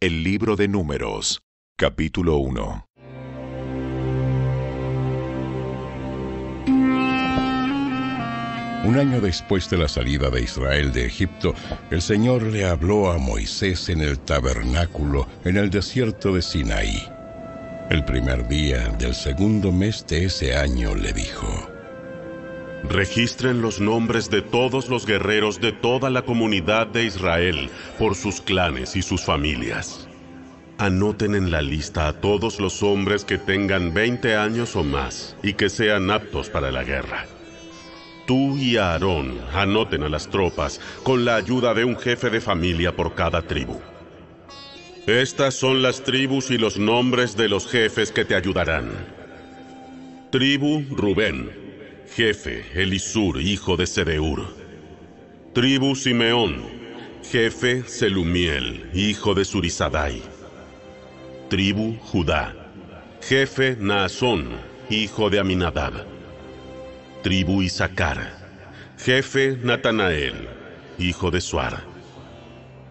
El 0.00 0.22
libro 0.22 0.54
de 0.54 0.68
Números, 0.68 1.42
capítulo 1.76 2.36
1. 2.36 2.86
Un 8.84 8.96
año 8.96 9.20
después 9.20 9.68
de 9.68 9.76
la 9.76 9.88
salida 9.88 10.30
de 10.30 10.42
Israel 10.42 10.92
de 10.92 11.04
Egipto, 11.04 11.52
el 11.90 12.00
Señor 12.00 12.44
le 12.44 12.64
habló 12.64 13.10
a 13.10 13.18
Moisés 13.18 13.88
en 13.88 14.00
el 14.00 14.20
tabernáculo 14.20 15.26
en 15.44 15.56
el 15.56 15.68
desierto 15.68 16.32
de 16.32 16.42
Sinaí. 16.42 17.02
El 17.90 18.04
primer 18.04 18.46
día 18.46 18.90
del 19.00 19.16
segundo 19.16 19.72
mes 19.72 20.06
de 20.06 20.26
ese 20.26 20.54
año 20.54 20.94
le 20.94 21.12
dijo, 21.12 21.68
Registren 22.84 23.60
los 23.60 23.80
nombres 23.80 24.30
de 24.30 24.40
todos 24.40 24.88
los 24.88 25.04
guerreros 25.04 25.60
de 25.60 25.72
toda 25.72 26.10
la 26.10 26.22
comunidad 26.22 26.86
de 26.86 27.04
Israel 27.04 27.68
por 27.98 28.14
sus 28.14 28.40
clanes 28.40 28.96
y 28.96 29.02
sus 29.02 29.24
familias. 29.24 30.08
Anoten 30.78 31.34
en 31.34 31.50
la 31.50 31.60
lista 31.60 32.06
a 32.06 32.12
todos 32.20 32.60
los 32.60 32.82
hombres 32.84 33.24
que 33.24 33.36
tengan 33.36 33.92
20 33.92 34.36
años 34.36 34.76
o 34.76 34.84
más 34.84 35.36
y 35.42 35.54
que 35.54 35.68
sean 35.68 36.10
aptos 36.10 36.48
para 36.50 36.70
la 36.70 36.84
guerra. 36.84 37.26
Tú 38.26 38.56
y 38.56 38.76
Aarón 38.76 39.38
anoten 39.52 40.04
a 40.04 40.08
las 40.08 40.28
tropas 40.28 40.80
con 41.02 41.24
la 41.24 41.34
ayuda 41.34 41.74
de 41.74 41.84
un 41.84 41.96
jefe 41.96 42.30
de 42.30 42.40
familia 42.40 42.94
por 42.94 43.14
cada 43.14 43.42
tribu. 43.42 43.80
Estas 45.06 45.54
son 45.54 45.82
las 45.82 46.04
tribus 46.04 46.50
y 46.50 46.58
los 46.58 46.78
nombres 46.78 47.36
de 47.36 47.48
los 47.48 47.66
jefes 47.66 48.12
que 48.12 48.24
te 48.24 48.34
ayudarán. 48.34 48.90
Tribu 50.30 50.84
Rubén, 50.90 51.67
jefe 52.18 52.64
Elisur, 52.74 53.40
hijo 53.40 53.76
de 53.76 53.86
Sedeur. 53.86 54.52
Tribu 55.54 55.94
Simeón, 55.94 56.64
jefe 57.22 57.84
Selumiel, 57.86 58.90
hijo 58.92 59.34
de 59.34 59.44
Surisadai. 59.44 60.20
Tribu 61.48 61.96
Judá, 62.10 62.56
jefe 63.22 63.76
Naasón, 63.78 64.48
hijo 64.90 65.30
de 65.30 65.38
Aminadab. 65.38 65.92
Tribu 67.22 67.62
Isaacar, 67.62 68.18
jefe 68.98 69.56
Natanael, 69.62 70.48
hijo 70.98 71.30
de 71.30 71.40
Suar. 71.40 71.84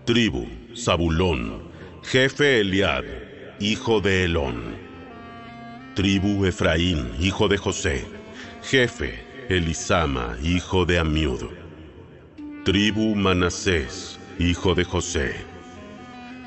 Tribu 0.06 0.47
Zabulón, 0.73 1.64
jefe 2.02 2.62
Eliad, 2.62 3.03
hijo 3.59 4.00
de 4.00 4.23
Elón. 4.23 4.78
Tribu 5.95 6.45
Efraín, 6.45 7.12
hijo 7.19 7.50
de 7.50 7.58
José, 7.58 8.17
jefe 8.70 9.14
Elisama, 9.48 10.36
hijo 10.44 10.86
de 10.86 11.00
Amiud. 11.00 11.44
Tribu 12.66 13.16
Manasés, 13.16 14.20
hijo 14.40 14.76
de 14.76 14.84
José, 14.84 15.36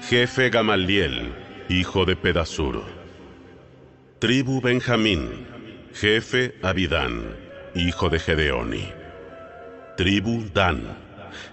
jefe 0.06 0.50
Gamaliel, 0.50 1.32
hijo 1.70 2.04
de 2.04 2.16
Pedasur. 2.16 2.84
Tribu 4.18 4.60
Benjamín, 4.60 5.46
jefe 5.94 6.54
Abidán, 6.62 7.22
hijo 7.74 8.10
de 8.10 8.18
Gedeoni. 8.18 8.92
Tribu 9.96 10.44
Dan, 10.52 10.82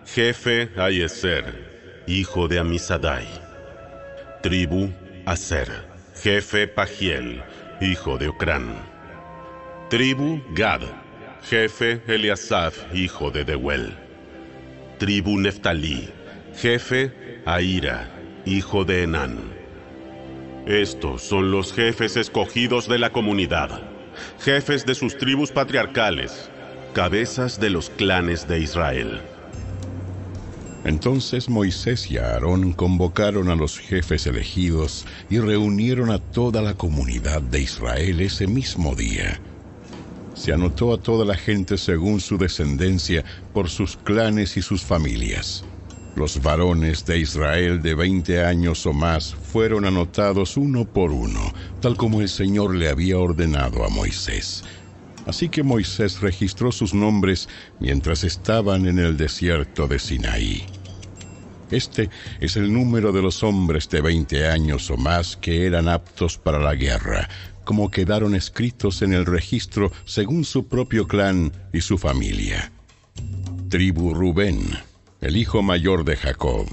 jefe 0.05 0.69
Ayeser, 0.75 1.45
hijo 2.07 2.49
de 2.49 2.59
Amisadai. 2.59 3.27
Tribu 4.43 4.89
Aser, 5.25 5.69
jefe 6.21 6.67
Pagiel, 6.67 7.41
hijo 7.79 8.17
de 8.17 8.27
Ocrán. 8.27 8.96
Tribu 9.89 10.41
Gad, 10.53 10.81
jefe 11.43 12.01
Eliasaf, 12.07 12.93
hijo 12.93 13.31
de 13.31 13.45
Deuel. 13.45 13.95
Tribu 14.97 15.39
Neftalí, 15.39 16.09
jefe 16.53 17.41
Aira, 17.45 18.09
hijo 18.45 18.83
de 18.83 19.03
Enán. 19.03 19.37
Estos 20.65 21.21
son 21.21 21.51
los 21.51 21.71
jefes 21.71 22.17
escogidos 22.17 22.89
de 22.89 22.99
la 22.99 23.11
comunidad, 23.11 23.81
jefes 24.41 24.85
de 24.85 24.93
sus 24.93 25.17
tribus 25.17 25.53
patriarcales, 25.53 26.49
cabezas 26.93 27.57
de 27.57 27.69
los 27.69 27.89
clanes 27.89 28.45
de 28.45 28.59
Israel. 28.59 29.21
Entonces 30.83 31.47
Moisés 31.47 32.11
y 32.11 32.17
Aarón 32.17 32.73
convocaron 32.73 33.49
a 33.49 33.55
los 33.55 33.79
jefes 33.79 34.27
elegidos 34.27 35.05
y 35.29 35.39
reunieron 35.39 36.11
a 36.11 36.19
toda 36.19 36.61
la 36.61 36.73
comunidad 36.73 37.41
de 37.41 37.61
Israel 37.61 38.19
ese 38.19 38.47
mismo 38.47 38.93
día. 38.93 39.39
Se 40.37 40.53
anotó 40.53 40.93
a 40.93 40.97
toda 40.99 41.25
la 41.25 41.35
gente 41.35 41.77
según 41.77 42.21
su 42.21 42.37
descendencia 42.37 43.25
por 43.53 43.69
sus 43.69 43.97
clanes 43.97 44.55
y 44.55 44.61
sus 44.61 44.83
familias. 44.83 45.65
Los 46.15 46.41
varones 46.41 47.05
de 47.05 47.19
Israel 47.19 47.81
de 47.81 47.95
20 47.95 48.45
años 48.45 48.85
o 48.85 48.93
más 48.93 49.33
fueron 49.33 49.83
anotados 49.85 50.55
uno 50.55 50.85
por 50.85 51.11
uno, 51.11 51.53
tal 51.81 51.97
como 51.97 52.21
el 52.21 52.29
Señor 52.29 52.75
le 52.75 52.87
había 52.87 53.17
ordenado 53.17 53.83
a 53.83 53.89
Moisés. 53.89 54.63
Así 55.25 55.49
que 55.49 55.63
Moisés 55.63 56.21
registró 56.21 56.71
sus 56.71 56.93
nombres 56.93 57.49
mientras 57.79 58.23
estaban 58.23 58.87
en 58.87 58.99
el 58.99 59.17
desierto 59.17 59.87
de 59.87 59.99
Sinaí. 59.99 60.65
Este 61.69 62.09
es 62.39 62.55
el 62.55 62.71
número 62.71 63.11
de 63.11 63.21
los 63.21 63.43
hombres 63.43 63.89
de 63.89 64.01
20 64.01 64.47
años 64.47 64.89
o 64.89 64.97
más 64.97 65.35
que 65.35 65.65
eran 65.65 65.89
aptos 65.89 66.37
para 66.37 66.59
la 66.59 66.75
guerra, 66.75 67.27
como 67.67 67.91
quedaron 67.91 68.33
escritos 68.33 69.01
en 69.01 69.11
el 69.11 69.25
registro 69.25 69.91
según 70.05 70.45
su 70.45 70.69
propio 70.69 71.05
clan 71.05 71.51
y 71.73 71.81
su 71.81 71.97
familia. 71.97 72.71
Tribu 73.67 74.13
Rubén, 74.13 74.61
el 75.19 75.35
hijo 75.35 75.61
mayor 75.61 76.05
de 76.05 76.15
Jacob, 76.15 76.65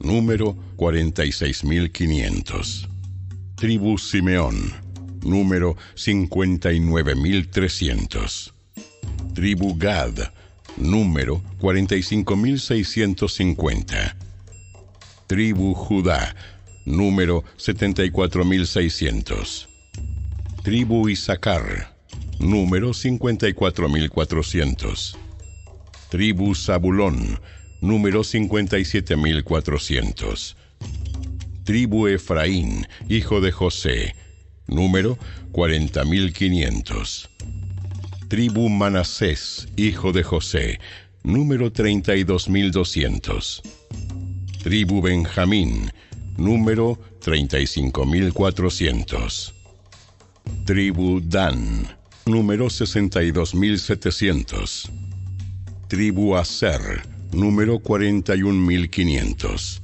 número 0.00 0.54
46.500. 0.76 2.88
Tribu 3.54 3.96
Simeón, 3.96 4.70
número 5.22 5.78
59.300. 5.94 8.52
Tribu 9.32 9.78
Gad, 9.78 10.30
número 10.76 11.40
45.650. 11.58 14.14
Tribu 15.26 15.72
Judá, 15.72 16.36
número 16.84 17.44
74.600. 17.56 19.73
Tribu 20.64 21.08
Isaacar, 21.10 21.94
número 22.38 22.94
54.400. 22.94 25.14
Tribu 26.08 26.54
Zabulón, 26.54 27.38
número 27.82 28.24
57.400. 28.24 30.56
Tribu 31.64 32.08
Efraín, 32.08 32.86
hijo 33.10 33.42
de 33.42 33.52
José, 33.52 34.16
número 34.66 35.18
40.500. 35.52 37.28
Tribu 38.28 38.70
Manasés, 38.70 39.68
hijo 39.76 40.12
de 40.12 40.22
José, 40.22 40.80
número 41.22 41.70
32.200. 41.70 43.60
Tribu 44.62 45.02
Benjamín, 45.02 45.92
número 46.38 46.98
35.400. 47.22 49.53
Tribu 50.64 51.20
Dan, 51.20 51.86
número 52.26 52.66
62.700. 52.66 54.90
Tribu 55.88 56.36
Aser, 56.36 57.02
número 57.32 57.80
41.500. 57.80 59.80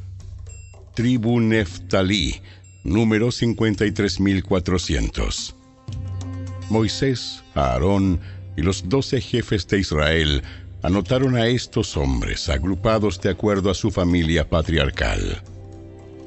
Tribu 0.95 1.41
Neftalí, 1.41 2.41
número 2.85 3.29
53.400. 3.29 5.55
Moisés, 6.71 7.43
Aarón 7.55 8.21
y 8.57 8.63
los 8.63 8.89
doce 8.89 9.21
jefes 9.21 9.69
de 9.69 9.81
Israel 9.81 10.43
anotaron 10.83 11.37
a 11.37 11.47
estos 11.47 11.97
hombres 11.97 12.49
agrupados 12.49 13.21
de 13.21 13.31
acuerdo 13.31 13.71
a 13.71 13.75
su 13.75 13.91
familia 13.91 14.49
patriarcal. 14.49 15.43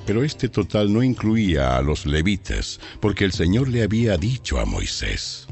Pero 0.06 0.24
este 0.24 0.48
total 0.48 0.90
no 0.90 1.02
incluía 1.02 1.76
a 1.76 1.82
los 1.82 2.06
levitas, 2.06 2.80
porque 3.00 3.26
el 3.26 3.32
Señor 3.32 3.68
le 3.68 3.82
había 3.82 4.16
dicho 4.16 4.58
a 4.58 4.64
Moisés, 4.64 5.46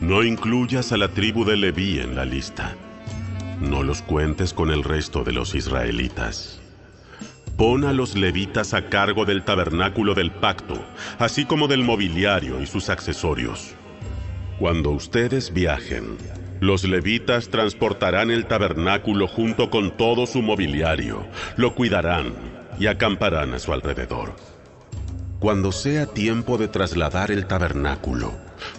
No 0.00 0.24
incluyas 0.24 0.90
a 0.90 0.96
la 0.96 1.14
tribu 1.14 1.44
de 1.44 1.56
Leví 1.56 2.00
en 2.00 2.16
la 2.16 2.24
lista. 2.24 2.76
No 3.60 3.84
los 3.84 4.02
cuentes 4.02 4.52
con 4.52 4.70
el 4.70 4.82
resto 4.82 5.22
de 5.22 5.30
los 5.30 5.54
israelitas. 5.54 6.57
Pon 7.58 7.84
a 7.84 7.92
los 7.92 8.14
levitas 8.14 8.72
a 8.72 8.88
cargo 8.88 9.24
del 9.24 9.42
tabernáculo 9.42 10.14
del 10.14 10.30
pacto, 10.30 10.80
así 11.18 11.44
como 11.44 11.66
del 11.66 11.82
mobiliario 11.82 12.62
y 12.62 12.66
sus 12.66 12.88
accesorios. 12.88 13.74
Cuando 14.60 14.90
ustedes 14.90 15.52
viajen, 15.52 16.16
los 16.60 16.84
levitas 16.84 17.48
transportarán 17.48 18.30
el 18.30 18.46
tabernáculo 18.46 19.26
junto 19.26 19.70
con 19.70 19.96
todo 19.96 20.28
su 20.28 20.40
mobiliario, 20.40 21.26
lo 21.56 21.74
cuidarán, 21.74 22.32
y 22.78 22.86
acamparán 22.86 23.52
a 23.54 23.58
su 23.58 23.72
alrededor. 23.72 24.36
Cuando 25.40 25.72
sea 25.72 26.06
tiempo 26.06 26.58
de 26.58 26.68
trasladar 26.68 27.32
el 27.32 27.46
tabernáculo, 27.46 28.34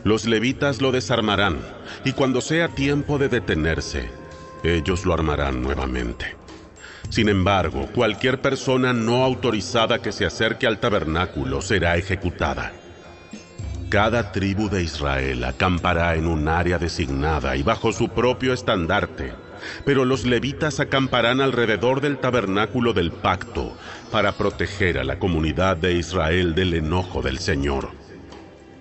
los 0.05 0.25
levitas 0.25 0.81
lo 0.81 0.93
desarmarán, 0.93 1.57
y 2.05 2.13
cuando 2.13 2.39
sea 2.39 2.69
tiempo 2.69 3.17
de 3.17 3.27
detenerse, 3.27 4.09
ellos 4.63 5.05
lo 5.05 5.13
armarán 5.13 5.61
nuevamente. 5.61 6.38
Sin 7.09 7.27
embargo, 7.27 7.87
cualquier 7.93 8.39
persona 8.39 8.93
no 8.93 9.23
autorizada 9.23 9.99
que 9.99 10.11
se 10.11 10.25
acerque 10.25 10.67
al 10.67 10.79
tabernáculo 10.79 11.61
será 11.61 11.97
ejecutada. 11.97 12.71
Cada 13.89 14.31
tribu 14.31 14.69
de 14.69 14.83
Israel 14.83 15.43
acampará 15.43 16.15
en 16.15 16.27
un 16.27 16.47
área 16.47 16.77
designada 16.77 17.55
y 17.55 17.63
bajo 17.63 17.91
su 17.91 18.09
propio 18.09 18.53
estandarte, 18.53 19.33
pero 19.83 20.05
los 20.05 20.25
levitas 20.25 20.79
acamparán 20.79 21.41
alrededor 21.41 21.99
del 21.99 22.19
tabernáculo 22.19 22.93
del 22.93 23.11
pacto 23.11 23.75
para 24.11 24.33
proteger 24.33 24.99
a 24.99 25.03
la 25.03 25.17
comunidad 25.17 25.77
de 25.77 25.93
Israel 25.93 26.53
del 26.53 26.75
enojo 26.75 27.23
del 27.23 27.39
Señor. 27.39 27.89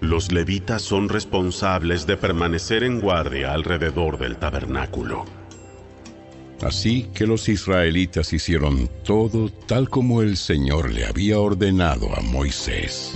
Los 0.01 0.31
levitas 0.31 0.83
son 0.83 1.09
responsables 1.09 2.07
de 2.07 2.19
permanecer 2.19 2.85
en 2.85 3.01
guardia 3.01 3.55
alrededor 3.55 4.19
del 4.19 4.37
tabernáculo. 4.37 5.25
Así 6.63 7.09
que 7.15 7.27
los 7.27 7.49
israelitas 7.49 8.33
hicieron 8.33 8.91
todo 9.05 9.49
tal 9.49 9.89
como 9.89 10.23
el 10.23 10.37
Señor 10.37 10.91
le 10.91 11.07
había 11.07 11.39
ordenado 11.39 12.13
a 12.17 12.21
Moisés. 12.21 13.13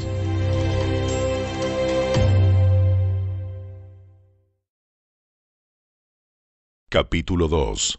Capítulo 6.89 7.49
2 7.49 7.99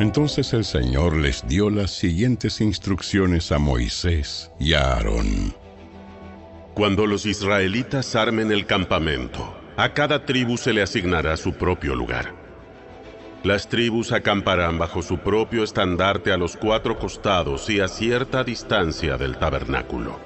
Entonces 0.00 0.52
el 0.52 0.64
Señor 0.64 1.16
les 1.16 1.46
dio 1.46 1.70
las 1.70 1.92
siguientes 1.92 2.60
instrucciones 2.60 3.52
a 3.52 3.58
Moisés 3.58 4.50
y 4.58 4.74
a 4.74 4.94
Aarón. 4.94 5.54
Cuando 6.74 7.06
los 7.06 7.26
israelitas 7.26 8.16
armen 8.16 8.52
el 8.52 8.66
campamento, 8.66 9.56
a 9.76 9.94
cada 9.94 10.26
tribu 10.26 10.56
se 10.56 10.72
le 10.72 10.82
asignará 10.82 11.36
su 11.36 11.54
propio 11.54 11.94
lugar. 11.94 12.39
Las 13.42 13.70
tribus 13.70 14.12
acamparán 14.12 14.78
bajo 14.78 15.00
su 15.00 15.16
propio 15.16 15.64
estandarte 15.64 16.30
a 16.30 16.36
los 16.36 16.58
cuatro 16.58 16.98
costados 16.98 17.70
y 17.70 17.80
a 17.80 17.88
cierta 17.88 18.44
distancia 18.44 19.16
del 19.16 19.38
tabernáculo. 19.38 20.20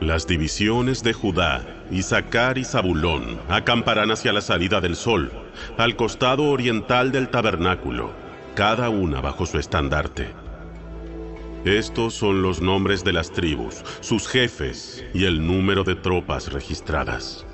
Las 0.00 0.26
divisiones 0.26 1.04
de 1.04 1.12
Judá, 1.12 1.64
Isaacar 1.92 2.58
y 2.58 2.64
Zabulón 2.64 3.40
acamparán 3.48 4.10
hacia 4.10 4.32
la 4.32 4.40
salida 4.40 4.80
del 4.80 4.96
sol, 4.96 5.30
al 5.78 5.94
costado 5.94 6.50
oriental 6.50 7.12
del 7.12 7.28
tabernáculo, 7.28 8.10
cada 8.56 8.88
una 8.88 9.20
bajo 9.20 9.46
su 9.46 9.58
estandarte. 9.60 10.34
Estos 11.64 12.14
son 12.14 12.42
los 12.42 12.60
nombres 12.60 13.04
de 13.04 13.12
las 13.12 13.30
tribus, 13.30 13.84
sus 14.00 14.26
jefes 14.26 15.04
y 15.14 15.24
el 15.24 15.46
número 15.46 15.84
de 15.84 15.94
tropas 15.94 16.52
registradas. 16.52 17.46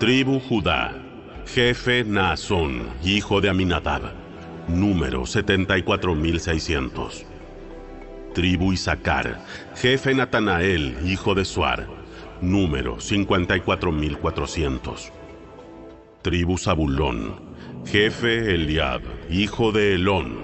Tribu 0.00 0.40
Judá, 0.40 1.03
Jefe 1.46 2.04
Naasón, 2.04 2.88
hijo 3.04 3.40
de 3.40 3.48
Aminadab, 3.50 4.12
número 4.66 5.26
74600. 5.26 7.24
Tribu 8.34 8.72
Isaacar, 8.72 9.40
jefe 9.76 10.14
Natanael, 10.14 10.96
hijo 11.04 11.34
de 11.34 11.44
Suar, 11.44 11.86
número 12.40 12.98
54400. 12.98 15.12
Tribu 16.22 16.58
Zabulón, 16.58 17.36
jefe 17.86 18.54
Eliab, 18.54 19.02
hijo 19.30 19.70
de 19.70 19.94
Elón, 19.94 20.38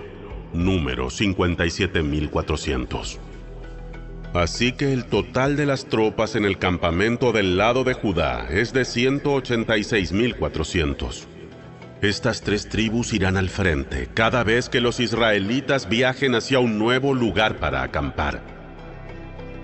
número 0.53 1.11
57400. 1.11 3.19
Así 4.33 4.73
que 4.73 4.93
el 4.93 5.07
total 5.07 5.57
de 5.57 5.67
las 5.67 5.87
tropas 5.87 6.37
en 6.37 6.45
el 6.45 6.57
campamento 6.57 7.33
del 7.33 7.57
lado 7.57 7.83
de 7.83 7.95
Judá 7.95 8.47
es 8.49 8.73
de 8.73 8.83
186.400. 8.83 11.27
Estas 12.01 12.43
tres 12.43 12.69
tribus 12.69 13.13
irán 13.13 13.37
al 13.37 13.49
frente 13.49 14.09
cada 14.15 14.45
vez 14.45 14.69
que 14.69 14.81
los 14.81 15.01
israelitas 15.01 15.89
viajen 15.89 16.37
hacia 16.37 16.61
un 16.61 16.79
nuevo 16.79 17.13
lugar 17.13 17.57
para 17.57 17.83
acampar. 17.83 18.41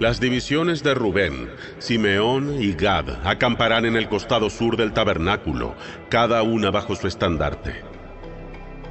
Las 0.01 0.19
divisiones 0.21 0.83
de 0.83 0.95
Rubén, 0.95 1.49
Simeón 1.79 2.61
y 2.61 2.73
Gad 2.73 3.25
acamparán 3.25 3.85
en 3.87 3.95
el 3.97 4.09
costado 4.09 4.51
sur 4.51 4.77
del 4.77 4.93
tabernáculo, 4.93 5.77
cada 6.11 6.43
una 6.43 6.73
bajo 6.73 6.97
su 6.97 7.07
estandarte. 7.07 7.85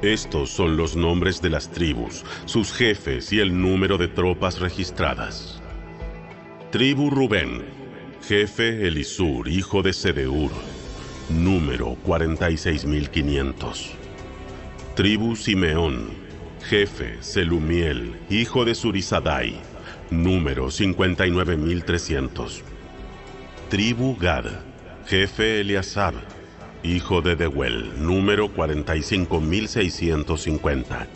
Estos 0.02 0.50
son 0.50 0.76
los 0.76 0.96
nombres 0.96 1.40
de 1.42 1.50
las 1.50 1.70
tribus, 1.70 2.24
sus 2.46 2.72
jefes 2.72 3.32
y 3.32 3.38
el 3.40 3.60
número 3.60 3.98
de 3.98 4.08
tropas 4.08 4.58
registradas. 4.58 5.62
Tribu 6.70 7.10
Rubén, 7.10 7.62
jefe 8.26 8.88
Elisur, 8.88 9.46
hijo 9.46 9.82
de 9.82 9.92
Sedeur, 9.92 10.50
número 11.28 11.94
46500. 12.02 13.92
Tribu 14.96 15.36
Simeón, 15.36 16.08
jefe 16.68 17.18
Selumiel, 17.20 18.16
hijo 18.30 18.64
de 18.64 18.74
Surisadai, 18.74 19.60
número 20.10 20.68
59300. 20.68 22.64
Tribu 23.70 24.16
Gad, 24.16 24.46
jefe 25.06 25.60
Eliasab, 25.60 26.14
hijo 26.82 27.22
de 27.22 27.36
Deuel, 27.36 27.92
número 28.04 28.48
45650. 28.48 31.06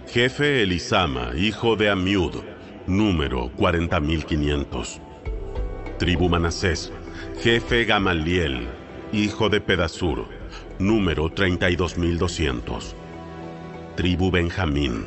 jefe 0.09 0.65
Elisama, 0.65 1.31
hijo 1.37 1.77
de 1.77 1.89
Amiud, 1.89 2.35
número 2.89 3.53
40500. 3.55 5.01
Tribu 6.01 6.29
Manasés, 6.29 6.93
jefe 7.41 7.85
Gamaliel, 7.85 8.67
hijo 9.13 9.49
de 9.49 9.61
Pedasur, 9.61 10.40
número 10.81 11.31
32200. 11.31 12.97
Tribu 13.97 14.31
Benjamín, 14.31 15.07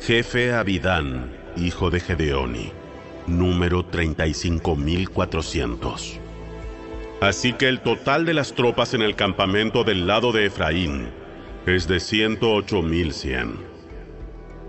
jefe 0.00 0.52
Abidán, 0.52 1.32
hijo 1.56 1.90
de 1.90 1.98
Gedeoni, 2.00 2.70
número 3.26 3.84
35400. 3.84 6.18
Así 7.20 7.52
que 7.52 7.68
el 7.68 7.80
total 7.80 8.24
de 8.24 8.32
las 8.32 8.54
tropas 8.54 8.94
en 8.94 9.02
el 9.02 9.14
campamento 9.14 9.84
del 9.84 10.06
lado 10.06 10.32
de 10.32 10.46
Efraín 10.46 11.08
es 11.66 11.86
de 11.86 11.96
108.100. 11.96 13.50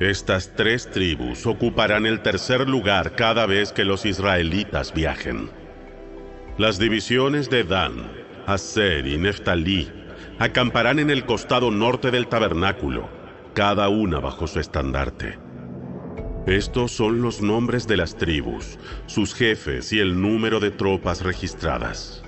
Estas 0.02 0.54
tres 0.56 0.92
tribus 0.92 1.46
ocuparán 1.46 2.06
el 2.06 2.22
tercer 2.22 2.68
lugar 2.68 3.16
cada 3.16 3.46
vez 3.46 3.72
que 3.72 3.86
los 3.86 4.06
israelitas 4.06 4.94
viajen. 4.94 5.50
Las 6.58 6.78
divisiones 6.78 7.50
de 7.50 7.64
Dan, 7.64 8.12
Aser 8.48 9.08
y 9.08 9.18
Neftalí 9.18 10.01
acamparán 10.40 11.00
en 11.00 11.10
el 11.10 11.26
costado 11.26 11.72
norte 11.72 12.12
del 12.12 12.28
tabernáculo, 12.28 13.10
cada 13.54 13.90
una 13.90 14.20
bajo 14.20 14.48
su 14.48 14.60
estandarte. 14.60 15.38
Estos 16.48 16.92
son 16.92 17.22
los 17.22 17.42
nombres 17.42 17.86
de 17.88 17.98
las 17.98 18.18
tribus, 18.18 18.80
sus 19.06 19.36
jefes 19.36 19.94
y 19.94 20.00
el 20.00 20.20
número 20.20 20.60
de 20.60 20.72
tropas 20.72 21.22
registradas. 21.22 22.24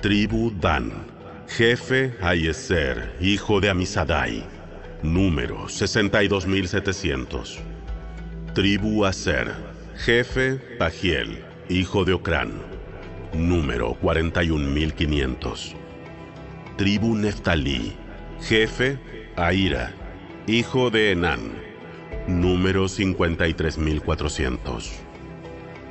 Tribu 0.00 0.52
Dan, 0.60 0.92
jefe 1.48 2.14
Ayeser, 2.22 3.16
hijo 3.20 3.60
de 3.60 3.70
Amisadai, 3.70 4.44
número 5.02 5.68
62700. 5.68 7.58
Tribu 8.54 9.04
Aser, 9.04 9.52
jefe 9.96 10.60
Pagiel, 10.78 11.44
hijo 11.68 12.04
de 12.04 12.12
Ocrán, 12.12 12.52
número 13.34 13.94
41500. 14.00 15.76
Tribu 16.76 17.16
Neftalí, 17.16 17.92
jefe 18.42 18.98
Aira, 19.34 19.94
hijo 20.46 20.90
de 20.90 21.12
Enán, 21.12 21.54
número 22.26 22.86
53400. 22.86 24.92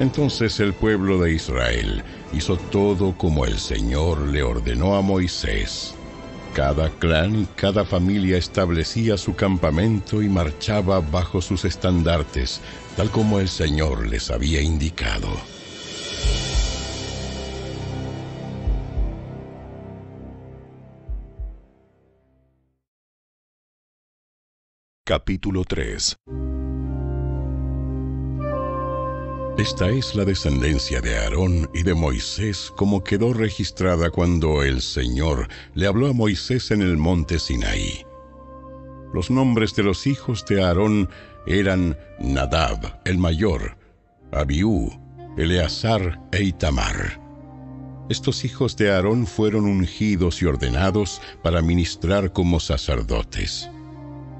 Entonces 0.00 0.58
el 0.58 0.72
pueblo 0.72 1.20
de 1.20 1.34
Israel 1.34 2.02
hizo 2.32 2.56
todo 2.56 3.14
como 3.18 3.44
el 3.44 3.58
Señor 3.58 4.28
le 4.28 4.42
ordenó 4.42 4.96
a 4.96 5.02
Moisés. 5.02 5.94
Cada 6.54 6.88
clan 6.88 7.42
y 7.42 7.46
cada 7.56 7.84
familia 7.84 8.38
establecía 8.38 9.18
su 9.18 9.34
campamento 9.34 10.22
y 10.22 10.30
marchaba 10.30 11.00
bajo 11.00 11.42
sus 11.42 11.66
estandartes, 11.66 12.62
tal 12.96 13.10
como 13.10 13.40
el 13.40 13.48
Señor 13.48 14.06
les 14.06 14.30
había 14.30 14.60
indicado. 14.60 15.28
Capítulo 25.06 25.64
3 25.64 26.16
Esta 29.58 29.90
es 29.90 30.14
la 30.14 30.24
descendencia 30.24 31.00
de 31.00 31.18
Aarón 31.18 31.70
y 31.74 31.82
de 31.82 31.94
Moisés 31.94 32.72
como 32.74 33.04
quedó 33.04 33.32
registrada 33.32 34.10
cuando 34.10 34.62
el 34.62 34.80
Señor 34.82 35.48
le 35.74 35.86
habló 35.86 36.08
a 36.08 36.12
Moisés 36.12 36.70
en 36.70 36.82
el 36.82 36.96
monte 36.96 37.38
Sinaí. 37.38 38.04
Los 39.12 39.30
nombres 39.30 39.76
de 39.76 39.84
los 39.84 40.06
hijos 40.06 40.44
de 40.46 40.64
Aarón 40.64 41.08
eran 41.46 41.96
Nadab, 42.18 43.00
el 43.04 43.18
mayor, 43.18 43.76
Abiú, 44.32 44.90
Eleazar 45.36 46.20
e 46.32 46.42
Itamar. 46.42 47.20
Estos 48.08 48.44
hijos 48.44 48.76
de 48.76 48.92
Aarón 48.92 49.26
fueron 49.26 49.64
ungidos 49.64 50.42
y 50.42 50.46
ordenados 50.46 51.22
para 51.42 51.62
ministrar 51.62 52.32
como 52.32 52.60
sacerdotes. 52.60 53.70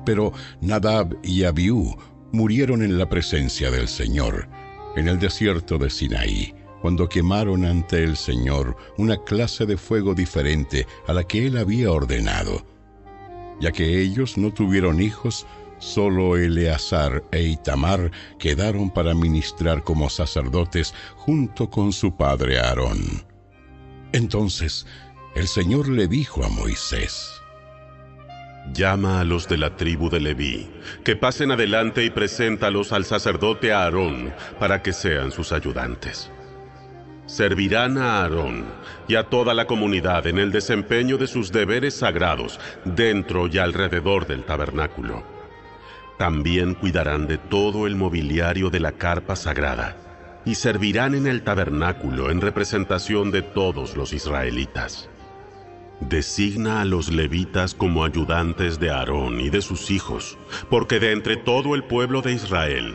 Pero 0.04 0.32
Nadab 0.60 1.16
y 1.22 1.44
Abiú 1.44 1.96
murieron 2.32 2.82
en 2.82 2.98
la 2.98 3.08
presencia 3.08 3.70
del 3.70 3.88
Señor, 3.88 4.48
en 4.96 5.08
el 5.08 5.18
desierto 5.18 5.78
de 5.78 5.88
Sinaí, 5.88 6.54
cuando 6.82 7.08
quemaron 7.08 7.64
ante 7.64 8.04
el 8.04 8.16
Señor 8.16 8.76
una 8.98 9.16
clase 9.24 9.64
de 9.64 9.78
fuego 9.78 10.14
diferente 10.14 10.86
a 11.06 11.14
la 11.14 11.24
que 11.24 11.46
él 11.46 11.56
había 11.56 11.90
ordenado. 11.90 12.66
Ya 13.60 13.72
que 13.72 14.00
ellos 14.00 14.36
no 14.36 14.52
tuvieron 14.52 15.00
hijos, 15.00 15.46
solo 15.84 16.36
Eleazar 16.36 17.22
e 17.30 17.42
Itamar 17.42 18.10
quedaron 18.38 18.90
para 18.90 19.14
ministrar 19.14 19.84
como 19.84 20.08
sacerdotes 20.08 20.94
junto 21.14 21.68
con 21.68 21.92
su 21.92 22.16
padre 22.16 22.58
Aarón. 22.58 23.24
Entonces 24.12 24.86
el 25.34 25.46
Señor 25.46 25.88
le 25.88 26.08
dijo 26.08 26.44
a 26.44 26.48
Moisés, 26.48 27.30
Llama 28.72 29.20
a 29.20 29.24
los 29.24 29.46
de 29.46 29.58
la 29.58 29.76
tribu 29.76 30.08
de 30.08 30.20
Leví, 30.20 30.70
que 31.04 31.16
pasen 31.16 31.50
adelante 31.50 32.02
y 32.02 32.08
preséntalos 32.08 32.92
al 32.92 33.04
sacerdote 33.04 33.72
Aarón 33.72 34.32
para 34.58 34.82
que 34.82 34.94
sean 34.94 35.32
sus 35.32 35.52
ayudantes. 35.52 36.30
Servirán 37.26 37.98
a 37.98 38.22
Aarón 38.22 38.64
y 39.06 39.16
a 39.16 39.24
toda 39.24 39.52
la 39.52 39.66
comunidad 39.66 40.26
en 40.26 40.38
el 40.38 40.50
desempeño 40.50 41.18
de 41.18 41.26
sus 41.26 41.52
deberes 41.52 41.94
sagrados 41.94 42.58
dentro 42.86 43.48
y 43.48 43.58
alrededor 43.58 44.26
del 44.26 44.44
tabernáculo. 44.44 45.33
También 46.18 46.74
cuidarán 46.74 47.26
de 47.26 47.38
todo 47.38 47.86
el 47.86 47.96
mobiliario 47.96 48.70
de 48.70 48.80
la 48.80 48.92
carpa 48.92 49.34
sagrada 49.34 49.96
y 50.44 50.54
servirán 50.54 51.14
en 51.14 51.26
el 51.26 51.42
tabernáculo 51.42 52.30
en 52.30 52.40
representación 52.40 53.30
de 53.30 53.42
todos 53.42 53.96
los 53.96 54.12
israelitas. 54.12 55.08
Designa 56.00 56.80
a 56.82 56.84
los 56.84 57.10
levitas 57.10 57.74
como 57.74 58.04
ayudantes 58.04 58.78
de 58.78 58.90
Aarón 58.90 59.40
y 59.40 59.48
de 59.48 59.62
sus 59.62 59.90
hijos, 59.90 60.36
porque 60.68 61.00
de 61.00 61.12
entre 61.12 61.36
todo 61.36 61.74
el 61.74 61.84
pueblo 61.84 62.20
de 62.20 62.32
Israel, 62.32 62.94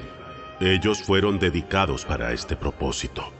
ellos 0.59 1.01
fueron 1.01 1.39
dedicados 1.39 2.05
para 2.05 2.33
este 2.33 2.55
propósito. 2.55 3.33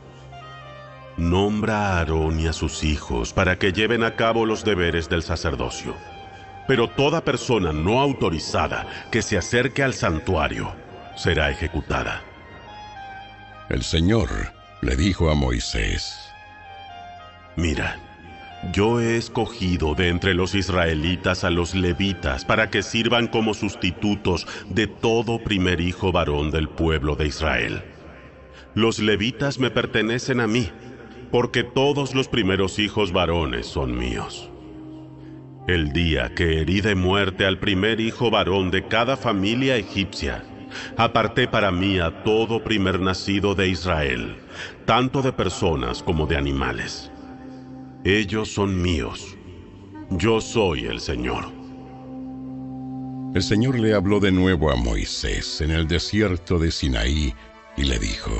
Nombra 1.18 1.90
a 1.90 2.00
Aarón 2.00 2.40
y 2.40 2.48
a 2.48 2.54
sus 2.54 2.84
hijos 2.84 3.34
para 3.34 3.60
que 3.60 3.74
lleven 3.74 4.04
a 4.04 4.16
cabo 4.16 4.46
los 4.46 4.64
deberes 4.64 5.10
del 5.10 5.22
sacerdocio. 5.22 5.94
Pero 6.70 6.88
toda 6.88 7.26
persona 7.26 7.74
no 7.74 8.00
autorizada 8.00 8.86
que 9.12 9.24
se 9.24 9.40
acerque 9.40 9.82
al 9.82 9.96
santuario 9.96 10.72
será 11.18 11.50
ejecutada. 11.50 12.22
El 13.70 13.82
Señor 13.82 14.30
le 14.82 14.96
dijo 14.96 15.32
a 15.32 15.34
Moisés, 15.34 16.32
Mira, 17.56 17.98
yo 18.72 19.00
he 19.02 19.18
escogido 19.18 19.96
de 19.96 20.10
entre 20.10 20.36
los 20.36 20.54
israelitas 20.54 21.44
a 21.44 21.50
los 21.50 21.74
levitas 21.74 22.46
para 22.46 22.70
que 22.70 22.84
sirvan 22.84 23.26
como 23.26 23.56
sustitutos 23.56 24.46
de 24.70 24.86
todo 24.86 25.44
primer 25.44 25.82
hijo 25.82 26.12
varón 26.12 26.52
del 26.52 26.70
pueblo 26.70 27.16
de 27.16 27.26
Israel. 27.26 27.82
Los 28.76 29.00
levitas 29.00 29.58
me 29.58 29.72
pertenecen 29.72 30.40
a 30.40 30.46
mí, 30.46 30.70
porque 31.32 31.64
todos 31.64 32.14
los 32.14 32.28
primeros 32.28 32.78
hijos 32.78 33.12
varones 33.12 33.66
son 33.66 33.98
míos. 33.98 34.49
El 35.70 35.94
día 35.94 36.34
que 36.34 36.62
herí 36.62 36.82
de 36.82 36.96
muerte 36.96 37.46
al 37.46 37.60
primer 37.60 38.00
hijo 38.00 38.32
varón 38.32 38.72
de 38.72 38.88
cada 38.88 39.16
familia 39.16 39.78
egipcia, 39.78 40.44
aparté 40.98 41.48
para 41.48 41.70
mí 41.70 42.00
a 42.00 42.24
todo 42.24 42.64
primer 42.64 43.00
nacido 43.00 43.54
de 43.54 43.68
Israel, 43.68 44.36
tanto 44.86 45.22
de 45.22 45.32
personas 45.32 46.02
como 46.02 46.26
de 46.26 46.38
animales. 46.38 47.12
Ellos 48.04 48.52
son 48.52 48.82
míos. 48.82 49.38
Yo 50.10 50.42
soy 50.42 50.88
el 50.88 51.00
Señor. 51.00 51.52
El 53.36 53.44
Señor 53.44 53.78
le 53.78 53.94
habló 53.94 54.20
de 54.20 54.32
nuevo 54.32 54.72
a 54.72 54.76
Moisés 54.76 55.62
en 55.62 55.70
el 55.70 55.88
desierto 55.88 56.58
de 56.58 56.72
Sinaí 56.72 57.36
y 57.78 57.84
le 57.84 58.00
dijo, 58.00 58.32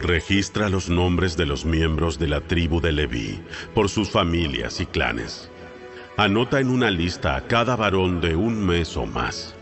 Registra 0.00 0.68
los 0.68 0.90
nombres 0.90 1.36
de 1.36 1.46
los 1.46 1.64
miembros 1.64 2.18
de 2.18 2.26
la 2.26 2.40
tribu 2.40 2.80
de 2.80 2.90
Leví 2.90 3.40
por 3.76 3.88
sus 3.88 4.10
familias 4.10 4.80
y 4.80 4.86
clanes. 4.86 5.52
Anota 6.16 6.60
en 6.60 6.70
una 6.70 6.92
lista 6.92 7.34
a 7.34 7.44
cada 7.48 7.74
varón 7.74 8.20
de 8.20 8.36
un 8.36 8.64
mes 8.64 8.96
o 8.96 9.04
más. 9.04 9.52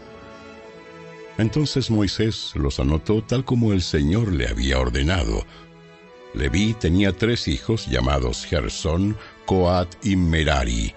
Entonces 1.38 1.90
Moisés 1.90 2.52
los 2.54 2.78
anotó 2.78 3.22
tal 3.22 3.42
como 3.42 3.72
el 3.72 3.80
Señor 3.80 4.30
le 4.30 4.48
había 4.48 4.78
ordenado. 4.78 5.46
Leví 6.34 6.74
tenía 6.74 7.12
tres 7.16 7.48
hijos 7.48 7.86
llamados 7.86 8.44
Gersón, 8.44 9.16
Coat 9.46 9.94
y 10.04 10.14
Merari. 10.14 10.92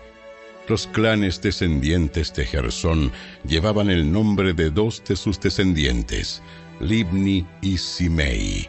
Los 0.67 0.87
clanes 0.87 1.41
descendientes 1.41 2.33
de 2.33 2.45
Gersón 2.45 3.13
llevaban 3.47 3.89
el 3.89 4.11
nombre 4.11 4.53
de 4.53 4.69
dos 4.69 5.01
de 5.07 5.15
sus 5.15 5.39
descendientes, 5.39 6.41
Libni 6.81 7.45
y 7.61 7.77
Simei. 7.77 8.67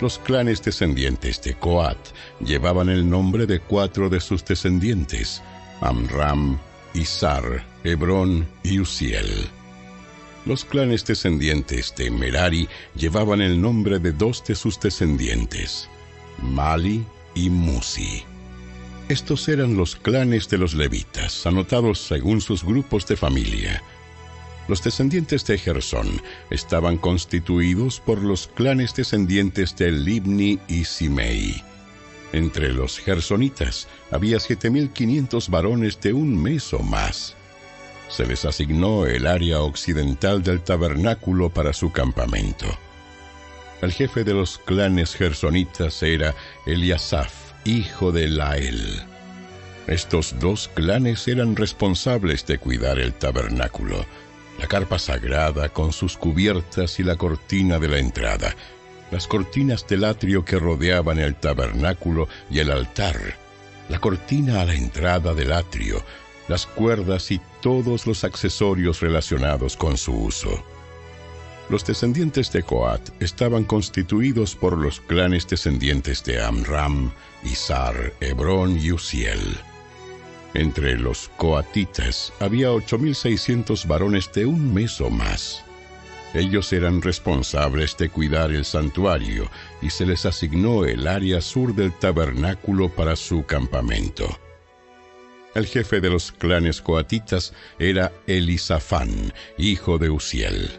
Los 0.00 0.20
clanes 0.20 0.62
descendientes 0.62 1.42
de 1.42 1.54
Coat 1.54 1.98
llevaban 2.38 2.88
el 2.88 3.10
nombre 3.10 3.44
de 3.46 3.58
cuatro 3.58 4.08
de 4.08 4.20
sus 4.20 4.44
descendientes, 4.44 5.42
Amram, 5.80 6.58
Isar, 6.94 7.64
Hebrón 7.84 8.46
y 8.62 8.80
Uziel. 8.80 9.48
Los 10.46 10.64
clanes 10.64 11.04
descendientes 11.04 11.94
de 11.96 12.10
Merari 12.10 12.68
llevaban 12.94 13.40
el 13.40 13.60
nombre 13.60 13.98
de 13.98 14.12
dos 14.12 14.44
de 14.44 14.54
sus 14.54 14.80
descendientes, 14.80 15.88
Mali 16.42 17.04
y 17.34 17.50
Musi. 17.50 18.24
Estos 19.08 19.48
eran 19.48 19.76
los 19.76 19.96
clanes 19.96 20.48
de 20.48 20.58
los 20.58 20.74
levitas, 20.74 21.46
anotados 21.46 22.00
según 22.00 22.40
sus 22.40 22.64
grupos 22.64 23.06
de 23.06 23.16
familia. 23.16 23.82
Los 24.68 24.84
descendientes 24.84 25.44
de 25.46 25.58
Gersón 25.58 26.22
estaban 26.50 26.96
constituidos 26.96 28.00
por 28.00 28.22
los 28.22 28.46
clanes 28.46 28.94
descendientes 28.94 29.76
de 29.76 29.90
Libni 29.90 30.60
y 30.68 30.84
Simei. 30.84 31.69
Entre 32.32 32.72
los 32.72 32.98
gersonitas 32.98 33.88
había 34.10 34.38
7.500 34.38 35.48
varones 35.48 36.00
de 36.00 36.12
un 36.12 36.40
mes 36.40 36.72
o 36.72 36.80
más 36.80 37.36
se 38.10 38.26
les 38.26 38.44
asignó 38.44 39.06
el 39.06 39.26
área 39.26 39.60
occidental 39.60 40.42
del 40.42 40.60
tabernáculo 40.62 41.48
para 41.48 41.72
su 41.72 41.92
campamento. 41.92 42.66
El 43.80 43.92
jefe 43.92 44.24
de 44.24 44.34
los 44.34 44.58
clanes 44.58 45.14
gersonitas 45.14 46.02
era 46.02 46.34
Eliasaf, 46.66 47.32
hijo 47.64 48.12
de 48.12 48.28
Lael. 48.28 49.02
Estos 49.86 50.38
dos 50.38 50.68
clanes 50.74 51.26
eran 51.28 51.56
responsables 51.56 52.46
de 52.46 52.58
cuidar 52.58 52.98
el 52.98 53.14
tabernáculo, 53.14 54.04
la 54.58 54.66
carpa 54.66 54.98
sagrada 54.98 55.70
con 55.70 55.92
sus 55.92 56.16
cubiertas 56.16 57.00
y 57.00 57.04
la 57.04 57.16
cortina 57.16 57.78
de 57.78 57.88
la 57.88 57.98
entrada, 57.98 58.54
las 59.10 59.26
cortinas 59.26 59.86
del 59.86 60.04
atrio 60.04 60.44
que 60.44 60.58
rodeaban 60.58 61.18
el 61.18 61.34
tabernáculo 61.34 62.28
y 62.50 62.60
el 62.60 62.70
altar, 62.70 63.36
la 63.88 63.98
cortina 63.98 64.60
a 64.60 64.64
la 64.64 64.74
entrada 64.74 65.34
del 65.34 65.52
atrio, 65.52 66.02
las 66.48 66.66
cuerdas 66.66 67.30
y 67.30 67.40
todos 67.60 68.06
los 68.06 68.24
accesorios 68.24 69.00
relacionados 69.00 69.76
con 69.76 69.96
su 69.96 70.12
uso. 70.12 70.62
Los 71.68 71.86
descendientes 71.86 72.50
de 72.50 72.64
Coat 72.64 73.10
estaban 73.20 73.62
constituidos 73.62 74.56
por 74.56 74.76
los 74.76 75.00
clanes 75.00 75.46
descendientes 75.46 76.24
de 76.24 76.42
Amram, 76.42 77.12
Izar, 77.44 78.12
Hebrón 78.20 78.76
y 78.80 78.90
Uziel. 78.90 79.56
Entre 80.52 80.98
los 80.98 81.30
coatitas 81.36 82.32
había 82.40 82.72
8.600 82.72 83.86
varones 83.86 84.32
de 84.32 84.46
un 84.46 84.74
mes 84.74 85.00
o 85.00 85.10
más. 85.10 85.64
Ellos 86.32 86.72
eran 86.72 87.02
responsables 87.02 87.96
de 87.96 88.08
cuidar 88.08 88.52
el 88.52 88.64
santuario 88.64 89.50
y 89.82 89.90
se 89.90 90.06
les 90.06 90.26
asignó 90.26 90.84
el 90.84 91.08
área 91.08 91.40
sur 91.40 91.74
del 91.74 91.92
tabernáculo 91.92 92.88
para 92.88 93.16
su 93.16 93.44
campamento. 93.44 94.28
El 95.54 95.66
jefe 95.66 96.00
de 96.00 96.10
los 96.10 96.30
clanes 96.30 96.80
coatitas 96.80 97.52
era 97.80 98.12
Elisafán, 98.28 99.32
hijo 99.58 99.98
de 99.98 100.08
Uziel. 100.08 100.70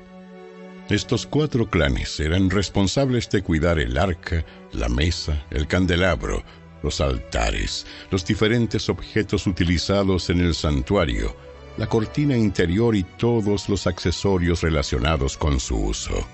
Estos 0.90 1.28
cuatro 1.28 1.70
clanes 1.70 2.18
eran 2.22 2.50
responsables 2.50 3.30
de 3.30 3.44
cuidar 3.44 3.80
el 3.80 3.98
arca, 3.98 4.46
la 4.72 4.88
mesa, 4.88 5.46
el 5.50 5.68
candelabro, 5.68 6.44
los 6.84 7.02
altares, 7.02 7.86
los 8.10 8.26
diferentes 8.26 8.88
objetos 8.88 9.46
utilizados 9.48 10.30
en 10.30 10.40
el 10.40 10.56
santuario, 10.56 11.36
la 11.78 11.88
cortina 11.88 12.38
interior 12.38 12.96
y 12.96 13.04
todos 13.04 13.70
los 13.70 13.88
accesorios 13.88 14.62
relacionados 14.62 15.38
con 15.38 15.60
su 15.60 15.78
uso. 15.78 16.26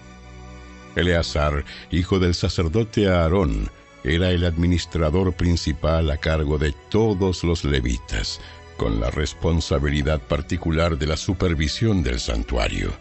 Eleazar, 0.95 1.63
hijo 1.91 2.19
del 2.19 2.33
sacerdote 2.33 3.07
Aarón, 3.07 3.69
era 4.03 4.31
el 4.31 4.45
administrador 4.45 5.33
principal 5.33 6.09
a 6.09 6.17
cargo 6.17 6.57
de 6.57 6.73
todos 6.89 7.43
los 7.43 7.63
levitas, 7.63 8.39
con 8.77 8.99
la 8.99 9.09
responsabilidad 9.09 10.21
particular 10.21 10.97
de 10.97 11.07
la 11.07 11.17
supervisión 11.17 12.03
del 12.03 12.19
santuario. 12.19 12.93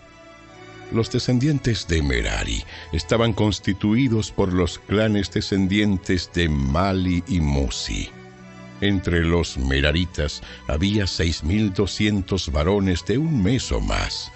Los 0.93 1.11
descendientes 1.11 1.87
de 1.89 2.03
Merari 2.03 2.65
estaban 2.93 3.33
constituidos 3.33 4.31
por 4.31 4.53
los 4.53 4.79
clanes 4.79 5.31
descendientes 5.31 6.31
de 6.33 6.49
Mali 6.49 7.25
y 7.27 7.41
Musi. 7.41 8.11
Entre 8.81 9.25
los 9.25 9.57
Meraritas 9.57 10.43
había 10.69 11.05
6.200 11.05 12.51
varones 12.53 13.05
de 13.07 13.19
un 13.19 13.43
mes 13.43 13.73
o 13.73 13.81
más. 13.81 14.31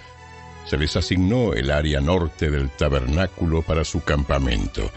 Se 0.65 0.77
les 0.77 0.95
asignó 0.95 1.53
el 1.53 1.69
área 1.69 2.01
norte 2.01 2.49
del 2.49 2.69
tabernáculo 2.69 3.61
para 3.61 3.83
su 3.83 4.03
campamento. 4.03 4.91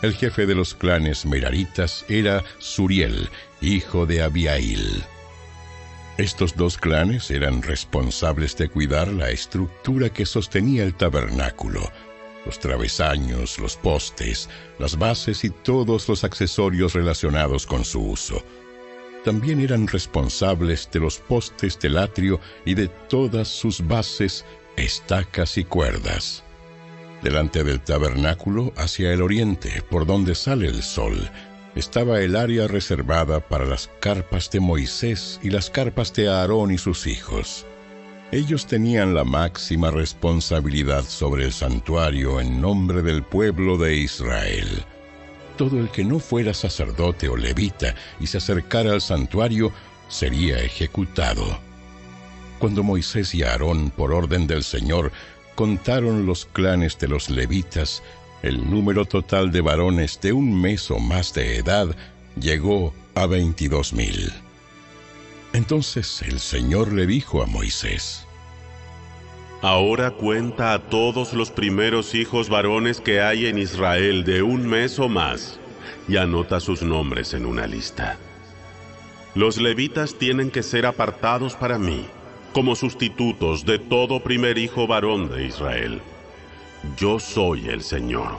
El 0.00 0.14
jefe 0.14 0.46
de 0.46 0.54
los 0.54 0.74
clanes 0.74 1.26
Meraritas 1.26 2.04
era 2.08 2.44
Suriel, 2.58 3.28
hijo 3.60 4.06
de 4.06 4.22
Abiail. 4.22 5.02
Estos 6.18 6.56
dos 6.56 6.78
clanes 6.78 7.30
eran 7.30 7.62
responsables 7.62 8.56
de 8.56 8.68
cuidar 8.68 9.08
la 9.08 9.30
estructura 9.30 10.08
que 10.08 10.26
sostenía 10.26 10.82
el 10.82 10.94
tabernáculo, 10.94 11.92
los 12.46 12.58
travesaños, 12.58 13.58
los 13.58 13.76
postes, 13.76 14.48
las 14.78 14.96
bases 14.98 15.44
y 15.44 15.50
todos 15.50 16.08
los 16.08 16.24
accesorios 16.24 16.94
relacionados 16.94 17.66
con 17.66 17.84
su 17.84 18.00
uso. 18.00 18.42
También 19.24 19.60
eran 19.60 19.86
responsables 19.86 20.88
de 20.92 21.00
los 21.00 21.18
postes 21.18 21.78
del 21.78 21.98
atrio 21.98 22.40
y 22.64 22.74
de 22.74 22.88
todas 22.88 23.48
sus 23.48 23.86
bases, 23.86 24.44
estacas 24.76 25.58
y 25.58 25.64
cuerdas. 25.64 26.44
Delante 27.22 27.64
del 27.64 27.80
tabernáculo, 27.80 28.72
hacia 28.76 29.12
el 29.12 29.22
oriente, 29.22 29.82
por 29.90 30.06
donde 30.06 30.34
sale 30.34 30.68
el 30.68 30.82
sol, 30.82 31.28
estaba 31.74 32.20
el 32.20 32.36
área 32.36 32.68
reservada 32.68 33.40
para 33.40 33.64
las 33.64 33.90
carpas 34.00 34.50
de 34.50 34.60
Moisés 34.60 35.40
y 35.42 35.50
las 35.50 35.68
carpas 35.68 36.12
de 36.14 36.28
Aarón 36.28 36.70
y 36.70 36.78
sus 36.78 37.06
hijos. 37.06 37.66
Ellos 38.30 38.66
tenían 38.66 39.14
la 39.14 39.24
máxima 39.24 39.90
responsabilidad 39.90 41.04
sobre 41.04 41.44
el 41.44 41.52
santuario 41.52 42.40
en 42.40 42.60
nombre 42.60 43.02
del 43.02 43.22
pueblo 43.22 43.78
de 43.78 43.96
Israel. 43.96 44.84
Todo 45.58 45.80
el 45.80 45.90
que 45.90 46.04
no 46.04 46.20
fuera 46.20 46.54
sacerdote 46.54 47.28
o 47.28 47.36
levita 47.36 47.96
y 48.20 48.28
se 48.28 48.38
acercara 48.38 48.92
al 48.92 49.00
santuario 49.00 49.72
sería 50.08 50.58
ejecutado. 50.60 51.58
Cuando 52.60 52.84
Moisés 52.84 53.34
y 53.34 53.42
Aarón, 53.42 53.90
por 53.90 54.12
orden 54.12 54.46
del 54.46 54.62
Señor, 54.62 55.10
contaron 55.56 56.26
los 56.26 56.46
clanes 56.46 56.96
de 57.00 57.08
los 57.08 57.28
levitas, 57.28 58.04
el 58.42 58.70
número 58.70 59.04
total 59.04 59.50
de 59.50 59.60
varones 59.60 60.20
de 60.20 60.32
un 60.32 60.60
mes 60.60 60.92
o 60.92 61.00
más 61.00 61.34
de 61.34 61.56
edad 61.56 61.88
llegó 62.40 62.94
a 63.16 63.26
veintidós 63.26 63.92
mil. 63.92 64.32
Entonces 65.52 66.22
el 66.22 66.38
Señor 66.38 66.92
le 66.92 67.04
dijo 67.04 67.42
a 67.42 67.46
Moisés, 67.46 68.27
Ahora 69.60 70.12
cuenta 70.12 70.72
a 70.72 70.78
todos 70.78 71.32
los 71.32 71.50
primeros 71.50 72.14
hijos 72.14 72.48
varones 72.48 73.00
que 73.00 73.20
hay 73.20 73.46
en 73.46 73.58
Israel 73.58 74.22
de 74.22 74.42
un 74.42 74.68
mes 74.68 75.00
o 75.00 75.08
más, 75.08 75.58
y 76.06 76.16
anota 76.16 76.60
sus 76.60 76.82
nombres 76.82 77.34
en 77.34 77.44
una 77.44 77.66
lista. 77.66 78.18
Los 79.34 79.58
levitas 79.58 80.14
tienen 80.14 80.52
que 80.52 80.62
ser 80.62 80.86
apartados 80.86 81.56
para 81.56 81.76
mí, 81.76 82.06
como 82.52 82.76
sustitutos 82.76 83.64
de 83.64 83.80
todo 83.80 84.20
primer 84.20 84.58
hijo 84.58 84.86
varón 84.86 85.28
de 85.28 85.46
Israel. 85.46 86.02
Yo 86.96 87.18
soy 87.18 87.68
el 87.68 87.82
Señor. 87.82 88.38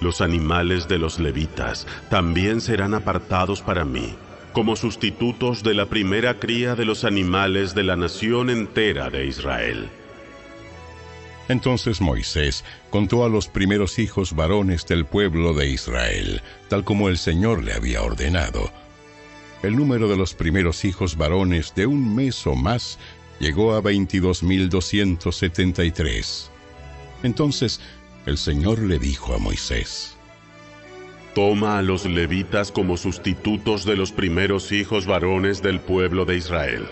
Los 0.00 0.20
animales 0.20 0.86
de 0.86 0.98
los 0.98 1.18
levitas 1.18 1.88
también 2.10 2.60
serán 2.60 2.94
apartados 2.94 3.60
para 3.60 3.84
mí, 3.84 4.14
como 4.52 4.76
sustitutos 4.76 5.64
de 5.64 5.74
la 5.74 5.86
primera 5.86 6.38
cría 6.38 6.76
de 6.76 6.84
los 6.84 7.02
animales 7.02 7.74
de 7.74 7.82
la 7.82 7.96
nación 7.96 8.50
entera 8.50 9.10
de 9.10 9.26
Israel. 9.26 9.88
Entonces 11.48 12.00
Moisés 12.00 12.64
contó 12.90 13.24
a 13.24 13.28
los 13.28 13.48
primeros 13.48 13.98
hijos 13.98 14.36
varones 14.36 14.86
del 14.86 15.04
pueblo 15.06 15.54
de 15.54 15.70
Israel, 15.70 16.42
tal 16.68 16.84
como 16.84 17.08
el 17.08 17.18
Señor 17.18 17.64
le 17.64 17.72
había 17.72 18.02
ordenado. 18.02 18.70
El 19.62 19.74
número 19.76 20.08
de 20.08 20.16
los 20.16 20.34
primeros 20.34 20.84
hijos 20.84 21.16
varones 21.16 21.74
de 21.74 21.86
un 21.86 22.14
mes 22.14 22.46
o 22.46 22.54
más 22.54 23.00
llegó 23.40 23.74
a 23.74 23.82
22.273. 23.82 26.50
Entonces 27.22 27.80
el 28.26 28.36
Señor 28.36 28.80
le 28.80 28.98
dijo 28.98 29.32
a 29.34 29.38
Moisés, 29.38 30.14
Toma 31.34 31.78
a 31.78 31.82
los 31.82 32.04
levitas 32.04 32.70
como 32.72 32.96
sustitutos 32.96 33.84
de 33.84 33.94
los 33.96 34.10
primeros 34.12 34.72
hijos 34.72 35.06
varones 35.06 35.62
del 35.62 35.78
pueblo 35.80 36.24
de 36.24 36.36
Israel. 36.36 36.88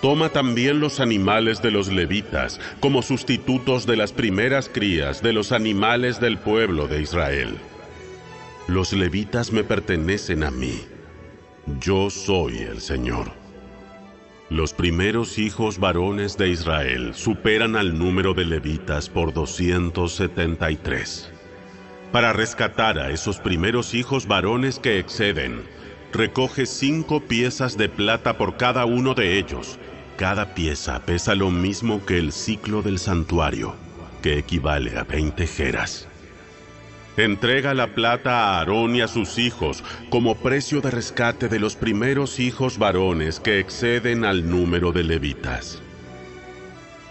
Toma 0.00 0.28
también 0.28 0.78
los 0.78 1.00
animales 1.00 1.60
de 1.60 1.72
los 1.72 1.88
levitas 1.88 2.60
como 2.78 3.02
sustitutos 3.02 3.84
de 3.84 3.96
las 3.96 4.12
primeras 4.12 4.68
crías 4.68 5.22
de 5.22 5.32
los 5.32 5.50
animales 5.50 6.20
del 6.20 6.38
pueblo 6.38 6.86
de 6.86 7.02
Israel. 7.02 7.58
Los 8.68 8.92
levitas 8.92 9.52
me 9.52 9.64
pertenecen 9.64 10.44
a 10.44 10.52
mí. 10.52 10.82
Yo 11.80 12.10
soy 12.10 12.58
el 12.58 12.80
Señor. 12.80 13.32
Los 14.50 14.72
primeros 14.72 15.36
hijos 15.38 15.78
varones 15.78 16.38
de 16.38 16.48
Israel 16.48 17.12
superan 17.14 17.74
al 17.74 17.98
número 17.98 18.34
de 18.34 18.44
levitas 18.44 19.08
por 19.08 19.32
273. 19.32 21.30
Para 22.12 22.32
rescatar 22.32 22.98
a 22.98 23.10
esos 23.10 23.40
primeros 23.40 23.94
hijos 23.94 24.26
varones 24.28 24.78
que 24.78 24.98
exceden, 24.98 25.62
recoge 26.12 26.66
cinco 26.66 27.20
piezas 27.20 27.76
de 27.76 27.88
plata 27.88 28.38
por 28.38 28.56
cada 28.56 28.84
uno 28.84 29.14
de 29.14 29.38
ellos. 29.38 29.78
Cada 30.16 30.54
pieza 30.54 31.00
pesa 31.06 31.34
lo 31.34 31.50
mismo 31.50 32.04
que 32.04 32.18
el 32.18 32.32
ciclo 32.32 32.82
del 32.82 32.98
santuario, 32.98 33.74
que 34.22 34.38
equivale 34.38 34.98
a 34.98 35.04
20 35.04 35.46
jeras. 35.46 36.08
Entrega 37.16 37.74
la 37.74 37.94
plata 37.94 38.30
a 38.30 38.58
Aarón 38.58 38.94
y 38.94 39.00
a 39.00 39.08
sus 39.08 39.38
hijos 39.38 39.82
como 40.08 40.36
precio 40.36 40.80
de 40.80 40.90
rescate 40.90 41.48
de 41.48 41.58
los 41.58 41.74
primeros 41.74 42.38
hijos 42.38 42.78
varones 42.78 43.40
que 43.40 43.58
exceden 43.58 44.24
al 44.24 44.48
número 44.48 44.92
de 44.92 45.02
levitas. 45.02 45.82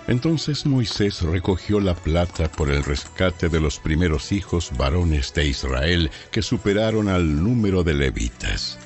Entonces 0.08 0.66
Moisés 0.66 1.22
recogió 1.22 1.82
la 1.82 1.94
plata 1.94 2.50
por 2.50 2.70
el 2.70 2.86
rescate 2.86 3.50
de 3.50 3.60
los 3.60 3.80
primeros 3.80 4.32
hijos 4.32 4.72
varones 4.78 5.34
de 5.34 5.48
Israel 5.48 6.10
que 6.32 6.42
superaron 6.42 7.10
al 7.10 7.44
número 7.44 7.84
de 7.84 7.94
levitas. 7.94 8.80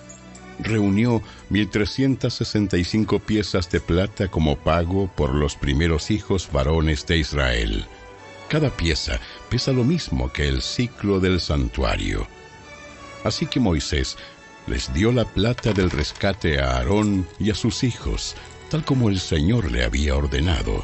Reunió 0.61 1.21
1.365 1.49 3.19
piezas 3.19 3.69
de 3.71 3.79
plata 3.79 4.27
como 4.27 4.57
pago 4.57 5.07
por 5.15 5.33
los 5.33 5.55
primeros 5.55 6.11
hijos 6.11 6.49
varones 6.51 7.07
de 7.07 7.17
Israel. 7.17 7.85
Cada 8.47 8.69
pieza 8.69 9.19
pesa 9.49 9.71
lo 9.71 9.83
mismo 9.83 10.31
que 10.31 10.47
el 10.47 10.61
ciclo 10.61 11.19
del 11.19 11.39
santuario. 11.39 12.27
Así 13.23 13.47
que 13.47 13.59
Moisés 13.59 14.17
les 14.67 14.93
dio 14.93 15.11
la 15.11 15.25
plata 15.25 15.73
del 15.73 15.89
rescate 15.89 16.59
a 16.59 16.77
Aarón 16.77 17.27
y 17.39 17.49
a 17.49 17.55
sus 17.55 17.83
hijos, 17.83 18.35
tal 18.69 18.85
como 18.85 19.09
el 19.09 19.19
Señor 19.19 19.71
le 19.71 19.83
había 19.83 20.15
ordenado. 20.15 20.83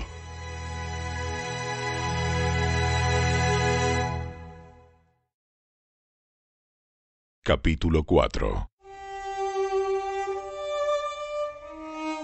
Capítulo 7.44 8.04
4 8.04 8.70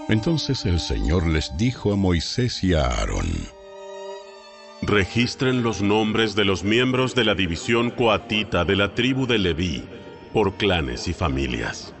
Entonces 0.08 0.66
el 0.66 0.80
Señor 0.80 1.26
les 1.26 1.56
dijo 1.56 1.92
a 1.92 1.96
Moisés 1.96 2.62
y 2.62 2.74
a 2.74 2.84
Aarón, 2.86 3.26
Registren 4.82 5.62
los 5.62 5.80
nombres 5.80 6.34
de 6.34 6.44
los 6.44 6.62
miembros 6.62 7.14
de 7.14 7.24
la 7.24 7.34
división 7.34 7.90
coatita 7.90 8.66
de 8.66 8.76
la 8.76 8.94
tribu 8.94 9.26
de 9.26 9.38
Leví 9.38 9.84
por 10.34 10.54
clanes 10.54 11.08
y 11.08 11.14
familias. 11.14 11.94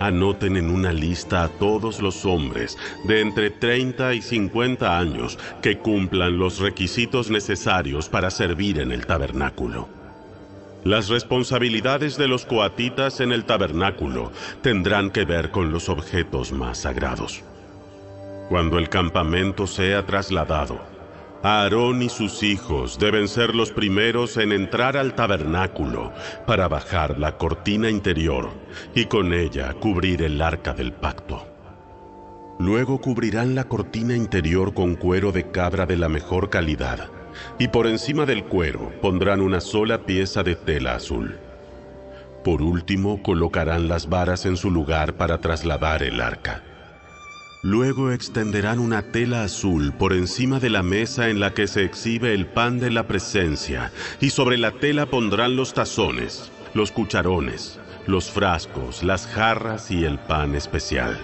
Anoten 0.00 0.56
en 0.56 0.70
una 0.70 0.92
lista 0.92 1.44
a 1.44 1.48
todos 1.48 2.00
los 2.00 2.24
hombres 2.24 2.76
de 3.06 3.20
entre 3.20 3.50
30 3.50 4.14
y 4.14 4.22
50 4.22 4.98
años 4.98 5.38
que 5.62 5.78
cumplan 5.78 6.36
los 6.36 6.58
requisitos 6.58 7.30
necesarios 7.30 8.08
para 8.08 8.30
servir 8.30 8.80
en 8.80 8.90
el 8.90 9.06
tabernáculo. 9.06 10.03
Las 10.84 11.08
responsabilidades 11.08 12.18
de 12.18 12.28
los 12.28 12.44
coatitas 12.44 13.20
en 13.20 13.32
el 13.32 13.46
tabernáculo 13.46 14.32
tendrán 14.60 15.10
que 15.10 15.24
ver 15.24 15.50
con 15.50 15.72
los 15.72 15.88
objetos 15.88 16.52
más 16.52 16.76
sagrados. 16.76 17.42
Cuando 18.50 18.78
el 18.78 18.90
campamento 18.90 19.66
sea 19.66 20.04
trasladado, 20.04 20.78
Aarón 21.42 22.02
y 22.02 22.10
sus 22.10 22.42
hijos 22.42 22.98
deben 22.98 23.28
ser 23.28 23.54
los 23.54 23.72
primeros 23.72 24.36
en 24.36 24.52
entrar 24.52 24.98
al 24.98 25.14
tabernáculo 25.14 26.12
para 26.46 26.68
bajar 26.68 27.18
la 27.18 27.38
cortina 27.38 27.88
interior 27.88 28.50
y 28.94 29.06
con 29.06 29.32
ella 29.32 29.72
cubrir 29.72 30.20
el 30.20 30.40
arca 30.42 30.74
del 30.74 30.92
pacto. 30.92 31.46
Luego 32.58 33.00
cubrirán 33.00 33.54
la 33.54 33.64
cortina 33.64 34.14
interior 34.14 34.74
con 34.74 34.96
cuero 34.96 35.32
de 35.32 35.50
cabra 35.50 35.86
de 35.86 35.96
la 35.96 36.10
mejor 36.10 36.50
calidad 36.50 37.08
y 37.58 37.68
por 37.68 37.86
encima 37.86 38.26
del 38.26 38.44
cuero 38.44 38.92
pondrán 39.00 39.40
una 39.40 39.60
sola 39.60 40.06
pieza 40.06 40.42
de 40.42 40.54
tela 40.54 40.94
azul. 40.94 41.38
Por 42.44 42.60
último, 42.60 43.22
colocarán 43.22 43.88
las 43.88 44.08
varas 44.08 44.44
en 44.44 44.56
su 44.56 44.70
lugar 44.70 45.14
para 45.14 45.38
trasladar 45.38 46.02
el 46.02 46.20
arca. 46.20 46.62
Luego 47.62 48.12
extenderán 48.12 48.78
una 48.78 49.00
tela 49.00 49.42
azul 49.44 49.94
por 49.94 50.12
encima 50.12 50.60
de 50.60 50.68
la 50.68 50.82
mesa 50.82 51.30
en 51.30 51.40
la 51.40 51.54
que 51.54 51.66
se 51.66 51.82
exhibe 51.82 52.34
el 52.34 52.44
pan 52.44 52.78
de 52.78 52.90
la 52.90 53.06
presencia, 53.06 53.90
y 54.20 54.28
sobre 54.28 54.58
la 54.58 54.72
tela 54.72 55.06
pondrán 55.06 55.56
los 55.56 55.72
tazones, 55.72 56.52
los 56.74 56.92
cucharones, 56.92 57.80
los 58.06 58.30
frascos, 58.30 59.02
las 59.02 59.26
jarras 59.26 59.90
y 59.90 60.04
el 60.04 60.18
pan 60.18 60.54
especial. 60.54 61.18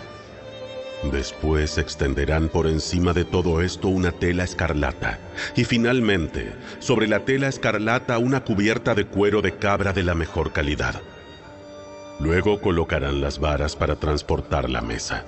Después 1.03 1.79
extenderán 1.79 2.49
por 2.49 2.67
encima 2.67 3.15
de 3.15 3.25
todo 3.25 3.63
esto 3.63 3.89
una 3.89 4.13
tela 4.13 4.45
escarlata 4.45 5.19
y 5.57 5.65
finalmente 5.65 6.53
sobre 6.79 7.09
la 7.09 7.21
tela 7.21 7.49
escarlata 7.49 8.19
una 8.19 8.45
cubierta 8.45 8.95
de 8.95 9.07
cuero 9.07 9.41
de 9.41 9.57
cabra 9.57 9.95
de 9.95 10.03
la 10.03 10.15
mejor 10.15 10.53
calidad. 10.53 11.01
Luego 12.19 12.61
colocarán 12.61 13.23
las 13.23 13.39
varas 13.39 13.77
para 13.77 13.97
transportar 13.97 14.69
la 14.69 14.83
mesa. 14.83 15.25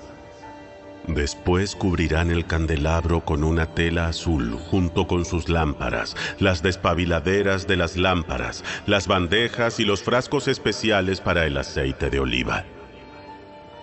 Después 1.07 1.75
cubrirán 1.75 2.31
el 2.31 2.47
candelabro 2.47 3.25
con 3.25 3.43
una 3.43 3.67
tela 3.75 4.09
azul 4.09 4.53
junto 4.71 5.07
con 5.07 5.25
sus 5.25 5.49
lámparas, 5.49 6.15
las 6.39 6.63
despabiladeras 6.63 7.67
de 7.67 7.77
las 7.77 7.97
lámparas, 7.97 8.63
las 8.87 9.09
bandejas 9.09 9.81
y 9.81 9.85
los 9.87 10.03
frascos 10.03 10.49
especiales 10.49 11.21
para 11.21 11.47
el 11.47 11.57
aceite 11.57 12.11
de 12.11 12.21
oliva. 12.21 12.65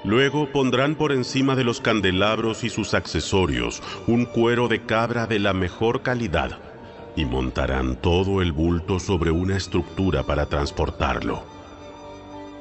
Luego 0.03 0.47
pondrán 0.51 0.95
por 0.95 1.11
encima 1.11 1.55
de 1.55 1.63
los 1.63 1.81
candelabros 1.81 2.63
y 2.63 2.69
sus 2.69 2.93
accesorios 2.93 3.83
un 4.07 4.25
cuero 4.25 4.67
de 4.67 4.83
cabra 4.85 5.27
de 5.27 5.39
la 5.39 5.53
mejor 5.53 6.01
calidad 6.01 6.57
y 7.15 7.25
montarán 7.25 7.97
todo 7.97 8.41
el 8.41 8.53
bulto 8.53 8.99
sobre 8.99 9.31
una 9.31 9.57
estructura 9.57 10.23
para 10.23 10.45
transportarlo. 10.45 11.43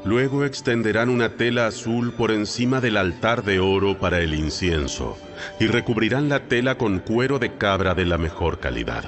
Luego 0.05 0.45
extenderán 0.45 1.11
una 1.11 1.31
tela 1.31 1.67
azul 1.67 2.13
por 2.13 2.31
encima 2.33 2.81
del 2.81 2.97
altar 2.97 3.45
de 3.45 3.61
oro 3.61 3.99
para 3.99 4.21
el 4.21 4.35
incienso 4.35 5.17
y 5.61 5.67
recubrirán 5.67 6.29
la 6.29 6.45
tela 6.49 6.77
con 6.77 6.99
cuero 6.99 7.39
de 7.39 7.55
cabra 7.57 7.95
de 7.95 8.07
la 8.07 8.19
mejor 8.19 8.59
calidad. 8.59 9.05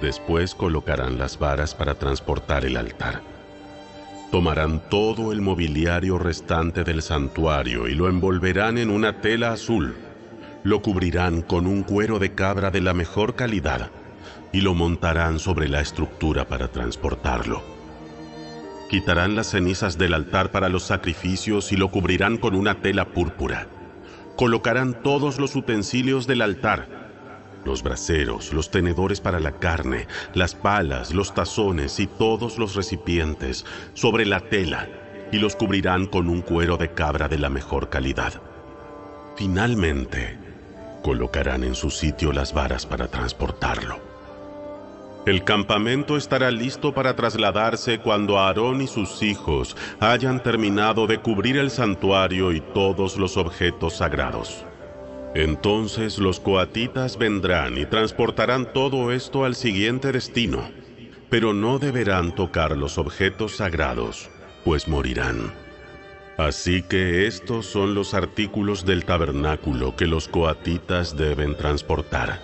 Después 0.00 0.54
colocarán 0.54 1.18
las 1.18 1.38
varas 1.38 1.74
para 1.74 1.94
transportar 1.94 2.64
el 2.64 2.76
altar. 2.76 3.33
Tomarán 4.34 4.82
todo 4.90 5.30
el 5.30 5.40
mobiliario 5.40 6.18
restante 6.18 6.82
del 6.82 7.02
santuario 7.02 7.86
y 7.86 7.94
lo 7.94 8.08
envolverán 8.08 8.78
en 8.78 8.90
una 8.90 9.20
tela 9.20 9.52
azul. 9.52 9.94
Lo 10.64 10.82
cubrirán 10.82 11.40
con 11.40 11.68
un 11.68 11.84
cuero 11.84 12.18
de 12.18 12.34
cabra 12.34 12.72
de 12.72 12.80
la 12.80 12.94
mejor 12.94 13.36
calidad 13.36 13.92
y 14.52 14.60
lo 14.60 14.74
montarán 14.74 15.38
sobre 15.38 15.68
la 15.68 15.80
estructura 15.80 16.48
para 16.48 16.66
transportarlo. 16.66 17.62
Quitarán 18.90 19.36
las 19.36 19.50
cenizas 19.50 19.98
del 19.98 20.14
altar 20.14 20.50
para 20.50 20.68
los 20.68 20.82
sacrificios 20.82 21.70
y 21.70 21.76
lo 21.76 21.92
cubrirán 21.92 22.36
con 22.36 22.56
una 22.56 22.80
tela 22.80 23.04
púrpura. 23.10 23.68
Colocarán 24.34 25.00
todos 25.04 25.38
los 25.38 25.54
utensilios 25.54 26.26
del 26.26 26.42
altar 26.42 27.03
los 27.64 27.82
braseros, 27.82 28.52
los 28.52 28.70
tenedores 28.70 29.20
para 29.20 29.40
la 29.40 29.52
carne, 29.52 30.06
las 30.34 30.54
palas, 30.54 31.14
los 31.14 31.34
tazones 31.34 31.98
y 32.00 32.06
todos 32.06 32.58
los 32.58 32.74
recipientes 32.74 33.64
sobre 33.94 34.26
la 34.26 34.40
tela 34.40 34.88
y 35.32 35.38
los 35.38 35.56
cubrirán 35.56 36.06
con 36.06 36.28
un 36.28 36.42
cuero 36.42 36.76
de 36.76 36.92
cabra 36.92 37.28
de 37.28 37.38
la 37.38 37.48
mejor 37.48 37.88
calidad. 37.88 38.40
Finalmente, 39.36 40.38
colocarán 41.02 41.64
en 41.64 41.74
su 41.74 41.90
sitio 41.90 42.32
las 42.32 42.54
varas 42.54 42.86
para 42.86 43.08
transportarlo. 43.08 43.98
El 45.26 45.42
campamento 45.42 46.18
estará 46.18 46.50
listo 46.50 46.92
para 46.92 47.16
trasladarse 47.16 47.98
cuando 47.98 48.38
Aarón 48.38 48.82
y 48.82 48.86
sus 48.86 49.22
hijos 49.22 49.74
hayan 49.98 50.42
terminado 50.42 51.06
de 51.06 51.18
cubrir 51.18 51.56
el 51.56 51.70
santuario 51.70 52.52
y 52.52 52.60
todos 52.60 53.16
los 53.16 53.38
objetos 53.38 53.96
sagrados. 53.96 54.66
Entonces 55.34 56.18
los 56.18 56.38
coatitas 56.38 57.18
vendrán 57.18 57.76
y 57.76 57.86
transportarán 57.86 58.72
todo 58.72 59.10
esto 59.10 59.44
al 59.44 59.56
siguiente 59.56 60.12
destino, 60.12 60.70
pero 61.28 61.52
no 61.52 61.80
deberán 61.80 62.34
tocar 62.36 62.76
los 62.76 62.98
objetos 62.98 63.56
sagrados, 63.56 64.30
pues 64.64 64.86
morirán. 64.86 65.52
Así 66.36 66.82
que 66.82 67.26
estos 67.26 67.66
son 67.66 67.94
los 67.94 68.14
artículos 68.14 68.84
del 68.84 69.04
tabernáculo 69.04 69.96
que 69.96 70.06
los 70.06 70.28
coatitas 70.28 71.16
deben 71.16 71.56
transportar. 71.56 72.40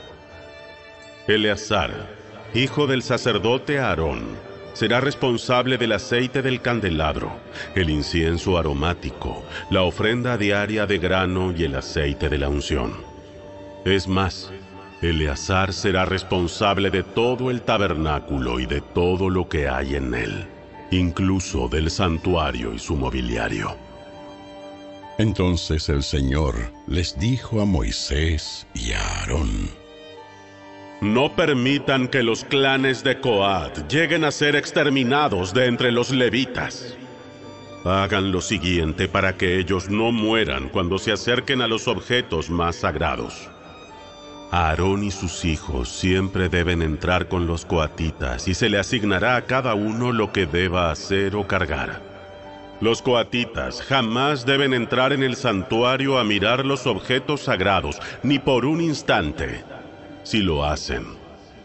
Eleazar, 1.29 2.09
hijo 2.55 2.89
del 2.89 3.03
sacerdote 3.03 3.79
Aarón, 3.79 4.50
será 4.73 5.01
responsable 5.01 5.79
del 5.79 5.93
aceite 5.93 6.43
del 6.43 6.61
candelabro, 6.61 7.33
el 7.75 7.91
incienso 7.91 8.59
aromático, 8.59 9.45
la 9.71 9.83
ofrenda 9.83 10.37
diaria 10.37 10.87
de 10.87 10.99
grano 10.99 11.53
y 11.57 11.65
el 11.65 11.75
aceite 11.75 12.29
de 12.29 12.39
la 12.39 12.49
unción. 12.49 12.93
Es 13.85 14.07
más, 14.07 14.53
Eleazar 15.03 15.73
será 15.73 16.05
responsable 16.05 16.91
de 16.91 17.03
todo 17.03 17.51
el 17.51 17.63
tabernáculo 17.63 18.61
y 18.61 18.67
de 18.67 18.83
todo 18.83 19.31
lo 19.31 19.49
que 19.49 19.67
hay 19.67 19.95
en 19.95 20.13
él, 20.13 20.47
incluso 20.91 21.69
del 21.69 21.91
santuario 21.91 22.75
y 22.75 22.79
su 22.79 22.97
mobiliario. 22.97 23.77
Entonces 25.17 25.89
el 25.89 26.03
Señor 26.03 26.55
les 26.87 27.19
dijo 27.19 27.63
a 27.63 27.65
Moisés 27.65 28.67
y 28.75 28.93
a 28.93 29.01
Aarón, 29.01 29.71
no 31.01 31.35
permitan 31.35 32.09
que 32.09 32.23
los 32.23 32.45
clanes 32.45 33.03
de 33.03 33.21
Coat 33.21 33.89
lleguen 33.89 34.25
a 34.25 34.31
ser 34.31 34.55
exterminados 34.55 35.55
de 35.55 35.67
entre 35.67 35.93
los 35.93 36.11
levitas. 36.11 36.97
Hagan 37.85 38.31
lo 38.31 38.43
siguiente 38.43 39.09
para 39.09 39.37
que 39.37 39.59
ellos 39.59 39.89
no 39.89 40.13
mueran 40.13 40.69
cuando 40.69 40.99
se 40.99 41.13
acerquen 41.13 41.63
a 41.63 41.69
los 41.69 41.89
objetos 41.89 42.51
más 42.51 42.77
sagrados. 42.77 43.49
Aarón 44.51 45.05
y 45.05 45.11
sus 45.11 45.45
hijos 45.47 45.89
siempre 45.89 46.51
deben 46.51 46.83
entrar 46.83 47.29
con 47.29 47.47
los 47.47 47.65
coatitas 47.65 48.49
y 48.49 48.55
se 48.55 48.69
le 48.69 48.79
asignará 48.79 49.37
a 49.37 49.47
cada 49.47 49.75
uno 49.75 50.13
lo 50.13 50.33
que 50.33 50.45
deba 50.45 50.91
hacer 50.91 51.35
o 51.35 51.47
cargar. 51.47 52.03
Los 52.83 53.01
coatitas 53.01 53.81
jamás 53.81 54.45
deben 54.45 54.75
entrar 54.75 55.13
en 55.13 55.23
el 55.23 55.37
santuario 55.37 56.19
a 56.19 56.25
mirar 56.25 56.67
los 56.67 56.87
objetos 56.87 57.43
sagrados, 57.43 58.01
ni 58.23 58.39
por 58.39 58.67
un 58.67 58.81
instante. 58.81 59.63
Si 60.23 60.43
lo 60.43 60.65
hacen, 60.65 61.05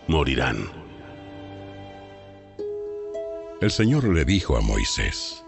morirán. 0.08 0.70
El 3.62 3.72
Señor 3.72 4.04
le 4.06 4.26
dijo 4.26 4.58
a 4.58 4.62
Moisés, 4.62 5.44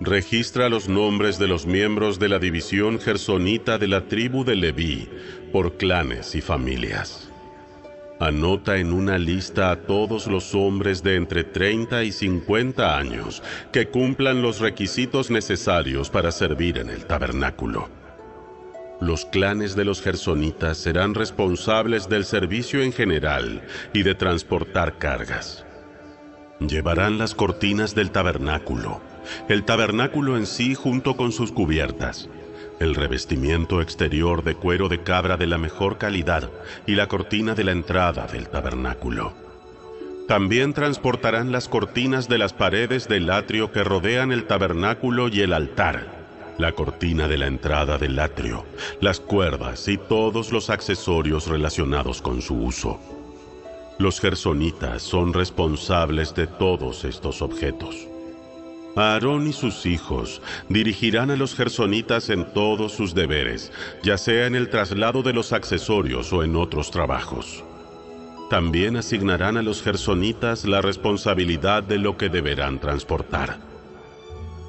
Registra 0.00 0.68
los 0.68 0.88
nombres 0.88 1.38
de 1.38 1.46
los 1.46 1.66
miembros 1.66 2.18
de 2.18 2.28
la 2.28 2.38
división 2.38 2.98
gersonita 2.98 3.78
de 3.78 3.86
la 3.86 4.08
tribu 4.08 4.44
de 4.44 4.56
Leví 4.56 5.08
por 5.52 5.76
clanes 5.76 6.34
y 6.34 6.40
familias. 6.40 7.30
Anota 8.18 8.78
en 8.78 8.92
una 8.92 9.18
lista 9.18 9.70
a 9.70 9.76
todos 9.76 10.26
los 10.26 10.54
hombres 10.54 11.02
de 11.02 11.16
entre 11.16 11.44
30 11.44 12.04
y 12.04 12.12
50 12.12 12.98
años 12.98 13.42
que 13.72 13.88
cumplan 13.88 14.42
los 14.42 14.60
requisitos 14.60 15.30
necesarios 15.30 16.10
para 16.10 16.32
servir 16.32 16.78
en 16.78 16.90
el 16.90 17.06
tabernáculo. 17.06 18.03
Los 19.04 19.26
clanes 19.26 19.76
de 19.76 19.84
los 19.84 20.00
gersonitas 20.00 20.78
serán 20.78 21.14
responsables 21.14 22.08
del 22.08 22.24
servicio 22.24 22.80
en 22.80 22.90
general 22.90 23.60
y 23.92 24.02
de 24.02 24.14
transportar 24.14 24.96
cargas. 24.96 25.66
Llevarán 26.58 27.18
las 27.18 27.34
cortinas 27.34 27.94
del 27.94 28.10
tabernáculo, 28.10 29.02
el 29.50 29.64
tabernáculo 29.64 30.38
en 30.38 30.46
sí 30.46 30.74
junto 30.74 31.18
con 31.18 31.32
sus 31.32 31.52
cubiertas, 31.52 32.30
el 32.80 32.94
revestimiento 32.94 33.82
exterior 33.82 34.42
de 34.42 34.54
cuero 34.54 34.88
de 34.88 35.02
cabra 35.02 35.36
de 35.36 35.48
la 35.48 35.58
mejor 35.58 35.98
calidad 35.98 36.48
y 36.86 36.94
la 36.94 37.06
cortina 37.06 37.54
de 37.54 37.64
la 37.64 37.72
entrada 37.72 38.26
del 38.26 38.48
tabernáculo. 38.48 39.34
También 40.28 40.72
transportarán 40.72 41.52
las 41.52 41.68
cortinas 41.68 42.26
de 42.26 42.38
las 42.38 42.54
paredes 42.54 43.06
del 43.06 43.28
atrio 43.28 43.70
que 43.70 43.84
rodean 43.84 44.32
el 44.32 44.46
tabernáculo 44.46 45.28
y 45.28 45.42
el 45.42 45.52
altar, 45.52 46.23
la 46.58 46.72
cortina 46.72 47.28
de 47.28 47.38
la 47.38 47.46
entrada 47.46 47.98
del 47.98 48.18
atrio, 48.18 48.64
las 49.00 49.20
cuerdas 49.20 49.88
y 49.88 49.98
todos 49.98 50.52
los 50.52 50.70
accesorios 50.70 51.46
relacionados 51.46 52.22
con 52.22 52.42
su 52.42 52.54
uso. 52.54 53.00
Los 53.98 54.20
gersonitas 54.20 55.02
son 55.02 55.32
responsables 55.32 56.34
de 56.34 56.46
todos 56.46 57.04
estos 57.04 57.42
objetos. 57.42 58.08
Aarón 58.96 59.48
y 59.48 59.52
sus 59.52 59.86
hijos 59.86 60.40
dirigirán 60.68 61.30
a 61.30 61.36
los 61.36 61.54
gersonitas 61.54 62.30
en 62.30 62.44
todos 62.52 62.92
sus 62.92 63.14
deberes, 63.14 63.72
ya 64.02 64.18
sea 64.18 64.46
en 64.46 64.54
el 64.54 64.68
traslado 64.68 65.22
de 65.22 65.32
los 65.32 65.52
accesorios 65.52 66.32
o 66.32 66.44
en 66.44 66.54
otros 66.54 66.90
trabajos. 66.90 67.64
También 68.50 68.96
asignarán 68.96 69.56
a 69.56 69.62
los 69.62 69.82
gersonitas 69.82 70.64
la 70.64 70.80
responsabilidad 70.80 71.82
de 71.82 71.98
lo 71.98 72.16
que 72.16 72.28
deberán 72.28 72.78
transportar. 72.78 73.73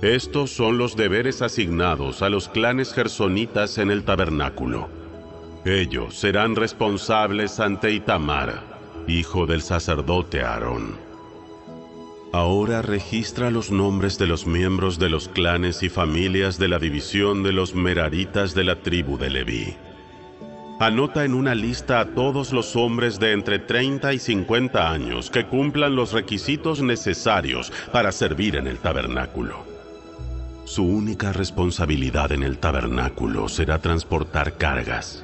Estos 0.02 0.52
son 0.52 0.78
los 0.78 0.98
deberes 0.98 1.42
asignados 1.42 2.22
a 2.22 2.30
los 2.30 2.50
clanes 2.50 2.94
gersonitas 2.94 3.78
en 3.78 3.92
el 3.92 4.04
tabernáculo. 4.04 4.90
Ellos 5.64 6.16
serán 6.16 6.56
responsables 6.56 7.60
ante 7.62 7.92
Itamar, 7.92 8.62
hijo 9.08 9.46
del 9.46 9.62
sacerdote 9.62 10.42
Aarón. 10.42 10.98
Ahora 12.34 12.82
registra 12.82 13.50
los 13.50 13.72
nombres 13.72 14.18
de 14.20 14.28
los 14.28 14.46
miembros 14.46 15.00
de 15.00 15.10
los 15.10 15.30
clanes 15.30 15.82
y 15.82 15.90
familias 15.90 16.60
de 16.60 16.68
la 16.68 16.80
división 16.80 17.44
de 17.44 17.54
los 17.54 17.74
Meraritas 17.74 18.54
de 18.54 18.66
la 18.66 18.76
tribu 18.82 19.18
de 19.18 19.30
Leví. 19.30 19.76
Anota 20.82 21.24
en 21.24 21.34
una 21.34 21.56
lista 21.56 22.02
a 22.02 22.08
todos 22.08 22.52
los 22.52 22.76
hombres 22.76 23.18
de 23.18 23.32
entre 23.32 23.60
30 23.60 24.12
y 24.12 24.20
50 24.20 24.92
años 24.92 25.32
que 25.32 25.46
cumplan 25.46 25.96
los 25.96 26.12
requisitos 26.12 26.82
necesarios 26.82 27.72
para 27.94 28.12
servir 28.12 28.58
en 28.58 28.68
el 28.68 28.80
tabernáculo. 28.80 29.75
Su 30.66 30.84
única 30.84 31.32
responsabilidad 31.32 32.32
en 32.32 32.42
el 32.42 32.58
tabernáculo 32.58 33.48
será 33.48 33.78
transportar 33.78 34.58
cargas. 34.58 35.24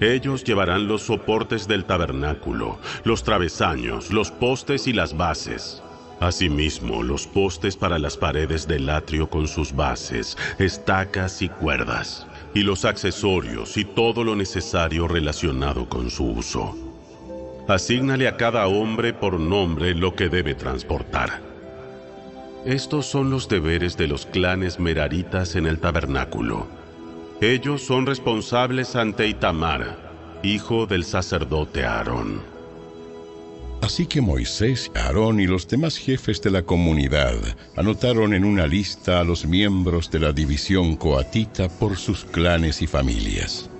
Ellos 0.00 0.44
llevarán 0.44 0.86
los 0.86 1.02
soportes 1.02 1.66
del 1.66 1.84
tabernáculo, 1.84 2.78
los 3.02 3.24
travesaños, 3.24 4.12
los 4.12 4.30
postes 4.30 4.86
y 4.86 4.92
las 4.92 5.16
bases. 5.16 5.82
Asimismo, 6.20 7.02
los 7.02 7.26
postes 7.26 7.76
para 7.76 7.98
las 7.98 8.16
paredes 8.16 8.68
del 8.68 8.88
atrio 8.88 9.28
con 9.28 9.48
sus 9.48 9.74
bases, 9.74 10.38
estacas 10.60 11.42
y 11.42 11.48
cuerdas, 11.48 12.28
y 12.54 12.62
los 12.62 12.84
accesorios 12.84 13.76
y 13.76 13.84
todo 13.84 14.22
lo 14.22 14.36
necesario 14.36 15.08
relacionado 15.08 15.88
con 15.88 16.08
su 16.08 16.24
uso. 16.24 16.76
Asígnale 17.66 18.28
a 18.28 18.36
cada 18.36 18.68
hombre 18.68 19.12
por 19.12 19.40
nombre 19.40 19.92
lo 19.96 20.14
que 20.14 20.28
debe 20.28 20.54
transportar. 20.54 21.47
Estos 22.64 23.06
son 23.06 23.30
los 23.30 23.48
deberes 23.48 23.96
de 23.96 24.08
los 24.08 24.26
clanes 24.26 24.78
meraritas 24.80 25.54
en 25.54 25.66
el 25.66 25.78
tabernáculo. 25.78 26.66
Ellos 27.40 27.82
son 27.82 28.04
responsables 28.04 28.96
ante 28.96 29.28
Itamar, 29.28 30.40
hijo 30.42 30.86
del 30.86 31.04
sacerdote 31.04 31.84
Aarón. 31.84 32.42
Así 33.80 34.06
que 34.06 34.20
Moisés, 34.20 34.90
Aarón 34.94 35.40
y 35.40 35.46
los 35.46 35.68
demás 35.68 35.96
jefes 35.96 36.42
de 36.42 36.50
la 36.50 36.62
comunidad 36.62 37.36
anotaron 37.76 38.34
en 38.34 38.44
una 38.44 38.66
lista 38.66 39.20
a 39.20 39.24
los 39.24 39.46
miembros 39.46 40.10
de 40.10 40.18
la 40.18 40.32
división 40.32 40.96
coatita 40.96 41.68
por 41.68 41.96
sus 41.96 42.24
clanes 42.24 42.82
y 42.82 42.88
familias. 42.88 43.70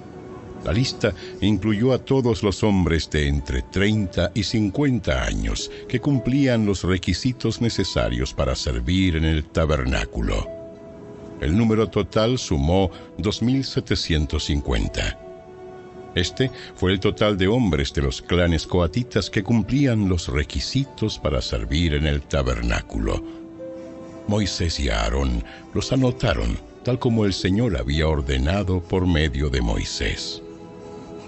La 0.64 0.73
lista 0.73 1.14
incluyó 1.40 1.92
a 1.92 1.99
todos 1.99 2.42
los 2.42 2.62
hombres 2.62 3.09
de 3.11 3.29
entre 3.29 3.62
30 3.62 4.33
y 4.35 4.42
50 4.42 5.25
años 5.25 5.71
que 5.88 6.01
cumplían 6.01 6.66
los 6.66 6.85
requisitos 6.85 7.61
necesarios 7.61 8.35
para 8.35 8.55
servir 8.55 9.16
en 9.16 9.25
el 9.25 9.44
tabernáculo. 9.44 10.47
El 11.40 11.57
número 11.57 11.88
total 11.88 12.38
sumó 12.38 12.90
2.750. 13.18 15.18
Este 16.14 16.51
fue 16.75 16.92
el 16.92 17.01
total 17.01 17.38
de 17.38 17.47
hombres 17.47 17.94
de 17.94 18.03
los 18.03 18.21
clanes 18.21 18.66
coatitas 18.66 19.31
que 19.31 19.44
cumplían 19.44 20.09
los 20.09 20.29
requisitos 20.29 21.18
para 21.18 21.40
servir 21.40 21.94
en 21.94 22.07
el 22.07 22.23
tabernáculo. 22.23 23.23
Moisés 24.27 24.81
y 24.81 24.90
Aarón 24.90 25.44
los 25.73 25.92
anotaron 25.92 26.59
tal 26.83 26.99
como 26.99 27.25
el 27.25 27.33
Señor 27.33 27.77
había 27.77 28.09
ordenado 28.09 28.81
por 28.81 29.07
medio 29.07 29.51
de 29.51 29.61
Moisés. 29.61 30.42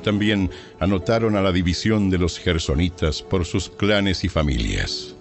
También 0.03 0.51
anotaron 0.79 1.37
a 1.37 1.43
la 1.43 1.53
división 1.53 2.11
de 2.11 2.19
los 2.19 2.39
gersonitas 2.39 3.23
por 3.23 3.45
sus 3.45 3.69
clanes 3.69 4.25
y 4.25 4.29
familias. 4.29 5.15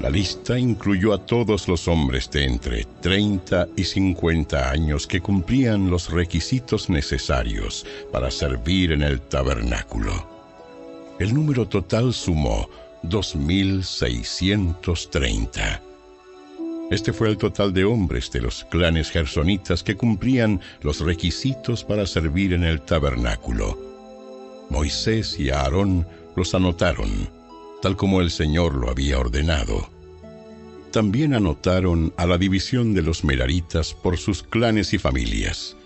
La 0.00 0.08
lista 0.08 0.58
incluyó 0.58 1.12
a 1.12 1.26
todos 1.26 1.68
los 1.68 1.86
hombres 1.86 2.30
de 2.30 2.46
entre 2.46 2.86
30 3.02 3.68
y 3.76 3.84
50 3.84 4.70
años 4.70 5.06
que 5.06 5.20
cumplían 5.20 5.90
los 5.90 6.10
requisitos 6.10 6.88
necesarios 6.88 7.84
para 8.10 8.30
servir 8.30 8.92
en 8.92 9.02
el 9.02 9.20
tabernáculo. 9.20 10.26
El 11.18 11.34
número 11.34 11.68
total 11.68 12.14
sumó 12.14 12.70
2.630. 13.02 15.82
Este 16.90 17.12
fue 17.12 17.28
el 17.28 17.36
total 17.36 17.74
de 17.74 17.84
hombres 17.84 18.32
de 18.32 18.40
los 18.40 18.64
clanes 18.64 19.10
gersonitas 19.10 19.82
que 19.82 19.96
cumplían 19.96 20.62
los 20.80 21.00
requisitos 21.00 21.84
para 21.84 22.06
servir 22.06 22.54
en 22.54 22.64
el 22.64 22.80
tabernáculo. 22.80 23.89
Moisés 24.70 25.38
y 25.38 25.50
Aarón 25.50 26.06
los 26.36 26.54
anotaron 26.54 27.40
tal 27.80 27.96
como 27.96 28.20
el 28.20 28.30
Señor 28.30 28.74
lo 28.74 28.90
había 28.90 29.18
ordenado. 29.18 29.88
También 30.92 31.34
anotaron 31.34 32.12
a 32.16 32.26
la 32.26 32.36
división 32.36 32.94
de 32.94 33.02
los 33.02 33.24
Meraritas 33.24 33.94
por 33.94 34.18
sus 34.18 34.42
clanes 34.42 34.92
y 34.92 34.98
familias. 34.98 35.76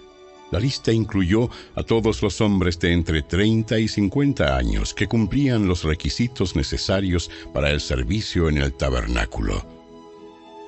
La 0.50 0.60
lista 0.60 0.92
incluyó 0.92 1.50
a 1.74 1.82
todos 1.82 2.22
los 2.22 2.40
hombres 2.40 2.78
de 2.78 2.92
entre 2.92 3.22
30 3.22 3.78
y 3.80 3.88
50 3.88 4.56
años 4.56 4.94
que 4.94 5.08
cumplían 5.08 5.66
los 5.66 5.84
requisitos 5.84 6.54
necesarios 6.54 7.30
para 7.52 7.70
el 7.70 7.80
servicio 7.80 8.48
en 8.48 8.58
el 8.58 8.72
tabernáculo. 8.72 9.64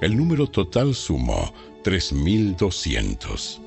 El 0.01 0.17
número 0.17 0.47
total 0.49 0.95
sumó 0.95 1.53
3.200. 1.85 3.66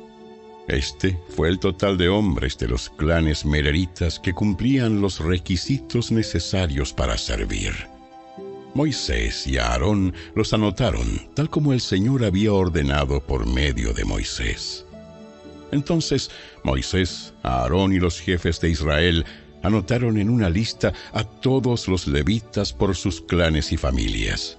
Este 0.69 1.19
fue 1.29 1.49
el 1.49 1.57
total 1.57 1.97
de 1.97 2.09
hombres 2.09 2.55
de 2.59 2.67
los 2.67 2.91
clanes 2.91 3.43
mereritas 3.43 4.19
que 4.19 4.33
cumplían 4.33 5.01
los 5.01 5.19
requisitos 5.19 6.11
necesarios 6.11 6.93
para 6.93 7.17
servir. 7.17 7.73
Moisés 8.75 9.47
y 9.47 9.57
Aarón 9.57 10.13
los 10.35 10.53
anotaron 10.53 11.27
tal 11.33 11.49
como 11.49 11.73
el 11.73 11.81
Señor 11.81 12.23
había 12.23 12.53
ordenado 12.53 13.19
por 13.19 13.47
medio 13.47 13.93
de 13.93 14.05
Moisés. 14.05 14.85
Entonces 15.71 16.29
Moisés, 16.63 17.33
Aarón 17.41 17.91
y 17.91 17.99
los 17.99 18.19
jefes 18.19 18.61
de 18.61 18.69
Israel 18.69 19.25
anotaron 19.63 20.19
en 20.19 20.29
una 20.29 20.51
lista 20.51 20.93
a 21.13 21.23
todos 21.23 21.87
los 21.87 22.05
levitas 22.05 22.73
por 22.73 22.95
sus 22.95 23.21
clanes 23.21 23.71
y 23.71 23.77
familias 23.77 24.58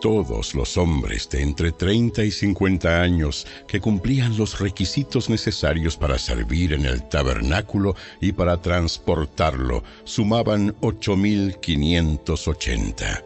todos 0.00 0.54
los 0.54 0.78
hombres 0.78 1.28
de 1.28 1.42
entre 1.42 1.72
30 1.72 2.22
y 2.24 2.30
50 2.30 3.02
años 3.02 3.46
que 3.68 3.80
cumplían 3.80 4.34
los 4.36 4.58
requisitos 4.58 5.28
necesarios 5.28 5.96
para 5.96 6.18
servir 6.18 6.72
en 6.72 6.86
el 6.86 7.08
tabernáculo 7.08 7.96
y 8.20 8.32
para 8.32 8.62
transportarlo 8.62 9.82
sumaban 10.04 10.74
8.580. 10.80 13.24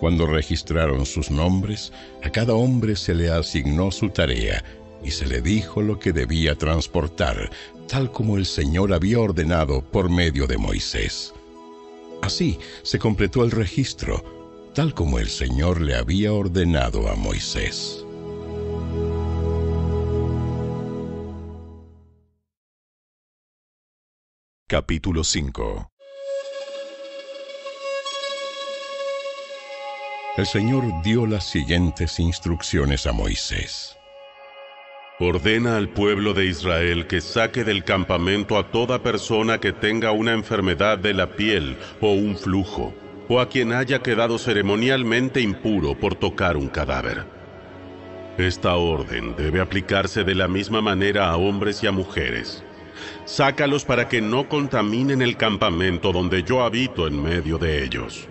Cuando 0.00 0.26
registraron 0.26 1.06
sus 1.06 1.30
nombres, 1.30 1.92
a 2.22 2.30
cada 2.30 2.52
hombre 2.54 2.94
se 2.94 3.14
le 3.14 3.30
asignó 3.30 3.90
su 3.90 4.10
tarea 4.10 4.62
y 5.02 5.10
se 5.10 5.26
le 5.26 5.40
dijo 5.40 5.80
lo 5.82 5.98
que 5.98 6.12
debía 6.12 6.54
transportar, 6.54 7.50
tal 7.88 8.12
como 8.12 8.36
el 8.36 8.46
Señor 8.46 8.92
había 8.92 9.18
ordenado 9.18 9.80
por 9.80 10.10
medio 10.10 10.46
de 10.46 10.58
Moisés. 10.58 11.34
Así 12.22 12.58
se 12.82 12.98
completó 12.98 13.44
el 13.44 13.50
registro 13.50 14.37
tal 14.74 14.94
como 14.94 15.18
el 15.18 15.28
Señor 15.28 15.80
le 15.80 15.94
había 15.94 16.32
ordenado 16.32 17.08
a 17.08 17.14
Moisés. 17.14 18.04
Capítulo 24.66 25.24
5 25.24 25.90
El 30.36 30.46
Señor 30.46 30.84
dio 31.02 31.26
las 31.26 31.50
siguientes 31.50 32.20
instrucciones 32.20 33.06
a 33.06 33.12
Moisés. 33.12 33.96
Ordena 35.18 35.76
al 35.76 35.88
pueblo 35.88 36.32
de 36.32 36.46
Israel 36.46 37.08
que 37.08 37.20
saque 37.20 37.64
del 37.64 37.82
campamento 37.82 38.56
a 38.56 38.70
toda 38.70 39.02
persona 39.02 39.58
que 39.58 39.72
tenga 39.72 40.12
una 40.12 40.32
enfermedad 40.32 40.98
de 40.98 41.14
la 41.14 41.26
piel 41.26 41.76
o 42.00 42.12
un 42.12 42.36
flujo 42.36 42.94
o 43.28 43.40
a 43.40 43.48
quien 43.48 43.72
haya 43.72 44.00
quedado 44.00 44.38
ceremonialmente 44.38 45.40
impuro 45.40 45.98
por 45.98 46.14
tocar 46.14 46.56
un 46.56 46.68
cadáver. 46.68 47.24
Esta 48.38 48.76
orden 48.76 49.34
debe 49.36 49.60
aplicarse 49.60 50.24
de 50.24 50.34
la 50.34 50.48
misma 50.48 50.80
manera 50.80 51.28
a 51.28 51.36
hombres 51.36 51.82
y 51.82 51.86
a 51.86 51.92
mujeres. 51.92 52.62
Sácalos 53.24 53.84
para 53.84 54.08
que 54.08 54.20
no 54.20 54.48
contaminen 54.48 55.22
el 55.22 55.36
campamento 55.36 56.12
donde 56.12 56.42
yo 56.42 56.62
habito 56.62 57.06
en 57.06 57.22
medio 57.22 57.58
de 57.58 57.84
ellos. 57.84 58.28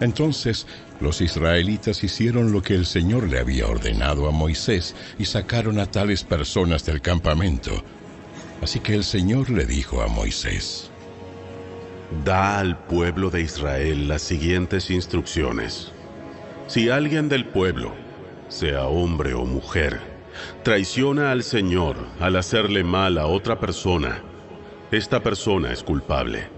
Entonces 0.00 0.66
los 1.00 1.20
israelitas 1.20 2.04
hicieron 2.04 2.52
lo 2.52 2.62
que 2.62 2.74
el 2.74 2.86
Señor 2.86 3.28
le 3.28 3.40
había 3.40 3.66
ordenado 3.66 4.28
a 4.28 4.30
Moisés 4.30 4.94
y 5.18 5.24
sacaron 5.24 5.80
a 5.80 5.86
tales 5.86 6.24
personas 6.24 6.86
del 6.86 7.00
campamento. 7.00 7.82
Así 8.62 8.78
que 8.78 8.94
el 8.94 9.02
Señor 9.02 9.50
le 9.50 9.66
dijo 9.66 10.00
a 10.00 10.06
Moisés, 10.06 10.91
Da 12.24 12.58
al 12.58 12.76
pueblo 12.76 13.30
de 13.30 13.40
Israel 13.40 14.06
las 14.06 14.22
siguientes 14.22 14.90
instrucciones. 14.90 15.92
Si 16.68 16.88
alguien 16.90 17.28
del 17.28 17.46
pueblo, 17.46 17.94
sea 18.48 18.84
hombre 18.86 19.34
o 19.34 19.44
mujer, 19.44 19.98
traiciona 20.62 21.32
al 21.32 21.42
Señor 21.42 21.96
al 22.20 22.36
hacerle 22.36 22.84
mal 22.84 23.18
a 23.18 23.26
otra 23.26 23.58
persona, 23.58 24.22
esta 24.90 25.22
persona 25.22 25.72
es 25.72 25.82
culpable. 25.82 26.48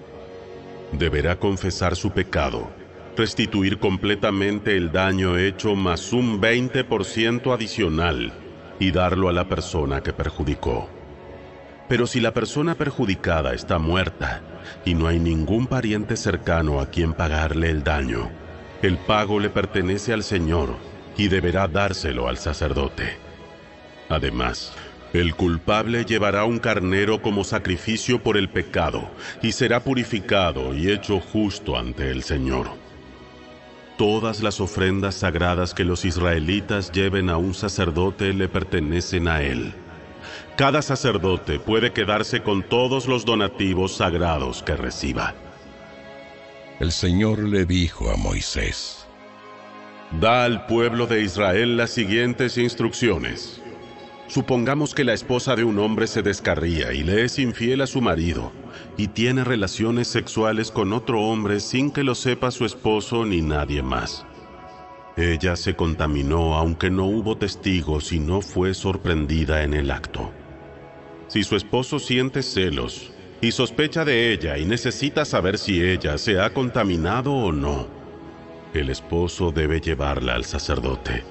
Deberá 0.92 1.38
confesar 1.38 1.96
su 1.96 2.10
pecado 2.10 2.68
restituir 3.16 3.78
completamente 3.78 4.76
el 4.76 4.90
daño 4.90 5.38
hecho 5.38 5.76
más 5.76 6.12
un 6.12 6.40
20% 6.40 7.54
adicional 7.54 8.32
y 8.80 8.90
darlo 8.90 9.28
a 9.28 9.32
la 9.32 9.48
persona 9.48 10.02
que 10.02 10.12
perjudicó. 10.12 10.88
Pero 11.88 12.06
si 12.06 12.20
la 12.20 12.34
persona 12.34 12.74
perjudicada 12.74 13.54
está 13.54 13.78
muerta 13.78 14.42
y 14.84 14.94
no 14.94 15.06
hay 15.06 15.18
ningún 15.18 15.66
pariente 15.66 16.16
cercano 16.16 16.80
a 16.80 16.86
quien 16.86 17.12
pagarle 17.12 17.70
el 17.70 17.82
daño, 17.84 18.30
el 18.82 18.98
pago 18.98 19.40
le 19.40 19.50
pertenece 19.50 20.12
al 20.12 20.22
Señor 20.22 20.76
y 21.16 21.28
deberá 21.28 21.68
dárselo 21.68 22.28
al 22.28 22.38
sacerdote. 22.38 23.16
Además, 24.08 24.72
el 25.14 25.34
culpable 25.36 26.04
llevará 26.04 26.44
un 26.44 26.58
carnero 26.58 27.22
como 27.22 27.44
sacrificio 27.44 28.22
por 28.22 28.36
el 28.36 28.48
pecado 28.48 29.08
y 29.42 29.52
será 29.52 29.80
purificado 29.80 30.74
y 30.74 30.90
hecho 30.90 31.20
justo 31.20 31.78
ante 31.78 32.10
el 32.10 32.24
Señor. 32.24 32.68
Todas 33.96 34.42
las 34.42 34.60
ofrendas 34.60 35.14
sagradas 35.14 35.72
que 35.72 35.84
los 35.84 36.04
israelitas 36.04 36.90
lleven 36.90 37.30
a 37.30 37.36
un 37.36 37.54
sacerdote 37.54 38.32
le 38.32 38.48
pertenecen 38.48 39.28
a 39.28 39.40
él. 39.42 39.72
Cada 40.56 40.82
sacerdote 40.82 41.58
puede 41.58 41.92
quedarse 41.92 42.42
con 42.42 42.62
todos 42.62 43.08
los 43.08 43.24
donativos 43.24 43.96
sagrados 43.96 44.62
que 44.62 44.76
reciba. 44.76 45.34
El 46.78 46.92
Señor 46.92 47.40
le 47.40 47.64
dijo 47.64 48.08
a 48.08 48.16
Moisés, 48.16 49.04
Da 50.20 50.44
al 50.44 50.66
pueblo 50.66 51.08
de 51.08 51.22
Israel 51.22 51.76
las 51.76 51.90
siguientes 51.90 52.56
instrucciones. 52.56 53.60
Supongamos 54.28 54.94
que 54.94 55.02
la 55.02 55.12
esposa 55.12 55.56
de 55.56 55.64
un 55.64 55.80
hombre 55.80 56.06
se 56.06 56.22
descarría 56.22 56.92
y 56.92 57.02
le 57.02 57.24
es 57.24 57.40
infiel 57.40 57.80
a 57.80 57.88
su 57.88 58.00
marido 58.00 58.52
y 58.96 59.08
tiene 59.08 59.42
relaciones 59.42 60.06
sexuales 60.06 60.70
con 60.70 60.92
otro 60.92 61.20
hombre 61.20 61.58
sin 61.58 61.90
que 61.90 62.04
lo 62.04 62.14
sepa 62.14 62.52
su 62.52 62.64
esposo 62.64 63.26
ni 63.26 63.42
nadie 63.42 63.82
más. 63.82 64.24
Ella 65.16 65.56
se 65.56 65.74
contaminó 65.74 66.54
aunque 66.54 66.90
no 66.90 67.06
hubo 67.06 67.36
testigos 67.36 68.12
y 68.12 68.20
no 68.20 68.40
fue 68.40 68.72
sorprendida 68.72 69.64
en 69.64 69.74
el 69.74 69.90
acto. 69.90 70.30
Si 71.34 71.42
su 71.42 71.56
esposo 71.56 71.98
siente 71.98 72.44
celos 72.44 73.10
y 73.40 73.50
sospecha 73.50 74.04
de 74.04 74.32
ella 74.32 74.56
y 74.56 74.66
necesita 74.66 75.24
saber 75.24 75.58
si 75.58 75.82
ella 75.82 76.16
se 76.16 76.38
ha 76.38 76.54
contaminado 76.54 77.32
o 77.32 77.50
no, 77.50 77.88
el 78.72 78.88
esposo 78.88 79.50
debe 79.50 79.80
llevarla 79.80 80.36
al 80.36 80.44
sacerdote. 80.44 81.24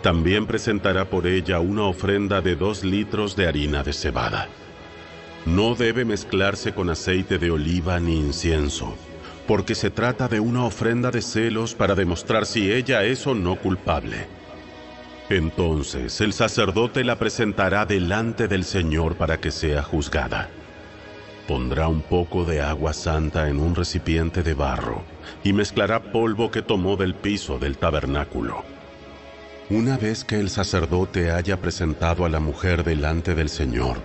También 0.00 0.46
presentará 0.46 1.10
por 1.10 1.26
ella 1.26 1.58
una 1.58 1.86
ofrenda 1.86 2.40
de 2.40 2.54
dos 2.54 2.84
litros 2.84 3.34
de 3.34 3.48
harina 3.48 3.82
de 3.82 3.92
cebada. 3.92 4.48
No 5.44 5.74
debe 5.74 6.04
mezclarse 6.04 6.72
con 6.72 6.88
aceite 6.88 7.38
de 7.38 7.50
oliva 7.50 7.98
ni 7.98 8.20
incienso, 8.20 8.94
porque 9.48 9.74
se 9.74 9.90
trata 9.90 10.28
de 10.28 10.38
una 10.38 10.64
ofrenda 10.64 11.10
de 11.10 11.20
celos 11.20 11.74
para 11.74 11.96
demostrar 11.96 12.46
si 12.46 12.70
ella 12.70 13.02
es 13.02 13.26
o 13.26 13.34
no 13.34 13.56
culpable. 13.56 14.28
Entonces 15.28 16.20
el 16.20 16.32
sacerdote 16.32 17.04
la 17.04 17.16
presentará 17.16 17.86
delante 17.86 18.48
del 18.48 18.64
Señor 18.64 19.16
para 19.16 19.38
que 19.38 19.50
sea 19.50 19.82
juzgada. 19.82 20.48
Pondrá 21.48 21.88
un 21.88 22.02
poco 22.02 22.44
de 22.44 22.60
agua 22.60 22.92
santa 22.92 23.48
en 23.48 23.58
un 23.58 23.74
recipiente 23.74 24.42
de 24.42 24.54
barro 24.54 25.02
y 25.42 25.52
mezclará 25.52 26.00
polvo 26.12 26.50
que 26.50 26.62
tomó 26.62 26.96
del 26.96 27.14
piso 27.14 27.58
del 27.58 27.78
tabernáculo 27.78 28.64
una 29.72 29.96
vez 29.96 30.24
que 30.24 30.38
el 30.38 30.50
sacerdote 30.50 31.30
haya 31.30 31.56
presentado 31.56 32.26
a 32.26 32.28
la 32.28 32.40
mujer 32.40 32.84
delante 32.84 33.34
del 33.34 33.48
Señor, 33.48 34.02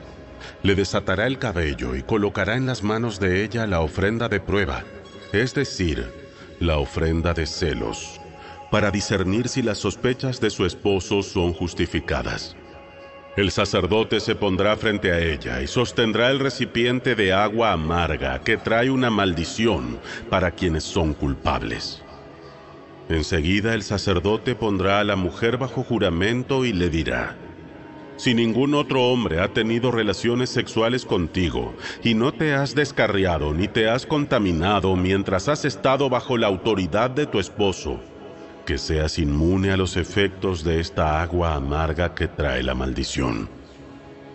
le 0.63 0.75
desatará 0.75 1.27
el 1.27 1.39
cabello 1.39 1.95
y 1.95 2.03
colocará 2.03 2.55
en 2.55 2.65
las 2.65 2.83
manos 2.83 3.19
de 3.19 3.43
ella 3.43 3.67
la 3.67 3.81
ofrenda 3.81 4.29
de 4.29 4.39
prueba, 4.39 4.85
es 5.33 5.53
decir, 5.53 6.09
la 6.61 6.77
ofrenda 6.77 7.33
de 7.33 7.45
celos, 7.45 8.21
para 8.71 8.91
discernir 8.91 9.47
si 9.47 9.61
las 9.61 9.77
sospechas 9.77 10.39
de 10.39 10.49
su 10.49 10.65
esposo 10.65 11.23
son 11.23 11.53
justificadas. 11.53 12.55
El 13.35 13.51
sacerdote 13.51 14.19
se 14.19 14.33
pondrá 14.33 14.75
frente 14.77 15.11
a 15.11 15.19
ella 15.19 15.61
y 15.61 15.67
sostendrá 15.67 16.31
el 16.31 16.39
recipiente 16.39 17.13
de 17.13 17.33
agua 17.33 17.71
amarga 17.71 18.41
que 18.41 18.57
trae 18.57 18.89
una 18.89 19.11
maldición 19.11 19.99
para 20.29 20.51
quienes 20.51 20.83
son 20.83 21.13
culpables. 21.13 22.03
Enseguida 23.09 23.73
el 23.75 23.83
sacerdote 23.83 24.55
pondrá 24.55 24.99
a 24.99 25.03
la 25.03 25.15
mujer 25.15 25.57
bajo 25.57 25.83
juramento 25.83 26.65
y 26.65 26.73
le 26.73 26.89
dirá, 26.89 27.37
si 28.17 28.33
ningún 28.33 28.73
otro 28.73 29.03
hombre 29.03 29.39
ha 29.39 29.53
tenido 29.53 29.91
relaciones 29.91 30.49
sexuales 30.49 31.05
contigo 31.05 31.75
y 32.03 32.15
no 32.15 32.33
te 32.33 32.55
has 32.55 32.73
descarriado 32.73 33.53
ni 33.53 33.67
te 33.67 33.87
has 33.87 34.07
contaminado 34.07 34.95
mientras 34.95 35.47
has 35.47 35.63
estado 35.63 36.09
bajo 36.09 36.35
la 36.35 36.47
autoridad 36.47 37.11
de 37.11 37.27
tu 37.27 37.39
esposo, 37.39 38.01
que 38.67 38.77
seas 38.77 39.17
inmune 39.17 39.71
a 39.71 39.77
los 39.77 39.95
efectos 39.95 40.61
de 40.61 40.81
esta 40.81 41.21
agua 41.21 41.55
amarga 41.55 42.13
que 42.13 42.27
trae 42.27 42.61
la 42.63 42.75
maldición. 42.75 43.47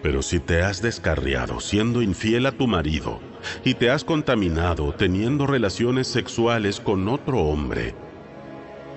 Pero 0.02 0.22
si 0.22 0.40
te 0.40 0.62
has 0.62 0.80
descarriado 0.80 1.60
siendo 1.60 2.00
infiel 2.00 2.46
a 2.46 2.52
tu 2.52 2.66
marido 2.66 3.20
y 3.62 3.74
te 3.74 3.90
has 3.90 4.04
contaminado 4.04 4.94
teniendo 4.94 5.46
relaciones 5.46 6.08
sexuales 6.08 6.80
con 6.80 7.08
otro 7.08 7.40
hombre, 7.40 7.94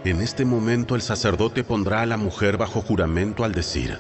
en 0.06 0.22
este 0.22 0.46
momento 0.46 0.96
el 0.96 1.02
sacerdote 1.02 1.66
pondrá 1.66 2.04
a 2.04 2.06
la 2.06 2.16
mujer 2.16 2.56
bajo 2.56 2.80
juramento 2.80 3.44
al 3.44 3.52
decir, 3.52 4.00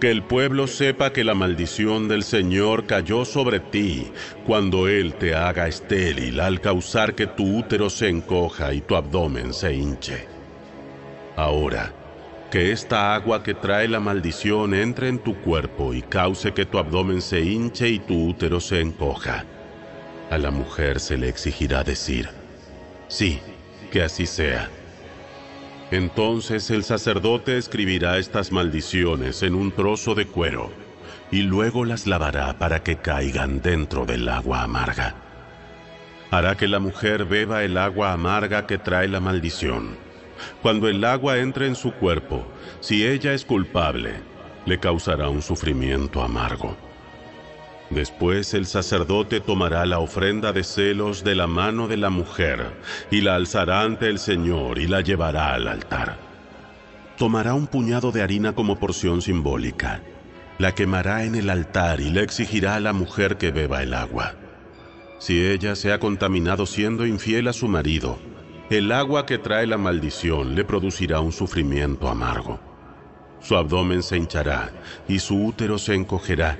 que 0.00 0.10
el 0.10 0.24
pueblo 0.24 0.66
sepa 0.66 1.12
que 1.12 1.22
la 1.22 1.34
maldición 1.34 2.08
del 2.08 2.24
Señor 2.24 2.86
cayó 2.86 3.24
sobre 3.24 3.60
ti 3.60 4.10
cuando 4.44 4.88
Él 4.88 5.14
te 5.14 5.36
haga 5.36 5.68
estéril 5.68 6.40
al 6.40 6.60
causar 6.60 7.14
que 7.14 7.28
tu 7.28 7.58
útero 7.58 7.90
se 7.90 8.08
encoja 8.08 8.74
y 8.74 8.80
tu 8.80 8.96
abdomen 8.96 9.54
se 9.54 9.72
hinche. 9.72 10.37
Ahora, 11.38 11.92
que 12.50 12.72
esta 12.72 13.14
agua 13.14 13.42
que 13.42 13.54
trae 13.54 13.88
la 13.88 14.00
maldición 14.00 14.74
entre 14.74 15.08
en 15.08 15.18
tu 15.18 15.34
cuerpo 15.40 15.94
y 15.94 16.02
cause 16.02 16.52
que 16.52 16.66
tu 16.66 16.78
abdomen 16.78 17.22
se 17.22 17.40
hinche 17.40 17.88
y 17.88 17.98
tu 17.98 18.28
útero 18.28 18.60
se 18.60 18.80
encoja. 18.80 19.44
A 20.30 20.36
la 20.36 20.50
mujer 20.50 21.00
se 21.00 21.16
le 21.16 21.28
exigirá 21.28 21.84
decir, 21.84 22.28
sí, 23.08 23.40
que 23.90 24.02
así 24.02 24.26
sea 24.26 24.68
entonces 25.90 26.70
el 26.70 26.84
sacerdote 26.84 27.56
escribirá 27.56 28.18
estas 28.18 28.52
maldiciones 28.52 29.42
en 29.42 29.54
un 29.54 29.72
trozo 29.72 30.14
de 30.14 30.26
cuero 30.26 30.70
y 31.30 31.42
luego 31.42 31.86
las 31.86 32.06
lavará 32.06 32.58
para 32.58 32.82
que 32.82 32.96
caigan 32.96 33.62
dentro 33.62 34.04
del 34.04 34.28
agua 34.28 34.62
amarga. 34.62 35.14
Hará 36.30 36.56
que 36.56 36.68
la 36.68 36.78
mujer 36.78 37.24
beba 37.24 37.64
el 37.64 37.78
agua 37.78 38.12
amarga 38.12 38.66
que 38.66 38.76
trae 38.76 39.08
la 39.08 39.20
maldición. 39.20 39.96
Cuando 40.62 40.88
el 40.88 41.04
agua 41.04 41.38
entre 41.38 41.66
en 41.66 41.74
su 41.74 41.92
cuerpo, 41.92 42.46
si 42.80 43.06
ella 43.06 43.32
es 43.32 43.44
culpable, 43.44 44.14
le 44.66 44.78
causará 44.78 45.28
un 45.28 45.42
sufrimiento 45.42 46.22
amargo. 46.22 46.76
Después 47.90 48.52
el 48.52 48.66
sacerdote 48.66 49.40
tomará 49.40 49.86
la 49.86 49.98
ofrenda 49.98 50.52
de 50.52 50.62
celos 50.62 51.24
de 51.24 51.34
la 51.34 51.46
mano 51.46 51.88
de 51.88 51.96
la 51.96 52.10
mujer 52.10 52.74
y 53.10 53.22
la 53.22 53.34
alzará 53.34 53.82
ante 53.82 54.08
el 54.08 54.18
Señor 54.18 54.78
y 54.78 54.86
la 54.86 55.00
llevará 55.00 55.54
al 55.54 55.68
altar. 55.68 56.18
Tomará 57.16 57.54
un 57.54 57.66
puñado 57.66 58.12
de 58.12 58.22
harina 58.22 58.52
como 58.52 58.78
porción 58.78 59.22
simbólica, 59.22 60.02
la 60.58 60.74
quemará 60.74 61.24
en 61.24 61.34
el 61.34 61.48
altar 61.48 62.00
y 62.00 62.10
le 62.10 62.22
exigirá 62.22 62.74
a 62.74 62.80
la 62.80 62.92
mujer 62.92 63.38
que 63.38 63.52
beba 63.52 63.82
el 63.82 63.94
agua. 63.94 64.34
Si 65.18 65.46
ella 65.46 65.74
se 65.74 65.92
ha 65.92 65.98
contaminado 65.98 66.66
siendo 66.66 67.06
infiel 67.06 67.48
a 67.48 67.52
su 67.52 67.68
marido, 67.68 68.18
el 68.76 68.92
agua 68.92 69.24
que 69.24 69.38
trae 69.38 69.66
la 69.66 69.78
maldición 69.78 70.54
le 70.54 70.62
producirá 70.62 71.20
un 71.20 71.32
sufrimiento 71.32 72.06
amargo. 72.06 72.60
Su 73.40 73.56
abdomen 73.56 74.02
se 74.02 74.18
hinchará 74.18 74.70
y 75.08 75.20
su 75.20 75.42
útero 75.42 75.78
se 75.78 75.94
encogerá, 75.94 76.58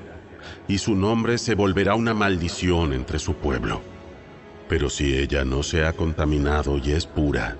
y 0.67 0.79
su 0.79 0.95
nombre 0.95 1.37
se 1.37 1.55
volverá 1.55 1.95
una 1.97 2.15
maldición 2.15 2.95
entre 2.95 3.19
su 3.19 3.35
pueblo. 3.35 3.83
Pero 4.71 4.89
si 4.89 5.19
ella 5.19 5.45
no 5.45 5.63
se 5.63 5.85
ha 5.85 5.93
contaminado 5.93 6.79
y 6.79 6.93
es 6.93 7.05
pura, 7.07 7.57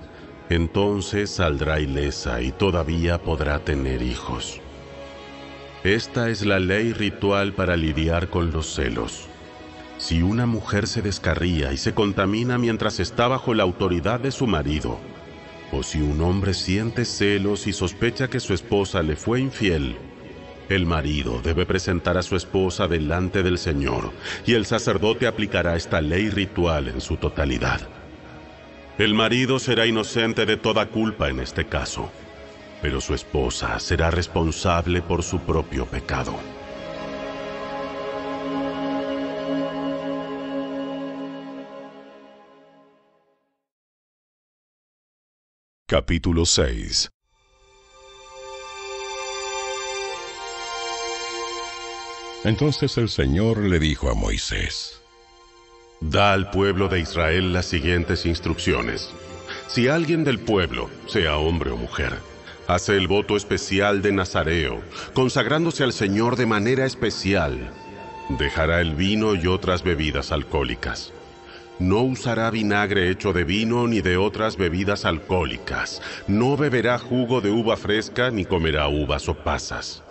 entonces 0.49 1.29
saldrá 1.29 1.79
ilesa 1.79 2.41
y 2.41 2.51
todavía 2.51 3.21
podrá 3.21 3.59
tener 3.59 4.01
hijos. 4.01 4.61
Esta 5.83 6.29
es 6.29 6.43
la 6.43 6.59
ley 6.59 6.91
ritual 6.91 7.53
para 7.53 7.77
lidiar 7.77 8.29
con 8.29 8.51
los 8.51 8.73
celos. 8.73 9.28
Si 9.99 10.21
una 10.21 10.45
mujer 10.45 10.87
se 10.87 11.01
descarría 11.01 11.73
y 11.73 11.77
se 11.77 11.93
contamina 11.93 12.57
mientras 12.57 13.01
está 13.01 13.27
bajo 13.27 13.53
la 13.53 13.63
autoridad 13.63 14.21
de 14.21 14.31
su 14.31 14.47
marido, 14.47 14.97
o 15.73 15.83
si 15.83 16.01
un 16.01 16.21
hombre 16.21 16.53
siente 16.53 17.03
celos 17.03 17.67
y 17.67 17.73
sospecha 17.73 18.29
que 18.29 18.39
su 18.39 18.53
esposa 18.53 19.03
le 19.03 19.17
fue 19.17 19.41
infiel, 19.41 19.97
el 20.69 20.85
marido 20.85 21.41
debe 21.43 21.65
presentar 21.65 22.17
a 22.17 22.23
su 22.23 22.37
esposa 22.37 22.87
delante 22.87 23.43
del 23.43 23.57
Señor 23.57 24.11
y 24.45 24.53
el 24.53 24.65
sacerdote 24.65 25.27
aplicará 25.27 25.75
esta 25.75 25.99
ley 25.99 26.29
ritual 26.29 26.87
en 26.87 27.01
su 27.01 27.17
totalidad. 27.17 27.81
El 28.97 29.13
marido 29.13 29.59
será 29.59 29.85
inocente 29.85 30.45
de 30.45 30.55
toda 30.55 30.85
culpa 30.85 31.27
en 31.29 31.41
este 31.41 31.65
caso, 31.65 32.09
pero 32.81 33.01
su 33.01 33.13
esposa 33.13 33.77
será 33.79 34.11
responsable 34.11 35.01
por 35.01 35.23
su 35.23 35.39
propio 35.39 35.85
pecado. 35.85 36.39
Capítulo 45.89 46.45
6 46.45 47.09
Entonces 52.43 52.95
el 52.99 53.09
Señor 53.09 53.57
le 53.57 53.79
dijo 53.79 54.11
a 54.11 54.13
Moisés, 54.13 55.01
Da 55.99 56.33
al 56.33 56.51
pueblo 56.51 56.89
de 56.89 56.99
Israel 56.99 57.53
las 57.53 57.65
siguientes 57.65 58.27
instrucciones. 58.27 59.09
Si 59.65 59.87
alguien 59.87 60.23
del 60.23 60.37
pueblo, 60.37 60.91
sea 61.07 61.37
hombre 61.37 61.71
o 61.71 61.75
mujer, 61.75 62.19
hace 62.67 62.95
el 62.95 63.07
voto 63.07 63.35
especial 63.35 64.03
de 64.03 64.11
Nazareo, 64.11 64.83
consagrándose 65.15 65.83
al 65.83 65.93
Señor 65.93 66.35
de 66.35 66.45
manera 66.45 66.85
especial, 66.85 67.73
dejará 68.37 68.79
el 68.79 68.93
vino 68.93 69.33
y 69.33 69.47
otras 69.47 69.81
bebidas 69.81 70.31
alcohólicas 70.31 71.13
no 71.79 72.01
usará 72.01 72.51
vinagre 72.51 73.09
hecho 73.09 73.31
de 73.31 73.45
vino 73.45 73.87
ni 73.87 74.01
de 74.01 74.17
otras 74.17 74.57
bebidas 74.57 75.05
alcohólicas. 75.05 76.01
No 76.27 76.57
beberá 76.57 76.99
jugo 76.99 77.39
de 77.39 77.51
uva 77.51 77.77
fresca 77.77 78.29
ni 78.31 78.43
comerá 78.43 78.89
uvas 78.89 79.29
o 79.29 79.33
pasas. 79.33 80.03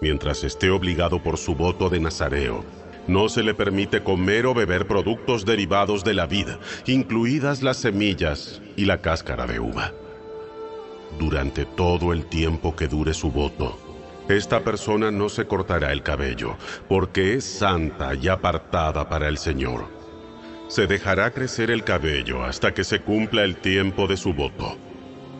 Mientras 0.00 0.42
esté 0.42 0.70
obligado 0.70 1.22
por 1.22 1.36
su 1.36 1.54
voto 1.54 1.90
de 1.90 2.00
Nazareo, 2.00 2.64
no 3.06 3.28
se 3.28 3.42
le 3.42 3.54
permite 3.54 4.02
comer 4.02 4.46
o 4.46 4.54
beber 4.54 4.86
productos 4.86 5.44
derivados 5.44 6.02
de 6.02 6.14
la 6.14 6.26
vida, 6.26 6.58
incluidas 6.86 7.62
las 7.62 7.76
semillas 7.76 8.60
y 8.74 8.86
la 8.86 9.00
cáscara 9.00 9.46
de 9.46 9.60
uva. 9.60 9.92
Durante 11.18 11.64
todo 11.64 12.12
el 12.12 12.26
tiempo 12.26 12.74
que 12.74 12.88
dure 12.88 13.14
su 13.14 13.30
voto, 13.30 13.78
esta 14.28 14.64
persona 14.64 15.10
no 15.10 15.28
se 15.28 15.46
cortará 15.46 15.92
el 15.92 16.02
cabello, 16.02 16.56
porque 16.88 17.34
es 17.34 17.44
santa 17.44 18.14
y 18.14 18.26
apartada 18.26 19.08
para 19.08 19.28
el 19.28 19.38
Señor 19.38 19.95
se 20.68 20.86
dejará 20.86 21.30
crecer 21.30 21.70
el 21.70 21.84
cabello 21.84 22.44
hasta 22.44 22.74
que 22.74 22.84
se 22.84 23.00
cumpla 23.00 23.44
el 23.44 23.56
tiempo 23.56 24.06
de 24.06 24.16
su 24.16 24.34
voto, 24.34 24.76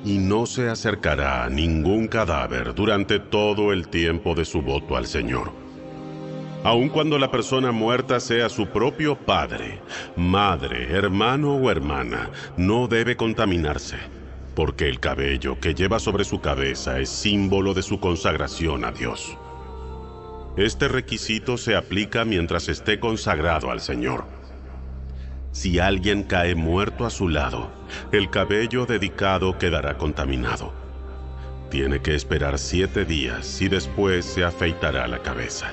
y 0.05 0.19
no 0.19 0.47
se 0.47 0.69
acercará 0.69 1.45
a 1.45 1.51
ningún 1.51 2.07
cadáver 2.07 2.75
durante 2.75 3.19
todo 3.19 3.73
el 3.73 3.89
tiempo 3.89 4.35
de 4.35 4.45
su 4.45 4.63
voto 4.63 4.97
al 4.97 5.07
Señor. 5.07 5.53
Aun 6.63 6.89
cuando 6.89 7.19
la 7.19 7.31
persona 7.31 7.71
muerta 7.71 8.19
sea 8.19 8.49
su 8.49 8.67
propio 8.69 9.17
padre, 9.17 9.81
madre, 10.17 10.91
hermano 10.91 11.55
o 11.55 11.71
hermana, 11.71 12.31
no 12.57 12.89
debe 12.89 13.17
contaminarse, 13.17 13.99
porque 14.55 14.89
el 14.89 14.99
cabello 14.99 15.61
que 15.61 15.75
lleva 15.75 15.99
sobre 15.99 16.25
su 16.25 16.41
cabeza 16.41 16.99
es 16.99 17.09
símbolo 17.09 17.75
de 17.75 17.83
su 17.83 18.01
consagración 18.01 18.85
a 18.85 18.91
Dios. 18.91 19.37
Este 20.57 20.89
requisito 20.89 21.59
se 21.59 21.77
aplica 21.77 22.25
mientras 22.25 22.69
esté 22.69 22.99
consagrado 22.99 23.71
al 23.71 23.81
Señor. 23.81 24.36
Si 25.57 25.79
alguien 25.79 26.23
cae 26.23 26.55
muerto 26.55 27.07
a 27.07 27.11
su 27.11 27.31
lado, 27.31 27.71
el 28.13 28.29
cabello 28.29 28.85
dedicado 28.85 29.57
quedará 29.57 29.97
contaminado. 29.97 30.75
Tiene 31.71 32.03
que 32.03 32.15
esperar 32.15 32.59
siete 32.59 33.07
días 33.07 33.63
y 33.63 33.69
después 33.69 34.27
se 34.27 34.45
afeitará 34.45 35.09
la 35.09 35.21
cabeza. 35.23 35.73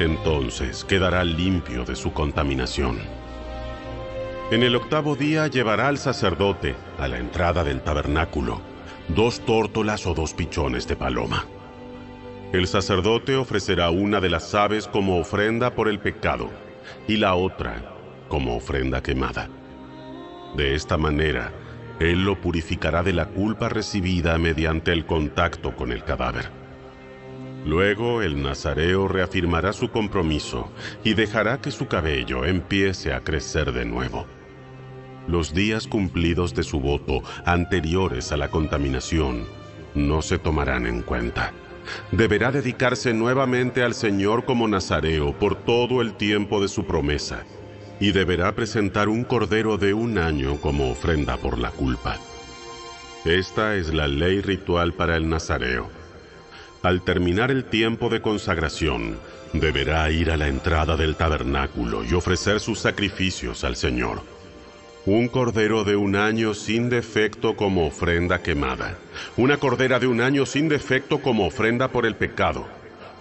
Entonces 0.00 0.84
quedará 0.84 1.22
limpio 1.22 1.84
de 1.84 1.94
su 1.94 2.12
contaminación. 2.12 2.98
En 4.50 4.64
el 4.64 4.74
octavo 4.74 5.14
día 5.14 5.46
llevará 5.46 5.86
al 5.86 5.98
sacerdote 5.98 6.74
a 6.98 7.06
la 7.06 7.18
entrada 7.18 7.62
del 7.62 7.82
tabernáculo 7.82 8.60
dos 9.06 9.38
tórtolas 9.46 10.08
o 10.08 10.14
dos 10.14 10.34
pichones 10.34 10.88
de 10.88 10.96
paloma. 10.96 11.46
El 12.52 12.66
sacerdote 12.66 13.36
ofrecerá 13.36 13.90
una 13.90 14.20
de 14.20 14.28
las 14.28 14.56
aves 14.56 14.88
como 14.88 15.20
ofrenda 15.20 15.76
por 15.76 15.88
el 15.88 16.00
pecado 16.00 16.50
y 17.06 17.18
la 17.18 17.36
otra 17.36 17.94
como 18.28 18.56
ofrenda 18.56 19.02
quemada. 19.02 19.48
De 20.56 20.74
esta 20.74 20.96
manera, 20.96 21.52
Él 22.00 22.24
lo 22.24 22.40
purificará 22.40 23.02
de 23.02 23.12
la 23.12 23.26
culpa 23.26 23.68
recibida 23.68 24.38
mediante 24.38 24.92
el 24.92 25.04
contacto 25.04 25.74
con 25.74 25.92
el 25.92 26.04
cadáver. 26.04 26.50
Luego 27.66 28.22
el 28.22 28.40
nazareo 28.40 29.08
reafirmará 29.08 29.72
su 29.72 29.90
compromiso 29.90 30.70
y 31.04 31.14
dejará 31.14 31.60
que 31.60 31.70
su 31.70 31.86
cabello 31.86 32.44
empiece 32.44 33.12
a 33.12 33.20
crecer 33.20 33.72
de 33.72 33.84
nuevo. 33.84 34.26
Los 35.26 35.52
días 35.52 35.86
cumplidos 35.86 36.54
de 36.54 36.62
su 36.62 36.80
voto 36.80 37.22
anteriores 37.44 38.32
a 38.32 38.36
la 38.36 38.48
contaminación 38.48 39.44
no 39.94 40.22
se 40.22 40.38
tomarán 40.38 40.86
en 40.86 41.02
cuenta. 41.02 41.52
Deberá 42.12 42.52
dedicarse 42.52 43.12
nuevamente 43.12 43.82
al 43.82 43.94
Señor 43.94 44.44
como 44.44 44.68
nazareo 44.68 45.36
por 45.38 45.56
todo 45.56 46.00
el 46.00 46.14
tiempo 46.14 46.62
de 46.62 46.68
su 46.68 46.86
promesa 46.86 47.44
y 48.00 48.12
deberá 48.12 48.52
presentar 48.52 49.08
un 49.08 49.24
cordero 49.24 49.76
de 49.76 49.94
un 49.94 50.18
año 50.18 50.60
como 50.60 50.90
ofrenda 50.90 51.36
por 51.36 51.58
la 51.58 51.70
culpa. 51.70 52.18
Esta 53.24 53.74
es 53.74 53.92
la 53.92 54.06
ley 54.06 54.40
ritual 54.40 54.92
para 54.92 55.16
el 55.16 55.28
nazareo. 55.28 55.90
Al 56.82 57.02
terminar 57.02 57.50
el 57.50 57.64
tiempo 57.64 58.08
de 58.08 58.22
consagración, 58.22 59.18
deberá 59.52 60.08
ir 60.10 60.30
a 60.30 60.36
la 60.36 60.46
entrada 60.46 60.96
del 60.96 61.16
tabernáculo 61.16 62.04
y 62.04 62.14
ofrecer 62.14 62.60
sus 62.60 62.78
sacrificios 62.78 63.64
al 63.64 63.74
Señor. 63.74 64.22
Un 65.04 65.28
cordero 65.28 65.84
de 65.84 65.96
un 65.96 66.14
año 66.14 66.54
sin 66.54 66.88
defecto 66.90 67.56
como 67.56 67.86
ofrenda 67.86 68.42
quemada. 68.42 68.96
Una 69.36 69.56
cordera 69.56 69.98
de 69.98 70.06
un 70.06 70.20
año 70.20 70.46
sin 70.46 70.68
defecto 70.68 71.20
como 71.20 71.46
ofrenda 71.46 71.88
por 71.88 72.06
el 72.06 72.14
pecado. 72.14 72.66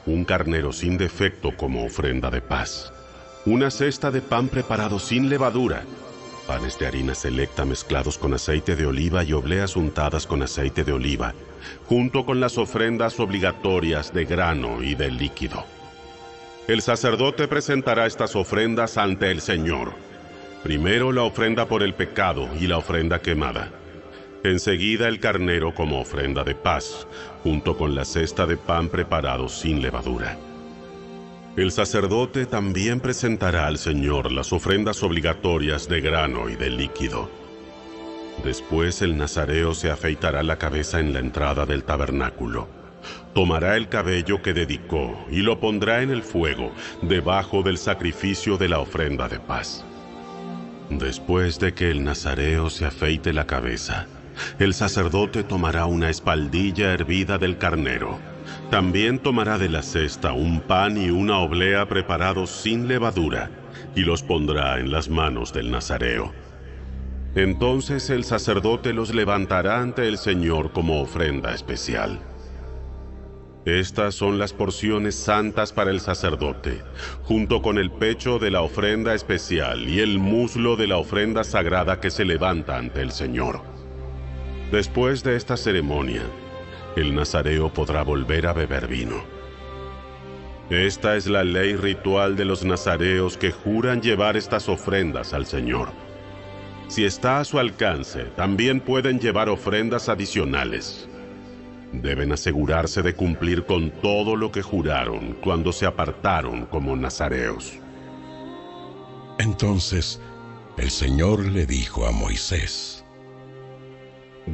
Un 0.05 0.23
carnero 0.25 0.71
sin 0.71 0.97
defecto 0.97 1.55
como 1.55 1.85
ofrenda 1.85 2.29
de 2.29 2.41
paz 2.41 2.91
una 3.47 3.71
cesta 3.71 4.11
de 4.11 4.21
pan 4.21 4.49
preparado 4.49 4.99
sin 4.99 5.29
levadura, 5.29 5.83
panes 6.45 6.77
de 6.77 6.85
harina 6.85 7.15
selecta 7.15 7.63
mezclados 7.63 8.17
con 8.17 8.33
aceite 8.33 8.75
de 8.75 8.85
oliva 8.85 9.23
y 9.23 9.31
obleas 9.31 9.77
untadas 9.77 10.27
con 10.27 10.43
aceite 10.43 10.83
de 10.83 10.91
oliva, 10.91 11.33
junto 11.85 12.25
con 12.25 12.41
las 12.41 12.57
ofrendas 12.57 13.21
obligatorias 13.21 14.13
de 14.13 14.25
grano 14.25 14.83
y 14.83 14.95
de 14.95 15.11
líquido. 15.11 15.63
El 16.67 16.81
sacerdote 16.81 17.47
presentará 17.47 18.05
estas 18.05 18.35
ofrendas 18.35 18.97
ante 18.97 19.31
el 19.31 19.39
Señor. 19.39 19.93
Primero 20.61 21.13
la 21.13 21.23
ofrenda 21.23 21.67
por 21.67 21.83
el 21.83 21.93
pecado 21.93 22.49
y 22.59 22.67
la 22.67 22.77
ofrenda 22.77 23.21
quemada. 23.21 23.71
Enseguida 24.43 25.07
el 25.07 25.21
carnero 25.21 25.73
como 25.73 26.01
ofrenda 26.01 26.43
de 26.43 26.53
paz, 26.53 27.07
junto 27.43 27.77
con 27.77 27.95
la 27.95 28.03
cesta 28.03 28.45
de 28.45 28.57
pan 28.57 28.89
preparado 28.89 29.47
sin 29.47 29.81
levadura. 29.81 30.37
El 31.57 31.71
sacerdote 31.71 32.45
también 32.45 32.99
presentará 32.99 33.65
al 33.65 33.79
Señor 33.79 34.31
las 34.31 34.53
ofrendas 34.53 35.01
obligatorias 35.01 35.89
de 35.89 36.01
grano 36.01 36.49
y 36.49 36.55
de 36.55 36.69
líquido. 36.69 37.31
Después 38.43 39.01
el 39.01 39.17
nazareo 39.17 39.73
se 39.73 39.89
afeitará 39.89 40.43
la 40.43 40.59
cabeza 40.59 40.99
en 40.99 41.13
la 41.13 41.19
entrada 41.19 41.65
del 41.65 41.83
tabernáculo. 41.83 42.67
Tomará 43.33 43.75
el 43.75 43.89
cabello 43.89 44.39
que 44.43 44.53
dedicó 44.53 45.25
y 45.31 45.37
lo 45.37 45.59
pondrá 45.59 46.03
en 46.03 46.11
el 46.11 46.21
fuego 46.21 46.71
debajo 47.01 47.63
del 47.63 47.79
sacrificio 47.79 48.59
de 48.59 48.69
la 48.69 48.77
ofrenda 48.77 49.27
de 49.27 49.39
paz. 49.39 49.83
Después 50.91 51.57
de 51.59 51.73
que 51.73 51.89
el 51.89 52.03
nazareo 52.03 52.69
se 52.69 52.85
afeite 52.85 53.33
la 53.33 53.47
cabeza, 53.47 54.05
el 54.59 54.75
sacerdote 54.75 55.43
tomará 55.43 55.87
una 55.87 56.11
espaldilla 56.11 56.93
hervida 56.93 57.39
del 57.39 57.57
carnero 57.57 58.36
también 58.69 59.19
tomará 59.19 59.57
de 59.57 59.69
la 59.69 59.81
cesta 59.81 60.33
un 60.33 60.59
pan 60.59 60.97
y 60.97 61.09
una 61.09 61.39
oblea 61.39 61.87
preparados 61.87 62.49
sin 62.49 62.87
levadura, 62.87 63.49
y 63.95 64.01
los 64.01 64.23
pondrá 64.23 64.79
en 64.79 64.91
las 64.91 65.09
manos 65.09 65.53
del 65.53 65.71
Nazareo. 65.71 66.33
Entonces 67.35 68.09
el 68.09 68.23
sacerdote 68.23 68.93
los 68.93 69.13
levantará 69.13 69.79
ante 69.79 70.07
el 70.07 70.17
Señor 70.17 70.71
como 70.71 71.01
ofrenda 71.01 71.53
especial. 71.53 72.19
Estas 73.65 74.15
son 74.15 74.39
las 74.39 74.53
porciones 74.53 75.15
santas 75.15 75.73
para 75.73 75.91
el 75.91 75.99
sacerdote, 75.99 76.81
junto 77.23 77.61
con 77.61 77.77
el 77.77 77.91
pecho 77.91 78.39
de 78.39 78.49
la 78.49 78.61
ofrenda 78.61 79.13
especial 79.13 79.89
y 79.89 79.99
el 79.99 80.19
muslo 80.19 80.77
de 80.77 80.87
la 80.87 80.97
ofrenda 80.97 81.43
sagrada 81.43 81.99
que 81.99 82.09
se 82.09 82.23
levanta 82.25 82.77
ante 82.77 83.01
el 83.01 83.11
Señor. 83.11 83.61
Después 84.71 85.23
de 85.23 85.35
esta 85.35 85.57
ceremonia, 85.57 86.23
el 86.99 87.15
nazareo 87.15 87.71
podrá 87.73 88.03
volver 88.03 88.47
a 88.47 88.53
beber 88.53 88.87
vino. 88.87 89.23
Esta 90.69 91.15
es 91.15 91.27
la 91.27 91.43
ley 91.43 91.75
ritual 91.75 92.35
de 92.35 92.45
los 92.45 92.65
nazareos 92.65 93.37
que 93.37 93.51
juran 93.51 94.01
llevar 94.01 94.35
estas 94.35 94.67
ofrendas 94.67 95.33
al 95.33 95.45
Señor. 95.45 95.89
Si 96.87 97.05
está 97.05 97.39
a 97.39 97.45
su 97.45 97.59
alcance, 97.59 98.25
también 98.35 98.81
pueden 98.81 99.19
llevar 99.19 99.49
ofrendas 99.49 100.09
adicionales 100.09 101.07
deben 101.91 102.31
asegurarse 102.31 103.01
de 103.01 103.13
cumplir 103.13 103.65
con 103.65 103.91
todo 104.01 104.35
lo 104.35 104.51
que 104.51 104.61
juraron 104.61 105.37
cuando 105.41 105.71
se 105.71 105.85
apartaron 105.85 106.65
como 106.65 106.95
nazareos. 106.95 107.73
Entonces 109.39 110.19
el 110.77 110.91
Señor 110.91 111.45
le 111.45 111.65
dijo 111.65 112.05
a 112.05 112.11
Moisés, 112.11 112.96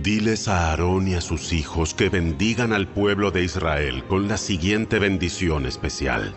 Diles 0.02 0.48
a 0.48 0.72
Aarón 0.72 1.08
y 1.08 1.14
a 1.14 1.22
sus 1.22 1.54
hijos 1.54 1.94
que 1.94 2.10
bendigan 2.10 2.74
al 2.74 2.88
pueblo 2.88 3.32
de 3.32 3.44
Israel 3.44 4.04
con 4.06 4.28
la 4.28 4.38
siguiente 4.38 5.00
bendición 5.00 5.66
especial. 5.66 6.36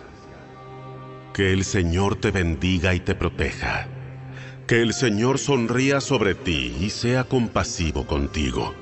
Que 1.33 1.53
el 1.53 1.63
Señor 1.63 2.15
te 2.15 2.31
bendiga 2.31 2.93
y 2.93 2.99
te 2.99 3.15
proteja. 3.15 3.87
Que 4.67 4.81
el 4.81 4.93
Señor 4.93 5.39
sonría 5.39 6.01
sobre 6.01 6.35
ti 6.35 6.75
y 6.79 6.89
sea 6.89 7.23
compasivo 7.23 8.05
contigo 8.05 8.73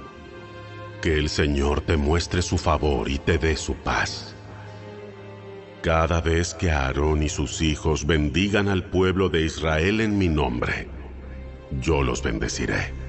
que 1.06 1.20
el 1.20 1.30
Señor 1.30 1.82
te 1.82 1.98
muestre 1.98 2.42
su 2.42 2.58
favor 2.58 3.12
y 3.12 3.20
te 3.20 3.38
dé 3.38 3.56
su 3.58 3.76
paz. 3.76 4.34
Cada 5.84 6.20
vez 6.20 6.56
que 6.56 6.72
Aarón 6.72 7.22
y 7.22 7.30
sus 7.30 7.62
hijos 7.62 8.08
bendigan 8.08 8.70
al 8.70 8.86
pueblo 8.86 9.30
de 9.30 9.46
Israel 9.46 10.02
en 10.02 10.18
mi 10.18 10.30
nombre, 10.30 10.88
yo 11.80 12.02
los 12.02 12.24
bendeciré. 12.24 13.05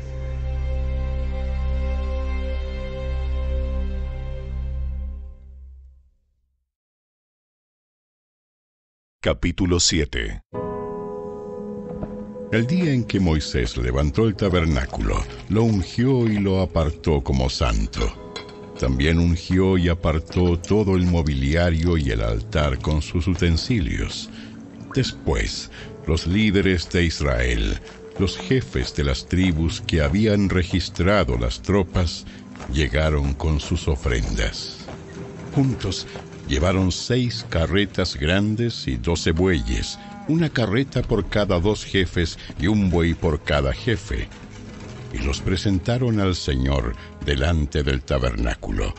Capítulo 9.27 9.81
7 9.81 10.41
el 12.53 12.64
día 12.68 12.93
en 12.93 13.03
que 13.03 13.18
Moisés 13.18 13.77
levantó 13.77 14.29
el 14.29 14.37
tabernáculo, 14.37 15.20
lo 15.49 15.64
ungió 15.64 16.29
y 16.29 16.39
lo 16.39 16.61
apartó 16.61 17.24
como 17.24 17.51
santo. 17.51 18.33
También 18.79 19.18
ungió 19.18 19.79
y 19.79 19.89
apartó 19.89 20.57
todo 20.61 20.95
el 20.95 21.07
mobiliario 21.07 21.99
y 21.99 22.12
el 22.12 22.20
altar 22.20 22.79
con 22.79 23.03
sus 23.03 23.27
utensilios. 23.27 24.31
Después, 24.95 25.72
los 26.07 26.29
líderes 26.29 26.89
de 26.91 27.07
Israel, 27.07 27.81
los 28.20 28.39
jefes 28.39 28.95
de 28.95 29.03
las 29.03 29.27
tribus 29.27 29.81
que 29.81 30.03
habían 30.03 30.49
registrado 30.49 31.37
las 31.37 31.62
tropas, 31.62 32.27
llegaron 32.72 33.35
con 33.35 33.59
sus 33.59 33.89
ofrendas. 33.89 34.87
Juntos 35.53 36.07
llevaron 36.49 36.92
seis 36.92 37.47
carretas 37.49 38.16
grandes 38.16 38.86
y 38.86 38.97
doce 38.97 39.32
bueyes, 39.32 39.99
una 40.28 40.49
carreta 40.49 41.03
por 41.03 41.28
cada 41.28 41.61
dos 41.61 41.84
jefes 41.84 42.38
y 42.59 42.66
un 42.66 42.90
buey 42.90 43.14
por 43.14 43.42
cada 43.42 43.72
jefe, 43.72 44.28
y 45.12 45.18
los 45.18 45.40
presentaron 45.40 46.20
al 46.20 46.34
Señor 46.34 46.94
delante 47.24 47.82
del 47.82 48.03
tabernáculo. 48.03 48.94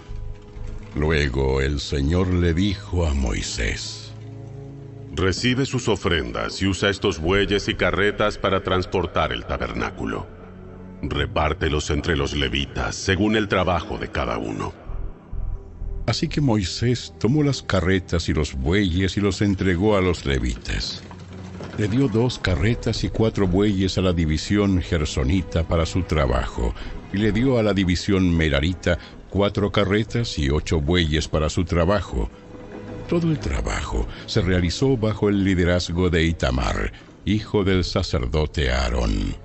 Luego 0.95 1.61
el 1.61 1.79
Señor 1.79 2.33
le 2.33 2.53
dijo 2.53 3.05
a 3.05 3.13
Moisés, 3.13 4.11
Recibe 5.13 5.65
sus 5.65 5.87
ofrendas 5.87 6.61
y 6.61 6.67
usa 6.67 6.89
estos 6.89 7.19
bueyes 7.19 7.67
y 7.67 7.73
carretas 7.73 8.37
para 8.37 8.61
transportar 8.61 9.31
el 9.31 9.45
tabernáculo. 9.45 10.27
Repártelos 11.01 11.89
entre 11.89 12.15
los 12.15 12.35
levitas 12.35 12.95
según 12.95 13.35
el 13.35 13.47
trabajo 13.47 13.97
de 13.97 14.09
cada 14.09 14.37
uno. 14.37 14.86
Así 16.07 16.27
que 16.27 16.41
Moisés 16.41 17.13
tomó 17.19 17.43
las 17.43 17.61
carretas 17.61 18.29
y 18.29 18.33
los 18.33 18.55
bueyes 18.55 19.17
y 19.17 19.21
los 19.21 19.41
entregó 19.41 19.95
a 19.95 20.01
los 20.01 20.25
levitas 20.25 21.03
le 21.77 21.87
dio 21.87 22.07
dos 22.07 22.39
carretas 22.39 23.03
y 23.03 23.09
cuatro 23.09 23.47
bueyes 23.47 23.99
a 23.99 24.01
la 24.01 24.11
división 24.11 24.81
gersonita 24.81 25.63
para 25.63 25.85
su 25.85 26.01
trabajo, 26.03 26.73
y 27.13 27.17
le 27.17 27.31
dio 27.31 27.59
a 27.59 27.63
la 27.63 27.73
división 27.73 28.35
merarita 28.35 28.97
cuatro 29.29 29.71
carretas 29.71 30.39
y 30.39 30.49
ocho 30.49 30.81
bueyes 30.81 31.27
para 31.27 31.49
su 31.49 31.65
trabajo. 31.65 32.29
Todo 33.07 33.29
el 33.29 33.39
trabajo 33.39 34.07
se 34.25 34.41
realizó 34.41 34.97
bajo 34.97 35.29
el 35.29 35.43
liderazgo 35.43 36.09
de 36.09 36.23
Itamar, 36.23 36.91
hijo 37.25 37.63
del 37.63 37.83
sacerdote 37.83 38.71
Aarón. 38.71 39.35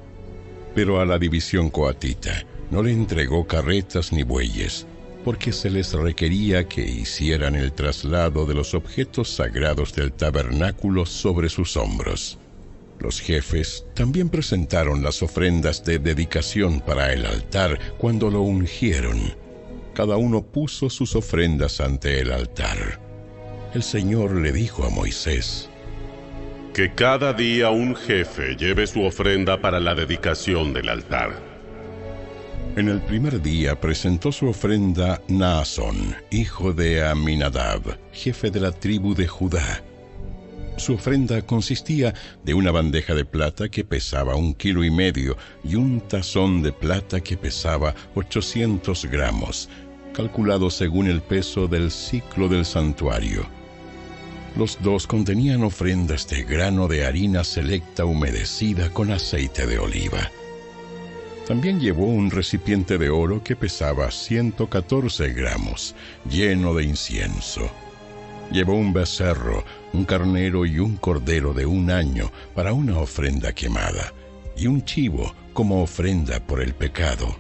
Pero 0.74 1.00
a 1.00 1.04
la 1.04 1.18
división 1.18 1.68
coatita 1.68 2.46
no 2.70 2.82
le 2.82 2.92
entregó 2.92 3.46
carretas 3.46 4.10
ni 4.10 4.22
bueyes, 4.22 4.86
porque 5.24 5.52
se 5.52 5.70
les 5.70 5.92
requería 5.92 6.68
que 6.68 6.82
hicieran 6.82 7.54
el 7.54 7.72
traslado 7.72 8.46
de 8.46 8.54
los 8.54 8.74
objetos 8.74 9.30
sagrados 9.30 9.94
del 9.94 10.12
tabernáculo 10.12 11.06
sobre 11.06 11.48
sus 11.48 11.76
hombros. 11.76 12.38
Los 12.98 13.20
jefes 13.20 13.84
también 13.94 14.28
presentaron 14.28 15.02
las 15.02 15.22
ofrendas 15.22 15.84
de 15.84 15.98
dedicación 15.98 16.80
para 16.80 17.12
el 17.12 17.26
altar 17.26 17.78
cuando 17.98 18.30
lo 18.30 18.42
ungieron. 18.42 19.34
Cada 19.94 20.16
uno 20.16 20.42
puso 20.42 20.88
sus 20.88 21.16
ofrendas 21.16 21.80
ante 21.80 22.20
el 22.20 22.32
altar. 22.32 23.00
El 23.74 23.82
Señor 23.82 24.36
le 24.36 24.52
dijo 24.52 24.84
a 24.84 24.90
Moisés, 24.90 25.68
Que 26.74 26.94
cada 26.94 27.32
día 27.32 27.70
un 27.70 27.96
jefe 27.96 28.54
lleve 28.56 28.86
su 28.86 29.02
ofrenda 29.02 29.60
para 29.60 29.80
la 29.80 29.94
dedicación 29.94 30.72
del 30.72 30.88
altar. 30.88 31.51
En 32.74 32.88
el 32.88 33.02
primer 33.02 33.42
día 33.42 33.78
presentó 33.78 34.32
su 34.32 34.48
ofrenda 34.48 35.20
Naasón, 35.28 36.16
hijo 36.30 36.72
de 36.72 37.06
Aminadab, 37.06 37.98
jefe 38.12 38.50
de 38.50 38.60
la 38.60 38.72
tribu 38.72 39.14
de 39.14 39.26
Judá. 39.26 39.84
Su 40.78 40.94
ofrenda 40.94 41.42
consistía 41.42 42.14
de 42.42 42.54
una 42.54 42.70
bandeja 42.70 43.14
de 43.14 43.26
plata 43.26 43.68
que 43.68 43.84
pesaba 43.84 44.36
un 44.36 44.54
kilo 44.54 44.84
y 44.84 44.90
medio 44.90 45.36
y 45.62 45.74
un 45.74 46.00
tazón 46.00 46.62
de 46.62 46.72
plata 46.72 47.20
que 47.20 47.36
pesaba 47.36 47.94
800 48.14 49.04
gramos, 49.04 49.68
calculado 50.14 50.70
según 50.70 51.08
el 51.08 51.20
peso 51.20 51.68
del 51.68 51.90
ciclo 51.90 52.48
del 52.48 52.64
santuario. 52.64 53.46
Los 54.56 54.78
dos 54.82 55.06
contenían 55.06 55.62
ofrendas 55.62 56.26
de 56.28 56.42
grano 56.42 56.88
de 56.88 57.04
harina 57.04 57.44
selecta 57.44 58.06
humedecida 58.06 58.90
con 58.92 59.10
aceite 59.10 59.66
de 59.66 59.78
oliva. 59.78 60.30
También 61.46 61.80
llevó 61.80 62.06
un 62.06 62.30
recipiente 62.30 62.98
de 62.98 63.10
oro 63.10 63.42
que 63.42 63.56
pesaba 63.56 64.10
114 64.10 65.32
gramos, 65.32 65.94
lleno 66.28 66.72
de 66.74 66.84
incienso. 66.84 67.68
Llevó 68.52 68.74
un 68.74 68.92
becerro, 68.92 69.64
un 69.92 70.04
carnero 70.04 70.64
y 70.66 70.78
un 70.78 70.96
cordero 70.96 71.52
de 71.52 71.66
un 71.66 71.90
año 71.90 72.30
para 72.54 72.72
una 72.72 72.98
ofrenda 72.98 73.52
quemada, 73.52 74.12
y 74.56 74.68
un 74.68 74.84
chivo 74.84 75.34
como 75.52 75.82
ofrenda 75.82 76.38
por 76.38 76.62
el 76.62 76.74
pecado. 76.74 77.34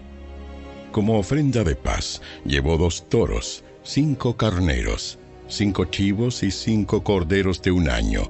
Como 0.90 1.18
ofrenda 1.18 1.62
de 1.62 1.76
paz, 1.76 2.20
llevó 2.44 2.78
dos 2.78 3.08
toros, 3.08 3.62
cinco 3.84 4.36
carneros, 4.36 5.18
cinco 5.48 5.84
chivos 5.84 6.42
y 6.42 6.50
cinco 6.50 7.04
corderos 7.04 7.62
de 7.62 7.70
un 7.70 7.88
año. 7.88 8.28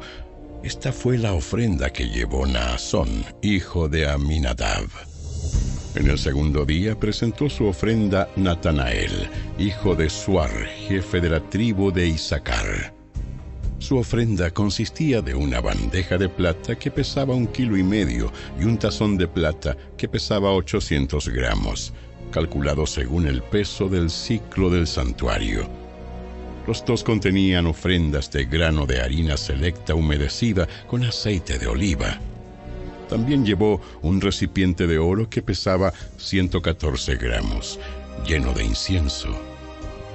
Esta 0.62 0.92
fue 0.92 1.16
la 1.16 1.32
ofrenda 1.32 1.90
que 1.90 2.08
llevó 2.08 2.46
Naasón, 2.46 3.24
hijo 3.40 3.88
de 3.88 4.08
Aminadab. 4.08 5.11
En 5.94 6.08
el 6.08 6.18
segundo 6.18 6.64
día 6.64 6.98
presentó 6.98 7.50
su 7.50 7.66
ofrenda 7.66 8.28
Natanael, 8.36 9.28
hijo 9.58 9.94
de 9.94 10.08
Suar, 10.08 10.50
jefe 10.88 11.20
de 11.20 11.28
la 11.28 11.40
tribu 11.50 11.92
de 11.92 12.08
Isaacar. 12.08 12.94
Su 13.78 13.98
ofrenda 13.98 14.50
consistía 14.52 15.20
de 15.20 15.34
una 15.34 15.60
bandeja 15.60 16.16
de 16.16 16.28
plata 16.28 16.78
que 16.78 16.90
pesaba 16.90 17.34
un 17.34 17.46
kilo 17.48 17.76
y 17.76 17.82
medio 17.82 18.32
y 18.58 18.64
un 18.64 18.78
tazón 18.78 19.18
de 19.18 19.28
plata 19.28 19.76
que 19.96 20.08
pesaba 20.08 20.52
800 20.52 21.28
gramos, 21.28 21.92
calculado 22.30 22.86
según 22.86 23.26
el 23.26 23.42
peso 23.42 23.88
del 23.88 24.08
ciclo 24.08 24.70
del 24.70 24.86
santuario. 24.86 25.68
Los 26.66 26.84
dos 26.84 27.02
contenían 27.02 27.66
ofrendas 27.66 28.30
de 28.30 28.44
grano 28.44 28.86
de 28.86 29.00
harina 29.00 29.36
selecta 29.36 29.94
humedecida 29.94 30.68
con 30.86 31.04
aceite 31.04 31.58
de 31.58 31.66
oliva. 31.66 32.18
También 33.12 33.44
llevó 33.44 33.78
un 34.00 34.22
recipiente 34.22 34.86
de 34.86 34.96
oro 34.96 35.28
que 35.28 35.42
pesaba 35.42 35.92
114 36.16 37.16
gramos, 37.16 37.78
lleno 38.26 38.54
de 38.54 38.64
incienso. 38.64 39.28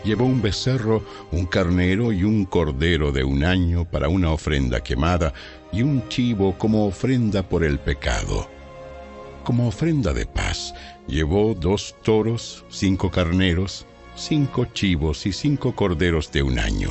Llevó 0.04 0.26
un 0.26 0.42
becerro, 0.42 1.04
un 1.32 1.46
carnero 1.46 2.12
y 2.12 2.24
un 2.24 2.46
cordero 2.46 3.12
de 3.12 3.24
un 3.24 3.44
año 3.44 3.86
para 3.86 4.10
una 4.10 4.32
ofrenda 4.32 4.82
quemada 4.82 5.32
y 5.72 5.84
un 5.84 6.10
chivo 6.10 6.58
como 6.58 6.88
ofrenda 6.88 7.48
por 7.48 7.64
el 7.64 7.78
pecado. 7.78 8.50
Como 9.44 9.68
ofrenda 9.68 10.12
de 10.12 10.26
paz, 10.26 10.74
llevó 11.06 11.54
dos 11.54 11.94
toros, 12.02 12.66
cinco 12.68 13.12
carneros, 13.12 13.86
cinco 14.16 14.66
chivos 14.74 15.28
y 15.28 15.34
cinco 15.34 15.76
corderos 15.76 16.32
de 16.32 16.42
un 16.42 16.58
año. 16.58 16.90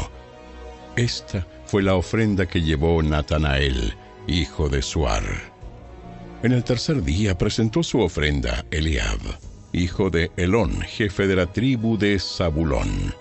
Esta 0.95 1.45
fue 1.65 1.83
la 1.83 1.97
ofrenda 1.97 2.47
que 2.47 2.63
llevó 2.63 3.03
Natanael, 3.03 3.93
hijo 4.29 4.69
de 4.69 4.83
Suar. 4.83 5.56
En 6.47 6.53
el 6.53 6.63
tercer 6.63 7.03
día 7.03 7.37
presentó 7.37 7.83
su 7.83 7.99
ofrenda 7.99 8.65
Eliab, 8.71 9.19
hijo 9.73 10.11
de 10.11 10.31
Elón, 10.37 10.81
jefe 10.81 11.27
de 11.27 11.35
la 11.35 11.47
tribu 11.53 11.99
de 11.99 12.21
Zabulón. 12.21 13.13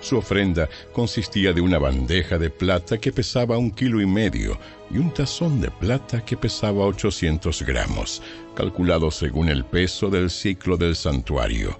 Su 0.00 0.18
ofrenda 0.18 0.68
consistía 0.92 1.52
de 1.52 1.60
una 1.60 1.80
bandeja 1.80 2.38
de 2.38 2.50
plata 2.50 2.98
que 2.98 3.10
pesaba 3.10 3.58
un 3.58 3.72
kilo 3.72 4.00
y 4.00 4.06
medio 4.06 4.56
y 4.88 4.98
un 4.98 5.12
tazón 5.12 5.60
de 5.60 5.68
plata 5.68 6.24
que 6.24 6.36
pesaba 6.36 6.86
800 6.86 7.62
gramos, 7.62 8.22
calculado 8.54 9.10
según 9.10 9.48
el 9.48 9.64
peso 9.64 10.08
del 10.08 10.30
ciclo 10.30 10.76
del 10.76 10.94
santuario. 10.94 11.76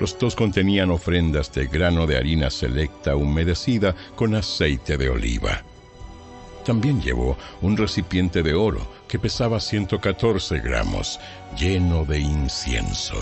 Los 0.00 0.18
dos 0.18 0.34
contenían 0.34 0.90
ofrendas 0.90 1.52
de 1.52 1.68
grano 1.68 2.08
de 2.08 2.16
harina 2.16 2.50
selecta 2.50 3.14
humedecida 3.14 3.94
con 4.16 4.34
aceite 4.34 4.96
de 4.96 5.10
oliva. 5.10 5.62
También 6.64 7.00
llevó 7.00 7.38
un 7.62 7.76
recipiente 7.76 8.42
de 8.42 8.54
oro 8.54 8.99
que 9.10 9.18
pesaba 9.18 9.58
114 9.58 10.60
gramos, 10.60 11.18
lleno 11.58 12.04
de 12.04 12.20
incienso. 12.20 13.16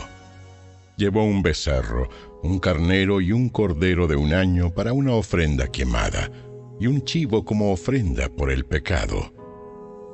Llevó 0.99 1.25
un 1.25 1.43
becerro, 1.43 2.11
un 2.43 2.59
carnero 2.59 3.23
y 3.23 3.33
un 3.33 3.49
cordero 3.49 4.07
de 4.07 4.15
un 4.15 4.35
año 4.35 4.71
para 4.71 4.93
una 4.93 5.15
ofrenda 5.15 5.69
quemada, 5.69 6.31
y 6.79 6.89
un 6.89 7.05
chivo 7.05 7.43
como 7.45 7.73
ofrenda 7.73 8.29
por 8.29 8.51
el 8.53 8.67
pecado. 8.67 9.33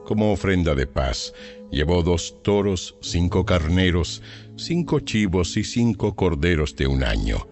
Como 0.07 0.33
ofrenda 0.33 0.77
de 0.77 0.87
paz, 0.87 1.35
llevó 1.73 2.05
dos 2.05 2.41
toros, 2.43 2.97
cinco 3.01 3.45
carneros, 3.45 4.23
cinco 4.57 5.01
chivos 5.01 5.57
y 5.57 5.65
cinco 5.65 6.15
corderos 6.15 6.77
de 6.77 6.87
un 6.87 7.03
año. 7.03 7.49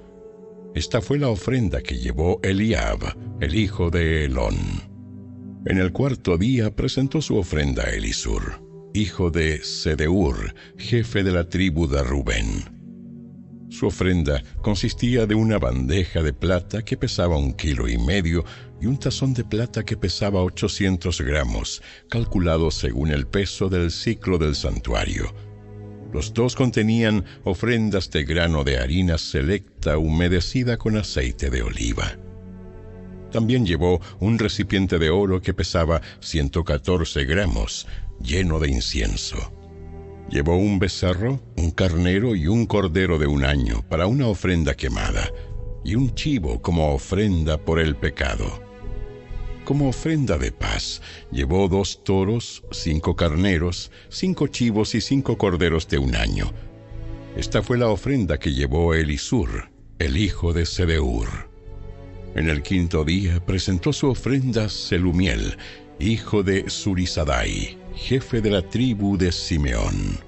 Esta 0.77 1.01
fue 1.01 1.19
la 1.19 1.29
ofrenda 1.29 1.83
que 1.83 1.99
llevó 1.99 2.39
Eliab, 2.45 3.01
el 3.41 3.57
hijo 3.57 3.91
de 3.91 4.27
Elón. 4.27 4.92
En 5.65 5.79
el 5.79 5.93
cuarto 5.93 6.37
día 6.39 6.75
presentó 6.75 7.23
su 7.23 7.37
ofrenda 7.37 7.85
a 7.85 7.91
Elisur, 7.91 8.61
hijo 8.95 9.31
de 9.31 9.63
Sedeur, 9.63 10.57
jefe 10.77 11.23
de 11.23 11.31
la 11.31 11.49
tribu 11.49 11.87
de 11.87 12.03
Rubén. 12.03 12.65
Su 13.71 13.87
ofrenda 13.87 14.43
consistía 14.61 15.25
de 15.25 15.37
una 15.37 15.61
bandeja 15.61 16.21
de 16.21 16.33
plata 16.33 16.85
que 16.85 16.97
pesaba 16.97 17.39
un 17.39 17.53
kilo 17.53 17.89
y 17.89 17.97
medio 17.97 18.45
y 18.81 18.87
un 18.87 18.99
tazón 18.99 19.35
de 19.35 19.45
plata 19.45 19.85
que 19.85 19.97
pesaba 19.97 20.43
800 20.43 21.21
gramos, 21.21 21.81
calculado 22.11 22.73
según 22.73 23.13
el 23.13 23.29
peso 23.29 23.69
del 23.69 23.93
ciclo 23.93 24.39
del 24.39 24.57
santuario. 24.57 25.33
Los 26.13 26.35
dos 26.35 26.57
contenían 26.57 27.25
ofrendas 27.45 28.11
de 28.11 28.25
grano 28.25 28.65
de 28.65 28.79
harina 28.79 29.17
selecta 29.17 29.97
humedecida 29.97 30.77
con 30.77 30.97
aceite 30.97 31.51
de 31.51 31.63
oliva. 31.63 32.19
También 33.33 33.65
llevó 33.65 34.01
un 34.21 34.39
recipiente 34.39 34.99
de 34.99 35.11
oro 35.11 35.41
que 35.41 35.55
pesaba 35.55 36.03
114 36.21 37.25
gramos, 37.25 37.87
lleno 38.23 38.61
de 38.61 38.69
incienso. 38.69 39.53
Llevó 40.31 40.57
un 40.57 40.79
becerro, 40.79 41.41
un 41.57 41.71
carnero 41.71 42.37
y 42.37 42.47
un 42.47 42.67
cordero 42.67 43.19
de 43.19 43.27
un 43.27 43.45
año 43.45 43.83
para 43.89 44.07
una 44.07 44.29
ofrenda 44.29 44.75
quemada, 44.75 45.31
y 45.85 45.95
un 45.95 46.15
chivo 46.15 46.61
como 46.61 46.93
ofrenda 46.95 47.59
por 47.59 47.81
el 47.81 47.97
pecado. 47.97 48.63
Como 49.65 49.89
ofrenda 49.89 50.39
de 50.39 50.53
paz, 50.53 51.01
llevó 51.31 51.69
dos 51.69 52.05
toros, 52.05 52.63
cinco 52.71 53.17
carneros, 53.17 53.91
cinco 54.09 54.47
chivos 54.49 54.95
y 54.95 55.01
cinco 55.01 55.39
corderos 55.39 55.89
de 55.89 55.99
un 55.99 56.17
año. 56.17 56.53
Esta 57.37 57.63
fue 57.63 57.79
la 57.79 57.89
ofrenda 57.89 58.39
que 58.39 58.53
llevó 58.53 58.93
Elisur, 58.93 59.71
el 59.99 60.17
hijo 60.19 60.53
de 60.53 60.67
Sedeur. 60.67 61.52
En 62.35 62.49
el 62.49 62.63
quinto 62.63 63.05
día 63.05 63.45
presentó 63.45 63.93
su 63.93 64.09
ofrenda 64.09 64.71
Selumiel, 64.71 65.59
hijo 66.01 66.43
de 66.43 66.71
Surisadai, 66.71 67.77
jefe 67.95 68.41
de 68.41 68.51
la 68.51 68.63
tribu 68.63 69.19
de 69.19 69.31
Simeón. 69.31 70.19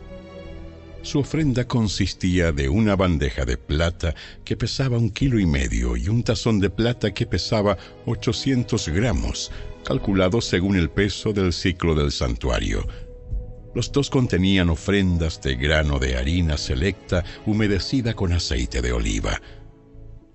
Su 1.01 1.21
ofrenda 1.21 1.67
consistía 1.67 2.53
de 2.53 2.69
una 2.69 2.95
bandeja 2.95 3.47
de 3.47 3.57
plata 3.57 4.15
que 4.45 4.55
pesaba 4.55 4.99
un 4.99 5.11
kilo 5.11 5.39
y 5.39 5.47
medio 5.47 5.97
y 5.97 6.09
un 6.09 6.23
tazón 6.23 6.61
de 6.61 6.69
plata 6.69 7.15
que 7.15 7.27
pesaba 7.27 7.79
800 8.05 8.89
gramos, 8.91 9.51
calculado 9.83 10.43
según 10.43 10.77
el 10.77 10.91
peso 10.91 11.33
del 11.33 11.55
ciclo 11.55 11.95
del 11.95 12.13
santuario. 12.13 12.87
Los 13.75 13.91
dos 13.93 14.11
contenían 14.11 14.69
ofrendas 14.69 15.41
de 15.41 15.57
grano 15.57 15.99
de 15.99 16.17
harina 16.17 16.59
selecta 16.59 17.25
humedecida 17.47 18.15
con 18.15 18.33
aceite 18.33 18.83
de 18.83 18.93
oliva. 18.93 19.41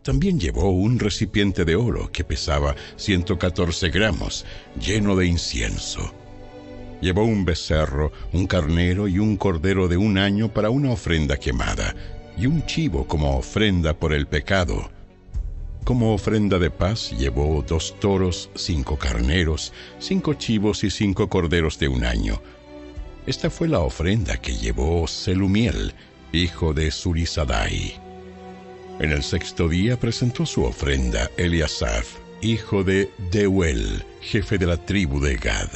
También 0.04 0.40
llevó 0.40 0.72
un 0.72 0.98
recipiente 0.98 1.66
de 1.66 1.76
oro 1.76 2.12
que 2.12 2.24
pesaba 2.24 2.76
114 2.96 3.90
gramos, 3.90 4.46
lleno 4.80 5.16
de 5.16 5.28
incienso. 5.28 6.14
Llevó 7.02 7.24
un 7.24 7.46
becerro, 7.46 8.12
un 8.34 8.48
carnero 8.48 9.08
y 9.08 9.20
un 9.20 9.38
cordero 9.38 9.88
de 9.88 9.98
un 9.98 10.18
año 10.18 10.54
para 10.54 10.70
una 10.70 10.92
ofrenda 10.92 11.38
quemada, 11.38 11.96
y 12.38 12.46
un 12.46 12.66
chivo 12.66 13.08
como 13.08 13.38
ofrenda 13.38 13.94
por 13.94 14.14
el 14.14 14.28
pecado. 14.28 14.90
Como 15.84 16.14
ofrenda 16.14 16.60
de 16.60 16.72
paz 16.72 17.12
llevó 17.18 17.64
dos 17.68 17.96
toros, 18.00 18.50
cinco 18.56 18.98
carneros, 18.98 19.74
cinco 20.00 20.34
chivos 20.34 20.84
y 20.84 20.92
cinco 20.92 21.30
corderos 21.30 21.78
de 21.80 21.88
un 21.88 22.06
año. 22.06 22.42
Esta 23.26 23.50
fue 23.50 23.68
la 23.68 23.80
ofrenda 23.80 24.38
que 24.38 24.56
llevó 24.56 25.08
Selumiel, 25.08 25.94
hijo 26.32 26.74
de 26.74 26.92
Surisadai. 26.92 28.09
En 29.00 29.14
el 29.14 29.24
sexto 29.24 29.70
día 29.70 29.98
presentó 29.98 30.46
su 30.46 30.66
ofrenda 30.66 31.32
Eliasaf, 31.38 32.18
hijo 32.42 32.84
de 32.84 33.10
Deuel, 33.32 34.04
jefe 34.20 34.58
de 34.58 34.68
la 34.68 34.76
tribu 34.76 35.22
de 35.22 35.38
Gad. 35.38 35.70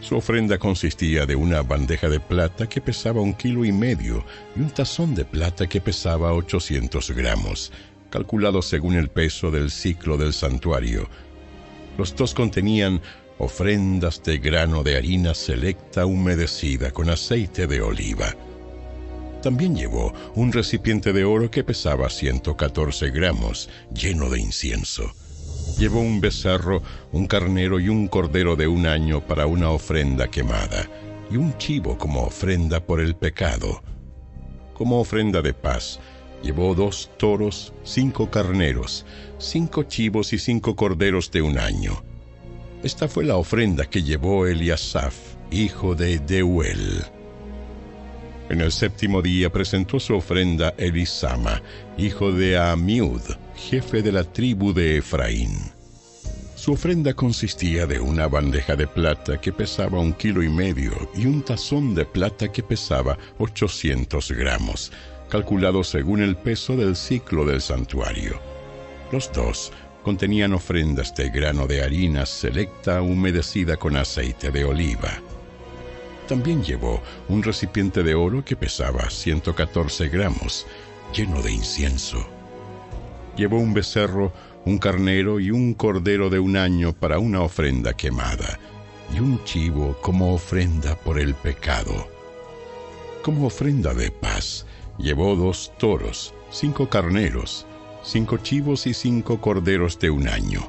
Su 0.00 0.16
ofrenda 0.16 0.56
consistía 0.56 1.26
de 1.26 1.36
una 1.36 1.60
bandeja 1.60 2.08
de 2.08 2.18
plata 2.18 2.70
que 2.70 2.80
pesaba 2.80 3.20
un 3.20 3.34
kilo 3.34 3.66
y 3.66 3.72
medio 3.72 4.24
y 4.56 4.60
un 4.60 4.70
tazón 4.70 5.14
de 5.14 5.26
plata 5.26 5.66
que 5.66 5.82
pesaba 5.82 6.32
800 6.32 7.10
gramos, 7.10 7.70
calculado 8.08 8.62
según 8.62 8.94
el 8.94 9.10
peso 9.10 9.50
del 9.50 9.70
ciclo 9.70 10.16
del 10.16 10.32
santuario. 10.32 11.10
Los 11.98 12.16
dos 12.16 12.32
contenían 12.32 13.02
ofrendas 13.36 14.22
de 14.22 14.38
grano 14.38 14.82
de 14.82 14.96
harina 14.96 15.34
selecta 15.34 16.06
humedecida 16.06 16.92
con 16.92 17.10
aceite 17.10 17.66
de 17.66 17.82
oliva. 17.82 18.34
También 19.46 19.76
llevó 19.76 20.12
un 20.34 20.50
recipiente 20.50 21.12
de 21.12 21.24
oro 21.24 21.52
que 21.52 21.62
pesaba 21.62 22.10
114 22.10 23.12
gramos, 23.12 23.70
lleno 23.94 24.28
de 24.28 24.40
incienso 24.40 25.14
llevó 25.78 26.00
un 26.00 26.20
becerro, 26.20 26.82
un 27.12 27.28
carnero 27.28 27.78
y 27.78 27.88
un 27.88 28.08
cordero 28.08 28.56
de 28.56 28.66
un 28.66 28.86
año 28.86 29.20
para 29.20 29.46
una 29.46 29.70
ofrenda 29.70 30.26
quemada, 30.26 30.90
y 31.30 31.36
un 31.36 31.56
chivo 31.58 31.96
como 31.96 32.24
ofrenda 32.24 32.84
por 32.84 33.00
el 33.00 33.14
pecado. 33.14 33.84
Como 34.74 34.98
ofrenda 34.98 35.42
de 35.42 35.54
paz, 35.54 36.00
llevó 36.42 36.74
dos 36.74 37.08
toros, 37.16 37.72
cinco 37.84 38.28
carneros, 38.28 39.06
cinco 39.38 39.84
chivos 39.84 40.32
y 40.32 40.38
cinco 40.38 40.74
corderos 40.74 41.30
de 41.30 41.42
un 41.42 41.56
año. 41.56 42.02
Esta 42.82 43.06
fue 43.06 43.24
la 43.24 43.36
ofrenda 43.36 43.84
que 43.84 44.02
llevó 44.02 44.48
Eliasaf, 44.48 45.14
hijo 45.52 45.94
de 45.94 46.18
Deuel. 46.18 47.04
En 48.48 48.60
el 48.60 48.70
séptimo 48.70 49.22
día 49.22 49.50
presentó 49.50 49.98
su 49.98 50.14
ofrenda 50.14 50.72
Elisama, 50.78 51.60
hijo 51.98 52.30
de 52.30 52.56
Amiud, 52.56 53.20
jefe 53.56 54.02
de 54.02 54.12
la 54.12 54.22
tribu 54.22 54.72
de 54.72 54.98
Efraín. 54.98 55.72
Su 56.54 56.72
ofrenda 56.72 57.12
consistía 57.12 57.86
de 57.86 57.98
una 57.98 58.28
bandeja 58.28 58.76
de 58.76 58.86
plata 58.86 59.40
que 59.40 59.52
pesaba 59.52 59.98
un 59.98 60.12
kilo 60.12 60.44
y 60.44 60.48
medio 60.48 60.92
y 61.16 61.26
un 61.26 61.42
tazón 61.42 61.94
de 61.94 62.04
plata 62.04 62.50
que 62.52 62.62
pesaba 62.62 63.18
800 63.38 64.30
gramos, 64.30 64.92
calculado 65.28 65.82
según 65.82 66.22
el 66.22 66.36
peso 66.36 66.76
del 66.76 66.94
ciclo 66.94 67.44
del 67.44 67.60
santuario. 67.60 68.40
Los 69.10 69.32
dos 69.32 69.72
contenían 70.04 70.52
ofrendas 70.52 71.14
de 71.16 71.30
grano 71.30 71.66
de 71.66 71.82
harina 71.82 72.24
selecta 72.24 73.02
humedecida 73.02 73.76
con 73.76 73.96
aceite 73.96 74.52
de 74.52 74.64
oliva. 74.64 75.20
También 76.28 76.64
llevó 76.64 77.00
un 77.28 77.42
recipiente 77.42 78.02
de 78.02 78.14
oro 78.14 78.44
que 78.44 78.56
pesaba 78.56 79.10
114 79.10 80.08
gramos, 80.08 80.66
lleno 81.14 81.40
de 81.40 81.52
incienso. 81.52 82.26
Llevó 83.36 83.58
un 83.58 83.72
becerro, 83.72 84.32
un 84.64 84.78
carnero 84.78 85.38
y 85.38 85.52
un 85.52 85.74
cordero 85.74 86.28
de 86.28 86.40
un 86.40 86.56
año 86.56 86.92
para 86.92 87.20
una 87.20 87.42
ofrenda 87.42 87.94
quemada, 87.94 88.58
y 89.14 89.20
un 89.20 89.42
chivo 89.44 89.96
como 90.02 90.34
ofrenda 90.34 90.96
por 90.96 91.20
el 91.20 91.34
pecado. 91.34 92.08
Como 93.22 93.46
ofrenda 93.46 93.94
de 93.94 94.10
paz, 94.10 94.66
llevó 94.98 95.36
dos 95.36 95.72
toros, 95.78 96.34
cinco 96.50 96.88
carneros, 96.88 97.66
cinco 98.02 98.38
chivos 98.38 98.86
y 98.88 98.94
cinco 98.94 99.40
corderos 99.40 99.98
de 100.00 100.10
un 100.10 100.26
año. 100.28 100.60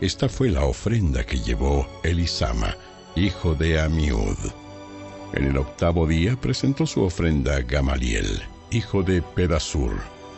Esta 0.00 0.28
fue 0.28 0.50
la 0.50 0.64
ofrenda 0.64 1.24
que 1.24 1.38
llevó 1.38 1.88
Elisama, 2.04 2.76
hijo 3.16 3.54
de 3.54 3.80
Amiud. 3.80 4.38
En 5.34 5.44
el 5.44 5.56
octavo 5.58 6.06
día 6.06 6.36
presentó 6.36 6.86
su 6.86 7.02
ofrenda 7.02 7.60
Gamaliel, 7.60 8.42
hijo 8.70 9.02
de 9.02 9.20
Pedasur, 9.20 9.92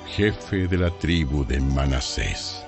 jefe 0.09 0.67
de 0.67 0.79
la 0.79 0.91
tribu 0.99 1.45
de 1.45 1.61
Manasés. 1.61 2.65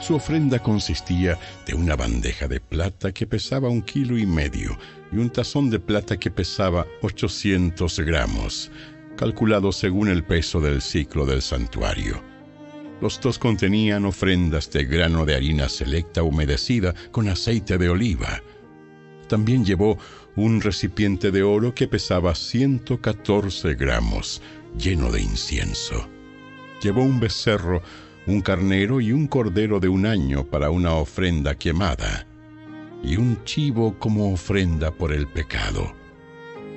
Su 0.00 0.16
ofrenda 0.16 0.58
consistía 0.58 1.38
de 1.66 1.74
una 1.74 1.96
bandeja 1.96 2.48
de 2.48 2.60
plata 2.60 3.12
que 3.12 3.26
pesaba 3.26 3.68
un 3.68 3.82
kilo 3.82 4.18
y 4.18 4.26
medio 4.26 4.76
y 5.12 5.16
un 5.16 5.30
tazón 5.30 5.70
de 5.70 5.80
plata 5.80 6.16
que 6.16 6.30
pesaba 6.30 6.86
800 7.02 8.00
gramos, 8.00 8.70
calculado 9.16 9.72
según 9.72 10.08
el 10.08 10.24
peso 10.24 10.60
del 10.60 10.82
ciclo 10.82 11.24
del 11.24 11.42
santuario. 11.42 12.20
Los 13.00 13.20
dos 13.20 13.38
contenían 13.38 14.04
ofrendas 14.04 14.70
de 14.70 14.84
grano 14.84 15.24
de 15.24 15.36
harina 15.36 15.68
selecta 15.68 16.22
humedecida 16.22 16.94
con 17.10 17.28
aceite 17.28 17.78
de 17.78 17.88
oliva. 17.88 18.42
También 19.28 19.64
llevó 19.64 19.98
un 20.36 20.60
recipiente 20.60 21.30
de 21.30 21.42
oro 21.42 21.74
que 21.74 21.88
pesaba 21.88 22.34
114 22.34 23.74
gramos, 23.74 24.42
lleno 24.78 25.10
de 25.10 25.22
incienso. 25.22 26.08
Llevó 26.82 27.02
un 27.02 27.18
becerro, 27.18 27.82
un 28.26 28.42
carnero 28.42 29.00
y 29.00 29.12
un 29.12 29.26
cordero 29.26 29.80
de 29.80 29.88
un 29.88 30.06
año 30.06 30.44
para 30.44 30.70
una 30.70 30.94
ofrenda 30.94 31.54
quemada, 31.54 32.26
y 33.02 33.16
un 33.16 33.42
chivo 33.44 33.98
como 33.98 34.32
ofrenda 34.32 34.90
por 34.90 35.12
el 35.12 35.26
pecado. 35.26 35.94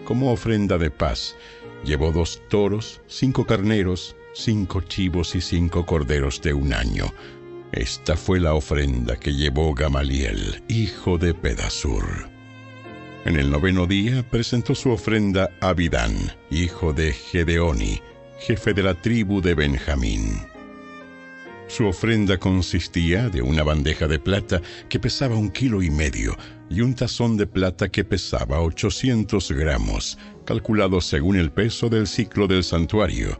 Como 0.05 0.31
ofrenda 0.31 0.77
de 0.77 0.89
paz, 0.89 1.35
llevó 1.83 2.11
dos 2.11 2.41
toros, 2.49 3.01
cinco 3.07 3.45
carneros, 3.45 4.15
cinco 4.33 4.81
chivos 4.81 5.35
y 5.35 5.41
cinco 5.41 5.85
corderos 5.85 6.41
de 6.41 6.53
un 6.53 6.73
año. 6.73 7.13
Esta 7.71 8.15
fue 8.15 8.39
la 8.39 8.53
ofrenda 8.53 9.17
que 9.17 9.33
llevó 9.33 9.73
Gamaliel, 9.73 10.63
hijo 10.67 11.17
de 11.17 11.33
Pedasur. 11.33 12.28
En 13.25 13.35
el 13.35 13.51
noveno 13.51 13.85
día 13.85 14.23
presentó 14.23 14.73
su 14.73 14.91
ofrenda 14.91 15.49
a 15.59 15.69
Abidán, 15.69 16.13
hijo 16.49 16.93
de 16.93 17.11
Gedeoni, 17.11 18.01
jefe 18.39 18.73
de 18.73 18.81
la 18.81 18.93
tribu 18.93 19.41
de 19.41 19.55
Benjamín. 19.55 20.39
Su 21.67 21.85
ofrenda 21.85 22.37
consistía 22.37 23.27
de 23.27 23.41
una 23.41 23.63
bandeja 23.63 24.07
de 24.07 24.19
plata 24.19 24.61
que 24.87 25.01
pesaba 25.01 25.35
un 25.35 25.49
kilo 25.49 25.83
y 25.83 25.89
medio 25.89 26.37
y 26.69 26.79
un 26.79 26.95
tazón 26.95 27.35
de 27.35 27.45
plata 27.45 27.89
que 27.89 28.05
pesaba 28.05 28.61
800 28.61 29.51
gramos, 29.51 30.17
calculado 30.45 31.01
según 31.01 31.35
el 31.35 31.51
peso 31.51 31.89
del 31.89 32.07
ciclo 32.07 32.47
del 32.47 32.63
santuario. 32.63 33.37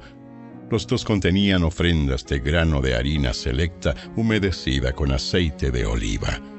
Los 0.69 0.87
dos 0.87 1.05
contenían 1.05 1.63
ofrendas 1.63 2.25
de 2.25 2.39
grano 2.39 2.81
de 2.81 2.95
harina 2.95 3.33
selecta 3.33 3.95
humedecida 4.17 4.91
con 4.91 5.13
aceite 5.13 5.71
de 5.71 5.85
oliva. 5.85 6.58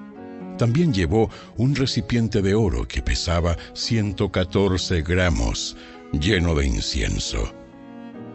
También 0.61 0.93
llevó 0.93 1.31
un 1.57 1.75
recipiente 1.75 2.43
de 2.43 2.55
oro 2.55 2.87
que 2.87 3.01
pesaba 3.01 3.57
114 3.73 5.01
gramos, 5.01 5.75
lleno 6.13 6.55
de 6.55 6.67
incienso. 6.67 7.55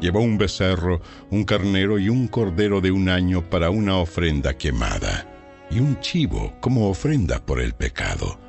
Llevó 0.02 0.22
un 0.22 0.40
becerro, 0.40 1.02
un 1.30 1.44
carnero 1.44 2.00
y 2.00 2.10
un 2.10 2.28
cordero 2.28 2.82
de 2.82 2.90
un 2.90 3.10
año 3.10 3.48
para 3.48 3.70
una 3.70 3.98
ofrenda 3.98 4.58
quemada, 4.58 5.68
y 5.70 5.78
un 5.78 6.00
chivo 6.00 6.56
como 6.62 6.90
ofrenda 6.90 7.46
por 7.46 7.62
el 7.62 7.76
pecado. 7.76 8.40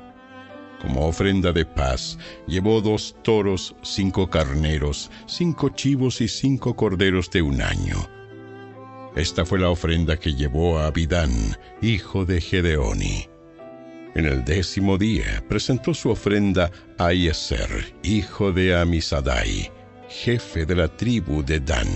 Como 0.81 1.05
ofrenda 1.05 1.51
de 1.51 1.65
paz, 1.67 2.17
llevó 2.47 2.81
dos 2.81 3.15
toros, 3.21 3.75
cinco 3.83 4.27
carneros, 4.27 5.11
cinco 5.27 5.69
chivos 5.69 6.19
y 6.21 6.27
cinco 6.27 6.75
corderos 6.75 7.29
de 7.29 7.43
un 7.43 7.61
año. 7.61 8.09
Esta 9.15 9.45
fue 9.45 9.59
la 9.59 9.69
ofrenda 9.69 10.17
que 10.17 10.33
llevó 10.33 10.79
a 10.79 10.87
Abidán, 10.87 11.29
hijo 11.83 12.25
de 12.25 12.41
Gedeoni. 12.41 13.36
En 14.17 14.25
el 14.25 14.43
décimo 14.43 14.97
día 14.97 15.43
presentó 15.47 15.93
su 15.93 16.09
ofrenda 16.09 16.71
a 16.97 17.13
Yeser, 17.13 17.93
hijo 18.01 18.51
de 18.51 18.75
Amisadai, 18.75 19.71
jefe 20.09 20.65
de 20.65 20.75
la 20.75 20.87
tribu 20.87 21.45
de 21.45 21.59
Dan. 21.59 21.87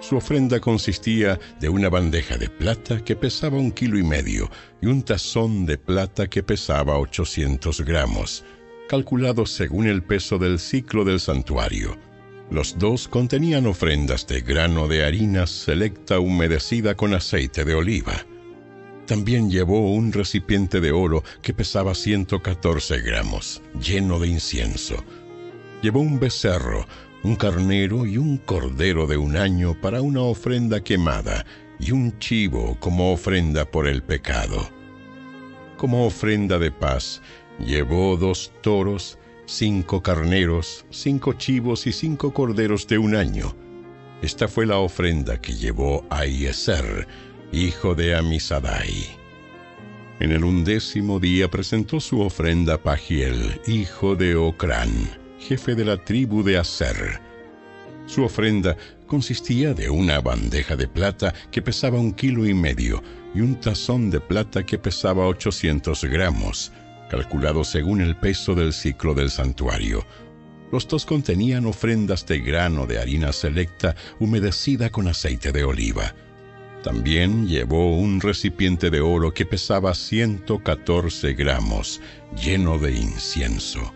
Su 0.00 0.18
ofrenda 0.18 0.60
consistía 0.60 1.40
de 1.58 1.70
una 1.70 1.88
bandeja 1.88 2.36
de 2.36 2.50
plata 2.50 3.02
que 3.02 3.16
pesaba 3.16 3.56
un 3.56 3.72
kilo 3.72 3.98
y 3.98 4.02
medio 4.02 4.50
y 4.82 4.86
un 4.86 5.02
tazón 5.02 5.64
de 5.64 5.78
plata 5.78 6.28
que 6.28 6.42
pesaba 6.42 6.98
800 6.98 7.80
gramos, 7.86 8.44
calculado 8.86 9.46
según 9.46 9.86
el 9.86 10.02
peso 10.02 10.36
del 10.36 10.58
ciclo 10.58 11.06
del 11.06 11.20
santuario. 11.20 11.96
Los 12.50 12.78
dos 12.78 13.08
contenían 13.08 13.66
ofrendas 13.66 14.26
de 14.26 14.42
grano 14.42 14.88
de 14.88 15.06
harina 15.06 15.46
selecta 15.46 16.20
humedecida 16.20 16.94
con 16.94 17.14
aceite 17.14 17.64
de 17.64 17.74
oliva. 17.74 18.26
También 19.12 19.50
llevó 19.50 19.92
un 19.92 20.10
recipiente 20.10 20.80
de 20.80 20.90
oro 20.90 21.22
que 21.42 21.52
pesaba 21.52 21.94
114 21.94 23.02
gramos, 23.02 23.60
lleno 23.78 24.18
de 24.18 24.28
incienso. 24.28 25.04
Llevó 25.82 26.00
un 26.00 26.18
becerro, 26.18 26.86
un 27.22 27.36
carnero 27.36 28.06
y 28.06 28.16
un 28.16 28.38
cordero 28.38 29.06
de 29.06 29.18
un 29.18 29.36
año 29.36 29.78
para 29.78 30.00
una 30.00 30.22
ofrenda 30.22 30.82
quemada 30.82 31.44
y 31.78 31.90
un 31.90 32.18
chivo 32.20 32.78
como 32.80 33.12
ofrenda 33.12 33.66
por 33.66 33.86
el 33.86 34.02
pecado. 34.02 34.70
Como 35.76 36.06
ofrenda 36.06 36.58
de 36.58 36.70
paz, 36.70 37.20
llevó 37.58 38.16
dos 38.16 38.50
toros, 38.62 39.18
cinco 39.44 40.02
carneros, 40.02 40.86
cinco 40.88 41.34
chivos 41.34 41.86
y 41.86 41.92
cinco 41.92 42.32
corderos 42.32 42.86
de 42.86 42.96
un 42.96 43.14
año. 43.14 43.54
Esta 44.22 44.48
fue 44.48 44.64
la 44.64 44.78
ofrenda 44.78 45.38
que 45.38 45.52
llevó 45.52 46.06
a 46.08 46.24
Ieser, 46.24 47.06
hijo 47.52 47.94
de 47.94 48.16
Amisadai. 48.16 49.14
En 50.20 50.32
el 50.32 50.42
undécimo 50.42 51.20
día 51.20 51.50
presentó 51.50 52.00
su 52.00 52.22
ofrenda 52.22 52.82
Pagiel, 52.82 53.60
hijo 53.66 54.16
de 54.16 54.36
Ocrán, 54.36 54.90
jefe 55.38 55.74
de 55.74 55.84
la 55.84 56.02
tribu 56.02 56.42
de 56.42 56.56
Aser. 56.56 57.20
Su 58.06 58.24
ofrenda 58.24 58.76
consistía 59.06 59.74
de 59.74 59.90
una 59.90 60.20
bandeja 60.20 60.76
de 60.76 60.88
plata 60.88 61.34
que 61.50 61.60
pesaba 61.60 62.00
un 62.00 62.12
kilo 62.12 62.46
y 62.46 62.54
medio 62.54 63.02
y 63.34 63.42
un 63.42 63.60
tazón 63.60 64.10
de 64.10 64.20
plata 64.20 64.64
que 64.64 64.78
pesaba 64.78 65.26
800 65.26 66.04
gramos, 66.04 66.72
calculado 67.10 67.64
según 67.64 68.00
el 68.00 68.16
peso 68.16 68.54
del 68.54 68.72
ciclo 68.72 69.12
del 69.12 69.30
santuario. 69.30 70.06
Los 70.70 70.88
dos 70.88 71.04
contenían 71.04 71.66
ofrendas 71.66 72.24
de 72.26 72.38
grano 72.40 72.86
de 72.86 72.98
harina 72.98 73.30
selecta 73.30 73.94
humedecida 74.18 74.88
con 74.88 75.06
aceite 75.06 75.52
de 75.52 75.64
oliva. 75.64 76.14
También 76.82 77.46
llevó 77.46 77.96
un 77.96 78.20
recipiente 78.20 78.90
de 78.90 79.00
oro 79.00 79.32
que 79.32 79.46
pesaba 79.46 79.94
114 79.94 81.32
gramos, 81.34 82.00
lleno 82.36 82.78
de 82.78 82.96
incienso. 82.96 83.92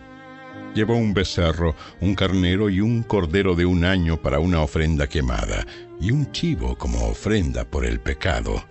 Llevó 0.73 0.95
un 0.95 1.13
becerro, 1.13 1.75
un 1.99 2.15
carnero 2.15 2.69
y 2.69 2.79
un 2.79 3.03
cordero 3.03 3.55
de 3.55 3.65
un 3.65 3.83
año 3.83 4.21
para 4.21 4.39
una 4.39 4.61
ofrenda 4.61 5.07
quemada, 5.07 5.65
y 5.99 6.11
un 6.11 6.31
chivo 6.31 6.77
como 6.77 7.07
ofrenda 7.07 7.65
por 7.65 7.85
el 7.85 7.99
pecado. 7.99 8.63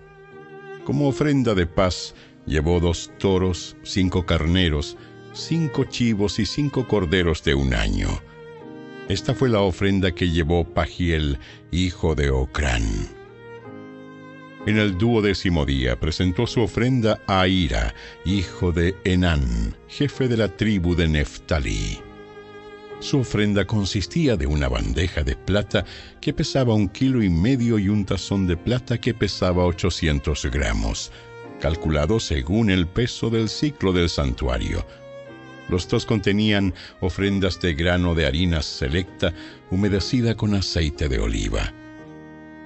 Como 0.83 1.09
ofrenda 1.09 1.53
de 1.53 1.67
paz, 1.67 2.15
llevó 2.47 2.79
dos 2.79 3.11
toros, 3.19 3.75
cinco 3.83 4.25
carneros, 4.25 4.97
cinco 5.33 5.83
chivos 5.83 6.39
y 6.39 6.45
cinco 6.47 6.87
corderos 6.87 7.43
de 7.43 7.53
un 7.53 7.75
año. 7.75 8.09
Esta 9.09 9.35
fue 9.35 9.49
la 9.49 9.61
ofrenda 9.61 10.11
que 10.11 10.31
llevó 10.31 10.63
Pagiel, 10.73 11.39
hijo 11.71 12.15
de 12.15 12.31
Ocrán. 12.31 13.16
En 14.65 14.77
el 14.77 14.97
duodécimo 14.97 15.65
día 15.65 15.99
presentó 15.99 16.45
su 16.45 16.61
ofrenda 16.61 17.21
a 17.27 17.47
Ira, 17.47 17.93
hijo 18.25 18.71
de 18.71 18.95
Enán, 19.05 19.77
jefe 19.87 20.27
de 20.27 20.35
la 20.35 20.49
tribu 20.49 20.95
de 20.95 21.07
Neftalí. 21.07 21.99
Su 22.99 23.19
ofrenda 23.19 23.65
consistía 23.65 24.35
de 24.35 24.47
una 24.47 24.67
bandeja 24.67 25.23
de 25.23 25.35
plata 25.35 25.85
que 26.19 26.33
pesaba 26.33 26.73
un 26.73 26.89
kilo 26.89 27.21
y 27.23 27.29
medio 27.29 27.77
y 27.77 27.87
un 27.87 28.03
tazón 28.05 28.47
de 28.47 28.57
plata 28.57 28.97
que 28.99 29.13
pesaba 29.13 29.63
800 29.63 30.47
gramos, 30.47 31.11
calculado 31.61 32.19
según 32.19 32.69
el 32.69 32.87
peso 32.87 33.29
del 33.29 33.49
ciclo 33.49 33.93
del 33.93 34.09
santuario. 34.09 34.85
Los 35.69 35.87
dos 35.87 36.05
contenían 36.05 36.73
ofrendas 36.99 37.59
de 37.61 37.73
grano 37.73 38.15
de 38.15 38.25
harina 38.25 38.61
selecta 38.61 39.33
humedecida 39.69 40.35
con 40.35 40.55
aceite 40.55 41.07
de 41.07 41.19
oliva. 41.19 41.73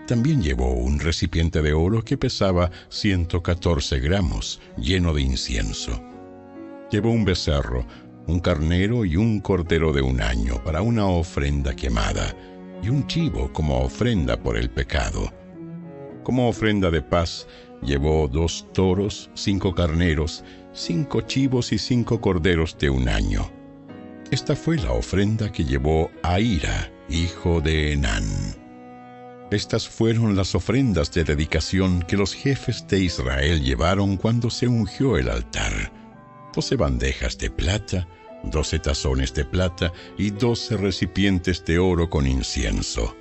También 0.08 0.42
llevó 0.42 0.74
un 0.74 1.00
recipiente 1.00 1.62
de 1.62 1.74
oro 1.74 2.04
que 2.04 2.18
pesaba 2.18 2.72
114 2.90 4.00
gramos, 4.00 4.60
lleno 4.78 5.14
de 5.14 5.22
incienso. 5.22 6.02
Llevó 6.90 7.12
un 7.12 7.24
becerro, 7.24 7.86
un 8.28 8.40
carnero 8.40 9.06
y 9.06 9.16
un 9.16 9.40
cordero 9.40 9.94
de 9.94 10.02
un 10.02 10.22
año 10.22 10.64
para 10.64 10.82
una 10.82 11.06
ofrenda 11.06 11.76
quemada, 11.76 12.36
y 12.84 12.90
un 12.90 13.06
chivo 13.08 13.52
como 13.54 13.80
ofrenda 13.80 14.42
por 14.42 14.58
el 14.58 14.70
pecado. 14.70 15.32
Como 16.24 16.50
ofrenda 16.50 16.92
de 16.92 17.02
paz, 17.02 17.48
llevó 17.82 18.28
dos 18.28 18.68
toros, 18.74 19.30
cinco 19.34 19.74
carneros, 19.74 20.44
cinco 20.74 21.22
chivos 21.22 21.72
y 21.72 21.78
cinco 21.78 22.22
corderos 22.22 22.78
de 22.78 22.90
un 22.90 23.08
año. 23.08 23.50
Esta 24.32 24.56
fue 24.56 24.78
la 24.78 24.92
ofrenda 24.94 25.52
que 25.52 25.66
llevó 25.66 26.10
Aira, 26.24 26.92
hijo 27.10 27.60
de 27.62 27.94
Enán. 27.94 28.61
Estas 29.52 29.90
fueron 29.90 30.38
las 30.38 30.56
ofrendas 30.56 31.12
de 31.12 31.26
dedicación 31.26 32.04
que 32.04 32.16
los 32.16 32.34
jefes 32.34 32.88
de 32.88 33.02
Israel 33.02 33.62
llevaron 33.62 34.16
cuando 34.16 34.50
se 34.50 34.66
ungió 34.66 35.18
el 35.18 35.28
altar. 35.28 35.92
Doce 36.56 36.78
bandejas 36.78 37.38
de 37.38 37.52
plata, 37.52 38.08
doce 38.46 38.80
tazones 38.80 39.34
de 39.34 39.44
plata 39.44 39.92
y 40.18 40.30
doce 40.32 40.78
recipientes 40.78 41.66
de 41.66 41.80
oro 41.80 42.10
con 42.10 42.28
incienso. 42.28 43.14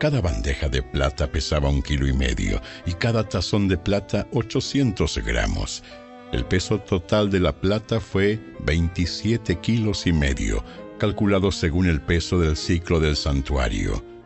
Cada 0.00 0.20
bandeja 0.20 0.68
de 0.68 0.82
plata 0.82 1.30
pesaba 1.30 1.68
un 1.68 1.82
kilo 1.82 2.08
y 2.08 2.12
medio 2.12 2.60
y 2.84 2.94
cada 2.94 3.28
tazón 3.28 3.68
de 3.68 3.78
plata 3.78 4.26
800 4.32 5.18
gramos. 5.18 5.84
El 6.32 6.46
peso 6.46 6.80
total 6.80 7.30
de 7.30 7.38
la 7.38 7.52
plata 7.52 8.00
fue 8.00 8.40
27 8.64 9.60
kilos 9.60 10.04
y 10.08 10.12
medio, 10.12 10.64
calculado 10.98 11.52
según 11.52 11.86
el 11.86 12.00
peso 12.00 12.40
del 12.40 12.56
ciclo 12.56 12.98
del 12.98 13.14
santuario. 13.14 14.17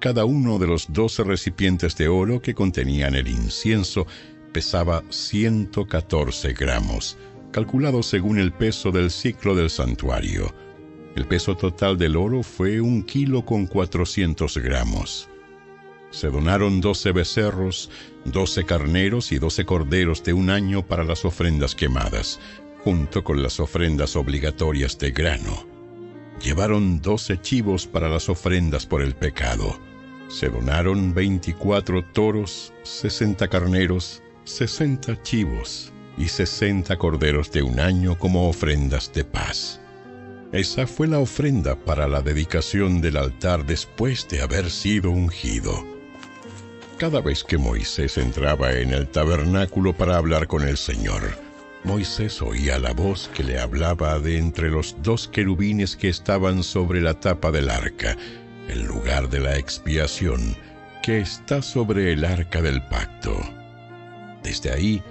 Cada 0.00 0.24
uno 0.24 0.58
de 0.58 0.66
los 0.66 0.90
doce 0.90 1.22
recipientes 1.24 1.94
de 1.94 2.08
oro 2.08 2.40
que 2.40 2.54
contenían 2.54 3.14
el 3.14 3.28
incienso 3.28 4.06
pesaba 4.50 5.02
114 5.10 6.54
gramos, 6.54 7.18
calculado 7.52 8.02
según 8.02 8.38
el 8.38 8.50
peso 8.50 8.92
del 8.92 9.10
ciclo 9.10 9.54
del 9.54 9.68
santuario. 9.68 10.54
El 11.16 11.26
peso 11.26 11.54
total 11.54 11.98
del 11.98 12.16
oro 12.16 12.42
fue 12.42 12.80
un 12.80 13.02
kilo 13.02 13.44
con 13.44 13.66
400 13.66 14.56
gramos. 14.56 15.28
Se 16.10 16.28
donaron 16.28 16.80
doce 16.80 17.12
becerros, 17.12 17.90
doce 18.24 18.64
carneros 18.64 19.32
y 19.32 19.38
doce 19.38 19.66
corderos 19.66 20.24
de 20.24 20.32
un 20.32 20.48
año 20.48 20.86
para 20.86 21.04
las 21.04 21.26
ofrendas 21.26 21.74
quemadas, 21.74 22.40
junto 22.82 23.22
con 23.22 23.42
las 23.42 23.60
ofrendas 23.60 24.16
obligatorias 24.16 24.98
de 24.98 25.10
grano. 25.10 25.66
Llevaron 26.42 27.02
doce 27.02 27.38
chivos 27.38 27.86
para 27.86 28.08
las 28.08 28.30
ofrendas 28.30 28.86
por 28.86 29.02
el 29.02 29.14
pecado. 29.14 29.89
Se 30.30 30.48
donaron 30.48 31.12
veinticuatro 31.12 32.04
toros, 32.04 32.72
sesenta 32.84 33.48
carneros, 33.48 34.22
sesenta 34.44 35.20
chivos 35.22 35.92
y 36.16 36.28
sesenta 36.28 36.96
corderos 36.96 37.50
de 37.50 37.62
un 37.62 37.80
año 37.80 38.16
como 38.16 38.48
ofrendas 38.48 39.12
de 39.12 39.24
paz. 39.24 39.80
Esa 40.52 40.86
fue 40.86 41.08
la 41.08 41.18
ofrenda 41.18 41.74
para 41.74 42.06
la 42.06 42.22
dedicación 42.22 43.00
del 43.00 43.16
altar 43.16 43.66
después 43.66 44.28
de 44.28 44.40
haber 44.40 44.70
sido 44.70 45.10
ungido. 45.10 45.84
Cada 46.96 47.20
vez 47.20 47.42
que 47.42 47.58
Moisés 47.58 48.16
entraba 48.16 48.72
en 48.74 48.92
el 48.92 49.08
tabernáculo 49.08 49.96
para 49.96 50.16
hablar 50.16 50.46
con 50.46 50.62
el 50.62 50.76
Señor, 50.76 51.22
Moisés 51.82 52.40
oía 52.40 52.78
la 52.78 52.92
voz 52.92 53.28
que 53.34 53.42
le 53.42 53.58
hablaba 53.58 54.18
de 54.20 54.38
entre 54.38 54.70
los 54.70 54.94
dos 55.02 55.26
querubines 55.26 55.96
que 55.96 56.08
estaban 56.08 56.62
sobre 56.62 57.00
la 57.00 57.18
tapa 57.18 57.50
del 57.50 57.68
arca, 57.68 58.16
el 58.70 58.84
lugar 58.84 59.28
de 59.28 59.40
la 59.40 59.58
expiación, 59.58 60.56
que 61.02 61.18
está 61.18 61.60
sobre 61.60 62.12
el 62.12 62.24
arca 62.24 62.62
del 62.62 62.80
pacto. 62.82 63.36
Desde 64.44 64.72
ahí, 64.72 65.02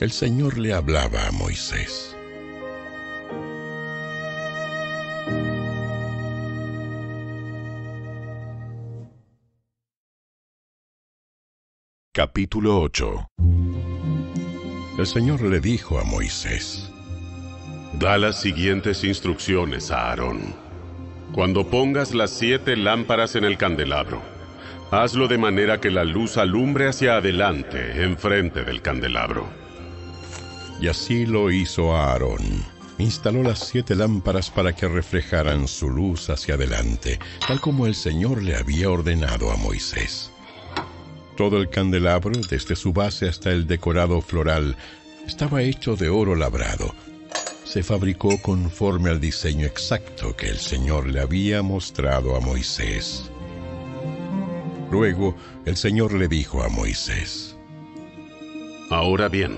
el 0.00 0.10
Señor 0.10 0.56
le 0.56 0.72
hablaba 0.72 1.26
a 1.26 1.30
Moisés. 1.32 2.16
Capítulo 12.14 12.80
8 12.80 13.28
El 14.98 15.06
Señor 15.06 15.42
le 15.42 15.60
dijo 15.60 15.98
a 15.98 16.04
Moisés, 16.04 16.90
Da 17.94 18.16
las 18.16 18.40
siguientes 18.40 19.04
instrucciones 19.04 19.90
a 19.90 20.10
Aarón. 20.10 20.71
Cuando 21.32 21.66
pongas 21.66 22.14
las 22.14 22.30
siete 22.30 22.76
lámparas 22.76 23.36
en 23.36 23.44
el 23.44 23.56
candelabro, 23.56 24.20
hazlo 24.90 25.28
de 25.28 25.38
manera 25.38 25.80
que 25.80 25.90
la 25.90 26.04
luz 26.04 26.36
alumbre 26.36 26.88
hacia 26.88 27.16
adelante, 27.16 28.04
enfrente 28.04 28.64
del 28.64 28.82
candelabro. 28.82 29.48
Y 30.78 30.88
así 30.88 31.24
lo 31.24 31.50
hizo 31.50 31.96
Aarón. 31.96 32.42
Instaló 32.98 33.42
las 33.42 33.60
siete 33.60 33.94
lámparas 33.94 34.50
para 34.50 34.74
que 34.74 34.86
reflejaran 34.86 35.68
su 35.68 35.88
luz 35.88 36.28
hacia 36.28 36.56
adelante, 36.56 37.18
tal 37.48 37.60
como 37.62 37.86
el 37.86 37.94
Señor 37.94 38.42
le 38.42 38.54
había 38.54 38.90
ordenado 38.90 39.50
a 39.50 39.56
Moisés. 39.56 40.30
Todo 41.38 41.56
el 41.56 41.70
candelabro, 41.70 42.38
desde 42.50 42.76
su 42.76 42.92
base 42.92 43.26
hasta 43.26 43.50
el 43.50 43.66
decorado 43.66 44.20
floral, 44.20 44.76
estaba 45.26 45.62
hecho 45.62 45.96
de 45.96 46.10
oro 46.10 46.34
labrado. 46.34 46.94
Se 47.72 47.82
fabricó 47.82 48.36
conforme 48.42 49.08
al 49.08 49.18
diseño 49.18 49.64
exacto 49.64 50.36
que 50.36 50.46
el 50.46 50.58
Señor 50.58 51.08
le 51.08 51.20
había 51.20 51.62
mostrado 51.62 52.36
a 52.36 52.40
Moisés. 52.40 53.30
Luego 54.90 55.34
el 55.64 55.78
Señor 55.78 56.12
le 56.12 56.28
dijo 56.28 56.62
a 56.62 56.68
Moisés, 56.68 57.56
Ahora 58.90 59.30
bien, 59.30 59.56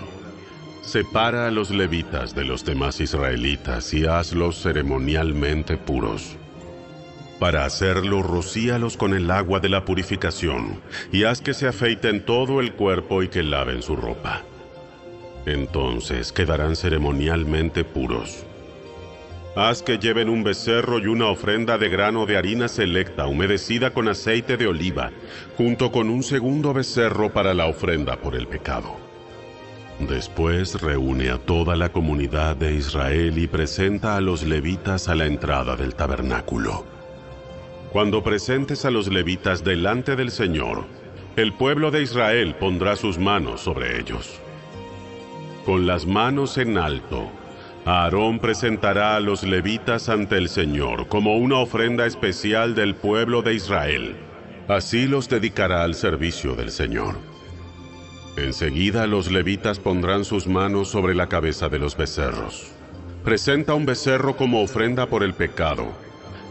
separa 0.81 1.49
a 1.49 1.51
los 1.51 1.71
levitas 1.71 2.37
de 2.37 2.45
los 2.45 2.65
demás 2.65 3.01
israelitas 3.01 3.93
y 3.93 4.07
hazlos 4.07 4.63
ceremonialmente 4.63 5.77
puros. 5.77 6.37
Para 7.41 7.65
hacerlo, 7.65 8.23
rocíalos 8.23 8.97
con 8.97 9.13
el 9.13 9.29
agua 9.29 9.59
de 9.59 9.71
la 9.71 9.85
purificación 9.85 10.81
y 11.11 11.25
haz 11.25 11.41
que 11.41 11.53
se 11.53 11.67
afeiten 11.67 12.25
todo 12.25 12.61
el 12.61 12.75
cuerpo 12.75 13.25
y 13.25 13.29
que 13.29 13.43
laven 13.43 13.83
su 13.83 13.97
ropa. 13.97 14.45
Entonces 15.47 16.33
quedarán 16.33 16.77
ceremonialmente 16.77 17.85
puros. 17.85 18.45
Haz 19.57 19.83
que 19.83 19.99
lleven 19.99 20.29
un 20.29 20.43
becerro 20.43 20.99
y 20.99 21.07
una 21.07 21.29
ofrenda 21.29 21.79
de 21.79 21.89
grano 21.89 22.27
de 22.27 22.37
harina 22.37 22.67
selecta 22.67 23.27
humedecida 23.27 23.93
con 23.93 24.09
aceite 24.09 24.57
de 24.57 24.67
oliva, 24.67 25.13
junto 25.57 25.93
con 25.93 26.11
un 26.11 26.25
segundo 26.25 26.75
becerro 26.75 27.33
para 27.33 27.55
la 27.55 27.67
ofrenda 27.67 28.17
por 28.17 28.35
el 28.35 28.49
pecado. 28.49 28.97
Después 30.01 30.81
reúne 30.81 31.31
a 31.31 31.39
toda 31.39 31.77
la 31.77 31.91
comunidad 31.91 32.57
de 32.57 32.75
Israel 32.75 33.39
y 33.39 33.47
presenta 33.47 34.17
a 34.17 34.21
los 34.21 34.43
levitas 34.43 35.09
a 35.09 35.15
la 35.15 35.27
entrada 35.27 35.77
del 35.77 35.95
tabernáculo. 35.95 36.85
Cuando 37.93 38.25
presentes 38.25 38.85
a 38.85 38.91
los 38.91 39.07
levitas 39.07 39.63
delante 39.63 40.17
del 40.17 40.33
Señor, 40.33 40.85
el 41.37 41.53
pueblo 41.53 41.93
de 41.93 42.03
Israel 42.03 42.57
pondrá 42.59 42.97
sus 42.97 43.19
manos 43.19 43.61
sobre 43.61 44.01
ellos. 44.01 44.41
Con 45.65 45.87
las 45.87 46.05
manos 46.05 46.59
en 46.59 46.77
alto, 46.77 47.31
Aarón 47.87 48.39
presentará 48.39 49.17
a 49.17 49.21
los 49.21 49.45
levitas 49.45 50.11
ante 50.11 50.37
el 50.37 50.51
Señor 50.51 51.09
como 51.09 51.37
una 51.39 51.57
ofrenda 51.57 52.05
especial 52.05 52.75
del 52.75 52.95
pueblo 52.95 53.41
de 53.41 53.55
Israel. 53.55 54.15
Así 54.69 55.07
los 55.07 55.29
dedicará 55.29 55.83
al 55.83 55.95
servicio 55.95 56.55
del 56.55 56.71
Señor. 56.71 57.17
Enseguida 58.37 59.07
los 59.07 59.31
levitas 59.31 59.79
pondrán 59.79 60.27
sus 60.27 60.47
manos 60.47 60.89
sobre 60.89 61.15
la 61.15 61.29
cabeza 61.29 61.71
de 61.71 61.79
los 61.79 61.97
becerros. 61.97 62.71
Presenta 63.25 63.73
un 63.73 63.87
becerro 63.87 64.37
como 64.37 64.63
ofrenda 64.63 65.07
por 65.07 65.23
el 65.23 65.33
pecado 65.33 65.87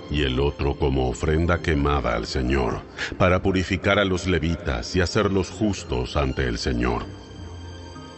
y 0.09 0.24
el 0.24 0.39
otro 0.39 0.76
como 0.76 1.07
ofrenda 1.09 1.61
quemada 1.61 2.16
al 2.16 2.26
Señor, 2.26 2.82
para 3.18 3.41
purificar 3.41 3.99
a 3.99 4.05
los 4.05 4.26
levitas 4.28 4.95
y 4.95 5.01
hacerlos 5.01 5.49
justos 5.49 6.18
ante 6.18 6.47
el 6.47 6.57
Señor. 6.57 7.03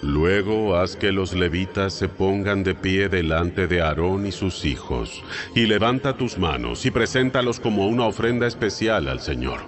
Luego 0.05 0.77
haz 0.77 0.95
que 0.95 1.11
los 1.11 1.33
levitas 1.33 1.91
se 1.91 2.07
pongan 2.07 2.63
de 2.63 2.75
pie 2.75 3.09
delante 3.09 3.65
de 3.65 3.81
Aarón 3.81 4.27
y 4.27 4.31
sus 4.31 4.63
hijos, 4.63 5.23
y 5.55 5.65
levanta 5.65 6.15
tus 6.15 6.37
manos 6.37 6.85
y 6.85 6.91
preséntalos 6.91 7.59
como 7.59 7.87
una 7.87 8.05
ofrenda 8.05 8.45
especial 8.45 9.07
al 9.07 9.19
Señor. 9.19 9.61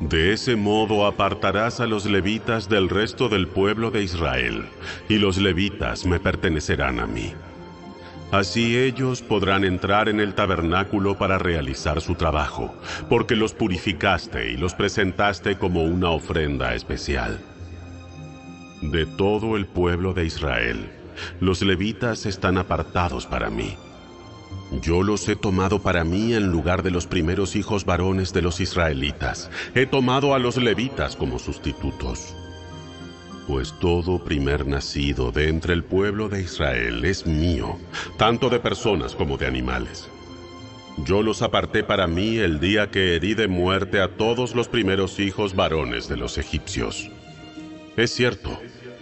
De 0.00 0.32
ese 0.32 0.56
modo 0.56 1.04
apartarás 1.04 1.80
a 1.80 1.86
los 1.86 2.06
levitas 2.06 2.70
del 2.70 2.88
resto 2.88 3.28
del 3.28 3.46
pueblo 3.46 3.90
de 3.90 4.04
Israel, 4.04 4.64
y 5.06 5.18
los 5.18 5.36
levitas 5.36 6.06
me 6.06 6.18
pertenecerán 6.18 6.98
a 6.98 7.06
mí. 7.06 7.34
Así 8.32 8.78
ellos 8.78 9.20
podrán 9.20 9.64
entrar 9.64 10.08
en 10.08 10.18
el 10.18 10.34
tabernáculo 10.34 11.18
para 11.18 11.36
realizar 11.36 12.00
su 12.00 12.14
trabajo, 12.14 12.74
porque 13.10 13.36
los 13.36 13.52
purificaste 13.52 14.50
y 14.50 14.56
los 14.56 14.72
presentaste 14.72 15.56
como 15.58 15.84
una 15.84 16.08
ofrenda 16.08 16.74
especial. 16.74 17.38
De 18.82 19.06
todo 19.06 19.56
el 19.56 19.66
pueblo 19.66 20.12
de 20.12 20.26
Israel, 20.26 20.90
los 21.40 21.62
levitas 21.62 22.26
están 22.26 22.58
apartados 22.58 23.26
para 23.26 23.50
mí. 23.50 23.76
Yo 24.82 25.02
los 25.02 25.28
he 25.28 25.36
tomado 25.36 25.80
para 25.80 26.04
mí 26.04 26.34
en 26.34 26.50
lugar 26.50 26.82
de 26.82 26.90
los 26.90 27.06
primeros 27.06 27.56
hijos 27.56 27.84
varones 27.84 28.32
de 28.32 28.42
los 28.42 28.60
israelitas. 28.60 29.50
He 29.74 29.86
tomado 29.86 30.34
a 30.34 30.38
los 30.38 30.56
levitas 30.56 31.16
como 31.16 31.38
sustitutos 31.38 32.34
pues 33.46 33.72
todo 33.78 34.18
primer 34.18 34.66
nacido 34.66 35.30
de 35.30 35.48
entre 35.48 35.72
el 35.72 35.84
pueblo 35.84 36.28
de 36.28 36.42
Israel 36.42 37.04
es 37.04 37.26
mío, 37.26 37.78
tanto 38.16 38.50
de 38.50 38.58
personas 38.58 39.14
como 39.14 39.36
de 39.36 39.46
animales. 39.46 40.08
Yo 41.04 41.22
los 41.22 41.42
aparté 41.42 41.84
para 41.84 42.06
mí 42.06 42.38
el 42.38 42.58
día 42.58 42.90
que 42.90 43.14
herí 43.14 43.34
de 43.34 43.48
muerte 43.48 44.00
a 44.00 44.16
todos 44.16 44.54
los 44.54 44.68
primeros 44.68 45.20
hijos 45.20 45.54
varones 45.54 46.08
de 46.08 46.16
los 46.16 46.38
egipcios. 46.38 47.10
Es 47.96 48.10
cierto, 48.10 48.60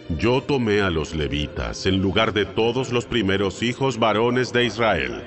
yo 0.08 0.40
tomé 0.42 0.80
a 0.80 0.90
los 0.90 1.14
levitas 1.14 1.86
en 1.86 2.00
lugar 2.00 2.32
de 2.32 2.44
todos 2.44 2.92
los 2.92 3.06
primeros 3.06 3.62
hijos 3.62 3.98
varones 3.98 4.52
de 4.52 4.64
Israel, 4.64 5.22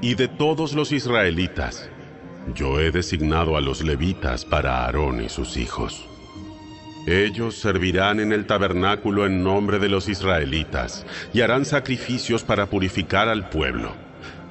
y 0.00 0.16
de 0.16 0.28
todos 0.28 0.74
los 0.74 0.92
israelitas. 0.92 1.88
Yo 2.54 2.80
he 2.80 2.90
designado 2.90 3.56
a 3.56 3.60
los 3.60 3.82
levitas 3.82 4.44
para 4.44 4.84
Aarón 4.84 5.22
y 5.22 5.28
sus 5.28 5.56
hijos. 5.56 6.06
Ellos 7.06 7.56
servirán 7.56 8.18
en 8.18 8.32
el 8.32 8.46
tabernáculo 8.46 9.26
en 9.26 9.42
nombre 9.42 9.78
de 9.78 9.88
los 9.88 10.08
israelitas 10.08 11.06
y 11.32 11.40
harán 11.40 11.64
sacrificios 11.64 12.44
para 12.44 12.66
purificar 12.66 13.28
al 13.28 13.48
pueblo, 13.48 13.92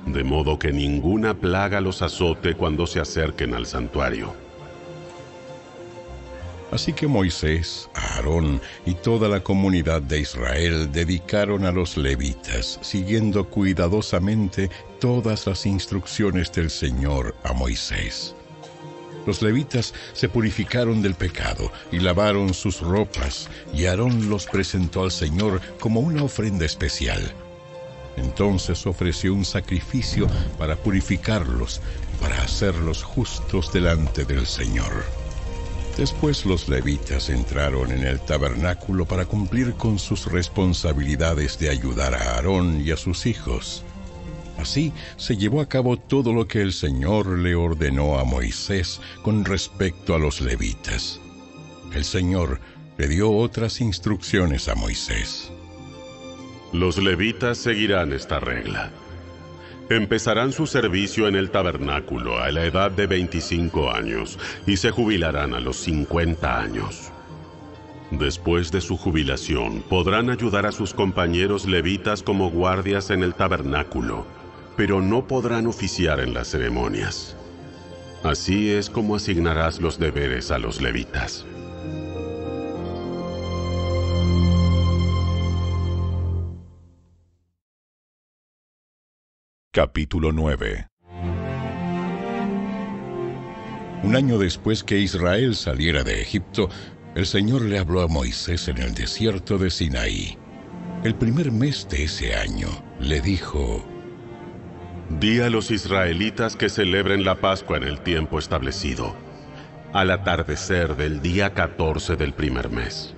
de 0.06 0.24
modo 0.24 0.60
que 0.60 0.72
ninguna 0.72 1.34
plaga 1.34 1.82
los 1.82 2.02
azote 2.02 2.54
cuando 2.54 2.88
se 2.88 3.00
acerquen 3.00 3.54
al 3.54 3.66
santuario. 3.66 4.51
Así 6.72 6.94
que 6.94 7.06
Moisés, 7.06 7.90
Aarón 7.94 8.62
y 8.86 8.94
toda 8.94 9.28
la 9.28 9.44
comunidad 9.44 10.02
de 10.02 10.22
Israel 10.22 10.90
dedicaron 10.90 11.66
a 11.66 11.72
los 11.72 11.98
levitas, 11.98 12.80
siguiendo 12.82 13.50
cuidadosamente 13.50 14.70
todas 15.00 15.46
las 15.48 15.66
instrucciones 15.66 16.50
del 16.54 16.70
Señor 16.70 17.36
a 17.44 17.52
Moisés. 17.52 18.36
Los 19.26 19.42
levitas 19.42 19.94
se 20.14 20.30
purificaron 20.30 21.02
del 21.02 21.16
pecado 21.16 21.72
y 21.92 22.00
lavaron 22.00 22.54
sus 22.54 22.80
ropas, 22.80 23.50
y 23.74 23.86
Aarón 23.86 24.30
los 24.30 24.46
presentó 24.48 25.04
al 25.04 25.12
Señor 25.12 25.62
como 25.80 26.00
una 26.00 26.24
ofrenda 26.24 26.66
especial. 26.66 27.22
Entonces 28.16 28.88
ofreció 28.88 29.34
un 29.34 29.44
sacrificio 29.46 30.28
para 30.58 30.78
purificarlos, 30.78 31.82
para 32.22 32.42
hacerlos 32.42 33.04
justos 33.04 33.72
delante 33.74 34.24
del 34.24 34.48
Señor. 34.48 35.21
Después 36.02 36.48
los 36.48 36.68
levitas 36.68 37.30
entraron 37.30 37.92
en 37.92 38.04
el 38.04 38.20
tabernáculo 38.22 39.06
para 39.06 39.26
cumplir 39.26 39.76
con 39.76 40.00
sus 40.00 40.26
responsabilidades 40.32 41.60
de 41.60 41.70
ayudar 41.70 42.16
a 42.16 42.38
Aarón 42.38 42.82
y 42.82 42.90
a 42.90 42.98
sus 42.98 43.28
hijos. 43.28 43.86
Así 44.58 44.92
se 45.18 45.38
llevó 45.38 45.62
a 45.62 45.70
cabo 45.70 45.98
todo 45.98 46.34
lo 46.34 46.48
que 46.48 46.60
el 46.60 46.74
Señor 46.74 47.38
le 47.38 47.54
ordenó 47.54 48.18
a 48.18 48.24
Moisés 48.24 49.00
con 49.22 49.46
respecto 49.46 50.16
a 50.16 50.18
los 50.18 50.42
levitas. 50.42 51.22
El 51.94 52.04
Señor 52.04 52.60
le 52.98 53.08
dio 53.08 53.30
otras 53.30 53.80
instrucciones 53.80 54.70
a 54.70 54.74
Moisés. 54.74 55.52
Los 56.74 56.98
levitas 56.98 57.60
seguirán 57.60 58.12
esta 58.12 58.40
regla. 58.40 58.92
Empezarán 59.92 60.54
su 60.54 60.68
servicio 60.68 61.28
en 61.28 61.36
el 61.36 61.52
tabernáculo 61.52 62.40
a 62.40 62.50
la 62.50 62.64
edad 62.64 62.92
de 62.92 63.08
25 63.08 63.92
años 63.92 64.40
y 64.66 64.78
se 64.78 64.90
jubilarán 64.90 65.54
a 65.54 65.60
los 65.60 65.76
50 65.76 66.62
años. 66.62 67.12
Después 68.10 68.72
de 68.72 68.80
su 68.80 68.96
jubilación, 68.96 69.82
podrán 69.82 70.30
ayudar 70.30 70.66
a 70.66 70.72
sus 70.72 70.94
compañeros 70.94 71.66
levitas 71.66 72.24
como 72.24 72.50
guardias 72.50 73.10
en 73.10 73.22
el 73.22 73.34
tabernáculo, 73.34 74.26
pero 74.78 75.02
no 75.02 75.28
podrán 75.28 75.68
oficiar 75.68 76.22
en 76.22 76.34
las 76.34 76.48
ceremonias. 76.48 77.36
Así 78.24 78.72
es 78.72 78.90
como 78.90 79.18
asignarás 79.18 79.82
los 79.82 80.00
deberes 80.00 80.52
a 80.52 80.58
los 80.58 80.80
levitas. 80.80 81.46
Capítulo 89.74 90.34
9 90.34 90.90
Un 94.04 94.16
año 94.18 94.38
después 94.38 94.84
que 94.84 95.00
Israel 95.00 95.56
saliera 95.56 96.04
de 96.04 96.22
Egipto, 96.22 96.68
el 97.16 97.26
Señor 97.26 97.62
le 97.62 97.80
habló 97.80 98.02
a 98.02 98.10
Moisés 98.10 98.68
en 98.68 98.80
el 98.80 98.94
desierto 98.94 99.58
de 99.58 99.70
Sinaí. 99.70 100.38
El 101.06 101.16
primer 101.16 101.54
mes 101.54 101.88
de 101.90 102.04
ese 102.04 102.36
año 102.36 102.68
le 103.00 103.22
dijo, 103.22 103.82
Di 105.22 105.40
a 105.40 105.50
los 105.50 105.72
israelitas 105.72 106.58
que 106.58 106.68
celebren 106.68 107.24
la 107.24 107.36
Pascua 107.36 107.78
en 107.78 107.84
el 107.84 108.02
tiempo 108.02 108.40
establecido, 108.40 109.16
al 109.94 110.12
atardecer 110.12 110.98
del 110.98 111.22
día 111.22 111.54
14 111.54 112.18
del 112.18 112.34
primer 112.34 112.70
mes. 112.70 113.16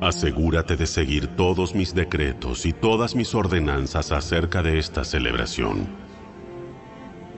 Asegúrate 0.00 0.76
de 0.76 0.86
seguir 0.86 1.26
todos 1.36 1.74
mis 1.74 1.94
decretos 1.94 2.64
y 2.64 2.72
todas 2.72 3.14
mis 3.14 3.34
ordenanzas 3.34 4.12
acerca 4.12 4.62
de 4.62 4.78
esta 4.78 5.04
celebración. 5.04 5.86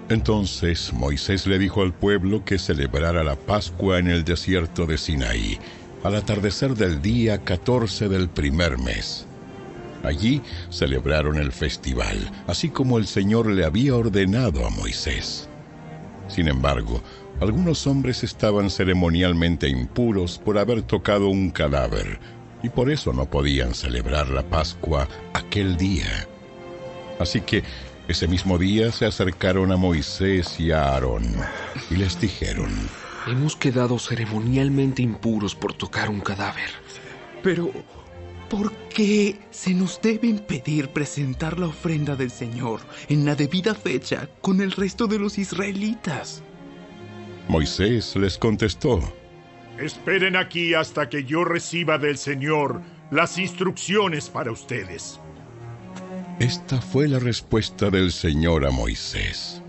Entonces 0.09 0.93
Moisés 0.93 1.49
le 1.49 1.59
dijo 1.59 1.83
al 1.83 1.93
pueblo 1.93 2.45
que 2.45 2.59
celebrara 2.59 3.25
la 3.25 3.35
Pascua 3.35 3.99
en 3.99 4.07
el 4.07 4.23
desierto 4.23 4.87
de 4.87 4.97
Sinaí, 4.97 5.59
al 6.05 6.15
atardecer 6.15 6.75
del 6.75 7.03
día 7.03 7.39
14 7.43 8.09
del 8.09 8.29
primer 8.29 8.79
mes. 8.79 9.27
Allí 10.05 10.41
celebraron 10.71 11.39
el 11.39 11.51
festival, 11.51 12.17
así 12.47 12.69
como 12.69 12.99
el 12.99 13.07
Señor 13.09 13.51
le 13.51 13.65
había 13.65 13.97
ordenado 13.97 14.65
a 14.67 14.71
Moisés. 14.71 15.49
Sin 16.29 16.47
embargo, 16.47 17.03
algunos 17.41 17.89
hombres 17.89 18.23
estaban 18.23 18.71
ceremonialmente 18.71 19.69
impuros 19.69 20.39
por 20.39 20.59
haber 20.59 20.83
tocado 20.83 21.29
un 21.29 21.51
cadáver, 21.51 22.21
y 22.63 22.69
por 22.69 22.91
eso 22.91 23.13
no 23.13 23.27
podían 23.27 23.75
celebrar 23.75 24.29
la 24.29 24.43
Pascua 24.43 25.09
aquel 25.35 25.77
día. 25.77 26.29
Así 27.19 27.41
que 27.41 27.63
ese 28.09 28.27
mismo 28.27 28.59
día 28.59 28.91
se 28.93 29.07
acercaron 29.07 29.73
a 29.73 29.77
Moisés 29.77 30.59
y 30.59 30.73
a 30.73 30.85
Aarón 30.85 31.25
y 31.91 31.97
les 31.97 32.21
dijeron, 32.21 32.71
Hemos 33.27 33.55
quedado 33.55 33.99
ceremonialmente 33.99 35.03
impuros 35.03 35.55
por 35.55 35.75
tocar 35.75 36.11
un 36.11 36.21
cadáver. 36.21 36.71
Pero, 37.43 37.71
¿por 38.51 38.73
qué 38.89 39.39
se 39.51 39.75
nos 39.75 40.01
debe 40.01 40.27
impedir 40.27 40.89
presentar 40.89 41.61
la 41.61 41.69
ofrenda 41.69 42.17
del 42.17 42.33
Señor 42.33 42.81
en 43.09 43.25
la 43.25 43.37
debida 43.37 43.75
fecha 43.75 44.29
con 44.41 44.61
el 44.61 44.73
resto 44.73 45.07
de 45.07 45.21
los 45.21 45.39
israelitas? 45.39 46.43
Moisés 47.47 48.17
les 48.17 48.39
contestó, 48.39 49.01
Esperen 49.83 50.37
aquí 50.37 50.75
hasta 50.75 51.09
que 51.09 51.25
yo 51.25 51.45
reciba 51.45 51.99
del 51.99 52.17
Señor 52.17 52.83
las 53.11 53.37
instrucciones 53.37 54.31
para 54.31 54.53
ustedes. 54.53 55.19
Esta 56.39 56.81
fue 56.81 57.09
la 57.09 57.19
respuesta 57.19 57.91
del 57.91 58.13
Señor 58.13 58.65
a 58.65 58.71
Moisés. 58.71 59.61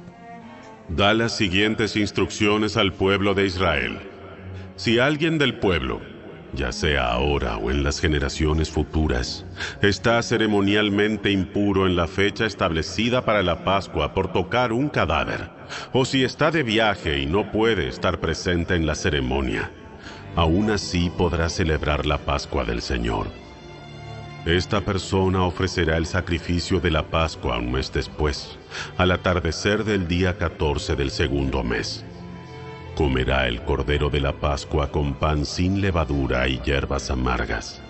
Da 0.87 1.15
las 1.15 1.35
siguientes 1.35 1.95
instrucciones 1.95 2.77
al 2.77 2.93
pueblo 2.93 3.33
de 3.33 3.47
Israel. 3.47 3.99
Si 4.75 4.99
alguien 4.99 5.39
del 5.39 5.57
pueblo, 5.57 5.99
ya 6.53 6.71
sea 6.71 7.11
ahora 7.11 7.57
o 7.57 7.71
en 7.71 7.83
las 7.83 7.99
generaciones 7.99 8.69
futuras, 8.69 9.47
está 9.81 10.21
ceremonialmente 10.21 11.31
impuro 11.31 11.87
en 11.87 11.95
la 11.95 12.05
fecha 12.07 12.45
establecida 12.45 13.25
para 13.25 13.41
la 13.41 13.63
Pascua 13.63 14.13
por 14.13 14.31
tocar 14.31 14.73
un 14.73 14.89
cadáver, 14.89 15.49
o 15.91 16.05
si 16.05 16.23
está 16.23 16.51
de 16.51 16.61
viaje 16.61 17.17
y 17.17 17.25
no 17.25 17.51
puede 17.51 17.87
estar 17.87 18.19
presente 18.19 18.75
en 18.75 18.85
la 18.85 18.93
ceremonia, 18.93 19.71
aún 20.35 20.71
así 20.71 21.09
podrá 21.09 21.49
celebrar 21.49 22.05
la 22.05 22.17
Pascua 22.17 22.63
del 22.63 22.81
Señor. 22.81 23.27
Esta 24.45 24.81
persona 24.81 25.43
ofrecerá 25.43 25.95
el 25.95 26.05
sacrificio 26.05 26.81
de 26.81 26.91
la 26.91 27.03
Pascua 27.03 27.57
un 27.57 27.71
mes 27.71 27.93
después, 27.93 28.57
al 28.97 29.11
atardecer 29.11 29.85
del 29.85 30.07
día 30.07 30.37
14 30.37 30.95
del 30.95 31.11
segundo 31.11 31.63
mes. 31.63 32.03
Comerá 32.95 33.47
el 33.47 33.63
cordero 33.63 34.09
de 34.09 34.19
la 34.19 34.33
Pascua 34.33 34.91
con 34.91 35.13
pan 35.13 35.45
sin 35.45 35.81
levadura 35.81 36.47
y 36.47 36.59
hierbas 36.59 37.09
amargas. 37.09 37.81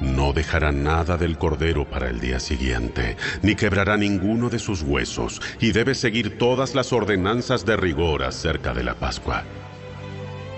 No 0.00 0.32
dejará 0.32 0.72
nada 0.72 1.16
del 1.16 1.38
cordero 1.38 1.84
para 1.84 2.08
el 2.08 2.20
día 2.20 2.40
siguiente, 2.40 3.16
ni 3.42 3.54
quebrará 3.54 3.96
ninguno 3.96 4.48
de 4.48 4.58
sus 4.58 4.82
huesos, 4.82 5.40
y 5.60 5.72
debe 5.72 5.94
seguir 5.94 6.38
todas 6.38 6.74
las 6.74 6.92
ordenanzas 6.92 7.64
de 7.66 7.76
rigor 7.76 8.24
acerca 8.24 8.72
de 8.72 8.82
la 8.82 8.94
Pascua. 8.94 9.44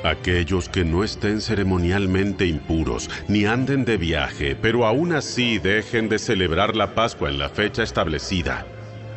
Aquellos 0.04 0.68
que 0.68 0.84
no 0.84 1.02
estén 1.02 1.40
ceremonialmente 1.40 2.44
impuros, 2.44 3.08
ni 3.26 3.46
anden 3.46 3.86
de 3.86 3.96
viaje, 3.96 4.54
pero 4.54 4.84
aún 4.84 5.14
así 5.14 5.56
dejen 5.58 6.10
de 6.10 6.18
celebrar 6.18 6.76
la 6.76 6.94
Pascua 6.94 7.30
en 7.30 7.38
la 7.38 7.48
fecha 7.48 7.82
establecida, 7.82 8.66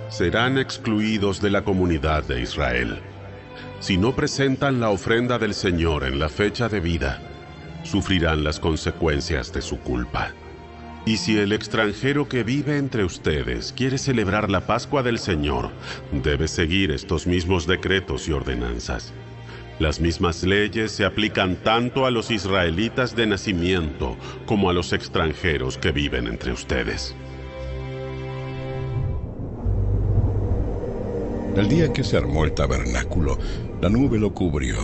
serán 0.09 0.57
excluidos 0.57 1.41
de 1.41 1.49
la 1.49 1.65
comunidad 1.65 2.23
de 2.23 2.41
Israel. 2.41 3.01
Si 3.81 3.97
no 3.97 4.15
presentan 4.15 4.79
la 4.79 4.89
ofrenda 4.89 5.37
del 5.37 5.53
Señor 5.53 6.05
en 6.05 6.19
la 6.19 6.29
fecha 6.29 6.69
de 6.69 6.79
vida, 6.79 7.21
sufrirán 7.83 8.45
las 8.45 8.57
consecuencias 8.61 9.51
de 9.51 9.61
su 9.61 9.81
culpa. 9.81 10.31
Y 11.05 11.17
si 11.17 11.37
el 11.37 11.51
extranjero 11.51 12.29
que 12.29 12.43
vive 12.43 12.77
entre 12.77 13.03
ustedes 13.03 13.73
quiere 13.73 13.97
celebrar 13.97 14.49
la 14.49 14.61
Pascua 14.61 15.03
del 15.03 15.19
Señor, 15.19 15.69
debe 16.13 16.47
seguir 16.47 16.91
estos 16.91 17.27
mismos 17.27 17.67
decretos 17.67 18.29
y 18.29 18.31
ordenanzas. 18.31 19.13
Las 19.79 19.99
mismas 19.99 20.43
leyes 20.43 20.91
se 20.91 21.05
aplican 21.05 21.55
tanto 21.57 22.07
a 22.07 22.11
los 22.11 22.31
israelitas 22.31 23.15
de 23.15 23.27
nacimiento 23.27 24.17
como 24.47 24.71
a 24.71 24.73
los 24.73 24.91
extranjeros 24.91 25.77
que 25.77 25.91
viven 25.91 26.25
entre 26.25 26.51
ustedes. 26.51 27.15
El 31.55 31.69
día 31.69 31.93
que 31.93 32.03
se 32.03 32.17
armó 32.17 32.43
el 32.43 32.53
tabernáculo, 32.53 33.37
la 33.79 33.89
nube 33.89 34.17
lo 34.17 34.33
cubrió. 34.33 34.77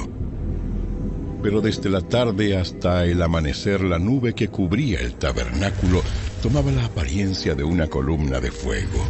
Pero 1.42 1.60
desde 1.60 1.90
la 1.90 2.02
tarde 2.02 2.56
hasta 2.56 3.06
el 3.06 3.22
amanecer 3.22 3.82
la 3.82 3.98
nube 3.98 4.34
que 4.34 4.48
cubría 4.48 5.00
el 5.00 5.16
tabernáculo 5.16 6.04
tomaba 6.42 6.72
la 6.72 6.86
apariencia 6.86 7.56
de 7.56 7.64
una 7.64 7.88
columna 7.88 8.40
de 8.40 8.52
fuego. 8.52 9.06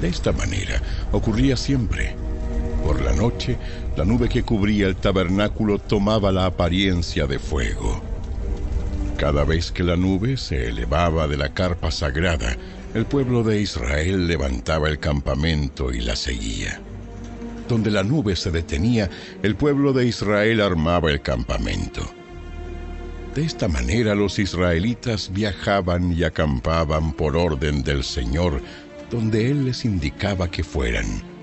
De 0.00 0.08
esta 0.08 0.32
manera 0.32 0.82
ocurría 1.12 1.56
siempre. 1.56 2.16
Por 2.84 3.00
la 3.00 3.14
noche, 3.14 3.56
la 3.96 4.04
nube 4.04 4.28
que 4.28 4.42
cubría 4.42 4.86
el 4.88 4.96
tabernáculo 4.96 5.78
tomaba 5.78 6.32
la 6.32 6.46
apariencia 6.46 7.26
de 7.26 7.38
fuego. 7.38 8.02
Cada 9.16 9.44
vez 9.44 9.70
que 9.70 9.84
la 9.84 9.96
nube 9.96 10.36
se 10.36 10.68
elevaba 10.68 11.28
de 11.28 11.36
la 11.36 11.54
carpa 11.54 11.92
sagrada, 11.92 12.56
el 12.92 13.06
pueblo 13.06 13.44
de 13.44 13.60
Israel 13.60 14.26
levantaba 14.26 14.88
el 14.88 14.98
campamento 14.98 15.92
y 15.92 16.00
la 16.00 16.16
seguía. 16.16 16.80
Donde 17.68 17.90
la 17.90 18.02
nube 18.02 18.34
se 18.34 18.50
detenía, 18.50 19.08
el 19.42 19.54
pueblo 19.54 19.92
de 19.92 20.06
Israel 20.06 20.60
armaba 20.60 21.10
el 21.10 21.22
campamento. 21.22 22.02
De 23.34 23.44
esta 23.44 23.68
manera 23.68 24.14
los 24.14 24.38
israelitas 24.38 25.30
viajaban 25.32 26.12
y 26.12 26.24
acampaban 26.24 27.12
por 27.12 27.36
orden 27.36 27.82
del 27.82 28.02
Señor, 28.02 28.60
donde 29.10 29.50
Él 29.50 29.64
les 29.64 29.84
indicaba 29.84 30.50
que 30.50 30.64
fueran. 30.64 31.33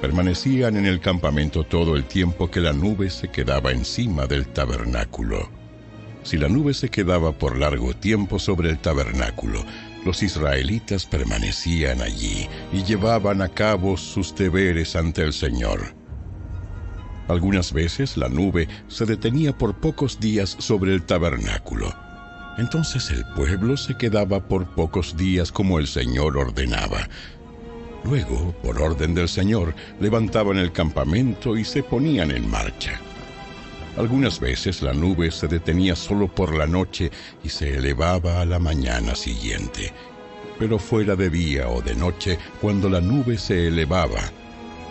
Permanecían 0.00 0.76
en 0.78 0.86
el 0.86 0.98
campamento 0.98 1.64
todo 1.64 1.94
el 1.94 2.04
tiempo 2.04 2.50
que 2.50 2.60
la 2.60 2.72
nube 2.72 3.10
se 3.10 3.28
quedaba 3.28 3.70
encima 3.70 4.26
del 4.26 4.46
tabernáculo. 4.48 5.50
Si 6.22 6.38
la 6.38 6.48
nube 6.48 6.72
se 6.72 6.88
quedaba 6.88 7.32
por 7.32 7.58
largo 7.58 7.94
tiempo 7.94 8.38
sobre 8.38 8.70
el 8.70 8.78
tabernáculo, 8.78 9.64
los 10.04 10.22
israelitas 10.22 11.04
permanecían 11.04 12.00
allí 12.00 12.48
y 12.72 12.82
llevaban 12.82 13.42
a 13.42 13.48
cabo 13.48 13.98
sus 13.98 14.34
deberes 14.34 14.96
ante 14.96 15.22
el 15.22 15.34
Señor. 15.34 15.94
Algunas 17.28 17.72
veces 17.72 18.16
la 18.16 18.28
nube 18.28 18.68
se 18.88 19.04
detenía 19.04 19.56
por 19.56 19.76
pocos 19.76 20.18
días 20.18 20.56
sobre 20.58 20.94
el 20.94 21.02
tabernáculo. 21.02 21.94
Entonces 22.58 23.10
el 23.10 23.24
pueblo 23.36 23.76
se 23.76 23.96
quedaba 23.96 24.48
por 24.48 24.74
pocos 24.74 25.16
días 25.16 25.52
como 25.52 25.78
el 25.78 25.86
Señor 25.86 26.36
ordenaba. 26.36 27.08
Luego, 28.04 28.52
por 28.62 28.80
orden 28.80 29.14
del 29.14 29.28
Señor, 29.28 29.74
levantaban 30.00 30.56
el 30.56 30.72
campamento 30.72 31.56
y 31.56 31.64
se 31.64 31.82
ponían 31.82 32.30
en 32.30 32.50
marcha. 32.50 33.00
Algunas 33.96 34.40
veces 34.40 34.82
la 34.82 34.94
nube 34.94 35.30
se 35.30 35.48
detenía 35.48 35.94
solo 35.96 36.28
por 36.28 36.54
la 36.54 36.66
noche 36.66 37.10
y 37.44 37.48
se 37.48 37.76
elevaba 37.76 38.40
a 38.40 38.44
la 38.44 38.58
mañana 38.58 39.14
siguiente. 39.14 39.92
Pero 40.58 40.78
fuera 40.78 41.16
de 41.16 41.28
día 41.28 41.68
o 41.68 41.82
de 41.82 41.94
noche, 41.94 42.38
cuando 42.60 42.88
la 42.88 43.00
nube 43.00 43.36
se 43.36 43.66
elevaba, 43.66 44.20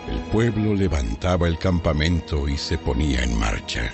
el 0.08 0.18
pueblo 0.32 0.74
levantaba 0.74 1.48
el 1.48 1.58
campamento 1.58 2.48
y 2.48 2.56
se 2.56 2.78
ponía 2.78 3.22
en 3.22 3.38
marcha. 3.38 3.92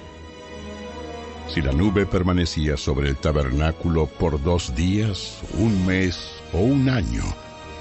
Si 1.49 1.63
la 1.63 1.73
nube 1.73 2.07
permanecía 2.07 2.77
sobre 2.77 3.09
el 3.11 3.17
tabernáculo 3.17 4.07
por 4.07 4.43
dos 4.43 4.75
días, 4.75 5.39
un 5.55 5.87
mes 5.87 6.19
o 6.53 6.59
un 6.59 6.89
año, 6.89 7.23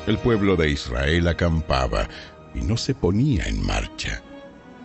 el 0.08 0.18
pueblo 0.18 0.56
de 0.56 0.72
Israel 0.72 1.28
acampaba 1.28 2.08
y 2.54 2.62
no 2.62 2.78
se 2.78 2.94
ponía 2.94 3.46
en 3.46 3.66
marcha 3.66 4.22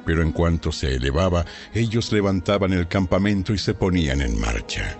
pero 0.04 0.22
en 0.22 0.32
cuanto 0.32 0.72
se 0.72 0.96
elevaba, 0.96 1.44
ellos 1.74 2.12
levantaban 2.12 2.72
el 2.72 2.88
campamento 2.88 3.52
y 3.52 3.58
se 3.58 3.74
ponían 3.74 4.20
en 4.22 4.40
marcha. 4.40 4.98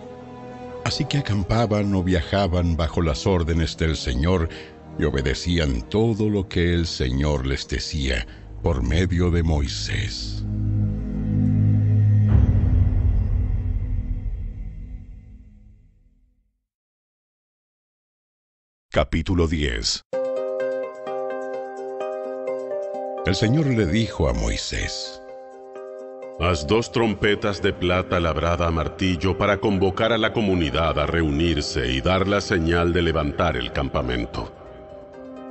Así 0.85 1.05
que 1.05 1.19
acampaban 1.19 1.95
o 1.95 2.03
viajaban 2.03 2.77
bajo 2.77 3.03
las 3.03 3.27
órdenes 3.27 3.77
del 3.77 3.97
Señor 3.97 4.49
y 4.99 5.05
obedecían 5.05 5.83
todo 5.89 6.29
lo 6.29 6.49
que 6.49 6.75
el 6.75 6.87
Señor 6.87 7.47
les 7.47 7.69
decía 7.69 8.27
por 8.63 8.83
medio 8.83 9.31
de 9.31 9.43
Moisés. 9.43 10.45
Capítulo 18.93 19.47
10 19.47 20.05
El 23.25 23.35
Señor 23.37 23.67
le 23.67 23.87
dijo 23.87 24.29
a 24.29 24.33
Moisés, 24.33 25.23
Haz 26.41 26.67
dos 26.67 26.91
trompetas 26.91 27.63
de 27.63 27.73
plata 27.73 28.19
labrada 28.19 28.67
a 28.67 28.73
martillo 28.73 29.39
para 29.39 29.59
convocar 29.59 30.13
a 30.13 30.19
la 30.19 30.33
comunidad 30.33 30.99
a 30.99 31.07
reunirse 31.07 31.93
y 31.93 32.01
dar 32.01 32.27
la 32.27 32.41
señal 32.41 32.93
de 32.93 33.03
levantar 33.03 33.57
el 33.57 33.71
campamento. 33.71 34.53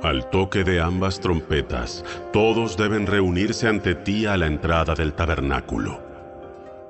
Al 0.02 0.28
toque 0.28 0.62
de 0.62 0.82
ambas 0.82 1.18
trompetas, 1.18 2.04
todos 2.34 2.76
deben 2.76 3.06
reunirse 3.06 3.66
ante 3.66 3.94
ti 3.94 4.26
a 4.26 4.36
la 4.36 4.48
entrada 4.48 4.94
del 4.94 5.14
tabernáculo. 5.14 5.98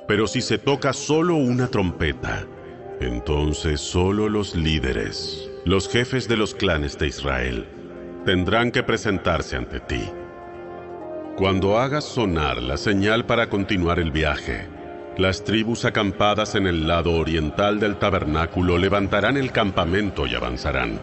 Pero 0.09 0.26
si 0.26 0.40
se 0.40 0.59
toca 0.59 0.92
solo 0.94 1.36
una 1.36 1.68
trompeta, 1.68 2.44
entonces 3.01 3.80
solo 3.80 4.28
los 4.28 4.57
líderes, 4.57 5.49
los 5.64 5.88
jefes 5.88 6.26
de 6.26 6.36
los 6.38 6.54
clanes 6.54 6.98
de 6.98 7.08
Israel, 7.08 7.66
tendrán 8.24 8.70
que 8.70 8.82
presentarse 8.82 9.56
ante 9.56 9.80
ti. 9.80 10.02
Cuando 11.36 11.78
hagas 11.78 12.04
sonar 12.04 12.62
la 12.62 12.78
señal 12.78 13.26
para 13.26 13.48
continuar 13.50 13.98
el 13.98 14.11
viaje, 14.11 14.66
las 15.18 15.44
tribus 15.44 15.84
acampadas 15.84 16.54
en 16.54 16.66
el 16.66 16.88
lado 16.88 17.12
oriental 17.12 17.78
del 17.78 17.96
tabernáculo 17.96 18.78
levantarán 18.78 19.36
el 19.36 19.52
campamento 19.52 20.26
y 20.26 20.34
avanzarán. 20.34 20.98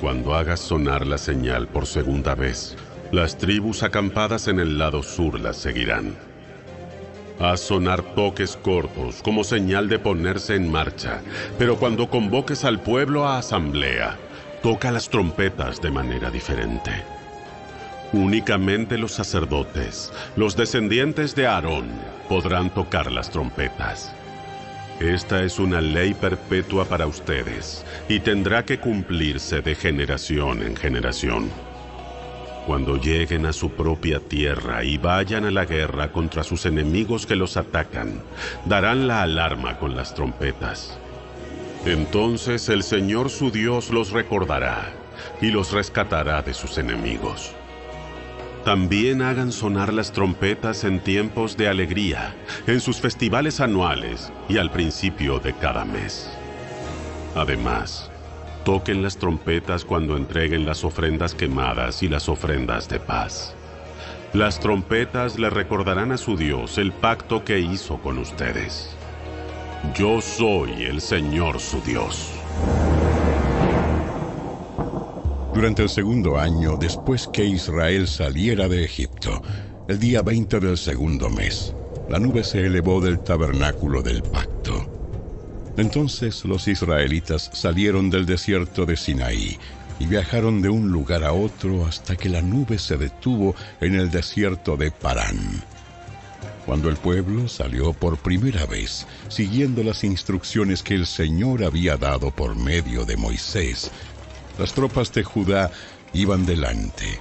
Cuando 0.00 0.34
hagas 0.34 0.60
sonar 0.60 1.06
la 1.06 1.18
señal 1.18 1.68
por 1.68 1.86
segunda 1.86 2.34
vez, 2.34 2.76
las 3.12 3.38
tribus 3.38 3.82
acampadas 3.82 4.48
en 4.48 4.60
el 4.60 4.76
lado 4.76 5.02
sur 5.02 5.40
las 5.40 5.56
seguirán. 5.56 6.27
Haz 7.40 7.60
sonar 7.60 8.02
toques 8.14 8.56
cortos 8.56 9.22
como 9.22 9.44
señal 9.44 9.88
de 9.88 10.00
ponerse 10.00 10.56
en 10.56 10.70
marcha, 10.70 11.20
pero 11.56 11.76
cuando 11.76 12.10
convoques 12.10 12.64
al 12.64 12.80
pueblo 12.80 13.28
a 13.28 13.38
asamblea, 13.38 14.16
toca 14.60 14.90
las 14.90 15.08
trompetas 15.08 15.80
de 15.80 15.92
manera 15.92 16.30
diferente. 16.32 16.90
Únicamente 18.12 18.98
los 18.98 19.12
sacerdotes, 19.12 20.12
los 20.34 20.56
descendientes 20.56 21.36
de 21.36 21.46
Aarón, 21.46 21.86
podrán 22.28 22.70
tocar 22.70 23.12
las 23.12 23.30
trompetas. 23.30 24.12
Esta 24.98 25.44
es 25.44 25.60
una 25.60 25.80
ley 25.80 26.14
perpetua 26.14 26.86
para 26.86 27.06
ustedes 27.06 27.84
y 28.08 28.18
tendrá 28.18 28.64
que 28.64 28.80
cumplirse 28.80 29.60
de 29.60 29.76
generación 29.76 30.64
en 30.64 30.74
generación. 30.74 31.50
Cuando 32.68 32.98
lleguen 32.98 33.46
a 33.46 33.54
su 33.54 33.70
propia 33.70 34.20
tierra 34.20 34.84
y 34.84 34.98
vayan 34.98 35.46
a 35.46 35.50
la 35.50 35.64
guerra 35.64 36.12
contra 36.12 36.44
sus 36.44 36.66
enemigos 36.66 37.24
que 37.24 37.34
los 37.34 37.56
atacan, 37.56 38.20
darán 38.66 39.08
la 39.08 39.22
alarma 39.22 39.78
con 39.78 39.96
las 39.96 40.14
trompetas. 40.14 40.98
Entonces 41.86 42.68
el 42.68 42.82
Señor 42.82 43.30
su 43.30 43.50
Dios 43.50 43.88
los 43.88 44.10
recordará 44.10 44.92
y 45.40 45.50
los 45.50 45.72
rescatará 45.72 46.42
de 46.42 46.52
sus 46.52 46.76
enemigos. 46.76 47.52
También 48.66 49.22
hagan 49.22 49.50
sonar 49.50 49.90
las 49.94 50.12
trompetas 50.12 50.84
en 50.84 51.00
tiempos 51.00 51.56
de 51.56 51.68
alegría, 51.68 52.36
en 52.66 52.80
sus 52.80 53.00
festivales 53.00 53.60
anuales 53.60 54.30
y 54.46 54.58
al 54.58 54.70
principio 54.70 55.38
de 55.38 55.54
cada 55.54 55.86
mes. 55.86 56.30
Además, 57.34 58.07
toquen 58.68 59.00
las 59.00 59.16
trompetas 59.16 59.82
cuando 59.82 60.14
entreguen 60.18 60.66
las 60.66 60.84
ofrendas 60.84 61.34
quemadas 61.34 62.02
y 62.02 62.08
las 62.10 62.28
ofrendas 62.28 62.86
de 62.86 63.00
paz. 63.00 63.54
Las 64.34 64.60
trompetas 64.60 65.38
le 65.38 65.48
recordarán 65.48 66.12
a 66.12 66.18
su 66.18 66.36
Dios 66.36 66.76
el 66.76 66.92
pacto 66.92 67.46
que 67.46 67.60
hizo 67.60 67.96
con 67.96 68.18
ustedes. 68.18 68.90
Yo 69.94 70.20
soy 70.20 70.84
el 70.84 71.00
Señor 71.00 71.60
su 71.60 71.80
Dios. 71.80 72.30
Durante 75.54 75.84
el 75.84 75.88
segundo 75.88 76.36
año 76.36 76.76
después 76.76 77.26
que 77.26 77.46
Israel 77.46 78.06
saliera 78.06 78.68
de 78.68 78.84
Egipto, 78.84 79.40
el 79.88 79.98
día 79.98 80.20
20 80.20 80.60
del 80.60 80.76
segundo 80.76 81.30
mes, 81.30 81.74
la 82.10 82.18
nube 82.18 82.44
se 82.44 82.66
elevó 82.66 83.00
del 83.00 83.20
tabernáculo 83.20 84.02
del 84.02 84.22
pacto. 84.22 84.97
Entonces 85.78 86.44
los 86.44 86.66
israelitas 86.66 87.50
salieron 87.52 88.10
del 88.10 88.26
desierto 88.26 88.84
de 88.84 88.96
Sinaí 88.96 89.56
y 90.00 90.06
viajaron 90.06 90.60
de 90.60 90.68
un 90.68 90.90
lugar 90.90 91.22
a 91.22 91.32
otro 91.32 91.86
hasta 91.86 92.16
que 92.16 92.28
la 92.28 92.42
nube 92.42 92.80
se 92.80 92.96
detuvo 92.96 93.54
en 93.80 93.94
el 93.94 94.10
desierto 94.10 94.76
de 94.76 94.90
Parán. 94.90 95.62
Cuando 96.66 96.88
el 96.88 96.96
pueblo 96.96 97.46
salió 97.46 97.92
por 97.92 98.18
primera 98.18 98.66
vez, 98.66 99.06
siguiendo 99.28 99.84
las 99.84 100.02
instrucciones 100.02 100.82
que 100.82 100.94
el 100.94 101.06
Señor 101.06 101.62
había 101.62 101.96
dado 101.96 102.32
por 102.32 102.56
medio 102.56 103.04
de 103.04 103.16
Moisés, 103.16 103.92
las 104.58 104.74
tropas 104.74 105.12
de 105.12 105.22
Judá 105.22 105.70
iban 106.12 106.44
delante. 106.44 107.20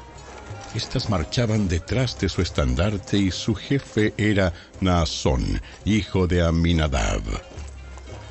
Estas 0.73 1.11
marchaban 1.11 1.67
detrás 1.67 2.19
de 2.19 2.27
su 2.27 2.41
estandarte 2.41 3.19
y 3.19 3.29
su 3.29 3.53
jefe 3.53 4.15
era 4.17 4.51
Naasón, 4.81 5.61
hijo 5.85 6.25
de 6.25 6.41
Aminadab. 6.43 7.21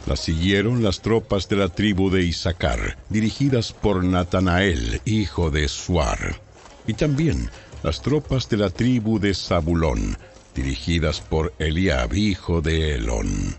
Las 0.07 0.21
siguieron 0.21 0.85
las 0.85 1.01
tropas 1.01 1.49
de 1.49 1.57
la 1.57 1.69
tribu 1.69 2.11
de 2.11 2.23
Isaacar, 2.23 2.97
dirigidas 3.09 3.73
por 3.73 4.05
Natanael, 4.05 5.01
hijo 5.05 5.51
de 5.51 5.67
Suar, 5.67 6.41
y 6.87 6.95
también 6.95 7.51
las 7.83 8.03
tropas 8.03 8.49
de 8.49 8.57
la 8.57 8.71
tribu 8.71 9.19
de 9.19 9.35
Zabulón, 9.35 10.17
dirigidas 10.55 11.21
por 11.21 11.53
Eliab, 11.59 12.15
hijo 12.15 12.61
de 12.61 12.95
Elón. 12.95 13.57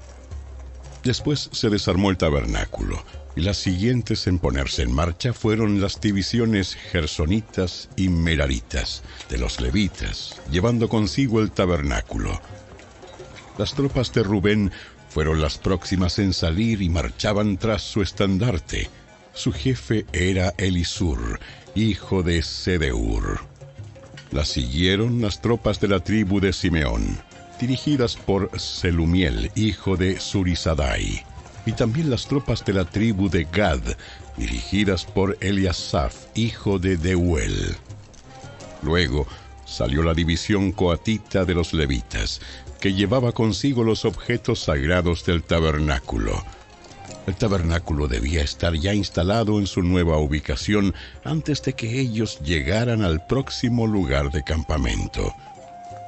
Después 1.03 1.49
se 1.51 1.69
desarmó 1.69 2.11
el 2.11 2.17
tabernáculo, 2.17 3.03
y 3.35 3.41
las 3.41 3.57
siguientes 3.57 4.25
en 4.25 4.39
ponerse 4.39 4.83
en 4.83 4.93
marcha 4.93 5.33
fueron 5.33 5.81
las 5.81 5.99
divisiones 5.99 6.75
gersonitas 6.75 7.89
y 7.97 8.07
meraritas 8.07 9.03
de 9.29 9.37
los 9.37 9.59
levitas, 9.59 10.41
llevando 10.49 10.87
consigo 10.87 11.41
el 11.41 11.51
tabernáculo. 11.51 12.41
Las 13.57 13.73
tropas 13.73 14.13
de 14.13 14.23
Rubén 14.23 14.71
fueron 15.17 15.41
las 15.41 15.57
próximas 15.57 16.19
en 16.19 16.31
salir 16.31 16.79
y 16.79 16.89
marchaban 16.89 17.57
tras 17.57 17.81
su 17.81 18.03
estandarte. 18.03 18.87
Su 19.33 19.51
jefe 19.51 20.05
era 20.13 20.53
Elisur, 20.59 21.39
hijo 21.73 22.21
de 22.21 22.43
Sedeur. 22.43 23.39
La 24.29 24.45
siguieron 24.45 25.19
las 25.19 25.41
tropas 25.41 25.79
de 25.79 25.87
la 25.87 26.01
tribu 26.01 26.39
de 26.39 26.53
Simeón, 26.53 27.17
dirigidas 27.59 28.15
por 28.15 28.51
Selumiel, 28.59 29.49
hijo 29.55 29.97
de 29.97 30.19
Surisadai, 30.19 31.25
y 31.65 31.71
también 31.71 32.11
las 32.11 32.27
tropas 32.27 32.63
de 32.63 32.73
la 32.73 32.85
tribu 32.85 33.27
de 33.27 33.47
Gad, 33.51 33.81
dirigidas 34.37 35.03
por 35.03 35.35
Eliasaf, 35.41 36.15
hijo 36.35 36.77
de 36.77 36.95
Deuel. 36.95 37.75
Luego 38.83 39.25
salió 39.65 40.03
la 40.03 40.13
división 40.13 40.71
coatita 40.71 41.43
de 41.43 41.55
los 41.55 41.73
levitas, 41.73 42.39
que 42.79 42.93
llevaba 42.93 43.31
consigo 43.31 43.83
los 43.83 44.05
objetos 44.05 44.61
sagrados 44.61 45.25
del 45.25 45.43
tabernáculo. 45.43 46.43
El 47.25 47.35
tabernáculo 47.35 48.07
debía 48.07 48.41
estar 48.41 48.73
ya 48.73 48.93
instalado 48.93 49.59
en 49.59 49.67
su 49.67 49.83
nueva 49.83 50.17
ubicación 50.17 50.93
antes 51.25 51.61
de 51.61 51.73
que 51.73 51.99
ellos 51.99 52.39
llegaran 52.39 53.03
al 53.03 53.25
próximo 53.27 53.85
lugar 53.85 54.31
de 54.31 54.43
campamento. 54.43 55.33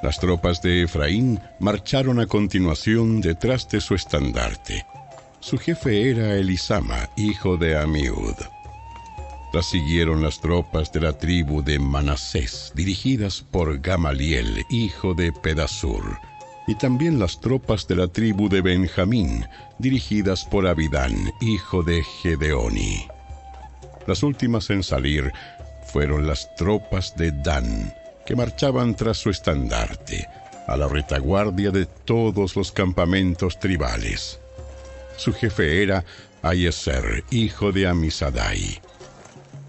Las 0.01 0.19
tropas 0.19 0.61
de 0.61 0.83
Efraín 0.83 1.41
marcharon 1.59 2.21
a 2.21 2.25
continuación 2.25 3.19
detrás 3.19 3.67
de 3.67 3.81
su 3.81 3.95
estandarte. 3.95 4.85
Su 5.41 5.57
jefe 5.57 6.09
era 6.09 6.35
Elisama, 6.35 7.09
hijo 7.17 7.57
de 7.57 7.77
Amiud. 7.77 8.35
La 9.51 9.61
siguieron 9.61 10.21
las 10.21 10.39
tropas 10.39 10.93
de 10.93 11.01
la 11.01 11.17
tribu 11.17 11.63
de 11.63 11.79
Manasés, 11.79 12.71
dirigidas 12.75 13.43
por 13.51 13.79
Gamaliel, 13.79 14.63
hijo 14.69 15.15
de 15.15 15.33
Pedasur 15.33 16.28
y 16.69 16.75
también 16.75 17.17
las 17.17 17.41
tropas 17.41 17.87
de 17.87 17.95
la 17.95 18.07
tribu 18.07 18.47
de 18.47 18.61
Benjamín, 18.61 19.43
dirigidas 19.79 20.45
por 20.45 20.67
Abidán, 20.67 21.15
hijo 21.41 21.81
de 21.81 22.03
Gedeoni. 22.03 23.07
Las 24.05 24.21
últimas 24.21 24.69
en 24.69 24.83
salir 24.83 25.33
fueron 25.91 26.27
las 26.27 26.53
tropas 26.57 27.15
de 27.17 27.31
Dan, 27.31 27.91
que 28.23 28.35
marchaban 28.35 28.95
tras 28.95 29.17
su 29.17 29.31
estandarte, 29.31 30.27
a 30.67 30.77
la 30.77 30.87
retaguardia 30.87 31.71
de 31.71 31.87
todos 31.87 32.55
los 32.55 32.71
campamentos 32.71 33.59
tribales. 33.59 34.39
Su 35.17 35.33
jefe 35.33 35.81
era 35.81 36.05
Ayeser, 36.43 37.23
hijo 37.31 37.71
de 37.71 37.87
Amisadai. 37.87 38.79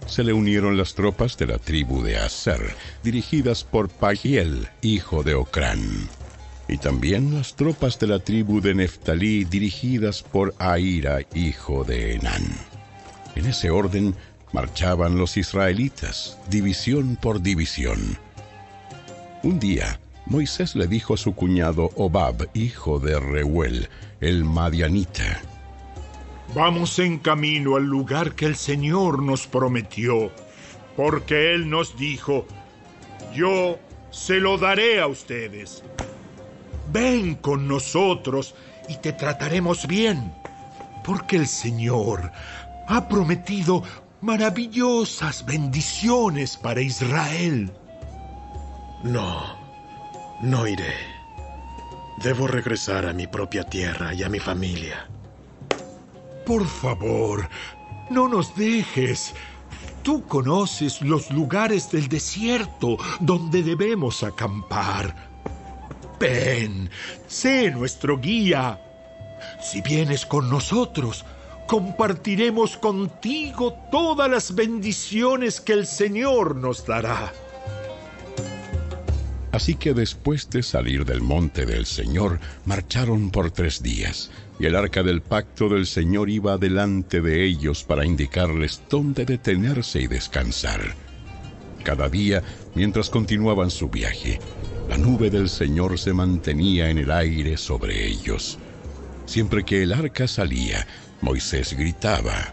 Se 0.06 0.22
le 0.22 0.34
unieron 0.34 0.76
las 0.76 0.94
tropas 0.94 1.38
de 1.38 1.46
la 1.46 1.56
tribu 1.56 2.02
de 2.02 2.18
Aser, 2.18 2.74
dirigidas 3.02 3.64
por 3.64 3.88
Pagiel, 3.88 4.68
hijo 4.82 5.22
de 5.22 5.32
Ocrán 5.32 6.10
y 6.70 6.78
también 6.78 7.34
las 7.34 7.56
tropas 7.56 7.98
de 7.98 8.06
la 8.06 8.20
tribu 8.20 8.60
de 8.60 8.74
Neftalí 8.74 9.44
dirigidas 9.44 10.22
por 10.22 10.54
Aira, 10.58 11.18
hijo 11.34 11.82
de 11.82 12.14
Enán. 12.14 12.44
En 13.34 13.46
ese 13.46 13.70
orden 13.70 14.14
marchaban 14.52 15.18
los 15.18 15.36
israelitas, 15.36 16.38
división 16.48 17.18
por 17.20 17.42
división. 17.42 17.98
Un 19.42 19.58
día, 19.58 19.98
Moisés 20.26 20.76
le 20.76 20.86
dijo 20.86 21.14
a 21.14 21.16
su 21.16 21.34
cuñado 21.34 21.90
Obab, 21.96 22.48
hijo 22.54 23.00
de 23.00 23.18
Reuel, 23.18 23.88
el 24.20 24.44
Madianita, 24.44 25.42
Vamos 26.52 26.98
en 26.98 27.18
camino 27.18 27.76
al 27.76 27.84
lugar 27.84 28.34
que 28.34 28.44
el 28.44 28.56
Señor 28.56 29.22
nos 29.22 29.46
prometió, 29.46 30.32
porque 30.96 31.54
Él 31.54 31.70
nos 31.70 31.96
dijo, 31.96 32.44
yo 33.32 33.78
se 34.10 34.40
lo 34.40 34.58
daré 34.58 35.00
a 35.00 35.06
ustedes 35.06 35.84
ven 36.92 37.36
con 37.36 37.68
nosotros 37.68 38.54
y 38.88 38.96
te 38.96 39.12
trataremos 39.12 39.86
bien, 39.86 40.32
porque 41.04 41.36
el 41.36 41.46
Señor 41.46 42.32
ha 42.88 43.08
prometido 43.08 43.82
maravillosas 44.20 45.44
bendiciones 45.46 46.56
para 46.56 46.80
Israel. 46.80 47.72
No, 49.04 49.56
no 50.42 50.66
iré. 50.66 50.94
Debo 52.22 52.46
regresar 52.46 53.06
a 53.06 53.12
mi 53.12 53.26
propia 53.26 53.64
tierra 53.64 54.12
y 54.12 54.22
a 54.22 54.28
mi 54.28 54.38
familia. 54.38 55.08
Por 56.44 56.66
favor, 56.66 57.48
no 58.10 58.28
nos 58.28 58.54
dejes. 58.56 59.34
Tú 60.02 60.26
conoces 60.26 61.00
los 61.00 61.30
lugares 61.30 61.90
del 61.90 62.08
desierto 62.08 62.96
donde 63.20 63.62
debemos 63.62 64.22
acampar. 64.22 65.29
Ven, 66.20 66.90
sé 67.26 67.70
nuestro 67.70 68.20
guía. 68.20 68.78
Si 69.62 69.80
vienes 69.80 70.26
con 70.26 70.50
nosotros, 70.50 71.24
compartiremos 71.66 72.76
contigo 72.76 73.72
todas 73.90 74.30
las 74.30 74.54
bendiciones 74.54 75.62
que 75.62 75.72
el 75.72 75.86
Señor 75.86 76.56
nos 76.56 76.84
dará. 76.84 77.32
Así 79.50 79.76
que 79.76 79.94
después 79.94 80.50
de 80.50 80.62
salir 80.62 81.06
del 81.06 81.22
monte 81.22 81.64
del 81.64 81.86
Señor, 81.86 82.38
marcharon 82.66 83.30
por 83.30 83.50
tres 83.50 83.82
días, 83.82 84.30
y 84.58 84.66
el 84.66 84.76
arca 84.76 85.02
del 85.02 85.22
pacto 85.22 85.70
del 85.70 85.86
Señor 85.86 86.28
iba 86.28 86.58
delante 86.58 87.22
de 87.22 87.44
ellos 87.46 87.82
para 87.82 88.04
indicarles 88.04 88.82
dónde 88.90 89.24
detenerse 89.24 90.02
y 90.02 90.06
descansar. 90.06 90.94
Cada 91.82 92.10
día, 92.10 92.42
mientras 92.74 93.08
continuaban 93.08 93.70
su 93.70 93.88
viaje, 93.88 94.38
la 94.90 94.98
nube 94.98 95.30
del 95.30 95.48
Señor 95.48 96.00
se 96.00 96.12
mantenía 96.12 96.90
en 96.90 96.98
el 96.98 97.12
aire 97.12 97.56
sobre 97.56 98.08
ellos. 98.08 98.58
Siempre 99.24 99.64
que 99.64 99.84
el 99.84 99.92
arca 99.92 100.26
salía, 100.26 100.84
Moisés 101.20 101.74
gritaba, 101.74 102.52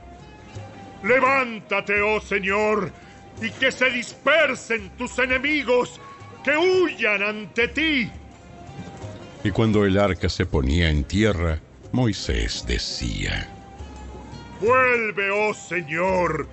Levántate, 1.03 1.99
oh 1.99 2.21
Señor, 2.21 2.91
y 3.41 3.49
que 3.49 3.71
se 3.71 3.89
dispersen 3.89 4.91
tus 4.99 5.17
enemigos, 5.17 5.99
que 6.43 6.55
huyan 6.55 7.23
ante 7.23 7.69
ti. 7.69 8.07
Y 9.43 9.49
cuando 9.49 9.83
el 9.83 9.97
arca 9.97 10.29
se 10.29 10.45
ponía 10.45 10.91
en 10.91 11.05
tierra, 11.05 11.59
Moisés 11.91 12.63
decía, 12.67 13.49
Vuelve, 14.61 15.31
oh 15.31 15.55
Señor, 15.55 16.47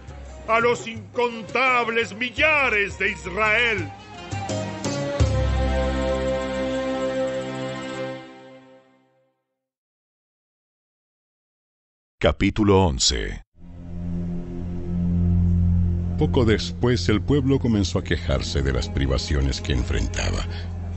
a 0.48 0.60
los 0.60 0.86
incontables 0.86 2.16
millares 2.16 2.98
de 2.98 3.10
Israel 3.10 3.92
Capítulo 12.24 12.86
11 12.86 13.42
Poco 16.16 16.46
después 16.46 17.06
el 17.10 17.20
pueblo 17.20 17.58
comenzó 17.58 17.98
a 17.98 18.02
quejarse 18.02 18.62
de 18.62 18.72
las 18.72 18.88
privaciones 18.88 19.60
que 19.60 19.74
enfrentaba, 19.74 20.42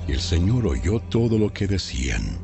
y 0.08 0.14
el 0.14 0.22
Señor 0.22 0.66
oyó 0.66 1.02
todo 1.02 1.38
lo 1.38 1.52
que 1.52 1.68
decían. 1.68 2.40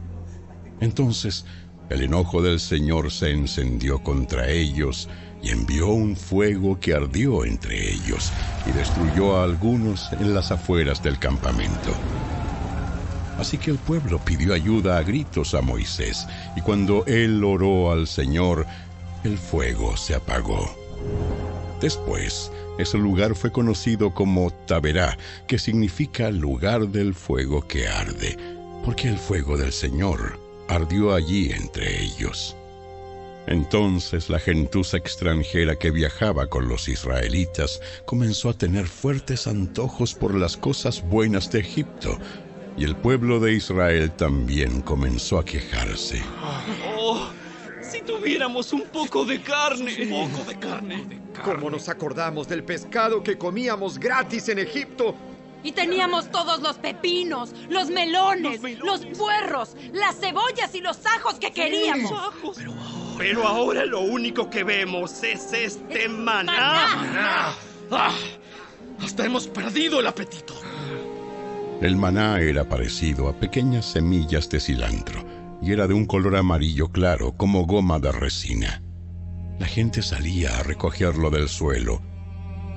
Entonces 0.82 1.46
el 1.90 2.02
enojo 2.02 2.42
del 2.42 2.60
Señor 2.60 3.10
se 3.12 3.32
encendió 3.32 4.04
contra 4.04 4.50
ellos 4.50 5.08
y 5.42 5.52
envió 5.52 5.88
un 5.88 6.18
fuego 6.18 6.78
que 6.82 6.94
ardió 6.94 7.46
entre 7.46 7.90
ellos 7.90 8.34
y 8.66 8.74
destruyó 8.74 9.38
a 9.38 9.46
algunos 9.46 10.12
en 10.12 10.34
las 10.34 10.52
afueras 10.52 11.02
del 11.02 11.18
campamento. 11.20 11.94
Así 13.38 13.58
que 13.58 13.72
el 13.72 13.78
pueblo 13.78 14.20
pidió 14.24 14.54
ayuda 14.54 14.98
a 14.98 15.04
gritos 15.04 15.54
a 15.54 15.62
Moisés, 15.62 16.28
y 16.56 16.62
cuando 16.62 17.06
él 17.06 17.44
oró 17.44 17.92
al 17.92 18.08
Señor, 18.08 18.66
el 19.24 19.38
fuego 19.38 19.98
se 19.98 20.16
apagó. 20.16 20.76
Después, 21.82 22.52
ese 22.78 22.98
lugar 22.98 23.36
fue 23.36 23.52
conocido 23.52 24.14
como 24.14 24.52
Taberá, 24.66 25.18
que 25.48 25.60
significa 25.60 26.32
lugar 26.32 26.88
del 26.88 27.14
fuego 27.14 27.68
que 27.68 27.88
arde, 27.88 28.38
porque 28.86 29.10
el 29.10 29.18
fuego 29.18 29.58
del 29.58 29.72
Señor 29.72 30.40
ardió 30.70 31.14
allí 31.14 31.52
entre 31.52 32.02
ellos. 32.02 32.56
Entonces 33.46 34.30
la 34.30 34.40
gentuza 34.40 34.98
extranjera 34.98 35.76
que 35.76 35.92
viajaba 35.92 36.48
con 36.48 36.70
los 36.70 36.88
israelitas 36.88 37.82
comenzó 38.06 38.50
a 38.50 38.54
tener 38.54 38.88
fuertes 38.88 39.48
antojos 39.48 40.14
por 40.14 40.34
las 40.34 40.56
cosas 40.56 41.04
buenas 41.04 41.52
de 41.52 41.60
Egipto, 41.60 42.18
y 42.78 42.84
el 42.84 42.96
pueblo 42.96 43.40
de 43.40 43.54
Israel 43.54 44.12
también 44.12 44.82
comenzó 44.82 45.38
a 45.38 45.46
quejarse. 45.46 46.22
Oh, 46.98 47.30
si 47.82 48.02
tuviéramos 48.02 48.74
un 48.74 48.84
poco 48.84 49.26
de 49.26 49.42
carne. 49.42 49.96
Un 50.12 50.32
poco 50.32 50.50
de 50.50 50.60
carne. 50.60 51.22
¿Cómo 51.44 51.70
nos 51.70 51.90
acordamos 51.90 52.48
del 52.48 52.64
pescado 52.64 53.22
que 53.22 53.38
comíamos 53.38 54.00
gratis 54.00 54.50
en 54.50 54.60
Egipto? 54.60 55.16
Y 55.64 55.72
teníamos 55.72 56.30
todos 56.30 56.62
los 56.62 56.78
pepinos, 56.78 57.54
los 57.70 57.90
melones, 57.90 58.62
los, 58.80 59.06
puerros, 59.18 59.78
las 59.94 60.20
cebollas 60.20 60.76
y 60.76 60.82
los 60.82 61.06
ajos 61.06 61.36
que 61.36 61.54
queríamos. 61.54 62.12
Pero 63.18 63.48
ahora... 63.48 63.86
lo 63.86 64.02
único 64.02 64.50
que 64.50 64.64
vemos 64.64 65.24
es 65.24 65.54
este 65.54 66.10
maná. 66.10 67.56
Ah, 67.92 68.14
hasta 69.00 69.26
hemos 69.26 69.48
perdido 69.48 70.00
el 70.02 70.08
apetito. 70.08 70.54
El 71.82 71.98
maná 71.98 72.40
era 72.40 72.68
parecido 72.70 73.28
a 73.28 73.34
pequeñas 73.40 73.86
semillas 73.86 74.50
de 74.50 74.60
cilantro 74.60 75.26
y 75.62 75.72
era 75.72 75.88
de 75.88 75.94
un 75.94 76.06
color 76.06 76.36
amarillo 76.36 76.90
claro 76.90 77.36
como 77.36 77.66
goma 77.66 78.00
de 78.00 78.12
resina. 78.12 78.82
La 79.60 79.68
gente 79.68 80.02
salía 80.02 80.58
a 80.58 80.64
recogerlo 80.64 81.30
del 81.30 81.50
suelo 81.50 82.02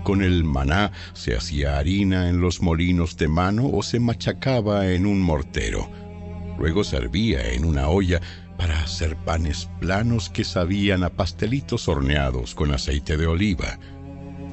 con 0.06 0.22
el 0.22 0.44
maná 0.44 0.92
se 1.14 1.34
hacía 1.34 1.78
harina 1.78 2.28
en 2.28 2.40
los 2.40 2.62
molinos 2.62 3.16
de 3.16 3.26
mano 3.26 3.68
o 3.68 3.82
se 3.82 3.98
machacaba 3.98 4.86
en 4.92 5.04
un 5.04 5.20
mortero. 5.20 5.90
Luego 6.60 6.84
servía 6.84 7.52
en 7.52 7.64
una 7.64 7.88
olla 7.88 8.20
para 8.56 8.80
hacer 8.80 9.16
panes 9.16 9.68
planos 9.80 10.30
que 10.30 10.44
sabían 10.44 11.02
a 11.02 11.10
pastelitos 11.10 11.88
horneados 11.88 12.54
con 12.54 12.70
aceite 12.70 13.16
de 13.16 13.26
oliva. 13.26 13.80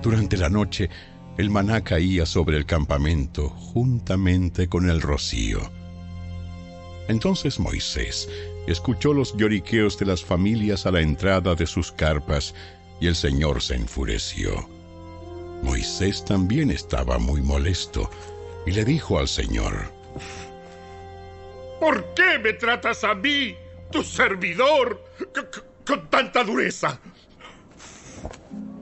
Durante 0.01 0.37
la 0.37 0.49
noche, 0.49 0.89
el 1.37 1.49
maná 1.49 1.83
caía 1.83 2.25
sobre 2.25 2.57
el 2.57 2.65
campamento 2.65 3.49
juntamente 3.49 4.67
con 4.67 4.89
el 4.89 5.01
rocío. 5.01 5.59
Entonces 7.07 7.59
Moisés 7.59 8.29
escuchó 8.67 9.13
los 9.13 9.35
lloriqueos 9.35 9.97
de 9.97 10.05
las 10.05 10.23
familias 10.23 10.85
a 10.85 10.91
la 10.91 11.01
entrada 11.01 11.55
de 11.55 11.65
sus 11.65 11.91
carpas 11.91 12.53
y 13.01 13.07
el 13.07 13.15
Señor 13.15 13.61
se 13.61 13.75
enfureció. 13.75 14.69
Moisés 15.63 16.23
también 16.23 16.71
estaba 16.71 17.17
muy 17.17 17.41
molesto 17.41 18.09
y 18.65 18.71
le 18.71 18.85
dijo 18.85 19.17
al 19.17 19.27
Señor, 19.27 19.91
¿Por 21.79 22.13
qué 22.13 22.39
me 22.39 22.53
tratas 22.53 23.03
a 23.03 23.13
mí, 23.13 23.55
tu 23.91 24.03
servidor, 24.03 25.03
con 25.85 26.09
tanta 26.09 26.43
dureza? 26.43 26.99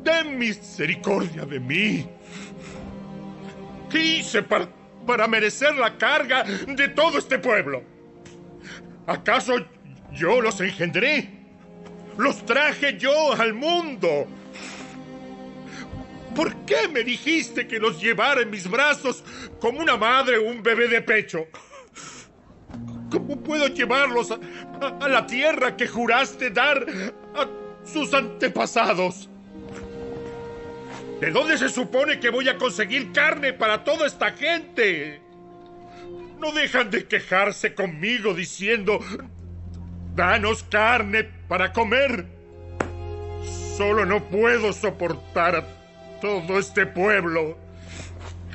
Ten 0.04 0.38
misericordia 0.38 1.46
de 1.46 1.60
mí. 1.60 2.08
¿Qué 3.92 4.00
hice 4.00 4.42
para, 4.44 4.70
para 5.06 5.28
merecer 5.28 5.76
la 5.76 5.98
carga 5.98 6.44
de 6.44 6.88
todo 6.90 7.18
este 7.18 7.40
pueblo? 7.40 7.84
¿Acaso 9.08 9.54
yo 10.14 10.42
los 10.42 10.62
engendré? 10.62 11.30
¿Los 12.18 12.46
traje 12.46 12.98
yo 12.98 13.34
al 13.34 13.54
mundo? 13.54 14.28
¿Por 16.36 16.56
qué 16.66 16.88
me 16.88 17.04
dijiste 17.04 17.68
que 17.68 17.80
los 17.80 18.02
llevara 18.02 18.42
en 18.42 18.50
mis 18.50 18.70
brazos 18.70 19.24
como 19.60 19.80
una 19.80 19.98
madre 19.98 20.38
o 20.38 20.50
un 20.50 20.64
bebé 20.64 20.88
de 20.88 21.02
pecho? 21.02 21.48
¿Cómo 23.10 23.42
puedo 23.42 23.68
llevarlos 23.68 24.32
a, 24.32 25.08
la 25.10 25.26
tierra 25.28 25.76
que 25.76 25.88
juraste 25.88 26.50
dar 26.50 26.86
a 27.36 27.48
sus 27.84 28.14
antepasados? 28.14 29.31
¿De 31.22 31.30
dónde 31.30 31.56
se 31.56 31.70
supone 31.70 32.20
que 32.20 32.32
voy 32.32 32.50
a 32.50 32.58
conseguir 32.58 33.12
carne 33.12 33.54
para 33.54 33.84
toda 33.84 34.08
esta 34.08 34.32
gente? 34.32 35.22
No 36.40 36.52
dejan 36.52 36.90
de 36.90 37.06
quejarse 37.06 37.76
conmigo 37.76 38.34
diciendo, 38.34 39.00
danos 40.16 40.64
carne 40.64 41.26
para 41.48 41.74
comer. 41.74 42.26
Solo 43.78 44.04
no 44.08 44.24
puedo 44.30 44.74
soportar 44.74 45.58
a 45.58 46.20
todo 46.22 46.58
este 46.58 46.88
pueblo. 46.88 47.56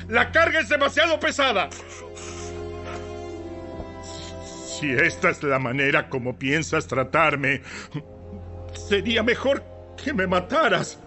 La 0.09 0.33
carga 0.33 0.59
es 0.59 0.67
demasiado 0.67 1.21
pesada. 1.21 1.69
Si 4.77 4.91
esta 4.91 5.29
es 5.29 5.41
la 5.41 5.57
manera 5.57 6.09
como 6.09 6.37
piensas 6.37 6.85
tratarme, 6.85 7.61
sería 8.89 9.23
mejor 9.23 9.63
que 10.03 10.11
me 10.11 10.27
mataras. 10.27 10.99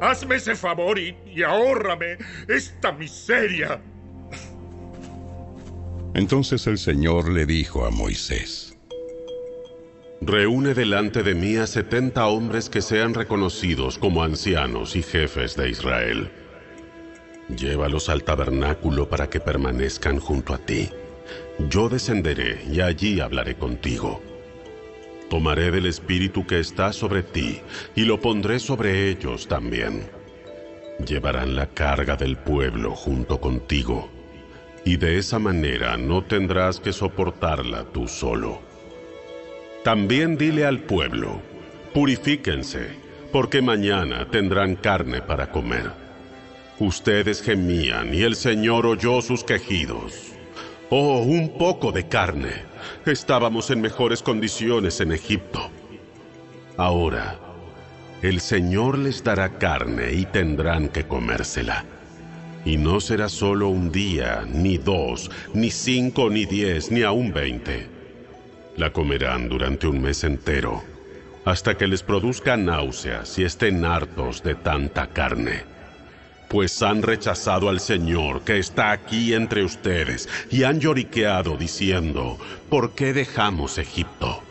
Hazme 0.00 0.36
ese 0.36 0.54
favor 0.54 0.98
y, 0.98 1.16
y 1.26 1.42
ahórrame 1.42 2.18
esta 2.48 2.92
miseria. 2.92 3.80
Entonces 6.14 6.66
el 6.66 6.78
Señor 6.78 7.30
le 7.30 7.46
dijo 7.46 7.84
a 7.84 7.90
Moisés, 7.90 8.76
Reúne 10.22 10.74
delante 10.74 11.22
de 11.22 11.34
mí 11.34 11.56
a 11.56 11.66
setenta 11.66 12.26
hombres 12.26 12.68
que 12.68 12.82
sean 12.82 13.14
reconocidos 13.14 13.96
como 13.96 14.22
ancianos 14.22 14.94
y 14.94 15.02
jefes 15.02 15.56
de 15.56 15.70
Israel. 15.70 16.30
Llévalos 17.48 18.10
al 18.10 18.22
tabernáculo 18.22 19.08
para 19.08 19.30
que 19.30 19.40
permanezcan 19.40 20.18
junto 20.18 20.52
a 20.52 20.58
ti. 20.58 20.90
Yo 21.70 21.88
descenderé 21.88 22.62
y 22.70 22.80
allí 22.80 23.20
hablaré 23.20 23.56
contigo. 23.56 24.20
Tomaré 25.30 25.70
del 25.70 25.86
espíritu 25.86 26.44
que 26.44 26.58
está 26.58 26.92
sobre 26.92 27.22
ti 27.22 27.60
y 27.94 28.02
lo 28.02 28.20
pondré 28.20 28.58
sobre 28.58 29.08
ellos 29.08 29.46
también. 29.46 30.10
Llevarán 31.06 31.54
la 31.54 31.66
carga 31.66 32.16
del 32.16 32.36
pueblo 32.36 32.96
junto 32.96 33.40
contigo, 33.40 34.10
y 34.84 34.96
de 34.96 35.18
esa 35.18 35.38
manera 35.38 35.96
no 35.96 36.24
tendrás 36.24 36.80
que 36.80 36.92
soportarla 36.92 37.84
tú 37.84 38.08
solo. 38.08 38.60
También 39.84 40.36
dile 40.36 40.66
al 40.66 40.80
pueblo, 40.80 41.40
purifíquense, 41.94 42.88
porque 43.30 43.62
mañana 43.62 44.28
tendrán 44.30 44.74
carne 44.74 45.22
para 45.22 45.52
comer. 45.52 45.92
Ustedes 46.80 47.40
gemían 47.40 48.12
y 48.12 48.22
el 48.22 48.34
Señor 48.34 48.84
oyó 48.84 49.22
sus 49.22 49.44
quejidos. 49.44 50.32
Oh, 50.90 51.18
un 51.18 51.56
poco 51.56 51.92
de 51.92 52.08
carne. 52.08 52.69
Estábamos 53.06 53.70
en 53.70 53.80
mejores 53.80 54.22
condiciones 54.22 55.00
en 55.00 55.12
Egipto. 55.12 55.70
Ahora, 56.76 57.38
el 58.22 58.40
Señor 58.40 58.98
les 58.98 59.24
dará 59.24 59.58
carne 59.58 60.12
y 60.12 60.24
tendrán 60.26 60.88
que 60.88 61.06
comérsela. 61.06 61.84
Y 62.64 62.76
no 62.76 63.00
será 63.00 63.28
solo 63.28 63.68
un 63.68 63.90
día, 63.90 64.44
ni 64.46 64.76
dos, 64.76 65.30
ni 65.54 65.70
cinco, 65.70 66.28
ni 66.28 66.44
diez, 66.44 66.90
ni 66.90 67.02
aún 67.02 67.32
veinte 67.32 68.00
la 68.80 68.92
comerán 68.92 69.48
durante 69.48 69.86
un 69.86 70.00
mes 70.00 70.24
entero, 70.24 70.82
hasta 71.44 71.76
que 71.76 71.86
les 71.86 72.02
produzca 72.02 72.56
náuseas 72.56 73.38
y 73.38 73.44
estén 73.44 73.84
hartos 73.84 74.42
de 74.42 74.54
tanta 74.54 75.08
carne. 75.08 75.64
Pues 76.50 76.82
han 76.82 77.00
rechazado 77.02 77.70
al 77.70 77.80
Señor 77.80 78.42
que 78.42 78.58
está 78.58 78.90
aquí 78.90 79.32
entre 79.32 79.64
ustedes 79.64 80.28
y 80.50 80.64
han 80.64 80.80
lloriqueado 80.80 81.56
diciendo, 81.56 82.38
¿por 82.68 82.94
qué 82.94 83.14
dejamos 83.14 83.78
Egipto? 83.78 84.42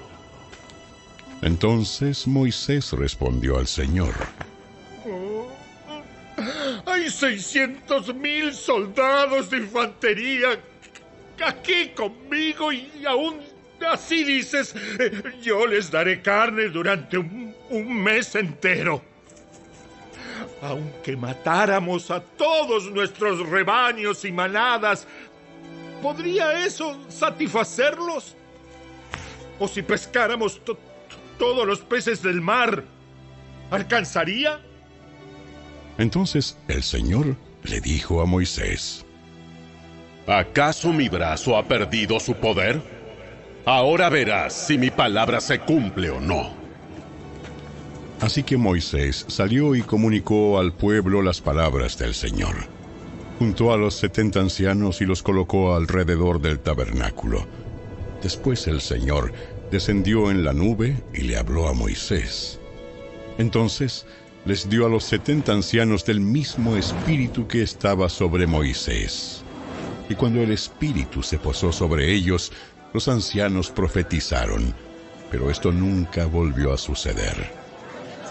Entonces 1.44 2.26
Moisés 2.26 2.92
respondió 2.94 3.60
al 3.60 3.68
Señor, 3.68 4.16
hay 6.86 7.10
seiscientos 7.12 8.16
mil 8.16 8.54
soldados 8.54 9.52
de 9.52 9.58
infantería 9.58 10.58
aquí 11.46 11.90
conmigo 11.90 12.72
y 12.72 13.06
aún 13.06 13.40
Así 13.88 14.24
dices, 14.24 14.76
yo 15.42 15.66
les 15.66 15.90
daré 15.90 16.22
carne 16.22 16.70
durante 16.70 17.18
un, 17.18 17.56
mes 18.04 18.36
entero. 18.36 19.02
Aunque 20.62 21.16
matáramos 21.16 22.12
a 22.12 22.22
todos 22.22 22.90
nuestros 22.92 23.48
rebaños 23.50 24.26
y 24.26 24.32
manadas, 24.32 25.08
¿podría 26.02 26.66
eso 26.66 26.98
satisfacerlos? 27.08 28.36
¿O 29.60 29.68
si 29.68 29.82
pescáramos 29.82 30.62
todos 31.38 31.68
los 31.68 31.80
peces 31.80 32.22
del 32.22 32.42
mar, 32.42 32.84
alcanzaría? 33.72 34.60
Entonces 35.98 36.58
el 36.68 36.84
Señor 36.84 37.36
le 37.64 37.82
dijo 37.82 38.22
a 38.22 38.26
Moisés, 38.26 39.06
¿acaso 40.28 40.94
mi 40.94 41.10
brazo 41.10 41.58
ha 41.58 41.64
perdido 41.64 42.20
su 42.20 42.36
poder? 42.36 42.82
Ahora 43.66 44.10
verás 44.10 44.54
si 44.54 44.78
mi 44.78 44.90
palabra 44.90 45.42
se 45.42 45.60
cumple 45.60 46.10
o 46.10 46.20
no. 46.20 46.59
Así 48.22 48.44
que 48.44 48.58
Moisés 48.58 49.26
salió 49.30 49.76
y 49.76 49.82
comunicó 49.82 50.60
al 50.60 50.74
pueblo 50.74 51.22
las 51.22 51.40
palabras 51.40 51.98
del 51.98 52.14
Señor. 52.14 52.56
Juntó 53.40 53.72
a 53.72 53.78
los 53.78 53.94
setenta 53.96 54.42
ancianos 54.42 55.00
y 55.00 55.06
los 55.06 55.24
colocó 55.24 55.74
alrededor 55.74 56.42
del 56.42 56.60
tabernáculo. 56.60 57.48
Después 58.22 58.68
el 58.68 58.82
Señor 58.82 59.32
descendió 59.72 60.32
en 60.32 60.44
la 60.44 60.52
nube 60.52 61.02
y 61.14 61.22
le 61.22 61.38
habló 61.38 61.70
a 61.70 61.74
Moisés. 61.74 62.60
Entonces 63.38 64.06
les 64.44 64.70
dio 64.70 64.86
a 64.86 64.90
los 64.90 65.06
setenta 65.06 65.54
ancianos 65.54 66.04
del 66.04 66.20
mismo 66.20 66.76
espíritu 66.76 67.48
que 67.48 67.62
estaba 67.62 68.10
sobre 68.10 68.48
Moisés. 68.48 69.44
Y 70.10 70.16
cuando 70.16 70.42
el 70.42 70.52
espíritu 70.52 71.24
se 71.24 71.38
posó 71.38 71.72
sobre 71.72 72.14
ellos, 72.14 72.52
los 72.94 73.08
ancianos 73.08 73.70
profetizaron, 73.70 74.74
pero 75.32 75.50
esto 75.50 75.72
nunca 75.72 76.26
volvió 76.26 76.74
a 76.74 76.78
suceder. 76.78 77.59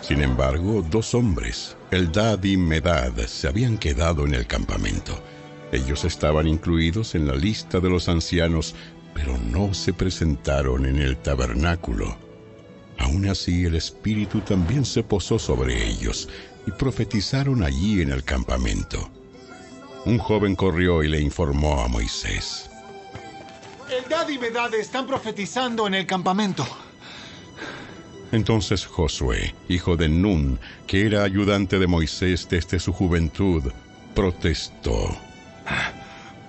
Sin 0.08 0.22
embargo, 0.22 0.80
dos 0.80 1.14
hombres, 1.14 1.76
Eldad 1.90 2.42
y 2.42 2.56
Medad, 2.56 3.14
se 3.26 3.46
habían 3.46 3.76
quedado 3.76 4.24
en 4.24 4.34
el 4.34 4.46
campamento. 4.46 5.22
Ellos 5.70 6.06
estaban 6.06 6.48
incluidos 6.48 7.14
en 7.14 7.26
la 7.26 7.34
lista 7.34 7.78
de 7.78 7.90
los 7.90 8.08
ancianos, 8.08 8.74
pero 9.12 9.36
no 9.36 9.74
se 9.74 9.92
presentaron 9.92 10.86
en 10.86 10.96
el 10.96 11.18
tabernáculo. 11.18 12.16
Aún 12.96 13.28
así 13.28 13.66
el 13.66 13.74
Espíritu 13.74 14.40
también 14.40 14.86
se 14.86 15.02
posó 15.02 15.38
sobre 15.38 15.86
ellos 15.86 16.30
y 16.66 16.70
profetizaron 16.70 17.62
allí 17.62 18.00
en 18.00 18.10
el 18.10 18.24
campamento. 18.24 19.10
Un 20.06 20.16
joven 20.16 20.56
corrió 20.56 21.02
y 21.02 21.08
le 21.08 21.20
informó 21.20 21.82
a 21.82 21.88
Moisés. 21.88 22.70
Eldad 23.90 24.26
y 24.30 24.38
Medad 24.38 24.72
están 24.72 25.06
profetizando 25.06 25.86
en 25.86 25.92
el 25.92 26.06
campamento. 26.06 26.66
Entonces 28.30 28.84
Josué, 28.84 29.54
hijo 29.68 29.96
de 29.96 30.08
Nun, 30.08 30.58
que 30.86 31.06
era 31.06 31.22
ayudante 31.22 31.78
de 31.78 31.86
Moisés 31.86 32.46
desde 32.50 32.78
su 32.78 32.92
juventud, 32.92 33.62
protestó. 34.14 35.16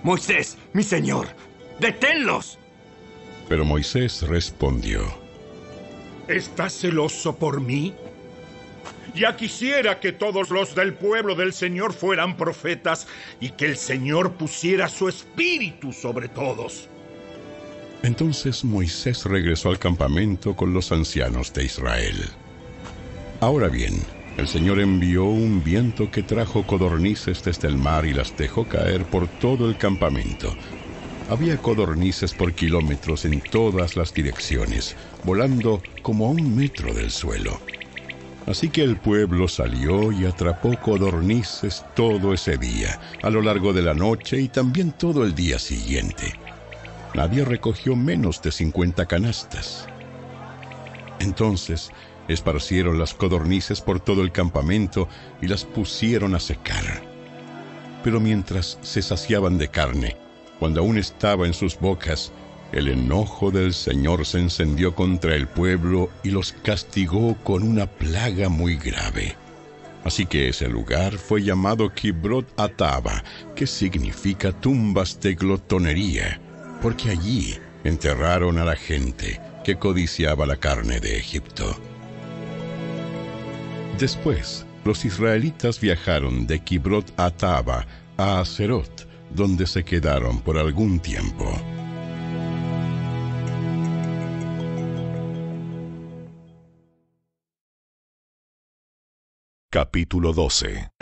Moisés, 0.04 0.58
mi 0.74 0.84
señor, 0.84 1.28
deténlos. 1.80 2.58
Pero 3.48 3.64
Moisés 3.64 4.24
respondió. 4.24 5.02
¿Estás 6.28 6.74
celoso 6.74 7.36
por 7.36 7.62
mí? 7.62 7.94
Ya 9.16 9.36
quisiera 9.36 10.00
que 10.00 10.12
todos 10.12 10.50
los 10.52 10.76
del 10.76 10.94
pueblo 10.94 11.34
del 11.36 11.54
Señor 11.54 11.94
fueran 11.94 12.38
profetas 12.38 13.08
y 13.40 13.50
que 13.52 13.66
el 13.66 13.78
Señor 13.78 14.34
pusiera 14.34 14.88
su 14.88 15.10
espíritu 15.10 15.92
sobre 15.92 16.28
todos. 16.28 16.88
Entonces 18.04 18.64
Moisés 18.64 19.26
regresó 19.26 19.70
al 19.70 19.80
campamento 19.80 20.56
con 20.56 20.74
los 20.74 20.92
ancianos 20.92 21.54
de 21.54 21.66
Israel. 21.66 22.16
Ahora 23.42 23.68
bien, 23.68 24.00
el 24.38 24.48
Señor 24.48 24.80
envió 24.80 25.26
un 25.26 25.62
viento 25.64 26.10
que 26.10 26.24
trajo 26.24 26.66
codornices 26.66 27.44
desde 27.44 27.68
el 27.68 27.78
mar 27.78 28.06
y 28.06 28.14
las 28.14 28.36
dejó 28.38 28.66
caer 28.66 29.06
por 29.06 29.28
todo 29.28 29.70
el 29.70 29.78
campamento. 29.78 30.56
Había 31.30 31.58
codornices 31.58 32.34
por 32.34 32.54
kilómetros 32.54 33.26
en 33.26 33.42
todas 33.42 33.98
las 33.98 34.14
direcciones, 34.14 34.96
volando 35.26 35.82
como 36.02 36.28
a 36.28 36.30
un 36.32 36.56
metro 36.56 36.94
del 36.94 37.12
suelo. 37.12 37.60
Así 38.48 38.70
que 38.70 38.82
el 38.82 38.98
pueblo 38.98 39.48
salió 39.48 40.12
y 40.12 40.26
atrapó 40.26 40.76
codornices 40.80 41.84
todo 41.96 42.34
ese 42.34 42.58
día, 42.58 43.00
a 43.22 43.30
lo 43.30 43.42
largo 43.42 43.74
de 43.74 43.82
la 43.82 43.94
noche 43.94 44.40
y 44.40 44.48
también 44.48 44.94
todo 44.94 45.24
el 45.24 45.36
día 45.36 45.60
siguiente. 45.60 46.39
Nadie 47.14 47.44
recogió 47.44 47.96
menos 47.96 48.42
de 48.42 48.52
50 48.52 49.06
canastas. 49.06 49.88
Entonces 51.20 51.92
esparcieron 52.28 53.00
las 53.00 53.14
codornices 53.14 53.82
por 53.82 54.00
todo 54.00 54.22
el 54.22 54.32
campamento 54.32 55.08
y 55.42 55.48
las 55.48 55.66
pusieron 55.66 56.36
a 56.36 56.40
secar. 56.40 57.02
Pero 58.04 58.20
mientras 58.20 58.78
se 58.82 59.02
saciaban 59.02 59.58
de 59.58 59.68
carne, 59.68 60.16
cuando 60.60 60.82
aún 60.82 60.98
estaba 60.98 61.48
en 61.48 61.54
sus 61.54 61.80
bocas, 61.80 62.32
el 62.72 62.88
enojo 62.88 63.50
del 63.50 63.74
Señor 63.74 64.26
se 64.26 64.40
encendió 64.40 64.94
contra 64.94 65.36
el 65.36 65.48
pueblo 65.48 66.10
y 66.24 66.30
los 66.30 66.54
castigó 66.54 67.36
con 67.44 67.64
una 67.64 67.88
plaga 67.88 68.48
muy 68.48 68.76
grave. 68.78 69.36
Así 70.04 70.26
que 70.26 70.50
ese 70.50 70.70
lugar 70.70 71.18
fue 71.18 71.42
llamado 71.44 71.94
Kibrot 71.94 72.48
Ataba, 72.60 73.24
que 73.56 73.68
significa 73.68 74.52
tumbas 74.52 75.20
de 75.20 75.34
glotonería, 75.34 76.40
porque 76.82 77.10
allí 77.10 77.58
enterraron 77.84 78.58
a 78.58 78.66
la 78.66 78.76
gente 78.76 79.40
que 79.64 79.78
codiciaba 79.78 80.46
la 80.46 80.58
carne 80.58 81.00
de 81.00 81.18
Egipto. 81.18 81.76
Después, 83.98 84.66
los 84.86 85.04
israelitas 85.06 85.80
viajaron 85.80 86.48
de 86.48 86.60
Kibrot 86.60 87.14
Ataba 87.18 87.86
a 88.18 88.40
Aserot, 88.40 89.08
donde 89.34 89.68
se 89.68 89.84
quedaron 89.84 90.40
por 90.42 90.58
algún 90.58 91.00
tiempo. 91.00 91.52
Capítulo 99.72 100.34
12 100.34 100.99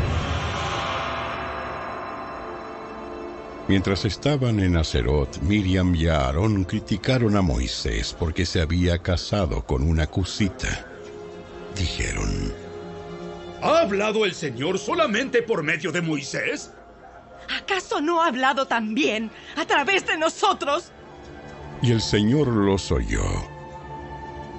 Mientras 3.67 4.05
estaban 4.05 4.59
en 4.59 4.77
Acerot, 4.77 5.41
Miriam 5.41 5.93
y 5.93 6.07
Aarón 6.07 6.63
criticaron 6.63 7.35
a 7.35 7.41
Moisés 7.41 8.15
porque 8.17 8.45
se 8.45 8.61
había 8.61 8.99
casado 8.99 9.65
con 9.65 9.83
una 9.83 10.07
cusita. 10.07 10.85
Dijeron, 11.75 12.53
¿Ha 13.61 13.79
hablado 13.81 14.23
el 14.23 14.33
Señor 14.33 14.79
solamente 14.79 15.41
por 15.41 15.63
medio 15.63 15.91
de 15.91 16.01
Moisés? 16.01 16.71
¿Acaso 17.61 18.01
no 18.01 18.21
ha 18.21 18.27
hablado 18.27 18.65
también 18.67 19.31
a 19.55 19.65
través 19.65 20.05
de 20.07 20.17
nosotros? 20.17 20.91
y 21.81 21.91
el 21.91 22.01
Señor 22.01 22.47
los 22.47 22.91
oyó. 22.91 23.23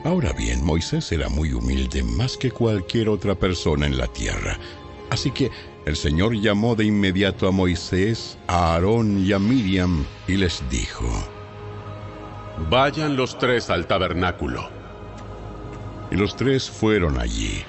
Ahora 0.05 0.33
bien, 0.33 0.65
Moisés 0.65 1.11
era 1.13 1.29
muy 1.29 1.53
humilde 1.53 2.03
más 2.03 2.37
que 2.37 2.51
cualquier 2.51 3.09
otra 3.09 3.35
persona 3.35 3.87
en 3.87 3.99
la 3.99 4.07
tierra. 4.07 4.59
Así 5.11 5.31
que 5.31 5.51
el 5.89 5.97
Señor 5.97 6.35
llamó 6.39 6.77
de 6.77 6.85
inmediato 6.85 7.49
a 7.49 7.51
Moisés, 7.51 8.37
a 8.47 8.75
Aarón 8.75 9.25
y 9.25 9.33
a 9.33 9.39
Miriam 9.39 10.05
y 10.27 10.37
les 10.37 10.63
dijo, 10.69 11.09
Vayan 12.69 13.17
los 13.17 13.39
tres 13.39 13.71
al 13.71 13.87
tabernáculo. 13.87 14.69
y 16.11 16.17
los 16.17 16.37
tres 16.37 16.69
fueron 16.71 17.19
allí. 17.19 17.63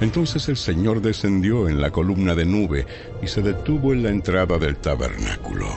Entonces 0.00 0.48
el 0.48 0.56
Señor 0.56 1.00
descendió 1.00 1.68
en 1.68 1.80
la 1.80 1.92
columna 1.92 2.34
de 2.34 2.44
nube 2.44 2.86
y 3.22 3.28
se 3.28 3.40
detuvo 3.40 3.92
en 3.92 4.02
la 4.02 4.10
entrada 4.10 4.58
del 4.58 4.76
tabernáculo. 4.76 5.68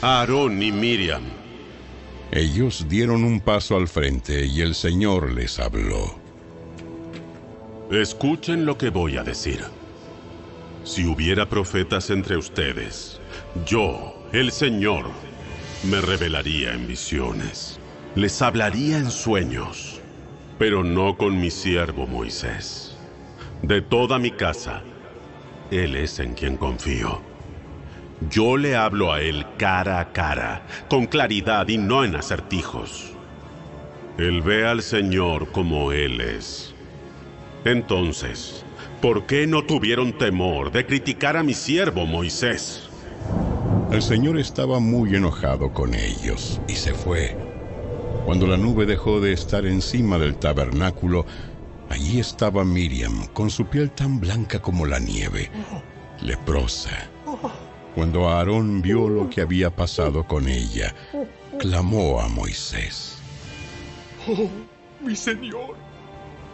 Aarón 0.00 0.62
y 0.62 0.72
Miriam, 0.72 1.24
Ellos 2.30 2.86
dieron 2.88 3.22
un 3.24 3.40
paso 3.40 3.76
al 3.76 3.86
frente 3.86 4.46
y 4.46 4.62
el 4.62 4.74
Señor 4.74 5.32
les 5.32 5.58
habló. 5.58 6.18
escuchen 7.90 8.64
lo 8.64 8.78
que 8.78 8.88
voy 8.88 9.18
a 9.18 9.22
decir. 9.22 9.60
Si 10.84 11.06
hubiera 11.06 11.48
profetas 11.48 12.10
entre 12.10 12.36
ustedes, 12.36 13.20
yo, 13.66 14.14
el 14.32 14.50
Señor, 14.50 15.06
me 15.84 16.00
revelaría 16.00 16.72
en 16.72 16.88
visiones. 16.88 17.78
Les 18.16 18.42
hablaría 18.42 18.98
en 18.98 19.10
sueños, 19.10 20.00
pero 20.58 20.82
no 20.82 21.16
con 21.16 21.40
mi 21.40 21.50
siervo 21.50 22.06
Moisés. 22.06 22.96
De 23.62 23.80
toda 23.80 24.18
mi 24.18 24.32
casa, 24.32 24.82
Él 25.70 25.94
es 25.94 26.18
en 26.18 26.34
quien 26.34 26.56
confío. 26.56 27.20
Yo 28.28 28.56
le 28.56 28.74
hablo 28.74 29.12
a 29.12 29.20
Él 29.20 29.46
cara 29.58 30.00
a 30.00 30.12
cara, 30.12 30.66
con 30.88 31.06
claridad 31.06 31.68
y 31.68 31.78
no 31.78 32.04
en 32.04 32.16
acertijos. 32.16 33.12
Él 34.18 34.42
ve 34.42 34.66
al 34.66 34.82
Señor 34.82 35.52
como 35.52 35.92
Él 35.92 36.20
es. 36.20 36.74
Entonces, 37.64 38.61
¿por 39.02 39.26
qué 39.26 39.48
no 39.48 39.64
tuvieron 39.64 40.16
temor 40.16 40.70
de 40.70 40.86
criticar 40.86 41.36
a 41.36 41.42
mi 41.42 41.54
siervo 41.54 42.06
Moisés? 42.06 42.88
El 43.90 44.00
Señor 44.00 44.38
estaba 44.38 44.78
muy 44.78 45.16
enojado 45.16 45.72
con 45.72 45.92
ellos 45.94 46.60
y 46.68 46.74
se 46.74 46.94
fue. 46.94 47.36
Cuando 48.24 48.46
la 48.46 48.56
nube 48.56 48.86
dejó 48.86 49.20
de 49.20 49.32
estar 49.32 49.66
encima 49.66 50.18
del 50.18 50.36
tabernáculo, 50.36 51.26
allí 51.90 52.20
estaba 52.20 52.64
Miriam 52.64 53.26
con 53.32 53.50
su 53.50 53.66
piel 53.66 53.90
tan 53.90 54.20
blanca 54.20 54.62
como 54.62 54.86
la 54.86 55.00
nieve, 55.00 55.50
leprosa. 56.22 57.10
Cuando 57.96 58.28
Aarón 58.28 58.82
vio 58.82 59.08
lo 59.08 59.28
que 59.28 59.40
había 59.40 59.74
pasado 59.74 60.24
con 60.28 60.48
ella, 60.48 60.94
clamó 61.58 62.20
a 62.20 62.28
Moisés. 62.28 63.18
Oh, 64.28 64.48
mi 65.04 65.16
Señor, 65.16 65.74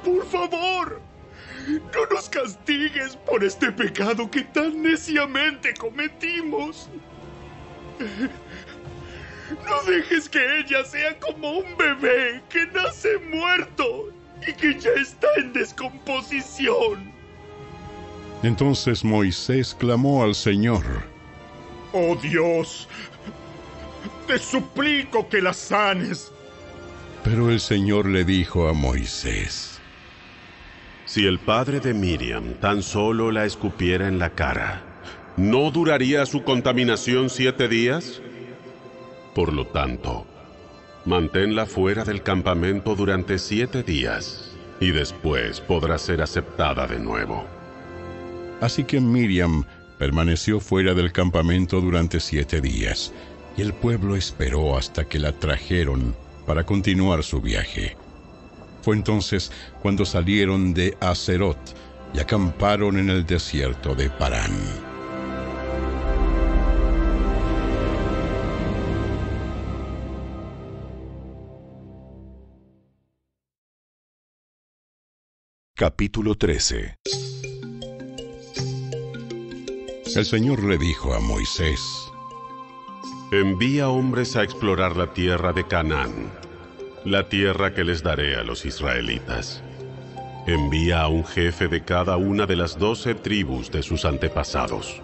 por 0.02 0.24
favor, 0.24 1.07
no 1.66 2.14
nos 2.14 2.28
castigues 2.28 3.16
por 3.16 3.44
este 3.44 3.72
pecado 3.72 4.30
que 4.30 4.42
tan 4.42 4.82
neciamente 4.82 5.74
cometimos. 5.74 6.88
No 9.66 9.90
dejes 9.90 10.28
que 10.28 10.60
ella 10.60 10.84
sea 10.84 11.18
como 11.18 11.58
un 11.58 11.76
bebé 11.76 12.42
que 12.50 12.66
nace 12.66 13.18
muerto 13.18 14.12
y 14.46 14.52
que 14.52 14.78
ya 14.78 14.90
está 14.90 15.26
en 15.36 15.52
descomposición. 15.52 17.12
Entonces 18.42 19.04
Moisés 19.04 19.74
clamó 19.74 20.22
al 20.22 20.34
Señor. 20.34 20.84
Oh 21.92 22.14
Dios, 22.16 22.88
te 24.26 24.38
suplico 24.38 25.28
que 25.28 25.40
la 25.40 25.52
sanes. 25.52 26.30
Pero 27.24 27.50
el 27.50 27.58
Señor 27.58 28.06
le 28.06 28.24
dijo 28.24 28.68
a 28.68 28.72
Moisés, 28.72 29.77
Si 31.08 31.26
el 31.26 31.40
padre 31.40 31.80
de 31.80 31.92
Miriam 31.92 32.54
tan 32.60 32.82
solo 32.82 33.32
la 33.32 33.44
escupiera 33.44 34.06
en 34.06 34.20
la 34.20 34.30
cara, 34.30 34.82
¿no 35.36 35.72
duraría 35.72 36.24
su 36.26 36.44
contaminación 36.44 37.30
siete 37.30 37.66
días? 37.66 38.22
Por 39.34 39.52
lo 39.52 39.66
tanto, 39.66 40.24
manténla 41.04 41.66
fuera 41.66 42.04
del 42.04 42.22
campamento 42.22 42.94
durante 42.94 43.40
siete 43.40 43.82
días 43.82 44.54
y 44.78 44.92
después 44.92 45.60
podrá 45.60 45.98
ser 45.98 46.22
aceptada 46.22 46.86
de 46.86 47.00
nuevo. 47.00 47.44
Así 48.60 48.84
que 48.84 49.00
Miriam 49.00 49.64
Permaneció 49.98 50.60
fuera 50.60 50.94
del 50.94 51.10
campamento 51.10 51.80
durante 51.80 52.20
siete 52.20 52.60
días, 52.60 53.12
y 53.56 53.62
el 53.62 53.74
pueblo 53.74 54.14
esperó 54.14 54.78
hasta 54.78 55.04
que 55.04 55.18
la 55.18 55.32
trajeron 55.32 56.14
para 56.46 56.62
continuar 56.62 57.24
su 57.24 57.40
viaje. 57.40 57.96
Fue 58.88 58.96
entonces 58.96 59.52
cuando 59.82 60.06
salieron 60.06 60.72
de 60.72 60.96
Acerot 60.98 61.58
y 62.14 62.20
acamparon 62.20 62.98
en 62.98 63.10
el 63.10 63.26
desierto 63.26 63.94
de 63.94 64.08
Parán. 64.08 64.50
Capítulo 75.74 76.34
13 76.34 76.96
El 80.16 80.24
Señor 80.24 80.64
le 80.64 80.78
dijo 80.78 81.12
a 81.12 81.20
Moisés, 81.20 81.78
Envía 83.32 83.90
hombres 83.90 84.34
a 84.36 84.42
explorar 84.42 84.96
la 84.96 85.12
tierra 85.12 85.52
de 85.52 85.66
Canaán, 85.66 86.47
la 87.10 87.28
tierra 87.28 87.74
que 87.74 87.84
les 87.84 88.02
daré 88.02 88.36
a 88.36 88.42
los 88.42 88.64
israelitas. 88.66 89.62
Envía 90.46 91.02
a 91.02 91.08
un 91.08 91.24
jefe 91.24 91.68
de 91.68 91.82
cada 91.82 92.16
una 92.16 92.46
de 92.46 92.56
las 92.56 92.78
doce 92.78 93.14
tribus 93.14 93.70
de 93.70 93.82
sus 93.82 94.04
antepasados. 94.04 95.00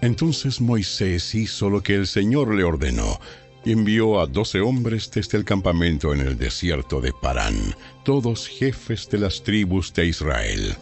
Entonces 0.00 0.60
Moisés 0.60 1.34
hizo 1.34 1.68
lo 1.68 1.82
que 1.82 1.94
el 1.94 2.06
Señor 2.06 2.54
le 2.54 2.64
ordenó 2.64 3.20
y 3.64 3.72
envió 3.72 4.20
a 4.20 4.26
doce 4.26 4.60
hombres 4.60 5.10
desde 5.10 5.36
el 5.36 5.44
campamento 5.44 6.14
en 6.14 6.20
el 6.20 6.38
desierto 6.38 7.00
de 7.00 7.12
Parán, 7.12 7.74
todos 8.04 8.48
jefes 8.48 9.08
de 9.10 9.18
las 9.18 9.42
tribus 9.42 9.92
de 9.92 10.06
Israel. 10.06 10.74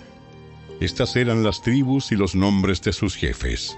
Estas 0.80 1.16
eran 1.16 1.42
las 1.42 1.60
tribus 1.60 2.12
y 2.12 2.16
los 2.16 2.36
nombres 2.36 2.80
de 2.82 2.92
sus 2.92 3.16
jefes. 3.16 3.76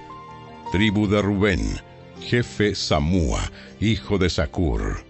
Tribu 0.70 1.08
de 1.08 1.22
Rubén, 1.22 1.80
jefe 2.20 2.74
Samúa, 2.74 3.50
hijo 3.80 4.18
de 4.18 4.28
Sacur. 4.28 5.09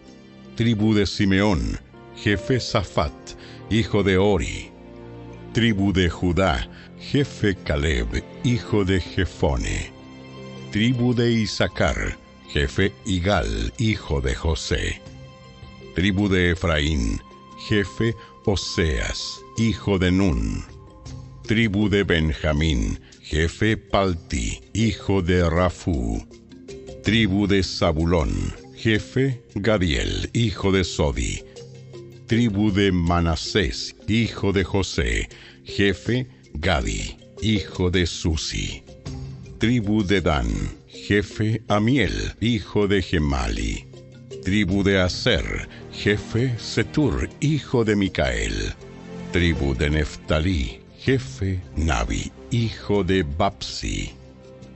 Tribu 0.60 0.92
de 0.92 1.06
Simeón, 1.06 1.80
jefe 2.14 2.60
Safat, 2.60 3.14
hijo 3.70 4.02
de 4.02 4.18
Ori. 4.18 4.70
Tribu 5.54 5.90
de 5.90 6.10
Judá, 6.10 6.68
jefe 6.98 7.56
Caleb, 7.64 8.22
hijo 8.44 8.84
de 8.84 9.00
Jefone. 9.00 9.90
Tribu 10.70 11.14
de 11.14 11.32
Isaacar, 11.32 12.18
jefe 12.52 12.92
Igal, 13.06 13.72
hijo 13.78 14.20
de 14.20 14.34
José. 14.34 15.00
Tribu 15.94 16.28
de 16.28 16.50
Efraín, 16.50 17.18
jefe 17.66 18.14
Oseas, 18.44 19.40
hijo 19.56 19.98
de 19.98 20.12
Nun. 20.12 20.62
Tribu 21.46 21.88
de 21.88 22.02
Benjamín, 22.02 23.00
jefe 23.22 23.78
Palti, 23.78 24.60
hijo 24.74 25.22
de 25.22 25.48
Rafú. 25.48 26.22
Tribu 27.02 27.46
de 27.46 27.62
Zabulón, 27.62 28.30
jefe 28.80 29.42
Gadiel, 29.56 30.30
hijo 30.32 30.72
de 30.72 30.84
Sodi. 30.84 31.42
Tribu 32.26 32.70
de 32.72 32.90
Manasés, 32.90 33.94
hijo 34.08 34.52
de 34.52 34.64
José, 34.64 35.28
jefe 35.64 36.26
Gadi, 36.54 37.14
hijo 37.42 37.90
de 37.90 38.06
Susi. 38.06 38.82
Tribu 39.58 40.02
de 40.02 40.22
Dan, 40.22 40.48
jefe 40.88 41.62
Amiel, 41.68 42.32
hijo 42.40 42.88
de 42.88 43.02
Gemali. 43.02 43.84
Tribu 44.44 44.82
de 44.82 44.98
Aser, 44.98 45.68
jefe 45.92 46.56
Setur, 46.58 47.28
hijo 47.40 47.84
de 47.84 47.94
Micael. 47.94 48.72
Tribu 49.30 49.74
de 49.74 49.90
Neftalí, 49.90 50.80
jefe 50.98 51.60
Nabi, 51.76 52.32
hijo 52.50 53.04
de 53.04 53.24
Bapsi. 53.24 54.12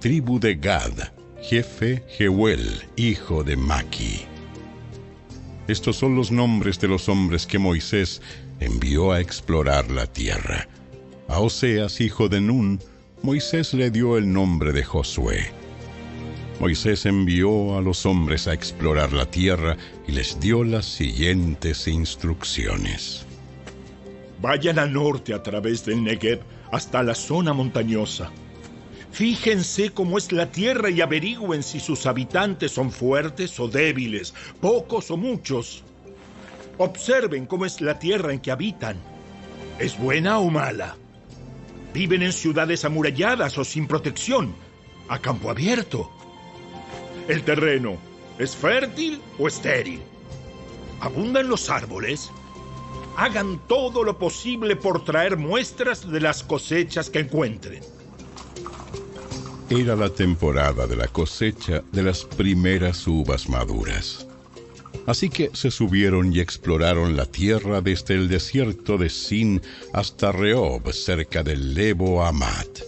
Tribu 0.00 0.38
de 0.38 0.56
Gad, 0.56 1.13
jefe 1.48 2.02
Jeuel, 2.08 2.82
hijo 2.96 3.44
de 3.44 3.54
Maki. 3.56 4.22
Estos 5.68 5.96
son 5.96 6.16
los 6.16 6.30
nombres 6.32 6.80
de 6.80 6.88
los 6.88 7.08
hombres 7.10 7.46
que 7.46 7.58
Moisés 7.58 8.22
envió 8.60 9.12
a 9.12 9.20
explorar 9.20 9.90
la 9.90 10.06
tierra. 10.06 10.66
A 11.28 11.40
Oseas, 11.40 12.00
hijo 12.00 12.30
de 12.30 12.40
Nun, 12.40 12.80
Moisés 13.22 13.74
le 13.74 13.90
dio 13.90 14.16
el 14.16 14.32
nombre 14.32 14.72
de 14.72 14.84
Josué. 14.84 15.50
Moisés 16.60 17.04
envió 17.04 17.76
a 17.76 17.82
los 17.82 18.06
hombres 18.06 18.48
a 18.48 18.54
explorar 18.54 19.12
la 19.12 19.26
tierra 19.26 19.76
y 20.08 20.12
les 20.12 20.40
dio 20.40 20.64
las 20.64 20.86
siguientes 20.86 21.86
instrucciones. 21.88 23.26
Vayan 24.40 24.78
al 24.78 24.94
norte 24.94 25.34
a 25.34 25.42
través 25.42 25.84
del 25.84 26.04
Negev 26.04 26.40
hasta 26.72 27.02
la 27.02 27.14
zona 27.14 27.52
montañosa. 27.52 28.30
Fíjense 29.14 29.90
cómo 29.90 30.18
es 30.18 30.32
la 30.32 30.50
tierra 30.50 30.90
y 30.90 31.00
averigüen 31.00 31.62
si 31.62 31.78
sus 31.78 32.04
habitantes 32.04 32.72
son 32.72 32.90
fuertes 32.90 33.60
o 33.60 33.68
débiles, 33.68 34.34
pocos 34.60 35.08
o 35.12 35.16
muchos. 35.16 35.84
Observen 36.78 37.46
cómo 37.46 37.64
es 37.64 37.80
la 37.80 37.96
tierra 37.96 38.32
en 38.32 38.40
que 38.40 38.50
habitan. 38.50 38.96
¿Es 39.78 39.96
buena 39.96 40.40
o 40.40 40.50
mala? 40.50 40.96
¿Viven 41.92 42.24
en 42.24 42.32
ciudades 42.32 42.84
amuralladas 42.84 43.56
o 43.56 43.62
sin 43.62 43.86
protección? 43.86 44.52
¿A 45.08 45.20
campo 45.20 45.48
abierto? 45.48 46.10
¿El 47.28 47.44
terreno 47.44 47.96
es 48.40 48.56
fértil 48.56 49.22
o 49.38 49.46
estéril? 49.46 50.02
¿Abundan 50.98 51.48
los 51.48 51.70
árboles? 51.70 52.32
Hagan 53.16 53.60
todo 53.68 54.02
lo 54.02 54.18
posible 54.18 54.74
por 54.74 55.04
traer 55.04 55.36
muestras 55.36 56.10
de 56.10 56.18
las 56.18 56.42
cosechas 56.42 57.10
que 57.10 57.20
encuentren. 57.20 57.93
Era 59.70 59.96
la 59.96 60.10
temporada 60.10 60.86
de 60.86 60.94
la 60.94 61.08
cosecha 61.08 61.82
de 61.90 62.02
las 62.02 62.24
primeras 62.24 63.06
uvas 63.06 63.48
maduras. 63.48 64.26
Así 65.06 65.30
que 65.30 65.50
se 65.54 65.70
subieron 65.70 66.34
y 66.34 66.40
exploraron 66.40 67.16
la 67.16 67.24
tierra 67.24 67.80
desde 67.80 68.14
el 68.14 68.28
desierto 68.28 68.98
de 68.98 69.08
Sin 69.08 69.62
hasta 69.94 70.32
Rehob, 70.32 70.92
cerca 70.92 71.42
del 71.42 71.74
Lebo 71.74 72.24
Amat. 72.24 72.80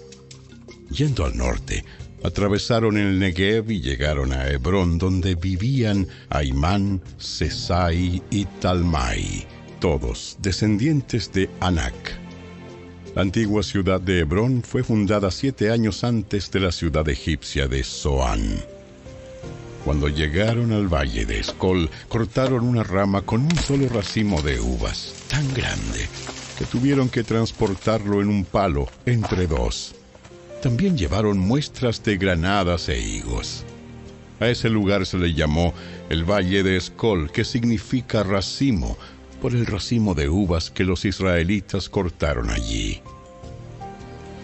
Yendo 0.90 1.24
al 1.24 1.36
norte, 1.36 1.82
atravesaron 2.22 2.98
el 2.98 3.18
Negev 3.18 3.70
y 3.70 3.80
llegaron 3.80 4.32
a 4.32 4.48
Hebrón, 4.48 4.98
donde 4.98 5.34
vivían 5.34 6.06
Aimán, 6.28 7.02
Sesai 7.18 8.22
y 8.30 8.44
Talmai, 8.60 9.46
todos 9.80 10.36
descendientes 10.40 11.32
de 11.32 11.48
Anak. 11.60 12.25
La 13.16 13.22
antigua 13.22 13.62
ciudad 13.62 13.98
de 13.98 14.18
Hebrón 14.20 14.62
fue 14.62 14.82
fundada 14.82 15.30
siete 15.30 15.70
años 15.70 16.04
antes 16.04 16.50
de 16.50 16.60
la 16.60 16.70
ciudad 16.70 17.08
egipcia 17.08 17.66
de 17.66 17.82
Zoán. 17.82 18.62
Cuando 19.86 20.08
llegaron 20.08 20.70
al 20.70 20.86
valle 20.86 21.24
de 21.24 21.40
Escol, 21.40 21.88
cortaron 22.08 22.62
una 22.62 22.82
rama 22.82 23.22
con 23.22 23.40
un 23.40 23.56
solo 23.56 23.88
racimo 23.88 24.42
de 24.42 24.60
uvas, 24.60 25.14
tan 25.30 25.48
grande 25.54 26.06
que 26.58 26.66
tuvieron 26.66 27.08
que 27.08 27.24
transportarlo 27.24 28.20
en 28.20 28.28
un 28.28 28.44
palo 28.44 28.86
entre 29.06 29.46
dos. 29.46 29.94
También 30.60 30.98
llevaron 30.98 31.38
muestras 31.38 32.04
de 32.04 32.18
granadas 32.18 32.90
e 32.90 33.00
higos. 33.00 33.64
A 34.40 34.48
ese 34.48 34.68
lugar 34.68 35.06
se 35.06 35.16
le 35.16 35.32
llamó 35.32 35.72
el 36.10 36.30
Valle 36.30 36.62
de 36.62 36.76
Escol, 36.76 37.32
que 37.32 37.44
significa 37.44 38.22
racimo, 38.22 38.98
por 39.46 39.54
el 39.54 39.64
racimo 39.64 40.12
de 40.16 40.28
uvas 40.28 40.72
que 40.72 40.82
los 40.82 41.04
israelitas 41.04 41.88
cortaron 41.88 42.50
allí. 42.50 43.00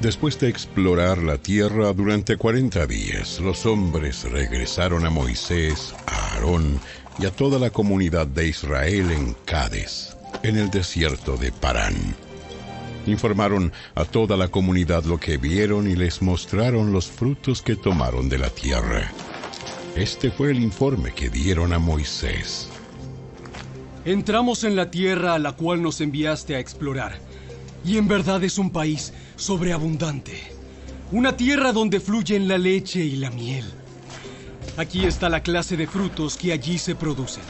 Después 0.00 0.38
de 0.38 0.48
explorar 0.48 1.18
la 1.18 1.38
tierra 1.38 1.92
durante 1.92 2.36
cuarenta 2.36 2.86
días, 2.86 3.40
los 3.40 3.66
hombres 3.66 4.22
regresaron 4.30 5.04
a 5.04 5.10
Moisés, 5.10 5.92
a 6.06 6.34
Aarón 6.34 6.78
y 7.18 7.26
a 7.26 7.32
toda 7.32 7.58
la 7.58 7.70
comunidad 7.70 8.28
de 8.28 8.46
Israel 8.46 9.10
en 9.10 9.34
Cades, 9.44 10.16
en 10.44 10.56
el 10.56 10.70
desierto 10.70 11.36
de 11.36 11.50
Parán. 11.50 11.96
Informaron 13.04 13.72
a 13.96 14.04
toda 14.04 14.36
la 14.36 14.46
comunidad 14.46 15.02
lo 15.02 15.18
que 15.18 15.36
vieron 15.36 15.90
y 15.90 15.96
les 15.96 16.22
mostraron 16.22 16.92
los 16.92 17.08
frutos 17.08 17.60
que 17.60 17.74
tomaron 17.74 18.28
de 18.28 18.38
la 18.38 18.50
tierra. 18.50 19.10
Este 19.96 20.30
fue 20.30 20.52
el 20.52 20.62
informe 20.62 21.12
que 21.12 21.28
dieron 21.28 21.72
a 21.72 21.80
Moisés. 21.80 22.71
Entramos 24.04 24.64
en 24.64 24.74
la 24.74 24.90
tierra 24.90 25.34
a 25.34 25.38
la 25.38 25.52
cual 25.52 25.80
nos 25.80 26.00
enviaste 26.00 26.56
a 26.56 26.58
explorar, 26.58 27.18
y 27.84 27.98
en 27.98 28.08
verdad 28.08 28.42
es 28.42 28.58
un 28.58 28.70
país 28.70 29.12
sobreabundante, 29.36 30.40
una 31.12 31.36
tierra 31.36 31.72
donde 31.72 32.00
fluyen 32.00 32.48
la 32.48 32.58
leche 32.58 32.98
y 32.98 33.14
la 33.14 33.30
miel. 33.30 33.64
Aquí 34.76 35.04
está 35.04 35.28
la 35.28 35.42
clase 35.42 35.76
de 35.76 35.86
frutos 35.86 36.36
que 36.36 36.52
allí 36.52 36.78
se 36.78 36.96
producen. 36.96 37.44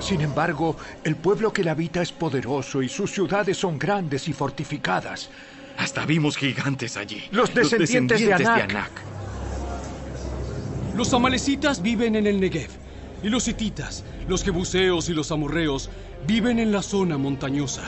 Sin 0.00 0.20
embargo, 0.20 0.76
el 1.02 1.16
pueblo 1.16 1.50
que 1.50 1.64
la 1.64 1.70
habita 1.70 2.02
es 2.02 2.12
poderoso 2.12 2.82
y 2.82 2.88
sus 2.90 3.10
ciudades 3.10 3.56
son 3.56 3.78
grandes 3.78 4.28
y 4.28 4.34
fortificadas. 4.34 5.30
Hasta 5.78 6.04
vimos 6.04 6.36
gigantes 6.36 6.98
allí. 6.98 7.22
Los 7.30 7.54
descendientes, 7.54 8.20
de, 8.20 8.34
Anak. 8.34 8.90
Los 10.94 11.14
amalecitas 11.14 11.80
viven 11.80 12.16
en 12.16 12.26
el 12.26 12.38
Negev, 12.38 12.70
y 13.22 13.28
los 13.28 13.48
hititas, 13.48 14.04
los 14.28 14.42
jebuseos 14.42 15.08
y 15.08 15.14
los 15.14 15.30
amorreos 15.32 15.90
viven 16.26 16.58
en 16.58 16.72
la 16.72 16.82
zona 16.82 17.18
montañosa. 17.18 17.82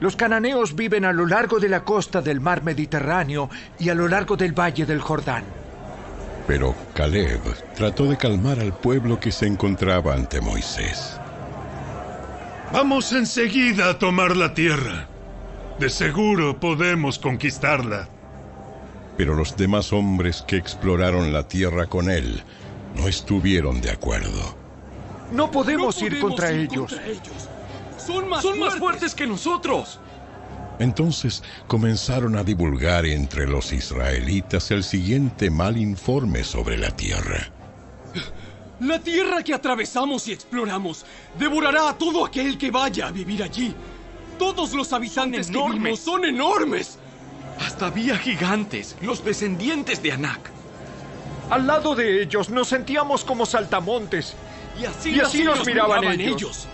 Los 0.00 0.16
cananeos 0.16 0.76
viven 0.76 1.04
a 1.04 1.12
lo 1.12 1.26
largo 1.26 1.58
de 1.58 1.68
la 1.68 1.84
costa 1.84 2.22
del 2.22 2.40
mar 2.40 2.62
Mediterráneo 2.62 3.50
y 3.78 3.88
a 3.88 3.94
lo 3.94 4.06
largo 4.06 4.36
del 4.36 4.52
valle 4.52 4.86
del 4.86 5.00
Jordán. 5.00 5.44
Pero 6.46 6.74
Caleb 6.94 7.40
trató 7.74 8.06
de 8.06 8.16
calmar 8.16 8.60
al 8.60 8.72
pueblo 8.72 9.18
que 9.20 9.32
se 9.32 9.46
encontraba 9.46 10.14
ante 10.14 10.40
Moisés. 10.40 11.18
Vamos 12.72 13.12
enseguida 13.12 13.90
a 13.90 13.98
tomar 13.98 14.36
la 14.36 14.54
tierra. 14.54 15.08
De 15.78 15.90
seguro 15.90 16.58
podemos 16.58 17.18
conquistarla. 17.18 18.08
Pero 19.16 19.34
los 19.34 19.56
demás 19.56 19.92
hombres 19.92 20.44
que 20.46 20.56
exploraron 20.56 21.32
la 21.32 21.48
tierra 21.48 21.86
con 21.86 22.08
él 22.08 22.42
no 22.94 23.08
estuvieron 23.08 23.80
de 23.80 23.90
acuerdo. 23.90 24.56
No 25.32 25.50
podemos, 25.50 26.00
ir, 26.02 26.18
contra, 26.20 26.50
ellos. 26.50 26.96
Son, 27.98 28.28
más, 28.28 28.42
fuertes. 28.78 29.14
que 29.14 29.26
nosotros. 29.26 30.00
Entonces 30.78 31.42
comenzaron 31.66 32.36
a 32.36 32.44
divulgar 32.44 33.04
entre 33.04 33.46
los 33.46 33.72
israelitas 33.72 34.70
el 34.70 34.84
siguiente 34.84 35.50
mal 35.50 35.76
informe 35.76 36.44
sobre 36.44 36.78
la 36.78 36.90
tierra. 36.90 37.50
La 38.80 39.00
tierra 39.00 39.42
que 39.42 39.52
atravesamos 39.52 40.28
y 40.28 40.32
exploramos 40.32 41.04
devorará 41.38 41.90
a 41.90 41.98
todo 41.98 42.24
aquel 42.24 42.56
que 42.56 42.70
vaya 42.70 43.08
a 43.08 43.10
vivir 43.10 43.42
allí. 43.42 43.74
Todos 44.38 44.72
los 44.72 44.92
habitantes 44.92 45.48
que 45.50 45.58
vimos 45.58 45.98
son 45.98 46.24
enormes. 46.24 46.98
Hasta 47.60 47.86
había 47.86 48.16
gigantes, 48.16 48.96
los 49.02 49.24
descendientes 49.24 50.00
de 50.00 50.12
Anak. 50.12 50.57
Al 51.50 51.66
lado 51.66 51.94
de 51.94 52.22
ellos 52.22 52.50
nos 52.50 52.68
sentíamos 52.68 53.24
como 53.24 53.46
saltamontes. 53.46 54.34
Y 54.78 54.84
así, 54.84 55.42
nos, 55.42 55.66
miraban, 55.66 56.04
ellos. 56.20 56.68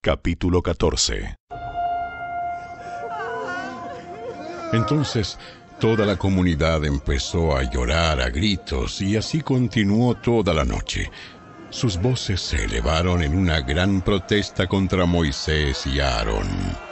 Capítulo 0.00 0.62
14 0.62 1.36
Entonces 4.72 5.38
toda 5.78 6.04
la 6.04 6.16
comunidad 6.16 6.84
empezó 6.84 7.56
a 7.56 7.62
llorar 7.70 8.20
a 8.20 8.30
gritos 8.30 9.00
y 9.02 9.16
así 9.16 9.42
continuó 9.42 10.14
toda 10.16 10.52
la 10.54 10.64
noche. 10.64 11.10
Sus 11.70 12.00
voces 12.00 12.40
se 12.40 12.64
elevaron 12.64 13.22
en 13.22 13.36
una 13.36 13.60
gran 13.60 14.00
protesta 14.00 14.66
contra 14.66 15.06
Moisés 15.06 15.86
y 15.86 16.00
Aarón. 16.00 16.91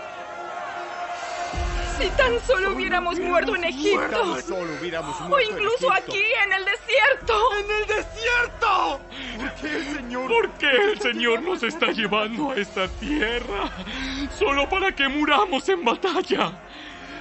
Si 2.01 2.09
tan 2.13 2.41
solo 2.47 2.75
hubiéramos 2.75 3.19
muerto 3.21 3.55
en 3.57 3.65
Egipto. 3.65 4.23
o 4.23 5.41
incluso 5.41 5.93
aquí, 5.93 6.23
en 6.47 6.53
el 6.55 6.65
desierto. 6.65 7.35
¡En 7.59 7.71
el 7.71 7.87
desierto! 7.87 9.01
¿Por 9.37 9.55
qué 9.61 9.77
el 9.77 9.85
Señor? 9.85 10.29
¿Por 10.29 10.51
qué 10.53 10.71
el 10.71 11.01
Señor 11.01 11.43
nos 11.43 11.63
está 11.63 11.93
llevando 11.93 12.53
a 12.53 12.57
esta 12.57 12.89
tierra? 12.89 13.71
Solo 14.39 14.67
para 14.71 14.93
que 14.93 15.09
muramos 15.09 15.69
en 15.69 15.85
batalla. 15.85 16.53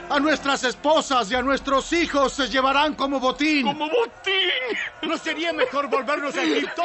A 0.09 0.19
nuestras 0.19 0.63
esposas 0.63 1.29
y 1.29 1.35
a 1.35 1.41
nuestros 1.43 1.93
hijos 1.93 2.33
se 2.33 2.47
llevarán 2.47 2.95
como 2.95 3.19
botín. 3.19 3.63
¡Como 3.63 3.85
botín! 3.85 4.77
¿No 5.03 5.17
sería 5.17 5.53
mejor 5.53 5.87
volvernos 5.87 6.35
a 6.35 6.43
Egipto? 6.43 6.81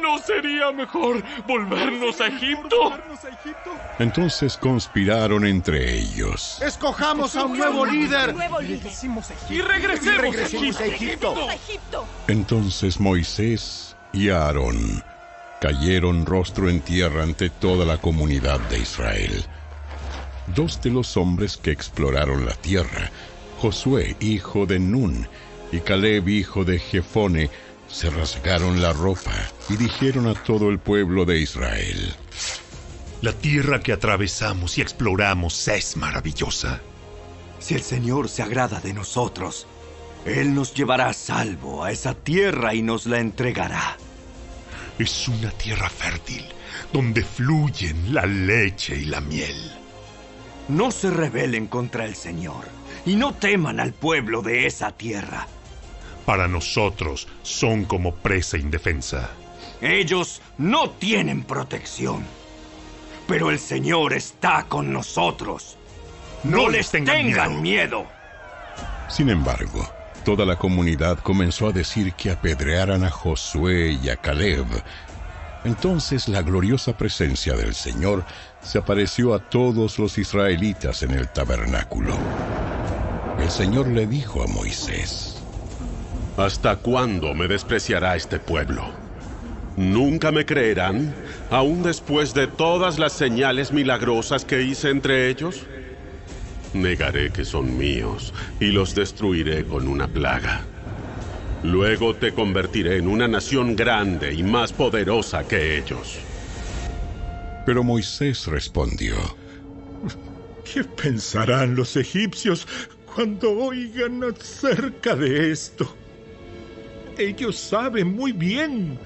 ¿No 0.00 0.18
sería 0.18 0.70
mejor 0.70 1.22
volvernos 1.48 2.20
a 2.20 2.28
Egipto? 2.28 2.92
Entonces 3.98 4.56
conspiraron 4.56 5.46
entre 5.46 5.98
ellos. 5.98 6.62
Escojamos 6.62 7.34
a 7.34 7.44
un 7.44 7.58
nuevo 7.58 7.84
líder. 7.84 8.34
Y 9.48 9.60
regresemos, 9.60 10.80
a 10.80 10.86
Egipto. 10.86 11.48
Entonces 12.28 13.00
Moisés 13.00 13.96
y 14.12 14.28
Aarón 14.28 15.02
cayeron 15.60 16.24
rostro 16.24 16.70
en 16.70 16.80
tierra 16.80 17.24
ante 17.24 17.50
toda 17.50 17.84
la 17.84 17.98
comunidad 17.98 18.60
de 18.60 18.78
Israel 18.78 19.44
dos 20.54 20.80
de 20.82 20.90
los 20.90 21.16
hombres 21.16 21.56
que 21.56 21.70
exploraron 21.70 22.46
la 22.46 22.54
tierra, 22.54 23.10
Josué, 23.58 24.16
hijo 24.20 24.66
de 24.66 24.78
Nun, 24.78 25.26
y 25.72 25.80
Caleb, 25.80 26.28
hijo 26.28 26.64
de 26.64 26.78
Jefone, 26.78 27.50
se 27.88 28.08
rasgaron 28.10 28.80
la 28.80 28.92
ropa 28.92 29.34
y 29.68 29.76
dijeron 29.76 30.26
a 30.26 30.34
todo 30.34 30.70
el 30.70 30.78
pueblo 30.78 31.24
de 31.24 31.40
Israel, 31.40 32.14
La 33.20 33.32
tierra 33.32 33.80
que 33.80 33.92
atravesamos 33.92 34.78
y 34.78 34.80
exploramos 34.80 35.68
es 35.68 35.96
maravillosa. 35.96 36.80
Si 37.58 37.74
el 37.74 37.82
Señor 37.82 38.28
se 38.28 38.42
agrada 38.42 38.80
de 38.80 38.94
nosotros, 38.94 39.66
Él 40.24 40.54
nos 40.54 40.72
llevará 40.72 41.08
a 41.08 41.12
salvo 41.12 41.84
a 41.84 41.92
esa 41.92 42.14
tierra 42.14 42.74
y 42.74 42.82
nos 42.82 43.06
la 43.06 43.18
entregará. 43.18 43.98
Es 44.98 45.28
una 45.28 45.50
tierra 45.50 45.90
fértil, 45.90 46.46
donde 46.92 47.22
fluyen 47.22 48.14
la 48.14 48.24
leche 48.24 48.96
y 48.96 49.04
la 49.04 49.20
miel. 49.20 49.79
No 50.70 50.92
se 50.92 51.10
rebelen 51.10 51.66
contra 51.66 52.04
el 52.04 52.14
Señor 52.14 52.64
y 53.04 53.16
no 53.16 53.34
teman 53.34 53.80
al 53.80 53.92
pueblo 53.92 54.40
de 54.40 54.66
esa 54.66 54.92
tierra. 54.92 55.48
Para 56.24 56.46
nosotros 56.46 57.26
son 57.42 57.84
como 57.84 58.14
presa 58.14 58.56
indefensa. 58.56 59.30
Ellos 59.80 60.40
no 60.58 60.90
tienen 60.90 61.42
protección. 61.42 62.22
Pero 63.26 63.50
el 63.50 63.58
Señor 63.58 64.12
está 64.12 64.66
con 64.68 64.92
nosotros. 64.92 65.76
No, 66.44 66.68
les 66.68 66.90
tengan, 66.90 67.60
miedo. 67.60 68.06
Sin 69.08 69.28
embargo, 69.28 69.88
toda 70.24 70.46
la 70.46 70.54
comunidad 70.54 71.18
comenzó 71.18 71.66
a 71.66 71.72
decir 71.72 72.12
que 72.12 72.30
apedrearan 72.30 73.02
a 73.02 73.10
Josué 73.10 73.98
y 74.00 74.08
a 74.08 74.16
Caleb. 74.16 74.66
Entonces 75.64 76.28
la 76.28 76.42
gloriosa 76.42 76.96
presencia 76.96 77.54
del 77.54 77.74
Señor 77.74 78.24
se 78.62 78.78
apareció 78.78 79.34
a 79.34 79.38
todos 79.38 79.98
los 79.98 80.16
israelitas 80.16 81.02
en 81.02 81.10
el 81.10 81.28
tabernáculo. 81.28 82.16
El 83.38 83.50
Señor 83.50 83.88
le 83.88 84.06
dijo 84.06 84.42
a 84.42 84.46
Moisés, 84.46 85.36
¿Hasta 86.36 86.76
cuándo 86.76 87.34
me 87.34 87.48
despreciará 87.48 88.16
este 88.16 88.38
pueblo? 88.38 88.90
¿Nunca 89.76 90.32
me 90.32 90.46
creerán, 90.46 91.14
aún 91.50 91.82
después 91.82 92.32
de 92.32 92.46
todas 92.46 92.98
las 92.98 93.12
señales 93.12 93.72
milagrosas 93.72 94.44
que 94.44 94.62
hice 94.62 94.90
entre 94.90 95.28
ellos? 95.28 95.66
Negaré 96.72 97.30
que 97.30 97.44
son 97.44 97.76
míos 97.76 98.32
y 98.60 98.66
los 98.66 98.94
destruiré 98.94 99.64
con 99.66 99.88
una 99.88 100.08
plaga. 100.08 100.69
Luego 101.62 102.14
te 102.14 102.32
convertiré 102.32 102.96
en 102.96 103.08
una 103.08 103.28
nación 103.28 103.76
grande 103.76 104.32
y 104.32 104.42
más 104.42 104.72
poderosa 104.72 105.46
que 105.46 105.78
ellos. 105.78 106.18
Pero 107.66 107.84
Moisés 107.84 108.46
respondió, 108.46 109.14
¿Qué 110.72 110.84
pensarán 110.84 111.74
los 111.74 111.96
egipcios 111.96 112.66
cuando 113.14 113.52
oigan 113.52 114.24
acerca 114.24 115.14
de 115.14 115.50
esto? 115.50 115.94
Ellos 117.18 117.58
saben 117.58 118.14
muy 118.14 118.32
bien 118.32 118.98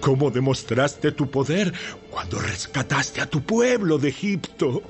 cómo 0.00 0.30
demostraste 0.30 1.12
tu 1.12 1.30
poder 1.30 1.72
cuando 2.10 2.38
rescataste 2.38 3.20
a 3.20 3.26
tu 3.26 3.42
pueblo 3.42 3.98
de 3.98 4.08
Egipto. 4.08 4.82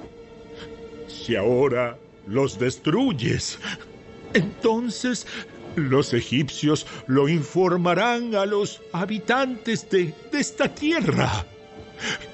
Si 1.06 1.36
ahora 1.36 1.98
los 2.26 2.59
destruyes, 2.59 3.59
entonces 4.35 5.26
los 5.78 6.12
egipcios 6.14 6.86
lo 7.06 7.28
informarán 7.28 8.34
a 8.34 8.46
los 8.46 8.80
habitantes 8.92 9.88
de, 9.90 10.14
de 10.32 10.38
esta 10.38 10.68
tierra 10.74 11.46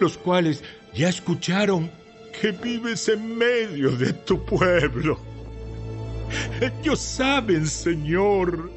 los 0.01 0.19
cuales 0.19 0.63
ya 0.95 1.09
escucharon 1.09 1.91
que 2.41 2.53
vives 2.53 3.09
en 3.09 3.37
medio 3.37 3.91
de 3.91 4.13
tu 4.13 4.45
pueblo. 4.45 5.19
Ellos 6.61 7.01
saben, 7.01 7.67
Señor, 7.67 8.71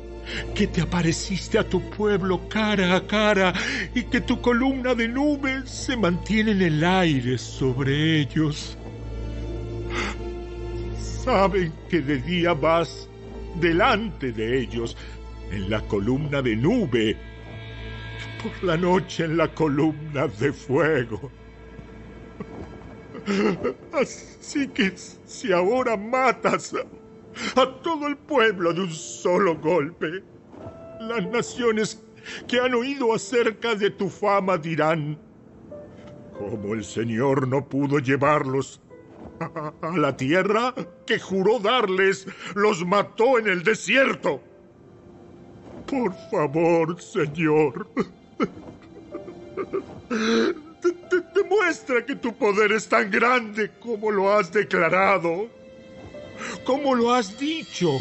que 0.53 0.67
te 0.67 0.81
apareciste 0.81 1.57
a 1.57 1.67
tu 1.67 1.81
pueblo 1.91 2.47
cara 2.49 2.95
a 2.95 3.07
cara 3.07 3.53
y 3.95 4.03
que 4.03 4.21
tu 4.21 4.41
columna 4.41 4.93
de 4.93 5.07
nubes 5.07 5.69
se 5.69 5.95
mantiene 5.95 6.51
en 6.51 6.61
el 6.61 6.83
aire 6.83 7.37
sobre 7.37 8.21
ellos. 8.21 8.77
Saben 11.23 11.73
que 11.89 12.01
de 12.01 12.17
día 12.19 12.53
vas 12.53 13.06
delante 13.59 14.31
de 14.31 14.59
ellos 14.59 14.97
en 15.51 15.69
la 15.69 15.81
columna 15.81 16.41
de 16.41 16.55
nube 16.55 17.17
por 18.41 18.63
la 18.63 18.77
noche 18.77 19.25
en 19.25 19.37
la 19.37 19.47
columna 19.53 20.27
de 20.27 20.53
fuego. 20.53 21.31
Así 23.93 24.67
que 24.69 24.93
si 24.95 25.51
ahora 25.51 25.97
matas 25.97 26.73
a, 27.55 27.65
todo 27.81 28.07
el 28.07 28.17
pueblo 28.17 28.73
de 28.73 28.81
un 28.81 28.91
solo 28.91 29.57
golpe, 29.57 30.23
las 31.01 31.25
naciones 31.27 32.03
que 32.47 32.59
han 32.59 32.73
oído 32.73 33.13
acerca 33.13 33.75
de 33.75 33.89
tu 33.89 34.09
fama 34.09 34.57
dirán, 34.57 35.17
como 36.37 36.73
el 36.73 36.83
Señor 36.83 37.47
no 37.47 37.67
pudo 37.67 37.99
llevarlos 37.99 38.81
a, 39.39 39.97
la 39.97 40.15
tierra 40.15 40.73
que 41.05 41.19
juró 41.19 41.59
darles, 41.59 42.27
los 42.55 42.85
mató 42.85 43.39
en 43.39 43.47
el 43.47 43.63
desierto. 43.63 44.41
Por 45.85 46.13
favor, 46.29 47.01
Señor, 47.01 47.87
demuestra 51.33 52.05
que 52.05 52.15
tu 52.15 52.35
poder 52.35 52.71
es 52.71 52.87
tan 52.87 53.09
grande 53.09 53.71
como 53.79 54.11
lo 54.11 54.33
has 54.33 54.51
declarado, 54.51 55.47
como 56.65 56.95
lo 56.95 57.13
has 57.13 57.37
dicho. 57.37 57.99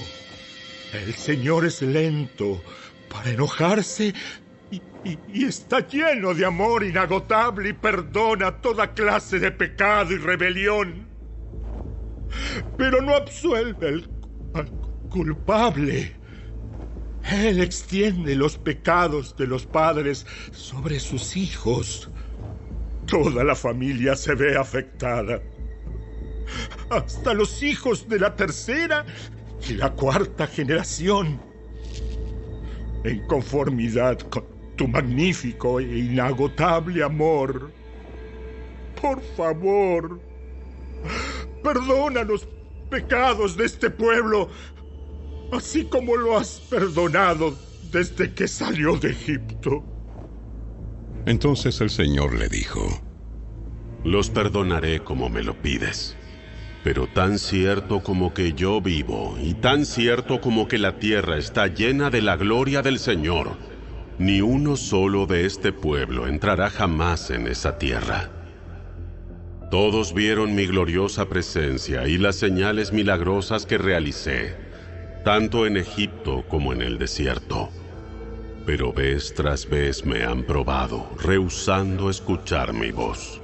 El 0.93 1.15
Señor 1.15 1.65
es 1.65 1.83
lento 1.83 2.61
para 3.09 3.31
enojarse 3.31 4.15
y, 4.71 4.83
y, 5.33 5.45
está 5.45 5.87
lleno 5.87 6.35
de 6.35 6.45
amor 6.45 6.85
inagotable 6.85 7.71
y 7.71 7.73
perdona 7.73 8.61
toda 8.61 8.93
clase 8.95 9.39
de 9.39 9.53
pecado 9.53 10.13
y 10.13 10.19
rebelión. 10.19 11.06
Pero 12.77 13.03
no 13.03 13.15
absuelve 13.15 13.89
al, 13.89 14.71
culpable. 15.11 16.15
Él 17.31 17.61
extiende 17.61 18.37
los 18.37 18.57
pecados 18.59 19.37
de 19.37 19.47
los 19.47 19.67
padres 19.67 20.27
sobre 20.53 21.01
sus 21.01 21.37
hijos. 21.37 22.11
Toda 23.07 23.45
la 23.45 23.55
familia 23.55 24.15
se 24.17 24.35
ve 24.35 24.57
afectada. 24.57 25.41
Hasta 26.91 27.35
los 27.35 27.63
hijos 27.63 28.09
de 28.09 28.21
la 28.21 28.37
tercera 28.37 29.05
y 29.69 29.75
la 29.75 29.91
cuarta 29.93 30.47
generación. 30.47 31.41
En 33.05 33.27
conformidad 33.27 34.19
con 34.21 34.45
tu 34.77 34.87
magnífico 34.87 35.81
e 35.81 35.99
inagotable 35.99 37.03
amor. 37.03 37.73
Por 39.01 39.21
favor, 39.37 40.21
perdona 41.67 42.23
los 42.23 42.47
pecados 42.89 43.57
de 43.57 43.65
este 43.65 43.91
pueblo 43.91 44.49
así 45.53 45.85
como 45.85 46.17
lo 46.17 46.39
has 46.39 46.61
perdonado 46.71 47.57
desde 47.91 48.33
que 48.33 48.47
salió 48.47 48.97
de 48.97 49.11
Egipto. 49.11 49.85
Entonces 51.27 51.81
el 51.81 51.91
Señor 51.91 52.35
le 52.35 52.49
dijo, 52.49 52.81
Los 54.05 54.31
perdonaré 54.31 55.01
como 55.01 55.29
me 55.29 55.43
lo 55.43 55.61
pides, 55.61 56.17
pero 56.85 57.09
tan 57.09 57.39
cierto 57.39 58.01
como 58.01 58.33
que 58.33 58.53
yo 58.53 58.81
vivo 58.81 59.37
y 59.43 59.55
tan 59.55 59.87
cierto 59.87 60.41
como 60.41 60.69
que 60.69 60.79
la 60.79 61.01
tierra 61.01 61.37
está 61.37 61.67
llena 61.67 62.11
de 62.11 62.23
la 62.23 62.37
gloria 62.37 62.83
del 62.83 63.01
Señor, 63.01 63.57
ni 64.19 64.41
uno 64.41 64.77
solo 64.77 65.27
de 65.27 65.47
este 65.47 65.73
pueblo 65.73 66.29
entrará 66.29 66.71
jamás 66.71 67.31
en 67.31 67.49
esa 67.49 67.77
tierra. 67.77 68.36
Todos 69.71 70.15
vieron 70.15 70.55
mi 70.55 70.67
gloriosa 70.67 71.29
presencia 71.29 72.07
y 72.07 72.19
las 72.19 72.37
señales 72.37 72.93
milagrosas 72.93 73.67
que 73.67 73.79
realicé 73.79 74.67
tanto 75.27 75.67
en 75.67 75.77
Egipto 75.77 76.45
como 76.47 76.73
en 76.73 76.81
el 76.83 76.99
desierto. 76.99 77.69
Pero 78.65 78.93
vez 78.93 79.35
tras 79.35 79.69
vez 79.69 80.07
me 80.07 80.23
han 80.23 80.45
probado, 80.45 81.11
rehusando 81.21 82.11
escuchar 82.11 82.73
mi 82.73 82.93
voz. 82.93 83.41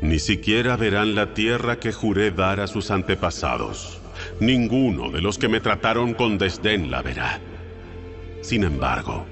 Ni 0.00 0.18
siquiera 0.18 0.76
verán 0.76 1.14
la 1.14 1.34
tierra 1.34 1.78
que 1.78 1.92
juré 1.92 2.32
dar 2.32 2.58
a 2.58 2.66
sus 2.66 2.90
antepasados. 2.90 4.00
Ninguno 4.40 5.12
de 5.12 5.20
los 5.20 5.38
que 5.38 5.46
me 5.46 5.60
trataron 5.60 6.14
con 6.14 6.36
desdén 6.36 6.90
la 6.90 7.00
verá. 7.00 7.38
Sin 8.40 8.64
embargo, 8.64 9.24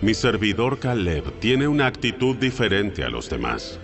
mi 0.00 0.14
servidor 0.14 0.78
Caleb 0.78 1.40
tiene 1.40 1.66
una 1.66 1.86
actitud 1.86 2.36
diferente 2.36 3.02
a 3.02 3.08
los 3.08 3.28
demás. 3.28 3.80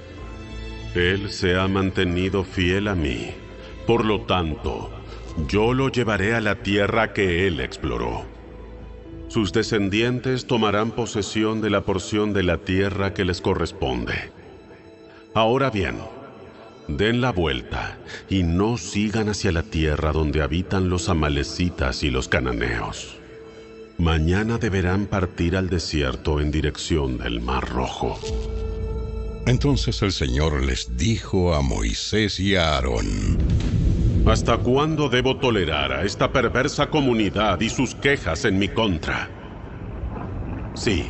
Él 0.95 1.31
se 1.31 1.57
ha 1.57 1.69
mantenido 1.69 2.43
fiel 2.43 2.89
a 2.89 2.95
mí. 2.95 3.31
Por 3.87 4.05
lo 4.05 4.23
tanto, 4.23 4.91
yo 5.49 5.73
lo 5.73 5.89
llevaré 5.89 6.35
a 6.35 6.41
la 6.41 6.57
tierra 6.57 7.13
que 7.13 7.47
él 7.47 7.61
exploró. 7.61 8.25
Sus 9.29 9.53
descendientes 9.53 10.47
tomarán 10.47 10.91
posesión 10.91 11.61
de 11.61 11.71
la 11.71 11.83
porción 11.83 12.33
de 12.33 12.43
la 12.43 12.59
tierra 12.59 13.15
que 13.15 13.25
les 13.25 13.41
corresponde. 13.41 14.33
Ahora 15.35 15.71
bien, 15.71 15.99
den 16.89 17.21
la 17.21 17.31
vuelta 17.31 17.99
y 18.29 18.43
no 18.43 18.77
sigan 18.77 19.29
hacia 19.29 19.53
la 19.53 19.63
tierra 19.63 20.11
donde 20.11 20.43
habitan 20.43 20.89
los 20.89 21.09
amalecitas 21.09 22.03
y 22.03 22.11
los 22.11 22.27
cananeos. 22.27 23.17
Mañana 23.99 24.59
deberán 24.59 25.07
partir 25.07 25.57
al 25.57 25.69
desierto 25.69 26.41
en 26.41 26.51
dirección 26.51 27.19
del 27.19 27.41
Mar 27.41 27.69
Rojo. 27.69 28.19
Entonces 29.51 30.01
el 30.03 30.13
Señor 30.13 30.63
les 30.63 30.97
dijo 30.97 31.55
a 31.55 31.61
Moisés 31.61 32.39
y 32.39 32.55
a 32.55 32.77
Aarón, 32.77 33.37
¿Hasta 34.25 34.59
cuándo 34.59 35.09
debo 35.09 35.39
tolerar 35.39 35.91
a 35.91 36.05
esta 36.05 36.31
perversa 36.31 36.89
comunidad 36.89 37.61
y 37.61 37.69
sus 37.69 37.97
quejas 37.97 38.45
en 38.45 38.61
mi 38.61 38.69
contra? 38.69 39.29
Sí, 40.75 41.07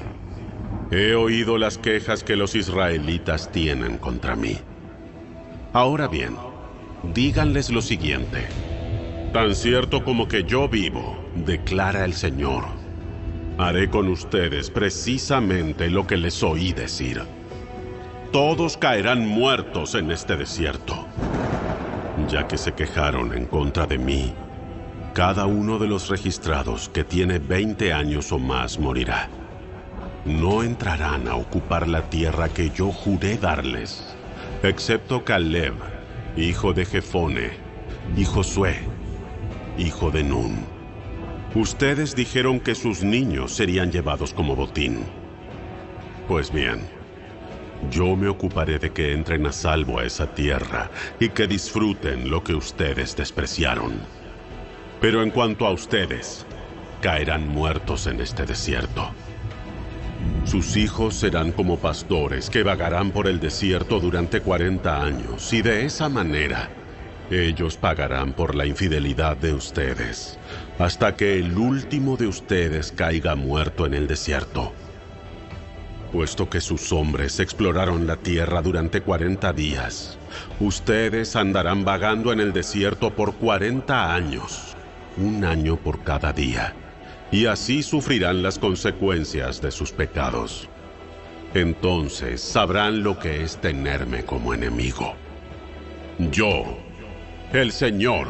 he 0.91 1.13
oído 1.13 1.59
las 1.59 1.77
quejas 1.77 2.25
que 2.25 2.35
los 2.35 2.55
israelitas 2.55 3.53
tienen 3.53 3.99
contra 3.99 4.37
mí. 4.37 4.57
Ahora 5.75 6.09
bien, 6.09 6.35
díganles 7.13 7.69
lo 7.69 7.83
siguiente. 7.83 8.47
Tan 9.35 9.55
cierto 9.55 10.03
como 10.03 10.29
que 10.29 10.45
yo 10.45 10.67
vivo, 10.67 11.23
declara 11.35 12.07
el 12.07 12.15
Señor, 12.15 12.65
haré 13.59 13.91
con 13.91 14.09
ustedes 14.09 14.71
precisamente 14.71 15.91
lo 15.91 16.07
que 16.07 16.17
les 16.17 16.43
oí 16.43 16.73
decir. 16.73 17.21
Todos 18.33 18.77
caerán 18.77 19.27
muertos 19.27 19.95
en 19.95 20.11
este 20.11 20.37
desierto 20.37 21.07
ya 22.29 22.47
que 22.47 22.59
se 22.59 22.73
quejaron 22.73 23.37
en 23.37 23.47
contra 23.47 23.87
de 23.87 23.99
mí. 23.99 24.33
Cada 25.15 25.47
uno 25.47 25.79
de 25.79 25.89
los 25.89 26.09
registrados 26.09 26.89
que 26.89 27.05
tiene 27.05 27.39
20 27.39 27.93
años 27.93 28.33
o 28.33 28.39
más 28.39 28.79
morirá. 28.79 29.29
No 30.25 30.63
entrarán 30.63 31.29
a 31.29 31.37
ocupar 31.37 31.89
la 31.89 32.03
tierra 32.03 32.49
que 32.49 32.71
yo 32.71 32.93
juré 32.93 33.39
darles, 33.39 34.15
excepto 34.63 35.25
Caleb, 35.25 35.75
hijo 36.37 36.73
de 36.73 36.85
Jefone, 36.85 37.51
y 38.17 38.25
Josué, 38.25 38.77
hijo 39.79 40.11
de 40.11 40.23
Nun. 40.23 40.59
Ustedes 41.55 42.15
dijeron 42.15 42.61
que 42.61 42.75
sus 42.75 43.03
niños 43.03 43.53
serían 43.53 43.91
llevados 43.91 44.33
como 44.33 44.55
botín. 44.55 45.01
Pues 46.29 46.53
bien, 46.53 46.83
yo 47.91 48.17
me 48.17 48.29
ocuparé 48.29 48.79
de 48.79 48.91
que 48.91 49.13
entren 49.13 49.47
a 49.47 49.53
salvo 49.53 49.99
a 49.99 50.05
esa 50.05 50.35
tierra 50.35 50.91
y 51.19 51.31
que 51.31 51.47
disfruten 51.47 52.31
lo 52.31 52.45
que 52.45 52.55
ustedes 52.55 53.17
despreciaron. 53.17 53.93
Pero 55.01 55.23
en 55.23 55.31
cuanto 55.31 55.67
a 55.67 55.73
ustedes, 55.73 56.45
caerán 57.01 57.49
muertos 57.49 58.07
en 58.07 58.21
este 58.21 58.45
desierto. 58.45 59.11
Sus 60.45 60.77
hijos 60.77 61.15
serán 61.15 61.53
como 61.53 61.79
pastores 61.79 62.51
que 62.51 62.63
vagarán 62.63 63.11
por 63.11 63.27
el 63.27 63.41
desierto 63.41 64.01
durante 64.01 64.41
40 64.41 65.03
años 65.03 65.53
y 65.53 65.63
de 65.63 65.87
esa 65.87 66.09
manera 66.09 66.69
ellos 67.31 67.77
pagarán 67.77 68.33
por 68.33 68.55
la 68.55 68.67
infidelidad 68.67 69.37
de 69.37 69.55
ustedes 69.55 70.39
hasta 70.79 71.15
que 71.15 71.39
el 71.39 71.57
último 71.57 72.17
de 72.17 72.27
ustedes 72.27 72.91
caiga 72.91 73.37
muerto 73.37 73.87
en 73.87 73.95
el 73.95 74.09
desierto 74.09 74.73
puesto 76.11 76.51
que 76.51 76.61
sus 76.61 76.93
hombres 76.93 77.41
exploraron 77.41 78.07
la 78.07 78.17
tierra 78.17 78.63
durante 78.63 79.01
40 79.01 79.53
días. 79.53 80.19
Ustedes 80.59 81.37
andarán 81.37 81.85
vagando 81.85 82.33
en 82.33 82.41
el 82.41 82.53
desierto 82.53 83.11
por 83.15 83.35
40 83.35 84.15
años, 84.15 84.77
un 85.17 85.45
año 85.45 85.77
por 85.77 86.03
cada 86.03 86.33
día, 86.33 86.75
y 87.31 87.47
así 87.47 87.83
sufrirán 87.83 88.43
las 88.43 88.59
consecuencias 88.59 89.61
de 89.61 89.71
sus 89.71 89.93
pecados. 89.93 90.69
Entonces 91.55 92.41
sabrán 92.41 93.03
lo 93.03 93.19
que 93.19 93.43
es 93.43 93.57
tenerme 93.57 94.25
como 94.25 94.55
enemigo. 94.55 95.15
Yo, 96.31 96.79
el 97.53 97.73
Señor, 97.73 98.29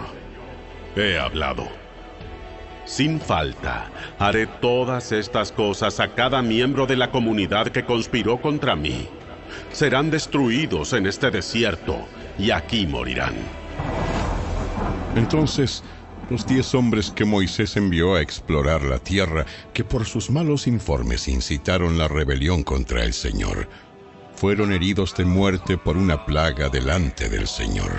he 0.96 1.18
hablado. 1.18 1.79
Sin 2.90 3.20
falta, 3.20 3.88
haré 4.18 4.48
todas 4.48 5.12
estas 5.12 5.52
cosas 5.52 6.00
a 6.00 6.12
cada 6.12 6.42
miembro 6.42 6.86
de 6.86 6.96
la 6.96 7.12
comunidad 7.12 7.68
que 7.68 7.84
conspiró 7.84 8.42
contra 8.42 8.74
mí. 8.74 9.06
Serán 9.70 10.10
destruidos 10.10 10.92
en 10.92 11.06
este 11.06 11.30
desierto 11.30 12.08
y 12.36 12.50
aquí 12.50 12.88
morirán. 12.88 13.34
Entonces, 15.14 15.84
los 16.30 16.44
diez 16.44 16.74
hombres 16.74 17.12
que 17.12 17.24
Moisés 17.24 17.76
envió 17.76 18.16
a 18.16 18.22
explorar 18.22 18.82
la 18.82 18.98
tierra, 18.98 19.46
que 19.72 19.84
por 19.84 20.04
sus 20.04 20.28
malos 20.28 20.66
informes 20.66 21.28
incitaron 21.28 21.96
la 21.96 22.08
rebelión 22.08 22.64
contra 22.64 23.04
el 23.04 23.12
Señor, 23.12 23.68
fueron 24.34 24.72
heridos 24.72 25.16
de 25.16 25.24
muerte 25.24 25.78
por 25.78 25.96
una 25.96 26.26
plaga 26.26 26.68
delante 26.68 27.28
del 27.28 27.46
Señor. 27.46 27.92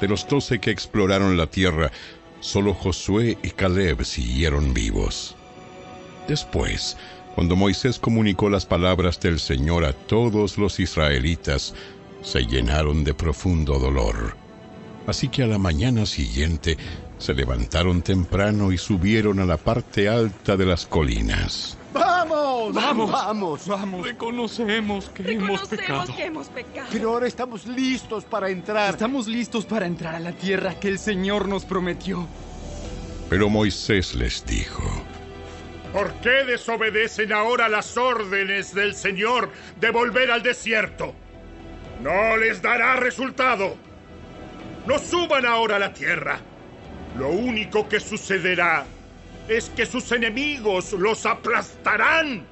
De 0.00 0.08
los 0.08 0.26
doce 0.26 0.58
que 0.58 0.72
exploraron 0.72 1.36
la 1.36 1.46
tierra, 1.46 1.92
solo 2.44 2.74
Josué 2.74 3.38
y 3.42 3.50
Caleb 3.50 4.04
siguieron 4.04 4.74
vivos. 4.74 5.34
Después, 6.28 6.94
cuando 7.34 7.56
Moisés 7.56 7.98
comunicó 7.98 8.50
las 8.50 8.66
palabras 8.66 9.18
del 9.18 9.40
Señor 9.40 9.86
a 9.86 9.94
todos 9.94 10.58
los 10.58 10.78
israelitas, 10.78 11.74
se 12.22 12.42
llenaron 12.42 13.02
de 13.02 13.14
profundo 13.14 13.78
dolor. 13.78 14.36
Así 15.06 15.28
que 15.28 15.42
a 15.42 15.46
la 15.46 15.56
mañana 15.56 16.04
siguiente 16.04 16.76
se 17.24 17.32
levantaron 17.32 18.02
temprano 18.02 18.70
y 18.70 18.76
subieron 18.76 19.40
a 19.40 19.46
la 19.46 19.56
parte 19.56 20.10
alta 20.10 20.58
de 20.58 20.66
las 20.66 20.84
colinas. 20.84 21.78
¡Vamos! 21.94 22.74
Vamos, 22.74 23.10
Vamos. 23.10 23.66
vamos. 23.66 24.06
Reconocemos 24.06 25.08
que 25.08 25.22
hemos 25.32 25.60
Reconocemos 25.62 25.68
pecado. 25.68 26.16
que 26.16 26.24
hemos 26.26 26.48
pecado. 26.48 26.88
Pero 26.92 27.10
ahora 27.10 27.26
estamos 27.26 27.66
listos 27.66 28.24
para 28.26 28.50
entrar. 28.50 28.90
Estamos 28.90 29.26
listos 29.26 29.64
para 29.64 29.86
entrar 29.86 30.14
a 30.16 30.20
la 30.20 30.32
tierra 30.32 30.78
que 30.78 30.88
el 30.88 30.98
Señor 30.98 31.48
nos 31.48 31.64
prometió. 31.64 32.26
Pero 33.30 33.48
Moisés 33.48 34.14
les 34.14 34.44
dijo, 34.44 34.82
¿Por 35.94 36.12
qué 36.20 36.44
desobedecen 36.44 37.32
ahora 37.32 37.70
las 37.70 37.96
órdenes 37.96 38.74
del 38.74 38.94
Señor 38.94 39.50
de 39.80 39.90
volver 39.90 40.30
al 40.30 40.42
desierto? 40.42 41.14
No 42.02 42.36
les 42.36 42.60
dará 42.60 42.96
resultado. 42.96 43.76
No 44.86 44.98
suban 44.98 45.46
ahora 45.46 45.76
a 45.76 45.78
la 45.78 45.94
tierra. 45.94 46.38
Lo 47.18 47.28
único 47.28 47.88
que 47.88 48.00
sucederá 48.00 48.84
es 49.48 49.70
que 49.70 49.86
sus 49.86 50.10
enemigos 50.12 50.92
los 50.92 51.26
aplastarán, 51.26 52.44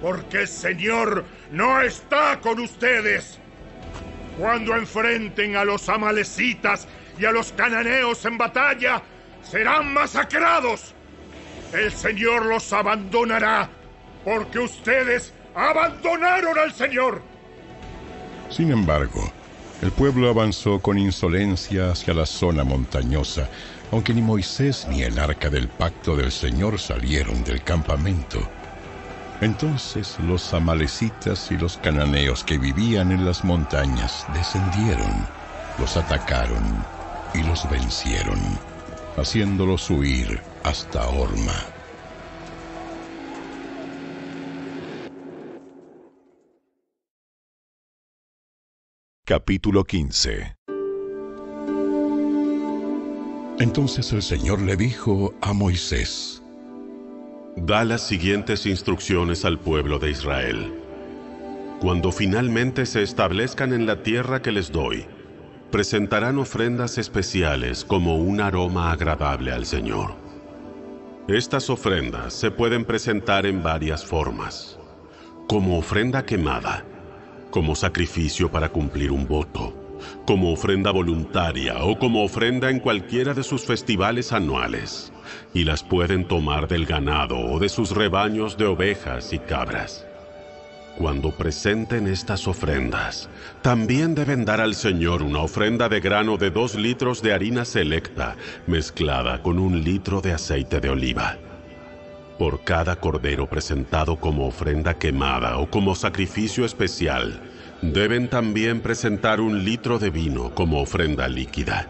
porque 0.00 0.40
el 0.40 0.48
Señor 0.48 1.24
no 1.50 1.80
está 1.80 2.38
con 2.40 2.60
ustedes. 2.60 3.38
Cuando 4.38 4.76
enfrenten 4.76 5.56
a 5.56 5.64
los 5.64 5.88
amalecitas 5.88 6.88
y 7.18 7.24
a 7.24 7.32
los 7.32 7.52
cananeos 7.52 8.24
en 8.24 8.36
batalla, 8.38 9.02
serán 9.42 9.92
masacrados. 9.92 10.94
El 11.72 11.92
Señor 11.92 12.46
los 12.46 12.72
abandonará, 12.72 13.70
porque 14.24 14.58
ustedes 14.58 15.32
abandonaron 15.54 16.58
al 16.58 16.72
Señor. 16.72 17.22
Sin 18.50 18.70
embargo, 18.70 19.32
el 19.80 19.90
pueblo 19.90 20.28
avanzó 20.28 20.80
con 20.80 20.98
insolencia 20.98 21.90
hacia 21.90 22.14
la 22.14 22.26
zona 22.26 22.62
montañosa, 22.64 23.48
aunque 23.92 24.14
ni 24.14 24.22
Moisés 24.22 24.86
ni 24.88 25.02
el 25.02 25.18
arca 25.18 25.50
del 25.50 25.68
pacto 25.68 26.16
del 26.16 26.32
Señor 26.32 26.80
salieron 26.80 27.44
del 27.44 27.62
campamento. 27.62 28.40
Entonces 29.42 30.18
los 30.20 30.54
amalecitas 30.54 31.50
y 31.50 31.58
los 31.58 31.76
cananeos 31.76 32.42
que 32.42 32.56
vivían 32.56 33.12
en 33.12 33.26
las 33.26 33.44
montañas 33.44 34.24
descendieron, 34.32 35.26
los 35.78 35.96
atacaron 35.98 36.64
y 37.34 37.42
los 37.42 37.68
vencieron, 37.68 38.40
haciéndolos 39.16 39.90
huir 39.90 40.40
hasta 40.64 41.06
Orma. 41.08 41.54
Capítulo 49.26 49.84
15 49.84 50.61
Entonces 53.58 54.12
el 54.12 54.22
Señor 54.22 54.62
le 54.62 54.76
dijo 54.76 55.34
a 55.40 55.52
Moisés, 55.52 56.42
Da 57.56 57.84
las 57.84 58.00
siguientes 58.00 58.64
instrucciones 58.64 59.44
al 59.44 59.58
pueblo 59.58 59.98
de 59.98 60.10
Israel. 60.10 60.72
Cuando 61.80 62.12
finalmente 62.12 62.86
se 62.86 63.02
establezcan 63.02 63.74
en 63.74 63.84
la 63.84 64.02
tierra 64.02 64.40
que 64.40 64.52
les 64.52 64.72
doy, 64.72 65.04
presentarán 65.70 66.38
ofrendas 66.38 66.96
especiales 66.96 67.84
como 67.84 68.16
un 68.16 68.40
aroma 68.40 68.90
agradable 68.90 69.52
al 69.52 69.66
Señor. 69.66 70.14
Estas 71.28 71.68
ofrendas 71.68 72.32
se 72.32 72.50
pueden 72.50 72.86
presentar 72.86 73.44
en 73.44 73.62
varias 73.62 74.04
formas, 74.04 74.78
como 75.46 75.78
ofrenda 75.78 76.24
quemada, 76.24 76.84
como 77.50 77.74
sacrificio 77.74 78.50
para 78.50 78.70
cumplir 78.70 79.12
un 79.12 79.28
voto, 79.28 79.81
como 80.26 80.52
ofrenda 80.52 80.90
voluntaria 80.90 81.84
o 81.84 81.98
como 81.98 82.24
ofrenda 82.24 82.70
en 82.70 82.80
cualquiera 82.80 83.34
de 83.34 83.42
sus 83.42 83.64
festivales 83.64 84.32
anuales, 84.32 85.12
y 85.54 85.64
las 85.64 85.82
pueden 85.82 86.26
tomar 86.26 86.68
del 86.68 86.86
ganado 86.86 87.38
o 87.38 87.58
de 87.58 87.68
sus 87.68 87.90
rebaños 87.90 88.56
de 88.56 88.66
ovejas 88.66 89.32
y 89.32 89.38
cabras. 89.38 90.06
Cuando 90.98 91.30
presenten 91.30 92.06
estas 92.06 92.46
ofrendas, 92.46 93.30
también 93.62 94.14
deben 94.14 94.44
dar 94.44 94.60
al 94.60 94.74
Señor 94.74 95.22
una 95.22 95.40
ofrenda 95.40 95.88
de 95.88 96.00
grano 96.00 96.36
de 96.36 96.50
dos 96.50 96.74
litros 96.74 97.22
de 97.22 97.32
harina 97.32 97.64
selecta 97.64 98.36
mezclada 98.66 99.42
con 99.42 99.58
un 99.58 99.82
litro 99.82 100.20
de 100.20 100.32
aceite 100.32 100.80
de 100.80 100.90
oliva. 100.90 101.38
Por 102.38 102.62
cada 102.62 102.96
cordero 102.96 103.48
presentado 103.48 104.16
como 104.16 104.46
ofrenda 104.46 104.94
quemada 104.98 105.58
o 105.58 105.70
como 105.70 105.94
sacrificio 105.94 106.64
especial, 106.64 107.40
deben 107.82 108.28
también 108.28 108.80
presentar 108.80 109.40
un 109.40 109.64
litro 109.64 109.98
de 109.98 110.10
vino 110.10 110.54
como 110.54 110.80
ofrenda 110.80 111.28
líquida. 111.28 111.88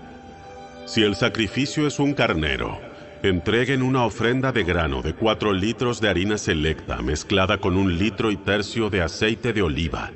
Si 0.87 1.03
el 1.03 1.15
sacrificio 1.15 1.87
es 1.87 1.99
un 1.99 2.15
carnero, 2.15 2.81
entreguen 3.23 3.83
una 3.83 4.05
ofrenda 4.05 4.53
de 4.53 4.65
grano 4.65 5.03
de 5.03 5.15
cuatro 5.15 5.53
litros 5.53 6.01
de 6.01 6.09
harina 6.09 6.39
selecta 6.39 7.01
mezclada 7.03 7.59
con 7.59 7.77
un 7.77 7.99
litro 7.99 8.31
y 8.31 8.37
tercio 8.37 8.89
de 8.89 9.03
aceite 9.03 9.53
de 9.53 9.63
oliva 9.63 10.11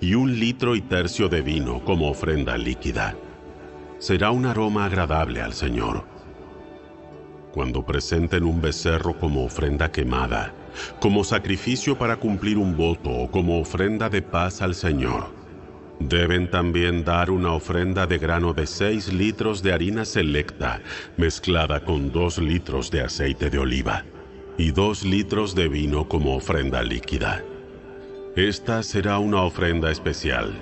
y 0.00 0.14
un 0.14 0.38
litro 0.38 0.76
y 0.76 0.82
tercio 0.82 1.28
de 1.28 1.40
vino 1.40 1.82
como 1.84 2.10
ofrenda 2.10 2.56
líquida. 2.58 3.16
Será 3.98 4.30
un 4.30 4.44
aroma 4.44 4.84
agradable 4.84 5.40
al 5.40 5.54
Señor. 5.54 6.04
Cuando 7.52 7.84
presenten 7.84 8.44
un 8.44 8.60
becerro 8.60 9.18
como 9.18 9.44
ofrenda 9.44 9.90
quemada, 9.90 10.52
como 11.00 11.24
sacrificio 11.24 11.96
para 11.96 12.16
cumplir 12.16 12.58
un 12.58 12.76
voto 12.76 13.10
o 13.10 13.30
como 13.30 13.60
ofrenda 13.60 14.08
de 14.08 14.22
paz 14.22 14.62
al 14.62 14.74
Señor, 14.74 15.44
Deben 16.00 16.50
también 16.50 17.04
dar 17.04 17.30
una 17.30 17.52
ofrenda 17.52 18.06
de 18.06 18.18
grano 18.18 18.52
de 18.52 18.66
6 18.66 19.12
litros 19.12 19.62
de 19.62 19.72
harina 19.72 20.04
selecta, 20.04 20.80
mezclada 21.16 21.84
con 21.84 22.10
2 22.10 22.38
litros 22.38 22.90
de 22.90 23.02
aceite 23.02 23.48
de 23.48 23.58
oliva, 23.58 24.04
y 24.58 24.72
2 24.72 25.04
litros 25.04 25.54
de 25.54 25.68
vino 25.68 26.08
como 26.08 26.34
ofrenda 26.34 26.82
líquida. 26.82 27.44
Esta 28.34 28.82
será 28.82 29.18
una 29.18 29.42
ofrenda 29.42 29.90
especial, 29.90 30.52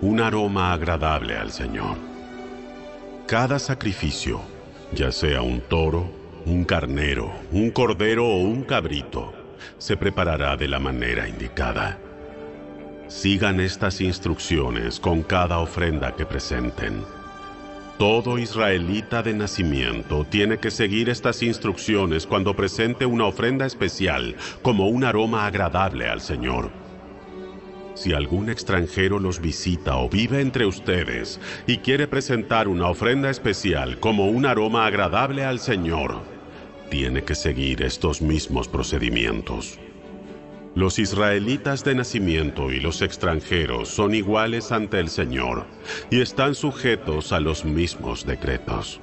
un 0.00 0.20
aroma 0.20 0.72
agradable 0.72 1.36
al 1.36 1.50
Señor. 1.50 1.96
Cada 3.26 3.58
sacrificio, 3.58 4.40
ya 4.92 5.10
sea 5.10 5.42
un 5.42 5.60
toro, 5.60 6.08
un 6.46 6.64
carnero, 6.64 7.32
un 7.50 7.70
cordero 7.70 8.24
o 8.24 8.36
un 8.36 8.62
cabrito, 8.62 9.34
se 9.78 9.96
preparará 9.96 10.56
de 10.56 10.68
la 10.68 10.78
manera 10.78 11.28
indicada. 11.28 11.98
Sigan 13.08 13.60
estas 13.60 14.00
instrucciones 14.00 14.98
con 14.98 15.22
cada 15.22 15.58
ofrenda 15.58 16.14
que 16.16 16.26
presenten. 16.26 17.04
Todo 17.98 18.36
israelita 18.38 19.22
de 19.22 19.32
nacimiento 19.32 20.26
tiene 20.28 20.58
que 20.58 20.70
seguir 20.70 21.08
estas 21.08 21.42
instrucciones 21.42 22.26
cuando 22.26 22.54
presente 22.54 23.06
una 23.06 23.24
ofrenda 23.24 23.64
especial 23.64 24.36
como 24.60 24.88
un 24.88 25.04
aroma 25.04 25.46
agradable 25.46 26.08
al 26.08 26.20
Señor. 26.20 26.70
Si 27.94 28.12
algún 28.12 28.50
extranjero 28.50 29.18
los 29.18 29.40
visita 29.40 29.96
o 29.96 30.10
vive 30.10 30.42
entre 30.42 30.66
ustedes 30.66 31.40
y 31.66 31.78
quiere 31.78 32.06
presentar 32.06 32.68
una 32.68 32.88
ofrenda 32.90 33.30
especial 33.30 33.98
como 33.98 34.26
un 34.26 34.44
aroma 34.44 34.84
agradable 34.84 35.46
al 35.46 35.58
Señor, 35.58 36.35
tiene 36.90 37.22
que 37.22 37.34
seguir 37.34 37.82
estos 37.82 38.22
mismos 38.22 38.68
procedimientos. 38.68 39.78
Los 40.74 40.98
israelitas 40.98 41.84
de 41.84 41.94
nacimiento 41.94 42.70
y 42.70 42.80
los 42.80 43.00
extranjeros 43.00 43.88
son 43.88 44.14
iguales 44.14 44.72
ante 44.72 45.00
el 45.00 45.08
Señor 45.08 45.66
y 46.10 46.20
están 46.20 46.54
sujetos 46.54 47.32
a 47.32 47.40
los 47.40 47.64
mismos 47.64 48.26
decretos. 48.26 49.00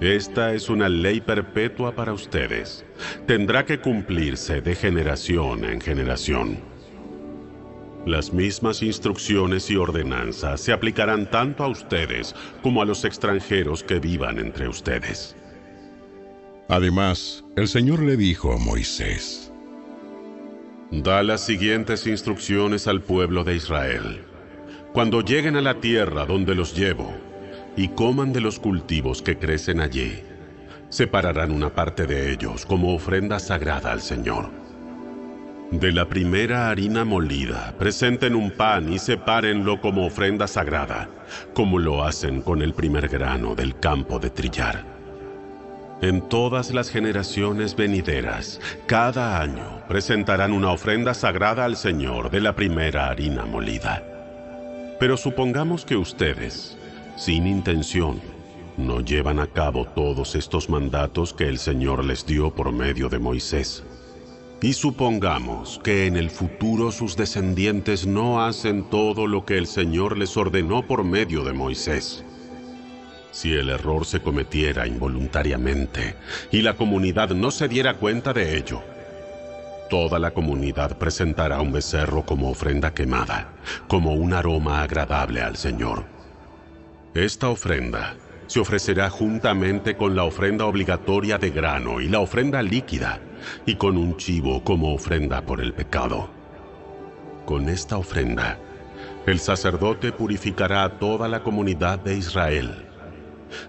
Esta 0.00 0.52
es 0.52 0.68
una 0.68 0.88
ley 0.88 1.20
perpetua 1.20 1.94
para 1.94 2.12
ustedes. 2.12 2.84
Tendrá 3.26 3.64
que 3.64 3.78
cumplirse 3.78 4.60
de 4.60 4.74
generación 4.74 5.64
en 5.64 5.80
generación. 5.80 6.58
Las 8.04 8.32
mismas 8.32 8.82
instrucciones 8.82 9.70
y 9.70 9.76
ordenanzas 9.76 10.60
se 10.60 10.72
aplicarán 10.72 11.30
tanto 11.30 11.62
a 11.62 11.68
ustedes 11.68 12.34
como 12.62 12.82
a 12.82 12.84
los 12.84 13.04
extranjeros 13.04 13.84
que 13.84 14.00
vivan 14.00 14.38
entre 14.40 14.68
ustedes. 14.68 15.36
Además, 16.68 17.44
el 17.56 17.68
Señor 17.68 18.02
le 18.02 18.16
dijo 18.16 18.52
a 18.52 18.56
Moisés, 18.56 19.52
Da 20.90 21.22
las 21.22 21.44
siguientes 21.44 22.06
instrucciones 22.06 22.86
al 22.86 23.02
pueblo 23.02 23.44
de 23.44 23.56
Israel. 23.56 24.22
Cuando 24.92 25.20
lleguen 25.20 25.56
a 25.56 25.60
la 25.60 25.80
tierra 25.80 26.24
donde 26.24 26.54
los 26.54 26.74
llevo 26.74 27.12
y 27.76 27.88
coman 27.88 28.32
de 28.32 28.40
los 28.40 28.58
cultivos 28.60 29.20
que 29.20 29.36
crecen 29.36 29.80
allí, 29.80 30.22
separarán 30.88 31.50
una 31.50 31.74
parte 31.74 32.06
de 32.06 32.32
ellos 32.32 32.64
como 32.64 32.94
ofrenda 32.94 33.40
sagrada 33.40 33.92
al 33.92 34.00
Señor. 34.00 34.50
De 35.70 35.92
la 35.92 36.08
primera 36.08 36.70
harina 36.70 37.04
molida, 37.04 37.74
presenten 37.78 38.34
un 38.34 38.52
pan 38.52 38.90
y 38.92 38.98
sepárenlo 38.98 39.80
como 39.80 40.06
ofrenda 40.06 40.46
sagrada, 40.46 41.08
como 41.52 41.78
lo 41.78 42.04
hacen 42.04 42.40
con 42.40 42.62
el 42.62 42.72
primer 42.72 43.08
grano 43.08 43.54
del 43.54 43.78
campo 43.80 44.18
de 44.18 44.30
trillar. 44.30 44.93
En 46.04 46.20
todas 46.20 46.74
las 46.74 46.90
generaciones 46.90 47.74
venideras, 47.74 48.60
cada 48.84 49.40
año 49.40 49.80
presentarán 49.88 50.52
una 50.52 50.70
ofrenda 50.70 51.14
sagrada 51.14 51.64
al 51.64 51.78
Señor 51.78 52.30
de 52.30 52.42
la 52.42 52.54
primera 52.54 53.08
harina 53.08 53.46
molida. 53.46 54.04
Pero 55.00 55.16
supongamos 55.16 55.86
que 55.86 55.96
ustedes, 55.96 56.76
sin 57.16 57.46
intención, 57.46 58.20
no 58.76 59.00
llevan 59.00 59.38
a 59.38 59.46
cabo 59.46 59.86
todos 59.86 60.34
estos 60.34 60.68
mandatos 60.68 61.32
que 61.32 61.48
el 61.48 61.56
Señor 61.56 62.04
les 62.04 62.26
dio 62.26 62.54
por 62.54 62.70
medio 62.70 63.08
de 63.08 63.18
Moisés. 63.18 63.82
Y 64.60 64.74
supongamos 64.74 65.80
que 65.82 66.06
en 66.06 66.18
el 66.18 66.28
futuro 66.28 66.92
sus 66.92 67.16
descendientes 67.16 68.06
no 68.06 68.44
hacen 68.44 68.90
todo 68.90 69.26
lo 69.26 69.46
que 69.46 69.56
el 69.56 69.66
Señor 69.66 70.18
les 70.18 70.36
ordenó 70.36 70.86
por 70.86 71.02
medio 71.02 71.44
de 71.44 71.54
Moisés. 71.54 72.26
Si 73.34 73.52
el 73.52 73.68
error 73.68 74.06
se 74.06 74.20
cometiera 74.20 74.86
involuntariamente 74.86 76.14
y 76.52 76.62
la 76.62 76.74
comunidad 76.74 77.30
no 77.30 77.50
se 77.50 77.66
diera 77.66 77.94
cuenta 77.94 78.32
de 78.32 78.56
ello, 78.56 78.80
toda 79.90 80.20
la 80.20 80.30
comunidad 80.30 80.96
presentará 80.98 81.60
un 81.60 81.72
becerro 81.72 82.24
como 82.24 82.48
ofrenda 82.48 82.94
quemada, 82.94 83.48
como 83.88 84.14
un 84.14 84.34
aroma 84.34 84.82
agradable 84.82 85.42
al 85.42 85.56
Señor. 85.56 86.04
Esta 87.12 87.48
ofrenda 87.48 88.14
se 88.46 88.60
ofrecerá 88.60 89.10
juntamente 89.10 89.96
con 89.96 90.14
la 90.14 90.22
ofrenda 90.22 90.66
obligatoria 90.66 91.36
de 91.36 91.50
grano 91.50 92.00
y 92.00 92.08
la 92.08 92.20
ofrenda 92.20 92.62
líquida, 92.62 93.18
y 93.66 93.74
con 93.74 93.96
un 93.96 94.16
chivo 94.16 94.62
como 94.62 94.94
ofrenda 94.94 95.42
por 95.42 95.60
el 95.60 95.72
pecado. 95.72 96.30
Con 97.46 97.68
esta 97.68 97.96
ofrenda, 97.96 98.60
el 99.26 99.40
sacerdote 99.40 100.12
purificará 100.12 100.84
a 100.84 100.98
toda 101.00 101.26
la 101.26 101.42
comunidad 101.42 101.98
de 101.98 102.16
Israel. 102.16 102.93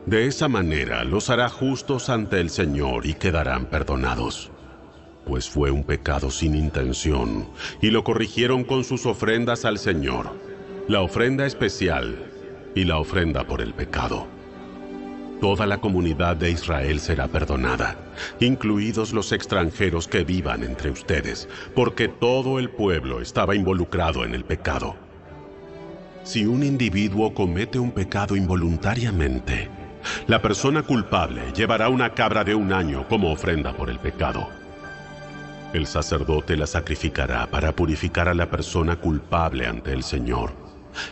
De 0.05 0.27
esa 0.27 0.47
manera 0.47 1.03
los 1.03 1.29
hará 1.29 1.49
justos 1.49 2.09
ante 2.09 2.39
el 2.39 2.49
Señor 2.49 3.05
y 3.05 3.13
quedarán 3.13 3.65
perdonados. 3.65 4.51
Pues 5.25 5.49
fue 5.49 5.71
un 5.71 5.83
pecado 5.83 6.29
sin 6.29 6.55
intención, 6.55 7.49
y 7.81 7.89
lo 7.89 8.03
corrigieron 8.03 8.63
con 8.63 8.83
sus 8.83 9.05
ofrendas 9.05 9.65
al 9.65 9.79
Señor, 9.79 10.31
la 10.87 11.01
ofrenda 11.01 11.45
especial 11.45 12.15
y 12.75 12.83
la 12.83 12.99
ofrenda 12.99 13.45
por 13.45 13.61
el 13.61 13.73
pecado 13.73 14.27
toda 15.45 15.67
la 15.67 15.79
comunidad 15.79 16.35
de 16.37 16.49
Israel 16.49 16.99
será 16.99 17.27
perdonada, 17.27 17.95
incluidos 18.39 19.13
los 19.13 19.31
extranjeros 19.31 20.07
que 20.07 20.23
vivan 20.23 20.63
entre 20.63 20.89
ustedes, 20.89 21.47
porque 21.75 22.07
todo 22.07 22.57
el 22.57 22.71
pueblo 22.71 23.21
estaba 23.21 23.55
involucrado 23.55 24.25
en 24.25 24.33
el 24.33 24.43
pecado. 24.43 24.95
Si 26.25 26.43
un 26.43 26.63
individuo 26.63 27.35
comete 27.35 27.77
un 27.77 27.91
pecado 27.91 28.35
involuntariamente, 28.35 29.69
la 30.25 30.41
persona 30.41 30.81
culpable 30.81 31.53
llevará 31.55 31.87
una 31.87 32.15
cabra 32.15 32.43
de 32.43 32.55
un 32.55 32.73
año 32.73 33.07
como 33.07 33.31
ofrenda 33.31 33.73
por 33.73 33.91
el 33.91 33.99
pecado. 33.99 34.49
El 35.71 35.85
sacerdote 35.85 36.57
la 36.57 36.65
sacrificará 36.65 37.45
para 37.45 37.75
purificar 37.75 38.27
a 38.27 38.33
la 38.33 38.49
persona 38.49 38.95
culpable 38.95 39.67
ante 39.67 39.93
el 39.93 40.01
Señor, 40.01 40.53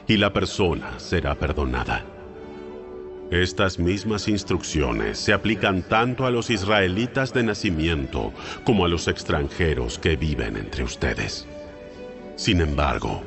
y 0.08 0.18
la 0.18 0.34
persona 0.34 0.98
será 0.98 1.36
perdonada. 1.36 2.04
Estas 3.30 3.78
mismas 3.78 4.28
instrucciones 4.28 5.20
se 5.20 5.32
aplican 5.32 5.84
tanto 5.84 6.26
a 6.26 6.32
los 6.32 6.50
israelitas 6.50 7.34
de 7.34 7.44
nacimiento 7.44 8.34
como 8.64 8.84
a 8.84 8.88
los 8.88 9.08
extranjeros 9.08 10.00
que 10.00 10.16
viven 10.16 10.58
entre 10.58 10.84
ustedes. 10.84 11.48
Sin 12.36 12.62
embargo, 12.62 13.22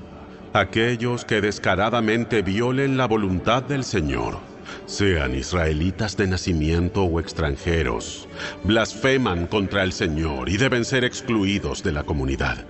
aquellos 0.56 1.24
que 1.24 1.40
descaradamente 1.40 2.42
violen 2.42 2.96
la 2.96 3.06
voluntad 3.06 3.62
del 3.62 3.84
Señor, 3.84 4.38
sean 4.86 5.34
israelitas 5.34 6.16
de 6.16 6.26
nacimiento 6.26 7.04
o 7.04 7.20
extranjeros, 7.20 8.28
blasfeman 8.64 9.46
contra 9.46 9.82
el 9.82 9.92
Señor 9.92 10.48
y 10.48 10.56
deben 10.56 10.84
ser 10.84 11.04
excluidos 11.04 11.82
de 11.82 11.92
la 11.92 12.02
comunidad 12.02 12.64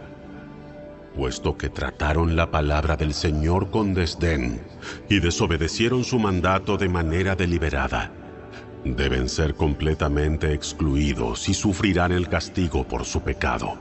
puesto 1.17 1.57
que 1.57 1.71
trataron 1.71 2.37
la 2.37 2.51
palabra 2.51 2.97
del 2.97 3.15
Señor 3.15 3.71
con 3.71 3.95
desdén 3.95 4.61
y 5.09 5.19
desobedecieron 5.19 6.05
su 6.05 6.19
mandato 6.19 6.77
de 6.77 6.91
manera 6.91 7.35
deliberada. 7.35 8.13
Deben 8.85 9.29
ser 9.29 9.55
completamente 9.55 10.53
excluidos 10.53 11.49
y 11.49 11.55
sufrirán 11.55 12.13
el 12.13 12.29
castigo 12.29 12.87
por 12.87 13.05
su 13.05 13.23
pecado. 13.23 13.79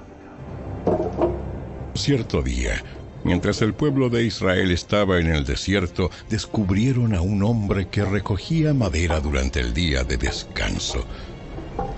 Cierto 1.93 2.41
día, 2.41 2.81
mientras 3.25 3.61
el 3.61 3.73
pueblo 3.73 4.09
de 4.09 4.23
Israel 4.23 4.71
estaba 4.71 5.19
en 5.19 5.27
el 5.27 5.43
desierto, 5.43 6.11
descubrieron 6.29 7.13
a 7.15 7.21
un 7.21 7.43
hombre 7.43 7.87
que 7.89 8.05
recogía 8.05 8.73
madera 8.73 9.19
durante 9.19 9.59
el 9.59 9.73
día 9.73 10.03
de 10.03 10.15
descanso. 10.15 11.03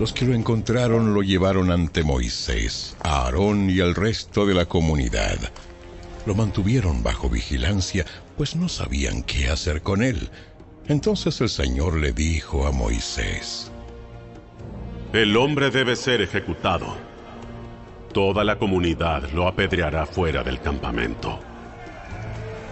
Los 0.00 0.12
que 0.12 0.24
lo 0.24 0.34
encontraron 0.34 1.14
lo 1.14 1.22
llevaron 1.22 1.70
ante 1.70 2.02
Moisés, 2.02 2.96
Aarón 3.00 3.68
y 3.68 3.78
el 3.80 3.94
resto 3.94 4.46
de 4.46 4.54
la 4.54 4.64
comunidad. 4.64 5.38
Lo 6.26 6.34
mantuvieron 6.34 7.02
bajo 7.02 7.28
vigilancia, 7.28 8.06
pues 8.36 8.56
no 8.56 8.68
sabían 8.68 9.22
qué 9.22 9.48
hacer 9.48 9.82
con 9.82 10.02
él. 10.02 10.30
Entonces 10.88 11.40
el 11.40 11.50
Señor 11.50 11.98
le 11.98 12.12
dijo 12.12 12.66
a 12.66 12.72
Moisés, 12.72 13.70
El 15.12 15.36
hombre 15.36 15.70
debe 15.70 15.94
ser 15.94 16.22
ejecutado. 16.22 17.07
Toda 18.12 18.42
la 18.44 18.58
comunidad 18.58 19.30
lo 19.32 19.46
apedreará 19.46 20.06
fuera 20.06 20.42
del 20.42 20.60
campamento. 20.60 21.38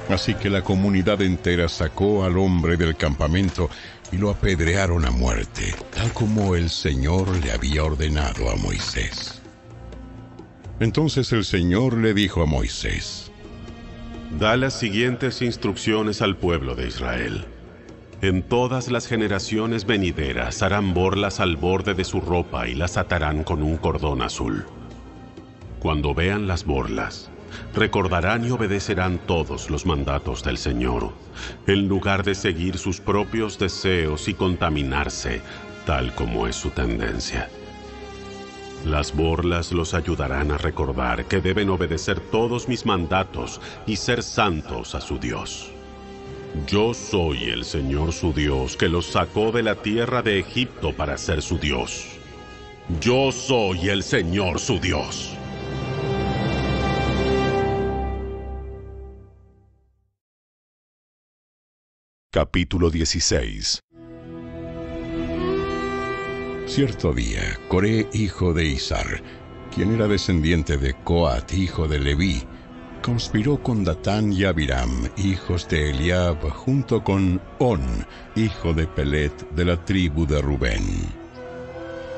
Así 0.09 0.35
que 0.35 0.49
la 0.49 0.63
comunidad 0.63 1.21
entera 1.21 1.69
sacó 1.69 2.25
al 2.25 2.39
hombre 2.39 2.77
del 2.77 2.97
campamento 2.97 3.69
y 4.13 4.19
lo 4.19 4.31
apedrearon 4.31 5.05
a 5.05 5.11
muerte, 5.11 5.75
tal 5.95 6.13
como 6.13 6.55
el 6.55 6.71
Señor 6.71 7.29
le 7.45 7.53
había 7.53 7.85
ordenado 7.85 8.51
a 8.51 8.57
Moisés. 8.57 9.43
Entonces 10.79 11.33
el 11.33 11.45
Señor 11.45 11.97
le 11.97 12.15
dijo 12.15 12.43
a 12.43 12.47
Moisés, 12.47 13.33
Da 14.39 14.57
las 14.57 14.79
siguientes 14.79 15.43
instrucciones 15.43 16.21
al 16.23 16.37
pueblo 16.37 16.75
de 16.75 16.89
Israel. 16.89 17.47
En 18.23 18.43
todas 18.43 18.89
las 18.89 19.07
generaciones 19.07 19.87
venideras 19.87 20.63
harán 20.63 20.95
borlas 20.95 21.41
al 21.41 21.57
borde 21.57 21.95
de 21.95 22.05
su 22.05 22.21
ropa 22.21 22.69
y 22.69 22.75
las 22.75 22.97
atarán 22.97 23.45
con 23.45 23.63
un 23.63 23.77
cordón 23.77 24.23
azul. 24.23 24.67
Cuando 25.81 26.15
vean 26.15 26.47
las 26.47 26.65
borlas, 26.65 27.31
recordarán 27.75 28.45
y 28.45 28.51
obedecerán 28.51 29.19
todos 29.27 29.71
los 29.71 29.87
mandatos 29.87 30.43
del 30.43 30.59
Señor, 30.59 31.13
en 31.67 31.89
lugar 31.89 32.25
de 32.25 32.35
seguir 32.35 32.79
sus 32.79 33.01
propios 33.01 33.59
deseos 33.59 34.29
y 34.29 34.35
contaminarse, 34.35 35.43
tal 35.85 36.15
como 36.15 36.47
es 36.47 36.57
su 36.57 36.71
tendencia. 36.71 37.49
Las 38.85 39.15
borlas 39.15 39.73
los 39.73 39.95
ayudarán 39.95 40.53
a 40.53 40.59
recordar 40.59 41.25
que 41.25 41.41
deben 41.41 41.71
obedecer 41.71 42.21
todos 42.21 42.69
mis 42.69 42.87
mandatos 42.87 43.61
y 43.87 43.97
ser 43.97 44.23
santos 44.23 44.95
a 44.95 45.01
su 45.01 45.19
Dios. 45.19 45.73
Yo 46.67 46.95
soy 46.95 47.51
el 47.51 47.65
Señor 47.65 48.13
su 48.13 48.33
Dios 48.33 48.77
que 48.77 48.89
los 48.89 49.07
sacó 49.07 49.53
de 49.53 49.63
la 49.63 49.75
tierra 49.75 50.23
de 50.23 50.39
Egipto 50.39 50.93
para 50.93 51.19
ser 51.19 51.43
su 51.43 51.59
Dios. 51.59 52.07
Yo 53.01 53.33
soy 53.33 53.89
el 53.89 54.03
Señor 54.03 54.61
su 54.61 54.79
Dios. 54.79 55.36
Capítulo 62.37 62.91
16 62.91 63.83
Cierto 66.67 67.15
día, 67.15 67.41
Coré, 67.69 68.11
hijo 68.13 68.53
de 68.53 68.67
Izar, 68.67 69.23
quien 69.75 69.95
era 69.95 70.07
descendiente 70.07 70.77
de 70.77 70.93
Coat, 71.03 71.51
hijo 71.55 71.89
de 71.89 71.99
Leví, 71.99 72.43
conspiró 73.03 73.63
con 73.63 73.85
Datán 73.85 74.35
y 74.35 74.45
Abiram, 74.45 75.09
hijos 75.17 75.67
de 75.67 75.89
Eliab, 75.89 76.47
junto 76.51 77.03
con 77.03 77.41
On, 77.59 77.81
hijo 78.35 78.75
de 78.75 78.87
Pelet, 78.87 79.33
de 79.53 79.65
la 79.65 79.83
tribu 79.83 80.27
de 80.27 80.43
Rubén. 80.43 80.85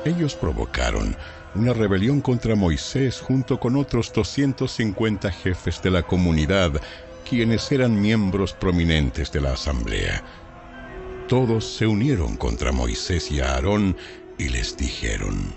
Ellos 0.03 0.35
provocaron 0.35 1.15
una 1.55 1.71
rebelión 1.71 2.19
contra 2.19 2.55
Moisés 2.55 3.21
junto 3.21 3.57
con 3.57 3.77
otros 3.77 4.11
250 4.11 5.31
jefes 5.31 5.81
de 5.81 5.91
la 5.91 6.03
comunidad 6.03 6.73
quienes 7.29 7.71
eran 7.71 8.01
miembros 8.01 8.53
prominentes 8.53 9.31
de 9.31 9.41
la 9.41 9.53
asamblea. 9.53 10.23
Todos 11.27 11.63
se 11.63 11.85
unieron 11.85 12.35
contra 12.37 12.71
Moisés 12.71 13.29
y 13.29 13.39
Aarón 13.39 13.95
y 14.39 14.49
les 14.49 14.75
dijeron, 14.75 15.53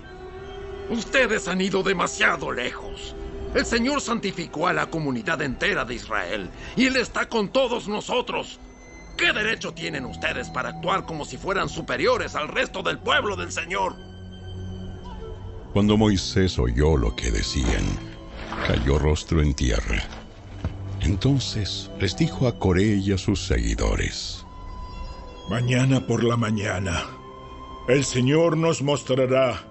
Ustedes 0.89 1.47
han 1.47 1.61
ido 1.61 1.81
demasiado 1.81 2.51
lejos. 2.51 3.15
El 3.55 3.65
Señor 3.65 4.01
santificó 4.01 4.67
a 4.67 4.73
la 4.73 4.85
comunidad 4.85 5.41
entera 5.41 5.83
de 5.83 5.95
Israel 5.95 6.51
y 6.75 6.85
Él 6.85 6.95
está 6.95 7.27
con 7.27 7.49
todos 7.49 7.87
nosotros. 7.87 8.59
¿Qué 9.17 9.33
derecho 9.33 9.73
tienen 9.73 10.05
ustedes 10.05 10.49
para 10.49 10.69
actuar 10.69 11.05
como 11.05 11.25
si 11.25 11.37
fueran 11.37 11.69
superiores 11.69 12.35
al 12.35 12.49
resto 12.49 12.83
del 12.83 12.99
pueblo 12.99 13.35
del 13.35 13.51
Señor? 13.51 13.95
Cuando 15.71 15.97
Moisés 15.97 16.59
oyó 16.59 16.97
lo 16.97 17.15
que 17.15 17.31
decían, 17.31 17.83
cayó 18.67 18.99
rostro 18.99 19.41
en 19.41 19.55
tierra. 19.55 20.22
Entonces 21.03 21.91
les 21.99 22.17
dijo 22.17 22.47
a 22.47 22.57
Coré 22.57 22.95
y 22.95 23.11
a 23.11 23.17
sus 23.17 23.45
seguidores, 23.45 24.45
Mañana 25.49 26.07
por 26.07 26.23
la 26.23 26.37
mañana, 26.37 27.05
el 27.87 28.05
Señor 28.05 28.55
nos 28.55 28.81
mostrará 28.81 29.61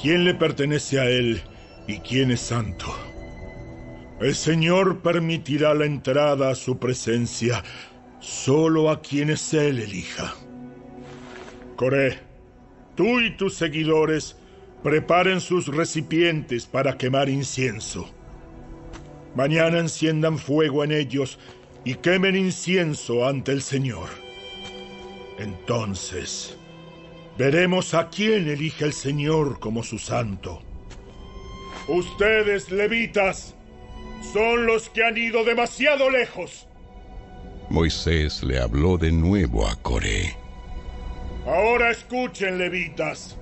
quién 0.00 0.24
le 0.24 0.34
pertenece 0.34 1.00
a 1.00 1.10
Él 1.10 1.42
y 1.88 1.98
quién 1.98 2.30
es 2.30 2.40
santo. 2.40 2.86
El 4.20 4.34
Señor 4.36 5.00
permitirá 5.00 5.74
la 5.74 5.86
entrada 5.86 6.50
a 6.50 6.54
su 6.54 6.78
presencia 6.78 7.64
solo 8.20 8.90
a 8.90 9.02
quienes 9.02 9.52
Él 9.52 9.80
elija. 9.80 10.34
Coré, 11.76 12.20
tú 12.94 13.20
y 13.20 13.36
tus 13.36 13.54
seguidores 13.54 14.36
Preparen 14.82 15.40
sus 15.40 15.68
recipientes 15.68 16.66
para 16.66 16.98
quemar 16.98 17.28
incienso. 17.28 18.10
Mañana 19.34 19.78
enciendan 19.78 20.38
fuego 20.38 20.84
en 20.84 20.92
ellos 20.92 21.38
y 21.84 21.94
quemen 21.94 22.36
incienso 22.36 23.26
ante 23.26 23.52
el 23.52 23.62
Señor. 23.62 24.08
Entonces, 25.38 26.56
veremos 27.38 27.94
a 27.94 28.10
quién 28.10 28.48
elige 28.48 28.84
el 28.84 28.92
Señor 28.92 29.58
como 29.58 29.82
su 29.82 29.98
santo. 29.98 30.62
Ustedes, 31.88 32.70
levitas, 32.70 33.56
son 34.32 34.66
los 34.66 34.88
que 34.90 35.04
han 35.04 35.16
ido 35.16 35.44
demasiado 35.44 36.10
lejos. 36.10 36.68
Moisés 37.70 38.42
le 38.42 38.60
habló 38.60 38.98
de 38.98 39.10
nuevo 39.10 39.66
a 39.66 39.74
Coré. 39.76 40.36
Ahora 41.46 41.90
escuchen, 41.90 42.58
levitas. 42.58 43.36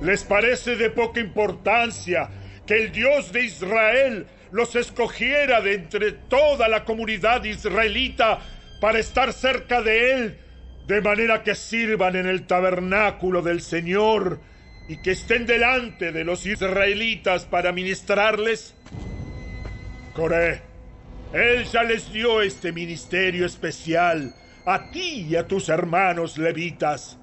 ¿Les 0.00 0.22
parece 0.24 0.76
de 0.76 0.90
poca 0.90 1.20
importancia 1.20 2.28
que 2.66 2.84
el 2.84 2.92
Dios 2.92 3.32
de 3.32 3.44
Israel 3.44 4.26
los 4.52 4.76
escogiera 4.76 5.60
de 5.62 5.74
entre 5.74 6.12
toda 6.12 6.68
la 6.68 6.84
comunidad 6.84 7.42
israelita 7.44 8.40
para 8.80 8.98
estar 8.98 9.32
cerca 9.32 9.80
de 9.80 10.12
Él, 10.12 10.38
de 10.86 11.00
manera 11.00 11.42
que 11.42 11.54
sirvan 11.54 12.16
en 12.16 12.26
el 12.26 12.46
tabernáculo 12.46 13.40
del 13.40 13.62
Señor 13.62 14.40
y 14.88 15.00
que 15.00 15.12
estén 15.12 15.46
delante 15.46 16.12
de 16.12 16.24
los 16.24 16.44
israelitas 16.44 17.46
para 17.46 17.72
ministrarles? 17.72 18.74
Coré, 20.12 20.60
Él 21.32 21.64
ya 21.64 21.82
les 21.82 22.12
dio 22.12 22.42
este 22.42 22.72
ministerio 22.72 23.46
especial 23.46 24.34
a 24.66 24.90
ti 24.90 25.26
y 25.30 25.36
a 25.36 25.48
tus 25.48 25.70
hermanos 25.70 26.36
levitas. 26.36 27.18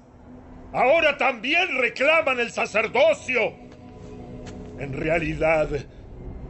Ahora 0.72 1.16
también 1.16 1.78
reclaman 1.78 2.40
el 2.40 2.50
sacerdocio. 2.50 3.54
En 4.78 4.92
realidad, 4.92 5.68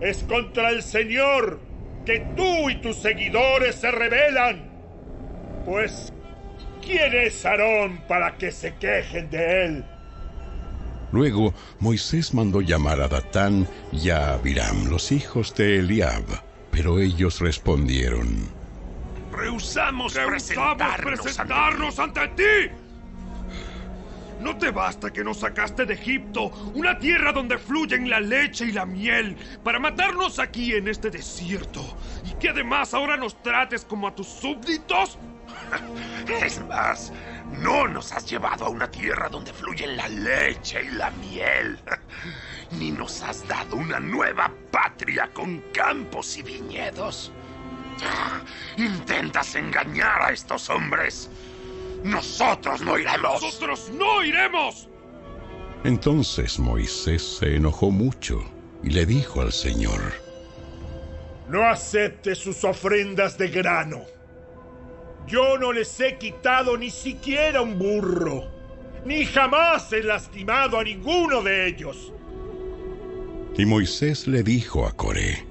es 0.01 0.23
contra 0.25 0.71
el 0.71 0.83
Señor 0.83 1.61
que 2.05 2.21
tú 2.35 2.71
y 2.71 2.81
tus 2.81 2.97
seguidores 2.97 3.77
se 3.77 3.91
rebelan. 3.91 4.71
Pues, 5.65 6.13
¿quién 6.85 7.15
es 7.15 7.45
Aarón 7.45 8.03
para 8.09 8.37
que 8.37 8.51
se 8.51 8.75
quejen 8.77 9.31
de 9.31 9.65
él? 9.65 9.85
Luego 11.13 11.55
Moisés 11.81 12.33
mandó 12.35 12.61
llamar 12.61 13.01
a 13.01 13.09
Datán 13.09 13.67
y 13.93 14.11
a 14.11 14.35
Abiram, 14.35 14.89
los 14.89 15.13
hijos 15.13 15.55
de 15.57 15.81
Eliab, 15.81 16.25
pero 16.71 17.01
ellos 17.01 17.41
respondieron: 17.41 18.49
Rehusamos, 19.33 20.15
Rehusamos 20.15 20.31
presentarnos, 20.31 21.21
presentarnos 21.21 21.99
ante 21.99 22.29
ti. 22.29 22.80
¿No 24.41 24.57
te 24.57 24.71
basta 24.71 25.13
que 25.13 25.23
nos 25.23 25.41
sacaste 25.41 25.85
de 25.85 25.95
Egipto, 25.95 26.47
una 26.75 26.99
tierra 26.99 27.31
donde 27.31 27.59
fluyen 27.59 28.09
la 28.09 28.21
leche 28.21 28.65
y 28.65 28.73
la 28.73 28.87
miel, 28.87 29.37
para 29.63 29.79
matarnos 29.79 30.39
aquí 30.39 30.75
en 30.75 30.89
este 30.89 31.11
desierto? 31.11 31.85
¿Y 32.25 32.33
que 32.35 32.49
además 32.49 32.95
ahora 32.95 33.19
nos 33.19 33.43
trates 33.43 33.85
como 33.85 34.09
a 34.09 34.15
tus 34.15 34.27
súbditos? 34.29 35.19
Es 36.43 36.65
más, 36.67 37.13
no 37.59 37.87
nos 37.87 38.13
has 38.13 38.25
llevado 38.31 38.65
a 38.65 38.71
una 38.71 38.91
tierra 38.91 39.29
donde 39.29 39.53
fluyen 39.53 39.97
la 39.97 40.09
leche 40.09 40.85
y 40.85 40.95
la 40.95 41.11
miel. 41.11 41.79
Ni 42.79 42.93
nos 42.93 43.23
has 43.23 43.47
dado 43.47 43.77
una 43.77 44.01
nueva 44.01 44.51
patria 44.71 45.29
con 45.35 45.61
campos 45.73 46.39
y 46.39 46.43
viñedos. 46.43 47.33
Intentas 48.79 49.55
engañar 49.55 50.23
a 50.23 50.33
estos 50.33 50.71
hombres. 50.71 51.29
Nosotros 52.03 52.81
no 52.81 52.99
iremos. 52.99 53.43
¡Nosotros 53.43 53.91
no 53.93 54.25
iremos! 54.25 54.89
Entonces 55.85 56.59
Moisés 56.59 57.23
se 57.39 57.57
enojó 57.57 57.91
mucho 57.91 58.43
y 58.83 58.91
le 58.91 59.07
dijo 59.07 59.41
al 59.41 59.53
Señor: 59.53 60.01
No 61.49 61.63
acepte 61.69 62.35
sus 62.35 62.65
ofrendas 62.65 63.37
de 63.39 63.49
grano. 63.49 64.03
Yo 65.27 65.59
no 65.59 65.73
les 65.73 65.99
he 66.01 66.17
quitado 66.19 66.77
ni 66.77 66.91
siquiera 66.91 67.63
un 67.63 67.79
burro, 67.79 68.45
ni 69.05 69.25
jamás 69.25 69.93
he 69.93 70.03
lastimado 70.03 70.79
a 70.79 70.85
ninguno 70.85 71.43
de 71.43 71.69
ellos. 71.69 72.13
Y 73.57 73.67
Moisés 73.67 74.27
le 74.27 74.43
dijo 74.43 74.87
a 74.87 74.93
Coré: 74.93 75.47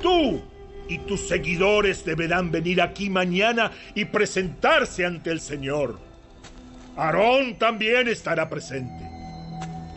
Tú 0.00 0.40
y 0.88 0.98
tus 0.98 1.28
seguidores 1.28 2.04
deberán 2.04 2.50
venir 2.50 2.80
aquí 2.80 3.10
mañana 3.10 3.72
y 3.94 4.04
presentarse 4.04 5.04
ante 5.04 5.30
el 5.30 5.40
Señor. 5.40 5.98
Aarón 6.96 7.58
también 7.58 8.08
estará 8.08 8.48
presente. 8.48 9.10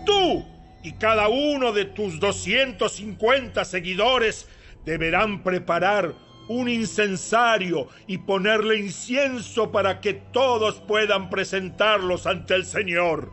Tú 0.06 0.46
y 0.84 0.94
cada 0.94 1.28
uno 1.28 1.74
de 1.74 1.86
tus 1.86 2.20
250 2.20 3.66
seguidores 3.66 4.48
deberán 4.86 5.44
preparar 5.44 6.14
un 6.48 6.70
incensario 6.70 7.90
y 8.08 8.20
ponerle 8.20 8.78
incienso 8.78 9.72
para 9.72 10.00
que 10.00 10.14
todos 10.14 10.76
puedan 10.80 11.30
presentarlos 11.30 12.26
ante 12.26 12.56
el 12.56 12.66
Señor. 12.66 13.32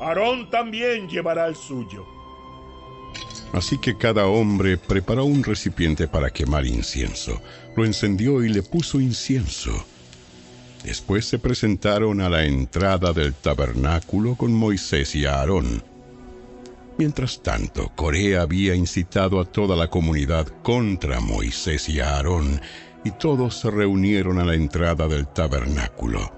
Aarón 0.00 0.50
también 0.50 1.08
llevará 1.08 1.46
el 1.46 1.56
suyo. 1.56 2.15
Así 3.56 3.78
que 3.78 3.96
cada 3.96 4.26
hombre 4.26 4.76
preparó 4.76 5.24
un 5.24 5.42
recipiente 5.42 6.08
para 6.08 6.28
quemar 6.28 6.66
incienso, 6.66 7.40
lo 7.74 7.86
encendió 7.86 8.44
y 8.44 8.50
le 8.50 8.62
puso 8.62 9.00
incienso. 9.00 9.72
Después 10.84 11.24
se 11.24 11.38
presentaron 11.38 12.20
a 12.20 12.28
la 12.28 12.44
entrada 12.44 13.14
del 13.14 13.32
tabernáculo 13.32 14.34
con 14.34 14.52
Moisés 14.52 15.14
y 15.14 15.24
Aarón. 15.24 15.82
Mientras 16.98 17.42
tanto, 17.42 17.90
Corea 17.96 18.42
había 18.42 18.74
incitado 18.74 19.40
a 19.40 19.46
toda 19.46 19.74
la 19.74 19.88
comunidad 19.88 20.48
contra 20.62 21.20
Moisés 21.20 21.88
y 21.88 22.00
Aarón, 22.00 22.60
y 23.04 23.12
todos 23.12 23.58
se 23.58 23.70
reunieron 23.70 24.38
a 24.38 24.44
la 24.44 24.54
entrada 24.54 25.08
del 25.08 25.28
tabernáculo. 25.28 26.30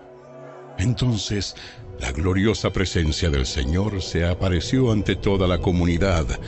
Entonces, 0.78 1.57
la 1.99 2.12
gloriosa 2.12 2.70
presencia 2.70 3.28
del 3.28 3.45
Señor 3.45 4.03
se 4.03 4.24
apareció 4.24 4.93
ante 4.93 5.16
toda 5.16 5.49
la 5.49 5.59
comunidad, 5.59 6.39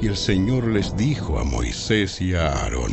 y 0.00 0.08
el 0.08 0.16
Señor 0.16 0.68
les 0.68 0.96
dijo 0.96 1.38
a 1.38 1.44
Moisés 1.44 2.20
y 2.20 2.34
a 2.34 2.48
Aarón, 2.48 2.92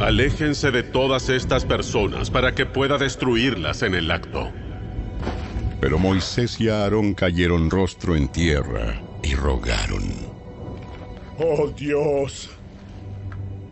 Aléjense 0.00 0.70
de 0.70 0.84
todas 0.84 1.28
estas 1.28 1.64
personas 1.64 2.30
para 2.30 2.54
que 2.54 2.66
pueda 2.66 2.98
destruirlas 2.98 3.82
en 3.82 3.94
el 3.94 4.10
acto. 4.10 4.52
Pero 5.80 5.98
Moisés 5.98 6.60
y 6.60 6.68
Aarón 6.68 7.14
cayeron 7.14 7.68
rostro 7.68 8.14
en 8.14 8.28
tierra 8.28 9.00
y 9.24 9.34
rogaron. 9.34 10.04
Oh 11.38 11.68
Dios, 11.68 12.50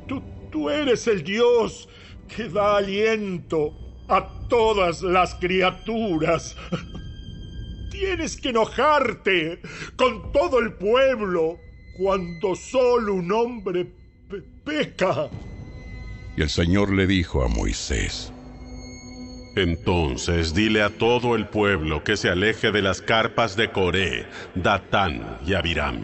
tú, 0.09 0.21
tú 0.51 0.69
eres 0.69 1.07
el 1.07 1.23
Dios 1.23 1.89
que 2.35 2.49
da 2.49 2.79
aliento 2.79 3.73
a 4.09 4.49
todas 4.49 5.03
las 5.03 5.35
criaturas. 5.37 6.57
Tienes 7.91 8.37
que 8.37 8.49
enojarte 8.49 9.61
con 9.97 10.33
todo 10.33 10.59
el 10.59 10.75
pueblo 10.75 11.59
cuando 11.97 12.55
solo 12.55 13.15
un 13.15 13.33
hombre 13.33 13.87
pe 14.29 14.43
peca. 14.65 15.31
Y 16.37 16.43
el 16.43 16.51
Señor 16.51 16.93
le 16.93 17.07
dijo 17.07 17.43
a 17.43 17.49
Moisés, 17.49 18.33
Entonces 19.57 20.53
dile 20.53 20.83
a 20.83 20.91
todo 20.91 21.35
el 21.35 21.49
pueblo 21.49 22.05
que 22.05 22.17
se 22.17 22.29
aleje 22.29 22.73
de 22.73 22.83
las 22.83 23.01
carpas 23.01 23.57
de 23.57 23.73
Coré, 23.73 24.27
Datán 24.55 25.39
y 25.47 25.55
Abiram. 25.55 26.01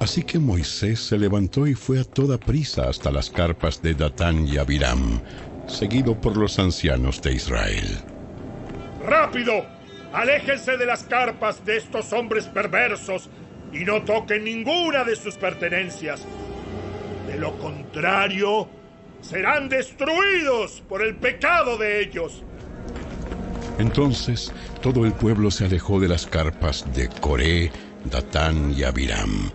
Así 0.00 0.22
que 0.22 0.38
Moisés 0.38 0.98
se 1.00 1.18
levantó 1.18 1.66
y 1.66 1.74
fue 1.74 2.00
a 2.00 2.04
toda 2.04 2.38
prisa 2.38 2.88
hasta 2.88 3.10
las 3.10 3.28
carpas 3.28 3.82
de 3.82 3.92
Datán 3.92 4.48
y 4.48 4.56
Abiram, 4.56 5.20
seguido 5.66 6.18
por 6.18 6.38
los 6.38 6.58
ancianos 6.58 7.20
de 7.20 7.34
Israel. 7.34 7.86
¡Rápido! 9.04 9.52
Aléjense 10.12 10.76
de 10.76 10.86
las 10.86 11.04
carpas 11.04 11.64
de 11.64 11.76
estos 11.76 12.12
hombres 12.12 12.46
perversos 12.46 13.28
y 13.72 13.84
no 13.84 14.02
toquen 14.02 14.44
ninguna 14.44 15.04
de 15.04 15.16
sus 15.16 15.36
pertenencias. 15.36 16.24
De 17.26 17.36
lo 17.38 17.56
contrario, 17.58 18.68
serán 19.20 19.68
destruidos 19.68 20.82
por 20.88 21.02
el 21.02 21.16
pecado 21.16 21.76
de 21.76 22.00
ellos. 22.02 22.42
Entonces 23.78 24.52
todo 24.82 25.06
el 25.06 25.12
pueblo 25.12 25.50
se 25.50 25.66
alejó 25.66 26.00
de 26.00 26.08
las 26.08 26.26
carpas 26.26 26.86
de 26.94 27.08
Coré, 27.08 27.70
Datán 28.04 28.74
y 28.76 28.82
Abiram. 28.82 29.50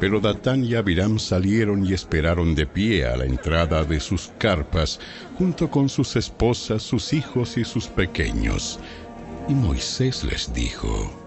Pero 0.00 0.18
Datán 0.18 0.64
y 0.64 0.74
Abiram 0.74 1.18
salieron 1.18 1.86
y 1.86 1.92
esperaron 1.92 2.56
de 2.56 2.66
pie 2.66 3.06
a 3.06 3.16
la 3.16 3.24
entrada 3.24 3.84
de 3.84 4.00
sus 4.00 4.32
carpas, 4.38 4.98
junto 5.38 5.70
con 5.70 5.88
sus 5.88 6.16
esposas, 6.16 6.82
sus 6.82 7.12
hijos 7.12 7.56
y 7.56 7.64
sus 7.64 7.86
pequeños. 7.86 8.80
Y 9.48 9.54
Moisés 9.54 10.24
les 10.24 10.52
dijo, 10.52 11.21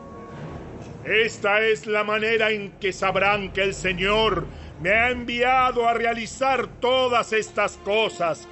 Esta 1.06 1.61
es 1.61 1.86
la 1.86 2.03
manera 2.03 2.49
en 2.49 2.72
que 2.80 2.91
sabrán 2.91 3.53
que 3.53 3.61
el 3.61 3.76
Señor 3.76 4.48
me 4.82 4.90
ha 4.90 5.11
enviado 5.11 5.88
a 5.88 5.94
realizar 5.94 6.68
todas 6.82 7.32
estas 7.32 7.77
cosas, 7.77 8.48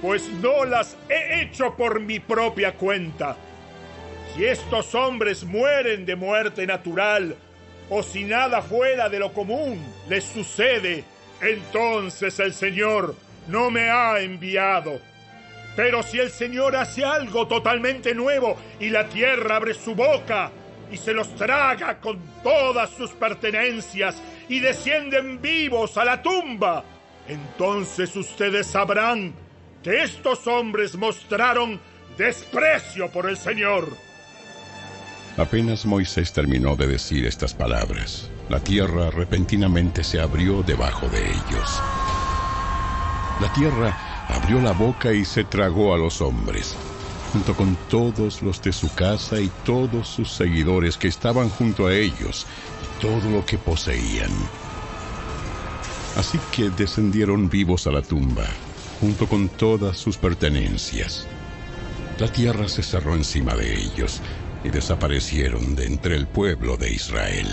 pues 0.00 0.28
no 0.28 0.64
las 0.64 0.96
he 1.08 1.42
hecho 1.42 1.74
por 1.76 1.98
mi 1.98 2.20
propia 2.20 2.74
cuenta, 2.74 3.36
Si 4.34 4.44
estos 4.44 4.94
hombres 4.94 5.42
mueren 5.44 6.06
de 6.06 6.14
muerte 6.14 6.64
natural, 6.66 7.34
o 7.88 8.02
si 8.02 8.22
nada 8.22 8.62
fuera 8.62 9.08
de 9.08 9.18
lo 9.18 9.32
común 9.32 9.82
les 10.08 10.24
sucede, 10.24 11.02
entonces 11.40 12.38
el 12.38 12.52
Señor 12.52 13.16
no 13.48 13.70
me 13.70 13.90
ha 13.90 14.20
enviado. 14.20 15.00
Pero 15.74 16.02
si 16.02 16.20
el 16.20 16.30
Señor 16.30 16.76
hace 16.76 17.04
algo 17.04 17.48
totalmente 17.48 18.14
nuevo 18.14 18.56
y 18.78 18.90
la 18.90 19.08
tierra 19.08 19.56
abre 19.56 19.74
su 19.74 19.94
boca 19.94 20.52
y 20.90 20.96
se 20.96 21.12
los 21.12 21.34
traga 21.34 22.00
con 22.00 22.18
todas 22.42 22.90
sus 22.90 23.10
pertenencias 23.12 24.16
y 24.48 24.60
descienden 24.60 25.40
vivos 25.40 25.96
a 25.96 26.04
la 26.04 26.22
tumba, 26.22 26.84
entonces 27.28 28.14
ustedes 28.16 28.66
sabrán 28.66 29.34
que 29.82 30.02
estos 30.02 30.46
hombres 30.46 30.96
mostraron 30.96 31.80
desprecio 32.16 33.10
por 33.10 33.28
el 33.28 33.36
Señor. 33.36 33.88
Apenas 35.36 35.84
Moisés 35.84 36.32
terminó 36.32 36.76
de 36.76 36.86
decir 36.86 37.26
estas 37.26 37.52
palabras, 37.52 38.30
la 38.48 38.60
tierra 38.60 39.10
repentinamente 39.10 40.02
se 40.02 40.20
abrió 40.20 40.62
debajo 40.62 41.08
de 41.08 41.18
ellos. 41.18 41.82
La 43.40 43.52
tierra 43.52 44.26
abrió 44.28 44.60
la 44.60 44.72
boca 44.72 45.12
y 45.12 45.26
se 45.26 45.44
tragó 45.44 45.94
a 45.94 45.98
los 45.98 46.22
hombres, 46.22 46.74
junto 47.36 47.54
con 47.54 47.76
todos 47.90 48.40
los 48.40 48.62
de 48.62 48.72
su 48.72 48.94
casa 48.94 49.38
y 49.38 49.50
todos 49.62 50.08
sus 50.08 50.32
seguidores 50.32 50.96
que 50.96 51.08
estaban 51.08 51.50
junto 51.50 51.86
a 51.86 51.94
ellos, 51.94 52.46
y 52.82 53.02
todo 53.02 53.28
lo 53.28 53.44
que 53.44 53.58
poseían. 53.58 54.30
Así 56.16 56.40
que 56.50 56.70
descendieron 56.70 57.50
vivos 57.50 57.86
a 57.86 57.90
la 57.90 58.00
tumba, 58.00 58.46
junto 59.02 59.26
con 59.26 59.50
todas 59.50 59.98
sus 59.98 60.16
pertenencias. 60.16 61.26
La 62.18 62.32
tierra 62.32 62.68
se 62.68 62.82
cerró 62.82 63.14
encima 63.14 63.54
de 63.54 63.74
ellos 63.74 64.22
y 64.64 64.70
desaparecieron 64.70 65.76
de 65.76 65.84
entre 65.84 66.16
el 66.16 66.26
pueblo 66.26 66.78
de 66.78 66.90
Israel. 66.90 67.48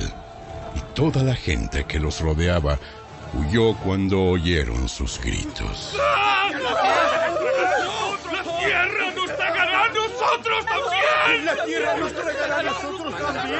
Y 0.77 0.95
toda 0.95 1.23
la 1.23 1.35
gente 1.35 1.83
que 1.83 1.99
los 1.99 2.21
rodeaba 2.21 2.79
huyó 3.33 3.75
cuando 3.83 4.23
oyeron 4.23 4.87
sus 4.87 5.19
gritos. 5.19 5.93
¡La 5.97 6.53
tierra 8.59 9.11
nos 9.15 9.35
tragará 9.35 9.85
a 9.85 10.42
nosotros 10.53 10.89
también! 10.89 11.45
¡La 11.45 11.65
tierra 11.65 11.97
nos 11.97 12.13
tragará 12.13 12.59
a 12.59 12.63
nosotros 12.63 13.15
también! 13.17 13.53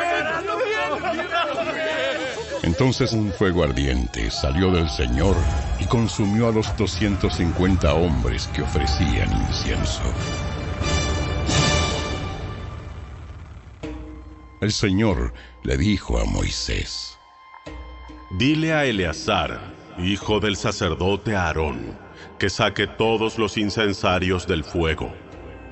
Entonces 2.63 3.13
un 3.13 3.31
fuego 3.33 3.63
ardiente 3.63 4.31
salió 4.31 4.71
del 4.71 4.89
Señor 4.89 5.35
y 5.79 5.85
consumió 5.85 6.47
a 6.47 6.51
los 6.51 6.75
250 6.77 7.93
hombres 7.93 8.47
que 8.47 8.61
ofrecían 8.61 9.31
incienso. 9.47 10.01
El 14.61 14.71
Señor 14.71 15.33
le 15.63 15.75
dijo 15.77 16.17
a 16.17 16.23
Moisés, 16.23 17.17
Dile 18.31 18.73
a 18.73 18.85
Eleazar, 18.85 19.59
hijo 19.99 20.39
del 20.39 20.55
sacerdote 20.55 21.35
Aarón, 21.35 21.99
que 22.39 22.49
saque 22.49 22.87
todos 22.87 23.37
los 23.37 23.57
incensarios 23.57 24.47
del 24.47 24.63
fuego, 24.63 25.13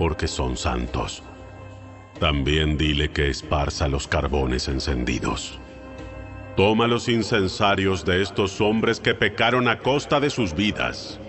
porque 0.02 0.28
son 0.28 0.57
santos. 0.57 1.22
También 2.19 2.76
dile 2.76 3.11
que 3.11 3.30
esparza 3.30 3.88
los 3.88 4.07
carbones 4.07 4.68
encendidos. 4.68 5.60
Toma 6.57 6.88
los 6.88 7.07
incensarios 7.07 8.03
de 8.03 8.23
estos 8.23 8.61
hombres 8.61 8.99
que 8.99 9.14
pecaron 9.14 9.68
a 9.68 9.78
costa 9.78 10.19
de 10.19 10.32
sus 10.32 10.56
vidas, 10.56 11.19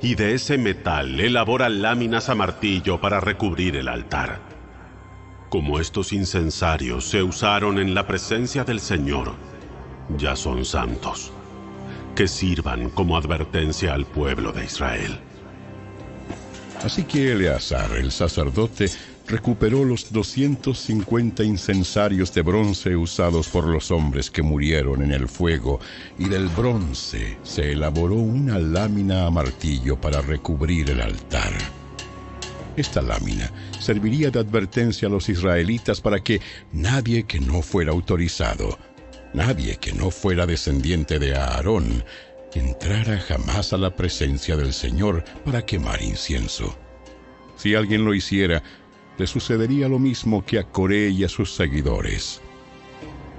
y 0.00 0.14
de 0.14 0.32
ese 0.32 0.56
metal 0.56 1.20
elabora 1.20 1.68
láminas 1.68 2.30
a 2.30 2.34
martillo 2.34 3.02
para 3.02 3.20
recubrir 3.20 3.76
el 3.76 3.86
altar. 3.86 4.40
Como 5.50 5.78
estos 5.78 6.14
incensarios 6.14 7.04
se 7.04 7.22
usaron 7.22 7.78
en 7.78 7.94
la 7.94 8.06
presencia 8.06 8.64
del 8.64 8.80
Señor, 8.80 9.34
ya 10.16 10.36
son 10.36 10.64
santos, 10.64 11.34
que 12.16 12.26
sirvan 12.26 12.88
como 12.88 13.18
advertencia 13.18 13.92
al 13.92 14.06
pueblo 14.06 14.52
de 14.52 14.64
Israel. 14.64 15.20
Así 16.84 17.04
que 17.04 17.30
Eleazar, 17.30 17.92
el 17.92 18.10
sacerdote, 18.10 18.90
recuperó 19.28 19.84
los 19.84 20.12
250 20.12 21.44
incensarios 21.44 22.34
de 22.34 22.42
bronce 22.42 22.96
usados 22.96 23.48
por 23.48 23.66
los 23.66 23.92
hombres 23.92 24.32
que 24.32 24.42
murieron 24.42 25.02
en 25.02 25.12
el 25.12 25.28
fuego, 25.28 25.78
y 26.18 26.28
del 26.28 26.48
bronce 26.48 27.38
se 27.44 27.72
elaboró 27.72 28.16
una 28.16 28.58
lámina 28.58 29.26
a 29.26 29.30
martillo 29.30 30.00
para 30.00 30.22
recubrir 30.22 30.90
el 30.90 31.00
altar. 31.00 31.52
Esta 32.76 33.00
lámina 33.00 33.50
serviría 33.78 34.30
de 34.30 34.40
advertencia 34.40 35.06
a 35.06 35.10
los 35.10 35.28
israelitas 35.28 36.00
para 36.00 36.20
que 36.20 36.40
nadie 36.72 37.24
que 37.24 37.38
no 37.38 37.62
fuera 37.62 37.92
autorizado, 37.92 38.76
nadie 39.34 39.76
que 39.76 39.92
no 39.92 40.10
fuera 40.10 40.46
descendiente 40.46 41.20
de 41.20 41.36
Aarón, 41.36 42.02
entrara 42.60 43.18
jamás 43.18 43.72
a 43.72 43.78
la 43.78 43.94
presencia 43.94 44.56
del 44.56 44.72
Señor 44.72 45.24
para 45.44 45.64
quemar 45.64 46.02
incienso. 46.02 46.76
Si 47.56 47.74
alguien 47.74 48.04
lo 48.04 48.14
hiciera, 48.14 48.62
le 49.18 49.26
sucedería 49.26 49.88
lo 49.88 49.98
mismo 49.98 50.44
que 50.44 50.58
a 50.58 50.64
Coré 50.64 51.10
y 51.10 51.24
a 51.24 51.28
sus 51.28 51.54
seguidores. 51.54 52.40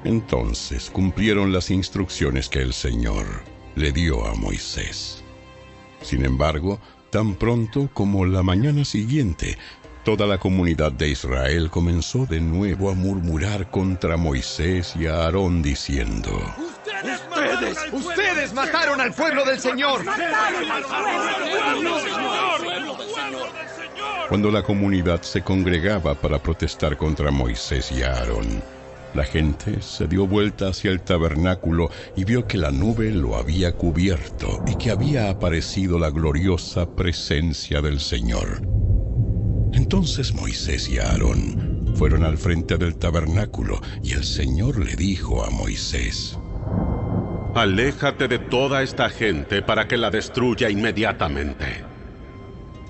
Entonces 0.04 0.90
cumplieron 0.90 1.52
las 1.52 1.72
instrucciones 1.72 2.50
que 2.50 2.60
el 2.60 2.74
Señor 2.74 3.26
le 3.76 3.92
dio 3.92 4.26
a 4.26 4.36
Moisés. 4.36 5.24
Sin 6.02 6.26
embargo, 6.26 6.80
tan 7.10 7.36
pronto 7.36 7.90
como 7.94 8.26
la 8.26 8.44
mañana 8.44 8.84
siguiente, 8.86 9.58
toda 10.04 10.28
la 10.28 10.38
comunidad 10.38 10.92
de 10.92 11.10
Israel 11.10 11.70
comenzó 11.70 12.26
de 12.26 12.42
nuevo 12.42 12.90
a 12.90 12.94
murmurar 12.94 13.70
contra 13.70 14.18
Moisés 14.18 14.96
y 15.00 15.08
a 15.08 15.24
Aarón 15.24 15.62
diciendo, 15.62 16.30
¡Ustedes! 16.58 17.78
¡Ustedes 17.92 18.54
mataron 18.54 19.00
al 19.00 19.14
pueblo 19.14 19.46
del 19.46 19.60
Señor! 19.60 20.02
Cuando 24.28 24.52
la 24.52 24.64
comunidad 24.64 25.22
se 25.22 25.42
congregaba 25.42 26.16
para 26.16 26.42
protestar 26.42 26.98
contra 26.98 27.32
Moisés 27.32 27.92
y 27.92 28.04
Aarón, 28.04 28.62
la 29.14 29.24
gente 29.24 29.82
se 29.82 30.08
dio 30.08 30.28
vuelta 30.28 30.70
hacia 30.70 30.92
el 30.92 31.02
tabernáculo 31.02 31.90
y 32.16 32.26
vio 32.26 32.46
que 32.46 32.58
la 32.58 32.72
nube 32.72 33.12
lo 33.12 33.38
había 33.38 33.74
cubierto 33.74 34.64
y 34.66 34.76
que 34.76 34.92
había 34.92 35.30
aparecido 35.30 36.00
la 36.00 36.10
gloriosa 36.10 36.88
presencia 36.96 37.82
del 37.82 38.00
Señor. 38.00 38.62
Entonces 39.84 40.34
Moisés 40.34 40.88
y 40.88 40.98
Aarón 40.98 41.92
fueron 41.96 42.24
al 42.24 42.38
frente 42.38 42.78
del 42.78 42.96
tabernáculo 42.96 43.82
y 44.02 44.14
el 44.14 44.24
Señor 44.24 44.80
le 44.80 44.96
dijo 44.96 45.44
a 45.44 45.50
Moisés, 45.50 46.40
Aléjate 47.54 48.30
de 48.30 48.40
toda 48.40 48.82
esta 48.82 49.10
gente 49.10 49.62
para 49.62 49.86
que 49.86 49.98
la 49.98 50.10
destruya 50.10 50.70
inmediatamente. 50.70 51.84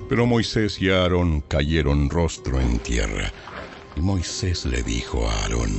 Pero 0.08 0.28
Moisés 0.28 0.80
y 0.84 0.92
Aarón 0.92 1.42
cayeron 1.42 2.12
rostro 2.12 2.62
en 2.62 2.78
tierra. 2.78 3.34
Y 3.96 4.02
Moisés 4.02 4.64
le 4.68 4.84
dijo 4.84 5.28
a 5.28 5.34
Aarón, 5.42 5.72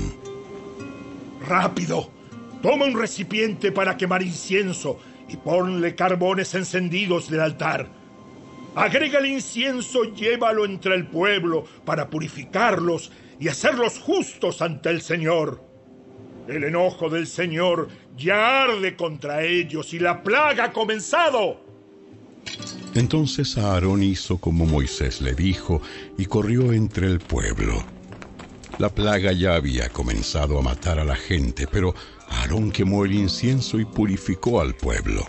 ¡Rápido! 1.47 2.11
Toma 2.61 2.87
un 2.87 2.99
recipiente 2.99 3.71
para 3.71 3.97
quemar 3.97 4.23
incienso 4.23 4.99
y 5.29 5.37
ponle 5.37 5.95
carbones 5.95 6.57
encendidos 6.57 7.31
del 7.31 7.41
altar. 7.41 8.04
Agrega 8.75 9.21
el 9.21 9.27
incienso, 9.27 10.03
llévalo 10.03 10.65
entre 10.65 10.97
el 10.97 11.07
pueblo 11.07 11.65
para 11.85 12.11
purificarlos 12.11 13.13
y 13.39 13.49
hacerlos 13.49 13.99
justos 13.99 14.63
ante 14.63 14.91
el 14.91 15.01
Señor. 15.01 15.63
El 16.49 16.65
enojo 16.65 17.09
del 17.09 17.27
Señor 17.29 17.89
ya 18.17 18.65
arde 18.65 18.97
contra 18.97 19.45
ellos 19.45 19.95
y 19.95 20.01
la 20.01 20.23
plaga 20.23 20.65
ha 20.65 20.73
comenzado. 20.73 21.61
Entonces 22.95 23.57
Aarón 23.57 24.03
hizo 24.03 24.39
como 24.39 24.67
Moisés 24.67 25.21
le 25.21 25.35
dijo 25.35 25.81
y 26.19 26.27
corrió 26.27 26.73
entre 26.73 27.07
el 27.07 27.21
pueblo. 27.21 27.83
La 28.79 28.89
plaga 28.89 29.33
ya 29.33 29.55
había 29.55 29.89
comenzado 29.89 30.59
a 30.59 30.63
matar 30.63 30.99
a 30.99 31.05
la 31.05 31.17
gente, 31.17 31.69
pero 31.71 31.95
Aarón 32.29 32.73
quemó 32.73 33.05
el 33.05 33.15
incienso 33.15 33.79
y 33.79 33.85
purificó 33.85 34.61
al 34.61 34.75
pueblo. 34.75 35.25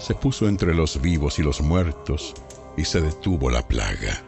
Se 0.00 0.14
puso 0.14 0.48
entre 0.48 0.74
los 0.74 1.00
vivos 1.02 1.38
y 1.38 1.42
los 1.42 1.60
muertos 1.60 2.34
y 2.76 2.84
se 2.84 3.00
detuvo 3.00 3.50
la 3.50 3.66
plaga. 3.66 4.22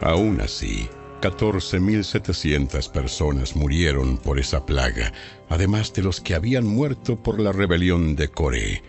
Aún 0.00 0.40
así, 0.40 0.88
14.700 1.22 2.90
personas 2.90 3.54
murieron 3.54 4.18
por 4.18 4.40
esa 4.40 4.66
plaga, 4.66 5.12
además 5.48 5.92
de 5.92 6.02
los 6.02 6.20
que 6.20 6.34
habían 6.34 6.66
muerto 6.66 7.22
por 7.22 7.38
la 7.38 7.52
rebelión 7.52 8.16
de 8.16 8.28
Coré. 8.28 8.82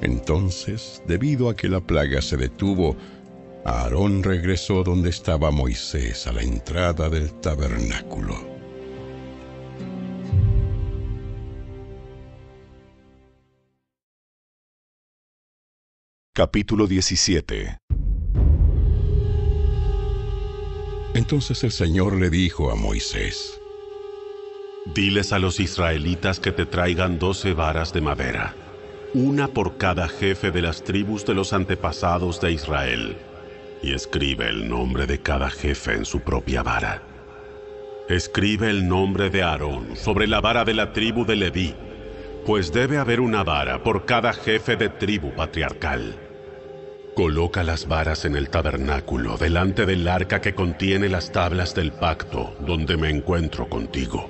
Entonces, 0.00 1.02
debido 1.06 1.50
a 1.50 1.56
que 1.56 1.68
la 1.68 1.80
plaga 1.80 2.22
se 2.22 2.38
detuvo, 2.38 2.96
Aarón 3.64 4.22
regresó 4.22 4.82
donde 4.82 5.10
estaba 5.10 5.50
Moisés 5.50 6.26
a 6.26 6.32
la 6.32 6.42
entrada 6.42 7.10
del 7.10 7.32
tabernáculo. 7.40 8.56
Capítulo 16.32 16.86
17 16.86 17.85
Entonces 21.16 21.64
el 21.64 21.72
Señor 21.72 22.14
le 22.18 22.28
dijo 22.28 22.70
a 22.70 22.74
Moisés, 22.74 23.58
Diles 24.94 25.32
a 25.32 25.38
los 25.38 25.60
israelitas 25.60 26.40
que 26.40 26.52
te 26.52 26.66
traigan 26.66 27.18
doce 27.18 27.54
varas 27.54 27.94
de 27.94 28.02
madera, 28.02 28.54
una 29.14 29.48
por 29.48 29.78
cada 29.78 30.08
jefe 30.08 30.50
de 30.50 30.60
las 30.60 30.84
tribus 30.84 31.24
de 31.24 31.32
los 31.32 31.54
antepasados 31.54 32.38
de 32.42 32.52
Israel, 32.52 33.16
y 33.82 33.94
escribe 33.94 34.46
el 34.50 34.68
nombre 34.68 35.06
de 35.06 35.18
cada 35.18 35.48
jefe 35.48 35.94
en 35.94 36.04
su 36.04 36.20
propia 36.20 36.62
vara. 36.62 37.02
Escribe 38.10 38.68
el 38.68 38.86
nombre 38.86 39.30
de 39.30 39.42
Aarón 39.42 39.96
sobre 39.96 40.26
la 40.26 40.42
vara 40.42 40.66
de 40.66 40.74
la 40.74 40.92
tribu 40.92 41.24
de 41.24 41.36
Leví, 41.36 41.74
pues 42.44 42.74
debe 42.74 42.98
haber 42.98 43.20
una 43.20 43.42
vara 43.42 43.82
por 43.82 44.04
cada 44.04 44.34
jefe 44.34 44.76
de 44.76 44.90
tribu 44.90 45.34
patriarcal. 45.34 46.25
Coloca 47.16 47.64
las 47.64 47.88
varas 47.88 48.26
en 48.26 48.36
el 48.36 48.50
tabernáculo 48.50 49.38
delante 49.38 49.86
del 49.86 50.06
arca 50.06 50.42
que 50.42 50.54
contiene 50.54 51.08
las 51.08 51.32
tablas 51.32 51.74
del 51.74 51.90
pacto 51.90 52.54
donde 52.60 52.98
me 52.98 53.08
encuentro 53.08 53.70
contigo. 53.70 54.28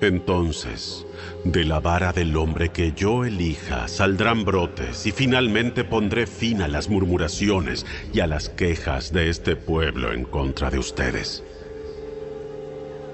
Entonces, 0.00 1.04
de 1.44 1.66
la 1.66 1.78
vara 1.80 2.14
del 2.14 2.34
hombre 2.38 2.70
que 2.70 2.92
yo 2.92 3.26
elija 3.26 3.88
saldrán 3.88 4.46
brotes 4.46 5.04
y 5.04 5.12
finalmente 5.12 5.84
pondré 5.84 6.26
fin 6.26 6.62
a 6.62 6.68
las 6.68 6.88
murmuraciones 6.88 7.84
y 8.10 8.20
a 8.20 8.26
las 8.26 8.48
quejas 8.48 9.12
de 9.12 9.28
este 9.28 9.54
pueblo 9.54 10.14
en 10.14 10.24
contra 10.24 10.70
de 10.70 10.78
ustedes. 10.78 11.44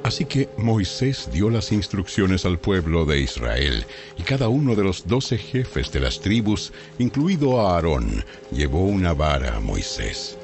Así 0.05 0.24
que 0.24 0.49
Moisés 0.57 1.29
dio 1.33 1.49
las 1.49 1.70
instrucciones 1.70 2.45
al 2.45 2.59
pueblo 2.59 3.05
de 3.05 3.20
Israel, 3.20 3.85
y 4.19 4.23
cada 4.23 4.49
uno 4.49 4.74
de 4.74 4.83
los 4.83 5.07
doce 5.07 5.39
jefes 5.39 5.93
de 5.93 6.01
las 6.01 6.20
tribus, 6.20 6.73
incluido 6.99 7.61
a 7.61 7.77
Aarón, 7.77 8.24
llevó 8.51 8.85
una 8.85 9.12
vara 9.12 9.57
a 9.57 9.61
Moisés. 9.61 10.37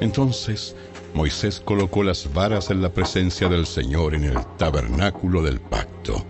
Entonces 0.00 0.76
Moisés 1.12 1.60
colocó 1.64 2.04
las 2.04 2.32
varas 2.32 2.70
en 2.70 2.80
la 2.80 2.92
presencia 2.92 3.48
del 3.48 3.66
Señor 3.66 4.14
en 4.14 4.24
el 4.24 4.36
tabernáculo 4.56 5.42
del 5.42 5.58
pacto. 5.58 6.24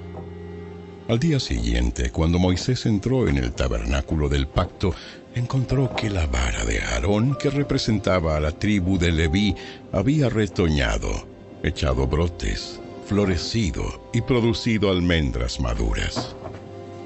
Al 1.08 1.18
día 1.18 1.40
siguiente, 1.40 2.10
cuando 2.10 2.38
Moisés 2.38 2.86
entró 2.86 3.28
en 3.28 3.38
el 3.38 3.52
tabernáculo 3.52 4.28
del 4.28 4.46
pacto, 4.46 4.94
encontró 5.34 5.94
que 5.94 6.10
la 6.10 6.26
vara 6.26 6.64
de 6.64 6.80
Aarón, 6.80 7.36
que 7.36 7.50
representaba 7.50 8.36
a 8.36 8.40
la 8.40 8.52
tribu 8.52 8.98
de 8.98 9.12
Leví, 9.12 9.54
había 9.92 10.28
retoñado, 10.28 11.26
echado 11.62 12.06
brotes, 12.06 12.80
florecido 13.06 14.00
y 14.12 14.20
producido 14.20 14.90
almendras 14.90 15.60
maduras. 15.60 16.36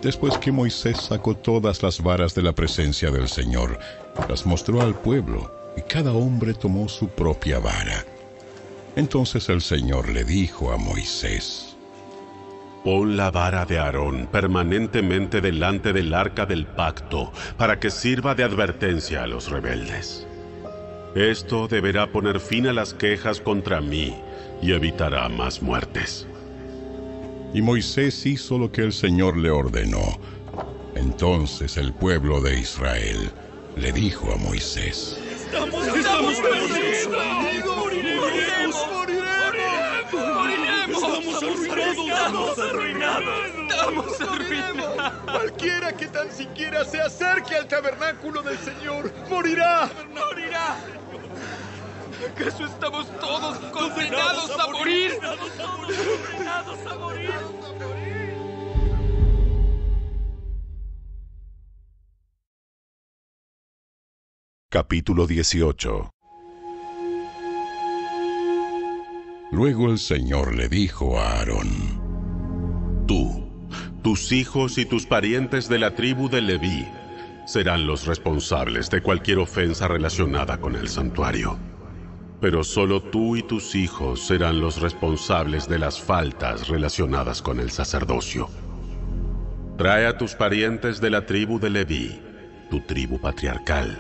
Después 0.03 0.37
que 0.39 0.51
Moisés 0.51 0.99
sacó 1.01 1.37
todas 1.37 1.83
las 1.83 2.03
varas 2.03 2.35
de 2.35 2.43
la 2.43 2.53
presencia 2.53 3.11
del 3.11 3.29
Señor, 3.29 3.79
las 4.29 4.45
mostró 4.45 4.83
al 4.83 4.95
pueblo, 4.95 5.51
y 5.77 5.83
cada 5.83 6.13
hombre 6.13 6.55
tomó 6.55 6.89
su 6.89 7.09
propia 7.09 7.59
vara. 7.61 8.05
Entonces 8.97 9.49
el 9.49 9.63
Señor 9.63 10.09
le 10.09 10.25
dijo 10.25 10.73
a 10.73 10.77
Moisés, 10.77 11.77
Pon 12.85 13.17
la 13.17 13.31
vara 13.31 13.65
de 13.65 13.79
Aarón 13.79 14.27
permanentemente 14.27 15.41
delante 15.41 15.93
del 15.93 16.13
arca 16.13 16.47
del 16.47 16.67
pacto, 16.67 17.33
para 17.57 17.79
que 17.79 17.91
sirva 17.91 18.35
de 18.35 18.43
advertencia 18.43 19.23
a 19.23 19.29
los 19.29 19.51
rebeldes. 19.51 20.27
Esto 21.15 21.69
deberá 21.69 22.09
poner 22.09 22.41
fin 22.41 22.67
a 22.67 22.73
las 22.73 22.93
quejas 22.93 23.41
contra 23.41 23.81
mí 23.81 24.17
y 24.63 24.73
evitará 24.73 25.29
más 25.29 25.61
muertes. 25.61 26.27
Y 27.53 27.61
Moisés 27.61 28.25
hizo 28.25 28.57
lo 28.59 28.73
que 28.73 28.83
el 28.83 28.93
Señor 28.93 29.37
le 29.37 29.51
ordenó. 29.51 30.19
Entonces 30.95 31.77
el 31.77 31.93
pueblo 31.93 32.41
de 32.41 32.61
Israel 32.61 33.31
le 33.77 33.93
dijo 33.93 34.33
a 34.33 34.37
Moisés, 34.37 35.19
Estamos, 35.47 35.87
estamos 35.87 36.41
perdidos. 36.41 37.09
Moriremos, 37.77 38.87
moriremos, 38.91 39.37
moriremos. 40.13 41.03
Estamos 41.03 41.43
arruinados. 41.43 42.09
Estamos 42.09 42.59
arruinados. 42.59 43.25
Estamos 43.69 44.21
arruinados. 44.21 45.13
Cualquiera 45.25 45.93
que 45.93 46.07
tan 46.07 46.31
siquiera 46.31 46.85
se 46.85 47.01
acerque 47.01 47.57
al 47.57 47.69
tabernáculo 47.69 48.43
del 48.43 48.59
Señor 48.59 49.13
morirá. 49.29 49.91
Morirá. 50.15 51.02
¿Acaso 52.31 52.67
estamos 52.67 53.07
todos 53.21 53.59
condenados 53.73 54.51
a 54.59 54.67
morir? 54.69 55.13
Condenados 55.19 56.87
a 56.87 56.97
morir. 56.97 57.31
Capítulo 64.71 65.27
18 65.27 66.11
Luego 69.51 69.91
el 69.91 69.99
Señor 69.99 70.55
le 70.55 70.69
dijo 70.69 71.19
a 71.19 71.41
Aarón, 71.41 71.69
Tú, 73.07 73.69
tus 74.03 74.33
hijos 74.33 74.79
y 74.79 74.87
tus 74.87 75.07
parientes 75.07 75.69
de 75.69 75.79
la 75.79 75.95
tribu 75.95 76.31
de 76.31 76.41
Leví 76.41 76.89
serán 77.47 77.87
los 77.87 78.07
responsables 78.07 78.89
de 78.89 79.03
cualquier 79.03 79.41
ofensa 79.41 79.89
relacionada 79.89 80.59
con 80.59 80.77
el 80.77 80.89
santuario. 80.89 81.72
Pero 82.43 82.65
solo 82.65 83.01
tú 83.01 83.37
y 83.37 83.45
tus 83.45 83.77
hijos 83.77 84.27
serán 84.27 84.61
los 84.61 84.81
responsables 84.81 85.69
de 85.69 85.79
las 85.79 86.01
faltas 86.01 86.67
relacionadas 86.67 87.41
con 87.41 87.61
el 87.61 87.71
sacerdocio. 87.71 88.51
Trae 89.79 90.07
a 90.07 90.19
tus 90.19 90.35
parientes 90.35 91.01
de 91.01 91.11
la 91.11 91.25
tribu 91.25 91.61
de 91.61 91.71
Leví, 91.71 92.21
tu 92.69 92.81
tribu 92.81 93.21
patriarcal, 93.21 93.97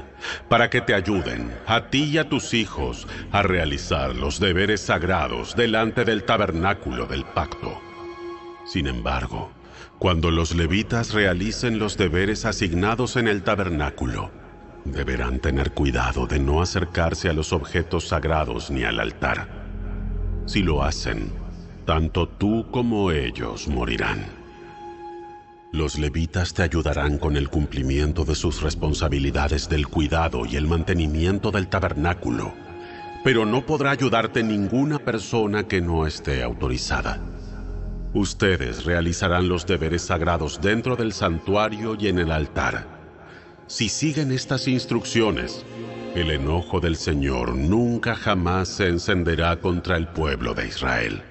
para 0.48 0.68
que 0.70 0.80
te 0.80 0.92
ayuden, 0.92 1.56
a 1.68 1.86
ti 1.88 2.02
y 2.02 2.18
a 2.18 2.28
tus 2.28 2.52
hijos, 2.52 3.06
a 3.30 3.44
realizar 3.44 4.16
los 4.16 4.40
deberes 4.40 4.80
sagrados 4.80 5.54
delante 5.54 6.04
del 6.04 6.24
tabernáculo 6.24 7.06
del 7.06 7.24
pacto. 7.24 7.80
Sin 8.66 8.88
embargo, 8.88 9.52
cuando 10.00 10.32
los 10.32 10.52
levitas 10.52 11.14
realicen 11.14 11.78
los 11.78 11.96
deberes 11.96 12.44
asignados 12.44 13.14
en 13.14 13.28
el 13.28 13.44
tabernáculo, 13.44 14.32
deberán 14.84 15.38
tener 15.38 15.72
cuidado 15.72 16.26
de 16.26 16.38
no 16.38 16.62
acercarse 16.62 17.28
a 17.28 17.32
los 17.32 17.52
objetos 17.52 18.08
sagrados 18.08 18.70
ni 18.70 18.84
al 18.84 19.00
altar. 19.00 19.48
Si 20.46 20.62
lo 20.62 20.82
hacen, 20.82 21.32
tanto 21.86 22.28
tú 22.28 22.66
como 22.70 23.10
ellos 23.10 23.68
morirán. 23.68 24.24
Los 25.72 25.98
levitas 25.98 26.52
te 26.52 26.62
ayudarán 26.62 27.16
con 27.16 27.36
el 27.36 27.48
cumplimiento 27.48 28.24
de 28.24 28.34
sus 28.34 28.60
responsabilidades 28.60 29.68
del 29.68 29.88
cuidado 29.88 30.44
y 30.44 30.56
el 30.56 30.66
mantenimiento 30.66 31.50
del 31.50 31.68
tabernáculo, 31.68 32.52
pero 33.24 33.46
no 33.46 33.64
podrá 33.64 33.92
ayudarte 33.92 34.42
ninguna 34.42 34.98
persona 34.98 35.66
que 35.66 35.80
no 35.80 36.06
esté 36.06 36.42
autorizada. 36.42 37.20
Ustedes 38.12 38.84
realizarán 38.84 39.48
los 39.48 39.66
deberes 39.66 40.02
sagrados 40.02 40.60
dentro 40.60 40.96
del 40.96 41.14
santuario 41.14 41.96
y 41.98 42.08
en 42.08 42.18
el 42.18 42.30
altar. 42.30 43.01
Si 43.72 43.88
siguen 43.88 44.32
estas 44.32 44.68
instrucciones, 44.68 45.64
el 46.14 46.30
enojo 46.30 46.78
del 46.78 46.94
Señor 46.94 47.54
nunca 47.54 48.14
jamás 48.14 48.68
se 48.68 48.86
encenderá 48.86 49.58
contra 49.60 49.96
el 49.96 50.08
pueblo 50.08 50.52
de 50.52 50.66
Israel. 50.68 51.22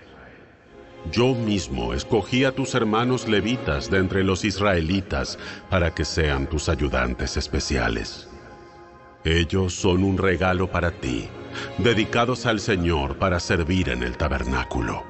Yo 1.12 1.36
mismo 1.36 1.94
escogí 1.94 2.44
a 2.44 2.52
tus 2.52 2.74
hermanos 2.74 3.28
levitas 3.28 3.92
de 3.92 4.00
entre 4.00 4.24
los 4.24 4.44
israelitas 4.44 5.38
para 5.70 5.94
que 5.94 6.04
sean 6.04 6.48
tus 6.48 6.68
ayudantes 6.68 7.38
especiales. 7.38 8.28
Ellos 9.24 9.76
son 9.76 10.04
un 10.04 10.18
regalo 10.18 10.66
para 10.66 10.90
ti, 10.90 11.28
dedicados 11.78 12.48
al 12.48 12.60
Señor 12.60 13.20
para 13.20 13.40
servir 13.40 13.90
en 13.90 14.02
el 14.02 14.18
tabernáculo. 14.18 15.04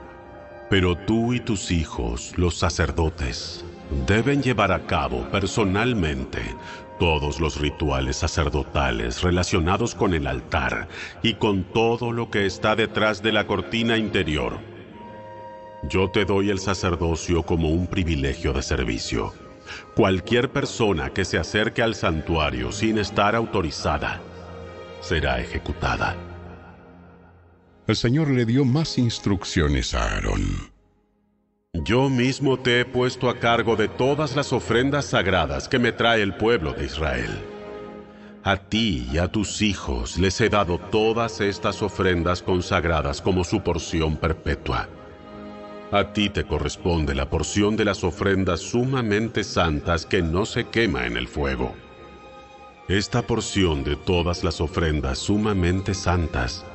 Pero 0.69 0.97
tú 0.97 1.33
y 1.33 1.39
tus 1.39 1.71
hijos, 1.71 2.33
los 2.35 2.57
sacerdotes, 2.57 3.63
deben 4.05 4.43
llevar 4.43 4.73
a 4.73 4.85
cabo 4.85 5.29
personalmente 5.31 6.41
todos 7.01 7.39
los 7.39 7.59
rituales 7.59 8.17
sacerdotales 8.17 9.23
relacionados 9.23 9.95
con 9.95 10.13
el 10.13 10.27
altar 10.27 10.87
y 11.23 11.33
con 11.33 11.63
todo 11.63 12.11
lo 12.11 12.29
que 12.29 12.45
está 12.45 12.75
detrás 12.75 13.23
de 13.23 13.31
la 13.31 13.47
cortina 13.47 13.97
interior 13.97 14.59
yo 15.83 16.09
te 16.11 16.25
doy 16.25 16.49
el 16.49 16.59
sacerdocio 16.59 17.43
como 17.43 17.69
un 17.69 17.87
privilegio 17.87 18.53
de 18.53 18.61
servicio. 18.61 19.33
Cualquier 19.95 20.51
persona 20.51 21.11
que 21.11 21.25
se 21.25 21.37
acerque 21.37 21.81
al 21.81 21.95
santuario 21.95 22.71
sin 22.71 22.97
estar 22.97 23.35
autorizada 23.35 24.21
será 25.01 25.39
ejecutada. 25.39 26.15
El 27.87 27.95
Señor 27.95 28.29
le 28.29 28.45
dio 28.45 28.63
más 28.63 28.97
instrucciones 28.99 29.95
a 29.95 30.03
Aarón. 30.03 30.70
Yo 31.73 32.09
mismo 32.09 32.59
te 32.59 32.81
he 32.81 32.85
puesto 32.85 33.29
a 33.29 33.39
cargo 33.39 33.77
de 33.77 33.87
todas 33.87 34.35
las 34.35 34.51
ofrendas 34.51 35.05
sagradas 35.05 35.69
que 35.69 35.79
me 35.79 35.93
trae 35.93 36.21
el 36.21 36.35
pueblo 36.35 36.73
de 36.73 36.83
Israel. 36.83 37.31
A 38.43 38.57
ti 38.57 39.07
y 39.09 39.17
a 39.19 39.29
tus 39.29 39.61
hijos 39.61 40.17
les 40.17 40.41
he 40.41 40.49
dado 40.49 40.77
todas 40.77 41.39
estas 41.39 41.81
ofrendas 41.81 42.43
consagradas 42.43 43.21
como 43.21 43.45
su 43.45 43.61
porción 43.61 44.17
perpetua. 44.17 44.89
A 45.93 46.11
ti 46.11 46.29
te 46.29 46.43
corresponde 46.43 47.15
la 47.15 47.29
porción 47.29 47.77
de 47.77 47.85
las 47.85 48.03
ofrendas 48.03 48.59
sumamente 48.59 49.45
santas 49.45 50.05
que 50.05 50.21
no 50.21 50.45
se 50.45 50.67
quema 50.67 51.05
en 51.05 51.15
el 51.15 51.29
fuego. 51.29 51.73
Esta 52.89 53.21
porción 53.21 53.85
de 53.85 53.95
todas 53.95 54.43
las 54.43 54.59
ofrendas 54.59 55.19
sumamente 55.19 55.93
santas 55.93 56.65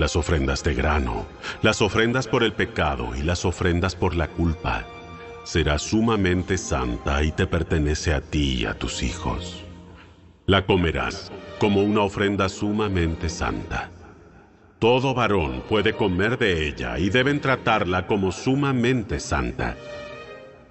las 0.00 0.16
ofrendas 0.16 0.64
de 0.64 0.74
grano, 0.74 1.26
las 1.60 1.82
ofrendas 1.82 2.26
por 2.26 2.42
el 2.42 2.54
pecado 2.54 3.14
y 3.14 3.22
las 3.22 3.44
ofrendas 3.44 3.94
por 3.94 4.16
la 4.16 4.28
culpa. 4.28 4.86
Será 5.44 5.78
sumamente 5.78 6.56
santa 6.56 7.22
y 7.22 7.32
te 7.32 7.46
pertenece 7.46 8.14
a 8.14 8.22
ti 8.22 8.62
y 8.62 8.64
a 8.64 8.74
tus 8.74 9.02
hijos. 9.02 9.62
La 10.46 10.64
comerás 10.64 11.30
como 11.58 11.82
una 11.82 12.00
ofrenda 12.00 12.48
sumamente 12.48 13.28
santa. 13.28 13.90
Todo 14.78 15.12
varón 15.12 15.62
puede 15.68 15.92
comer 15.92 16.38
de 16.38 16.66
ella 16.66 16.98
y 16.98 17.10
deben 17.10 17.40
tratarla 17.40 18.06
como 18.06 18.32
sumamente 18.32 19.20
santa. 19.20 19.76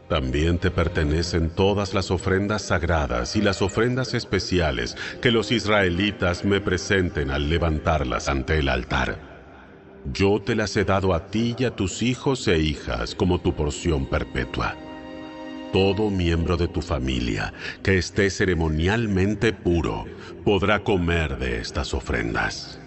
También 0.10 0.57
te 0.57 0.72
pertenecen 0.72 1.52
todas 1.52 1.94
las 1.94 2.10
ofrendas 2.10 2.64
sagradas 2.64 3.36
y 3.36 3.41
las 3.44 3.61
ofrendas 3.61 4.15
especiales 4.15 4.98
que 5.22 5.30
los 5.30 5.52
israelitas 5.52 6.44
me 6.44 6.60
presenten 6.60 7.30
al 7.30 7.48
levantarlas 7.48 8.27
ante 8.27 8.57
el 8.57 8.69
altar. 8.69 9.19
Yo 10.11 10.41
te 10.41 10.56
las 10.56 10.76
he 10.77 10.84
dado 10.84 11.14
a 11.14 11.27
ti 11.27 11.56
y 11.60 11.65
a 11.65 11.76
tus 11.76 12.02
hijos 12.02 12.48
e 12.48 12.57
hijas 12.57 13.14
como 13.14 13.40
tu 13.40 13.53
porción 13.56 14.07
perpetua. 14.07 14.76
Todo 15.72 16.10
miembro 16.10 16.57
de 16.57 16.68
tu 16.68 16.81
familia 16.81 17.53
que 17.84 17.99
esté 17.99 18.31
ceremonialmente 18.31 19.53
puro 19.53 20.06
podrá 20.44 20.80
comer 20.80 21.38
de 21.38 21.60
estas 21.60 21.94
ofrendas. 21.94 22.80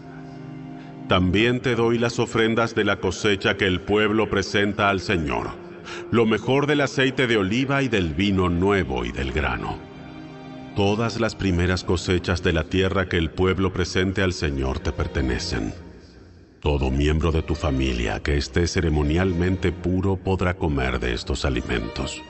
También 1.09 1.61
te 1.61 1.77
doy 1.77 1.99
las 1.99 2.19
ofrendas 2.19 2.75
de 2.75 2.83
la 2.83 2.99
cosecha 2.99 3.57
que 3.57 3.67
el 3.67 3.81
pueblo 3.81 4.29
presenta 4.29 4.89
al 4.89 4.99
Señor, 4.99 5.62
lo 6.11 6.27
mejor 6.27 6.67
del 6.67 6.81
aceite 6.81 7.27
de 7.27 7.37
oliva 7.37 7.83
y 7.83 7.89
del 7.89 8.15
vino 8.15 8.49
nuevo 8.49 9.05
y 9.05 9.13
del 9.13 9.33
grano. 9.33 9.79
Todas 10.77 11.21
las 11.21 11.35
primeras 11.35 11.85
cosechas 11.85 12.43
de 12.43 12.53
la 12.53 12.65
tierra 12.65 13.09
que 13.09 13.19
el 13.19 13.31
pueblo 13.31 13.73
presente 13.73 14.23
al 14.23 14.33
Señor 14.33 14.79
te 14.79 14.93
pertenecen. 14.93 15.75
Todo 16.61 16.91
miembro 16.91 17.33
de 17.33 17.43
tu 17.43 17.55
familia 17.55 18.21
que 18.21 18.37
esté 18.37 18.67
ceremonialmente 18.67 19.73
puro 19.73 20.17
podrá 20.17 20.55
comer 20.55 21.01
de 21.01 21.13
estos 21.13 21.45
alimentos. 21.45 22.23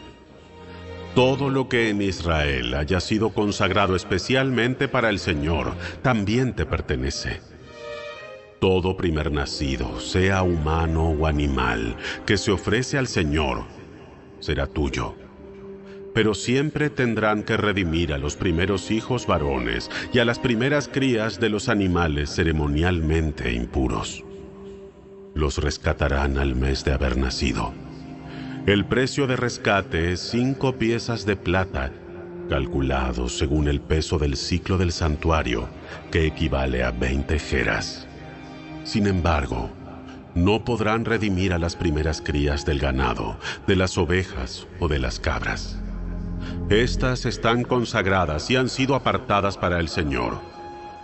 Todo 1.14 1.50
lo 1.50 1.68
que 1.68 1.90
en 1.90 2.00
Israel 2.00 2.72
haya 2.74 2.98
sido 2.98 3.34
consagrado 3.34 3.94
especialmente 3.94 4.88
para 4.88 5.10
el 5.10 5.18
Señor 5.18 5.74
también 6.00 6.54
te 6.54 6.64
pertenece. 6.64 7.51
Todo 8.62 8.96
primer 8.96 9.32
nacido, 9.32 9.98
sea 9.98 10.44
humano 10.44 11.08
o 11.08 11.26
animal, 11.26 11.96
que 12.24 12.36
se 12.36 12.52
ofrece 12.52 12.96
al 12.96 13.08
Señor, 13.08 13.64
será 14.38 14.68
tuyo. 14.68 15.16
Pero 16.14 16.32
siempre 16.32 16.88
tendrán 16.88 17.42
que 17.42 17.56
redimir 17.56 18.12
a 18.12 18.18
los 18.18 18.36
primeros 18.36 18.92
hijos 18.92 19.26
varones 19.26 19.90
y 20.12 20.20
a 20.20 20.24
las 20.24 20.38
primeras 20.38 20.86
crías 20.86 21.40
de 21.40 21.48
los 21.48 21.68
animales 21.68 22.30
ceremonialmente 22.32 23.52
impuros. 23.52 24.22
Los 25.34 25.58
rescatarán 25.58 26.38
al 26.38 26.54
mes 26.54 26.84
de 26.84 26.92
haber 26.92 27.16
nacido. 27.16 27.72
El 28.66 28.84
precio 28.84 29.26
de 29.26 29.34
rescate 29.34 30.12
es 30.12 30.20
cinco 30.20 30.76
piezas 30.76 31.26
de 31.26 31.34
plata, 31.34 31.90
calculado 32.48 33.28
según 33.28 33.66
el 33.66 33.80
peso 33.80 34.20
del 34.20 34.36
ciclo 34.36 34.78
del 34.78 34.92
santuario, 34.92 35.68
que 36.12 36.26
equivale 36.26 36.84
a 36.84 36.92
20 36.92 37.40
jeras. 37.40 38.06
Sin 38.84 39.06
embargo, 39.06 39.70
no 40.34 40.64
podrán 40.64 41.04
redimir 41.04 41.52
a 41.52 41.58
las 41.58 41.76
primeras 41.76 42.20
crías 42.20 42.64
del 42.64 42.78
ganado, 42.78 43.36
de 43.66 43.76
las 43.76 43.98
ovejas 43.98 44.66
o 44.80 44.88
de 44.88 44.98
las 44.98 45.20
cabras. 45.20 45.78
Estas 46.70 47.26
están 47.26 47.64
consagradas 47.64 48.50
y 48.50 48.56
han 48.56 48.68
sido 48.68 48.94
apartadas 48.94 49.56
para 49.56 49.78
el 49.78 49.88
Señor. 49.88 50.40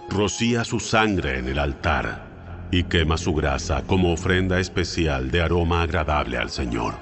Rocía 0.08 0.64
su 0.64 0.80
sangre 0.80 1.38
en 1.38 1.48
el 1.48 1.58
altar 1.58 2.26
y 2.70 2.84
quema 2.84 3.16
su 3.18 3.34
grasa 3.34 3.82
como 3.82 4.12
ofrenda 4.12 4.58
especial 4.60 5.30
de 5.30 5.42
aroma 5.42 5.82
agradable 5.82 6.38
al 6.38 6.50
Señor. 6.50 6.94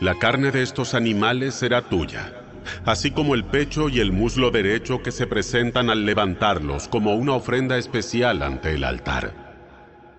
La 0.00 0.18
carne 0.18 0.50
de 0.50 0.62
estos 0.62 0.94
animales 0.94 1.54
será 1.54 1.82
tuya, 1.82 2.32
así 2.84 3.12
como 3.12 3.34
el 3.34 3.44
pecho 3.44 3.88
y 3.88 4.00
el 4.00 4.12
muslo 4.12 4.50
derecho 4.50 5.02
que 5.02 5.12
se 5.12 5.26
presentan 5.26 5.90
al 5.90 6.04
levantarlos 6.04 6.88
como 6.88 7.14
una 7.14 7.34
ofrenda 7.34 7.78
especial 7.78 8.42
ante 8.42 8.74
el 8.74 8.84
altar. 8.84 9.51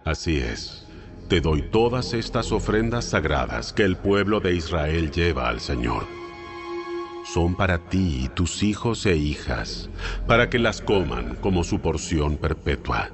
Así 0.05 0.37
es, 0.37 0.85
te 1.29 1.39
doy 1.39 1.61
todas 1.61 2.13
estas 2.13 2.51
ofrendas 2.51 3.05
sagradas 3.05 3.71
que 3.71 3.83
el 3.83 3.95
pueblo 3.95 4.39
de 4.39 4.53
Israel 4.55 5.11
lleva 5.11 5.47
al 5.47 5.61
Señor. 5.61 6.05
Son 7.25 7.55
para 7.55 7.77
ti 7.77 8.25
y 8.25 8.29
tus 8.29 8.63
hijos 8.63 9.05
e 9.05 9.15
hijas, 9.15 9.89
para 10.27 10.49
que 10.49 10.59
las 10.59 10.81
coman 10.81 11.35
como 11.35 11.63
su 11.63 11.79
porción 11.79 12.35
perpetua. 12.35 13.09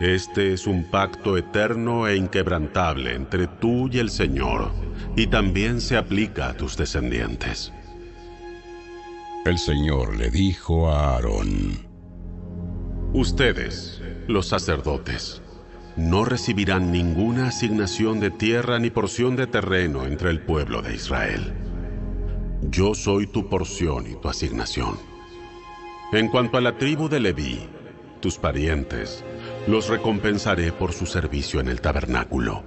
Este 0.00 0.54
es 0.54 0.66
un 0.66 0.90
pacto 0.90 1.36
eterno 1.36 2.08
e 2.08 2.16
inquebrantable 2.16 3.14
entre 3.14 3.46
tú 3.46 3.88
y 3.92 3.98
el 3.98 4.10
Señor, 4.10 4.72
y 5.16 5.26
también 5.26 5.80
se 5.80 5.98
aplica 5.98 6.48
a 6.48 6.56
tus 6.56 6.76
descendientes. 6.76 7.72
El 9.44 9.58
Señor 9.58 10.16
le 10.16 10.30
dijo 10.30 10.90
a 10.90 11.14
Aarón, 11.14 11.86
Ustedes, 13.12 14.02
los 14.26 14.48
sacerdotes, 14.48 15.43
no 15.96 16.24
recibirán 16.24 16.90
ninguna 16.90 17.48
asignación 17.48 18.20
de 18.20 18.30
tierra 18.30 18.78
ni 18.78 18.90
porción 18.90 19.36
de 19.36 19.46
terreno 19.46 20.04
entre 20.06 20.30
el 20.30 20.40
pueblo 20.40 20.82
de 20.82 20.94
Israel. 20.94 21.52
Yo 22.62 22.94
soy 22.94 23.26
tu 23.26 23.48
porción 23.48 24.10
y 24.10 24.14
tu 24.14 24.28
asignación. 24.28 24.96
En 26.12 26.28
cuanto 26.28 26.58
a 26.58 26.60
la 26.60 26.76
tribu 26.78 27.08
de 27.08 27.20
Leví, 27.20 27.68
tus 28.20 28.38
parientes, 28.38 29.24
los 29.66 29.88
recompensaré 29.88 30.72
por 30.72 30.92
su 30.92 31.06
servicio 31.06 31.60
en 31.60 31.68
el 31.68 31.80
tabernáculo. 31.80 32.64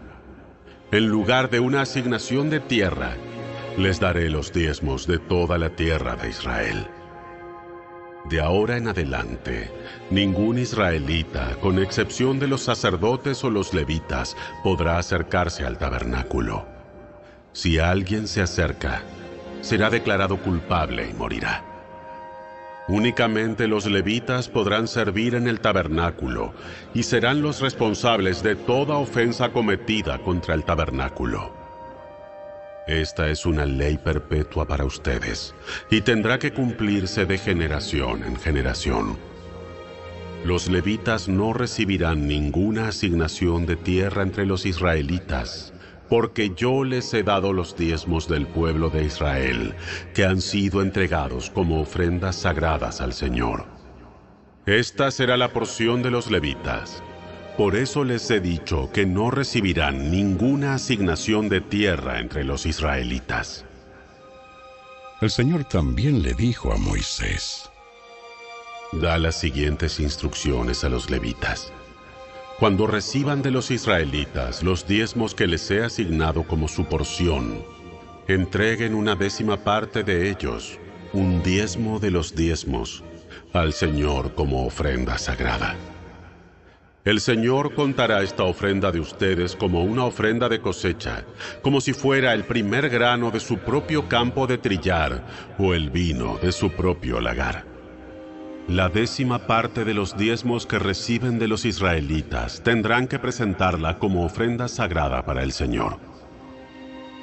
En 0.91 1.07
lugar 1.07 1.49
de 1.49 1.59
una 1.59 1.81
asignación 1.81 2.49
de 2.49 2.59
tierra, 2.59 3.15
les 3.77 3.99
daré 3.99 4.29
los 4.29 4.53
diezmos 4.53 5.05
de 5.05 5.19
toda 5.19 5.57
la 5.57 5.69
tierra 5.71 6.15
de 6.15 6.29
Israel. 6.29 6.87
De 8.29 8.41
ahora 8.41 8.75
en 8.75 8.89
adelante, 8.89 9.71
ningún 10.09 10.59
israelita, 10.59 11.55
con 11.61 11.79
excepción 11.79 12.39
de 12.39 12.47
los 12.47 12.61
sacerdotes 12.61 13.41
o 13.45 13.49
los 13.49 13.73
levitas, 13.73 14.35
podrá 14.63 14.97
acercarse 14.97 15.65
al 15.65 15.77
tabernáculo. 15.77 16.65
Si 17.53 17.79
alguien 17.79 18.27
se 18.27 18.41
acerca, 18.41 19.01
será 19.61 19.89
declarado 19.89 20.37
culpable 20.37 21.09
y 21.09 21.13
morirá. 21.13 21.63
Únicamente 22.89 23.67
los 23.67 23.85
levitas 23.85 24.49
podrán 24.49 24.89
servir 24.89 25.35
en 25.35 25.47
el 25.47 25.61
tabernáculo 25.61 26.53
y 26.93 27.03
serán 27.03 27.41
los 27.41 27.61
responsables 27.61 28.43
de 28.43 28.55
toda 28.55 28.97
ofensa 28.97 29.49
cometida 29.49 30.19
contra 30.19 30.53
el 30.53 30.65
tabernáculo. 30.65 31.56
Esta 32.87 33.29
es 33.29 33.45
una 33.45 33.65
ley 33.65 33.97
perpetua 33.97 34.65
para 34.65 34.85
ustedes 34.85 35.53
y 35.91 36.01
tendrá 36.01 36.39
que 36.39 36.53
cumplirse 36.53 37.25
de 37.25 37.37
generación 37.37 38.23
en 38.23 38.37
generación. 38.37 39.17
Los 40.45 40.69
levitas 40.69 41.27
no 41.27 41.51
recibirán 41.51 42.27
ninguna 42.27 42.87
asignación 42.87 43.65
de 43.65 43.75
tierra 43.75 44.23
entre 44.23 44.45
los 44.45 44.65
israelitas 44.65 45.73
porque 46.09 46.53
yo 46.55 46.83
les 46.83 47.13
he 47.13 47.23
dado 47.23 47.53
los 47.53 47.75
diezmos 47.75 48.27
del 48.27 48.47
pueblo 48.47 48.89
de 48.89 49.03
Israel, 49.03 49.75
que 50.13 50.25
han 50.25 50.41
sido 50.41 50.81
entregados 50.81 51.49
como 51.49 51.81
ofrendas 51.81 52.37
sagradas 52.37 53.01
al 53.01 53.13
Señor. 53.13 53.65
Esta 54.65 55.11
será 55.11 55.37
la 55.37 55.51
porción 55.53 56.01
de 56.01 56.11
los 56.11 56.29
levitas. 56.31 57.03
Por 57.57 57.75
eso 57.75 58.03
les 58.03 58.29
he 58.29 58.39
dicho 58.39 58.91
que 58.93 59.07
no 59.07 59.31
recibirán 59.31 60.11
ninguna 60.11 60.75
asignación 60.75 61.49
de 61.49 61.59
tierra 61.59 62.19
entre 62.19 62.43
los 62.43 62.67
israelitas. 62.67 63.65
El 65.21 65.31
Señor 65.31 65.63
también 65.63 66.21
le 66.21 66.35
dijo 66.35 66.71
a 66.71 66.77
Moisés, 66.77 67.71
Da 68.91 69.17
las 69.17 69.39
siguientes 69.39 69.99
instrucciones 69.99 70.83
a 70.83 70.89
los 70.89 71.09
levitas. 71.09 71.73
Cuando 72.59 72.85
reciban 72.85 73.41
de 73.41 73.49
los 73.49 73.71
israelitas 73.71 74.61
los 74.61 74.85
diezmos 74.87 75.33
que 75.33 75.47
les 75.47 75.69
he 75.71 75.83
asignado 75.83 76.43
como 76.43 76.67
su 76.67 76.85
porción, 76.85 77.65
entreguen 78.27 78.93
una 78.93 79.15
décima 79.15 79.57
parte 79.57 80.03
de 80.03 80.29
ellos, 80.29 80.77
un 81.11 81.41
diezmo 81.41 81.99
de 81.99 82.11
los 82.11 82.35
diezmos, 82.35 83.03
al 83.51 83.73
Señor 83.73 84.35
como 84.35 84.67
ofrenda 84.67 85.17
sagrada. 85.17 85.75
El 87.07 87.21
Señor 87.21 87.73
contará 87.73 88.21
esta 88.21 88.43
ofrenda 88.43 88.91
de 88.91 88.99
ustedes 88.99 89.55
como 89.55 89.81
una 89.81 90.03
ofrenda 90.03 90.49
de 90.49 90.59
cosecha, 90.59 91.23
como 91.61 91.79
si 91.79 91.93
fuera 91.93 92.33
el 92.33 92.43
primer 92.43 92.89
grano 92.89 93.31
de 93.31 93.39
su 93.39 93.59
propio 93.59 94.09
campo 94.09 94.45
de 94.45 94.57
trillar 94.57 95.23
o 95.57 95.73
el 95.73 95.89
vino 95.89 96.37
de 96.39 96.51
su 96.51 96.69
propio 96.69 97.21
lagar. 97.21 97.63
La 98.67 98.89
décima 98.89 99.47
parte 99.47 99.85
de 99.85 99.93
los 99.93 100.17
diezmos 100.17 100.65
que 100.65 100.79
reciben 100.79 101.39
de 101.39 101.47
los 101.47 101.63
israelitas 101.63 102.61
tendrán 102.61 103.07
que 103.07 103.19
presentarla 103.19 103.99
como 103.99 104.25
ofrenda 104.25 104.67
sagrada 104.67 105.23
para 105.23 105.43
el 105.43 105.53
Señor. 105.53 105.99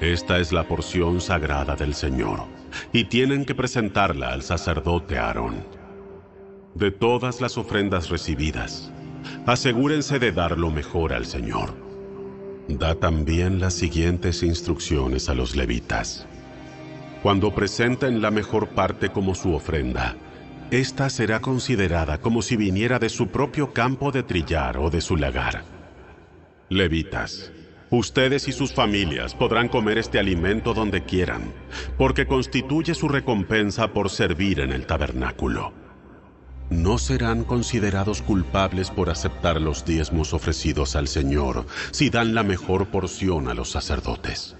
Esta 0.00 0.38
es 0.38 0.50
la 0.50 0.66
porción 0.66 1.20
sagrada 1.20 1.76
del 1.76 1.92
Señor, 1.92 2.46
y 2.90 3.04
tienen 3.04 3.44
que 3.44 3.54
presentarla 3.54 4.30
al 4.30 4.44
sacerdote 4.44 5.18
Aarón. 5.18 5.56
De 6.74 6.90
todas 6.90 7.42
las 7.42 7.58
ofrendas 7.58 8.08
recibidas, 8.08 8.90
asegúrense 9.46 10.18
de 10.18 10.32
dar 10.32 10.58
lo 10.58 10.70
mejor 10.70 11.12
al 11.12 11.26
Señor. 11.26 11.74
Da 12.68 12.94
también 12.94 13.60
las 13.60 13.74
siguientes 13.74 14.42
instrucciones 14.42 15.28
a 15.28 15.34
los 15.34 15.54
levitas. 15.54 16.26
Cuando 17.22 17.54
presenten 17.54 18.22
la 18.22 18.30
mejor 18.30 18.68
parte 18.68 19.10
como 19.10 19.34
su 19.34 19.54
ofrenda, 19.54 20.16
esta 20.70 21.10
será 21.10 21.40
considerada 21.40 22.18
como 22.18 22.42
si 22.42 22.56
viniera 22.56 22.98
de 22.98 23.08
su 23.08 23.28
propio 23.28 23.72
campo 23.72 24.10
de 24.12 24.22
trillar 24.22 24.78
o 24.78 24.90
de 24.90 25.00
su 25.00 25.16
lagar. 25.16 25.64
Levitas, 26.70 27.52
ustedes 27.90 28.48
y 28.48 28.52
sus 28.52 28.72
familias 28.72 29.34
podrán 29.34 29.68
comer 29.68 29.98
este 29.98 30.18
alimento 30.18 30.74
donde 30.74 31.02
quieran, 31.04 31.52
porque 31.98 32.26
constituye 32.26 32.94
su 32.94 33.08
recompensa 33.08 33.88
por 33.92 34.10
servir 34.10 34.60
en 34.60 34.72
el 34.72 34.86
tabernáculo 34.86 35.83
no 36.70 36.98
serán 36.98 37.44
considerados 37.44 38.22
culpables 38.22 38.90
por 38.90 39.10
aceptar 39.10 39.60
los 39.60 39.84
diezmos 39.84 40.32
ofrecidos 40.32 40.96
al 40.96 41.08
Señor 41.08 41.66
si 41.90 42.10
dan 42.10 42.34
la 42.34 42.42
mejor 42.42 42.88
porción 42.88 43.48
a 43.48 43.54
los 43.54 43.70
sacerdotes. 43.70 44.56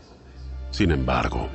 Sin 0.71 0.91
embargo, 0.91 1.49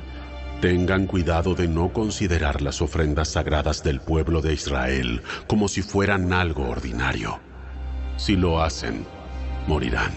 tengan 0.60 1.06
cuidado 1.06 1.54
de 1.54 1.68
no 1.68 1.92
considerar 1.92 2.62
las 2.62 2.82
ofrendas 2.82 3.28
sagradas 3.28 3.82
del 3.82 4.00
pueblo 4.00 4.42
de 4.42 4.54
Israel 4.54 5.22
como 5.46 5.68
si 5.68 5.82
fueran 5.82 6.32
algo 6.32 6.68
ordinario. 6.68 7.40
Si 8.16 8.36
lo 8.36 8.62
hacen, 8.62 9.06
morirán. 9.66 10.12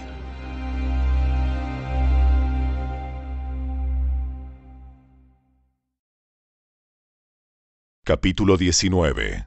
Capítulo 8.05 8.57
19 8.57 9.45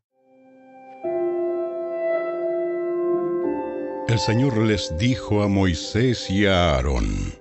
El 4.08 4.20
Señor 4.20 4.58
les 4.58 4.96
dijo 4.98 5.42
a 5.42 5.48
Moisés 5.48 6.30
y 6.30 6.46
a 6.46 6.76
Aarón, 6.76 7.34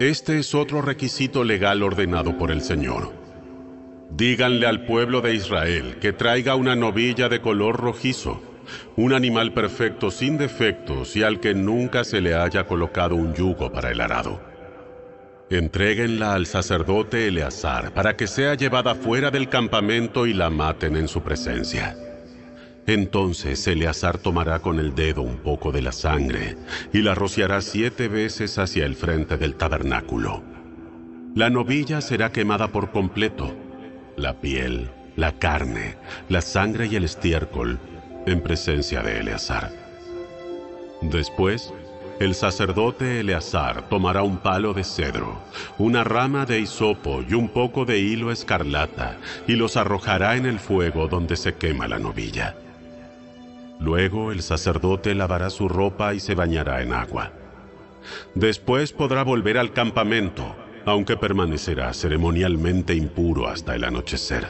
Este 0.00 0.40
es 0.40 0.52
otro 0.52 0.82
requisito 0.82 1.44
legal 1.44 1.84
ordenado 1.84 2.36
por 2.36 2.50
el 2.50 2.60
Señor. 2.60 3.12
Díganle 4.10 4.66
al 4.66 4.84
pueblo 4.84 5.20
de 5.20 5.34
Israel 5.34 5.98
que 6.00 6.12
traiga 6.12 6.56
una 6.56 6.74
novilla 6.74 7.28
de 7.28 7.40
color 7.40 7.76
rojizo, 7.76 8.42
un 8.96 9.12
animal 9.12 9.54
perfecto 9.54 10.10
sin 10.10 10.38
defectos 10.38 11.14
y 11.14 11.22
al 11.22 11.38
que 11.38 11.54
nunca 11.54 12.02
se 12.02 12.20
le 12.20 12.34
haya 12.34 12.66
colocado 12.66 13.14
un 13.14 13.32
yugo 13.32 13.70
para 13.70 13.92
el 13.92 14.00
arado. 14.00 14.40
Entréguenla 15.50 16.34
al 16.34 16.46
sacerdote 16.46 17.28
Eleazar 17.28 17.94
para 17.94 18.16
que 18.16 18.26
sea 18.26 18.54
llevada 18.54 18.96
fuera 18.96 19.30
del 19.30 19.48
campamento 19.48 20.26
y 20.26 20.32
la 20.32 20.50
maten 20.50 20.96
en 20.96 21.06
su 21.06 21.22
presencia. 21.22 21.96
Entonces 22.86 23.66
Eleazar 23.66 24.18
tomará 24.18 24.58
con 24.58 24.78
el 24.78 24.94
dedo 24.94 25.22
un 25.22 25.38
poco 25.38 25.72
de 25.72 25.80
la 25.80 25.92
sangre 25.92 26.56
y 26.92 27.00
la 27.00 27.14
rociará 27.14 27.62
siete 27.62 28.08
veces 28.08 28.58
hacia 28.58 28.84
el 28.84 28.94
frente 28.94 29.38
del 29.38 29.54
tabernáculo. 29.54 30.42
La 31.34 31.48
novilla 31.48 32.00
será 32.00 32.30
quemada 32.30 32.68
por 32.68 32.90
completo, 32.90 33.54
la 34.16 34.34
piel, 34.34 34.90
la 35.16 35.32
carne, 35.32 35.96
la 36.28 36.42
sangre 36.42 36.86
y 36.86 36.96
el 36.96 37.04
estiércol, 37.04 37.78
en 38.26 38.42
presencia 38.42 39.02
de 39.02 39.20
Eleazar. 39.20 39.72
Después, 41.00 41.72
el 42.20 42.34
sacerdote 42.34 43.20
Eleazar 43.20 43.88
tomará 43.88 44.22
un 44.22 44.38
palo 44.38 44.74
de 44.74 44.84
cedro, 44.84 45.42
una 45.78 46.04
rama 46.04 46.46
de 46.46 46.60
hisopo 46.60 47.24
y 47.28 47.34
un 47.34 47.48
poco 47.48 47.84
de 47.84 47.98
hilo 47.98 48.30
escarlata, 48.30 49.16
y 49.48 49.56
los 49.56 49.76
arrojará 49.76 50.36
en 50.36 50.46
el 50.46 50.60
fuego 50.60 51.08
donde 51.08 51.36
se 51.36 51.54
quema 51.54 51.88
la 51.88 51.98
novilla. 51.98 52.54
Luego 53.80 54.32
el 54.32 54.42
sacerdote 54.42 55.14
lavará 55.14 55.50
su 55.50 55.68
ropa 55.68 56.14
y 56.14 56.20
se 56.20 56.34
bañará 56.34 56.82
en 56.82 56.92
agua. 56.92 57.32
Después 58.34 58.92
podrá 58.92 59.22
volver 59.22 59.58
al 59.58 59.72
campamento, 59.72 60.54
aunque 60.84 61.16
permanecerá 61.16 61.92
ceremonialmente 61.94 62.94
impuro 62.94 63.48
hasta 63.48 63.74
el 63.74 63.84
anochecer. 63.84 64.48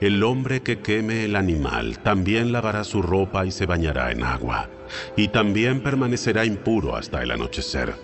El 0.00 0.24
hombre 0.24 0.62
que 0.62 0.80
queme 0.80 1.24
el 1.24 1.36
animal 1.36 2.00
también 2.00 2.50
lavará 2.50 2.82
su 2.82 3.02
ropa 3.02 3.46
y 3.46 3.52
se 3.52 3.66
bañará 3.66 4.10
en 4.10 4.24
agua, 4.24 4.68
y 5.16 5.28
también 5.28 5.80
permanecerá 5.80 6.44
impuro 6.44 6.96
hasta 6.96 7.22
el 7.22 7.30
anochecer. 7.30 7.94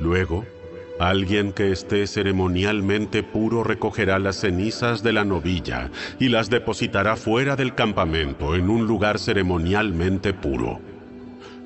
Luego, 0.00 0.44
Alguien 0.98 1.52
que 1.52 1.72
esté 1.72 2.06
ceremonialmente 2.06 3.22
puro 3.22 3.64
recogerá 3.64 4.18
las 4.18 4.36
cenizas 4.36 5.02
de 5.02 5.12
la 5.12 5.24
novilla 5.24 5.90
y 6.20 6.28
las 6.28 6.50
depositará 6.50 7.16
fuera 7.16 7.56
del 7.56 7.74
campamento 7.74 8.54
en 8.54 8.68
un 8.68 8.86
lugar 8.86 9.18
ceremonialmente 9.18 10.32
puro. 10.34 10.80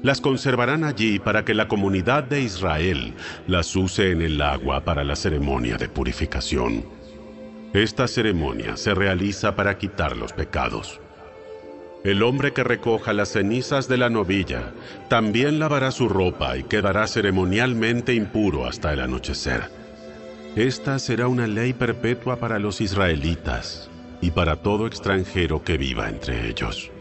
Las 0.03 0.21
conservarán 0.21 0.85
allí 0.85 1.19
para 1.19 1.45
que 1.45 1.55
la 1.55 1.69
comunidad 1.69 2.25
de 2.25 2.41
Israel 2.41 3.15
las 3.47 3.75
use 3.75 4.13
en 4.13 4.23
el 4.23 4.41
agua 4.41 4.85
para 4.85 5.05
la 5.05 5.17
ceremonia 5.17 5.77
de 5.77 5.89
purificación. 5.89 6.85
Esta 7.73 8.07
ceremonia 8.07 8.77
se 8.77 8.95
realiza 8.95 9.57
para 9.57 9.77
quitar 9.77 10.17
los 10.17 10.33
pecados. 10.33 11.01
El 12.07 12.23
hombre 12.23 12.53
que 12.53 12.63
recoja 12.63 13.13
las 13.13 13.31
cenizas 13.31 13.89
de 13.89 13.97
la 13.97 14.09
novilla 14.09 14.73
también 15.09 15.59
lavará 15.59 15.91
su 15.91 16.09
ropa 16.09 16.57
y 16.57 16.63
quedará 16.63 17.09
ceremonialmente 17.09 18.15
impuro 18.15 18.65
hasta 18.65 18.93
el 18.93 19.01
anochecer. 19.01 19.73
Esta 20.55 21.01
será 21.01 21.27
una 21.27 21.49
ley 21.49 21.73
perpetua 21.73 22.37
para 22.37 22.61
los 22.61 22.81
israelitas 22.81 23.91
y 24.21 24.31
para 24.31 24.55
todo 24.55 24.87
extranjero 24.87 25.65
que 25.65 25.79
viva 25.79 26.09
entre 26.09 26.49
ellos. 26.49 26.93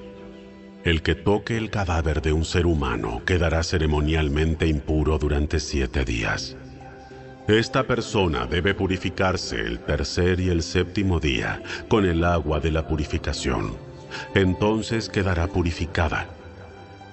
El 0.83 1.03
que 1.03 1.13
toque 1.13 1.55
el 1.55 1.69
cadáver 1.69 2.23
de 2.23 2.33
un 2.33 2.43
ser 2.43 2.65
humano 2.65 3.21
quedará 3.27 3.61
ceremonialmente 3.61 4.65
impuro 4.65 5.19
durante 5.19 5.59
siete 5.59 6.03
días. 6.03 6.57
Esta 7.47 7.83
persona 7.83 8.47
debe 8.47 8.73
purificarse 8.73 9.61
el 9.61 9.77
tercer 9.81 10.39
y 10.39 10.49
el 10.49 10.63
séptimo 10.63 11.19
día 11.19 11.61
con 11.89 12.05
el 12.05 12.23
agua 12.23 12.59
de 12.59 12.71
la 12.71 12.87
purificación 12.87 13.84
entonces 14.33 15.09
quedará 15.09 15.47
purificada. 15.47 16.27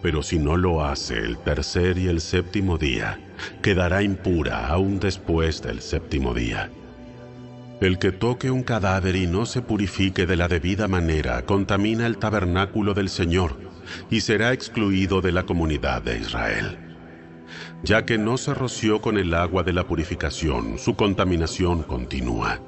Pero 0.02 0.22
si 0.22 0.38
no 0.38 0.56
lo 0.56 0.84
hace 0.84 1.18
el 1.18 1.38
tercer 1.38 1.98
y 1.98 2.08
el 2.08 2.20
séptimo 2.20 2.76
día, 2.76 3.20
quedará 3.62 4.02
impura 4.02 4.66
aún 4.68 4.98
después 4.98 5.62
del 5.62 5.80
séptimo 5.80 6.34
día. 6.34 6.70
El 7.80 7.98
que 7.98 8.12
toque 8.12 8.50
un 8.50 8.62
cadáver 8.62 9.16
y 9.16 9.26
no 9.26 9.46
se 9.46 9.62
purifique 9.62 10.26
de 10.26 10.36
la 10.36 10.48
debida 10.48 10.86
manera 10.86 11.42
contamina 11.42 12.06
el 12.06 12.18
tabernáculo 12.18 12.94
del 12.94 13.08
Señor 13.08 13.56
y 14.10 14.20
será 14.20 14.52
excluido 14.52 15.20
de 15.20 15.32
la 15.32 15.44
comunidad 15.44 16.02
de 16.02 16.18
Israel. 16.18 16.78
Ya 17.82 18.04
que 18.04 18.18
no 18.18 18.38
se 18.38 18.54
roció 18.54 19.00
con 19.00 19.18
el 19.18 19.34
agua 19.34 19.64
de 19.64 19.72
la 19.72 19.84
purificación, 19.84 20.78
su 20.78 20.94
contaminación 20.94 21.82
continúa. 21.82 22.60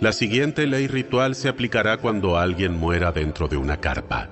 La 0.00 0.12
siguiente 0.12 0.66
ley 0.66 0.86
ritual 0.86 1.34
se 1.34 1.48
aplicará 1.48 1.98
cuando 1.98 2.38
alguien 2.38 2.74
muera 2.74 3.12
dentro 3.12 3.48
de 3.48 3.56
una 3.56 3.78
carpa. 3.78 4.28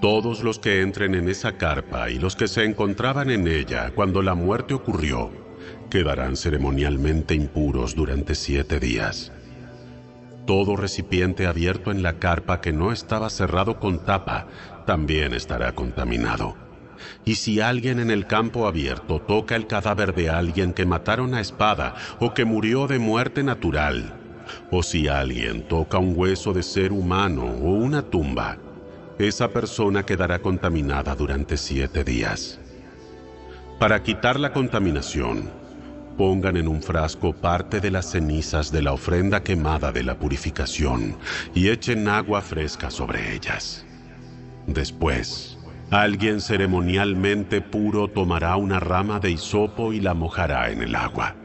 Todos 0.00 0.42
los 0.42 0.58
que 0.58 0.82
entren 0.82 1.14
en 1.14 1.28
esa 1.28 1.56
carpa 1.56 2.10
y 2.10 2.18
los 2.18 2.36
que 2.36 2.48
se 2.48 2.64
encontraban 2.64 3.30
en 3.30 3.48
ella 3.48 3.92
cuando 3.94 4.22
la 4.22 4.34
muerte 4.34 4.74
ocurrió, 4.74 5.30
quedarán 5.90 6.36
ceremonialmente 6.36 7.34
impuros 7.34 7.94
durante 7.94 8.34
siete 8.34 8.78
días. 8.78 9.32
Todo 10.46 10.76
recipiente 10.76 11.46
abierto 11.46 11.90
en 11.90 12.02
la 12.02 12.18
carpa 12.18 12.60
que 12.60 12.72
no 12.72 12.92
estaba 12.92 13.30
cerrado 13.30 13.80
con 13.80 14.04
tapa 14.04 14.46
también 14.86 15.34
estará 15.34 15.72
contaminado. 15.72 16.56
Y 17.24 17.34
si 17.34 17.60
alguien 17.60 17.98
en 17.98 18.10
el 18.10 18.26
campo 18.26 18.66
abierto 18.66 19.20
toca 19.20 19.56
el 19.56 19.66
cadáver 19.66 20.14
de 20.14 20.30
alguien 20.30 20.72
que 20.72 20.86
mataron 20.86 21.34
a 21.34 21.40
espada 21.40 21.94
o 22.20 22.32
que 22.32 22.44
murió 22.44 22.86
de 22.86 22.98
muerte 22.98 23.42
natural, 23.42 24.14
o 24.70 24.82
si 24.82 25.08
alguien 25.08 25.62
toca 25.68 25.98
un 25.98 26.14
hueso 26.16 26.52
de 26.52 26.62
ser 26.62 26.92
humano 26.92 27.44
o 27.44 27.70
una 27.70 28.02
tumba, 28.02 28.58
esa 29.18 29.48
persona 29.48 30.04
quedará 30.04 30.38
contaminada 30.40 31.14
durante 31.14 31.56
siete 31.56 32.04
días. 32.04 32.58
Para 33.78 34.02
quitar 34.02 34.38
la 34.38 34.52
contaminación, 34.52 35.50
pongan 36.16 36.56
en 36.56 36.68
un 36.68 36.82
frasco 36.82 37.34
parte 37.34 37.80
de 37.80 37.90
las 37.90 38.10
cenizas 38.10 38.72
de 38.72 38.82
la 38.82 38.92
ofrenda 38.92 39.42
quemada 39.42 39.92
de 39.92 40.02
la 40.02 40.18
purificación 40.18 41.16
y 41.54 41.68
echen 41.68 42.08
agua 42.08 42.40
fresca 42.40 42.90
sobre 42.90 43.34
ellas. 43.34 43.84
Después, 44.66 45.58
alguien 45.90 46.40
ceremonialmente 46.40 47.60
puro 47.60 48.08
tomará 48.08 48.56
una 48.56 48.80
rama 48.80 49.20
de 49.20 49.30
hisopo 49.30 49.92
y 49.92 50.00
la 50.00 50.14
mojará 50.14 50.70
en 50.70 50.82
el 50.82 50.94
agua 50.94 51.36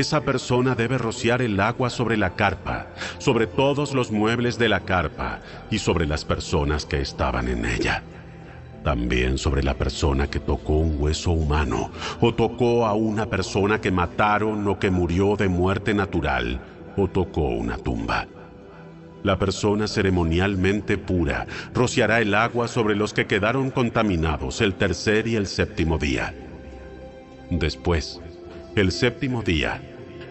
esa 0.00 0.20
persona 0.22 0.74
debe 0.74 0.98
rociar 0.98 1.42
el 1.42 1.58
agua 1.60 1.90
sobre 1.90 2.16
la 2.16 2.34
carpa, 2.34 2.88
sobre 3.18 3.46
todos 3.46 3.94
los 3.94 4.10
muebles 4.10 4.58
de 4.58 4.68
la 4.68 4.80
carpa 4.80 5.40
y 5.70 5.78
sobre 5.78 6.06
las 6.06 6.24
personas 6.24 6.84
que 6.84 7.00
estaban 7.00 7.48
en 7.48 7.64
ella. 7.64 8.02
También 8.84 9.38
sobre 9.38 9.62
la 9.62 9.74
persona 9.74 10.28
que 10.28 10.38
tocó 10.38 10.74
un 10.74 11.00
hueso 11.00 11.32
humano 11.32 11.90
o 12.20 12.34
tocó 12.34 12.86
a 12.86 12.94
una 12.94 13.26
persona 13.26 13.80
que 13.80 13.90
mataron 13.90 14.66
o 14.68 14.78
que 14.78 14.90
murió 14.90 15.34
de 15.36 15.48
muerte 15.48 15.92
natural 15.94 16.60
o 16.96 17.08
tocó 17.08 17.48
una 17.48 17.76
tumba. 17.78 18.26
la 19.22 19.38
persona 19.38 19.88
ceremonialmente 19.88 20.98
pura 20.98 21.46
rociará 21.74 22.20
el 22.20 22.32
agua 22.32 22.68
sobre 22.68 22.94
los 22.94 23.12
que 23.12 23.26
quedaron 23.26 23.72
contaminados 23.72 24.60
el 24.60 24.74
tercer 24.74 25.26
y 25.26 25.34
el 25.34 25.48
séptimo 25.48 25.98
día. 25.98 26.32
Después, 27.50 28.20
el 28.76 28.92
séptimo 28.92 29.42
día, 29.42 29.80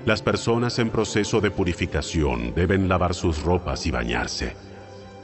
las 0.05 0.21
personas 0.21 0.77
en 0.77 0.91
proceso 0.91 1.41
de 1.41 1.49
purificación 1.49 2.53
deben 2.53 2.87
lavar 2.87 3.15
sus 3.15 3.41
ropas 3.41 3.87
y 3.87 3.91
bañarse. 3.91 4.55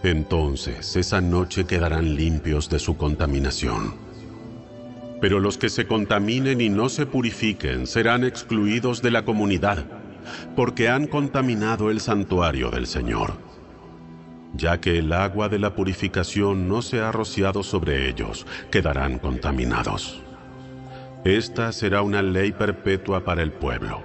Entonces, 0.02 0.95
esa 0.95 1.22
noche 1.22 1.65
quedarán 1.65 2.15
limpios 2.15 2.68
de 2.68 2.80
su 2.80 2.98
contaminación. 2.98 3.93
Pero 5.22 5.39
los 5.39 5.60
que 5.60 5.69
se 5.69 5.85
contaminen 5.85 6.61
y 6.61 6.69
no 6.69 6.89
se 6.89 7.06
purifiquen 7.06 7.85
serán 7.85 8.23
excluidos 8.23 9.03
de 9.03 9.11
la 9.11 9.23
comunidad, 9.23 9.85
porque 10.56 10.89
han 10.89 11.06
contaminado 11.06 11.91
el 11.91 11.99
santuario 11.99 12.72
del 12.72 12.88
Señor 12.88 13.52
ya 14.53 14.81
que 14.81 14.98
el 14.98 15.14
agua 15.14 15.48
de 15.48 15.60
la 15.60 15.73
purificación 15.76 16.68
no 16.68 16.81
se 16.81 16.99
ha 16.99 17.11
rociado 17.14 17.64
sobre 17.64 18.10
ellos, 18.10 18.45
quedarán 18.69 19.18
contaminados. 19.18 20.22
Esta 21.23 21.72
será 21.72 22.02
una 22.02 22.22
ley 22.22 22.52
perpetua 22.52 23.23
para 23.23 23.43
el 23.43 23.52
pueblo. 23.52 24.02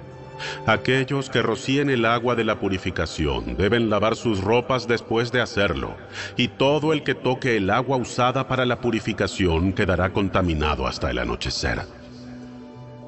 Aquellos 0.67 1.31
que 1.31 1.41
rocíen 1.41 1.89
el 1.89 2.05
agua 2.05 2.35
de 2.35 2.43
la 2.43 2.59
purificación 2.59 3.57
deben 3.57 3.89
lavar 3.89 4.15
sus 4.15 4.43
ropas 4.43 4.87
después 4.87 5.31
de 5.31 5.41
hacerlo, 5.41 5.95
y 6.35 6.49
todo 6.49 6.93
el 6.93 7.03
que 7.03 7.15
toque 7.15 7.57
el 7.57 7.71
agua 7.71 7.97
usada 7.97 8.47
para 8.47 8.65
la 8.65 8.79
purificación 8.79 9.73
quedará 9.73 10.11
contaminado 10.13 10.85
hasta 10.85 11.09
el 11.09 11.17
anochecer. 11.17 11.81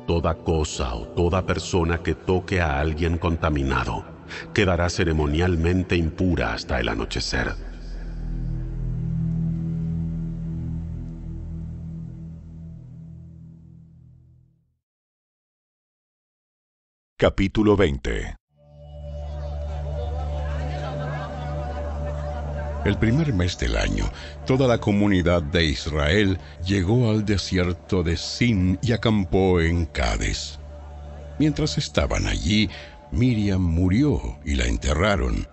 Toda 0.08 0.34
cosa 0.34 0.96
o 0.96 1.06
toda 1.10 1.46
persona 1.46 2.00
que 2.00 2.16
toque 2.16 2.62
a 2.62 2.80
alguien 2.80 3.20
contaminado 3.20 4.04
quedará 4.54 4.90
ceremonialmente 4.90 5.96
impura 5.96 6.54
hasta 6.54 6.80
el 6.80 6.90
anochecer. 6.90 7.69
Capítulo 17.22 17.76
20 17.76 18.38
El 22.86 22.98
primer 22.98 23.34
mes 23.34 23.58
del 23.58 23.76
año, 23.76 24.06
toda 24.48 24.70
la 24.70 24.78
comunidad 24.78 25.44
de 25.44 25.66
Israel 25.66 26.40
llegó 26.66 27.10
al 27.10 27.26
desierto 27.26 28.04
de 28.04 28.16
Sin 28.16 28.80
y 28.82 28.94
acampó 28.94 29.60
en 29.60 29.86
Cades. 29.88 30.62
Mientras 31.40 31.78
estaban 31.78 32.26
allí, 32.26 32.70
Miriam 33.12 33.64
murió 33.64 34.40
y 34.46 34.56
la 34.56 34.68
enterraron. 34.68 35.46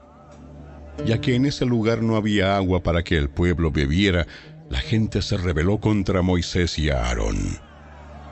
Ya 1.05 1.21
que 1.21 1.35
en 1.35 1.47
ese 1.47 1.67
lugar 1.67 2.01
no 2.01 2.15
había 2.15 2.57
agua 2.57 2.85
para 2.85 3.03
que 3.03 3.17
el 3.17 3.29
pueblo 3.29 3.73
bebiera, 3.73 4.25
la 4.71 4.79
gente 4.79 5.21
se 5.21 5.37
rebeló 5.37 5.81
contra 5.81 6.23
Moisés 6.23 6.79
y 6.79 6.91
Aarón. 6.91 7.59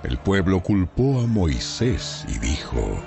El 0.04 0.18
pueblo 0.18 0.62
culpó 0.62 1.20
a 1.20 1.26
Moisés 1.26 2.24
y 2.28 2.38
dijo, 2.38 3.02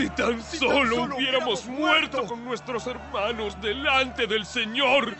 Si 0.00 0.08
tan 0.08 0.42
solo 0.42 1.14
hubiéramos 1.14 1.66
muerto 1.66 2.24
con 2.24 2.42
nuestros 2.42 2.86
hermanos 2.86 3.60
delante 3.60 4.26
del 4.26 4.46
Señor. 4.46 5.14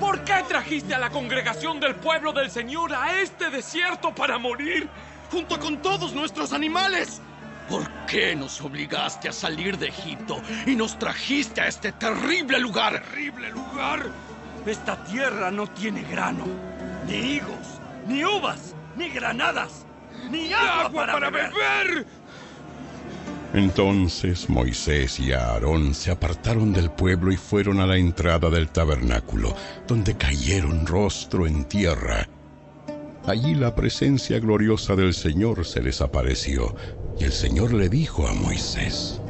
¿Por 0.00 0.24
qué 0.24 0.42
trajiste 0.48 0.94
a 0.94 0.98
la 0.98 1.10
congregación 1.10 1.78
del 1.78 1.94
pueblo 1.96 2.32
del 2.32 2.50
Señor 2.50 2.94
a 2.94 3.20
este 3.20 3.50
desierto 3.50 4.14
para 4.14 4.38
morir? 4.38 4.88
Junto 5.30 5.60
con 5.60 5.76
todos 5.82 6.14
nuestros 6.14 6.54
animales. 6.54 7.20
¿Por 7.68 7.86
qué 8.06 8.34
nos 8.34 8.62
obligaste 8.62 9.28
a 9.28 9.32
salir 9.32 9.76
de 9.76 9.88
Egipto 9.88 10.40
y 10.64 10.74
nos 10.74 10.98
trajiste 10.98 11.60
a 11.60 11.66
este 11.66 11.92
terrible 11.92 12.58
lugar? 12.58 13.02
¿Terrible 13.02 13.50
lugar? 13.50 14.06
Esta 14.64 14.96
tierra 15.04 15.50
no 15.50 15.66
tiene 15.66 16.02
grano, 16.04 16.46
ni 17.06 17.34
higos, 17.34 17.78
ni 18.06 18.24
uvas, 18.24 18.74
ni 18.96 19.10
granadas, 19.10 19.84
ni 20.30 20.50
agua, 20.54 21.06
para, 21.06 21.28
beber. 21.28 22.06
Entonces 23.54 24.50
Moisés 24.50 25.20
y 25.20 25.32
Aarón 25.32 25.94
se 25.94 26.10
apartaron 26.10 26.72
del 26.72 26.90
pueblo 26.90 27.30
y 27.30 27.36
fueron 27.36 27.78
a 27.78 27.86
la 27.86 27.96
entrada 27.96 28.50
del 28.50 28.68
tabernáculo, 28.68 29.54
donde 29.86 30.16
cayeron 30.16 30.84
rostro 30.84 31.46
en 31.46 31.64
tierra. 31.64 32.28
Allí 33.26 33.54
la 33.54 33.76
presencia 33.76 34.40
gloriosa 34.40 34.96
del 34.96 35.14
Señor 35.14 35.64
se 35.64 35.80
les 35.82 36.00
apareció, 36.00 36.74
y 37.18 37.24
el 37.24 37.32
Señor 37.32 37.72
le 37.72 37.88
dijo 37.88 38.26
a 38.26 38.34
Moisés, 38.34 39.22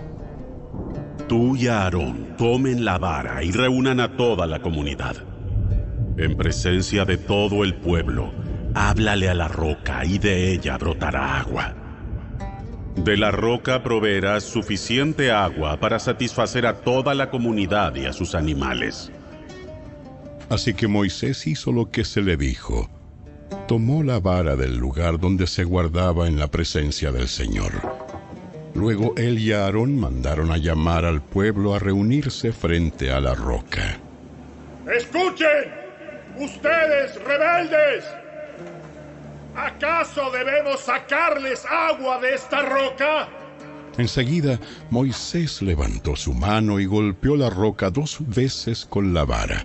Tú 1.28 1.54
y 1.54 1.68
Aarón 1.68 2.34
tomen 2.38 2.82
la 2.82 2.96
vara 2.96 3.44
y 3.44 3.52
reúnan 3.52 4.00
a 4.00 4.16
toda 4.16 4.46
la 4.46 4.62
comunidad. 4.62 5.16
En 6.16 6.34
presencia 6.34 7.04
de 7.04 7.18
todo 7.18 7.62
el 7.62 7.74
pueblo, 7.74 8.32
háblale 8.74 9.28
a 9.28 9.34
la 9.34 9.48
roca 9.48 10.02
y 10.06 10.18
de 10.18 10.50
ella 10.50 10.78
brotará 10.78 11.40
agua. 11.40 11.83
De 12.96 13.16
la 13.16 13.30
roca 13.30 13.82
proveerás 13.82 14.44
suficiente 14.44 15.30
agua 15.30 15.78
para 15.78 15.98
satisfacer 15.98 16.66
a 16.66 16.74
toda 16.74 17.14
la 17.14 17.30
comunidad 17.30 17.94
y 17.96 18.06
a 18.06 18.12
sus 18.12 18.34
animales. 18.34 19.10
Así 20.48 20.74
que 20.74 20.86
Moisés 20.86 21.46
hizo 21.46 21.72
lo 21.72 21.90
que 21.90 22.04
se 22.04 22.22
le 22.22 22.36
dijo 22.36 22.88
tomó 23.66 24.02
la 24.02 24.20
vara 24.20 24.56
del 24.56 24.76
lugar 24.76 25.18
donde 25.18 25.46
se 25.46 25.64
guardaba 25.64 26.26
en 26.26 26.38
la 26.38 26.48
presencia 26.48 27.12
del 27.12 27.28
Señor. 27.28 27.72
Luego 28.74 29.14
él 29.16 29.38
y 29.38 29.52
Aarón 29.52 29.98
mandaron 29.98 30.50
a 30.50 30.58
llamar 30.58 31.04
al 31.04 31.22
pueblo 31.22 31.74
a 31.74 31.78
reunirse 31.78 32.52
frente 32.52 33.10
a 33.10 33.20
la 33.20 33.34
roca. 33.34 33.98
¡Escuchen! 34.94 35.72
¡Ustedes, 36.38 37.14
rebeldes! 37.24 38.04
¿Acaso 39.56 40.30
debemos 40.32 40.80
sacarles 40.80 41.64
agua 41.64 42.20
de 42.20 42.34
esta 42.34 42.62
roca? 42.62 43.28
Enseguida, 43.96 44.58
Moisés 44.90 45.62
levantó 45.62 46.16
su 46.16 46.34
mano 46.34 46.80
y 46.80 46.86
golpeó 46.86 47.36
la 47.36 47.50
roca 47.50 47.90
dos 47.90 48.16
veces 48.20 48.84
con 48.84 49.14
la 49.14 49.24
vara. 49.24 49.64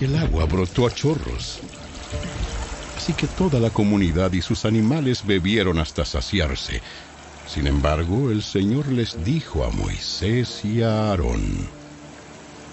Y 0.00 0.04
el 0.04 0.16
agua 0.16 0.44
brotó 0.44 0.86
a 0.86 0.90
chorros. 0.90 1.60
Así 2.96 3.12
que 3.14 3.26
toda 3.26 3.58
la 3.58 3.70
comunidad 3.70 4.32
y 4.32 4.42
sus 4.42 4.64
animales 4.64 5.26
bebieron 5.26 5.78
hasta 5.78 6.04
saciarse. 6.04 6.80
Sin 7.48 7.66
embargo, 7.66 8.30
el 8.30 8.42
Señor 8.42 8.86
les 8.88 9.24
dijo 9.24 9.64
a 9.64 9.70
Moisés 9.70 10.64
y 10.64 10.82
a 10.82 11.08
Aarón, 11.10 11.68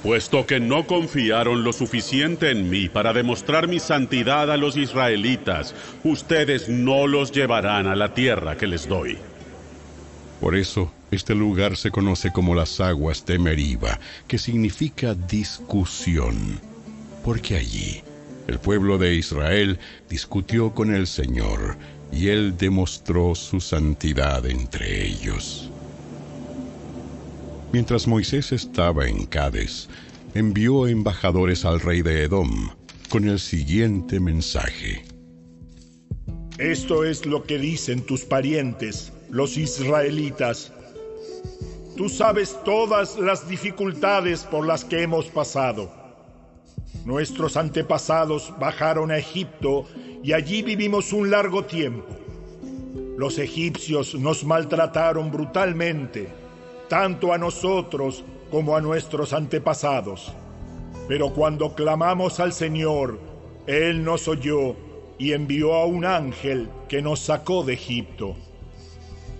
Puesto 0.05 0.45
que 0.45 0.59
no 0.59 0.85
confiaron 0.85 1.63
lo 1.63 1.73
suficiente 1.73 2.51
en 2.51 2.69
mí 2.69 2.89
para 2.89 3.11
demostrar 3.11 3.67
mi 3.67 3.79
santidad 3.79 4.51
a 4.51 4.55
los 4.55 4.77
israelitas, 4.77 5.73
ustedes 6.03 6.69
no 6.69 7.07
los 7.07 7.31
llevarán 7.31 7.87
a 7.87 7.95
la 7.95 8.13
tierra 8.13 8.55
que 8.55 8.67
les 8.67 8.87
doy. 8.87 9.17
Por 10.39 10.55
eso, 10.55 10.93
este 11.09 11.33
lugar 11.33 11.75
se 11.75 11.89
conoce 11.89 12.31
como 12.31 12.53
las 12.53 12.79
aguas 12.79 13.25
de 13.25 13.39
Meriba, 13.39 13.99
que 14.27 14.37
significa 14.37 15.15
discusión, 15.15 16.59
porque 17.23 17.55
allí 17.55 18.03
el 18.45 18.59
pueblo 18.59 18.99
de 18.99 19.15
Israel 19.15 19.79
discutió 20.07 20.75
con 20.75 20.93
el 20.93 21.07
Señor 21.07 21.77
y 22.11 22.27
él 22.27 22.55
demostró 22.55 23.33
su 23.33 23.59
santidad 23.59 24.45
entre 24.45 25.03
ellos. 25.03 25.71
Mientras 27.75 28.07
Moisés 28.07 28.53
estaba 28.53 29.05
en 29.05 29.25
Cades, 29.25 29.89
envió 30.33 30.87
embajadores 30.87 31.65
al 31.65 31.81
rey 31.81 32.01
de 32.01 32.23
Edom 32.23 32.69
con 33.09 33.27
el 33.27 33.37
siguiente 33.37 34.21
mensaje. 34.21 35.03
Esto 36.57 37.03
es 37.03 37.25
lo 37.25 37.43
que 37.43 37.57
dicen 37.59 37.99
tus 38.05 38.23
parientes, 38.23 39.11
los 39.29 39.57
israelitas. 39.57 40.71
Tú 41.97 42.07
sabes 42.07 42.57
todas 42.63 43.19
las 43.19 43.49
dificultades 43.49 44.43
por 44.43 44.65
las 44.65 44.85
que 44.85 45.01
hemos 45.01 45.25
pasado 45.25 45.91
Nuestros 47.03 47.57
antepasados 47.57 48.53
bajaron 48.57 49.11
a 49.11 49.17
Egipto 49.17 49.85
y 50.23 50.31
allí 50.31 50.61
vivimos 50.61 51.11
un 51.11 51.29
largo 51.29 51.65
tiempo. 51.65 52.07
Los 53.17 53.37
egipcios 53.37 54.15
nos 54.15 54.45
maltrataron 54.45 55.29
brutalmente, 55.29 56.44
tanto 56.87 57.33
a 57.33 57.37
nosotros 57.37 58.23
como 58.51 58.75
a 58.75 58.81
nuestros 58.81 59.33
antepasados. 59.33 60.31
Pero 61.07 61.33
cuando 61.33 61.75
clamamos 61.75 62.39
al 62.39 62.53
Señor, 62.53 63.19
Él 63.67 64.03
nos 64.03 64.27
oyó 64.27 64.75
y 65.17 65.33
envió 65.33 65.73
a 65.75 65.85
un 65.85 66.05
ángel 66.05 66.69
que 66.87 67.01
nos 67.01 67.19
sacó 67.19 67.63
de 67.63 67.73
Egipto. 67.73 68.35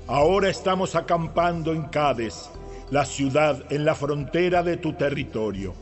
Ahora 0.07 0.49
estamos 0.49 0.95
acampando 0.95 1.73
en 1.73 1.83
Cades, 1.83 2.49
la 2.91 3.05
ciudad 3.05 3.71
en 3.71 3.85
la 3.85 3.95
frontera 3.95 4.61
de 4.61 4.77
tu 4.77 4.93
territorio. 4.93 5.73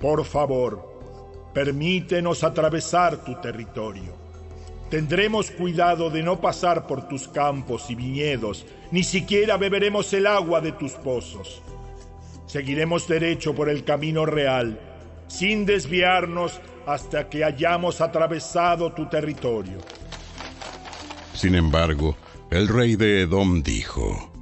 Por 0.00 0.24
favor, 0.24 0.88
permítenos 1.52 2.44
atravesar 2.44 3.24
tu 3.24 3.34
territorio. 3.40 4.27
Tendremos 4.90 5.50
cuidado 5.50 6.08
de 6.08 6.22
no 6.22 6.40
pasar 6.40 6.86
por 6.86 7.08
tus 7.08 7.28
campos 7.28 7.90
y 7.90 7.94
viñedos, 7.94 8.64
ni 8.90 9.04
siquiera 9.04 9.58
beberemos 9.58 10.12
el 10.14 10.26
agua 10.26 10.62
de 10.62 10.72
tus 10.72 10.92
pozos. 10.92 11.60
Seguiremos 12.46 13.06
derecho 13.06 13.54
por 13.54 13.68
el 13.68 13.84
camino 13.84 14.24
real, 14.24 14.80
sin 15.26 15.66
desviarnos 15.66 16.60
hasta 16.86 17.28
que 17.28 17.44
hayamos 17.44 18.00
atravesado 18.00 18.92
tu 18.92 19.06
territorio. 19.10 19.78
Sin 21.34 21.54
embargo, 21.54 22.16
el 22.50 22.66
rey 22.66 22.96
de 22.96 23.20
Edom 23.22 23.62
dijo, 23.62 24.32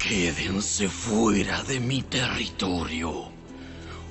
Quédense 0.00 0.88
fuera 0.88 1.62
de 1.62 1.78
mi 1.78 2.02
territorio. 2.02 3.30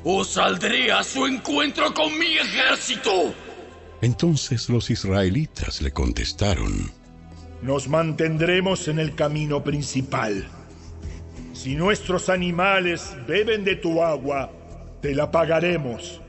O 0.05 0.23
saldré 0.23 0.89
a 0.91 1.03
su 1.03 1.27
encuentro 1.27 1.93
con 1.93 2.17
mi 2.17 2.37
ejército. 2.37 3.33
Entonces 4.01 4.67
los 4.69 4.89
israelitas 4.89 5.81
le 5.81 5.91
contestaron, 5.91 6.91
Nos 7.61 7.87
mantendremos 7.87 8.87
en 8.87 8.97
el 8.97 9.13
camino 9.13 9.63
principal. 9.63 10.47
Si 11.53 11.75
nuestros 11.75 12.29
animales 12.29 13.15
beben 13.27 13.63
de 13.63 13.75
tu 13.75 14.01
agua, 14.01 14.51
te 14.99 15.13
la 15.13 15.29
pagaremos. 15.29 16.19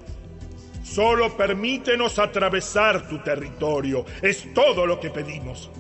Solo 0.85 1.35
permítenos 1.35 2.19
atravesar 2.19 3.09
tu 3.09 3.19
territorio. 3.23 4.05
Es 4.21 4.53
todo 4.53 4.85
lo 4.85 5.01
que 5.01 5.09
pedimos. 5.09 5.71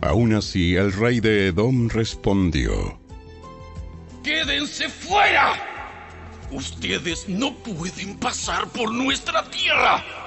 Aún 0.00 0.34
así, 0.34 0.74
el 0.74 0.92
rey 0.92 1.20
de 1.20 1.48
Edom 1.48 1.88
respondió, 1.88 2.98
¡Quédense 4.24 4.88
fuera! 4.88 5.54
Ustedes 6.50 7.28
no 7.28 7.54
pueden 7.54 8.16
pasar 8.16 8.68
por 8.68 8.92
nuestra 8.92 9.48
tierra. 9.50 10.23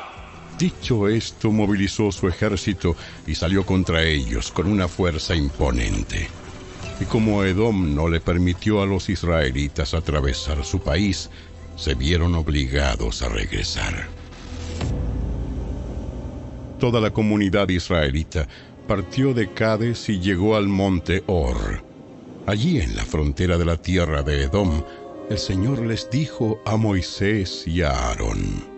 Dicho 0.58 1.08
esto, 1.08 1.52
movilizó 1.52 2.11
su 2.11 2.27
ejército 2.27 2.95
y 3.27 3.36
salió 3.36 3.64
contra 3.64 4.03
ellos 4.03 4.52
con 4.52 4.66
una 4.66 4.88
fuerza 4.88 5.36
imponente. 5.36 6.27
Y 7.00 7.06
como 7.06 7.44
Edom 7.44 7.94
no 7.94 8.10
le 8.10 8.19
permitió 8.19 8.82
a 8.82 8.88
los 8.88 9.08
israelitas 9.10 9.94
atravesar 9.94 10.66
su 10.66 10.80
país, 10.80 11.30
se 11.76 11.94
vieron 11.94 12.34
obligados 12.34 13.22
a 13.22 13.30
regresar. 13.30 14.08
Toda 16.80 17.02
la 17.02 17.11
comunidad 17.11 17.69
israelita 17.69 18.48
partió 18.88 19.36
de 19.36 19.53
Cades 19.53 20.10
y 20.10 20.19
llegó 20.19 20.56
al 20.56 20.68
monte 20.68 21.24
Or. 21.27 21.84
Allí 22.48 22.80
en 22.80 22.95
la 22.95 23.06
frontera 23.06 23.58
de 23.60 23.66
la 23.66 23.77
tierra 23.77 24.24
de 24.24 24.44
Edom, 24.44 24.84
el 25.30 25.38
Señor 25.38 25.86
les 25.86 26.10
dijo 26.10 26.61
a 26.66 26.77
Moisés 26.77 27.68
y 27.68 27.82
a 27.82 27.92
Aarón, 27.92 28.77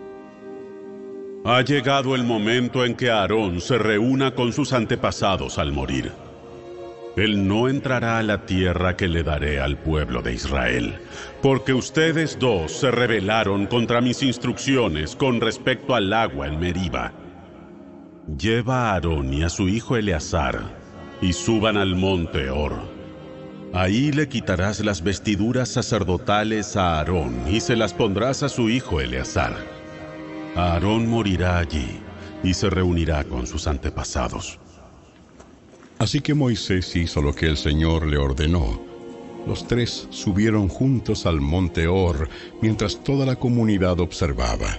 Ha 1.42 1.62
llegado 1.62 2.14
el 2.14 2.22
momento 2.22 2.84
en 2.84 2.94
que 2.94 3.10
Aarón 3.10 3.62
se 3.62 3.78
reúna 3.78 4.34
con 4.34 4.52
sus 4.52 4.74
antepasados 4.74 5.58
al 5.58 5.72
morir. 5.72 6.12
Él 7.16 7.48
no 7.48 7.68
entrará 7.68 8.18
a 8.18 8.22
la 8.22 8.44
tierra 8.44 8.94
que 8.94 9.08
le 9.08 9.22
daré 9.22 9.58
al 9.58 9.78
pueblo 9.78 10.20
de 10.20 10.34
Israel, 10.34 10.98
porque 11.40 11.72
ustedes 11.72 12.38
dos 12.38 12.72
se 12.72 12.90
rebelaron 12.90 13.66
contra 13.66 14.02
mis 14.02 14.22
instrucciones 14.22 15.16
con 15.16 15.40
respecto 15.40 15.94
al 15.94 16.12
agua 16.12 16.46
en 16.46 16.60
Meriba. 16.60 17.12
Lleva 18.38 18.90
a 18.90 18.92
Aarón 18.92 19.32
y 19.32 19.42
a 19.42 19.48
su 19.48 19.66
hijo 19.66 19.96
Eleazar 19.96 20.60
y 21.22 21.32
suban 21.32 21.78
al 21.78 21.96
monte 21.96 22.50
Or. 22.50 22.74
Ahí 23.72 24.12
le 24.12 24.28
quitarás 24.28 24.84
las 24.84 25.02
vestiduras 25.02 25.70
sacerdotales 25.70 26.76
a 26.76 26.98
Aarón 26.98 27.44
y 27.48 27.60
se 27.60 27.76
las 27.76 27.94
pondrás 27.94 28.42
a 28.42 28.50
su 28.50 28.68
hijo 28.68 29.00
Eleazar. 29.00 29.79
Aarón 30.56 31.08
morirá 31.08 31.58
allí 31.58 32.00
y 32.42 32.54
se 32.54 32.70
reunirá 32.70 33.24
con 33.24 33.46
sus 33.46 33.66
antepasados. 33.66 34.58
Así 35.98 36.20
que 36.20 36.34
Moisés 36.34 36.96
hizo 36.96 37.20
lo 37.20 37.34
que 37.34 37.46
el 37.46 37.56
Señor 37.56 38.06
le 38.06 38.16
ordenó. 38.16 38.80
Los 39.46 39.66
tres 39.66 40.08
subieron 40.10 40.68
juntos 40.68 41.26
al 41.26 41.40
monte 41.40 41.86
Or 41.86 42.28
mientras 42.60 43.02
toda 43.02 43.26
la 43.26 43.36
comunidad 43.36 44.00
observaba. 44.00 44.78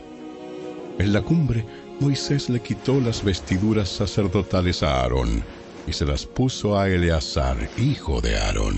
En 0.98 1.14
la 1.14 1.22
cumbre, 1.22 1.66
Moisés 2.00 2.50
le 2.50 2.60
quitó 2.60 3.00
las 3.00 3.24
vestiduras 3.24 3.90
sacerdotales 3.90 4.84
a 4.84 5.02
Aarón 5.02 5.44
y 5.88 5.94
se 5.94 6.06
las 6.06 6.26
puso 6.26 6.78
a 6.78 6.90
Eleazar, 6.90 7.70
hijo 7.78 8.22
de 8.22 8.38
Aarón. 8.38 8.76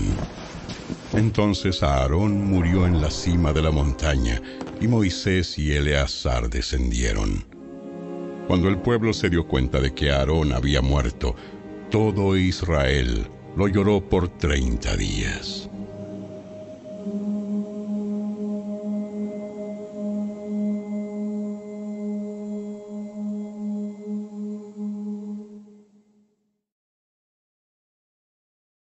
Entonces 1.16 1.84
Aarón 1.84 2.44
murió 2.50 2.86
en 2.86 3.00
la 3.00 3.08
cima 3.08 3.52
de 3.52 3.62
la 3.62 3.70
montaña 3.70 4.42
y 4.80 4.88
Moisés 4.88 5.56
y 5.60 5.70
Eleazar 5.70 6.50
descendieron. 6.50 7.44
Cuando 8.48 8.68
el 8.68 8.78
pueblo 8.78 9.12
se 9.12 9.30
dio 9.30 9.46
cuenta 9.46 9.80
de 9.80 9.94
que 9.94 10.10
Aarón 10.10 10.52
había 10.52 10.82
muerto, 10.82 11.36
todo 11.88 12.36
Israel 12.36 13.28
lo 13.56 13.68
lloró 13.68 14.00
por 14.00 14.28
treinta 14.38 14.96
días. 14.96 15.70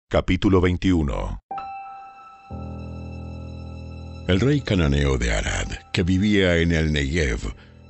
Capítulo 0.08 0.60
21 0.60 1.47
El 4.28 4.40
rey 4.40 4.60
cananeo 4.60 5.16
de 5.16 5.32
Arad, 5.32 5.68
que 5.90 6.02
vivía 6.02 6.58
en 6.58 6.72
el 6.72 6.92
Negev, 6.92 7.40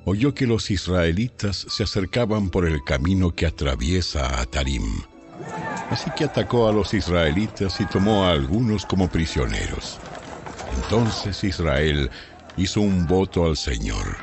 oyó 0.04 0.34
que 0.34 0.46
los 0.46 0.70
israelitas 0.70 1.66
se 1.68 1.82
acercaban 1.82 2.48
por 2.48 2.64
el 2.64 2.84
camino 2.84 3.34
que 3.34 3.44
atraviesa 3.44 4.40
a 4.40 4.46
Tarim. 4.46 5.02
Así 5.90 6.08
que 6.12 6.22
atacó 6.22 6.68
a 6.68 6.72
los 6.72 6.94
israelitas 6.94 7.80
y 7.80 7.86
tomó 7.86 8.24
a 8.24 8.30
algunos 8.30 8.86
como 8.86 9.08
prisioneros. 9.08 9.98
Entonces 10.76 11.42
Israel 11.42 12.08
hizo 12.56 12.82
un 12.82 13.08
voto 13.08 13.44
al 13.44 13.56
Señor. 13.56 14.16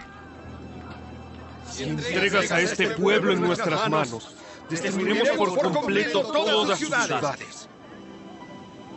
Si 1.69 1.83
entregas 1.83 2.49
a 2.49 2.61
este 2.61 2.91
pueblo 2.91 3.33
en 3.33 3.41
nuestras 3.41 3.89
manos, 3.89 4.35
destruiremos 4.69 5.27
por 5.31 5.53
completo 5.59 6.21
todas 6.31 6.79
sus 6.79 6.87
ciudades. 6.87 7.67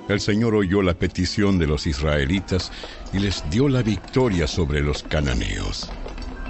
El 0.08 0.20
Señor 0.20 0.54
oyó 0.54 0.80
la 0.80 0.94
petición 0.94 1.58
de 1.58 1.66
los 1.66 1.86
israelitas 1.86 2.72
y 3.12 3.18
les 3.18 3.48
dio 3.50 3.68
la 3.68 3.82
victoria 3.82 4.46
sobre 4.46 4.80
los 4.80 5.02
cananeos. 5.02 5.90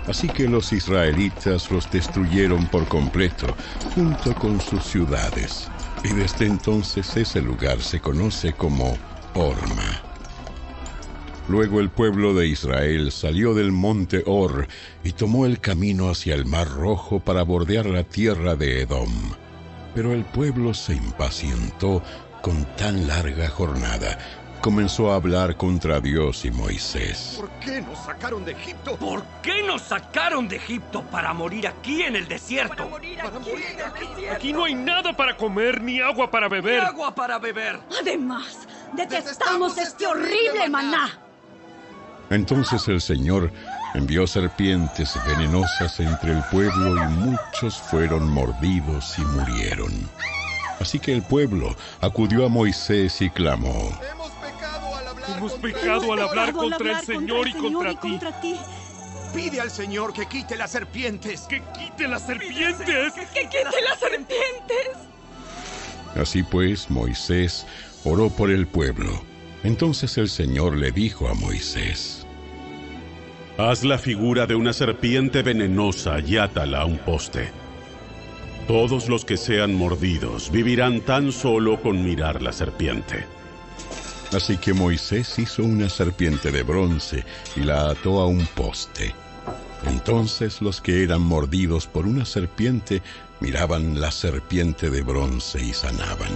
Así 0.06 0.30
que 0.30 0.48
los 0.48 0.72
israelitas 0.72 1.70
los 1.70 1.90
destruyeron 1.90 2.66
por 2.68 2.86
completo, 2.86 3.46
junto 3.94 4.32
con 4.34 4.60
sus 4.60 4.84
ciudades. 4.84 5.68
Y 6.04 6.14
desde 6.14 6.46
entonces 6.46 7.16
ese 7.16 7.42
lugar 7.42 7.82
se 7.82 8.00
conoce 8.00 8.52
como 8.52 8.96
Orma. 9.34 10.02
Luego 11.48 11.80
el 11.80 11.90
pueblo 11.90 12.34
de 12.34 12.46
Israel 12.46 13.10
salió 13.10 13.54
del 13.54 13.72
monte 13.72 14.22
Or 14.26 14.68
y 15.02 15.12
tomó 15.12 15.46
el 15.46 15.60
camino 15.60 16.10
hacia 16.10 16.34
el 16.34 16.46
mar 16.46 16.68
rojo 16.68 17.20
para 17.20 17.42
bordear 17.42 17.86
la 17.86 18.04
tierra 18.04 18.54
de 18.54 18.82
Edom. 18.82 19.10
Pero 19.94 20.12
el 20.12 20.24
pueblo 20.24 20.74
se 20.74 20.94
impacientó 20.94 22.02
con 22.42 22.64
tan 22.76 23.06
larga 23.06 23.48
jornada 23.48 24.18
comenzó 24.60 25.12
a 25.12 25.16
hablar 25.16 25.56
contra 25.56 26.00
Dios 26.00 26.44
y 26.44 26.50
Moisés. 26.50 27.36
¿Por 27.38 27.50
qué 27.60 27.80
nos 27.80 27.98
sacaron 28.04 28.44
de 28.44 28.52
Egipto? 28.52 28.96
¿Por 28.96 29.24
qué 29.42 29.62
nos 29.62 29.82
sacaron 29.82 30.48
de 30.48 30.56
Egipto 30.56 31.02
para 31.04 31.32
morir 31.32 31.66
aquí 31.66 32.02
en 32.02 32.16
el 32.16 32.28
desierto? 32.28 32.76
Para 32.76 32.90
morir 32.90 33.20
aquí, 33.20 33.50
en 33.50 33.56
el 33.56 34.14
desierto. 34.14 34.34
Aquí 34.34 34.52
no 34.52 34.64
hay 34.64 34.74
nada 34.74 35.16
para 35.16 35.36
comer 35.36 35.80
ni 35.80 36.00
agua 36.00 36.30
para 36.30 36.48
beber. 36.48 36.82
Ni 36.82 36.88
agua 36.88 37.14
para 37.14 37.38
beber. 37.38 37.80
Además, 38.00 38.66
detestamos 38.94 39.78
este 39.78 40.06
horrible 40.06 40.68
maná. 40.68 41.18
Entonces 42.30 42.86
el 42.88 43.00
Señor 43.00 43.50
envió 43.94 44.26
serpientes 44.26 45.18
venenosas 45.26 45.98
entre 45.98 46.32
el 46.32 46.42
pueblo 46.50 47.02
y 47.02 47.06
muchos 47.08 47.78
fueron 47.78 48.28
mordidos 48.28 49.18
y 49.18 49.22
murieron. 49.22 49.92
Así 50.80 50.98
que 50.98 51.12
el 51.12 51.22
pueblo 51.22 51.76
acudió 52.00 52.46
a 52.46 52.48
Moisés 52.48 53.20
y 53.20 53.30
clamó. 53.30 53.98
Hemos 55.36 55.52
pecado 55.54 56.12
al 56.12 56.22
hablar 56.22 56.52
contra 56.52 56.98
el 56.98 57.04
Señor 57.04 57.48
y 57.48 57.52
contra 57.52 58.00
ti. 58.00 58.18
Pide 59.34 59.60
al 59.60 59.70
Señor 59.70 60.12
que 60.12 60.26
quite 60.26 60.56
las 60.56 60.70
serpientes. 60.70 61.42
¡Que 61.42 61.62
quite 61.78 62.08
las 62.08 62.22
serpientes! 62.26 63.12
¡Que 63.12 63.42
quite 63.42 63.64
las 63.64 63.98
serpientes! 63.98 65.08
Así 66.16 66.42
pues, 66.42 66.90
Moisés 66.90 67.66
oró 68.04 68.30
por 68.30 68.50
el 68.50 68.66
pueblo. 68.66 69.22
Entonces 69.64 70.16
el 70.18 70.28
Señor 70.28 70.76
le 70.76 70.92
dijo 70.92 71.28
a 71.28 71.34
Moisés, 71.34 72.26
Haz 73.58 73.82
la 73.82 73.98
figura 73.98 74.46
de 74.46 74.54
una 74.54 74.72
serpiente 74.72 75.42
venenosa 75.42 76.20
y 76.20 76.36
átala 76.36 76.82
a 76.82 76.84
un 76.84 76.98
poste. 76.98 77.50
Todos 78.68 79.08
los 79.08 79.24
que 79.24 79.38
sean 79.38 79.72
mordidos 79.72 80.50
vivirán 80.50 81.00
tan 81.00 81.32
solo 81.32 81.80
con 81.80 82.04
mirar 82.04 82.42
la 82.42 82.52
serpiente. 82.52 83.24
Así 84.30 84.58
que 84.58 84.74
Moisés 84.74 85.38
hizo 85.38 85.64
una 85.64 85.88
serpiente 85.88 86.52
de 86.52 86.62
bronce 86.64 87.24
y 87.56 87.60
la 87.60 87.88
ató 87.88 88.20
a 88.20 88.26
un 88.26 88.44
poste. 88.48 89.14
Entonces 89.86 90.60
los 90.60 90.82
que 90.82 91.02
eran 91.02 91.22
mordidos 91.22 91.86
por 91.86 92.06
una 92.06 92.26
serpiente 92.26 93.00
miraban 93.40 94.02
la 94.02 94.10
serpiente 94.10 94.90
de 94.90 95.00
bronce 95.00 95.64
y 95.64 95.72
sanaban. 95.72 96.32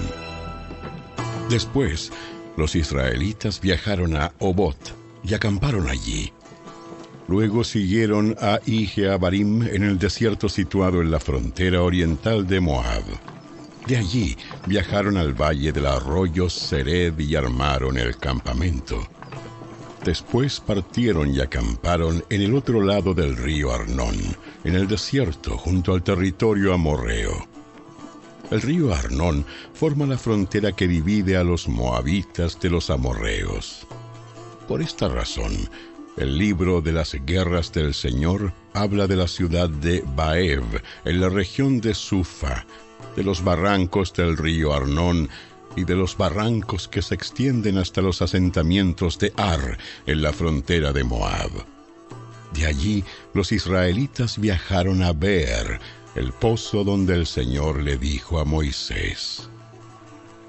Después, 1.51 2.13
los 2.57 2.75
israelitas 2.77 3.61
viajaron 3.61 4.17
a 4.17 4.33
Obot 4.39 4.79
y 5.23 5.35
acamparon 5.35 5.87
allí. 5.87 6.33
Luego 7.33 7.65
siguieron 7.65 8.37
a 8.43 8.61
Ijeabarim 8.67 9.63
en 9.63 9.85
el 9.85 9.99
desierto 9.99 10.51
situado 10.51 11.01
en 11.01 11.11
la 11.11 11.19
frontera 11.19 11.81
oriental 11.81 12.47
de 12.47 12.61
Moab. 12.61 13.05
De 13.87 13.97
allí 13.97 14.37
viajaron 14.67 15.17
al 15.17 15.33
valle 15.33 15.73
del 15.73 15.87
arroyo 15.87 16.51
Sered 16.51 17.19
y 17.19 17.35
armaron 17.35 17.97
el 17.97 18.19
campamento. 18.19 19.09
Después 20.05 20.61
partieron 20.61 21.35
y 21.35 21.41
acamparon 21.41 22.23
en 22.29 22.43
el 22.43 22.55
otro 22.55 22.83
lado 22.83 23.15
del 23.15 23.35
río 23.35 23.73
Arnón, 23.73 24.19
en 24.63 24.75
el 24.75 24.87
desierto 24.87 25.57
junto 25.57 25.95
al 25.95 26.03
territorio 26.03 26.75
amorreo. 26.75 27.49
El 28.51 28.61
río 28.61 28.93
Arnón 28.93 29.47
forma 29.73 30.05
la 30.05 30.19
frontera 30.19 30.73
que 30.73 30.87
divide 30.87 31.39
a 31.39 31.45
los 31.45 31.67
moabitas 31.67 32.61
de 32.61 32.69
los 32.69 32.91
amorreos. 32.91 33.87
Por 34.69 34.83
esta 34.83 35.09
razón, 35.09 35.53
el 36.17 36.37
libro 36.37 36.81
de 36.81 36.93
las 36.93 37.15
guerras 37.25 37.73
del 37.73 37.95
Señor 37.95 38.53
habla 38.75 39.07
de 39.07 39.17
la 39.17 39.29
ciudad 39.29 39.69
de 39.69 40.05
Baev, 40.15 40.83
en 41.05 41.21
la 41.21 41.29
región 41.29 41.81
de 41.81 41.95
Sufa, 41.95 42.67
de 43.17 43.25
los 43.25 43.43
barrancos 43.43 44.13
del 44.13 44.37
río 44.37 44.75
Arnón 44.75 45.29
y 45.77 45.85
de 45.85 45.97
los 45.97 46.17
barrancos 46.17 46.89
que 46.89 47.03
se 47.03 47.15
extienden 47.15 47.79
hasta 47.79 48.03
los 48.03 48.21
asentamientos 48.21 49.19
de 49.19 49.33
Ar, 49.37 49.79
en 50.07 50.23
la 50.23 50.33
frontera 50.33 50.93
de 50.93 51.05
Moab. 51.05 51.51
De 52.53 52.67
allí 52.67 53.05
los 53.33 53.53
israelitas 53.53 54.39
viajaron 54.39 55.03
a 55.03 55.13
Beer, 55.13 55.81
el 56.15 56.33
pozo 56.33 56.85
donde 56.85 57.15
el 57.15 57.27
Señor 57.27 57.83
le 57.83 57.97
dijo 57.97 58.39
a 58.39 58.45
Moisés, 58.45 59.49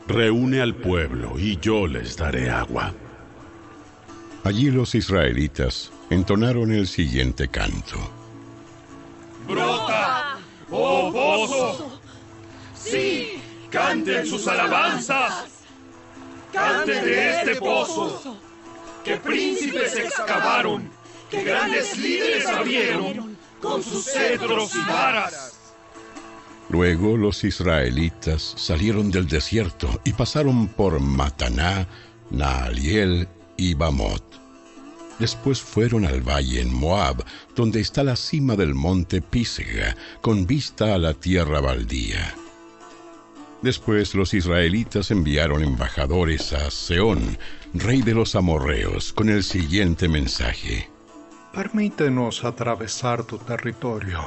Reúne 0.07 0.59
al 0.59 0.75
pueblo 0.75 1.39
y 1.39 1.57
yo 1.61 1.87
les 1.87 2.17
daré 2.17 2.49
agua. 2.49 2.93
Allí 4.43 4.71
los 4.71 4.93
israelitas 4.93 5.91
entonaron 6.09 6.73
el 6.73 6.85
siguiente 6.87 7.47
canto. 7.47 7.95
¡Brota! 9.47 10.37
¡Oh 10.69 11.11
pozo! 11.13 11.99
¡Sí! 12.75 13.41
¡Canten 13.69 14.25
sus 14.25 14.45
alabanzas! 14.47 15.45
¡Canten 16.51 17.05
de 17.05 17.29
este 17.29 17.55
pozo! 17.55 18.37
¡Que 19.05 19.15
príncipes 19.15 19.95
excavaron! 19.95 20.91
¡Que 21.31 21.43
grandes 21.45 21.97
líderes 21.97 22.45
abrieron 22.45 23.37
con 23.61 23.81
sus 23.81 24.05
cetros 24.05 24.75
y 24.75 24.81
varas! 24.89 25.57
Luego 26.69 27.15
los 27.15 27.45
israelitas 27.45 28.55
salieron 28.57 29.09
del 29.09 29.27
desierto 29.27 30.01
y 30.03 30.11
pasaron 30.11 30.67
por 30.67 30.99
Mataná, 30.99 31.87
Naaliel 32.29 33.27
y 33.57 33.73
Bamot. 33.73 34.23
Después 35.19 35.61
fueron 35.61 36.05
al 36.05 36.21
valle 36.21 36.61
en 36.61 36.73
Moab, 36.73 37.23
donde 37.55 37.79
está 37.79 38.03
la 38.03 38.15
cima 38.15 38.55
del 38.55 38.73
monte 38.73 39.21
Pisga, 39.21 39.95
con 40.21 40.47
vista 40.47 40.95
a 40.95 40.97
la 40.97 41.13
tierra 41.13 41.61
baldía. 41.61 42.35
Después 43.61 44.13
los 44.15 44.33
israelitas 44.33 45.11
enviaron 45.11 45.63
embajadores 45.63 46.51
a 46.51 46.69
Seón, 46.69 47.37
rey 47.73 48.01
de 48.01 48.13
los 48.13 48.35
amorreos, 48.35 49.13
con 49.13 49.29
el 49.29 49.43
siguiente 49.43 50.09
mensaje. 50.09 50.89
Permítenos 51.53 52.43
atravesar 52.43 53.23
tu 53.23 53.37
territorio. 53.37 54.19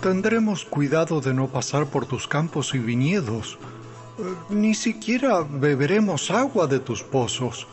Tendremos 0.00 0.64
cuidado 0.64 1.20
de 1.20 1.34
no 1.34 1.48
pasar 1.48 1.86
por 1.86 2.06
tus 2.06 2.28
campos 2.28 2.74
y 2.74 2.78
viñedos. 2.78 3.58
Eh, 4.18 4.22
Ni 4.50 4.74
siquiera 4.74 5.40
beberemos 5.40 6.30
agua 6.30 6.66
de 6.66 6.78
tus 6.78 7.02
pozos. 7.02 7.66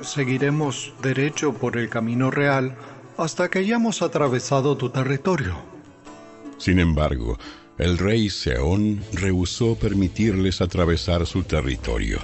Seguiremos 0.00 0.92
derecho 1.02 1.54
por 1.54 1.76
el 1.76 1.88
camino 1.88 2.30
real 2.30 2.76
hasta 3.16 3.48
que 3.48 3.60
hayamos 3.60 4.02
atravesado 4.02 4.76
tu 4.76 4.90
territorio. 4.90 5.56
Sin 6.58 6.78
embargo, 6.78 7.38
el 7.78 7.98
rey 7.98 8.30
Seón 8.30 9.02
rehusó 9.12 9.76
permitirles 9.76 10.60
atravesar 10.60 11.26
su 11.26 11.42
territorio. 11.42 12.18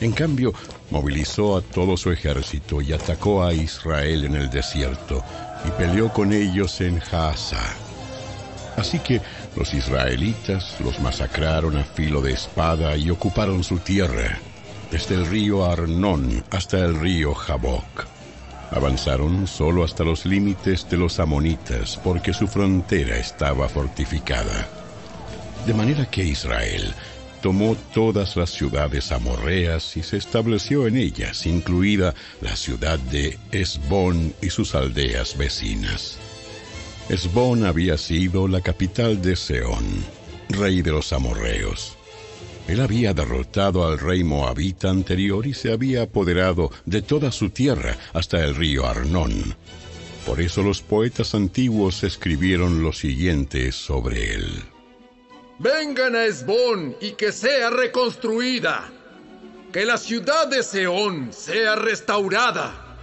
En 0.00 0.12
cambio, 0.12 0.54
movilizó 0.90 1.56
a 1.56 1.62
todo 1.62 1.96
su 1.96 2.10
ejército 2.12 2.80
y 2.80 2.92
atacó 2.92 3.44
a 3.44 3.52
Israel 3.52 4.24
en 4.24 4.36
el 4.36 4.48
desierto 4.48 5.24
y 5.66 5.70
peleó 5.72 6.12
con 6.12 6.32
ellos 6.32 6.80
en 6.80 7.00
Jaasa. 7.00 7.60
Así 8.76 9.00
que 9.00 9.20
los 9.56 9.74
israelitas 9.74 10.80
los 10.80 11.00
masacraron 11.00 11.76
a 11.76 11.84
filo 11.84 12.22
de 12.22 12.32
espada 12.32 12.96
y 12.96 13.10
ocuparon 13.10 13.64
su 13.64 13.78
tierra, 13.78 14.38
desde 14.90 15.14
el 15.14 15.26
río 15.26 15.64
Arnón 15.64 16.44
hasta 16.50 16.78
el 16.78 16.98
río 16.98 17.34
Jaboc. 17.34 18.06
Avanzaron 18.70 19.46
solo 19.46 19.84
hasta 19.84 20.04
los 20.04 20.26
límites 20.26 20.88
de 20.90 20.96
los 20.96 21.20
amonitas 21.20 21.98
porque 22.02 22.32
su 22.32 22.46
frontera 22.46 23.16
estaba 23.16 23.68
fortificada. 23.68 24.68
De 25.66 25.74
manera 25.74 26.06
que 26.06 26.24
Israel 26.24 26.94
tomó 27.42 27.76
todas 27.94 28.36
las 28.36 28.50
ciudades 28.50 29.12
amorreas 29.12 29.96
y 29.96 30.02
se 30.02 30.16
estableció 30.16 30.86
en 30.86 30.96
ellas, 30.96 31.46
incluida 31.46 32.14
la 32.40 32.56
ciudad 32.56 32.98
de 32.98 33.38
Esbón 33.52 34.34
y 34.42 34.50
sus 34.50 34.74
aldeas 34.74 35.36
vecinas. 35.36 36.18
Esbón 37.08 37.64
había 37.64 37.96
sido 37.96 38.48
la 38.48 38.60
capital 38.60 39.22
de 39.22 39.36
Seón, 39.36 40.04
rey 40.50 40.82
de 40.82 40.90
los 40.90 41.12
amorreos. 41.12 41.97
Él 42.68 42.82
había 42.82 43.14
derrotado 43.14 43.86
al 43.86 43.98
rey 43.98 44.22
moabita 44.22 44.90
anterior 44.90 45.46
y 45.46 45.54
se 45.54 45.72
había 45.72 46.02
apoderado 46.02 46.70
de 46.84 47.00
toda 47.00 47.32
su 47.32 47.48
tierra 47.48 47.96
hasta 48.12 48.44
el 48.44 48.54
río 48.54 48.86
Arnón. 48.86 49.56
Por 50.26 50.42
eso 50.42 50.62
los 50.62 50.82
poetas 50.82 51.34
antiguos 51.34 52.04
escribieron 52.04 52.82
lo 52.82 52.92
siguiente 52.92 53.72
sobre 53.72 54.34
él. 54.34 54.62
Vengan 55.58 56.14
a 56.14 56.26
Esbón 56.26 56.94
y 57.00 57.12
que 57.12 57.32
sea 57.32 57.70
reconstruida. 57.70 58.92
Que 59.72 59.86
la 59.86 59.96
ciudad 59.96 60.46
de 60.46 60.62
Seón 60.62 61.32
sea 61.32 61.74
restaurada. 61.74 62.98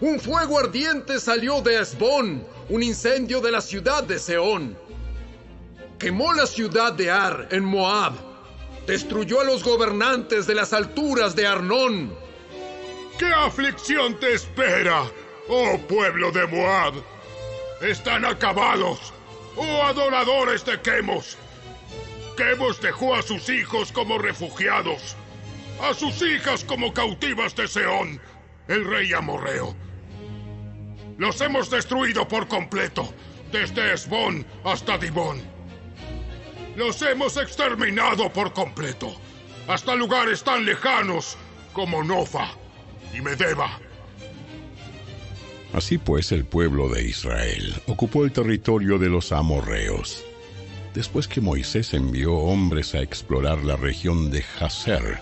Un 0.00 0.20
fuego 0.20 0.60
ardiente 0.60 1.18
salió 1.18 1.60
de 1.60 1.80
Esbón, 1.80 2.44
un 2.68 2.82
incendio 2.84 3.40
de 3.40 3.50
la 3.50 3.60
ciudad 3.60 4.04
de 4.04 4.20
Seón. 4.20 4.76
Quemó 5.98 6.32
la 6.32 6.46
ciudad 6.46 6.92
de 6.92 7.10
Ar 7.10 7.48
en 7.50 7.64
Moab. 7.64 8.31
Destruyó 8.86 9.40
a 9.40 9.44
los 9.44 9.62
gobernantes 9.62 10.46
de 10.46 10.54
las 10.54 10.72
alturas 10.72 11.36
de 11.36 11.46
Arnón. 11.46 12.12
¿Qué 13.18 13.26
aflicción 13.26 14.18
te 14.18 14.32
espera, 14.32 15.04
oh 15.48 15.78
pueblo 15.88 16.32
de 16.32 16.46
Moab? 16.48 16.94
Están 17.80 18.24
acabados, 18.24 19.12
oh 19.56 19.82
adoradores 19.82 20.64
de 20.64 20.80
Quemos. 20.80 21.36
Quemos 22.36 22.80
dejó 22.80 23.14
a 23.14 23.22
sus 23.22 23.48
hijos 23.48 23.92
como 23.92 24.18
refugiados, 24.18 25.14
a 25.80 25.94
sus 25.94 26.20
hijas 26.22 26.64
como 26.64 26.92
cautivas 26.92 27.54
de 27.54 27.68
Seón, 27.68 28.20
el 28.66 28.84
rey 28.84 29.12
amorreo. 29.12 29.76
Los 31.18 31.40
hemos 31.40 31.70
destruido 31.70 32.26
por 32.26 32.48
completo, 32.48 33.12
desde 33.52 33.92
Esbón 33.92 34.44
hasta 34.64 34.98
Dibón. 34.98 35.51
Los 36.76 37.02
hemos 37.02 37.36
exterminado 37.36 38.32
por 38.32 38.52
completo, 38.52 39.14
hasta 39.68 39.94
lugares 39.94 40.42
tan 40.42 40.64
lejanos 40.64 41.36
como 41.72 42.02
Nofa 42.02 42.48
y 43.12 43.20
Medeba. 43.20 43.78
Así 45.74 45.98
pues, 45.98 46.32
el 46.32 46.44
pueblo 46.44 46.88
de 46.88 47.04
Israel 47.04 47.74
ocupó 47.86 48.24
el 48.24 48.32
territorio 48.32 48.98
de 48.98 49.08
los 49.08 49.32
amorreos. 49.32 50.24
Después 50.94 51.28
que 51.28 51.40
Moisés 51.40 51.94
envió 51.94 52.34
hombres 52.34 52.94
a 52.94 53.00
explorar 53.00 53.64
la 53.64 53.76
región 53.76 54.30
de 54.30 54.42
Jazer, 54.42 55.20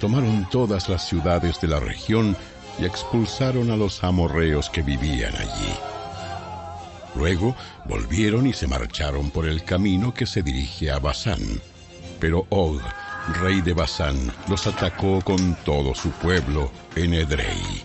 tomaron 0.00 0.48
todas 0.50 0.88
las 0.90 1.08
ciudades 1.08 1.60
de 1.60 1.68
la 1.68 1.80
región 1.80 2.36
y 2.78 2.84
expulsaron 2.84 3.70
a 3.70 3.76
los 3.76 4.04
amorreos 4.04 4.68
que 4.68 4.82
vivían 4.82 5.34
allí. 5.34 5.74
Luego 7.14 7.56
volvieron 7.86 8.46
y 8.46 8.52
se 8.52 8.66
marcharon 8.66 9.30
por 9.30 9.46
el 9.46 9.64
camino 9.64 10.12
que 10.12 10.26
se 10.26 10.42
dirige 10.42 10.90
a 10.90 10.98
Basán. 10.98 11.40
Pero 12.20 12.46
Og, 12.50 12.80
rey 13.40 13.60
de 13.60 13.72
Basán, 13.72 14.16
los 14.48 14.66
atacó 14.66 15.20
con 15.22 15.56
todo 15.64 15.94
su 15.94 16.10
pueblo 16.10 16.70
en 16.94 17.14
Edrei. 17.14 17.84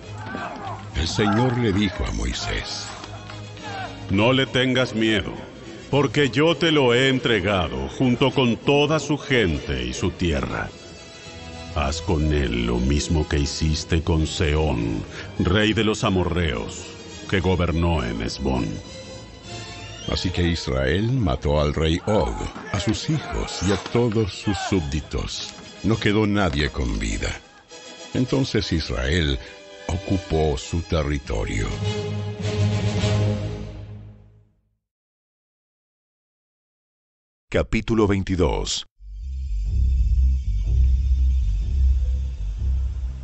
El 0.96 1.08
Señor 1.08 1.58
le 1.58 1.72
dijo 1.72 2.06
a 2.06 2.12
Moisés, 2.12 2.86
No 4.10 4.34
le 4.34 4.46
tengas 4.46 4.94
miedo, 4.94 5.34
porque 5.90 6.30
yo 6.30 6.56
te 6.56 6.72
lo 6.72 6.94
he 6.94 7.10
entregado 7.10 7.88
junto 7.98 8.32
con 8.32 8.58
toda 8.58 9.00
su 9.00 9.18
gente 9.18 9.86
y 9.86 9.94
su 9.94 10.12
tierra. 10.12 10.70
Haz 11.76 12.02
con 12.02 12.34
él 12.34 12.66
lo 12.66 12.78
mismo 12.78 13.28
que 13.28 13.40
hiciste 13.40 14.02
con 14.02 14.28
Seón, 14.28 15.04
rey 15.40 15.74
de 15.74 15.86
los 15.86 16.04
amorreos, 16.04 16.86
que 17.30 17.40
gobernó 17.40 18.04
en 18.04 18.22
Esbón. 18.22 18.68
Así 20.12 20.30
que 20.30 20.44
Israel 20.44 21.10
mató 21.14 21.62
al 21.62 21.74
rey 21.74 21.98
Og, 22.06 22.36
a 22.74 22.80
sus 22.82 23.10
hijos 23.10 23.60
y 23.66 23.72
a 23.72 23.78
todos 23.78 24.34
sus 24.34 24.58
súbditos. 24.70 25.54
No 25.84 25.98
quedó 25.98 26.28
nadie 26.28 26.70
con 26.70 27.00
vida. 27.00 27.30
Entonces 28.14 28.74
Israel 28.74 29.40
ocupó 29.88 30.58
su 30.58 30.82
territorio. 30.82 31.70
Capítulo 37.50 38.06
22 38.06 38.86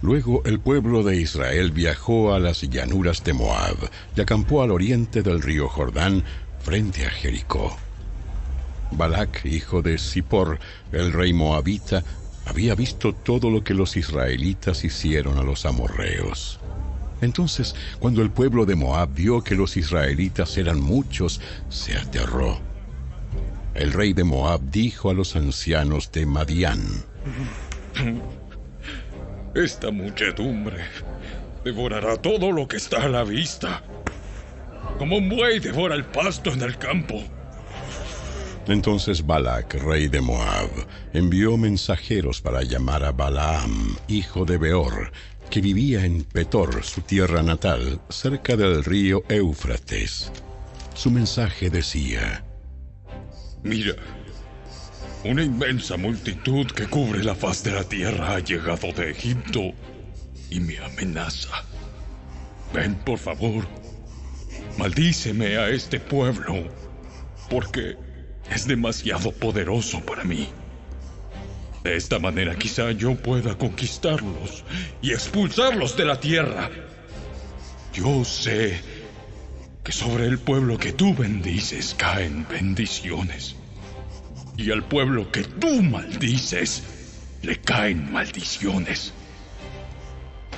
Luego 0.02 0.44
el 0.46 0.60
pueblo 0.60 1.04
de 1.04 1.18
Israel 1.18 1.72
viajó 1.72 2.34
a 2.34 2.40
las 2.40 2.62
llanuras 2.62 3.24
de 3.24 3.34
Moab 3.34 3.90
y 4.16 4.22
acampó 4.22 4.62
al 4.62 4.72
oriente 4.72 5.24
del 5.24 5.42
río 5.42 5.68
Jordán 5.68 6.24
frente 6.68 7.06
a 7.06 7.10
Jericó. 7.10 7.78
Balac, 8.92 9.46
hijo 9.46 9.82
de 9.82 9.98
Zippor, 9.98 10.60
el 10.92 11.14
rey 11.14 11.32
moabita, 11.32 12.04
había 12.46 12.76
visto 12.76 13.14
todo 13.14 13.50
lo 13.50 13.64
que 13.64 13.74
los 13.74 13.96
israelitas 13.96 14.84
hicieron 14.84 15.38
a 15.38 15.44
los 15.44 15.66
amorreos. 15.66 16.60
Entonces, 17.22 17.74
cuando 18.00 18.22
el 18.22 18.32
pueblo 18.32 18.66
de 18.66 18.76
Moab 18.76 19.14
vio 19.14 19.42
que 19.46 19.56
los 19.56 19.78
israelitas 19.78 20.58
eran 20.58 20.82
muchos, 20.82 21.40
se 21.70 21.98
aterró. 21.98 22.60
El 23.74 23.94
rey 23.94 24.12
de 24.12 24.26
Moab 24.26 24.60
dijo 24.70 25.10
a 25.10 25.14
los 25.14 25.38
ancianos 25.38 26.12
de 26.12 26.26
Madián, 26.26 26.82
Esta 29.56 29.90
muchedumbre 29.90 30.84
devorará 31.64 32.18
todo 32.18 32.52
lo 32.52 32.68
que 32.68 32.76
está 32.76 33.04
a 33.04 33.08
la 33.08 33.24
vista, 33.24 33.84
como 34.98 35.18
un 35.18 35.30
buey 35.30 35.60
devora 35.60 35.96
el 35.96 36.06
pasto 36.06 36.52
en 36.52 36.62
el 36.62 36.78
campo. 36.78 37.24
Entonces 38.68 39.26
Balac, 39.26 39.76
rey 39.76 40.08
de 40.10 40.20
Moab, 40.20 40.70
envió 41.14 41.56
mensajeros 41.58 42.42
para 42.42 42.64
llamar 42.64 43.04
a 43.04 43.12
Balaam, 43.12 43.96
hijo 44.08 44.44
de 44.44 44.58
Beor, 44.58 45.12
que 45.50 45.62
vivía 45.62 46.04
en 46.04 46.24
Petor, 46.24 46.84
su 46.84 47.02
tierra 47.02 47.42
natal, 47.42 48.02
cerca 48.10 48.58
del 48.58 48.84
río 48.84 49.24
Éufrates. 49.30 50.32
Su 50.94 51.12
mensaje 51.12 51.70
decía, 51.70 52.44
Mira, 53.64 53.96
una 55.24 55.44
inmensa 55.44 55.96
multitud 55.96 56.68
que 56.68 56.88
cubre 56.88 57.24
la 57.24 57.36
faz 57.36 57.64
de 57.64 57.72
la 57.72 57.84
tierra 57.84 58.36
ha 58.36 58.40
llegado 58.40 58.92
de 58.92 59.12
Egipto 59.12 59.72
y 60.50 60.60
me 60.60 60.78
amenaza. 60.80 61.64
Ven, 62.74 62.96
por 62.96 63.18
favor, 63.18 63.66
maldíceme 64.78 65.58
a 65.58 65.70
este 65.70 66.00
pueblo, 66.00 66.56
porque 67.50 67.98
es 68.50 68.68
demasiado 68.68 69.32
poderoso 69.32 70.00
para 70.02 70.24
mí. 70.24 70.50
De 71.84 71.96
esta 71.96 72.20
manera 72.20 72.56
quizá 72.56 72.92
yo 72.92 73.16
pueda 73.16 73.58
conquistarlos 73.58 74.64
y 75.02 75.14
expulsarlos 75.14 75.96
de 75.96 76.06
la 76.06 76.20
tierra. 76.20 76.70
Yo 77.94 78.24
sé 78.26 78.80
que 79.84 79.92
sobre 79.92 80.26
el 80.26 80.38
pueblo 80.38 80.78
que 80.78 80.92
tú 80.92 81.16
bendices 81.16 81.96
caen 81.98 82.46
bendiciones. 82.50 83.56
Y 84.58 84.72
al 84.72 84.84
pueblo 84.84 85.32
que 85.32 85.44
tú 85.44 85.82
maldices 85.82 86.84
le 87.42 87.60
caen 87.62 88.12
maldiciones. 88.12 89.14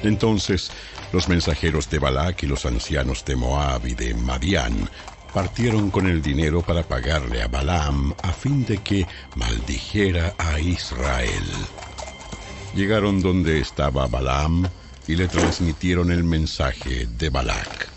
Entonces 0.04 0.72
los 1.12 1.28
mensajeros 1.28 1.90
de 1.90 2.00
Balac 2.00 2.44
y 2.44 2.48
los 2.48 2.66
ancianos 2.66 3.26
de 3.26 3.36
Moab 3.36 3.86
y 3.88 3.96
de 3.96 4.14
Madián 4.14 4.90
partieron 5.34 5.92
con 5.92 6.08
el 6.08 6.22
dinero 6.22 6.62
para 6.62 6.84
pagarle 6.84 7.42
a 7.42 7.48
Balaam 7.48 8.14
a 8.24 8.32
fin 8.32 8.66
de 8.66 8.80
que 8.80 9.08
maldijera 9.36 10.34
a 10.38 10.60
Israel. 10.60 11.44
Llegaron 12.76 13.22
donde 13.22 13.60
estaba 13.60 14.08
Balaam 14.08 14.68
y 15.08 15.16
le 15.16 15.28
transmitieron 15.28 16.12
el 16.12 16.24
mensaje 16.24 17.08
de 17.18 17.30
Balac. 17.30 17.88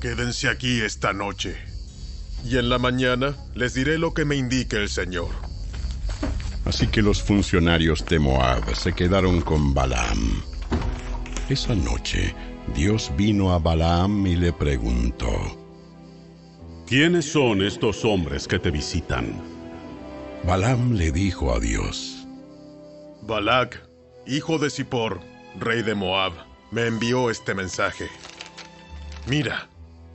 Quédense 0.00 0.48
aquí 0.48 0.80
esta 0.80 1.12
noche. 1.12 1.56
Y 2.44 2.58
en 2.58 2.68
la 2.68 2.78
mañana 2.78 3.36
les 3.54 3.74
diré 3.74 3.98
lo 3.98 4.14
que 4.14 4.24
me 4.24 4.34
indique 4.36 4.76
el 4.76 4.88
Señor. 4.88 5.30
Así 6.64 6.88
que 6.88 7.02
los 7.02 7.22
funcionarios 7.22 8.04
de 8.06 8.18
Moab 8.18 8.74
se 8.74 8.92
quedaron 8.92 9.40
con 9.42 9.74
Balaam. 9.74 10.51
Esa 11.52 11.74
noche, 11.74 12.34
Dios 12.74 13.12
vino 13.14 13.52
a 13.52 13.58
Balaam 13.58 14.26
y 14.26 14.36
le 14.36 14.54
preguntó, 14.54 15.28
¿Quiénes 16.86 17.30
son 17.30 17.60
estos 17.60 18.06
hombres 18.06 18.48
que 18.48 18.58
te 18.58 18.70
visitan? 18.70 19.34
Balaam 20.44 20.94
le 20.94 21.12
dijo 21.12 21.54
a 21.54 21.60
Dios, 21.60 22.26
Balac, 23.20 23.86
hijo 24.26 24.56
de 24.56 24.70
Zippor, 24.70 25.20
rey 25.60 25.82
de 25.82 25.94
Moab, 25.94 26.32
me 26.70 26.86
envió 26.86 27.28
este 27.28 27.54
mensaje. 27.54 28.08
Mira, 29.26 29.68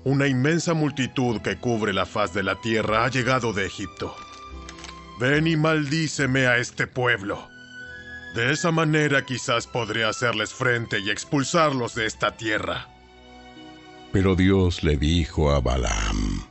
una 0.05 0.25
inmensa 0.25 0.73
multitud 0.73 1.39
que 1.41 1.57
cubre 1.57 1.93
la 1.93 2.07
faz 2.07 2.33
de 2.33 2.41
la 2.41 2.59
tierra 2.61 3.05
ha 3.05 3.11
llegado 3.11 3.53
de 3.53 3.67
Egipto. 3.67 4.15
Ven 5.19 5.45
y 5.45 5.55
maldíceme 5.55 6.47
a 6.47 6.57
este 6.57 6.87
pueblo. 6.87 7.47
De 8.37 8.51
esa 8.51 8.69
manera 8.69 9.25
quizás 9.25 9.65
podré 9.65 10.05
hacerles 10.05 10.53
frente 10.53 10.99
y 10.99 11.09
expulsarlos 11.09 11.95
de 11.95 12.05
esta 12.05 12.37
tierra. 12.37 12.87
Pero 14.13 14.35
Dios 14.35 14.83
le 14.83 14.95
dijo 14.95 15.49
a 15.49 15.59
Balaam, 15.59 16.45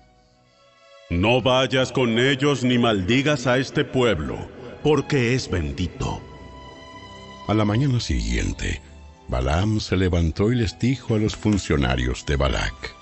No 1.11 1.41
vayas 1.41 1.93
con 1.93 2.19
ellos 2.19 2.65
ni 2.65 2.77
maldigas 2.77 3.47
a 3.47 3.59
este 3.59 3.85
pueblo, 3.85 4.37
porque 4.83 5.37
es 5.37 5.49
bendito. 5.49 6.21
A 7.47 7.55
la 7.55 7.65
mañana 7.65 8.01
siguiente, 8.01 8.83
Balaam 9.29 9.79
se 9.79 9.97
levantó 9.97 10.51
y 10.51 10.57
les 10.57 10.77
dijo 10.81 11.15
a 11.15 11.19
los 11.19 11.37
funcionarios 11.37 12.27
de 12.27 12.35
Balac, 12.35 12.97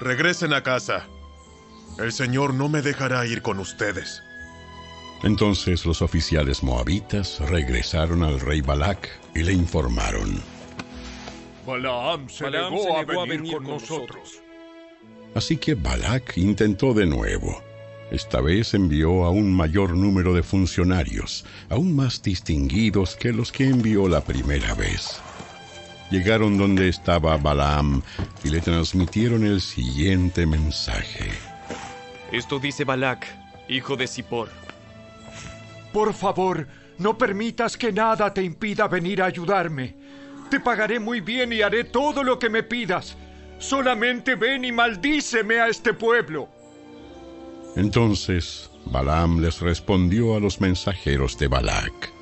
Regresen 0.00 0.52
a 0.52 0.64
casa. 0.64 1.06
El 2.00 2.10
Señor 2.10 2.54
no 2.54 2.68
me 2.68 2.82
dejará 2.82 3.24
ir 3.24 3.40
con 3.40 3.60
ustedes. 3.60 4.20
Entonces 5.22 5.84
los 5.84 6.00
oficiales 6.00 6.62
moabitas 6.62 7.40
regresaron 7.40 8.22
al 8.22 8.38
rey 8.40 8.60
Balac 8.60 9.08
y 9.34 9.42
le 9.42 9.52
informaron. 9.52 10.40
Balaam 11.66 12.28
se, 12.28 12.44
Balaam 12.44 12.72
negó, 12.72 12.82
se 12.84 12.92
a 12.92 13.04
negó 13.04 13.20
a 13.20 13.24
venir 13.24 13.38
venir 13.40 13.54
con 13.54 13.64
con 13.64 13.74
nosotros. 13.74 14.40
Así 15.34 15.56
que 15.56 15.74
Balac 15.74 16.36
intentó 16.38 16.94
de 16.94 17.06
nuevo. 17.06 17.62
Esta 18.10 18.40
vez 18.40 18.72
envió 18.72 19.24
a 19.24 19.30
un 19.30 19.52
mayor 19.52 19.94
número 19.94 20.32
de 20.32 20.42
funcionarios, 20.42 21.44
aún 21.68 21.94
más 21.94 22.22
distinguidos 22.22 23.16
que 23.16 23.32
los 23.32 23.52
que 23.52 23.68
envió 23.68 24.08
la 24.08 24.22
primera 24.22 24.74
vez. 24.74 25.20
Llegaron 26.10 26.56
donde 26.56 26.88
estaba 26.88 27.36
Balaam 27.36 28.02
y 28.42 28.48
le 28.48 28.62
transmitieron 28.62 29.44
el 29.44 29.60
siguiente 29.60 30.46
mensaje. 30.46 31.28
Esto 32.32 32.58
dice 32.58 32.84
Balac, 32.84 33.26
hijo 33.68 33.96
de 33.96 34.06
Zippor. 34.06 34.48
Por 35.92 36.12
favor, 36.14 36.66
no 36.98 37.16
permitas 37.16 37.76
que 37.76 37.92
nada 37.92 38.32
te 38.34 38.42
impida 38.42 38.88
venir 38.88 39.22
a 39.22 39.26
ayudarme. 39.26 39.96
Te 40.50 40.60
pagaré 40.60 40.98
muy 40.98 41.20
bien 41.20 41.52
y 41.52 41.62
haré 41.62 41.84
todo 41.84 42.22
lo 42.22 42.38
que 42.38 42.50
me 42.50 42.62
pidas. 42.62 43.16
Solamente 43.58 44.34
ven 44.34 44.64
y 44.64 44.72
maldíceme 44.72 45.60
a 45.60 45.68
este 45.68 45.92
pueblo. 45.94 46.48
Entonces 47.76 48.70
Balaam 48.86 49.40
les 49.40 49.60
respondió 49.60 50.36
a 50.36 50.40
los 50.40 50.60
mensajeros 50.60 51.38
de 51.38 51.48
Balac. 51.48 52.12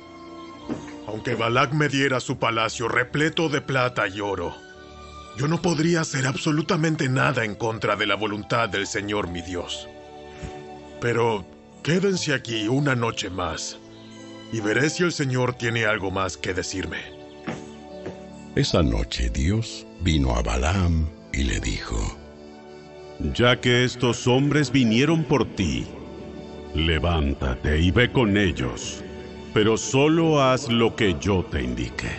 Aunque 1.07 1.35
Balac 1.35 1.73
me 1.73 1.87
diera 1.87 2.19
su 2.19 2.37
palacio 2.37 2.87
repleto 2.87 3.47
de 3.47 3.61
plata 3.61 4.07
y 4.07 4.19
oro, 4.19 4.53
yo 5.37 5.47
no 5.47 5.61
podría 5.61 6.01
hacer 6.01 6.27
absolutamente 6.27 7.07
nada 7.07 7.45
en 7.45 7.55
contra 7.55 7.95
de 7.95 8.05
la 8.05 8.15
voluntad 8.15 8.67
del 8.67 8.87
Señor 8.87 9.29
mi 9.29 9.41
Dios. 9.41 9.87
Pero 10.99 11.45
quédense 11.87 12.33
aquí 12.33 12.67
una 12.67 12.95
noche 12.95 13.29
más 13.29 13.79
y 14.51 14.59
veré 14.59 14.89
si 14.89 15.03
el 15.03 15.13
Señor 15.13 15.53
tiene 15.53 15.85
algo 15.85 16.11
más 16.11 16.35
que 16.35 16.53
decirme. 16.53 16.97
Esa 18.55 18.83
noche 18.83 19.29
Dios 19.29 19.87
vino 20.01 20.35
a 20.35 20.41
Balaam 20.41 21.07
y 21.31 21.45
le 21.45 21.61
dijo, 21.61 21.95
Ya 23.33 23.61
que 23.61 23.85
estos 23.85 24.27
hombres 24.27 24.69
vinieron 24.69 25.23
por 25.23 25.45
ti, 25.55 25.87
levántate 26.75 27.79
y 27.79 27.91
ve 27.91 28.11
con 28.11 28.35
ellos, 28.35 29.01
pero 29.53 29.77
solo 29.77 30.41
haz 30.43 30.67
lo 30.67 30.93
que 30.93 31.15
yo 31.21 31.45
te 31.45 31.63
indique. 31.63 32.11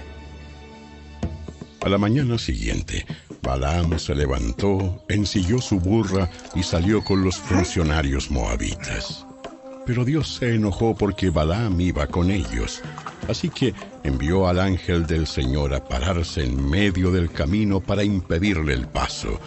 A 1.83 1.91
la 1.91 1.99
mañana 1.99 2.39
siguiente, 2.39 3.05
Balaam 3.43 3.99
se 3.99 4.15
levantó, 4.15 5.05
ensilló 5.11 5.61
su 5.61 5.79
burra 5.79 6.31
y 6.55 6.63
salió 6.63 7.05
con 7.05 7.23
los 7.23 7.37
funcionarios 7.37 8.31
moabitas. 8.31 9.28
Pero 9.89 10.05
Dios 10.05 10.35
se 10.35 10.55
enojó 10.55 10.95
porque 10.95 11.31
Balaam 11.31 11.81
iba 11.81 12.07
con 12.09 12.31
ellos, 12.31 12.83
así 13.27 13.49
que 13.49 13.73
envió 14.05 14.47
al 14.47 14.61
ángel 14.61 15.07
del 15.07 15.27
Señor 15.27 15.73
a 15.73 15.83
pararse 15.83 16.45
en 16.45 16.63
medio 16.69 17.11
del 17.11 17.33
camino 17.33 17.81
para 17.81 18.05
impedirle 18.05 18.75
el 18.75 18.87
paso. 18.87 19.41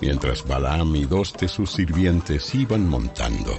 Mientras 0.00 0.44
Balaam 0.44 0.96
y 0.96 1.04
dos 1.04 1.32
de 1.34 1.46
sus 1.46 1.70
sirvientes 1.70 2.52
iban 2.56 2.88
montando, 2.88 3.56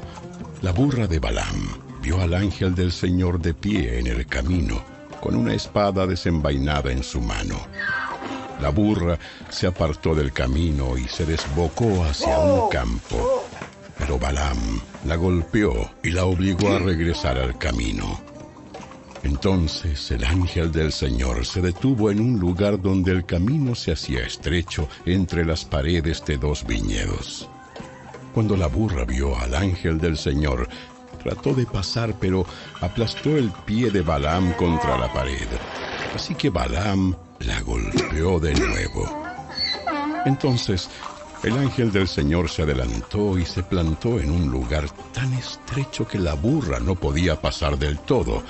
la 0.61 0.73
burra 0.73 1.07
de 1.07 1.19
Balaam 1.19 1.69
vio 2.01 2.19
al 2.19 2.33
ángel 2.33 2.75
del 2.75 2.91
Señor 2.91 3.39
de 3.39 3.53
pie 3.53 3.99
en 3.99 4.07
el 4.07 4.27
camino 4.27 4.83
con 5.21 5.37
una 5.37 5.53
espada 5.53 6.05
desenvainada 6.05 6.91
en 6.91 7.01
su 7.01 7.21
mano. 7.21 7.61
La 8.61 8.71
burra 8.71 9.17
se 9.49 9.67
apartó 9.67 10.13
del 10.13 10.33
camino 10.33 10.97
y 10.97 11.07
se 11.07 11.25
desbocó 11.25 12.03
hacia 12.03 12.37
un 12.39 12.69
campo, 12.69 13.45
pero 13.97 14.19
Balaam 14.19 14.81
la 15.05 15.15
golpeó 15.15 15.89
y 16.03 16.11
la 16.11 16.25
obligó 16.25 16.69
a 16.73 16.79
regresar 16.79 17.37
al 17.37 17.57
camino. 17.57 18.19
Entonces 19.23 20.11
el 20.11 20.23
ángel 20.23 20.71
del 20.71 20.91
Señor 20.91 21.45
se 21.45 21.61
detuvo 21.61 22.09
en 22.09 22.19
un 22.21 22.39
lugar 22.39 22.81
donde 22.81 23.11
el 23.11 23.25
camino 23.25 23.75
se 23.75 23.91
hacía 23.91 24.21
estrecho 24.21 24.87
entre 25.05 25.45
las 25.45 25.65
paredes 25.65 26.23
de 26.25 26.37
dos 26.37 26.65
viñedos. 26.65 27.49
Cuando 28.33 28.55
la 28.55 28.67
burra 28.67 29.03
vio 29.05 29.37
al 29.37 29.55
ángel 29.55 29.99
del 29.99 30.17
Señor, 30.17 30.69
trató 31.21 31.53
de 31.53 31.65
pasar, 31.65 32.15
pero 32.19 32.45
aplastó 32.79 33.35
el 33.35 33.51
pie 33.65 33.91
de 33.91 34.01
Balaam 34.01 34.53
contra 34.53 34.97
la 34.97 35.11
pared. 35.11 35.47
Así 36.15 36.35
que 36.35 36.49
Balaam 36.49 37.15
la 37.39 37.59
golpeó 37.61 38.39
de 38.39 38.53
nuevo. 38.53 39.23
Entonces 40.25 40.89
el 41.43 41.57
ángel 41.57 41.91
del 41.91 42.07
Señor 42.07 42.49
se 42.49 42.63
adelantó 42.63 43.37
y 43.37 43.45
se 43.45 43.63
plantó 43.63 44.19
en 44.19 44.31
un 44.31 44.51
lugar 44.51 44.89
tan 45.13 45.33
estrecho 45.33 46.07
que 46.07 46.19
la 46.19 46.33
burra 46.33 46.79
no 46.79 46.95
podía 46.95 47.39
pasar 47.39 47.77
del 47.77 47.99
todo. 47.99 48.43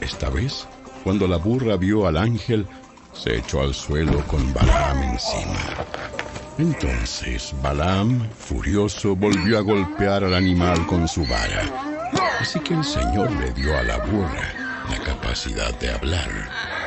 Esta 0.00 0.28
vez, 0.28 0.66
cuando 1.04 1.28
la 1.28 1.36
burra 1.36 1.76
vio 1.76 2.06
al 2.06 2.16
ángel, 2.16 2.66
se 3.12 3.36
echó 3.36 3.60
al 3.60 3.74
suelo 3.74 4.26
con 4.26 4.52
Balaam 4.52 5.02
encima. 5.02 5.86
Entonces 6.58 7.54
Balaam, 7.62 8.28
furioso, 8.36 9.14
volvió 9.14 9.58
a 9.58 9.62
golpear 9.62 10.24
al 10.24 10.34
animal 10.34 10.86
con 10.86 11.06
su 11.06 11.24
vara. 11.26 12.10
Así 12.40 12.58
que 12.60 12.74
el 12.74 12.84
Señor 12.84 13.30
le 13.32 13.52
dio 13.52 13.76
a 13.76 13.82
la 13.82 13.98
burra 13.98 14.52
la 14.90 14.98
capacidad 15.04 15.72
de 15.78 15.92
hablar. 15.92 16.81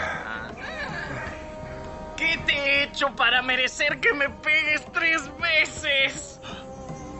Hecho 2.95 3.13
para 3.13 3.41
merecer 3.41 3.99
que 3.99 4.13
me 4.13 4.29
pegues 4.29 4.85
tres 4.93 5.21
veces? 5.37 6.39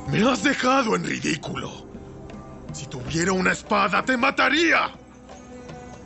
Me 0.07 0.21
has 0.21 0.41
dejado 0.41 0.95
en 0.95 1.03
ridículo. 1.03 1.69
Si 2.71 2.85
tuviera 2.87 3.33
una 3.33 3.51
espada, 3.51 4.01
te 4.03 4.15
mataría. 4.15 4.91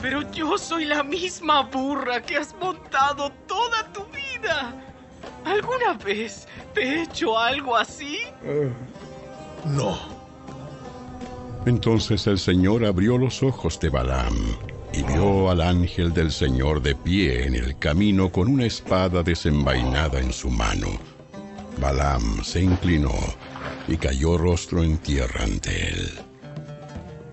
Pero 0.01 0.21
yo 0.31 0.57
soy 0.57 0.85
la 0.85 1.03
misma 1.03 1.63
burra 1.63 2.21
que 2.21 2.37
has 2.37 2.55
montado 2.55 3.31
toda 3.47 3.83
tu 3.93 4.05
vida. 4.05 4.73
¿Alguna 5.45 5.93
vez 5.93 6.47
te 6.73 6.81
he 6.81 7.03
hecho 7.03 7.37
algo 7.37 7.77
así? 7.77 8.17
No. 9.65 9.99
Entonces 11.67 12.25
el 12.25 12.39
Señor 12.39 12.85
abrió 12.85 13.17
los 13.19 13.43
ojos 13.43 13.79
de 13.79 13.89
Balaam 13.89 14.78
y 14.93 15.03
vio 15.03 15.49
al 15.49 15.61
ángel 15.61 16.13
del 16.13 16.31
Señor 16.31 16.81
de 16.81 16.95
pie 16.95 17.45
en 17.45 17.55
el 17.55 17.77
camino 17.77 18.31
con 18.31 18.47
una 18.47 18.65
espada 18.65 19.23
desenvainada 19.23 20.19
en 20.19 20.33
su 20.33 20.49
mano. 20.49 20.87
Balaam 21.79 22.43
se 22.43 22.61
inclinó 22.61 23.15
y 23.87 23.97
cayó 23.97 24.37
rostro 24.37 24.83
en 24.83 24.97
tierra 24.97 25.43
ante 25.43 25.89
él. 25.89 26.19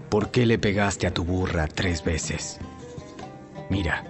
¿Por 0.08 0.30
qué 0.30 0.46
le 0.46 0.58
pegaste 0.58 1.06
a 1.06 1.14
tu 1.14 1.24
burra 1.24 1.66
tres 1.66 2.04
veces? 2.04 2.58
Mira, 3.70 4.04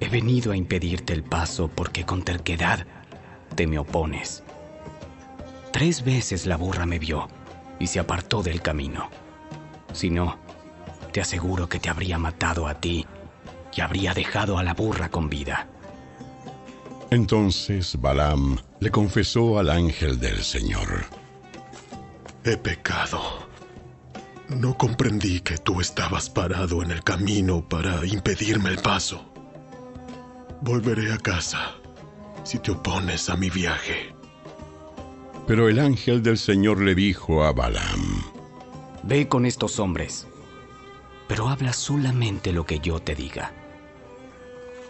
he 0.00 0.08
venido 0.08 0.52
a 0.52 0.56
impedirte 0.56 1.12
el 1.12 1.24
paso 1.24 1.68
porque 1.74 2.04
con 2.04 2.22
terquedad 2.22 2.86
te 3.54 3.66
me 3.66 3.78
opones. 3.78 4.44
Tres 5.72 6.04
veces 6.04 6.46
la 6.46 6.56
burra 6.56 6.86
me 6.86 6.98
vio 6.98 7.28
y 7.80 7.88
se 7.88 7.98
apartó 7.98 8.42
del 8.42 8.62
camino. 8.62 9.10
Si 9.92 10.10
no, 10.10 10.38
te 11.14 11.20
aseguro 11.20 11.68
que 11.68 11.78
te 11.78 11.88
habría 11.88 12.18
matado 12.18 12.66
a 12.66 12.80
ti 12.80 13.06
y 13.72 13.80
habría 13.80 14.14
dejado 14.14 14.58
a 14.58 14.64
la 14.64 14.74
burra 14.74 15.12
con 15.12 15.30
vida. 15.30 15.68
Entonces 17.08 18.00
Balaam 18.00 18.58
le 18.80 18.90
confesó 18.90 19.60
al 19.60 19.70
ángel 19.70 20.18
del 20.18 20.42
Señor. 20.42 21.04
He 22.42 22.56
pecado. 22.56 23.20
No 24.48 24.76
comprendí 24.76 25.38
que 25.38 25.56
tú 25.56 25.80
estabas 25.80 26.28
parado 26.28 26.82
en 26.82 26.90
el 26.90 27.04
camino 27.04 27.68
para 27.68 28.04
impedirme 28.04 28.70
el 28.70 28.78
paso. 28.78 29.24
Volveré 30.62 31.12
a 31.12 31.18
casa 31.18 31.76
si 32.42 32.58
te 32.58 32.72
opones 32.72 33.30
a 33.30 33.36
mi 33.36 33.50
viaje. 33.50 34.12
Pero 35.46 35.68
el 35.68 35.78
ángel 35.78 36.24
del 36.24 36.38
Señor 36.38 36.82
le 36.82 36.96
dijo 36.96 37.44
a 37.44 37.52
Balaam, 37.52 38.24
Ve 39.04 39.28
con 39.28 39.46
estos 39.46 39.78
hombres, 39.78 40.26
pero 41.28 41.48
habla 41.48 41.72
solamente 41.72 42.52
lo 42.52 42.66
que 42.66 42.78
yo 42.80 43.00
te 43.00 43.14
diga. 43.14 43.52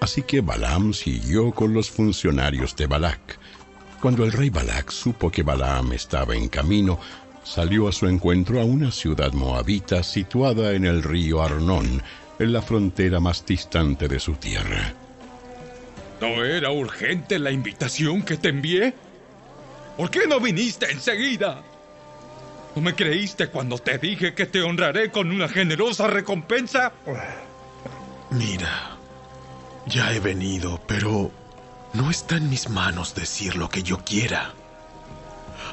Así 0.00 0.22
que 0.22 0.40
Balaam 0.40 0.92
siguió 0.92 1.52
con 1.52 1.72
los 1.72 1.90
funcionarios 1.90 2.76
de 2.76 2.86
Balac. 2.86 3.38
Cuando 4.00 4.24
el 4.24 4.32
rey 4.32 4.50
Balac 4.50 4.90
supo 4.90 5.30
que 5.30 5.42
Balaam 5.42 5.92
estaba 5.92 6.34
en 6.34 6.48
camino, 6.48 7.00
salió 7.42 7.88
a 7.88 7.92
su 7.92 8.06
encuentro 8.06 8.60
a 8.60 8.64
una 8.64 8.90
ciudad 8.90 9.32
moabita 9.32 10.02
situada 10.02 10.72
en 10.72 10.84
el 10.84 11.02
río 11.02 11.42
Arnón, 11.42 12.02
en 12.38 12.52
la 12.52 12.60
frontera 12.60 13.20
más 13.20 13.46
distante 13.46 14.08
de 14.08 14.18
su 14.20 14.34
tierra. 14.34 14.92
¿No 16.20 16.44
era 16.44 16.70
urgente 16.70 17.38
la 17.38 17.50
invitación 17.50 18.22
que 18.22 18.36
te 18.36 18.48
envié? 18.48 18.94
¿Por 19.96 20.10
qué 20.10 20.26
no 20.26 20.40
viniste 20.40 20.90
enseguida? 20.90 21.62
¿No 22.74 22.82
me 22.82 22.94
creíste 22.94 23.48
cuando 23.48 23.78
te 23.78 23.98
dije 23.98 24.34
que 24.34 24.46
te 24.46 24.62
honraré 24.62 25.10
con 25.10 25.30
una 25.30 25.48
generosa 25.48 26.08
recompensa? 26.08 26.92
Mira, 28.30 28.96
ya 29.86 30.12
he 30.12 30.18
venido, 30.18 30.80
pero 30.86 31.30
no 31.92 32.10
está 32.10 32.36
en 32.36 32.50
mis 32.50 32.68
manos 32.68 33.14
decir 33.14 33.56
lo 33.56 33.68
que 33.68 33.82
yo 33.84 33.98
quiera. 33.98 34.52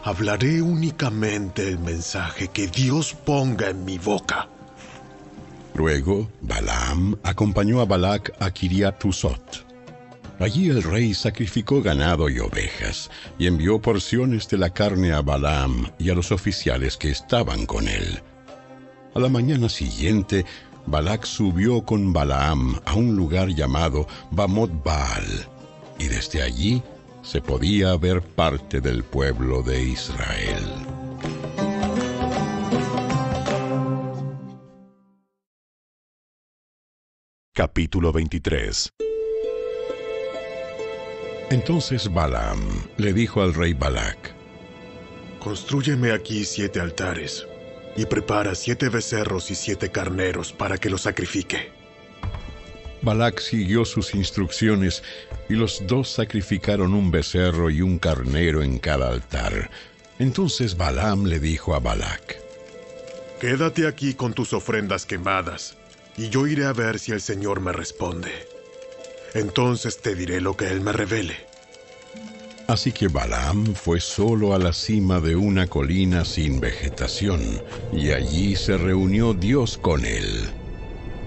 Hablaré 0.03 0.61
únicamente 0.61 1.67
el 1.67 1.79
mensaje 1.79 2.49
que 2.49 2.67
Dios 2.67 3.13
ponga 3.13 3.69
en 3.69 3.83
mi 3.83 3.97
boca. 3.97 4.47
Luego, 5.73 6.29
Balaam 6.41 7.15
acompañó 7.23 7.81
a 7.81 7.85
Balac 7.85 8.31
a 8.39 8.51
Kiriat 8.51 9.03
Usot. 9.05 9.70
Allí 10.41 10.69
el 10.69 10.81
rey 10.81 11.13
sacrificó 11.13 11.83
ganado 11.83 12.27
y 12.27 12.39
ovejas 12.39 13.11
y 13.37 13.45
envió 13.45 13.79
porciones 13.79 14.49
de 14.49 14.57
la 14.57 14.71
carne 14.71 15.11
a 15.13 15.21
Balaam 15.21 15.91
y 15.99 16.09
a 16.09 16.15
los 16.15 16.31
oficiales 16.31 16.97
que 16.97 17.11
estaban 17.11 17.67
con 17.67 17.87
él. 17.87 18.23
A 19.13 19.19
la 19.19 19.29
mañana 19.29 19.69
siguiente, 19.69 20.43
Balac 20.87 21.25
subió 21.25 21.85
con 21.85 22.11
Balaam 22.11 22.79
a 22.85 22.95
un 22.95 23.15
lugar 23.15 23.49
llamado 23.49 24.07
Bamot 24.31 24.83
Baal, 24.83 25.47
y 25.99 26.07
desde 26.07 26.41
allí 26.41 26.81
se 27.21 27.39
podía 27.39 27.95
ver 27.97 28.23
parte 28.23 28.81
del 28.81 29.03
pueblo 29.03 29.61
de 29.61 29.83
Israel. 29.83 30.65
Capítulo 37.53 38.11
23 38.11 38.91
Entonces 41.51 42.09
Balaam 42.09 42.61
le 42.95 43.11
dijo 43.11 43.41
al 43.41 43.53
rey 43.53 43.73
Balac, 43.73 44.33
Constrúyeme 45.37 46.13
aquí 46.13 46.45
siete 46.45 46.79
altares 46.79 47.45
y 47.97 48.05
prepara 48.05 48.55
siete 48.55 48.87
becerros 48.87 49.51
y 49.51 49.55
siete 49.55 49.91
carneros 49.91 50.53
para 50.53 50.77
que 50.77 50.89
los 50.89 51.01
sacrifique. 51.01 51.69
Balac 53.01 53.41
siguió 53.41 53.83
sus 53.83 54.15
instrucciones 54.15 55.03
y 55.49 55.55
los 55.55 55.85
dos 55.87 56.09
sacrificaron 56.09 56.93
un 56.93 57.11
becerro 57.11 57.69
y 57.69 57.81
un 57.81 57.99
carnero 57.99 58.63
en 58.63 58.79
cada 58.79 59.09
altar. 59.09 59.69
Entonces 60.19 60.77
Balaam 60.77 61.25
le 61.25 61.41
dijo 61.41 61.75
a 61.75 61.79
Balac, 61.79 62.37
Quédate 63.41 63.87
aquí 63.87 64.13
con 64.13 64.33
tus 64.33 64.53
ofrendas 64.53 65.05
quemadas, 65.05 65.75
y 66.15 66.29
yo 66.29 66.47
iré 66.47 66.63
a 66.63 66.71
ver 66.71 66.97
si 66.97 67.11
el 67.11 67.19
Señor 67.19 67.59
me 67.59 67.73
responde. 67.73 68.50
Entonces 69.33 70.01
te 70.01 70.15
diré 70.15 70.41
lo 70.41 70.57
que 70.57 70.67
Él 70.67 70.81
me 70.81 70.91
revele. 70.91 71.51
Así 72.71 72.93
que 72.93 73.09
Balaam 73.09 73.75
fue 73.75 73.99
solo 73.99 74.53
a 74.53 74.57
la 74.57 74.71
cima 74.71 75.19
de 75.19 75.35
una 75.35 75.67
colina 75.67 76.23
sin 76.23 76.61
vegetación, 76.61 77.61
y 77.91 78.11
allí 78.11 78.55
se 78.55 78.77
reunió 78.77 79.33
Dios 79.33 79.77
con 79.77 80.05
él. 80.05 80.49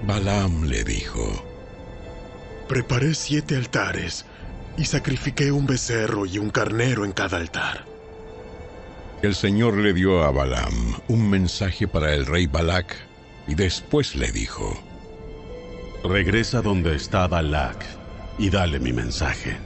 Balaam 0.06 0.64
le 0.64 0.84
dijo, 0.84 1.44
Preparé 2.66 3.14
siete 3.14 3.56
altares 3.56 4.24
y 4.78 4.86
sacrifiqué 4.86 5.52
un 5.52 5.66
becerro 5.66 6.24
y 6.24 6.38
un 6.38 6.48
carnero 6.48 7.04
en 7.04 7.12
cada 7.12 7.36
altar. 7.36 7.84
El 9.20 9.34
Señor 9.34 9.76
le 9.76 9.92
dio 9.92 10.22
a 10.22 10.30
Balaam 10.30 10.96
un 11.08 11.28
mensaje 11.28 11.86
para 11.86 12.14
el 12.14 12.24
rey 12.24 12.46
Balac 12.46 12.96
y 13.46 13.54
después 13.54 14.14
le 14.14 14.32
dijo, 14.32 14.82
Regresa 16.04 16.62
donde 16.62 16.96
está 16.96 17.26
Balac 17.26 17.84
y 18.38 18.50
dale 18.50 18.78
mi 18.80 18.92
mensaje. 18.92 19.56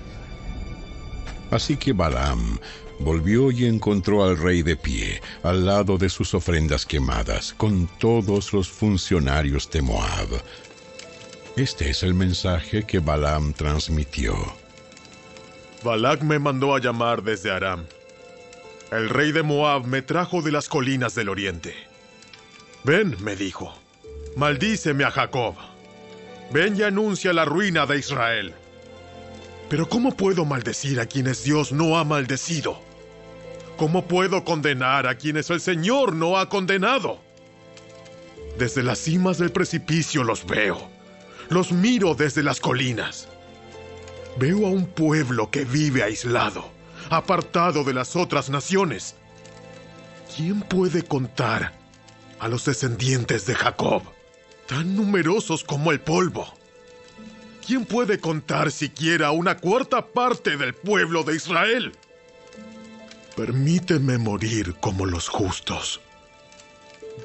Así 1.50 1.76
que 1.76 1.92
Balaam 1.92 2.58
volvió 3.00 3.50
y 3.50 3.64
encontró 3.64 4.24
al 4.24 4.36
rey 4.36 4.62
de 4.62 4.76
pie, 4.76 5.22
al 5.42 5.64
lado 5.64 5.98
de 5.98 6.08
sus 6.08 6.34
ofrendas 6.34 6.84
quemadas, 6.84 7.55
con 7.56 7.86
todos 7.98 8.52
los 8.52 8.68
funcionarios 8.68 9.70
de 9.70 9.82
Moab. 9.82 10.28
Este 11.56 11.90
es 11.90 12.02
el 12.02 12.14
mensaje 12.14 12.84
que 12.84 12.98
Balaam 12.98 13.52
transmitió. 13.52 14.34
Balak 15.82 16.22
me 16.22 16.38
mandó 16.38 16.74
a 16.74 16.80
llamar 16.80 17.22
desde 17.22 17.50
Aram. 17.50 17.84
El 18.90 19.08
rey 19.08 19.32
de 19.32 19.42
Moab 19.42 19.86
me 19.86 20.02
trajo 20.02 20.42
de 20.42 20.50
las 20.50 20.68
colinas 20.68 21.14
del 21.14 21.28
oriente. 21.28 21.74
Ven, 22.84 23.16
me 23.20 23.36
dijo, 23.36 23.74
maldíceme 24.36 25.05
a 25.05 25.10
Jacob. 25.10 25.55
Ven 26.50 26.78
y 26.78 26.82
anuncia 26.82 27.32
la 27.32 27.44
ruina 27.44 27.84
de 27.84 27.98
Israel. 27.98 28.54
Pero 29.68 29.88
¿cómo 29.88 30.16
puedo 30.16 30.46
maldecir 30.46 30.98
a 30.98 31.06
quienes 31.06 31.44
Dios 31.44 31.72
no 31.72 31.98
ha 31.98 32.04
maldecido? 32.04 32.80
¿Cómo 33.76 34.06
puedo 34.06 34.44
condenar 34.44 35.06
a 35.06 35.16
quienes 35.16 35.50
el 35.50 35.60
Señor 35.60 36.14
no 36.14 36.38
ha 36.38 36.48
condenado? 36.48 37.20
Desde 38.58 38.82
las 38.82 38.98
cimas 38.98 39.38
del 39.38 39.52
precipicio 39.52 40.24
los 40.24 40.46
veo. 40.46 40.88
Los 41.50 41.70
miro 41.70 42.14
desde 42.14 42.42
las 42.42 42.60
colinas. 42.60 43.28
Veo 44.38 44.66
a 44.66 44.70
un 44.70 44.86
pueblo 44.86 45.50
que 45.50 45.64
vive 45.64 46.02
aislado, 46.02 46.70
apartado 47.10 47.84
de 47.84 47.92
las 47.92 48.16
otras 48.16 48.48
naciones. 48.48 49.16
¿Quién 50.34 50.62
puede 50.62 51.02
contar 51.02 51.72
a 52.38 52.48
los 52.48 52.64
descendientes 52.64 53.46
de 53.46 53.54
Jacob, 53.54 54.02
tan 54.68 54.94
numerosos 54.94 55.64
como 55.64 55.90
el 55.90 55.98
polvo? 55.98 56.47
¿Quién 57.66 57.84
puede 57.84 58.20
contar 58.20 58.70
siquiera 58.70 59.30
una 59.32 59.56
cuarta 59.56 60.06
parte 60.06 60.56
del 60.56 60.74
pueblo 60.74 61.24
de 61.24 61.36
Israel? 61.36 61.92
Permíteme 63.34 64.18
morir 64.18 64.74
como 64.80 65.06
los 65.06 65.28
justos. 65.28 66.00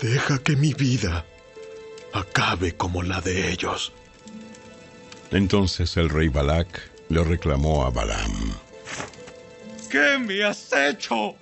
Deja 0.02 0.40
que 0.40 0.56
mi 0.56 0.74
vida 0.74 1.26
acabe 2.14 2.76
como 2.76 3.04
la 3.04 3.22
de 3.22 3.52
ellos. 3.52 3.92
Entonces 5.32 5.98
el 5.98 6.10
rey 6.10 6.30
Balak 6.30 6.90
le 7.10 7.24
reclamó 7.24 7.86
a 7.86 7.90
Balaam. 7.90 8.54
¿Qué 9.90 10.18
me 10.18 10.44
has 10.44 10.72
hecho? 10.74 11.36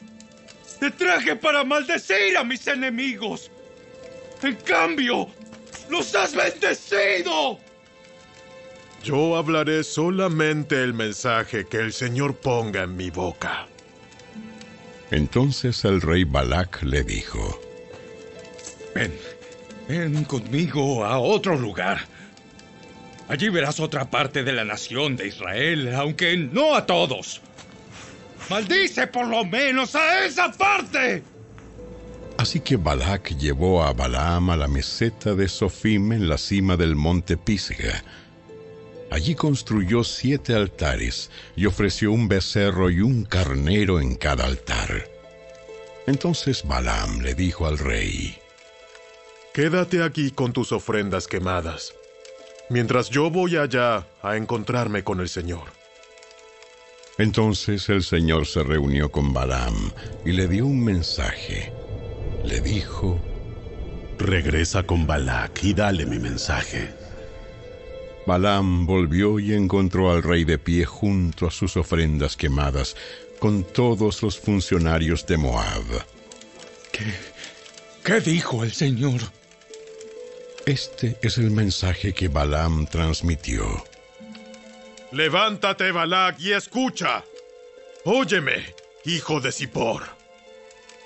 Te 0.79 0.89
traje 0.91 1.35
para 1.35 1.63
maldecir 1.63 2.37
a 2.37 2.43
mis 2.43 2.65
enemigos. 2.67 3.51
En 4.41 4.55
cambio, 4.55 5.29
los 5.91 6.15
has 6.15 6.33
bendecido. 6.33 7.59
Yo 9.03 9.35
hablaré 9.35 9.83
solamente 9.83 10.81
el 10.81 10.93
mensaje 10.93 11.65
que 11.65 11.77
el 11.77 11.91
Señor 11.91 12.35
ponga 12.35 12.83
en 12.83 12.95
mi 12.95 13.09
boca. 13.09 13.67
Entonces 15.11 15.83
el 15.83 16.01
rey 16.01 16.23
Balak 16.23 16.83
le 16.83 17.03
dijo, 17.03 17.59
Ven, 18.95 19.13
ven 19.87 20.23
conmigo 20.23 21.03
a 21.03 21.19
otro 21.19 21.57
lugar. 21.57 21.99
Allí 23.27 23.49
verás 23.49 23.79
otra 23.79 24.09
parte 24.09 24.43
de 24.43 24.53
la 24.53 24.63
nación 24.63 25.15
de 25.15 25.27
Israel, 25.27 25.93
aunque 25.95 26.37
no 26.37 26.75
a 26.75 26.85
todos. 26.85 27.41
¡Maldice 28.49 29.07
por 29.07 29.27
lo 29.27 29.45
menos 29.45 29.95
a 29.95 30.25
esa 30.25 30.51
parte! 30.51 31.23
Así 32.41 32.59
que 32.59 32.75
Balak 32.75 33.37
llevó 33.37 33.83
a 33.83 33.93
Balaam 33.93 34.49
a 34.49 34.57
la 34.57 34.67
meseta 34.67 35.35
de 35.35 35.47
Sofim 35.47 36.11
en 36.11 36.27
la 36.27 36.39
cima 36.39 36.75
del 36.75 36.95
monte 36.95 37.37
Pisga. 37.37 38.03
Allí 39.11 39.35
construyó 39.35 40.03
siete 40.03 40.55
altares 40.55 41.29
y 41.55 41.67
ofreció 41.67 42.11
un 42.11 42.27
becerro 42.27 42.89
y 42.89 43.01
un 43.01 43.25
carnero 43.25 44.01
en 44.01 44.15
cada 44.15 44.45
altar. 44.45 45.07
Entonces 46.07 46.67
Balaam 46.67 47.19
le 47.19 47.35
dijo 47.35 47.67
al 47.67 47.77
rey, 47.77 48.35
Quédate 49.53 50.01
aquí 50.01 50.31
con 50.31 50.51
tus 50.51 50.71
ofrendas 50.71 51.27
quemadas, 51.27 51.93
mientras 52.71 53.11
yo 53.11 53.29
voy 53.29 53.57
allá 53.57 54.07
a 54.23 54.35
encontrarme 54.35 55.03
con 55.03 55.19
el 55.19 55.29
Señor. 55.29 55.65
Entonces 57.19 57.87
el 57.89 58.01
Señor 58.01 58.47
se 58.47 58.63
reunió 58.63 59.11
con 59.11 59.31
Balaam 59.31 59.91
y 60.25 60.31
le 60.31 60.47
dio 60.47 60.65
un 60.65 60.83
mensaje. 60.83 61.80
Le 62.43 62.59
dijo, 62.61 63.19
Regresa 64.17 64.83
con 64.83 65.07
Balak 65.07 65.63
y 65.63 65.73
dale 65.73 66.05
mi 66.05 66.19
mensaje. 66.19 66.93
Balaam 68.27 68.85
volvió 68.85 69.39
y 69.39 69.53
encontró 69.53 70.11
al 70.11 70.21
rey 70.21 70.43
de 70.43 70.59
pie 70.59 70.85
junto 70.85 71.47
a 71.47 71.51
sus 71.51 71.75
ofrendas 71.75 72.37
quemadas 72.37 72.95
con 73.39 73.63
todos 73.63 74.21
los 74.21 74.39
funcionarios 74.39 75.25
de 75.25 75.37
Moab. 75.37 75.83
¿Qué, 76.91 77.05
qué 78.03 78.19
dijo 78.19 78.63
el 78.63 78.71
Señor? 78.71 79.21
Este 80.67 81.17
es 81.23 81.39
el 81.39 81.49
mensaje 81.49 82.13
que 82.13 82.27
Balaam 82.27 82.85
transmitió. 82.85 83.83
Levántate, 85.11 85.91
Balak, 85.91 86.39
y 86.39 86.53
escucha. 86.53 87.23
Óyeme, 88.05 88.75
hijo 89.05 89.41
de 89.41 89.51
Zippor. 89.51 90.20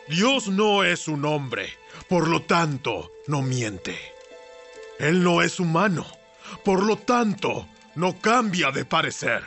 Dios 0.07 0.47
no 0.49 0.83
es 0.83 1.07
un 1.07 1.25
hombre, 1.25 1.73
por 2.07 2.27
lo 2.27 2.43
tanto, 2.43 3.11
no 3.25 3.41
miente. 3.41 3.97
Él 4.99 5.23
no 5.23 5.41
es 5.41 5.59
humano, 5.59 6.05
por 6.63 6.83
lo 6.83 6.97
tanto, 6.97 7.67
no 7.95 8.19
cambia 8.19 8.71
de 8.71 8.85
parecer. 8.85 9.43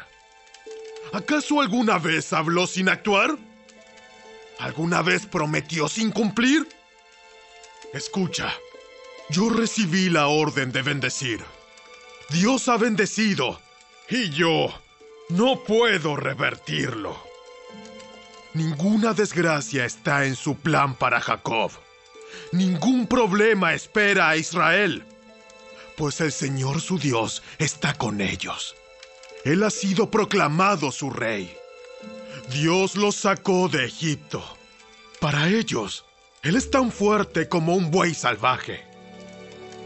¿Acaso 1.12 1.60
alguna 1.60 1.98
vez 1.98 2.32
habló 2.32 2.66
sin 2.66 2.88
actuar? 2.88 3.38
¿Alguna 4.58 5.02
vez 5.02 5.26
prometió 5.26 5.88
sin 5.88 6.10
cumplir? 6.10 6.68
Escucha, 7.94 8.52
yo 9.30 9.48
recibí 9.50 10.10
la 10.10 10.26
orden 10.26 10.72
de 10.72 10.82
bendecir. 10.82 11.40
Dios 12.30 12.68
ha 12.68 12.76
bendecido 12.76 13.60
y 14.10 14.30
yo 14.30 14.68
no 15.28 15.62
puedo 15.62 16.16
revertirlo. 16.16 17.27
Ninguna 18.54 19.12
desgracia 19.12 19.84
está 19.84 20.24
en 20.24 20.34
su 20.34 20.56
plan 20.56 20.94
para 20.94 21.20
Jacob. 21.20 21.70
Ningún 22.52 23.06
problema 23.06 23.74
espera 23.74 24.30
a 24.30 24.36
Israel, 24.36 25.04
pues 25.96 26.20
el 26.20 26.32
Señor 26.32 26.80
su 26.80 26.98
Dios 26.98 27.42
está 27.58 27.94
con 27.94 28.20
ellos. 28.20 28.74
Él 29.44 29.62
ha 29.64 29.70
sido 29.70 30.10
proclamado 30.10 30.90
su 30.92 31.10
rey. 31.10 31.54
Dios 32.50 32.96
los 32.96 33.16
sacó 33.16 33.68
de 33.68 33.84
Egipto. 33.84 34.42
Para 35.20 35.48
ellos, 35.48 36.06
Él 36.42 36.56
es 36.56 36.70
tan 36.70 36.90
fuerte 36.90 37.48
como 37.48 37.74
un 37.74 37.90
buey 37.90 38.14
salvaje. 38.14 38.84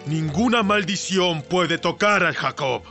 Ninguna 0.07 0.63
maldición 0.63 1.43
puede 1.43 1.79
tocar 1.79 2.25
a 2.25 2.33
Jacob. 2.33 2.83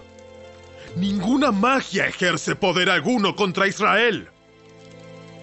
Ninguna 0.96 1.52
magia 1.52 2.08
ejerce 2.08 2.56
poder 2.56 2.90
alguno 2.90 3.36
contra 3.36 3.68
Israel. 3.68 4.31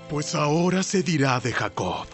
Pues 0.09 0.35
ahora 0.35 0.83
se 0.83 1.03
dirá 1.03 1.39
de 1.39 1.53
Jacob, 1.53 2.07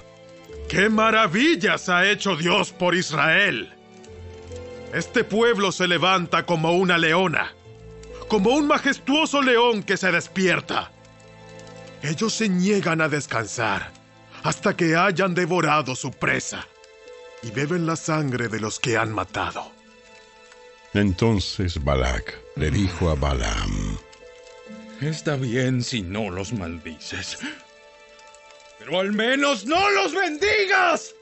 ¡qué 0.69 0.89
maravillas 0.89 1.89
ha 1.89 2.11
hecho 2.11 2.37
Dios 2.37 2.73
por 2.73 2.95
Israel! 2.95 3.73
Este 4.93 5.25
pueblo 5.25 5.73
se 5.73 5.87
levanta 5.87 6.45
como 6.45 6.73
una 6.73 6.99
leona, 6.99 7.53
como 8.29 8.51
un 8.51 8.67
majestuoso 8.67 9.43
león 9.43 9.83
que 9.83 9.97
se 9.97 10.11
despierta. 10.11 10.91
Ellos 12.03 12.35
se 12.35 12.49
niegan 12.49 13.01
a 13.01 13.09
descansar 13.09 13.93
hasta 14.43 14.77
que 14.77 14.95
hayan 14.95 15.35
devorado 15.35 15.97
su 15.97 16.11
presa 16.11 16.67
y 17.43 17.51
beben 17.51 17.87
la 17.87 17.97
sangre 17.97 18.49
de 18.49 18.61
los 18.61 18.79
que 18.79 18.97
han 18.97 19.13
matado. 19.13 19.73
Entonces 20.93 21.83
Balak 21.83 22.39
le 22.57 22.71
dijo 22.71 23.11
a 23.11 23.15
Balaam, 23.15 23.99
Está 25.01 25.37
bien 25.37 25.83
si 25.83 26.03
no 26.03 26.31
los 26.31 26.53
maldices, 26.53 27.39
pero 28.85 29.01
al 29.01 29.13
menos 29.13 29.65
no 29.65 29.91
los 29.91 30.15
bendigas. 30.15 31.15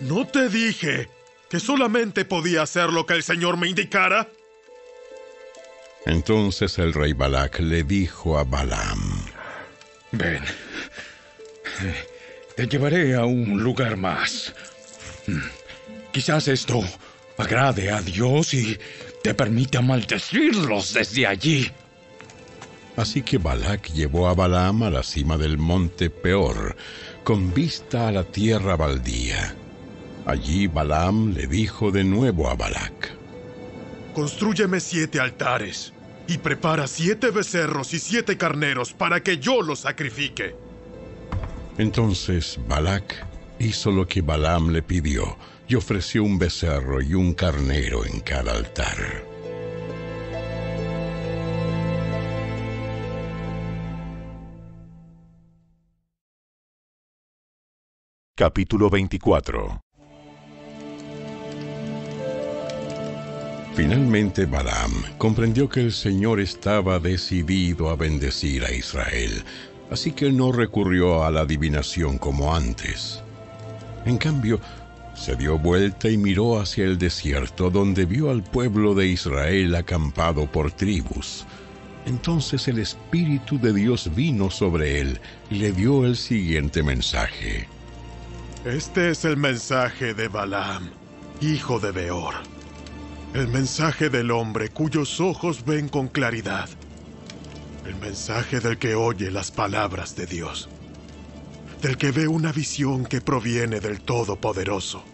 ¿No 0.00 0.26
te 0.26 0.48
dije 0.48 1.08
que 1.48 1.58
solamente 1.58 2.24
podía 2.24 2.62
hacer 2.62 2.90
lo 2.90 3.06
que 3.06 3.14
el 3.14 3.22
Señor 3.22 3.56
me 3.56 3.68
indicara? 3.68 4.28
Entonces 6.04 6.78
el 6.78 6.92
rey 6.92 7.14
Balak 7.14 7.60
le 7.60 7.82
dijo 7.82 8.38
a 8.38 8.44
Balaam, 8.44 9.26
Ven, 10.12 10.42
te 12.54 12.68
llevaré 12.68 13.14
a 13.14 13.24
un 13.24 13.62
lugar 13.62 13.96
más. 13.96 14.52
Hmm, 15.26 15.40
quizás 16.12 16.46
esto 16.48 16.84
agrade 17.38 17.90
a 17.90 18.00
Dios 18.02 18.54
y 18.54 18.78
te 19.22 19.34
permita 19.34 19.80
maldecirlos 19.80 20.94
desde 20.94 21.26
allí. 21.26 21.70
Así 22.96 23.22
que 23.22 23.38
Balak 23.38 23.92
llevó 23.92 24.28
a 24.28 24.34
Balaam 24.34 24.82
a 24.84 24.90
la 24.90 25.02
cima 25.02 25.36
del 25.36 25.58
monte 25.58 26.08
Peor, 26.08 26.76
con 27.24 27.52
vista 27.52 28.08
a 28.08 28.12
la 28.12 28.24
tierra 28.24 28.76
baldía. 28.76 29.54
Allí 30.24 30.66
Balaam 30.66 31.34
le 31.34 31.46
dijo 31.46 31.90
de 31.90 32.04
nuevo 32.04 32.48
a 32.48 32.54
Balak, 32.54 33.14
Constrúyeme 34.14 34.80
siete 34.80 35.20
altares 35.20 35.92
y 36.26 36.38
prepara 36.38 36.86
siete 36.86 37.30
becerros 37.30 37.92
y 37.92 37.98
siete 37.98 38.38
carneros 38.38 38.94
para 38.94 39.22
que 39.22 39.38
yo 39.38 39.60
los 39.60 39.80
sacrifique. 39.80 40.54
Entonces 41.76 42.58
Balak 42.66 43.26
hizo 43.58 43.90
lo 43.90 44.08
que 44.08 44.22
Balaam 44.22 44.70
le 44.70 44.82
pidió 44.82 45.36
y 45.68 45.74
ofreció 45.74 46.24
un 46.24 46.38
becerro 46.38 47.02
y 47.02 47.12
un 47.12 47.34
carnero 47.34 48.06
en 48.06 48.20
cada 48.20 48.52
altar. 48.52 49.35
Capítulo 58.38 58.90
24 58.90 59.80
Finalmente 63.74 64.44
Balaam 64.44 64.92
comprendió 65.16 65.70
que 65.70 65.80
el 65.80 65.90
Señor 65.90 66.40
estaba 66.40 66.98
decidido 66.98 67.88
a 67.88 67.96
bendecir 67.96 68.62
a 68.66 68.74
Israel, 68.74 69.42
así 69.90 70.12
que 70.12 70.30
no 70.30 70.52
recurrió 70.52 71.24
a 71.24 71.30
la 71.30 71.40
adivinación 71.40 72.18
como 72.18 72.54
antes. 72.54 73.22
En 74.04 74.18
cambio, 74.18 74.60
se 75.14 75.34
dio 75.34 75.58
vuelta 75.58 76.10
y 76.10 76.18
miró 76.18 76.60
hacia 76.60 76.84
el 76.84 76.98
desierto 76.98 77.70
donde 77.70 78.04
vio 78.04 78.28
al 78.28 78.42
pueblo 78.42 78.94
de 78.94 79.06
Israel 79.06 79.74
acampado 79.76 80.44
por 80.44 80.72
tribus. 80.72 81.46
Entonces 82.04 82.68
el 82.68 82.80
Espíritu 82.80 83.58
de 83.58 83.72
Dios 83.72 84.14
vino 84.14 84.50
sobre 84.50 85.00
él 85.00 85.20
y 85.50 85.54
le 85.54 85.72
dio 85.72 86.04
el 86.04 86.16
siguiente 86.16 86.82
mensaje. 86.82 87.66
Este 88.66 89.10
es 89.10 89.24
el 89.24 89.36
mensaje 89.36 90.12
de 90.12 90.26
Balaam, 90.26 90.90
hijo 91.40 91.78
de 91.78 91.92
Beor. 91.92 92.34
El 93.32 93.46
mensaje 93.46 94.10
del 94.10 94.32
hombre 94.32 94.70
cuyos 94.70 95.20
ojos 95.20 95.64
ven 95.64 95.88
con 95.88 96.08
claridad. 96.08 96.68
El 97.84 97.94
mensaje 97.94 98.58
del 98.58 98.76
que 98.76 98.96
oye 98.96 99.30
las 99.30 99.52
palabras 99.52 100.16
de 100.16 100.26
Dios. 100.26 100.68
Del 101.80 101.96
que 101.96 102.10
ve 102.10 102.26
una 102.26 102.50
visión 102.50 103.06
que 103.06 103.20
proviene 103.20 103.78
del 103.78 104.00
Todopoderoso 104.00 105.04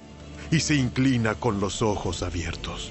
y 0.51 0.61
se 0.61 0.77
inclina 0.77 1.35
con 1.35 1.61
los 1.61 1.83
ojos 1.83 2.23
abiertos. 2.23 2.91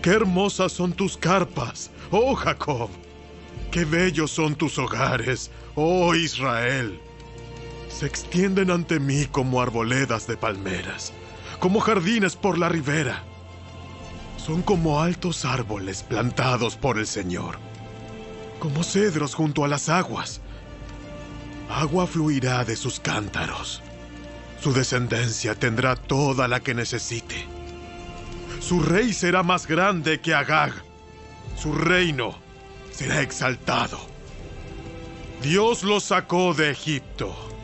Qué 0.00 0.12
hermosas 0.12 0.72
son 0.72 0.94
tus 0.94 1.18
carpas, 1.18 1.90
oh 2.10 2.34
Jacob. 2.36 2.88
Qué 3.70 3.84
bellos 3.84 4.30
son 4.30 4.54
tus 4.54 4.78
hogares, 4.78 5.50
oh 5.74 6.14
Israel. 6.14 6.98
Se 7.98 8.04
extienden 8.04 8.70
ante 8.70 9.00
mí 9.00 9.24
como 9.24 9.62
arboledas 9.62 10.26
de 10.26 10.36
palmeras, 10.36 11.14
como 11.60 11.80
jardines 11.80 12.36
por 12.36 12.58
la 12.58 12.68
ribera. 12.68 13.22
Son 14.36 14.60
como 14.60 15.00
altos 15.00 15.46
árboles 15.46 16.02
plantados 16.02 16.76
por 16.76 16.98
el 16.98 17.06
Señor, 17.06 17.56
como 18.58 18.82
cedros 18.82 19.34
junto 19.34 19.64
a 19.64 19.68
las 19.68 19.88
aguas. 19.88 20.42
Agua 21.70 22.06
fluirá 22.06 22.66
de 22.66 22.76
sus 22.76 23.00
cántaros. 23.00 23.82
Su 24.60 24.74
descendencia 24.74 25.54
tendrá 25.54 25.96
toda 25.96 26.48
la 26.48 26.60
que 26.60 26.74
necesite. 26.74 27.46
Su 28.60 28.80
rey 28.80 29.14
será 29.14 29.42
más 29.42 29.66
grande 29.66 30.20
que 30.20 30.34
Agag. 30.34 30.74
Su 31.56 31.72
reino 31.72 32.36
será 32.90 33.22
exaltado. 33.22 33.98
Dios 35.40 35.82
los 35.82 36.04
sacó 36.04 36.52
de 36.52 36.72
Egipto. 36.72 37.55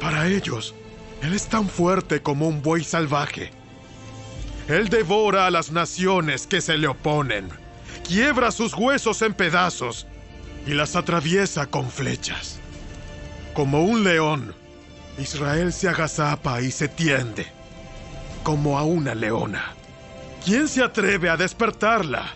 Para 0.00 0.28
ellos, 0.28 0.74
Él 1.22 1.34
es 1.34 1.46
tan 1.48 1.68
fuerte 1.68 2.22
como 2.22 2.48
un 2.48 2.62
buey 2.62 2.84
salvaje. 2.84 3.50
Él 4.68 4.88
devora 4.88 5.46
a 5.46 5.50
las 5.50 5.72
naciones 5.72 6.46
que 6.46 6.60
se 6.60 6.76
le 6.76 6.88
oponen, 6.88 7.48
quiebra 8.06 8.52
sus 8.52 8.74
huesos 8.74 9.22
en 9.22 9.34
pedazos 9.34 10.06
y 10.66 10.74
las 10.74 10.94
atraviesa 10.94 11.66
con 11.66 11.90
flechas. 11.90 12.60
Como 13.54 13.82
un 13.82 14.04
león, 14.04 14.54
Israel 15.18 15.72
se 15.72 15.88
agazapa 15.88 16.60
y 16.60 16.70
se 16.70 16.86
tiende, 16.86 17.46
como 18.44 18.78
a 18.78 18.84
una 18.84 19.14
leona. 19.14 19.72
¿Quién 20.44 20.68
se 20.68 20.82
atreve 20.82 21.28
a 21.28 21.36
despertarla? 21.36 22.34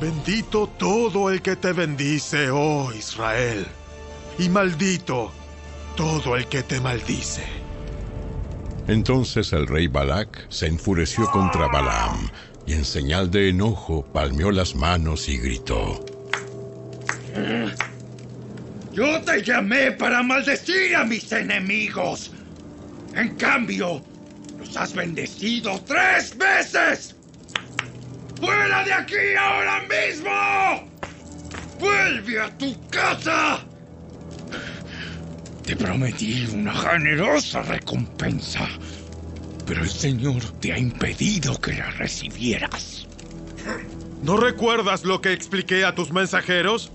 Bendito 0.00 0.66
todo 0.66 1.30
el 1.30 1.42
que 1.42 1.54
te 1.54 1.72
bendice, 1.72 2.50
oh 2.50 2.90
Israel, 2.92 3.66
y 4.38 4.48
maldito 4.48 5.32
todo 5.96 6.36
el 6.36 6.46
que 6.46 6.62
te 6.62 6.80
maldice. 6.80 7.44
Entonces 8.88 9.52
el 9.52 9.66
rey 9.66 9.86
Balac 9.86 10.46
se 10.48 10.66
enfureció 10.66 11.30
contra 11.30 11.68
Balaam 11.68 12.28
y 12.66 12.72
en 12.72 12.84
señal 12.84 13.30
de 13.30 13.50
enojo 13.50 14.04
palmeó 14.12 14.50
las 14.50 14.74
manos 14.74 15.28
y 15.28 15.38
gritó. 15.38 16.04
Yo 18.92 19.20
te 19.22 19.42
llamé 19.42 19.92
para 19.92 20.22
maldecir 20.22 20.96
a 20.96 21.04
mis 21.04 21.30
enemigos. 21.30 22.32
En 23.14 23.36
cambio, 23.36 24.02
los 24.58 24.76
has 24.76 24.92
bendecido 24.92 25.80
tres 25.86 26.36
veces. 26.36 27.14
¡Fuera 28.40 28.84
de 28.84 28.92
aquí 28.92 29.34
ahora 29.38 29.82
mismo! 29.82 30.90
¡Vuelve 31.78 32.40
a 32.40 32.58
tu 32.58 32.74
casa! 32.88 33.64
Te 35.70 35.76
prometí 35.76 36.48
una 36.52 36.74
generosa 36.74 37.62
recompensa, 37.62 38.68
pero 39.64 39.84
el 39.84 39.88
Señor 39.88 40.42
te 40.58 40.72
ha 40.72 40.78
impedido 40.78 41.60
que 41.60 41.74
la 41.74 41.92
recibieras. 41.92 43.06
¿No 44.20 44.36
recuerdas 44.36 45.04
lo 45.04 45.20
que 45.20 45.32
expliqué 45.32 45.84
a 45.84 45.94
tus 45.94 46.10
mensajeros? 46.10 46.90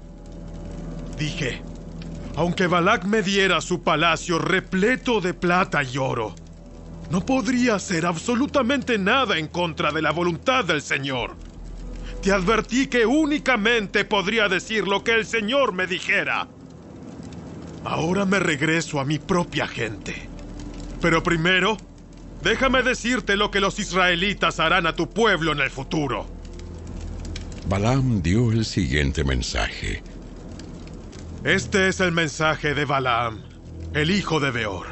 Dije, 1.18 1.62
aunque 2.36 2.68
Balak 2.68 3.06
me 3.06 3.22
diera 3.22 3.62
su 3.62 3.82
palacio 3.82 4.40
repleto 4.40 5.22
de 5.22 5.34
plata 5.34 5.82
y 5.82 5.98
oro, 5.98 6.36
no 7.10 7.26
podría 7.26 7.76
hacer 7.76 8.06
absolutamente 8.06 8.98
nada 8.98 9.38
en 9.38 9.48
contra 9.48 9.94
de 9.94 10.02
la 10.02 10.12
voluntad 10.12 10.66
del 10.66 10.82
Señor. 10.82 11.38
Te 12.22 12.34
advertí 12.34 12.88
que 12.88 13.06
únicamente 13.06 14.04
podría 14.04 14.50
decir 14.50 14.86
lo 14.86 15.02
que 15.02 15.14
el 15.14 15.26
Señor 15.26 15.72
me 15.72 15.88
dijera. 15.88 16.50
Ahora 17.86 18.26
me 18.26 18.40
regreso 18.40 19.00
a 19.00 19.06
mi 19.06 19.20
propia 19.20 19.68
gente. 19.68 20.28
Pero 21.02 21.22
primero, 21.22 21.78
déjame 22.42 22.82
decirte 22.82 23.38
lo 23.38 23.52
que 23.52 23.60
los 23.60 23.78
israelitas 23.78 24.60
harán 24.60 24.88
a 24.88 24.96
tu 24.96 25.08
pueblo 25.08 25.52
en 25.52 25.60
el 25.60 25.70
futuro. 25.70 26.26
Balaam 27.70 28.24
dio 28.24 28.52
el 28.52 28.66
siguiente 28.66 29.24
mensaje. 29.24 30.02
Este 31.44 31.88
es 31.88 32.00
el 32.00 32.12
mensaje 32.12 32.74
de 32.74 32.86
Balaam, 32.86 33.44
el 33.94 34.10
hijo 34.10 34.40
de 34.40 34.50
Beor. 34.50 34.88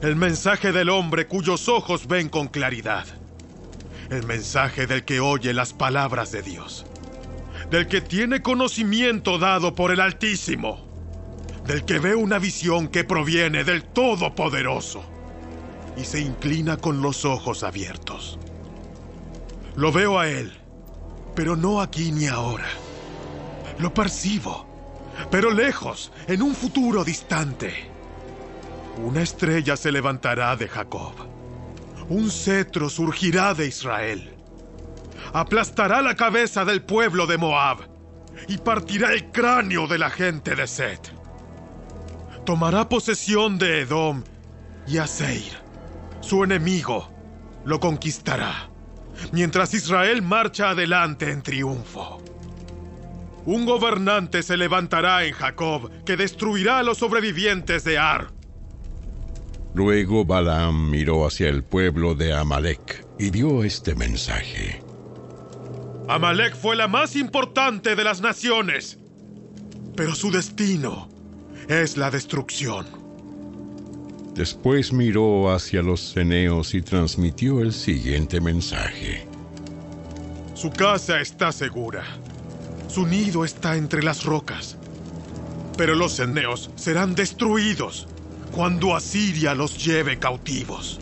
El 0.00 0.16
mensaje 0.16 0.72
del 0.72 0.88
hombre 0.88 1.26
cuyos 1.26 1.68
ojos 1.68 2.06
ven 2.06 2.30
con 2.30 2.48
claridad. 2.48 3.06
El 4.08 4.26
mensaje 4.26 4.86
del 4.86 5.04
que 5.04 5.20
oye 5.20 5.52
las 5.52 5.74
palabras 5.74 6.32
de 6.32 6.40
Dios. 6.40 6.86
Del 7.70 7.86
que 7.86 8.00
tiene 8.00 8.40
conocimiento 8.40 9.38
dado 9.38 9.74
por 9.74 9.92
el 9.92 10.00
Altísimo. 10.00 10.89
Del 11.70 11.84
que 11.84 12.00
ve 12.00 12.16
una 12.16 12.40
visión 12.40 12.88
que 12.88 13.04
proviene 13.04 13.62
del 13.62 13.84
Todopoderoso. 13.84 15.04
Y 15.96 16.04
se 16.04 16.18
inclina 16.18 16.76
con 16.76 17.00
los 17.00 17.24
ojos 17.24 17.62
abiertos. 17.62 18.40
Lo 19.76 19.92
veo 19.92 20.18
a 20.18 20.26
él, 20.26 20.52
pero 21.36 21.54
no 21.54 21.80
aquí 21.80 22.10
ni 22.10 22.26
ahora. 22.26 22.66
Lo 23.78 23.94
percibo, 23.94 24.66
pero 25.30 25.52
lejos, 25.52 26.10
en 26.26 26.42
un 26.42 26.56
futuro 26.56 27.04
distante. 27.04 27.72
Una 29.04 29.22
estrella 29.22 29.76
se 29.76 29.92
levantará 29.92 30.56
de 30.56 30.66
Jacob. 30.66 31.14
Un 32.08 32.32
cetro 32.32 32.90
surgirá 32.90 33.54
de 33.54 33.68
Israel. 33.68 34.34
Aplastará 35.32 36.02
la 36.02 36.16
cabeza 36.16 36.64
del 36.64 36.82
pueblo 36.82 37.28
de 37.28 37.38
Moab 37.38 37.88
y 38.48 38.58
partirá 38.58 39.12
el 39.12 39.30
cráneo 39.30 39.86
de 39.86 39.98
la 39.98 40.10
gente 40.10 40.56
de 40.56 40.66
Set. 40.66 41.19
Tomará 42.44 42.88
posesión 42.88 43.58
de 43.58 43.82
Edom 43.82 44.24
y 44.86 44.96
Aseir, 44.96 45.52
su 46.20 46.42
enemigo, 46.42 47.10
lo 47.64 47.78
conquistará, 47.78 48.70
mientras 49.32 49.74
Israel 49.74 50.22
marcha 50.22 50.70
adelante 50.70 51.30
en 51.30 51.42
triunfo. 51.42 52.22
Un 53.44 53.66
gobernante 53.66 54.42
se 54.42 54.56
levantará 54.56 55.24
en 55.24 55.34
Jacob 55.34 55.90
que 56.04 56.16
destruirá 56.16 56.78
a 56.78 56.82
los 56.82 56.98
sobrevivientes 56.98 57.84
de 57.84 57.98
Ar. 57.98 58.28
Luego 59.74 60.24
Balaam 60.24 60.90
miró 60.90 61.26
hacia 61.26 61.48
el 61.48 61.62
pueblo 61.62 62.14
de 62.14 62.34
Amalek 62.34 63.06
y 63.18 63.30
dio 63.30 63.64
este 63.64 63.94
mensaje. 63.94 64.82
Amalek 66.08 66.56
fue 66.56 66.74
la 66.74 66.88
más 66.88 67.14
importante 67.16 67.94
de 67.94 68.02
las 68.02 68.20
naciones, 68.20 68.98
pero 69.94 70.14
su 70.14 70.30
destino 70.30 71.09
es 71.70 71.96
la 71.96 72.10
destrucción. 72.10 72.84
Después 74.34 74.92
miró 74.92 75.52
hacia 75.52 75.82
los 75.82 76.00
ceneos 76.12 76.74
y 76.74 76.82
transmitió 76.82 77.60
el 77.60 77.72
siguiente 77.72 78.40
mensaje. 78.40 79.26
Su 80.54 80.70
casa 80.70 81.20
está 81.20 81.52
segura. 81.52 82.02
Su 82.88 83.06
nido 83.06 83.44
está 83.44 83.76
entre 83.76 84.02
las 84.02 84.24
rocas. 84.24 84.76
Pero 85.76 85.94
los 85.94 86.16
ceneos 86.16 86.70
serán 86.74 87.14
destruidos 87.14 88.08
cuando 88.50 88.96
Asiria 88.96 89.54
los 89.54 89.82
lleve 89.82 90.18
cautivos. 90.18 90.98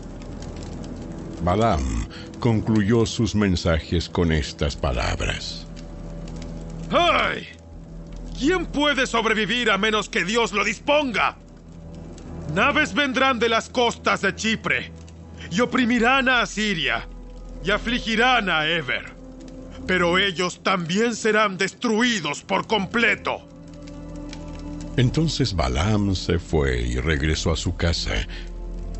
Balaam 1.42 2.06
concluyó 2.40 3.06
sus 3.06 3.34
mensajes 3.34 4.08
con 4.08 4.32
estas 4.32 4.76
palabras. 4.76 5.66
¡Ay! 6.90 7.57
¿Quién 8.38 8.66
puede 8.66 9.08
sobrevivir 9.08 9.68
a 9.68 9.78
menos 9.78 10.08
que 10.08 10.24
Dios 10.24 10.52
lo 10.52 10.62
disponga? 10.62 11.36
Naves 12.54 12.94
vendrán 12.94 13.40
de 13.40 13.48
las 13.48 13.68
costas 13.68 14.20
de 14.20 14.34
Chipre 14.36 14.92
y 15.50 15.60
oprimirán 15.60 16.28
a 16.28 16.42
Asiria 16.42 17.08
y 17.64 17.72
afligirán 17.72 18.48
a 18.48 18.68
Eber. 18.68 19.12
Pero 19.88 20.18
ellos 20.18 20.62
también 20.62 21.16
serán 21.16 21.58
destruidos 21.58 22.42
por 22.42 22.68
completo. 22.68 23.48
Entonces 24.96 25.54
Balaam 25.54 26.14
se 26.14 26.38
fue 26.38 26.80
y 26.80 27.00
regresó 27.00 27.52
a 27.52 27.56
su 27.56 27.76
casa. 27.76 28.12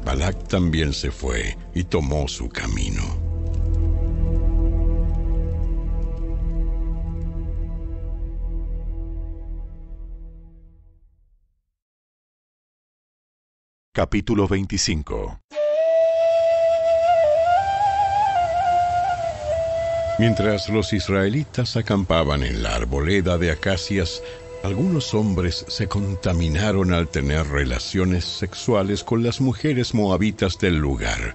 Balac 0.05 0.49
también 0.49 0.93
se 0.93 1.13
fue 1.13 1.57
y 1.75 1.85
tomó 1.85 2.27
su 2.27 2.49
camino. 2.49 3.28
Capítulo 13.99 14.47
25 14.47 15.41
Mientras 20.21 20.69
los 20.69 20.93
israelitas 20.93 21.77
acampaban 21.77 22.45
en 22.45 22.63
la 22.63 22.77
arboleda 22.77 23.39
de 23.39 23.51
acacias, 23.51 24.23
algunos 24.63 25.15
hombres 25.15 25.65
se 25.67 25.89
contaminaron 25.89 26.93
al 26.93 27.09
tener 27.09 27.49
relaciones 27.49 28.25
sexuales 28.25 29.03
con 29.03 29.25
las 29.25 29.41
mujeres 29.41 29.95
moabitas 29.95 30.61
del 30.61 30.77
lugar. 30.77 31.35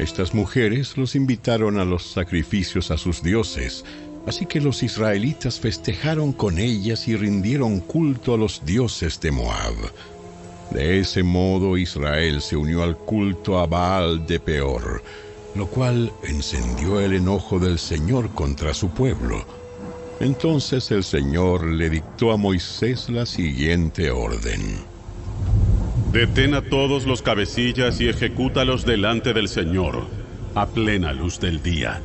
Estas 0.00 0.34
mujeres 0.34 0.96
los 0.96 1.14
invitaron 1.14 1.78
a 1.78 1.84
los 1.84 2.02
sacrificios 2.04 2.90
a 2.90 2.98
sus 2.98 3.22
dioses, 3.22 3.84
así 4.26 4.44
que 4.44 4.60
los 4.60 4.82
israelitas 4.82 5.60
festejaron 5.60 6.32
con 6.32 6.58
ellas 6.58 7.06
y 7.06 7.14
rindieron 7.14 7.78
culto 7.78 8.34
a 8.34 8.38
los 8.38 8.66
dioses 8.66 9.20
de 9.20 9.30
Moab. 9.30 9.76
De 10.70 10.98
ese 11.00 11.22
modo 11.22 11.76
Israel 11.76 12.40
se 12.40 12.56
unió 12.56 12.82
al 12.82 12.96
culto 12.96 13.58
a 13.58 13.66
Baal 13.66 14.26
de 14.26 14.40
Peor, 14.40 15.02
lo 15.54 15.66
cual 15.66 16.12
encendió 16.24 17.00
el 17.00 17.12
enojo 17.12 17.58
del 17.58 17.78
Señor 17.78 18.30
contra 18.30 18.74
su 18.74 18.90
pueblo. 18.90 19.44
Entonces 20.20 20.90
el 20.90 21.04
Señor 21.04 21.66
le 21.66 21.90
dictó 21.90 22.32
a 22.32 22.36
Moisés 22.36 23.08
la 23.08 23.26
siguiente 23.26 24.10
orden. 24.10 24.78
Detén 26.12 26.54
a 26.54 26.62
todos 26.62 27.06
los 27.06 27.22
cabecillas 27.22 28.00
y 28.00 28.08
ejecútalos 28.08 28.84
delante 28.86 29.32
del 29.32 29.48
Señor, 29.48 30.06
a 30.54 30.66
plena 30.66 31.12
luz 31.12 31.40
del 31.40 31.62
día, 31.62 32.00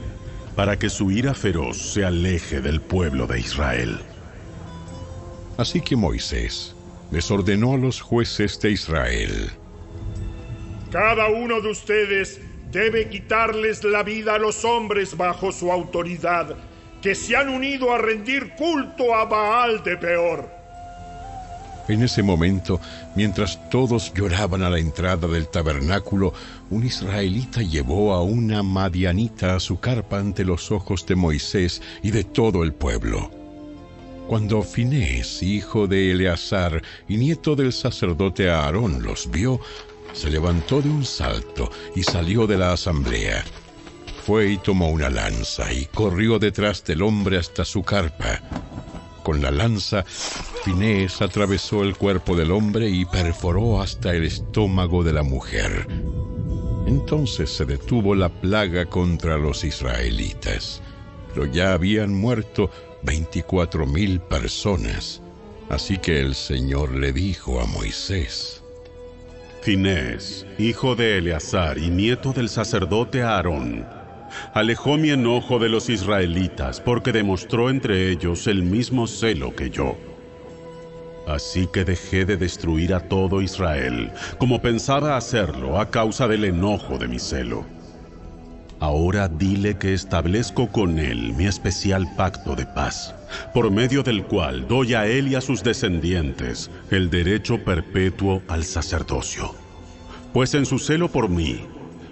para 0.55 0.77
que 0.77 0.89
su 0.89 1.11
ira 1.11 1.33
feroz 1.33 1.93
se 1.93 2.03
aleje 2.03 2.59
del 2.61 2.81
pueblo 2.81 3.27
de 3.27 3.39
Israel. 3.39 3.99
Así 5.57 5.81
que 5.81 5.95
Moisés 5.95 6.75
les 7.11 7.29
ordenó 7.31 7.73
a 7.73 7.77
los 7.77 8.01
jueces 8.01 8.59
de 8.59 8.71
Israel. 8.71 9.51
Cada 10.91 11.29
uno 11.29 11.61
de 11.61 11.69
ustedes 11.69 12.39
debe 12.71 13.09
quitarles 13.09 13.83
la 13.83 14.03
vida 14.03 14.35
a 14.35 14.39
los 14.39 14.65
hombres 14.65 15.15
bajo 15.17 15.51
su 15.51 15.71
autoridad, 15.71 16.55
que 17.01 17.15
se 17.15 17.35
han 17.35 17.49
unido 17.49 17.93
a 17.93 17.97
rendir 17.97 18.55
culto 18.55 19.15
a 19.15 19.25
Baal 19.25 19.83
de 19.83 19.97
Peor. 19.97 20.59
En 21.87 22.03
ese 22.03 22.21
momento, 22.21 22.79
mientras 23.15 23.67
todos 23.71 24.13
lloraban 24.13 24.61
a 24.61 24.69
la 24.69 24.77
entrada 24.77 25.27
del 25.27 25.47
tabernáculo, 25.47 26.33
un 26.69 26.85
israelita 26.85 27.63
llevó 27.63 28.13
a 28.13 28.21
una 28.21 28.61
madianita 28.61 29.55
a 29.55 29.59
su 29.59 29.79
carpa 29.79 30.19
ante 30.19 30.45
los 30.45 30.71
ojos 30.71 31.07
de 31.07 31.15
Moisés 31.15 31.81
y 32.03 32.11
de 32.11 32.23
todo 32.23 32.63
el 32.63 32.73
pueblo. 32.73 33.38
Cuando 34.29 34.61
Finés, 34.61 35.41
hijo 35.41 35.87
de 35.87 36.11
Eleazar 36.11 36.83
y 37.07 37.17
nieto 37.17 37.55
del 37.55 37.73
sacerdote 37.73 38.47
Aarón, 38.47 39.01
los 39.01 39.31
vio, 39.31 39.59
se 40.13 40.29
levantó 40.29 40.83
de 40.83 40.89
un 40.89 41.03
salto 41.03 41.71
y 41.95 42.03
salió 42.03 42.45
de 42.45 42.59
la 42.59 42.73
asamblea. 42.73 43.43
Fue 44.23 44.51
y 44.51 44.57
tomó 44.57 44.89
una 44.89 45.09
lanza 45.09 45.73
y 45.73 45.85
corrió 45.85 46.37
detrás 46.37 46.83
del 46.83 47.01
hombre 47.01 47.39
hasta 47.39 47.65
su 47.65 47.81
carpa. 47.81 48.39
Con 49.23 49.41
la 49.41 49.49
lanza, 49.49 50.05
Finés 50.63 51.23
atravesó 51.23 51.81
el 51.81 51.97
cuerpo 51.97 52.35
del 52.35 52.51
hombre 52.51 52.87
y 52.87 53.05
perforó 53.05 53.81
hasta 53.81 54.13
el 54.13 54.25
estómago 54.25 55.03
de 55.03 55.13
la 55.13 55.23
mujer. 55.23 55.87
Entonces 56.85 57.49
se 57.49 57.65
detuvo 57.65 58.13
la 58.13 58.29
plaga 58.29 58.85
contra 58.85 59.39
los 59.39 59.63
israelitas, 59.63 60.83
pero 61.33 61.47
ya 61.47 61.73
habían 61.73 62.13
muerto 62.13 62.69
veinticuatro 63.03 63.85
mil 63.85 64.19
personas. 64.19 65.21
Así 65.69 65.97
que 65.97 66.19
el 66.19 66.35
Señor 66.35 66.95
le 66.95 67.13
dijo 67.13 67.59
a 67.61 67.65
Moisés, 67.65 68.63
Finés, 69.61 70.45
hijo 70.57 70.95
de 70.95 71.17
Eleazar 71.17 71.77
y 71.77 71.89
nieto 71.89 72.33
del 72.33 72.49
sacerdote 72.49 73.21
Aarón, 73.21 73.85
alejó 74.53 74.97
mi 74.97 75.11
enojo 75.11 75.59
de 75.59 75.69
los 75.69 75.89
israelitas 75.89 76.79
porque 76.79 77.11
demostró 77.11 77.69
entre 77.69 78.09
ellos 78.09 78.47
el 78.47 78.63
mismo 78.63 79.05
celo 79.05 79.55
que 79.55 79.69
yo. 79.69 79.97
Así 81.27 81.67
que 81.67 81.85
dejé 81.85 82.25
de 82.25 82.37
destruir 82.37 82.93
a 82.93 83.01
todo 83.01 83.41
Israel, 83.41 84.11
como 84.39 84.61
pensaba 84.61 85.15
hacerlo 85.15 85.79
a 85.79 85.91
causa 85.91 86.27
del 86.27 86.45
enojo 86.45 86.97
de 86.97 87.07
mi 87.07 87.19
celo. 87.19 87.65
Ahora 88.79 89.27
dile 89.27 89.77
que 89.77 89.93
establezco 89.93 90.71
con 90.71 90.99
él 90.99 91.33
mi 91.33 91.47
especial 91.47 92.07
pacto 92.15 92.55
de 92.55 92.65
paz, 92.65 93.13
por 93.53 93.69
medio 93.71 94.03
del 94.03 94.23
cual 94.23 94.67
doy 94.69 94.93
a 94.93 95.05
él 95.05 95.27
y 95.27 95.35
a 95.35 95.41
sus 95.41 95.63
descendientes 95.63 96.71
el 96.89 97.09
derecho 97.09 97.63
perpetuo 97.63 98.41
al 98.47 98.63
sacerdocio. 98.63 99.53
Pues 100.31 100.53
en 100.53 100.65
su 100.65 100.79
celo 100.79 101.11
por 101.11 101.27
mí, 101.27 101.59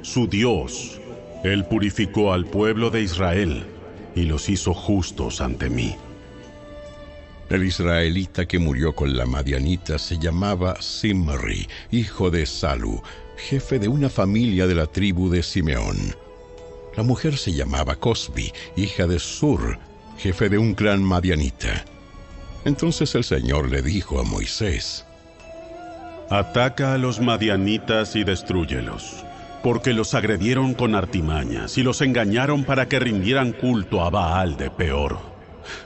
su 0.02 0.28
Dios, 0.28 1.00
él 1.44 1.64
purificó 1.66 2.34
al 2.34 2.46
pueblo 2.46 2.90
de 2.90 3.02
Israel 3.02 3.66
y 4.14 4.24
los 4.24 4.50
hizo 4.50 4.74
justos 4.74 5.40
ante 5.40 5.70
mí. 5.70 5.96
El 7.50 7.64
israelita 7.64 8.46
que 8.46 8.60
murió 8.60 8.94
con 8.94 9.16
la 9.16 9.26
madianita 9.26 9.98
se 9.98 10.18
llamaba 10.18 10.82
Simri, 10.82 11.66
hijo 11.92 12.30
de 12.30 12.46
Salu, 12.46 13.02
jefe 13.38 13.80
de 13.80 13.88
una 13.88 14.10
familia 14.10 14.68
de 14.68 14.76
la 14.76 14.88
tribu 14.88 15.30
de 15.30 15.42
Simeón. 15.44 16.27
La 16.98 17.03
mujer 17.03 17.38
se 17.38 17.53
llamaba 17.53 17.95
Cosbi, 17.95 18.51
hija 18.76 19.06
de 19.06 19.19
Sur, 19.19 19.77
jefe 20.17 20.50
de 20.50 20.58
un 20.58 20.74
clan 20.74 21.03
madianita. 21.03 21.85
Entonces 22.66 23.14
el 23.14 23.24
Señor 23.24 23.69
le 23.69 23.84
dijo 23.84 24.19
a 24.19 24.24
Moisés, 24.24 25.06
Ataca 26.32 26.95
a 26.95 26.98
los 26.98 27.22
madianitas 27.22 28.16
y 28.16 28.24
destruyelos, 28.24 29.24
porque 29.61 29.93
los 29.93 30.16
agredieron 30.16 30.74
con 30.74 30.95
artimañas 30.95 31.77
y 31.77 31.84
los 31.84 32.01
engañaron 32.01 32.64
para 32.64 32.88
que 32.88 33.00
rindieran 33.00 33.53
culto 33.53 34.03
a 34.03 34.09
Baal 34.09 34.58
de 34.58 34.72
Peor. 34.72 35.19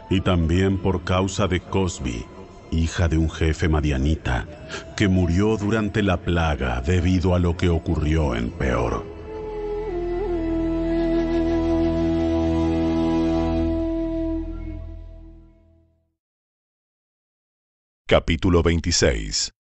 Y 0.10 0.22
también 0.22 0.78
por 0.78 1.04
causa 1.04 1.46
de 1.50 1.60
Cosbi, 1.60 2.24
hija 2.72 3.10
de 3.10 3.18
un 3.18 3.30
jefe 3.30 3.68
madianita, 3.68 4.48
que 4.96 5.10
murió 5.10 5.58
durante 5.58 6.04
la 6.04 6.16
plaga 6.16 6.80
debido 6.80 7.36
a 7.36 7.40
lo 7.40 7.58
que 7.58 7.68
ocurrió 7.68 8.34
en 8.34 8.50
Peor. 8.50 9.21
Capítulo 18.12 18.62
26 18.62 19.54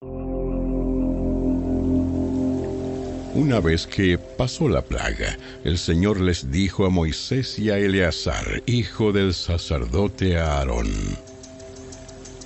Una 3.33 3.61
vez 3.61 3.88
que 3.88 4.17
pasó 4.17 4.67
la 4.67 4.81
plaga, 4.81 5.38
el 5.63 5.77
Señor 5.77 6.19
les 6.19 6.51
dijo 6.51 6.85
a 6.85 6.89
Moisés 6.89 7.57
y 7.57 7.69
a 7.69 7.77
Eleazar, 7.77 8.61
hijo 8.65 9.13
del 9.13 9.33
sacerdote 9.33 10.38
Aarón, 10.38 10.91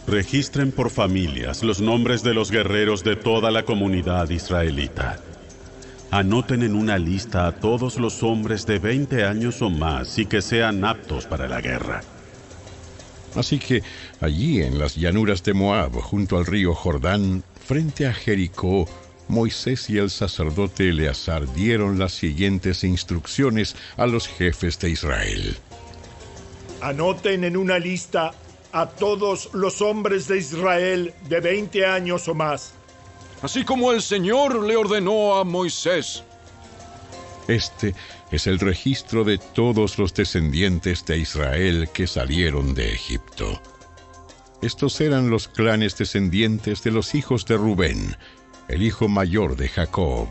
Registren 0.06 0.72
por 0.72 0.92
familias 0.92 1.64
los 1.64 1.82
nombres 1.82 2.22
de 2.22 2.36
los 2.36 2.52
guerreros 2.52 3.04
de 3.04 3.16
toda 3.16 3.50
la 3.50 3.64
comunidad 3.64 4.30
israelita. 4.30 5.18
Anoten 6.12 6.62
en 6.62 6.76
una 6.76 7.00
lista 7.00 7.48
a 7.48 7.54
todos 7.54 7.98
los 7.98 8.22
hombres 8.22 8.68
de 8.68 8.78
20 8.78 9.26
años 9.26 9.60
o 9.64 9.72
más 9.72 10.20
y 10.20 10.28
que 10.28 10.44
sean 10.44 10.86
aptos 10.86 11.26
para 11.26 11.48
la 11.48 11.62
guerra. 11.62 12.04
Así 13.36 13.60
que 13.60 13.84
allí 14.22 14.62
en 14.62 14.80
las 14.80 14.96
llanuras 14.96 15.44
de 15.44 15.54
Moab, 15.54 15.94
junto 16.02 16.38
al 16.38 16.46
río 16.46 16.74
Jordán, 16.74 17.44
frente 17.66 18.08
a 18.08 18.14
Jericó, 18.14 18.88
Moisés 19.28 19.90
y 19.90 19.98
el 19.98 20.10
sacerdote 20.10 20.90
Eleazar 20.90 21.52
dieron 21.54 21.98
las 21.98 22.14
siguientes 22.14 22.84
instrucciones 22.84 23.76
a 23.98 24.06
los 24.06 24.28
jefes 24.28 24.80
de 24.80 24.92
Israel. 24.92 25.58
Anoten 26.82 27.44
en 27.44 27.58
una 27.58 27.80
lista 27.80 28.34
a 28.72 28.88
todos 28.88 29.50
los 29.54 29.82
hombres 29.82 30.28
de 30.28 30.38
Israel 30.38 31.14
de 31.28 31.40
20 31.40 31.86
años 31.86 32.28
o 32.28 32.36
más. 32.36 32.74
Así 33.42 33.64
como 33.64 33.92
el 33.92 34.02
Señor 34.02 34.64
le 34.64 34.76
ordenó 34.76 35.38
a 35.38 35.44
Moisés. 35.44 36.24
Este 37.48 37.96
es 38.32 38.48
el 38.48 38.60
registro 38.60 39.24
de 39.24 39.38
todos 39.38 39.98
los 39.98 40.14
descendientes 40.14 41.06
de 41.06 41.20
Israel 41.20 41.90
que 41.94 42.08
salieron 42.08 42.74
de 42.74 42.92
Egipto. 42.92 43.62
Estos 44.62 45.00
eran 45.02 45.30
los 45.30 45.48
clanes 45.48 45.98
descendientes 45.98 46.82
de 46.84 46.92
los 46.92 47.14
hijos 47.14 47.46
de 47.46 47.58
Rubén, 47.58 48.16
el 48.68 48.82
hijo 48.82 49.08
mayor 49.08 49.56
de 49.56 49.68
Jacob. 49.68 50.28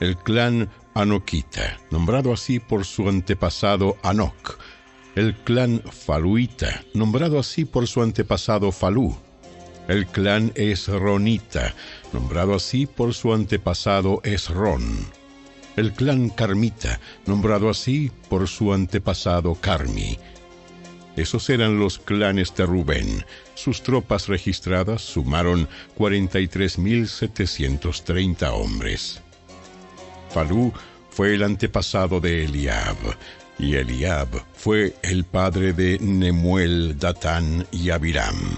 El 0.00 0.16
clan 0.16 0.68
Anokita, 0.94 1.78
nombrado 1.90 2.32
así 2.32 2.60
por 2.60 2.84
su 2.84 3.08
antepasado 3.08 3.96
Anok. 4.02 4.58
El 5.14 5.34
clan 5.34 5.82
Faluita, 5.90 6.84
nombrado 6.94 7.38
así 7.38 7.64
por 7.64 7.86
su 7.86 8.02
antepasado 8.02 8.70
Falú. 8.70 9.16
El 9.88 10.06
clan 10.06 10.52
Esronita, 10.54 11.74
nombrado 12.12 12.54
así 12.54 12.86
por 12.86 13.14
su 13.14 13.32
antepasado 13.32 14.20
Esron. 14.22 14.82
El 15.76 15.92
clan 15.92 16.28
Carmita, 16.28 17.00
nombrado 17.26 17.70
así 17.70 18.10
por 18.28 18.48
su 18.48 18.72
antepasado 18.72 19.54
Carmi. 19.54 20.18
Esos 21.18 21.50
eran 21.50 21.78
los 21.80 21.98
clanes 21.98 22.54
de 22.54 22.64
Rubén. 22.64 23.26
Sus 23.56 23.82
tropas 23.82 24.28
registradas 24.28 25.02
sumaron 25.02 25.68
43.730 25.98 28.52
hombres. 28.52 29.20
Falú 30.30 30.72
fue 31.10 31.34
el 31.34 31.42
antepasado 31.42 32.20
de 32.20 32.44
Eliab, 32.44 32.96
y 33.58 33.74
Eliab 33.74 34.28
fue 34.54 34.94
el 35.02 35.24
padre 35.24 35.72
de 35.72 35.98
Nemuel, 35.98 36.96
Datán 37.00 37.66
y 37.72 37.90
Abiram. 37.90 38.56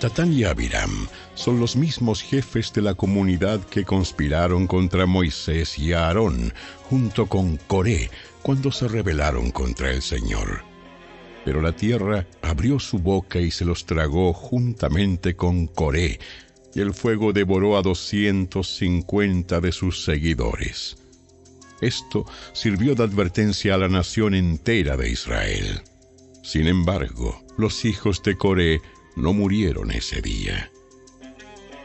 Datán 0.00 0.32
y 0.32 0.44
Abiram 0.44 1.06
son 1.34 1.60
los 1.60 1.76
mismos 1.76 2.22
jefes 2.22 2.72
de 2.72 2.80
la 2.80 2.94
comunidad 2.94 3.60
que 3.60 3.84
conspiraron 3.84 4.66
contra 4.66 5.04
Moisés 5.04 5.78
y 5.78 5.92
Aarón, 5.92 6.54
junto 6.88 7.26
con 7.26 7.58
Coré, 7.58 8.10
cuando 8.40 8.72
se 8.72 8.88
rebelaron 8.88 9.50
contra 9.50 9.90
el 9.90 10.00
Señor. 10.00 10.72
Pero 11.44 11.60
la 11.60 11.72
tierra 11.76 12.26
abrió 12.42 12.78
su 12.78 12.98
boca 12.98 13.38
y 13.38 13.50
se 13.50 13.64
los 13.64 13.84
tragó 13.84 14.32
juntamente 14.32 15.34
con 15.34 15.66
Coré, 15.66 16.18
y 16.74 16.80
el 16.80 16.94
fuego 16.94 17.32
devoró 17.32 17.76
a 17.76 17.82
doscientos 17.82 18.76
cincuenta 18.76 19.60
de 19.60 19.72
sus 19.72 20.04
seguidores. 20.04 20.96
Esto 21.80 22.24
sirvió 22.52 22.94
de 22.94 23.04
advertencia 23.04 23.74
a 23.74 23.78
la 23.78 23.88
nación 23.88 24.34
entera 24.34 24.96
de 24.96 25.10
Israel. 25.10 25.82
Sin 26.42 26.66
embargo, 26.66 27.44
los 27.56 27.84
hijos 27.84 28.22
de 28.22 28.36
Coré 28.36 28.80
no 29.16 29.32
murieron 29.32 29.90
ese 29.90 30.20
día. 30.20 30.70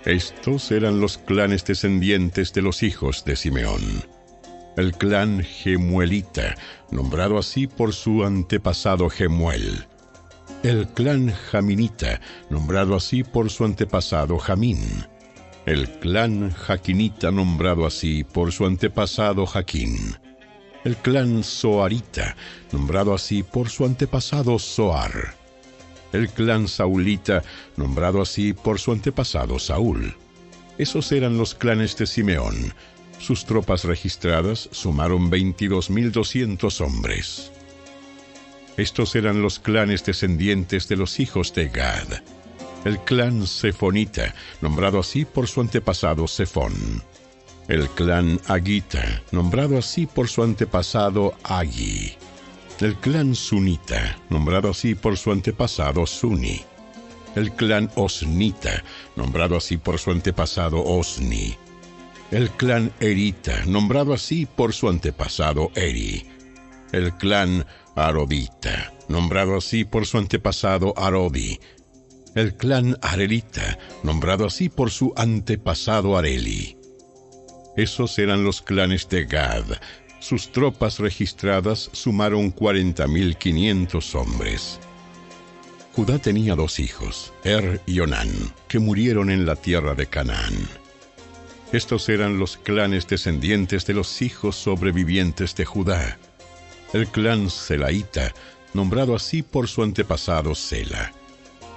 Estos 0.06 0.72
eran 0.72 1.02
los 1.02 1.18
clanes 1.18 1.66
descendientes 1.66 2.54
de 2.54 2.62
los 2.62 2.82
hijos 2.84 3.26
de 3.26 3.36
Simeón. 3.36 3.82
El 4.80 4.94
clan 4.94 5.44
Gemuelita, 5.44 6.56
nombrado 6.90 7.38
así 7.38 7.68
por 7.68 7.94
su 7.94 8.24
antepasado 8.24 9.10
Gemuel. 9.10 9.86
El 10.64 10.88
clan 10.88 11.34
Jaminita, 11.34 12.22
nombrado 12.50 12.96
así 12.96 13.26
por 13.26 13.50
su 13.50 13.66
antepasado 13.66 14.38
Jamín. 14.38 14.80
El 15.66 15.90
clan 16.00 16.52
Jaquinita, 16.52 17.30
nombrado 17.30 17.86
así 17.86 18.24
por 18.24 18.54
su 18.54 18.66
antepasado 18.66 19.46
Jaquín. 19.46 20.16
El 20.86 20.96
clan 20.96 21.44
Soarita, 21.44 22.38
nombrado 22.72 23.14
así 23.14 23.44
por 23.44 23.68
su 23.68 23.84
antepasado 23.84 24.58
Soar. 24.60 25.34
El 26.14 26.30
clan 26.30 26.70
Saulita, 26.70 27.44
nombrado 27.76 28.22
así 28.22 28.54
por 28.54 28.80
su 28.80 28.94
antepasado 28.94 29.60
Saúl. 29.60 30.16
Esos 30.78 31.12
eran 31.12 31.38
los 31.38 31.54
clanes 31.54 31.98
de 31.98 32.08
Simeón. 32.08 32.74
Sus 33.20 33.46
tropas 33.46 33.84
registradas 33.84 34.70
sumaron 34.72 35.30
22.200 35.30 36.82
hombres. 36.82 37.52
Estos 38.78 39.16
eran 39.16 39.42
los 39.42 39.60
clanes 39.60 40.06
descendientes 40.06 40.88
de 40.88 40.96
los 40.96 41.20
hijos 41.20 41.54
de 41.54 41.68
Gad. 41.68 42.24
El 42.86 42.98
clan 43.00 43.46
Sefonita, 43.46 44.34
nombrado 44.62 45.00
así 45.00 45.26
por 45.26 45.50
su 45.50 45.60
antepasado 45.60 46.28
Sefón. 46.30 47.04
El 47.68 47.90
clan 47.90 48.40
Agita, 48.48 49.22
nombrado 49.32 49.78
así 49.78 50.06
por 50.06 50.30
su 50.30 50.44
antepasado 50.44 51.36
Agi. 51.44 52.16
El 52.80 52.96
clan 52.96 53.36
Sunita, 53.36 54.18
nombrado 54.30 54.70
así 54.70 54.96
por 54.96 55.18
su 55.18 55.34
antepasado 55.34 56.08
Suni. 56.08 56.62
El 57.36 57.52
clan 57.52 57.92
Osnita, 57.96 58.84
nombrado 59.18 59.58
así 59.58 59.76
por 59.76 60.00
su 60.00 60.12
antepasado 60.12 60.82
Osni. 60.84 61.58
El 62.32 62.52
clan 62.52 62.92
Erita, 63.00 63.66
nombrado 63.66 64.14
así 64.14 64.46
por 64.46 64.72
su 64.74 64.88
antepasado 64.88 65.72
Eri. 65.74 66.28
El 66.92 67.16
clan 67.18 67.66
Arodita, 67.96 68.94
nombrado 69.08 69.58
así 69.58 69.84
por 69.84 70.06
su 70.06 70.20
antepasado 70.20 70.94
Arodi. 70.96 71.60
El 72.36 72.56
clan 72.56 72.98
Arelita, 73.02 73.80
nombrado 74.04 74.46
así 74.46 74.70
por 74.70 74.92
su 74.92 75.12
antepasado 75.18 76.20
Areli. 76.20 76.78
Esos 77.76 78.20
eran 78.20 78.44
los 78.44 78.62
clanes 78.62 79.10
de 79.10 79.26
Gad. 79.26 79.66
Sus 80.20 80.52
tropas 80.52 81.00
registradas 81.00 81.90
sumaron 81.94 82.54
40.500 82.54 84.16
hombres. 84.16 84.80
Judá 85.96 86.20
tenía 86.20 86.56
dos 86.56 86.80
hijos, 86.80 87.34
Er 87.44 87.82
y 87.88 88.00
Onán, 88.02 88.30
que 88.68 88.78
murieron 88.78 89.32
en 89.32 89.48
la 89.48 89.56
tierra 89.56 89.96
de 89.96 90.06
Canaán. 90.06 90.79
Estos 91.72 92.10
eran 92.10 92.40
los 92.40 92.58
clanes 92.58 93.08
descendientes 93.08 93.86
de 93.86 93.94
los 93.94 94.24
hijos 94.24 94.56
sobrevivientes 94.56 95.54
de 95.56 95.66
Judá. 95.66 96.18
El 96.94 97.08
clan 97.08 97.52
Selaita, 97.52 98.34
nombrado 98.74 99.16
así 99.16 99.44
por 99.44 99.68
su 99.68 99.84
antepasado 99.84 100.56
Sela, 100.56 101.14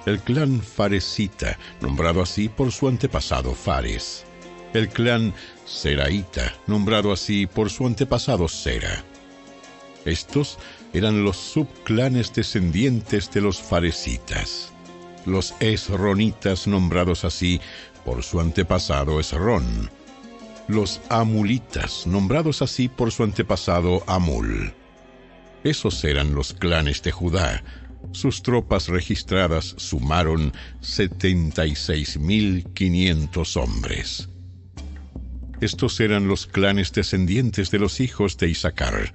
el 0.07 0.19
clan 0.19 0.63
Faresita, 0.63 1.59
nombrado 1.79 2.23
así 2.23 2.49
por 2.49 2.71
su 2.71 2.87
antepasado 2.87 3.53
Fares, 3.53 4.25
el 4.73 4.89
clan 4.89 5.31
Seraita, 5.65 6.55
nombrado 6.65 7.11
así 7.11 7.45
por 7.45 7.69
su 7.69 7.85
antepasado 7.85 8.47
Sera. 8.47 9.03
Estos 10.05 10.57
eran 10.91 11.23
los 11.23 11.37
subclanes 11.37 12.33
descendientes 12.33 13.31
de 13.31 13.41
los 13.41 13.61
Faresitas, 13.61 14.73
los 15.27 15.53
Esronitas, 15.59 16.65
nombrados 16.65 17.23
así 17.23 17.61
por 18.05 18.23
su 18.23 18.39
antepasado 18.39 19.19
Esrón, 19.19 19.89
los 20.67 21.01
Amulitas, 21.09 22.07
nombrados 22.07 22.61
así 22.61 22.87
por 22.87 23.11
su 23.11 23.23
antepasado 23.23 24.03
Amul, 24.07 24.73
esos 25.63 26.03
eran 26.03 26.35
los 26.35 26.53
clanes 26.53 27.01
de 27.03 27.11
Judá. 27.11 27.63
Sus 28.11 28.43
tropas 28.43 28.89
registradas 28.89 29.75
sumaron 29.77 30.51
76.500 30.81 33.57
hombres. 33.57 34.27
Estos 35.61 36.01
eran 36.01 36.27
los 36.27 36.47
clanes 36.47 36.91
descendientes 36.91 37.71
de 37.71 37.79
los 37.79 38.01
hijos 38.01 38.35
de 38.37 38.49
Isaacar. 38.49 39.13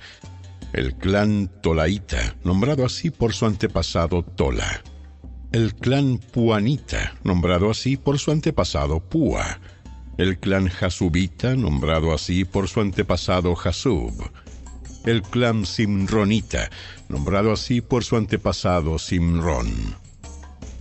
El 0.72 0.94
clan 0.94 1.50
Tolaita, 1.62 2.34
nombrado 2.44 2.86
así 2.86 3.10
por 3.10 3.34
su 3.34 3.44
antepasado 3.44 4.22
Tola. 4.22 4.82
El 5.52 5.74
clan 5.74 6.18
Puanita, 6.18 7.14
nombrado 7.24 7.70
así 7.70 7.96
por 7.96 8.18
su 8.18 8.30
antepasado 8.30 9.00
Pua. 9.00 9.60
El 10.18 10.38
clan 10.38 10.68
Jasubita, 10.68 11.56
nombrado 11.56 12.12
así 12.12 12.44
por 12.44 12.68
su 12.68 12.80
antepasado 12.80 13.54
Jasub 13.54 14.30
el 15.04 15.22
clan 15.22 15.64
Simronita, 15.64 16.68
nombrado 17.08 17.52
así 17.52 17.80
por 17.80 18.02
su 18.04 18.16
antepasado 18.16 18.98
Simron. 18.98 19.96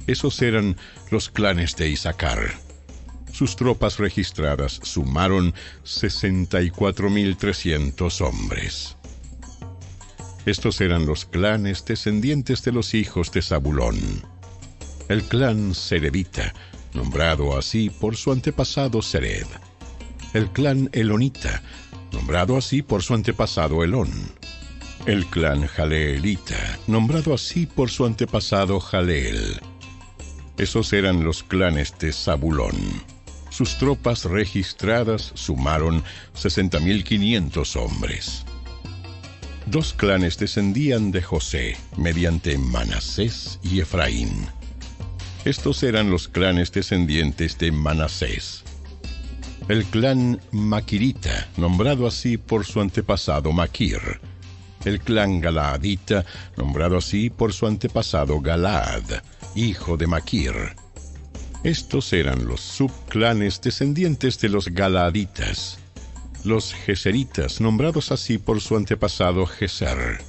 Esos 0.05 0.41
eran 0.41 0.75
los 1.11 1.29
clanes 1.29 1.77
de 1.77 1.87
Isaacar. 1.89 2.59
Sus 3.31 3.55
tropas 3.55 3.99
registradas 3.99 4.81
sumaron 4.83 5.53
64.300 5.85 8.21
hombres. 8.21 8.97
Estos 10.45 10.81
eran 10.81 11.05
los 11.05 11.23
clanes 11.25 11.85
descendientes 11.85 12.63
de 12.63 12.71
los 12.71 12.93
hijos 12.93 13.31
de 13.31 13.41
Zabulón. 13.41 13.97
El 15.09 15.23
clan 15.23 15.73
Seredita, 15.73 16.53
nombrado 16.93 17.57
así 17.57 17.89
por 17.89 18.17
su 18.17 18.33
antepasado 18.33 19.01
Sered. 19.01 19.47
El 20.33 20.49
clan 20.51 20.89
Elonita, 20.91 21.61
nombrado 22.11 22.57
así 22.57 22.81
por 22.81 23.03
su 23.03 23.13
antepasado 23.13 23.85
Elón. 23.85 24.11
El 25.05 25.25
clan 25.27 25.65
Jaleelita, 25.65 26.79
nombrado 26.87 27.33
así 27.33 27.65
por 27.65 27.89
su 27.89 28.05
antepasado 28.05 28.81
Jaleel. 28.81 29.61
Esos 30.57 30.91
eran 30.91 31.23
los 31.23 31.41
clanes 31.41 31.97
de 31.99 32.11
Zabulón. 32.11 32.75
Sus 33.49 33.77
tropas 33.77 34.25
registradas 34.25 35.31
sumaron 35.35 36.03
60.500 36.35 37.75
hombres. 37.77 38.43
Dos 39.67 39.93
clanes 39.93 40.37
descendían 40.37 41.11
de 41.11 41.21
José 41.21 41.77
mediante 41.95 42.57
Manasés 42.57 43.59
y 43.63 43.79
Efraín. 43.79 44.56
Estos 45.47 45.81
eran 45.83 46.09
los 46.09 46.27
clanes 46.27 46.73
descendientes 46.73 47.57
de 47.57 47.71
Manasés. 47.71 48.65
El 49.69 49.85
clan 49.85 50.41
Maquirita, 50.51 51.47
nombrado 51.55 52.05
así 52.05 52.37
por 52.37 52.65
su 52.65 52.81
antepasado 52.81 53.53
Maquir, 53.53 54.19
el 54.83 54.99
clan 54.99 55.41
Estos 61.63 62.11
eran 62.11 62.45
los 62.45 62.59
subclanes 62.59 63.61
descendientes 63.61 64.41
de 64.41 64.49
los 64.49 64.67
Galaditas, 64.67 65.79
los 66.43 66.73
Geseritas, 66.73 67.61
nombrados 67.61 68.11
así 68.11 68.37
por 68.37 68.59
su 68.59 68.75
antepasado 68.75 69.45
Geser, 69.45 70.19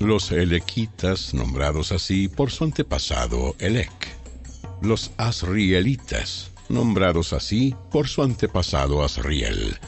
los 0.00 0.32
Elequitas, 0.32 1.34
nombrados 1.34 1.92
así 1.92 2.26
por 2.26 2.50
su 2.50 2.64
antepasado 2.64 3.54
Elec, 3.60 4.23
los 4.84 5.12
Asrielitas, 5.16 6.50
nombrados 6.68 7.32
así 7.32 7.74
por 7.90 8.06
su 8.06 8.22
antepasado 8.22 9.02
Asriel, 9.02 9.78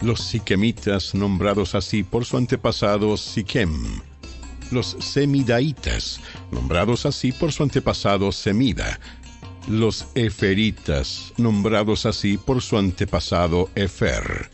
los 0.00 0.20
Siquemitas, 0.20 1.14
nombrados 1.14 1.74
así 1.74 2.02
por 2.02 2.24
su 2.24 2.38
antepasado 2.38 3.16
Siquem, 3.16 4.00
los 4.70 4.96
Semidaitas, 4.98 6.20
nombrados 6.50 7.04
así 7.04 7.32
por 7.32 7.52
su 7.52 7.62
antepasado 7.64 8.32
Semida, 8.32 8.98
los 9.68 10.06
Eferitas, 10.14 11.32
nombrados 11.36 12.06
así 12.06 12.38
por 12.38 12.62
su 12.62 12.78
antepasado 12.78 13.68
Efer. 13.74 14.50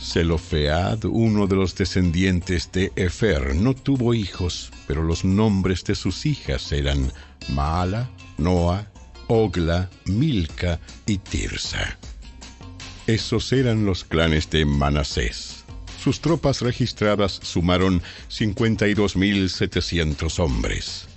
Selofead, 0.00 1.04
uno 1.04 1.46
de 1.46 1.56
los 1.56 1.74
descendientes 1.74 2.70
de 2.72 2.92
Efer, 2.96 3.56
no 3.56 3.74
tuvo 3.74 4.14
hijos, 4.14 4.70
pero 4.86 5.02
los 5.02 5.24
nombres 5.24 5.84
de 5.84 5.94
sus 5.94 6.26
hijas 6.26 6.70
eran 6.70 7.10
Maala, 7.48 8.08
Noa, 8.38 8.86
Ogla, 9.28 9.88
Milca 10.06 10.80
y 11.06 11.18
Tirsa. 11.18 11.98
Esos 13.06 13.52
eran 13.52 13.86
los 13.86 14.04
clanes 14.04 14.50
de 14.50 14.64
Manasés. 14.64 15.64
Sus 16.02 16.20
tropas 16.20 16.60
registradas 16.60 17.38
sumaron 17.42 18.02
52.700 18.30 20.38
hombres. 20.38 21.08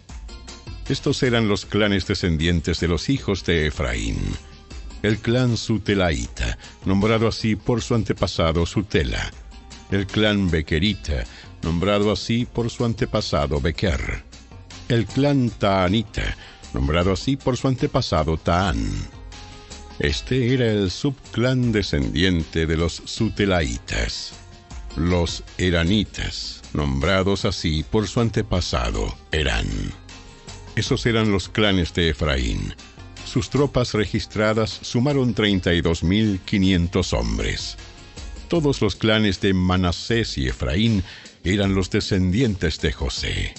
Estos 0.88 1.22
eran 1.22 1.48
los 1.48 1.68
clanes 1.68 2.08
descendientes 2.08 2.80
de 2.80 2.88
los 2.88 3.10
hijos 3.10 3.46
de 3.46 3.68
Efraín. 3.68 4.18
El 5.04 5.20
clan 5.20 5.56
Sutelaita, 5.56 6.58
nombrado 6.86 7.28
así 7.28 7.56
por 7.56 7.82
su 7.82 7.94
antepasado 7.96 8.66
Sutela. 8.66 9.32
El 9.92 10.08
clan 10.08 10.50
Bequerita, 10.50 11.26
nombrado 11.62 12.12
así 12.12 12.46
por 12.46 12.70
su 12.70 12.86
antepasado 12.86 13.62
Bequer. 13.62 14.24
El 14.88 15.06
clan 15.06 15.52
Taanita, 15.52 16.36
nombrado 16.74 17.14
así 17.14 17.36
por 17.36 17.58
su 17.58 17.68
antepasado 17.68 18.38
Taán. 18.38 18.90
Este 20.00 20.54
era 20.54 20.68
el 20.72 20.92
subclan 20.92 21.72
descendiente 21.72 22.66
de 22.66 22.78
los 22.78 23.02
Sutelaitas. 23.06 24.34
Los 24.96 25.44
Eranitas, 25.58 26.62
nombrados 26.74 27.46
así 27.46 27.84
por 27.84 28.08
su 28.08 28.22
antepasado 28.22 29.16
Erán. 29.32 29.68
Esos 30.76 31.06
eran 31.06 31.32
los 31.32 31.50
clanes 31.50 31.94
de 31.94 32.10
Efraín. 32.10 32.74
Sus 33.26 33.50
tropas 33.50 33.94
registradas 33.94 34.70
sumaron 34.82 35.36
32.500 35.36 37.18
hombres. 37.18 37.78
Todos 38.48 38.82
los 38.82 38.96
clanes 38.96 39.42
de 39.42 39.54
Manasés 39.54 40.38
y 40.38 40.48
Efraín 40.48 41.04
eran 41.44 41.76
los 41.76 41.90
descendientes 41.90 42.80
de 42.80 42.94
José. 42.94 43.54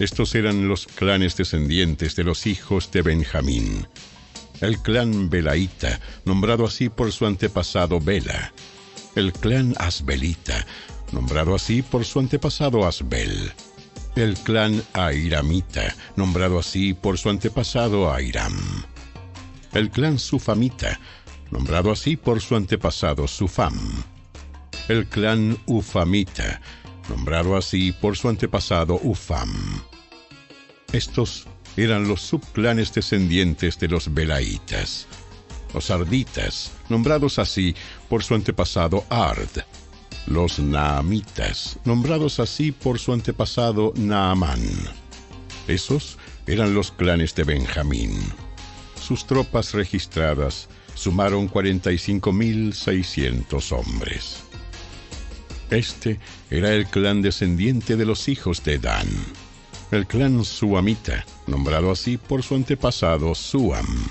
Estos 0.00 0.34
eran 0.34 0.66
los 0.66 0.86
clanes 0.88 1.36
descendientes 1.36 2.16
de 2.16 2.24
los 2.24 2.46
hijos 2.48 2.90
de 2.90 3.02
Benjamín. 3.02 3.86
El 4.60 4.78
clan 4.78 5.30
Belaita, 5.30 6.00
nombrado 6.24 6.66
así 6.66 6.88
por 6.88 7.12
su 7.12 7.26
antepasado 7.26 8.00
Bela. 8.00 8.52
El 9.14 9.32
clan 9.32 9.74
Asbelita, 9.78 10.66
nombrado 11.12 11.54
así 11.54 11.82
por 11.82 12.04
su 12.04 12.18
antepasado 12.18 12.84
Asbel 12.84 13.52
el 14.16 14.34
clan 14.34 14.82
Airamita, 14.92 15.94
nombrado 16.16 16.58
así 16.58 16.94
por 16.94 17.18
su 17.18 17.30
antepasado 17.30 18.12
Airam. 18.12 18.54
El 19.72 19.90
clan 19.90 20.18
Sufamita, 20.18 20.98
nombrado 21.50 21.92
así 21.92 22.16
por 22.16 22.40
su 22.40 22.56
antepasado 22.56 23.28
Sufam. 23.28 23.78
El 24.88 25.06
clan 25.06 25.58
Ufamita, 25.66 26.60
nombrado 27.08 27.56
así 27.56 27.92
por 27.92 28.16
su 28.16 28.28
antepasado 28.28 28.98
Ufam. 29.02 29.80
Estos 30.92 31.46
eran 31.76 32.08
los 32.08 32.20
subclanes 32.20 32.92
descendientes 32.92 33.78
de 33.78 33.88
los 33.88 34.12
Belaitas. 34.12 35.06
Los 35.72 35.90
Arditas, 35.90 36.72
nombrados 36.88 37.38
así 37.38 37.76
por 38.08 38.24
su 38.24 38.34
antepasado 38.34 39.04
Ard 39.08 39.62
los 40.26 40.58
Naamitas, 40.58 41.78
nombrados 41.84 42.40
así 42.40 42.72
por 42.72 42.98
su 42.98 43.12
antepasado 43.12 43.92
Naamán. 43.96 44.60
Esos 45.66 46.16
eran 46.46 46.72
los 46.74 46.92
clanes 46.92 47.34
de 47.34 47.44
Benjamín. 47.44 48.12
Sus 49.00 49.26
tropas 49.26 49.72
registradas 49.74 50.68
sumaron 50.94 51.50
45.600 51.50 53.72
hombres. 53.72 54.42
Este 55.70 56.20
era 56.50 56.72
el 56.72 56.86
clan 56.86 57.22
descendiente 57.22 57.96
de 57.96 58.04
los 58.04 58.28
hijos 58.28 58.62
de 58.64 58.78
Dan. 58.78 59.08
El 59.90 60.06
clan 60.06 60.44
Suamita, 60.44 61.24
nombrado 61.46 61.90
así 61.90 62.16
por 62.16 62.42
su 62.42 62.54
antepasado 62.54 63.34
Suam. 63.34 64.08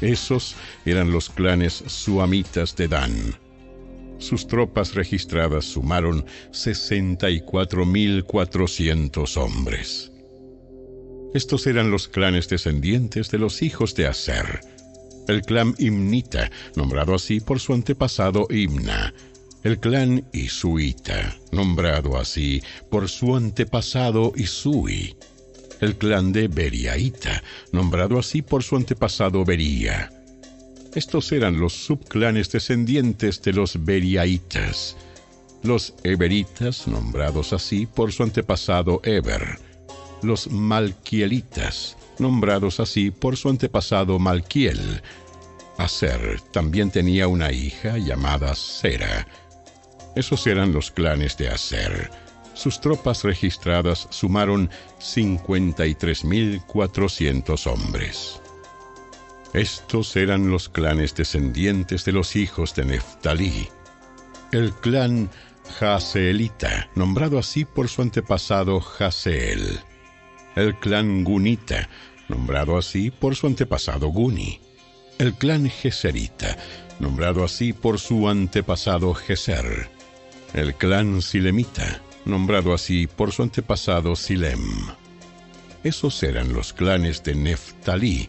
Esos 0.00 0.56
eran 0.84 1.12
los 1.12 1.30
clanes 1.30 1.84
suamitas 1.86 2.76
de 2.76 2.88
Dan 2.88 3.42
sus 4.22 4.46
tropas 4.46 4.94
registradas 4.94 5.64
sumaron 5.64 6.24
64.400 6.52 9.36
hombres. 9.36 10.12
Estos 11.34 11.66
eran 11.66 11.90
los 11.90 12.06
clanes 12.08 12.48
descendientes 12.48 13.30
de 13.30 13.38
los 13.38 13.62
hijos 13.62 13.94
de 13.94 14.06
Aser. 14.06 14.60
El 15.28 15.42
clan 15.42 15.74
Imnita, 15.78 16.50
nombrado 16.76 17.14
así 17.14 17.40
por 17.40 17.58
su 17.58 17.72
antepasado 17.74 18.46
Imna. 18.50 19.14
El 19.62 19.78
clan 19.78 20.24
Isuita, 20.32 21.36
nombrado 21.52 22.18
así 22.18 22.62
por 22.90 23.08
su 23.08 23.36
antepasado 23.36 24.32
Isui. 24.36 25.16
El 25.80 25.96
clan 25.96 26.32
de 26.32 26.48
Beriaita, 26.48 27.42
nombrado 27.72 28.18
así 28.18 28.42
por 28.42 28.62
su 28.62 28.76
antepasado 28.76 29.44
Beria 29.44 30.10
estos 30.94 31.32
eran 31.32 31.58
los 31.58 31.72
subclanes 31.72 32.50
descendientes 32.50 33.40
de 33.40 33.54
los 33.54 33.82
Beriaitas, 33.82 34.96
los 35.62 35.94
Eberitas, 36.04 36.86
nombrados 36.86 37.54
así 37.54 37.86
por 37.86 38.12
su 38.12 38.22
antepasado 38.22 39.00
Eber, 39.02 39.58
los 40.22 40.50
Malquielitas, 40.50 41.96
nombrados 42.18 42.78
así 42.78 43.10
por 43.10 43.38
su 43.38 43.48
antepasado 43.48 44.18
Malquiel. 44.18 45.00
Aser 45.78 46.42
también 46.52 46.90
tenía 46.90 47.26
una 47.26 47.52
hija 47.52 47.96
llamada 47.96 48.54
Sera. 48.54 49.26
Esos 50.14 50.46
eran 50.46 50.72
los 50.72 50.90
clanes 50.90 51.38
de 51.38 51.48
Aser. 51.48 52.10
Sus 52.54 52.80
tropas 52.80 53.24
registradas 53.24 54.06
sumaron 54.10 54.70
53.400 55.00 57.66
hombres. 57.66 58.40
Estos 59.54 60.14
eran 60.16 60.50
los 60.50 60.68
clanes 60.68 61.14
descendientes 61.14 62.04
de 62.04 62.12
los 62.12 62.36
hijos 62.36 62.74
de 62.74 62.84
Neftalí. 62.84 63.70
El 64.50 64.74
clan 64.74 65.30
Jaseelita, 65.78 66.90
nombrado 66.94 67.38
así 67.38 67.64
por 67.64 67.88
su 67.88 68.02
antepasado 68.02 68.80
Jaseel. 68.80 69.80
El 70.56 70.78
clan 70.78 71.24
Gunita, 71.24 71.88
nombrado 72.28 72.76
así 72.76 73.10
por 73.10 73.34
su 73.34 73.46
antepasado 73.46 74.08
Guni. 74.08 74.60
El 75.18 75.32
clan 75.34 75.70
Geserita, 75.70 76.58
nombrado 76.98 77.44
así 77.44 77.72
por 77.72 77.98
su 77.98 78.28
antepasado 78.28 79.14
Geser. 79.14 80.01
El 80.54 80.74
clan 80.74 81.22
Silemita, 81.22 82.02
nombrado 82.24 82.74
así 82.74 83.06
por 83.06 83.32
su 83.32 83.42
antepasado 83.42 84.16
Silem. 84.16 84.88
Esos 85.82 86.22
eran 86.22 86.52
los 86.52 86.72
clanes 86.72 87.24
de 87.24 87.34
Neftalí, 87.34 88.28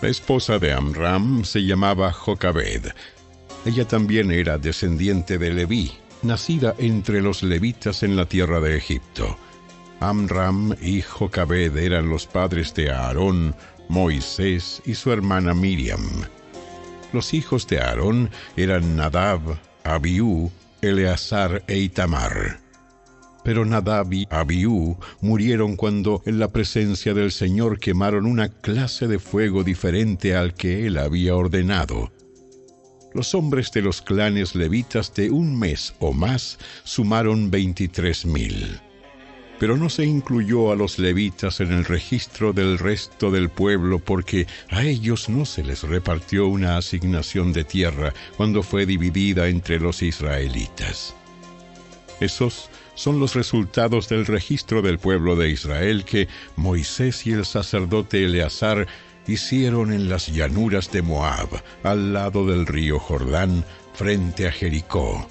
La 0.00 0.08
esposa 0.08 0.58
de 0.58 0.72
Amram 0.72 1.44
se 1.44 1.64
llamaba 1.64 2.12
Jocabed. 2.12 2.92
Ella 3.66 3.86
también 3.86 4.30
era 4.30 4.58
descendiente 4.58 5.38
de 5.38 5.52
Leví, 5.52 5.92
nacida 6.22 6.74
entre 6.78 7.20
los 7.20 7.42
levitas 7.42 8.02
en 8.02 8.16
la 8.16 8.26
tierra 8.26 8.60
de 8.60 8.76
Egipto. 8.76 9.38
Amram 10.08 10.76
y 10.82 11.00
Jocabed 11.00 11.78
eran 11.78 12.10
los 12.10 12.26
padres 12.26 12.74
de 12.74 12.90
Aarón, 12.90 13.54
Moisés 13.88 14.82
y 14.84 14.94
su 14.94 15.10
hermana 15.10 15.54
Miriam. 15.54 16.04
Los 17.14 17.32
hijos 17.32 17.66
de 17.68 17.80
Aarón 17.80 18.28
eran 18.54 18.96
Nadab, 18.96 19.40
Abiú, 19.82 20.50
Eleazar 20.82 21.64
e 21.68 21.78
Itamar. 21.78 22.60
Pero 23.44 23.64
Nadab 23.64 24.12
y 24.12 24.26
Abiú 24.28 24.98
murieron 25.22 25.74
cuando 25.74 26.22
en 26.26 26.38
la 26.38 26.48
presencia 26.48 27.14
del 27.14 27.32
Señor 27.32 27.78
quemaron 27.78 28.26
una 28.26 28.50
clase 28.50 29.08
de 29.08 29.18
fuego 29.18 29.64
diferente 29.64 30.36
al 30.36 30.52
que 30.52 30.86
él 30.86 30.98
había 30.98 31.34
ordenado. 31.34 32.12
Los 33.14 33.34
hombres 33.34 33.72
de 33.72 33.80
los 33.80 34.02
clanes 34.02 34.54
levitas 34.54 35.14
de 35.14 35.30
un 35.30 35.58
mes 35.58 35.94
o 35.98 36.12
más 36.12 36.58
sumaron 36.82 37.50
veintitrés 37.50 38.26
mil 38.26 38.80
pero 39.64 39.78
no 39.78 39.88
se 39.88 40.04
incluyó 40.04 40.72
a 40.72 40.76
los 40.76 40.98
levitas 40.98 41.60
en 41.60 41.72
el 41.72 41.86
registro 41.86 42.52
del 42.52 42.78
resto 42.78 43.30
del 43.30 43.48
pueblo 43.48 43.98
porque 43.98 44.46
a 44.68 44.82
ellos 44.82 45.30
no 45.30 45.46
se 45.46 45.64
les 45.64 45.84
repartió 45.84 46.48
una 46.48 46.76
asignación 46.76 47.54
de 47.54 47.64
tierra 47.64 48.12
cuando 48.36 48.62
fue 48.62 48.84
dividida 48.84 49.48
entre 49.48 49.80
los 49.80 50.02
israelitas. 50.02 51.16
Esos 52.20 52.68
son 52.94 53.18
los 53.18 53.34
resultados 53.34 54.10
del 54.10 54.26
registro 54.26 54.82
del 54.82 54.98
pueblo 54.98 55.34
de 55.34 55.48
Israel 55.48 56.04
que 56.04 56.28
Moisés 56.56 57.26
y 57.26 57.32
el 57.32 57.46
sacerdote 57.46 58.22
Eleazar 58.22 58.86
hicieron 59.26 59.94
en 59.94 60.10
las 60.10 60.26
llanuras 60.26 60.92
de 60.92 61.00
Moab, 61.00 61.48
al 61.82 62.12
lado 62.12 62.44
del 62.44 62.66
río 62.66 62.98
Jordán, 62.98 63.64
frente 63.94 64.46
a 64.46 64.52
Jericó. 64.52 65.26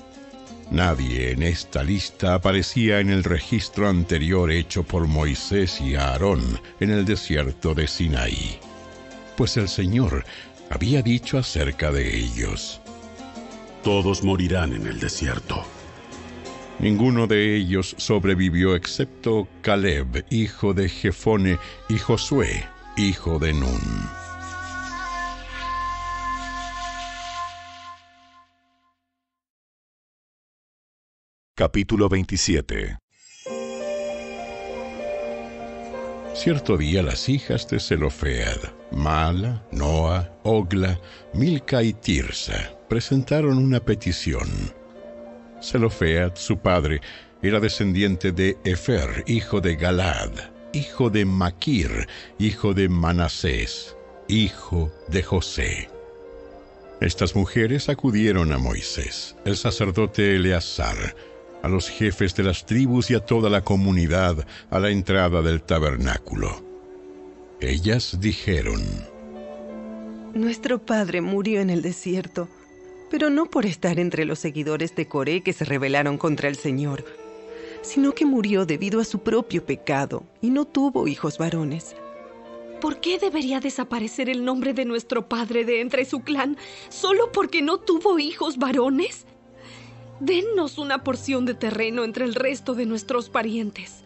Nadie 0.73 1.29
en 1.33 1.43
esta 1.43 1.83
lista 1.83 2.33
aparecía 2.33 2.99
en 2.99 3.11
el 3.11 3.23
registro 3.23 3.87
anterior 3.87 4.49
hecho 4.49 4.81
por 4.81 5.05
Moisés 5.05 5.79
y 5.79 5.93
Aarón 5.93 6.59
en 6.79 6.89
el 6.89 7.05
desierto 7.05 7.75
de 7.75 7.87
Sinaí, 7.87 8.57
pues 9.37 9.55
el 9.57 9.69
Señor 9.69 10.25
había 10.71 11.03
dicho 11.03 11.37
acerca 11.37 11.91
de 11.91 12.17
ellos. 12.17 12.81
Todos 13.83 14.23
morirán 14.23 14.73
en 14.73 14.87
el 14.87 14.99
desierto. 14.99 15.63
Ninguno 16.79 17.27
de 17.27 17.55
ellos 17.55 17.93
sobrevivió 17.99 18.75
excepto 18.75 19.47
Caleb, 19.61 20.25
hijo 20.31 20.73
de 20.73 20.89
Jefone, 20.89 21.59
y 21.87 21.99
Josué, 21.99 22.65
hijo 22.97 23.37
de 23.37 23.53
Nun. 23.53 24.22
Capítulo 31.55 32.09
27 32.09 32.97
Cierto 36.33 36.77
día 36.77 37.03
las 37.03 37.29
hijas 37.29 37.69
de 37.69 37.79
Zelofead, 37.79 38.57
Mala, 38.91 39.63
Noa, 39.71 40.35
Ogla, 40.41 40.99
Milca 41.35 41.83
y 41.83 41.93
Tirsa, 41.93 42.75
presentaron 42.89 43.59
una 43.59 43.79
petición. 43.79 44.49
Zelofead, 45.61 46.31
su 46.37 46.57
padre, 46.57 47.01
era 47.43 47.59
descendiente 47.59 48.31
de 48.31 48.57
Efer, 48.63 49.23
hijo 49.27 49.61
de 49.61 49.75
Galad, 49.75 50.31
hijo 50.73 51.11
de 51.11 51.23
Maquir, 51.23 52.07
hijo 52.39 52.73
de 52.73 52.89
Manasés, 52.89 53.95
hijo 54.27 54.91
de 55.07 55.21
José. 55.21 55.87
Estas 56.99 57.35
mujeres 57.35 57.89
acudieron 57.89 58.53
a 58.53 58.57
Moisés, 58.57 59.35
el 59.45 59.55
sacerdote 59.55 60.37
Eleazar, 60.37 61.15
a 61.63 61.69
los 61.69 61.89
jefes 61.89 62.35
de 62.35 62.43
las 62.43 62.65
tribus 62.65 63.09
y 63.09 63.15
a 63.15 63.25
toda 63.25 63.49
la 63.49 63.63
comunidad 63.63 64.45
a 64.69 64.79
la 64.79 64.89
entrada 64.91 65.41
del 65.41 65.63
tabernáculo. 65.63 66.61
Ellas 67.61 68.17
dijeron, 68.19 68.81
Nuestro 70.33 70.79
padre 70.85 71.21
murió 71.21 71.61
en 71.61 71.69
el 71.69 71.81
desierto, 71.81 72.49
pero 73.09 73.29
no 73.29 73.45
por 73.45 73.65
estar 73.65 73.97
entre 73.97 74.25
los 74.25 74.39
seguidores 74.39 74.93
de 74.95 75.07
Coré 75.07 75.41
que 75.41 75.53
se 75.53 75.63
rebelaron 75.63 76.17
contra 76.17 76.49
el 76.49 76.57
Señor, 76.57 77.05
sino 77.81 78.11
que 78.11 78.25
murió 78.25 78.65
debido 78.65 78.99
a 78.99 79.05
su 79.05 79.19
propio 79.19 79.65
pecado 79.65 80.23
y 80.41 80.49
no 80.49 80.65
tuvo 80.65 81.07
hijos 81.07 81.37
varones. 81.37 81.95
¿Por 82.81 82.99
qué 82.99 83.17
debería 83.19 83.61
desaparecer 83.61 84.29
el 84.29 84.43
nombre 84.43 84.73
de 84.73 84.83
nuestro 84.83 85.29
padre 85.29 85.63
de 85.63 85.79
entre 85.79 86.03
su 86.03 86.19
clan 86.19 86.57
solo 86.89 87.31
porque 87.31 87.61
no 87.61 87.77
tuvo 87.77 88.19
hijos 88.19 88.57
varones? 88.57 89.25
Dennos 90.25 90.77
una 90.77 91.03
porción 91.03 91.45
de 91.45 91.53
terreno 91.53 92.05
entre 92.05 92.23
el 92.23 92.33
resto 92.33 92.75
de 92.75 92.85
nuestros 92.85 93.27
parientes. 93.27 94.05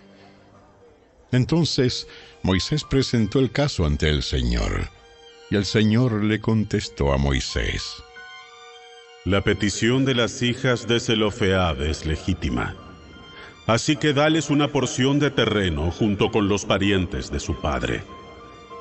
Entonces 1.32 2.08
Moisés 2.42 2.84
presentó 2.84 3.38
el 3.38 3.52
caso 3.52 3.86
ante 3.86 4.10
el 4.10 4.24
Señor, 4.24 4.90
y 5.52 5.58
el 5.58 5.66
Señor 5.66 6.24
le 6.24 6.42
contestó 6.42 7.14
a 7.14 7.18
Moisés. 7.18 8.02
La 9.26 9.44
petición 9.44 10.06
de 10.06 10.16
las 10.16 10.42
hijas 10.42 10.88
de 10.88 11.00
Zelofead 11.00 11.84
es 11.84 12.08
legítima. 12.08 12.76
Así 13.68 13.96
que 13.96 14.14
dales 14.14 14.50
una 14.50 14.70
porción 14.70 15.20
de 15.20 15.30
terreno 15.30 15.92
junto 15.92 16.32
con 16.32 16.48
los 16.48 16.66
parientes 16.66 17.30
de 17.30 17.40
su 17.40 17.62
padre. 17.62 18.02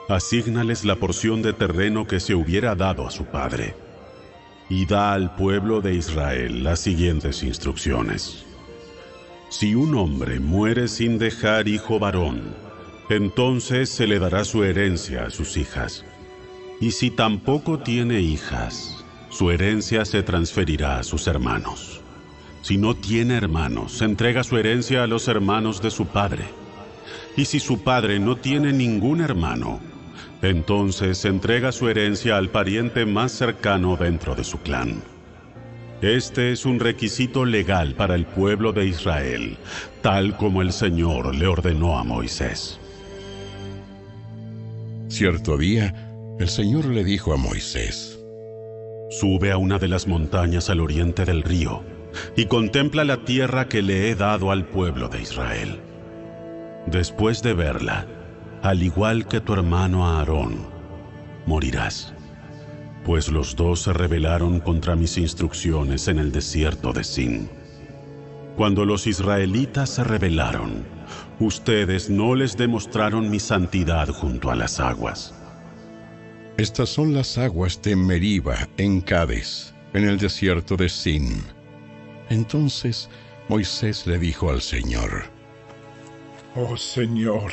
Asígnales 0.09 0.87
la 0.87 0.97
porción 0.97 1.43
de 1.43 1.53
terreno 1.53 2.07
que 2.07 2.19
se 2.19 2.35
hubiera 2.35 2.75
dado 2.75 3.07
a 3.07 3.11
su 3.11 3.27
padre 3.27 3.75
y 4.69 4.87
da 4.87 5.13
al 5.13 5.35
pueblo 5.37 5.81
de 5.81 5.95
Israel 5.95 6.65
las 6.65 6.81
siguientes 6.81 7.43
instrucciones. 7.43 8.45
Si 9.49 9.75
un 9.75 9.95
hombre 9.95 10.41
muere 10.41 10.89
sin 10.89 11.19
dejar 11.19 11.69
hijo 11.69 11.99
varón, 11.99 12.55
entonces 13.09 13.89
se 13.89 14.07
le 14.07 14.19
dará 14.19 14.45
su 14.45 14.65
herencia 14.65 15.27
a 15.27 15.31
sus 15.31 15.57
hijas. 15.57 16.05
Y 16.81 16.91
si 16.91 17.11
tampoco 17.11 17.79
tiene 17.79 18.21
hijas, 18.21 19.05
su 19.31 19.51
herencia 19.51 20.05
se 20.05 20.23
transferirá 20.23 20.99
a 20.99 21.05
sus 21.05 21.27
hermanos. 21.27 22.01
Si 22.63 22.77
no 22.77 22.97
tiene 22.97 23.37
hermanos, 23.37 24.03
entrega 24.03 24.43
su 24.43 24.59
herencia 24.59 25.05
a 25.05 25.07
los 25.07 25.29
hermanos 25.29 25.81
de 25.81 25.93
su 25.93 26.07
padre. 26.07 26.45
Y 27.37 27.45
si 27.45 27.61
su 27.61 27.83
padre 27.83 28.19
no 28.19 28.37
tiene 28.37 28.73
ningún 28.73 29.21
hermano, 29.21 29.79
entonces 30.43 31.25
entrega 31.25 31.73
su 31.73 31.89
herencia 31.89 32.37
al 32.37 32.51
pariente 32.51 33.07
más 33.07 33.33
cercano 33.33 33.97
dentro 33.97 34.35
de 34.35 34.45
su 34.45 34.59
clan. 34.59 35.03
Este 36.03 36.53
es 36.53 36.67
un 36.67 36.79
requisito 36.79 37.47
legal 37.47 37.95
para 37.95 38.15
el 38.15 38.27
pueblo 38.27 38.73
de 38.73 38.87
Israel, 38.87 39.57
tal 40.03 40.37
como 40.37 40.61
el 40.61 40.73
Señor 40.73 41.35
le 41.35 41.47
ordenó 41.47 41.99
a 41.99 42.05
Moisés. 42.05 42.79
Cierto 45.09 45.57
día, 45.57 45.95
el 46.39 46.49
Señor 46.49 46.85
le 46.85 47.03
dijo 47.03 47.33
a 47.33 47.37
Moisés, 47.39 48.19
Sube 49.09 49.53
a 49.53 49.57
una 49.57 49.79
de 49.79 49.89
las 49.89 50.07
montañas 50.07 50.69
al 50.69 50.81
oriente 50.81 51.25
del 51.25 51.43
río 51.43 51.83
y 52.37 52.47
contempla 52.47 53.05
la 53.05 53.25
tierra 53.25 53.69
que 53.69 53.81
le 53.81 54.11
he 54.11 54.15
dado 54.15 54.51
al 54.51 54.67
pueblo 54.67 55.09
de 55.09 55.23
Israel. 55.23 55.81
Después 56.87 57.43
de 57.43 57.55
verla, 57.55 58.07
al 58.63 58.83
igual 58.83 59.27
que 59.27 59.41
tu 59.41 59.53
hermano 59.53 60.07
Aarón, 60.07 60.67
morirás. 61.47 62.13
Pues 63.05 63.29
los 63.29 63.55
dos 63.55 63.83
se 63.83 63.93
rebelaron 63.93 64.61
contra 64.61 64.97
mis 64.97 65.17
instrucciones 65.17 66.09
en 66.09 66.19
el 66.19 66.33
desierto 66.33 66.93
de 66.93 67.05
Sin. 67.05 67.49
Cuando 68.57 68.85
los 68.85 69.07
israelitas 69.07 69.91
se 69.91 70.05
rebelaron, 70.05 70.85
ustedes 71.39 72.11
no 72.11 72.35
les 72.35 72.57
demostraron 72.57 73.31
mi 73.31 73.39
santidad 73.39 74.09
junto 74.09 74.51
a 74.51 74.57
las 74.57 74.81
aguas. 74.81 75.35
Estas 76.57 76.89
son 76.89 77.13
las 77.13 77.37
aguas 77.37 77.81
de 77.83 77.95
Meriba, 77.95 78.57
en 78.79 79.03
Cades, 79.03 79.75
en 79.93 80.09
el 80.09 80.19
desierto 80.19 80.77
de 80.77 80.89
Sin. 80.89 81.43
Entonces 82.31 83.09
Moisés 83.49 84.07
le 84.07 84.19
dijo 84.19 84.51
al 84.51 84.63
Señor, 84.63 85.25
Oh 86.57 86.77
Señor, 86.77 87.53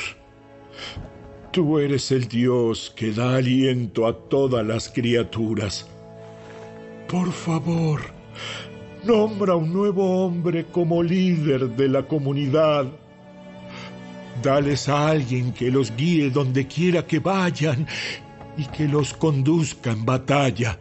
tú 1.54 1.78
eres 1.78 2.10
el 2.10 2.26
Dios 2.26 2.92
que 2.96 3.12
da 3.12 3.36
aliento 3.36 4.08
a 4.08 4.18
todas 4.28 4.66
las 4.66 4.88
criaturas. 4.88 5.86
Por 7.08 7.30
favor, 7.30 8.00
nombra 9.04 9.54
un 9.54 9.72
nuevo 9.72 10.24
hombre 10.24 10.66
como 10.66 11.00
líder 11.00 11.70
de 11.76 11.88
la 11.88 12.02
comunidad. 12.08 12.86
Dales 14.42 14.88
a 14.88 15.10
alguien 15.10 15.52
que 15.52 15.70
los 15.70 15.94
guíe 15.94 16.30
donde 16.30 16.66
quiera 16.66 17.06
que 17.06 17.20
vayan 17.20 17.86
y 18.56 18.64
que 18.66 18.88
los 18.88 19.14
conduzca 19.14 19.92
en 19.92 20.04
batalla, 20.04 20.78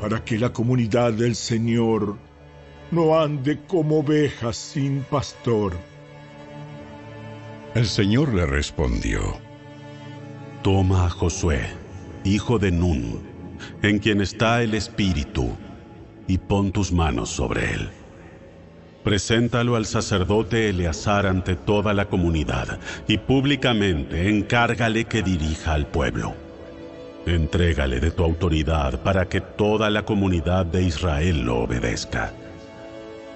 para 0.00 0.24
que 0.24 0.38
la 0.38 0.50
comunidad 0.50 1.12
del 1.12 1.34
Señor 1.34 2.16
no 2.90 3.20
ande 3.20 3.58
como 3.66 3.98
ovejas 3.98 4.56
sin 4.56 5.02
pastor. 5.02 5.74
El 7.78 7.86
Señor 7.86 8.34
le 8.34 8.44
respondió, 8.44 9.20
Toma 10.64 11.06
a 11.06 11.10
Josué, 11.10 11.60
hijo 12.24 12.58
de 12.58 12.72
Nun, 12.72 13.22
en 13.82 14.00
quien 14.00 14.20
está 14.20 14.64
el 14.64 14.74
Espíritu, 14.74 15.56
y 16.26 16.38
pon 16.38 16.72
tus 16.72 16.90
manos 16.90 17.30
sobre 17.30 17.72
él. 17.74 17.88
Preséntalo 19.04 19.76
al 19.76 19.86
sacerdote 19.86 20.70
Eleazar 20.70 21.24
ante 21.24 21.54
toda 21.54 21.94
la 21.94 22.06
comunidad 22.06 22.80
y 23.06 23.18
públicamente 23.18 24.28
encárgale 24.28 25.04
que 25.04 25.22
dirija 25.22 25.74
al 25.74 25.86
pueblo. 25.86 26.34
Entrégale 27.26 28.00
de 28.00 28.10
tu 28.10 28.24
autoridad 28.24 29.04
para 29.04 29.28
que 29.28 29.40
toda 29.40 29.88
la 29.88 30.02
comunidad 30.02 30.66
de 30.66 30.82
Israel 30.82 31.42
lo 31.42 31.58
obedezca. 31.58 32.32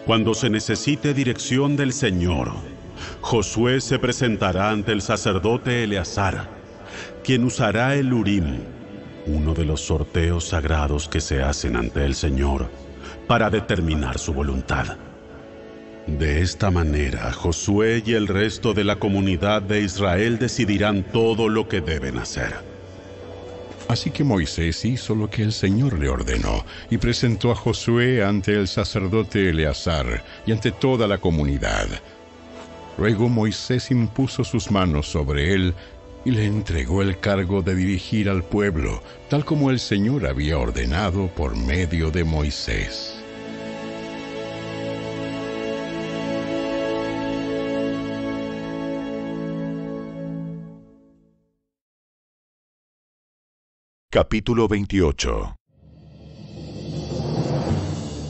Cuando 0.05 0.35
se 0.35 0.51
necesite 0.51 1.15
dirección 1.15 1.77
del 1.77 1.93
Señor, 1.93 2.72
Josué 3.21 3.81
se 3.81 3.99
presentará 3.99 4.71
ante 4.71 4.93
el 4.93 5.03
sacerdote 5.03 5.85
Eleazar, 5.85 6.49
quien 7.25 7.45
usará 7.45 7.95
el 7.95 8.13
Urim, 8.13 8.61
uno 9.27 9.55
de 9.55 9.65
los 9.65 9.81
sorteos 9.81 10.49
sagrados 10.49 11.09
que 11.09 11.21
se 11.21 11.43
hacen 11.43 11.77
ante 11.77 12.05
el 12.05 12.15
Señor, 12.15 12.69
para 13.27 13.51
determinar 13.51 14.19
su 14.19 14.33
voluntad. 14.33 14.97
De 16.07 16.43
esta 16.43 16.71
manera, 16.71 17.33
Josué 17.33 18.03
y 18.05 18.15
el 18.15 18.27
resto 18.27 18.75
de 18.75 18.83
la 18.83 18.97
comunidad 18.97 19.63
de 19.63 19.83
Israel 19.83 20.39
decidirán 20.39 21.05
todo 21.05 21.49
lo 21.49 21.69
que 21.69 21.81
deben 21.81 22.19
hacer. 22.19 22.73
Así 23.89 24.11
que 24.11 24.25
Moisés 24.25 24.85
hizo 24.85 25.15
lo 25.15 25.29
que 25.31 25.43
el 25.43 25.53
Señor 25.53 25.99
le 25.99 26.09
ordenó 26.09 26.65
y 26.91 26.99
presentó 26.99 27.53
a 27.53 27.55
Josué 27.55 28.25
ante 28.25 28.55
el 28.55 28.67
sacerdote 28.67 29.51
Eleazar 29.51 30.25
y 30.47 30.53
ante 30.53 30.73
toda 30.73 31.07
la 31.07 31.19
comunidad. 31.19 31.87
Luego 32.99 33.29
Moisés 33.29 33.91
impuso 33.91 34.45
sus 34.45 34.71
manos 34.71 35.07
sobre 35.07 35.55
él 35.55 35.75
y 36.25 36.31
le 36.31 36.47
entregó 36.47 37.03
el 37.03 37.19
cargo 37.19 37.63
de 37.63 37.75
dirigir 37.75 38.29
al 38.29 38.45
pueblo, 38.45 39.03
tal 39.29 39.45
como 39.45 39.71
el 39.71 39.81
Señor 39.81 40.27
había 40.27 40.59
ordenado 40.59 41.29
por 41.29 41.57
medio 41.57 42.11
de 42.11 42.25
Moisés. 42.25 43.19
Capítulo 54.11 54.69
28 54.69 55.57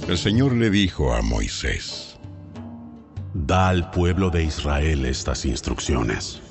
El 0.09 0.17
Señor 0.17 0.53
le 0.55 0.71
dijo 0.71 1.13
a 1.13 1.23
Moisés, 1.23 2.12
Da 3.35 3.69
al 3.69 3.91
pueblo 3.91 4.29
de 4.29 4.45
Israel 4.45 5.07
estas 5.07 5.47
instrucciones. 5.47 6.43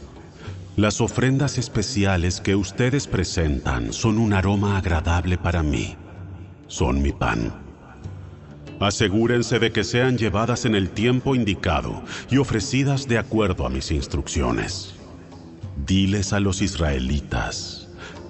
Las 0.76 1.00
ofrendas 1.00 1.60
especiales 1.60 2.42
que 2.42 2.56
ustedes 2.56 3.06
presentan 3.06 3.94
son 3.94 4.18
un 4.18 4.34
aroma 4.34 4.78
agradable 4.78 5.38
para 5.38 5.62
mí. 5.62 5.96
Son 6.66 7.00
mi 7.02 7.12
pan. 7.12 7.54
Asegúrense 8.80 9.60
de 9.60 9.72
que 9.72 9.84
sean 9.84 10.18
llevadas 10.18 10.66
en 10.66 10.74
el 10.74 10.90
tiempo 10.90 11.36
indicado 11.36 12.02
y 12.32 12.38
ofrecidas 12.38 13.08
de 13.08 13.20
acuerdo 13.20 13.68
a 13.68 13.70
mis 13.70 13.92
instrucciones. 13.92 14.96
Diles 15.86 16.34
a 16.34 16.40
los 16.40 16.64
israelitas, 16.64 17.90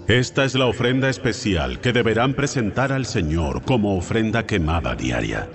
esta 0.10 0.44
es 0.44 0.56
la 0.56 0.66
ofrenda 0.66 1.10
especial 1.10 1.80
que 1.80 1.94
deberán 1.94 2.34
presentar 2.34 2.92
al 2.92 3.06
Señor 3.06 3.62
como 3.62 3.96
ofrenda 3.96 4.46
quemada 4.46 4.94
diaria. 4.94 5.48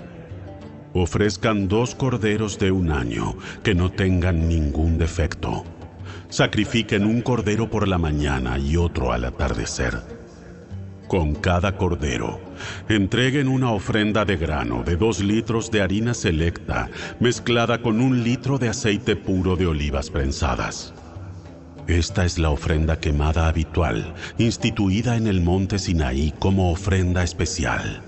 Ofrezcan 0.99 1.69
dos 1.69 1.95
corderos 1.95 2.59
de 2.59 2.71
un 2.71 2.91
año 2.91 3.37
que 3.63 3.75
no 3.75 3.93
tengan 3.93 4.49
ningún 4.49 4.97
defecto. 4.97 5.63
Sacrifiquen 6.31 7.05
un 7.05 7.21
cordero 7.21 7.69
por 7.69 7.87
la 7.87 7.99
mañana 7.99 8.59
y 8.59 8.79
otro 8.79 9.13
al 9.13 9.27
atardecer. 9.27 10.01
Con 11.07 11.35
cada 11.35 11.77
cordero, 11.77 12.41
entreguen 12.89 13.47
una 13.47 13.73
ofrenda 13.73 14.25
de 14.25 14.39
grano 14.39 14.85
de 14.85 14.97
dos 14.97 15.21
litros 15.23 15.71
de 15.71 15.83
harina 15.83 16.15
selecta 16.15 16.89
mezclada 17.21 17.83
con 17.83 18.01
un 18.01 18.25
litro 18.25 18.57
de 18.57 18.71
aceite 18.71 19.17
puro 19.17 19.55
de 19.55 19.67
olivas 19.67 20.09
prensadas. 20.09 20.95
Esta 21.87 22.25
es 22.25 22.39
la 22.39 22.49
ofrenda 22.49 22.99
quemada 22.99 23.49
habitual, 23.49 24.15
instituida 24.39 25.19
en 25.19 25.27
el 25.27 25.43
monte 25.43 25.79
Sinaí 25.79 26.33
como 26.39 26.73
ofrenda 26.73 27.23
especial, 27.23 28.01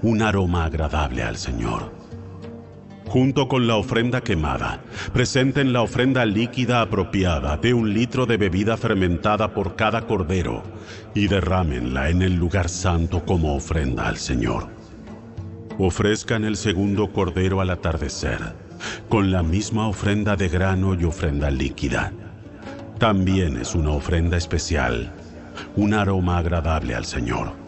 un 0.00 0.22
aroma 0.22 0.64
agradable 0.64 1.24
al 1.24 1.38
Señor. 1.38 1.95
Junto 3.08 3.46
con 3.46 3.68
la 3.68 3.76
ofrenda 3.76 4.20
quemada, 4.20 4.80
presenten 5.12 5.72
la 5.72 5.82
ofrenda 5.82 6.26
líquida 6.26 6.80
apropiada 6.80 7.56
de 7.56 7.72
un 7.72 7.94
litro 7.94 8.26
de 8.26 8.36
bebida 8.36 8.76
fermentada 8.76 9.54
por 9.54 9.76
cada 9.76 10.02
cordero 10.02 10.64
y 11.14 11.28
derrámenla 11.28 12.10
en 12.10 12.22
el 12.22 12.34
lugar 12.34 12.68
santo 12.68 13.24
como 13.24 13.54
ofrenda 13.54 14.08
al 14.08 14.16
Señor. 14.16 14.68
Ofrezcan 15.78 16.44
el 16.44 16.56
segundo 16.56 17.12
cordero 17.12 17.60
al 17.60 17.70
atardecer, 17.70 18.40
con 19.08 19.30
la 19.30 19.42
misma 19.42 19.86
ofrenda 19.88 20.34
de 20.34 20.48
grano 20.48 20.94
y 20.94 21.04
ofrenda 21.04 21.48
líquida. 21.50 22.12
También 22.98 23.56
es 23.56 23.74
una 23.74 23.90
ofrenda 23.90 24.36
especial, 24.36 25.12
un 25.76 25.94
aroma 25.94 26.38
agradable 26.38 26.94
al 26.94 27.04
Señor. 27.04 27.65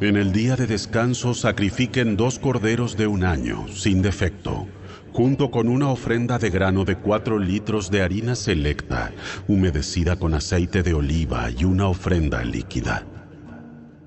En 0.00 0.16
el 0.16 0.32
día 0.32 0.56
de 0.56 0.66
descanso 0.66 1.34
sacrifiquen 1.34 2.16
dos 2.16 2.38
corderos 2.38 2.96
de 2.96 3.06
un 3.06 3.22
año, 3.22 3.68
sin 3.68 4.00
defecto, 4.00 4.66
junto 5.12 5.50
con 5.50 5.68
una 5.68 5.90
ofrenda 5.90 6.38
de 6.38 6.48
grano 6.48 6.86
de 6.86 6.96
cuatro 6.96 7.38
litros 7.38 7.90
de 7.90 8.00
harina 8.00 8.34
selecta, 8.34 9.12
humedecida 9.46 10.16
con 10.16 10.32
aceite 10.32 10.82
de 10.82 10.94
oliva 10.94 11.50
y 11.50 11.64
una 11.64 11.86
ofrenda 11.86 12.42
líquida. 12.42 13.04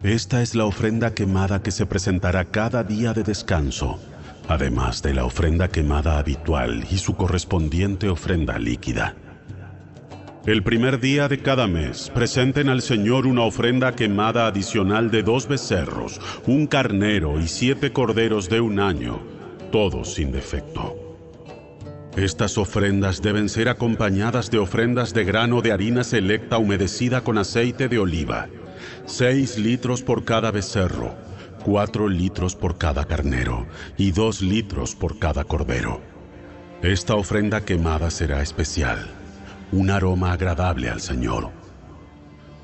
Esta 0.01 0.41
es 0.41 0.55
la 0.55 0.65
ofrenda 0.65 1.13
quemada 1.13 1.61
que 1.61 1.69
se 1.69 1.85
presentará 1.85 2.45
cada 2.45 2.83
día 2.83 3.13
de 3.13 3.21
descanso, 3.21 3.99
además 4.47 5.03
de 5.03 5.13
la 5.13 5.25
ofrenda 5.25 5.67
quemada 5.67 6.17
habitual 6.17 6.87
y 6.89 6.97
su 6.97 7.15
correspondiente 7.15 8.09
ofrenda 8.09 8.57
líquida. 8.57 9.15
El 10.45 10.61
primer 10.61 10.99
día 10.99 11.29
de 11.29 11.37
cada 11.39 11.67
mes 11.67 12.11
presenten 12.13 12.67
al 12.67 12.81
Señor 12.81 13.27
una 13.27 13.43
ofrenda 13.43 13.95
quemada 13.95 14.45
adicional 14.45 15.09
de 15.09 15.23
dos 15.23 15.47
becerros, 15.47 16.19
un 16.45 16.67
carnero 16.67 17.39
y 17.39 17.47
siete 17.47 17.93
corderos 17.93 18.49
de 18.49 18.59
un 18.59 18.81
año, 18.81 19.21
todos 19.71 20.15
sin 20.15 20.33
defecto. 20.33 21.17
Estas 22.17 22.57
ofrendas 22.57 23.21
deben 23.21 23.47
ser 23.47 23.69
acompañadas 23.69 24.51
de 24.51 24.57
ofrendas 24.57 25.13
de 25.13 25.23
grano 25.23 25.61
de 25.61 25.71
harina 25.71 26.03
selecta 26.03 26.57
humedecida 26.57 27.21
con 27.21 27.37
aceite 27.37 27.87
de 27.87 27.99
oliva, 27.99 28.49
seis 29.05 29.57
litros 29.57 30.01
por 30.01 30.25
cada 30.25 30.51
becerro, 30.51 31.15
cuatro 31.63 32.09
litros 32.09 32.53
por 32.53 32.77
cada 32.77 33.05
carnero 33.05 33.65
y 33.97 34.11
dos 34.11 34.41
litros 34.41 34.93
por 34.93 35.19
cada 35.19 35.45
cordero. 35.45 36.01
Esta 36.81 37.15
ofrenda 37.15 37.61
quemada 37.61 38.11
será 38.11 38.41
especial 38.41 39.22
un 39.73 39.89
aroma 39.89 40.33
agradable 40.33 40.87
al 40.87 41.01
Señor. 41.01 41.49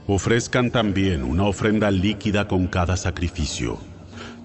Ofrezcan 0.06 0.70
también 0.70 1.24
una 1.24 1.44
ofrenda 1.46 1.90
líquida 1.90 2.48
con 2.48 2.68
cada 2.68 2.98
sacrificio, 2.98 3.80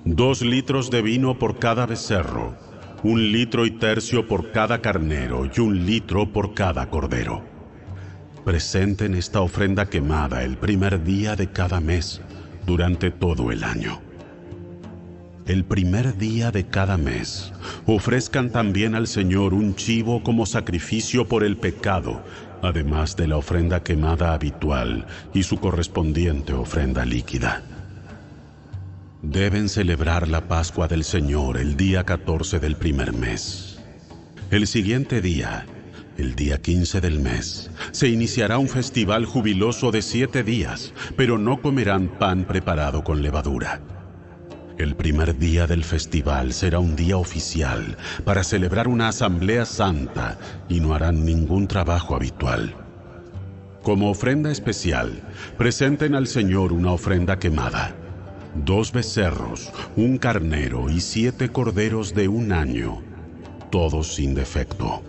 dos 0.05 0.41
litros 0.41 0.91
de 0.91 1.03
vino 1.03 1.39
por 1.39 1.59
cada 1.59 1.85
becerro, 1.85 2.57
un 3.03 3.33
litro 3.33 3.67
y 3.67 3.73
tercio 3.73 4.27
por 4.27 4.51
cada 4.51 4.81
carnero 4.81 5.45
y 5.55 5.61
un 5.61 5.85
litro 5.85 6.33
por 6.33 6.55
cada 6.55 6.89
cordero. 6.89 7.43
Presenten 8.47 9.15
esta 9.15 9.43
ofrenda 9.43 9.87
quemada 9.91 10.43
el 10.43 10.57
primer 10.57 11.05
día 11.05 11.37
de 11.37 11.51
cada 11.51 11.81
mes 11.81 12.23
durante 12.67 13.11
todo 13.11 13.53
el 13.53 13.63
año. 13.63 14.01
el 15.47 15.65
primer 15.65 16.17
día 16.17 16.51
de 16.51 16.67
cada 16.67 16.97
mes, 16.97 17.53
ofrezcan 17.87 18.51
también 18.51 18.95
al 18.95 19.07
Señor 19.07 19.53
un 19.53 19.75
chivo 19.75 20.23
como 20.23 20.47
sacrificio 20.47 21.29
por 21.29 21.45
el 21.45 21.59
pecado, 21.59 22.23
además 22.67 23.17
de 23.17 23.29
la 23.29 23.37
ofrenda 23.37 23.83
quemada 23.83 24.33
habitual 24.33 25.07
y 25.33 25.43
su 25.43 25.59
correspondiente 25.59 26.53
ofrenda 26.53 27.05
líquida. 27.05 27.63
Deben 29.23 29.69
celebrar 29.69 30.29
la 30.29 30.49
Pascua 30.49 30.87
del 30.87 31.05
Señor 31.05 31.57
el 31.57 31.77
día 31.77 32.05
14 32.05 32.61
del 32.61 32.77
primer 32.77 33.13
mes. 33.13 33.79
El 34.51 34.67
siguiente 34.67 35.21
día, 35.21 35.67
el 36.19 36.35
día 36.35 36.61
15 36.61 37.01
del 37.01 37.21
mes, 37.21 37.71
se 37.91 38.09
iniciará 38.09 38.59
un 38.59 38.69
festival 38.69 39.25
jubiloso 39.25 39.91
de 39.91 40.03
siete 40.03 40.43
días, 40.43 40.93
pero 41.17 41.39
no 41.39 41.63
comerán 41.63 42.09
pan 42.09 42.45
preparado 42.45 43.03
con 43.03 43.23
levadura. 43.23 43.94
El 44.77 44.97
primer 44.97 45.39
día 45.39 45.69
del 45.69 45.85
festival 45.85 46.53
será 46.53 46.81
un 46.81 46.97
día 46.97 47.17
oficial 47.17 47.97
para 48.25 48.43
celebrar 48.43 48.89
una 48.89 49.07
asamblea 49.07 49.67
santa 49.67 50.37
y 50.69 50.81
no 50.81 50.95
harán 50.95 51.25
ningún 51.25 51.69
trabajo 51.69 52.17
habitual. 52.17 52.75
Como 53.85 54.11
ofrenda 54.11 54.51
especial, 54.51 55.23
presenten 55.57 56.17
al 56.17 56.27
Señor 56.27 56.73
una 56.73 56.91
ofrenda 56.91 57.39
quemada. 57.39 57.95
Dos 58.65 58.91
becerros, 58.91 59.71
un 59.95 60.19
carnero 60.19 60.91
y 60.91 61.01
siete 61.01 61.51
corderos 61.51 62.13
de 62.13 62.27
un 62.27 62.51
año, 62.51 63.01
todos 63.71 64.15
sin 64.15 64.35
defecto. 64.35 65.05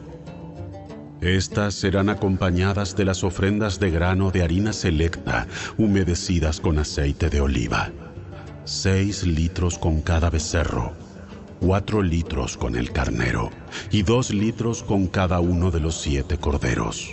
Estas 1.21 1.73
serán 1.73 2.09
acompañadas 2.09 2.95
de 2.95 3.05
las 3.05 3.23
ofrendas 3.23 3.79
de 3.79 3.89
grano 3.89 4.29
de 4.29 4.43
harina 4.43 4.73
selecta, 4.73 5.47
humedecidas 5.77 6.59
con 6.59 6.77
aceite 6.77 7.31
de 7.31 7.41
oliva 7.41 7.91
seis 8.65 9.23
litros 9.23 9.77
con 9.77 10.01
cada 10.01 10.31
becerro, 10.31 10.93
cuatro 11.59 12.01
litros 12.01 12.57
con 12.57 12.75
el 12.75 12.91
carnero 12.91 13.51
y 13.91 14.01
dos 14.01 14.33
litros 14.33 14.81
con 14.83 15.07
cada 15.07 15.39
uno 15.39 15.69
de 15.69 15.79
los 15.79 16.01
siete 16.01 16.37
corderos. 16.37 17.11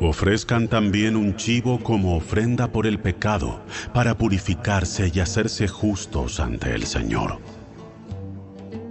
Ofrezcan 0.00 0.68
también 0.68 1.16
un 1.16 1.36
chivo 1.36 1.82
como 1.82 2.16
ofrenda 2.16 2.68
por 2.72 2.86
el 2.86 2.98
pecado, 2.98 3.60
para 3.92 4.16
purificarse 4.16 5.10
y 5.12 5.20
hacerse 5.20 5.66
justos 5.66 6.40
ante 6.40 6.74
el 6.74 6.84
Señor. 6.84 7.38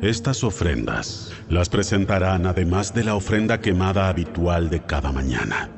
Estas 0.01 0.43
ofrendas 0.43 1.31
las 1.49 1.69
presentarán 1.69 2.45
además 2.45 2.93
de 2.93 3.03
la 3.03 3.15
ofrenda 3.15 3.59
quemada 3.59 4.07
habitual 4.07 4.69
de 4.69 4.81
cada 4.81 5.11
mañana. 5.11 5.69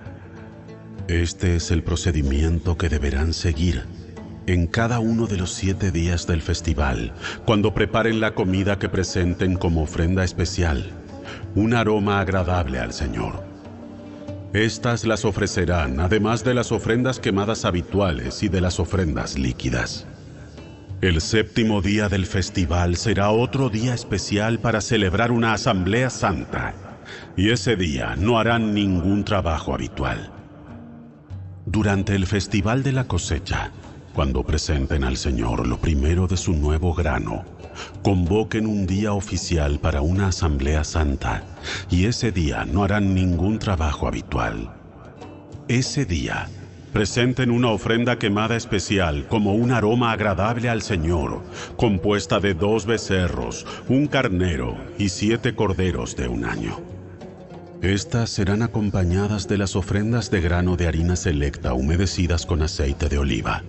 Este 1.08 1.56
es 1.56 1.72
el 1.72 1.84
procedimiento 1.84 2.78
que 2.78 2.88
deberán 2.88 3.34
seguir 3.34 3.86
en 4.48 4.68
cada 4.68 5.00
uno 5.00 5.28
de 5.28 5.38
los 5.38 5.52
siete 5.52 5.92
días 5.92 6.28
del 6.28 6.42
festival, 6.42 7.14
cuando 7.46 7.74
preparen 7.74 8.20
la 8.20 8.34
comida 8.34 8.80
que 8.80 8.90
presenten 8.90 9.56
como 9.56 9.84
ofrenda 9.84 10.24
especial, 10.24 10.92
un 11.56 11.74
aroma 11.74 12.20
agradable 12.20 12.80
al 12.80 12.94
Señor. 12.94 13.44
Estas 14.54 15.06
las 15.06 15.24
ofrecerán, 15.24 16.00
además 16.00 16.44
de 16.44 16.54
las 16.54 16.72
ofrendas 16.72 17.20
quemadas 17.20 17.64
habituales 17.64 18.44
y 18.44 18.50
de 18.50 18.62
las 18.62 18.80
ofrendas 18.80 19.38
líquidas. 19.38 20.08
El 21.02 21.22
séptimo 21.22 21.82
día 21.82 22.10
del 22.10 22.26
festival 22.26 22.96
será 22.96 23.32
otro 23.32 23.70
día 23.70 23.94
especial 23.94 24.60
para 24.60 24.82
celebrar 24.82 25.32
una 25.32 25.54
asamblea 25.54 26.10
santa, 26.10 26.74
y 27.38 27.50
ese 27.50 27.76
día 27.76 28.16
no 28.18 28.38
harán 28.38 28.74
ningún 28.74 29.24
trabajo 29.24 29.74
habitual. 29.74 30.32
Durante 31.66 32.16
el 32.16 32.28
festival 32.28 32.84
de 32.84 32.92
la 32.92 33.06
cosecha, 33.06 33.72
cuando 34.14 34.44
presenten 34.44 35.04
al 35.04 35.18
Señor 35.18 35.68
lo 35.68 35.78
primero 35.78 36.28
de 36.28 36.38
su 36.38 36.54
nuevo 36.54 36.94
grano, 36.94 37.46
convoquen 38.04 38.66
un 38.66 38.86
día 38.86 39.14
oficial 39.14 39.80
para 39.80 40.02
una 40.02 40.28
asamblea 40.28 40.84
santa, 40.84 41.44
y 41.90 42.06
ese 42.06 42.32
día 42.32 42.66
no 42.66 42.84
harán 42.84 43.14
ningún 43.14 43.60
trabajo 43.60 44.08
habitual. 44.08 44.74
Ese 45.68 46.06
día, 46.06 46.50
presenten 46.92 47.52
una 47.52 47.70
ofrenda 47.70 48.20
quemada 48.20 48.58
especial 48.58 49.28
como 49.28 49.56
un 49.56 49.72
aroma 49.72 50.12
agradable 50.12 50.70
al 50.70 50.82
Señor, 50.82 51.42
compuesta 51.78 52.40
de 52.40 52.54
dos 52.54 52.86
becerros, 52.86 53.66
un 53.88 54.08
carnero 54.08 54.76
y 54.98 55.10
siete 55.10 55.56
corderos 55.56 56.16
de 56.18 56.28
un 56.28 56.44
año. 56.44 56.80
Estas 57.82 58.30
serán 58.30 58.62
acompañadas 58.62 59.48
de 59.48 59.58
las 59.58 59.76
ofrendas 59.76 60.30
de 60.30 60.42
grano 60.42 60.76
de 60.76 60.88
harina 60.88 61.16
selecta 61.16 61.74
humedecidas 61.74 62.46
con 62.46 62.62
aceite 62.62 63.10
de 63.10 63.18
oliva 63.18 63.64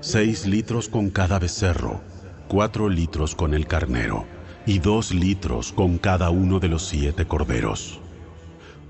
seis 0.00 0.46
litros 0.46 0.88
con 0.88 1.10
cada 1.10 1.38
becerro, 1.38 2.00
cuatro 2.48 2.88
litros 2.88 3.34
con 3.34 3.54
el 3.54 3.66
carnero 3.66 4.24
y 4.66 4.78
dos 4.78 5.12
litros 5.12 5.72
con 5.72 5.98
cada 5.98 6.30
uno 6.30 6.60
de 6.60 6.68
los 6.68 6.86
siete 6.86 7.26
corderos. 7.26 8.00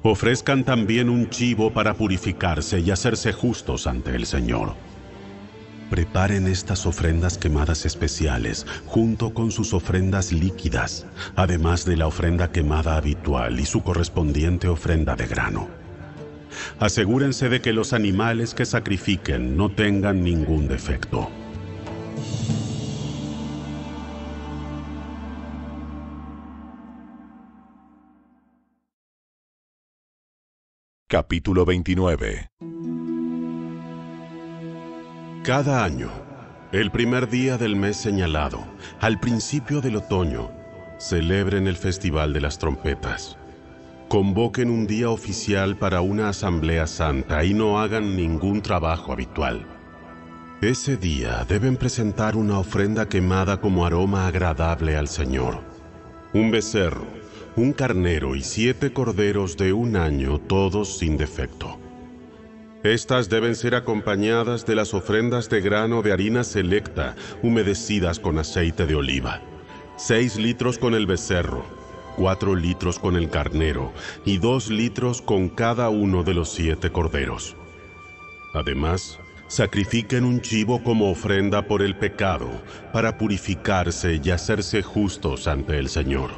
Ofrezcan 0.02 0.64
también 0.64 1.08
un 1.08 1.30
chivo 1.30 1.72
para 1.72 1.94
purificarse 1.94 2.80
y 2.80 2.90
hacerse 2.90 3.32
justos 3.32 3.86
ante 3.86 4.14
el 4.14 4.26
Señor. 4.26 4.74
Preparen 5.90 6.48
estas 6.48 6.86
ofrendas 6.86 7.38
quemadas 7.38 7.86
especiales 7.86 8.66
junto 8.86 9.32
con 9.32 9.52
sus 9.52 9.72
ofrendas 9.72 10.32
líquidas, 10.32 11.06
además 11.36 11.84
de 11.84 11.96
la 11.96 12.08
ofrenda 12.08 12.50
quemada 12.50 12.96
habitual 12.96 13.60
y 13.60 13.66
su 13.66 13.82
correspondiente 13.82 14.68
ofrenda 14.68 15.14
de 15.14 15.26
grano 15.26 15.68
asegúrense 16.78 17.48
de 17.48 17.60
que 17.60 17.72
los 17.72 17.92
animales 17.92 18.54
que 18.54 18.64
sacrifiquen 18.64 19.56
no 19.56 19.70
tengan 19.70 20.22
ningún 20.22 20.68
defecto. 20.68 21.30
Capítulo 31.08 31.64
29 31.64 32.50
Cada 35.44 35.84
año, 35.84 36.10
el 36.72 36.90
primer 36.90 37.28
día 37.28 37.56
del 37.56 37.76
mes 37.76 37.96
señalado, 37.96 38.66
al 39.00 39.20
principio 39.20 39.80
del 39.80 39.96
otoño, 39.96 40.50
celebren 40.98 41.68
el 41.68 41.76
Festival 41.76 42.32
de 42.32 42.40
las 42.40 42.58
Trompetas 42.58 43.38
convoquen 44.08 44.70
un 44.70 44.86
día 44.86 45.10
oficial 45.10 45.76
para 45.76 46.00
una 46.00 46.28
asamblea 46.28 46.86
santa 46.86 47.44
y 47.44 47.54
no 47.54 47.80
hagan 47.80 48.16
ningún 48.16 48.62
trabajo 48.62 49.12
habitual. 49.12 49.66
Ese 50.60 50.96
día 50.96 51.44
deben 51.48 51.76
presentar 51.76 52.36
una 52.36 52.58
ofrenda 52.58 53.08
quemada 53.08 53.60
como 53.60 53.84
aroma 53.84 54.26
agradable 54.26 54.96
al 54.96 55.08
Señor. 55.08 55.60
Un 56.32 56.50
becerro, 56.50 57.06
un 57.56 57.72
carnero 57.72 58.36
y 58.36 58.42
siete 58.42 58.92
corderos 58.92 59.56
de 59.56 59.72
un 59.72 59.96
año, 59.96 60.38
todos 60.38 60.98
sin 60.98 61.16
defecto. 61.16 61.78
Estas 62.84 63.28
deben 63.28 63.56
ser 63.56 63.74
acompañadas 63.74 64.64
de 64.64 64.76
las 64.76 64.94
ofrendas 64.94 65.50
de 65.50 65.60
grano 65.60 66.02
de 66.02 66.12
harina 66.12 66.44
selecta, 66.44 67.16
humedecidas 67.42 68.20
con 68.20 68.38
aceite 68.38 68.86
de 68.86 68.94
oliva. 68.94 69.42
Seis 69.96 70.36
litros 70.36 70.78
con 70.78 70.94
el 70.94 71.06
becerro, 71.06 71.64
cuatro 72.16 72.56
litros 72.56 72.98
con 72.98 73.14
el 73.14 73.28
carnero 73.28 73.92
y 74.24 74.38
dos 74.38 74.70
litros 74.70 75.22
con 75.22 75.48
cada 75.48 75.90
uno 75.90 76.24
de 76.24 76.34
los 76.34 76.50
siete 76.50 76.90
corderos. 76.90 77.54
Además, 78.54 79.18
sacrifiquen 79.48 80.24
un 80.24 80.40
chivo 80.40 80.82
como 80.82 81.10
ofrenda 81.10 81.62
por 81.62 81.82
el 81.82 81.94
pecado, 81.94 82.48
para 82.92 83.18
purificarse 83.18 84.20
y 84.22 84.30
hacerse 84.30 84.82
justos 84.82 85.46
ante 85.46 85.78
el 85.78 85.88
Señor. 85.88 86.30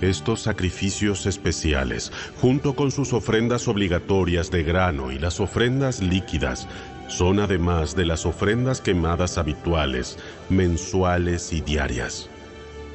Estos 0.00 0.42
sacrificios 0.42 1.26
especiales, 1.26 2.10
junto 2.40 2.74
con 2.74 2.90
sus 2.90 3.12
ofrendas 3.12 3.68
obligatorias 3.68 4.50
de 4.50 4.64
grano 4.64 5.12
y 5.12 5.18
las 5.18 5.40
ofrendas 5.40 6.02
líquidas, 6.02 6.66
son 7.08 7.38
además 7.38 7.94
de 7.94 8.06
las 8.06 8.26
ofrendas 8.26 8.80
quemadas 8.80 9.38
habituales, 9.38 10.18
mensuales 10.48 11.52
y 11.52 11.60
diarias 11.60 12.28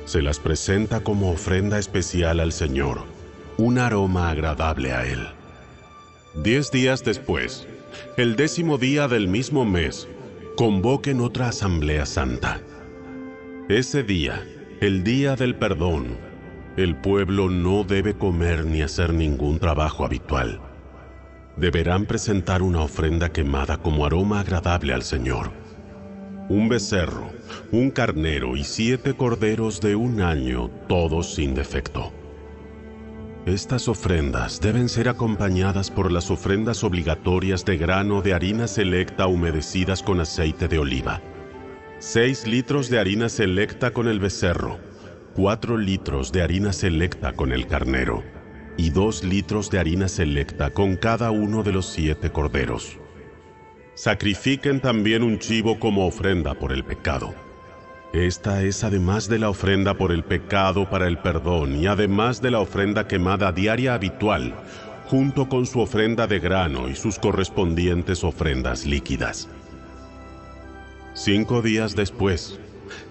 se 0.10 0.24
las 0.24 0.40
presenta 0.40 1.02
como 1.02 1.30
ofrenda 1.30 1.78
especial 1.78 2.40
al 2.40 2.52
Señor, 2.52 3.04
un 3.58 3.78
aroma 3.78 4.32
agradable 4.32 4.92
a 4.92 5.06
Él. 5.06 5.20
Diez 6.34 6.72
días 6.72 7.04
después, 7.04 7.68
el 8.18 8.36
décimo 8.36 8.80
día 8.80 9.08
del 9.08 9.28
mismo 9.28 9.66
mes, 9.66 10.08
convoquen 10.58 11.22
otra 11.22 11.50
asamblea 11.50 12.08
santa. 12.08 12.60
Ese 13.70 14.02
día, 14.02 14.44
el 14.82 15.04
día 15.04 15.36
del 15.36 15.54
perdón, 15.54 16.18
el 16.76 16.96
pueblo 16.96 17.52
no 17.52 17.84
debe 17.84 18.16
comer 18.16 18.66
ni 18.66 18.82
hacer 18.82 19.14
ningún 19.14 19.60
trabajo 19.60 20.06
habitual. 20.06 20.60
Deberán 21.56 22.08
presentar 22.08 22.64
una 22.64 22.82
ofrenda 22.82 23.32
quemada 23.32 23.78
como 23.78 24.08
aroma 24.08 24.40
agradable 24.40 24.92
al 24.92 25.04
Señor 25.04 25.52
un 26.50 26.68
becerro, 26.68 27.30
un 27.72 27.92
carnero 27.92 28.58
y 28.58 28.64
siete 28.64 29.14
corderos 29.14 29.80
de 29.82 29.96
un 29.96 30.20
año, 30.20 30.70
todos 30.88 31.36
sin 31.36 31.54
defecto. 31.54 32.12
Estas 33.46 33.88
ofrendas 33.88 34.60
deben 34.60 34.90
ser 34.90 35.10
acompañadas 35.10 35.92
por 35.92 36.12
las 36.12 36.30
ofrendas 36.32 36.84
obligatorias 36.84 37.64
de 37.66 37.78
grano 37.78 38.22
de 38.22 38.34
harina 38.34 38.68
selecta 38.68 39.28
humedecidas 39.28 40.02
con 40.02 40.20
aceite 40.20 40.68
de 40.68 40.80
oliva. 40.80 41.22
6 42.00 42.48
litros 42.48 42.90
de 42.90 43.00
harina 43.00 43.30
selecta 43.30 43.92
con 43.92 44.08
el 44.08 44.20
becerro, 44.20 44.80
4 45.36 45.78
litros 45.78 46.32
de 46.32 46.42
harina 46.42 46.74
selecta 46.74 47.34
con 47.34 47.52
el 47.52 47.68
carnero, 47.68 48.24
y 48.76 48.90
2 48.90 49.24
litros 49.24 49.70
de 49.70 49.80
harina 49.80 50.08
selecta 50.08 50.72
con 50.72 50.96
cada 50.96 51.32
uno 51.32 51.62
de 51.64 51.74
los 51.74 51.86
siete 51.86 52.32
corderos. 52.32 52.99
Sacrifiquen 54.00 54.80
también 54.80 55.24
un 55.24 55.40
chivo 55.40 55.78
como 55.78 56.08
ofrenda 56.08 56.54
por 56.54 56.72
el 56.72 56.86
pecado. 56.86 57.36
Esta 58.14 58.64
es 58.64 58.86
además 58.86 59.28
de 59.28 59.40
la 59.40 59.50
ofrenda 59.50 59.94
por 59.94 60.14
el 60.14 60.24
pecado 60.24 60.90
para 60.90 61.06
el 61.06 61.18
perdón 61.18 61.76
y 61.76 61.86
además 61.86 62.42
de 62.42 62.52
la 62.52 62.62
ofrenda 62.62 63.10
quemada 63.10 63.52
diaria 63.52 63.96
habitual, 63.96 64.56
junto 65.08 65.50
con 65.50 65.66
su 65.66 65.82
ofrenda 65.82 66.28
de 66.28 66.40
grano 66.40 66.88
y 66.88 66.96
sus 66.96 67.20
correspondientes 67.20 68.24
ofrendas 68.24 68.86
líquidas. 68.86 69.50
Cinco 71.14 71.62
días 71.62 71.94
después, 71.94 72.58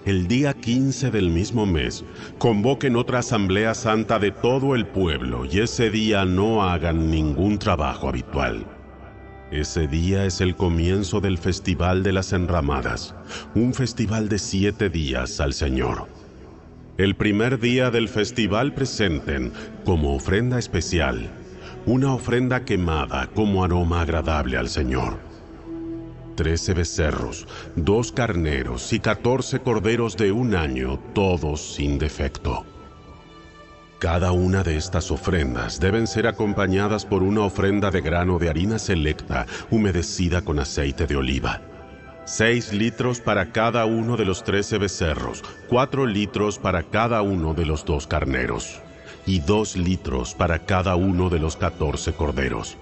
el 0.05 0.27
día 0.27 0.55
15 0.55 1.11
del 1.11 1.29
mismo 1.29 1.67
mes, 1.67 2.03
convoquen 2.39 2.95
otra 2.95 3.19
asamblea 3.19 3.75
santa 3.75 4.17
de 4.17 4.31
todo 4.31 4.73
el 4.73 4.87
pueblo 4.87 5.45
y 5.45 5.59
ese 5.59 5.91
día 5.91 6.25
no 6.25 6.63
hagan 6.63 7.11
ningún 7.11 7.59
trabajo 7.59 8.09
habitual. 8.09 8.65
Ese 9.51 9.87
día 9.87 10.25
es 10.25 10.41
el 10.41 10.55
comienzo 10.55 11.21
del 11.21 11.39
Festival 11.39 12.03
de 12.03 12.13
las 12.13 12.33
Enramadas, 12.33 13.15
un 13.55 13.73
festival 13.73 14.29
de 14.29 14.37
siete 14.37 14.91
días 14.91 15.39
al 15.39 15.53
Señor. 15.53 16.07
El 16.99 17.15
primer 17.15 17.59
día 17.59 17.89
del 17.89 18.09
festival 18.09 18.73
presenten, 18.75 19.51
como 19.85 20.13
ofrenda 20.13 20.59
especial, 20.59 21.31
una 21.87 22.13
ofrenda 22.13 22.63
quemada 22.63 23.27
como 23.33 23.63
aroma 23.63 24.01
agradable 24.01 24.55
al 24.55 24.69
Señor. 24.69 25.17
Trece 26.35 26.75
becerros, 26.75 27.47
dos 27.75 28.11
carneros 28.11 28.93
y 28.93 28.99
catorce 28.99 29.61
corderos 29.61 30.15
de 30.15 30.31
un 30.31 30.53
año, 30.53 30.99
todos 31.15 31.73
sin 31.73 31.97
defecto. 31.97 32.65
Cada 33.99 34.31
una 34.31 34.63
de 34.63 34.77
estas 34.77 35.11
ofrendas 35.11 35.81
deben 35.81 36.07
ser 36.07 36.25
acompañadas 36.25 37.05
por 37.05 37.21
una 37.21 37.41
ofrenda 37.41 37.91
de 37.91 37.99
grano 37.99 38.39
de 38.39 38.47
harina 38.47 38.79
selecta 38.79 39.45
humedecida 39.69 40.41
con 40.41 40.57
aceite 40.57 41.05
de 41.05 41.17
oliva. 41.17 41.59
Seis 42.23 42.71
litros 42.71 43.19
para 43.19 43.51
cada 43.51 43.85
uno 43.85 44.15
de 44.15 44.23
los 44.23 44.45
trece 44.45 44.77
becerros, 44.77 45.43
cuatro 45.67 46.05
litros 46.05 46.59
para 46.59 46.83
cada 46.83 47.21
uno 47.23 47.53
de 47.53 47.65
los 47.65 47.83
dos 47.83 48.07
carneros 48.07 48.79
y 49.25 49.41
dos 49.41 49.75
litros 49.75 50.33
para 50.33 50.59
cada 50.59 50.95
uno 50.95 51.29
de 51.29 51.39
los 51.39 51.57
catorce 51.57 52.13
corderos. 52.13 52.77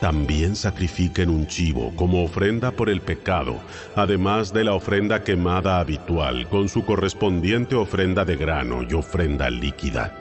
También 0.00 0.56
sacrifiquen 0.56 1.30
un 1.30 1.46
chivo 1.46 1.92
como 1.96 2.24
ofrenda 2.24 2.72
por 2.72 2.90
el 2.90 3.00
pecado, 3.00 3.60
además 3.94 4.52
de 4.52 4.64
la 4.64 4.74
ofrenda 4.74 5.22
quemada 5.22 5.78
habitual 5.80 6.48
con 6.48 6.68
su 6.68 6.84
correspondiente 6.84 7.74
ofrenda 7.74 8.24
de 8.24 8.36
grano 8.36 8.82
y 8.88 8.92
ofrenda 8.94 9.48
líquida. 9.50 10.20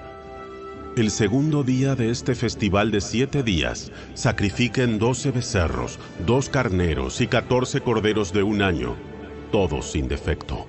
El 0.95 1.10
segundo 1.10 1.64
día 1.64 1.95
de 1.95 2.11
este 2.11 2.35
festival 2.35 2.92
de 2.92 3.02
siete 3.02 3.42
días, 3.42 3.92
sacrifiquen 4.14 5.00
doce 5.00 5.32
becerros, 5.32 5.98
dos 6.24 6.50
carneros 6.50 7.19
y 7.19 7.26
catorce 7.26 7.82
corderos 7.82 8.32
de 8.32 8.43
un 8.43 8.61
año, 8.61 8.95
todos 9.52 9.92
sin 9.92 10.08
defecto. 10.08 10.68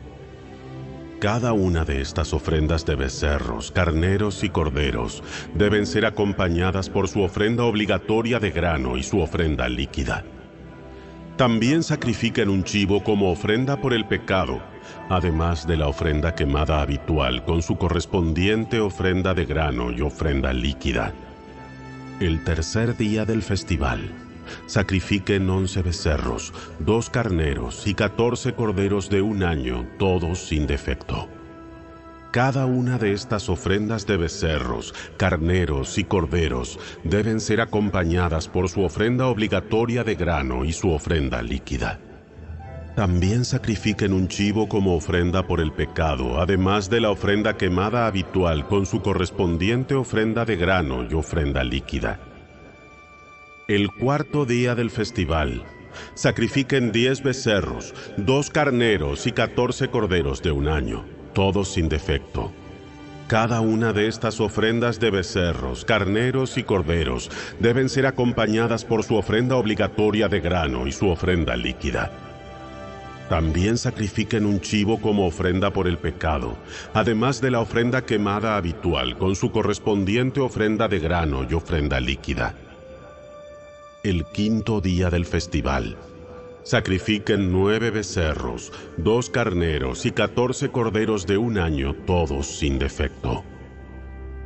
Cada 1.20 1.52
una 1.52 1.84
de 1.84 2.00
estas 2.00 2.34
ofrendas 2.34 2.84
de 2.84 2.96
becerros, 2.96 3.70
carneros 3.70 4.44
y 4.44 4.50
corderos 4.50 5.22
deben 5.54 5.86
ser 5.86 6.04
acompañadas 6.04 6.90
por 6.90 7.08
su 7.08 7.22
ofrenda 7.22 7.64
obligatoria 7.64 8.40
de 8.40 8.50
grano 8.50 8.96
y 8.96 9.02
su 9.02 9.20
ofrenda 9.20 9.68
líquida. 9.68 10.24
También 11.36 11.82
sacrifiquen 11.82 12.48
un 12.48 12.62
chivo 12.62 13.02
como 13.02 13.30
ofrenda 13.30 13.80
por 13.80 13.92
el 13.92 14.06
pecado, 14.06 14.60
además 15.08 15.66
de 15.66 15.76
la 15.76 15.88
ofrenda 15.88 16.34
quemada 16.34 16.80
habitual 16.80 17.44
con 17.44 17.62
su 17.62 17.76
correspondiente 17.76 18.80
ofrenda 18.80 19.34
de 19.34 19.44
grano 19.44 19.90
y 19.90 20.00
ofrenda 20.00 20.52
líquida. 20.52 21.12
El 22.20 22.44
tercer 22.44 22.96
día 22.96 23.24
del 23.24 23.42
festival, 23.42 24.12
Sacrifiquen 24.66 25.48
once 25.48 25.82
becerros, 25.82 26.52
dos 26.78 27.10
carneros 27.10 27.86
y 27.86 27.94
catorce 27.94 28.54
corderos 28.54 29.10
de 29.10 29.22
un 29.22 29.42
año, 29.42 29.86
todos 29.98 30.38
sin 30.38 30.66
defecto. 30.66 31.28
Cada 32.34 32.66
una 32.66 32.98
de 32.98 33.12
estas 33.12 33.48
ofrendas 33.48 34.08
de 34.08 34.16
becerros, 34.16 34.92
carneros 35.16 35.98
y 35.98 36.04
corderos 36.04 36.80
deben 37.04 37.38
ser 37.38 37.60
acompañadas 37.60 38.48
por 38.48 38.68
su 38.68 38.82
ofrenda 38.82 39.28
obligatoria 39.28 40.02
de 40.02 40.16
grano 40.16 40.64
y 40.64 40.72
su 40.72 40.90
ofrenda 40.90 41.42
líquida. 41.42 42.00
También 42.96 43.44
sacrifiquen 43.44 44.12
un 44.12 44.26
chivo 44.26 44.68
como 44.68 44.96
ofrenda 44.96 45.46
por 45.46 45.60
el 45.60 45.72
pecado, 45.72 46.40
además 46.40 46.90
de 46.90 47.00
la 47.00 47.10
ofrenda 47.10 47.56
quemada 47.56 48.08
habitual 48.08 48.66
con 48.66 48.84
su 48.84 49.00
correspondiente 49.00 49.94
ofrenda 49.94 50.44
de 50.44 50.56
grano 50.56 51.06
y 51.08 51.14
ofrenda 51.14 51.62
líquida. 51.62 52.33
El 53.66 53.90
cuarto 53.90 54.44
día 54.44 54.74
del 54.74 54.90
festival, 54.90 55.64
sacrifiquen 56.12 56.92
diez 56.92 57.22
becerros, 57.22 57.94
dos 58.18 58.50
carneros 58.50 59.26
y 59.26 59.32
catorce 59.32 59.88
corderos 59.88 60.42
de 60.42 60.50
un 60.50 60.68
año, 60.68 61.06
todos 61.32 61.72
sin 61.72 61.88
defecto. 61.88 62.52
Cada 63.26 63.62
una 63.62 63.94
de 63.94 64.06
estas 64.06 64.38
ofrendas 64.38 65.00
de 65.00 65.10
becerros, 65.10 65.86
carneros 65.86 66.58
y 66.58 66.62
corderos 66.62 67.30
deben 67.58 67.88
ser 67.88 68.04
acompañadas 68.04 68.84
por 68.84 69.02
su 69.02 69.16
ofrenda 69.16 69.56
obligatoria 69.56 70.28
de 70.28 70.40
grano 70.40 70.86
y 70.86 70.92
su 70.92 71.08
ofrenda 71.08 71.56
líquida. 71.56 72.12
También 73.30 73.78
sacrifiquen 73.78 74.44
un 74.44 74.60
chivo 74.60 75.00
como 75.00 75.26
ofrenda 75.26 75.70
por 75.70 75.88
el 75.88 75.96
pecado, 75.96 76.58
además 76.92 77.40
de 77.40 77.50
la 77.50 77.60
ofrenda 77.60 78.04
quemada 78.04 78.58
habitual 78.58 79.16
con 79.16 79.34
su 79.34 79.50
correspondiente 79.50 80.40
ofrenda 80.40 80.86
de 80.86 80.98
grano 80.98 81.46
y 81.48 81.54
ofrenda 81.54 81.98
líquida 81.98 82.54
el 84.04 84.26
quinto 84.26 84.82
día 84.82 85.08
del 85.08 85.24
festival. 85.24 85.96
Sacrifiquen 86.62 87.50
nueve 87.50 87.90
becerros, 87.90 88.70
dos 88.98 89.30
carneros 89.30 90.04
y 90.04 90.12
catorce 90.12 90.70
corderos 90.70 91.26
de 91.26 91.38
un 91.38 91.58
año, 91.58 91.94
todos 92.06 92.46
sin 92.46 92.78
defecto. 92.78 93.44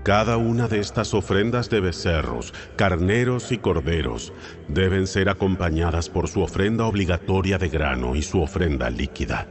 Cada 0.05 0.37
una 0.37 0.69
de 0.69 0.79
estas 0.79 1.13
ofrendas 1.13 1.69
de 1.71 1.81
becerros, 1.81 2.55
carneros 2.77 3.51
y 3.51 3.59
corderos 3.59 4.33
deben 4.69 5.09
ser 5.09 5.29
acompañadas 5.29 6.09
por 6.09 6.29
su 6.29 6.41
ofrenda 6.41 6.87
obligatoria 6.87 7.59
de 7.59 7.69
grano 7.69 8.15
y 8.15 8.23
su 8.23 8.41
ofrenda 8.41 8.91
líquida. 8.91 9.49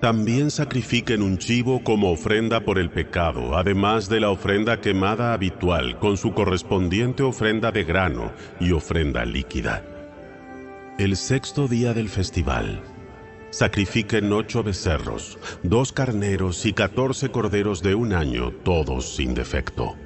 También 0.00 0.50
sacrifiquen 0.50 1.20
un 1.20 1.36
chivo 1.36 1.84
como 1.84 2.10
ofrenda 2.10 2.60
por 2.60 2.78
el 2.78 2.88
pecado, 2.88 3.54
además 3.54 4.08
de 4.08 4.20
la 4.20 4.30
ofrenda 4.30 4.80
quemada 4.80 5.34
habitual 5.34 5.98
con 5.98 6.16
su 6.16 6.32
correspondiente 6.32 7.22
ofrenda 7.22 7.70
de 7.70 7.84
grano 7.84 8.32
y 8.58 8.72
ofrenda 8.72 9.26
líquida. 9.26 9.84
El 10.98 11.16
sexto 11.16 11.68
día 11.68 11.92
del 11.92 12.08
festival, 12.08 12.80
sacrifiquen 13.50 14.32
ocho 14.32 14.62
becerros, 14.62 15.38
dos 15.62 15.92
carneros 15.92 16.64
y 16.64 16.72
catorce 16.72 17.30
corderos 17.30 17.82
de 17.82 17.94
un 17.94 18.14
año, 18.14 18.52
todos 18.52 19.16
sin 19.16 19.34
defecto. 19.34 19.96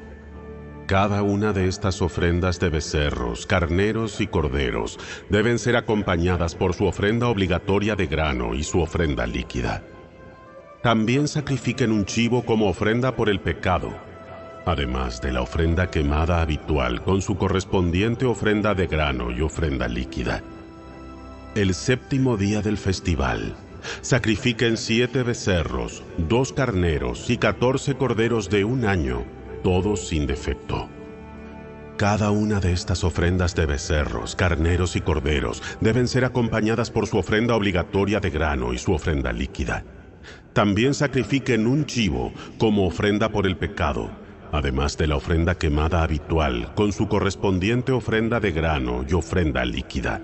Cada 0.86 1.22
una 1.22 1.54
de 1.54 1.66
estas 1.66 2.02
ofrendas 2.02 2.60
de 2.60 2.68
becerros, 2.68 3.46
carneros 3.46 4.20
y 4.20 4.26
corderos 4.26 4.98
deben 5.30 5.58
ser 5.58 5.76
acompañadas 5.76 6.54
por 6.54 6.74
su 6.74 6.84
ofrenda 6.84 7.28
obligatoria 7.28 7.96
de 7.96 8.06
grano 8.06 8.54
y 8.54 8.64
su 8.64 8.80
ofrenda 8.80 9.26
líquida. 9.26 9.82
También 10.82 11.26
sacrifiquen 11.26 11.90
un 11.90 12.04
chivo 12.04 12.44
como 12.44 12.68
ofrenda 12.68 13.16
por 13.16 13.30
el 13.30 13.40
pecado, 13.40 13.94
además 14.66 15.22
de 15.22 15.32
la 15.32 15.40
ofrenda 15.40 15.90
quemada 15.90 16.42
habitual 16.42 17.02
con 17.02 17.22
su 17.22 17.38
correspondiente 17.38 18.26
ofrenda 18.26 18.74
de 18.74 18.86
grano 18.86 19.30
y 19.30 19.40
ofrenda 19.40 19.88
líquida. 19.88 20.42
El 21.54 21.72
séptimo 21.72 22.36
día 22.36 22.60
del 22.60 22.76
festival, 22.76 23.56
sacrifiquen 24.02 24.76
siete 24.76 25.22
becerros, 25.22 26.02
dos 26.18 26.52
carneros 26.52 27.30
y 27.30 27.38
catorce 27.38 27.94
corderos 27.94 28.50
de 28.50 28.66
un 28.66 28.84
año, 28.84 29.24
todos 29.64 30.06
sin 30.08 30.26
defecto. 30.26 30.88
Cada 31.96 32.30
una 32.30 32.60
de 32.60 32.72
estas 32.72 33.02
ofrendas 33.02 33.54
de 33.54 33.64
becerros, 33.64 34.36
carneros 34.36 34.94
y 34.94 35.00
corderos 35.00 35.62
deben 35.80 36.06
ser 36.06 36.26
acompañadas 36.26 36.90
por 36.90 37.06
su 37.06 37.16
ofrenda 37.16 37.56
obligatoria 37.56 38.20
de 38.20 38.28
grano 38.28 38.74
y 38.74 38.78
su 38.78 38.92
ofrenda 38.92 39.32
líquida. 39.32 39.82
También 40.52 40.92
sacrifiquen 40.92 41.66
un 41.66 41.86
chivo 41.86 42.32
como 42.58 42.86
ofrenda 42.86 43.30
por 43.30 43.46
el 43.46 43.56
pecado, 43.56 44.10
además 44.52 44.98
de 44.98 45.06
la 45.06 45.16
ofrenda 45.16 45.54
quemada 45.54 46.02
habitual 46.02 46.74
con 46.74 46.92
su 46.92 47.08
correspondiente 47.08 47.90
ofrenda 47.90 48.40
de 48.40 48.52
grano 48.52 49.04
y 49.08 49.14
ofrenda 49.14 49.64
líquida. 49.64 50.20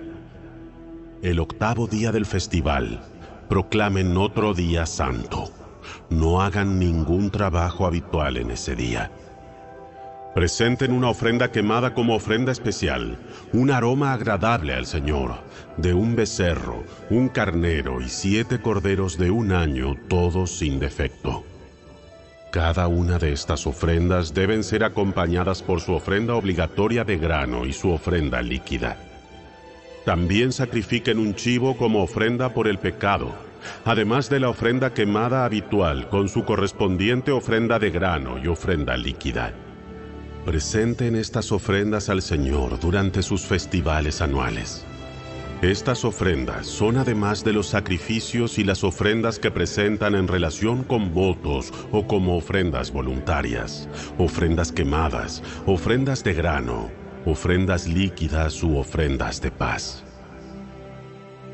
El 1.23 1.39
octavo 1.39 1.87
día 1.87 2.11
del 2.11 2.27
festival, 2.27 3.01
proclamen 3.49 4.15
otro 4.17 4.53
día 4.53 4.85
santo. 4.85 5.51
No 6.11 6.43
hagan 6.43 6.77
ningún 6.77 7.31
trabajo 7.31 7.87
habitual 7.87 8.37
en 8.37 8.51
ese 8.51 8.75
día 8.75 9.11
Presenten 10.33 10.93
una 10.93 11.09
ofrenda 11.09 11.51
quemada 11.51 11.93
como 11.93 12.15
ofrenda 12.15 12.53
especial, 12.53 13.17
un 13.51 13.69
aroma 13.69 14.13
agradable 14.13 14.73
al 14.73 14.85
Señor, 14.85 15.35
de 15.75 15.93
un 15.93 16.15
becerro, 16.15 16.85
un 17.09 17.27
carnero 17.27 17.99
y 17.99 18.07
siete 18.07 18.61
corderos 18.61 19.17
de 19.17 19.29
un 19.29 19.51
año, 19.51 19.97
todos 20.07 20.51
sin 20.51 20.79
defecto. 20.79 21.43
Cada 22.49 22.87
una 22.87 23.19
de 23.19 23.33
estas 23.33 23.67
ofrendas 23.67 24.33
deben 24.33 24.63
ser 24.63 24.85
acompañadas 24.85 25.61
por 25.61 25.81
su 25.81 25.93
ofrenda 25.93 26.35
obligatoria 26.35 27.03
de 27.03 27.17
grano 27.17 27.65
y 27.65 27.73
su 27.73 27.91
ofrenda 27.91 28.41
líquida. 28.41 28.97
También 30.05 30.53
sacrifiquen 30.53 31.19
un 31.19 31.35
chivo 31.35 31.75
como 31.75 32.03
ofrenda 32.03 32.53
por 32.53 32.69
el 32.69 32.77
pecado, 32.77 33.35
además 33.83 34.29
de 34.29 34.39
la 34.39 34.49
ofrenda 34.49 34.93
quemada 34.93 35.43
habitual 35.43 36.07
con 36.07 36.29
su 36.29 36.45
correspondiente 36.45 37.31
ofrenda 37.31 37.79
de 37.79 37.91
grano 37.91 38.39
y 38.41 38.47
ofrenda 38.47 38.95
líquida. 38.95 39.53
Presenten 40.45 41.15
estas 41.15 41.51
ofrendas 41.51 42.09
al 42.09 42.23
Señor 42.23 42.79
durante 42.79 43.21
sus 43.21 43.43
festivales 43.43 44.21
anuales. 44.21 44.83
Estas 45.61 46.03
ofrendas 46.03 46.65
son 46.65 46.97
además 46.97 47.43
de 47.43 47.53
los 47.53 47.67
sacrificios 47.67 48.57
y 48.57 48.63
las 48.63 48.83
ofrendas 48.83 49.37
que 49.37 49.51
presentan 49.51 50.15
en 50.15 50.27
relación 50.27 50.83
con 50.83 51.13
votos 51.13 51.71
o 51.91 52.07
como 52.07 52.35
ofrendas 52.35 52.91
voluntarias, 52.91 53.87
ofrendas 54.17 54.71
quemadas, 54.71 55.43
ofrendas 55.67 56.23
de 56.23 56.33
grano, 56.33 56.89
ofrendas 57.27 57.87
líquidas 57.87 58.63
u 58.63 58.77
ofrendas 58.77 59.41
de 59.41 59.51
paz. 59.51 60.03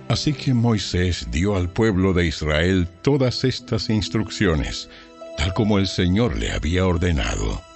Así 0.08 0.32
que 0.32 0.54
Moisés 0.54 1.28
dio 1.30 1.58
al 1.58 1.70
pueblo 1.70 2.14
de 2.14 2.26
Israel 2.28 2.88
todas 3.02 3.44
estas 3.44 3.90
instrucciones, 3.90 4.90
tal 5.38 5.54
como 5.54 5.78
el 5.78 5.88
Señor 5.88 6.38
le 6.38 6.54
había 6.54 6.88
ordenado. 6.88 7.67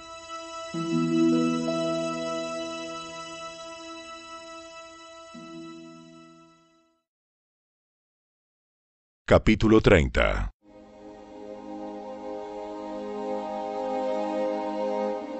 Capítulo 9.26 9.82
30 9.82 10.50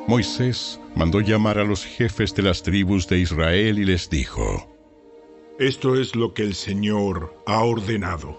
Moisés 0.06 0.78
mandó 0.94 1.20
llamar 1.20 1.58
a 1.58 1.64
los 1.64 1.86
jefes 1.86 2.34
de 2.34 2.42
las 2.42 2.62
tribus 2.62 3.08
de 3.08 3.20
Israel 3.20 3.78
y 3.78 3.86
les 3.86 4.10
dijo, 4.10 4.68
Esto 5.58 5.98
es 5.98 6.14
lo 6.14 6.34
que 6.34 6.42
el 6.42 6.54
Señor 6.54 7.34
ha 7.46 7.64
ordenado. 7.64 8.36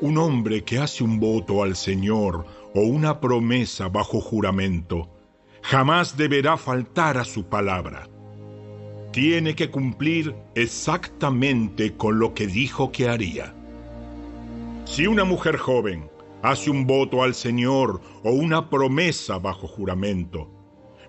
Un 0.00 0.16
hombre 0.16 0.64
que 0.64 0.78
hace 0.78 1.04
un 1.04 1.20
voto 1.20 1.62
al 1.62 1.76
Señor 1.76 2.46
o 2.74 2.80
una 2.80 3.20
promesa 3.20 3.90
bajo 3.90 4.22
juramento, 4.22 5.19
jamás 5.62 6.16
deberá 6.16 6.56
faltar 6.56 7.18
a 7.18 7.24
su 7.24 7.44
palabra. 7.44 8.08
Tiene 9.12 9.54
que 9.54 9.70
cumplir 9.70 10.34
exactamente 10.54 11.96
con 11.96 12.18
lo 12.18 12.32
que 12.34 12.46
dijo 12.46 12.92
que 12.92 13.08
haría. 13.08 13.54
Si 14.84 15.06
una 15.06 15.24
mujer 15.24 15.56
joven 15.56 16.08
hace 16.42 16.70
un 16.70 16.86
voto 16.86 17.22
al 17.22 17.34
Señor 17.34 18.00
o 18.22 18.30
una 18.30 18.70
promesa 18.70 19.38
bajo 19.38 19.66
juramento, 19.66 20.48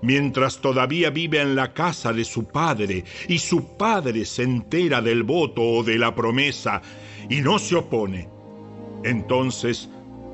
mientras 0.01 0.59
todavía 0.59 1.09
vive 1.09 1.41
en 1.41 1.55
la 1.55 1.73
casa 1.73 2.11
de 2.11 2.25
su 2.25 2.45
padre 2.45 3.05
y 3.27 3.37
su 3.37 3.77
padre 3.77 4.25
se 4.25 4.43
entera 4.43 5.01
del 5.01 5.23
voto 5.23 5.61
o 5.61 5.83
de 5.83 5.97
la 5.97 6.13
promesa 6.15 6.81
y 7.29 7.41
no 7.41 7.59
se 7.59 7.75
opone, 7.75 8.29
entonces 9.03 9.89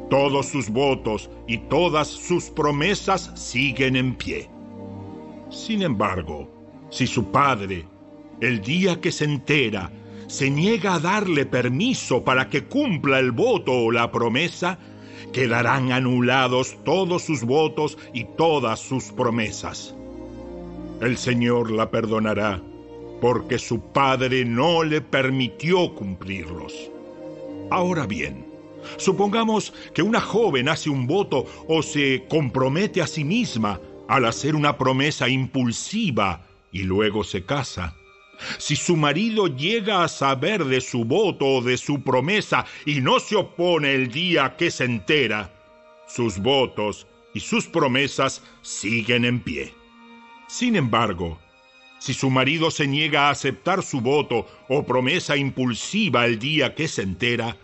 todos 0.09 0.47
sus 0.47 0.69
votos 0.69 1.29
y 1.47 1.57
todas 1.57 2.07
sus 2.07 2.49
promesas 2.49 3.31
siguen 3.35 3.95
en 3.95 4.15
pie. 4.15 4.49
Sin 5.49 5.81
embargo, 5.81 6.49
si 6.89 7.07
su 7.07 7.31
padre, 7.31 7.85
el 8.41 8.61
día 8.61 8.99
que 9.01 9.11
se 9.11 9.25
entera, 9.25 9.91
se 10.27 10.49
niega 10.49 10.95
a 10.95 10.99
darle 10.99 11.45
permiso 11.45 12.23
para 12.23 12.49
que 12.49 12.65
cumpla 12.65 13.19
el 13.19 13.31
voto 13.31 13.71
o 13.71 13.91
la 13.91 14.11
promesa, 14.11 14.77
quedarán 15.31 15.91
anulados 15.91 16.77
todos 16.83 17.23
sus 17.23 17.43
votos 17.43 17.97
y 18.13 18.25
todas 18.37 18.79
sus 18.79 19.05
promesas. 19.05 19.95
El 21.01 21.17
Señor 21.17 21.71
la 21.71 21.91
perdonará 21.91 22.61
porque 23.21 23.57
su 23.57 23.79
padre 23.79 24.45
no 24.45 24.83
le 24.83 25.01
permitió 25.01 25.93
cumplirlos. 25.95 26.91
Ahora 27.69 28.05
bien, 28.05 28.46
supongamos 28.97 29.73
que 29.93 30.01
una 30.01 30.21
joven 30.21 30.69
hace 30.69 30.89
un 30.89 31.07
voto 31.07 31.45
o 31.67 31.83
se 31.83 32.25
compromete 32.29 33.01
a 33.01 33.07
sí 33.07 33.23
misma 33.23 33.79
al 34.07 34.25
hacer 34.25 34.55
una 34.55 34.77
promesa 34.77 35.27
impulsiva 35.27 36.45
y 36.71 36.83
luego 36.83 37.23
se 37.23 37.43
casa. 37.43 37.95
Si 38.59 38.75
su 38.75 38.95
marido 38.95 39.47
llega 39.47 40.03
a 40.03 40.07
saber 40.07 40.65
de 40.65 40.81
su 40.81 41.05
voto 41.05 41.45
o 41.45 41.61
de 41.61 41.77
su 41.77 42.03
promesa 42.03 42.65
y 42.85 43.01
no 43.01 43.19
se 43.19 43.35
opone 43.35 43.93
el 43.93 44.11
día 44.11 44.55
que 44.57 44.69
se 44.69 44.85
entera, 44.85 45.51
sus 46.07 46.37
votos 46.37 47.07
y 47.33 47.39
sus 47.39 47.67
promesas 47.67 48.43
siguen 48.61 49.25
en 49.25 49.39
pie. 49.39 49.73
Sin 50.47 50.75
embargo, 50.75 51.39
si 51.99 52.13
su 52.13 52.29
marido 52.29 52.71
se 52.71 52.87
niega 52.87 53.27
a 53.27 53.31
aceptar 53.31 53.83
su 53.83 54.01
voto 54.01 54.47
o 54.69 54.83
promesa 54.83 55.35
impulsiva 55.35 56.25
el 56.25 56.39
día 56.39 56.75
que 56.75 56.87
se 56.87 57.01
entera, 57.01 57.57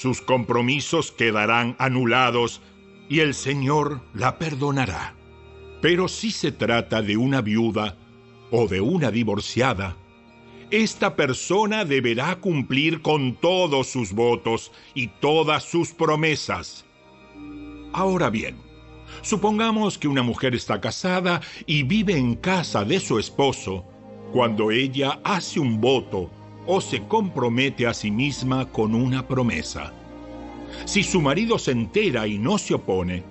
sus 0.00 0.22
compromisos 0.22 1.12
quedarán 1.12 1.76
anulados 1.78 2.62
y 3.10 3.20
el 3.20 3.34
Señor 3.34 4.00
la 4.14 4.38
perdonará. 4.38 5.14
Pero 5.82 6.08
si 6.08 6.30
se 6.30 6.52
trata 6.52 7.02
de 7.02 7.18
una 7.18 7.42
viuda 7.42 7.98
o 8.50 8.66
de 8.66 8.80
una 8.80 9.10
divorciada, 9.10 9.96
esta 10.70 11.16
persona 11.16 11.84
deberá 11.84 12.36
cumplir 12.36 13.02
con 13.02 13.34
todos 13.34 13.88
sus 13.88 14.14
votos 14.14 14.72
y 14.94 15.08
todas 15.08 15.64
sus 15.64 15.92
promesas. 15.92 16.86
Ahora 17.92 18.30
bien, 18.30 18.56
supongamos 19.20 19.98
que 19.98 20.08
una 20.08 20.22
mujer 20.22 20.54
está 20.54 20.80
casada 20.80 21.42
y 21.66 21.82
vive 21.82 22.16
en 22.16 22.36
casa 22.36 22.86
de 22.86 23.00
su 23.00 23.18
esposo 23.18 23.84
cuando 24.32 24.70
ella 24.70 25.20
hace 25.24 25.60
un 25.60 25.78
voto 25.78 26.30
o 26.66 26.80
se 26.80 27.02
compromete 27.04 27.86
a 27.86 27.94
sí 27.94 28.10
misma 28.10 28.66
con 28.70 28.94
una 28.94 29.26
promesa. 29.26 29.92
Si 30.84 31.02
su 31.02 31.20
marido 31.20 31.58
se 31.58 31.72
entera 31.72 32.26
y 32.26 32.38
no 32.38 32.58
se 32.58 32.74
opone, 32.74 33.22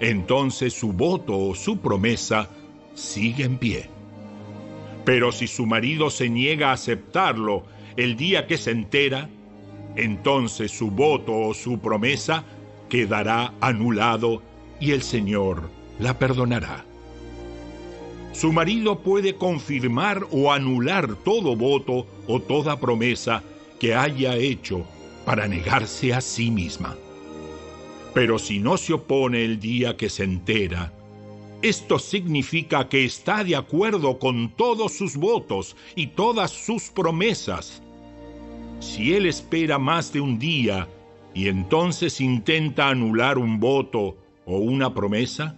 entonces 0.00 0.72
su 0.72 0.92
voto 0.92 1.38
o 1.38 1.54
su 1.54 1.78
promesa 1.78 2.48
sigue 2.94 3.44
en 3.44 3.58
pie. 3.58 3.88
Pero 5.04 5.32
si 5.32 5.46
su 5.46 5.66
marido 5.66 6.10
se 6.10 6.28
niega 6.28 6.70
a 6.70 6.74
aceptarlo 6.74 7.64
el 7.96 8.16
día 8.16 8.46
que 8.46 8.56
se 8.56 8.70
entera, 8.70 9.28
entonces 9.96 10.72
su 10.72 10.90
voto 10.90 11.34
o 11.34 11.54
su 11.54 11.78
promesa 11.78 12.44
quedará 12.88 13.52
anulado 13.60 14.42
y 14.80 14.92
el 14.92 15.02
Señor 15.02 15.70
la 15.98 16.18
perdonará. 16.18 16.84
Su 18.34 18.52
marido 18.52 18.98
puede 18.98 19.36
confirmar 19.36 20.26
o 20.32 20.52
anular 20.52 21.14
todo 21.14 21.54
voto 21.54 22.04
o 22.26 22.40
toda 22.40 22.80
promesa 22.80 23.44
que 23.78 23.94
haya 23.94 24.36
hecho 24.36 24.84
para 25.24 25.46
negarse 25.46 26.12
a 26.12 26.20
sí 26.20 26.50
misma. 26.50 26.96
Pero 28.12 28.40
si 28.40 28.58
no 28.58 28.76
se 28.76 28.92
opone 28.92 29.44
el 29.44 29.60
día 29.60 29.96
que 29.96 30.08
se 30.08 30.24
entera, 30.24 30.92
esto 31.62 32.00
significa 32.00 32.88
que 32.88 33.04
está 33.04 33.44
de 33.44 33.54
acuerdo 33.54 34.18
con 34.18 34.50
todos 34.50 34.92
sus 34.92 35.16
votos 35.16 35.76
y 35.94 36.08
todas 36.08 36.50
sus 36.50 36.90
promesas. 36.90 37.82
Si 38.80 39.14
él 39.14 39.26
espera 39.26 39.78
más 39.78 40.12
de 40.12 40.20
un 40.20 40.40
día 40.40 40.88
y 41.34 41.46
entonces 41.46 42.20
intenta 42.20 42.88
anular 42.88 43.38
un 43.38 43.60
voto 43.60 44.16
o 44.44 44.58
una 44.58 44.92
promesa, 44.92 45.56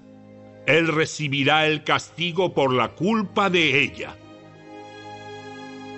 él 0.67 0.89
recibirá 0.89 1.67
el 1.67 1.85
castigo 1.85 2.53
por 2.53 2.73
la 2.73 2.89
culpa 2.89 3.49
de 3.51 3.83
ella. 3.83 4.17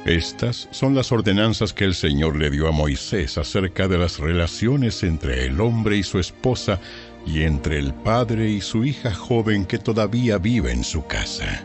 Estas 0.04 0.68
son 0.70 0.94
las 0.94 1.12
ordenanzas 1.12 1.74
que 1.74 1.84
el 1.84 1.94
Señor 1.94 2.36
le 2.36 2.50
dio 2.50 2.68
a 2.68 2.72
Moisés 2.72 3.36
acerca 3.36 3.88
de 3.88 3.98
las 3.98 4.18
relaciones 4.18 5.02
entre 5.02 5.44
el 5.44 5.60
hombre 5.60 5.98
y 5.98 6.02
su 6.02 6.18
esposa 6.18 6.80
y 7.26 7.42
entre 7.42 7.78
el 7.78 7.92
padre 7.92 8.48
y 8.48 8.60
su 8.60 8.84
hija 8.84 9.12
joven 9.12 9.66
que 9.66 9.78
todavía 9.78 10.38
vive 10.38 10.72
en 10.72 10.84
su 10.84 11.06
casa. 11.06 11.62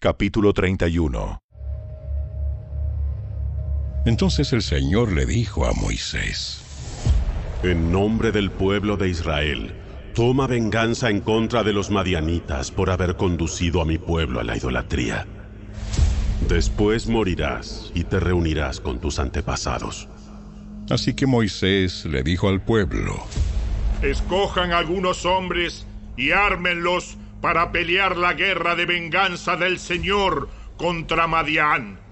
Capítulo 0.00 0.52
31 0.52 1.43
Entonces 4.04 4.52
el 4.52 4.62
Señor 4.62 5.12
le 5.12 5.24
dijo 5.24 5.64
a 5.66 5.72
Moisés, 5.72 6.62
En 7.62 7.90
nombre 7.90 8.32
del 8.32 8.50
pueblo 8.50 8.98
de 8.98 9.08
Israel, 9.08 9.72
toma 10.14 10.46
venganza 10.46 11.08
en 11.08 11.20
contra 11.20 11.62
de 11.62 11.72
los 11.72 11.90
madianitas 11.90 12.70
por 12.70 12.90
haber 12.90 13.16
conducido 13.16 13.80
a 13.80 13.86
mi 13.86 13.96
pueblo 13.96 14.40
a 14.40 14.44
la 14.44 14.56
idolatría. 14.56 15.26
Después 16.48 17.06
morirás 17.06 17.90
y 17.94 18.04
te 18.04 18.20
reunirás 18.20 18.80
con 18.80 19.00
tus 19.00 19.18
antepasados. 19.18 20.08
Así 20.90 21.14
que 21.14 21.26
Moisés 21.26 22.04
le 22.04 22.22
dijo 22.22 22.50
al 22.50 22.60
pueblo, 22.60 23.24
Escojan 24.02 24.72
algunos 24.72 25.24
hombres 25.24 25.86
y 26.18 26.32
ármenlos 26.32 27.16
para 27.40 27.72
pelear 27.72 28.18
la 28.18 28.34
guerra 28.34 28.74
de 28.74 28.84
venganza 28.84 29.56
del 29.56 29.78
Señor 29.78 30.50
contra 30.76 31.26
Madián. 31.26 32.03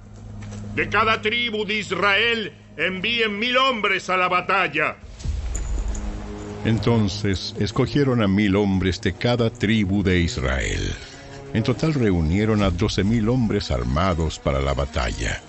De 0.74 0.88
cada 0.88 1.20
tribu 1.20 1.66
de 1.66 1.78
Israel 1.78 2.52
envíen 2.78 3.38
mil 3.38 3.58
hombres 3.58 4.08
a 4.08 4.16
la 4.16 4.28
batalla. 4.28 4.96
Entonces 6.64 7.54
escogieron 7.58 8.22
a 8.22 8.28
mil 8.28 8.56
hombres 8.56 9.00
de 9.00 9.12
cada 9.12 9.50
tribu 9.50 10.02
de 10.02 10.20
Israel. 10.20 10.80
En 11.52 11.62
total 11.62 11.92
reunieron 11.92 12.62
a 12.62 12.70
doce 12.70 13.04
mil 13.04 13.28
hombres 13.28 13.70
armados 13.70 14.38
para 14.38 14.60
la 14.60 14.72
batalla. 14.72 15.42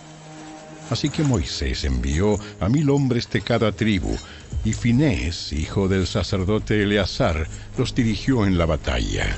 Así 0.89 1.09
que 1.09 1.23
Moisés 1.23 1.85
envió 1.85 2.37
a 2.59 2.67
mil 2.67 2.89
hombres 2.89 3.29
de 3.29 3.41
cada 3.41 3.71
tribu, 3.71 4.17
y 4.65 4.73
Finés, 4.73 5.53
hijo 5.53 5.87
del 5.87 6.05
sacerdote 6.05 6.83
Eleazar, 6.83 7.47
los 7.77 7.95
dirigió 7.95 8.45
en 8.45 8.57
la 8.57 8.65
batalla. 8.65 9.37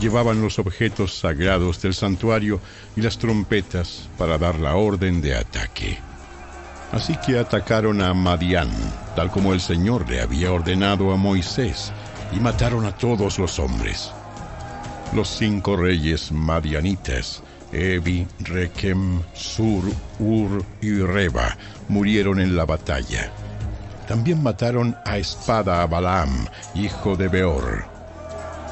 Llevaban 0.00 0.40
los 0.40 0.58
objetos 0.58 1.18
sagrados 1.18 1.82
del 1.82 1.92
santuario 1.92 2.60
y 2.96 3.00
las 3.00 3.18
trompetas 3.18 4.08
para 4.16 4.38
dar 4.38 4.58
la 4.60 4.76
orden 4.76 5.20
de 5.20 5.34
ataque. 5.34 5.98
Así 6.92 7.16
que 7.16 7.38
atacaron 7.38 8.00
a 8.00 8.14
Madián, 8.14 8.70
tal 9.14 9.30
como 9.30 9.52
el 9.52 9.60
Señor 9.60 10.08
le 10.08 10.22
había 10.22 10.52
ordenado 10.52 11.12
a 11.12 11.16
Moisés, 11.16 11.92
y 12.32 12.40
mataron 12.40 12.86
a 12.86 12.96
todos 12.96 13.38
los 13.38 13.58
hombres. 13.58 14.10
Los 15.12 15.28
cinco 15.28 15.76
reyes 15.76 16.32
madianitas, 16.32 17.42
Evi, 17.72 18.26
Rekem, 18.40 19.20
Sur, 19.34 19.84
Ur 20.18 20.64
y 20.80 21.00
Reba, 21.00 21.56
murieron 21.88 22.40
en 22.40 22.56
la 22.56 22.64
batalla. 22.64 23.30
También 24.06 24.42
mataron 24.42 24.96
a 25.04 25.18
espada 25.18 25.82
a 25.82 25.86
Balaam, 25.86 26.46
hijo 26.74 27.16
de 27.16 27.28
Beor. 27.28 27.97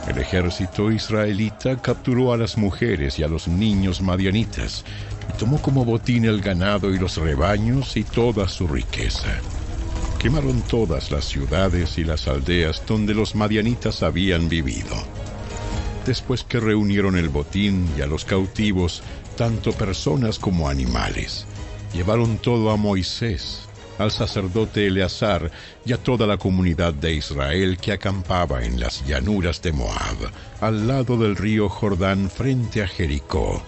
El 0.06 0.18
ejército 0.18 0.92
israelita 0.92 1.76
capturó 1.82 2.32
a 2.32 2.36
las 2.36 2.56
mujeres 2.56 3.18
y 3.18 3.24
a 3.24 3.28
los 3.28 3.48
niños 3.48 4.00
madianitas 4.00 4.84
y 5.28 5.38
tomó 5.38 5.60
como 5.60 5.84
botín 5.84 6.24
el 6.24 6.40
ganado 6.40 6.94
y 6.94 6.98
los 6.98 7.16
rebaños 7.16 7.96
y 7.96 8.04
toda 8.04 8.46
su 8.46 8.68
riqueza. 8.68 9.40
Quemaron 10.18 10.62
todas 10.62 11.10
las 11.10 11.24
ciudades 11.24 11.98
y 11.98 12.04
las 12.04 12.28
aldeas 12.28 12.82
donde 12.86 13.14
los 13.14 13.34
madianitas 13.34 14.04
habían 14.04 14.48
vivido. 14.48 14.94
Después 16.06 16.44
que 16.44 16.60
reunieron 16.60 17.16
el 17.16 17.28
botín 17.28 17.88
y 17.98 18.00
a 18.00 18.06
los 18.06 18.24
cautivos, 18.24 19.02
tanto 19.36 19.72
personas 19.72 20.38
como 20.38 20.68
animales, 20.68 21.46
llevaron 21.92 22.38
todo 22.38 22.70
a 22.70 22.76
Moisés, 22.76 23.65
al 23.98 24.10
sacerdote 24.10 24.86
Eleazar 24.86 25.50
y 25.84 25.92
a 25.92 25.98
toda 25.98 26.26
la 26.26 26.36
comunidad 26.36 26.94
de 26.94 27.14
Israel 27.14 27.78
que 27.78 27.92
acampaba 27.92 28.64
en 28.64 28.78
las 28.80 29.06
llanuras 29.06 29.62
de 29.62 29.72
Moab, 29.72 30.16
al 30.60 30.86
lado 30.86 31.16
del 31.16 31.36
río 31.36 31.68
Jordán 31.68 32.30
frente 32.30 32.82
a 32.82 32.88
Jericó. 32.88 33.62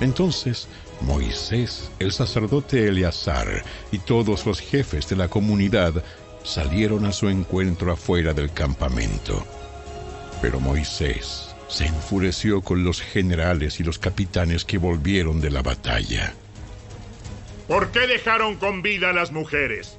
Entonces 0.00 0.68
Moisés, 1.02 1.90
el 1.98 2.12
sacerdote 2.12 2.86
Eleazar 2.86 3.64
y 3.90 3.98
todos 3.98 4.46
los 4.46 4.60
jefes 4.60 5.08
de 5.08 5.16
la 5.16 5.28
comunidad 5.28 6.02
salieron 6.44 7.04
a 7.04 7.12
su 7.12 7.28
encuentro 7.28 7.92
afuera 7.92 8.32
del 8.32 8.52
campamento. 8.52 9.44
Pero 10.40 10.60
Moisés 10.60 11.54
se 11.68 11.86
enfureció 11.86 12.60
con 12.60 12.84
los 12.84 13.00
generales 13.00 13.80
y 13.80 13.84
los 13.84 13.98
capitanes 13.98 14.64
que 14.64 14.78
volvieron 14.78 15.40
de 15.40 15.50
la 15.50 15.62
batalla. 15.62 16.34
¿Por 17.68 17.92
qué 17.92 18.06
dejaron 18.06 18.56
con 18.56 18.82
vida 18.82 19.10
a 19.10 19.12
las 19.12 19.30
mujeres? 19.30 19.96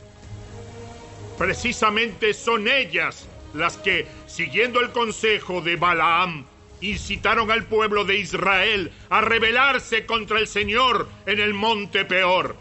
Precisamente 1.38 2.34
son 2.34 2.68
ellas 2.68 3.28
las 3.54 3.78
que, 3.78 4.08
siguiendo 4.28 4.80
el 4.82 4.92
consejo 4.92 5.62
de 5.62 5.76
Balaam, 5.76 6.46
incitaron 6.82 7.50
al 7.50 7.66
pueblo 7.66 8.04
de 8.04 8.18
Israel 8.18 8.92
a 9.10 9.22
rebelarse 9.22 10.06
contra 10.06 10.40
el 10.40 10.48
Señor 10.48 11.08
en 11.26 11.40
el 11.40 11.54
monte 11.54 12.06
Peor. 12.06 12.56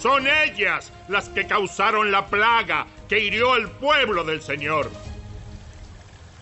Son 0.00 0.26
ellas 0.26 0.92
las 1.08 1.28
que 1.28 1.46
causaron 1.46 2.10
la 2.10 2.26
plaga 2.26 2.86
que 3.08 3.20
hirió 3.20 3.52
al 3.52 3.70
pueblo 3.70 4.24
del 4.24 4.42
Señor. 4.42 4.90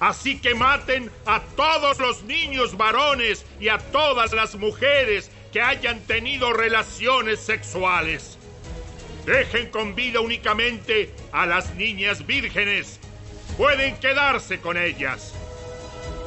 Así 0.01 0.39
que 0.39 0.55
maten 0.55 1.11
a 1.25 1.41
todos 1.57 1.99
los 1.99 2.25
niños 2.25 2.77
varones 2.77 3.47
y 3.61 3.69
a 3.69 3.79
todas 3.79 4.33
las 4.33 4.55
mujeres 4.57 5.31
que 5.55 5.63
hayan 5.63 6.01
tenido 6.01 6.53
relaciones 6.53 7.39
sexuales. 7.39 8.39
Dejen 9.25 9.71
con 9.71 9.95
vida 9.95 10.19
únicamente 10.19 11.15
a 11.31 11.47
las 11.47 11.77
niñas 11.77 12.27
vírgenes. 12.27 12.99
Pueden 13.57 13.97
quedarse 13.99 14.59
con 14.59 14.77
ellas. 14.77 15.33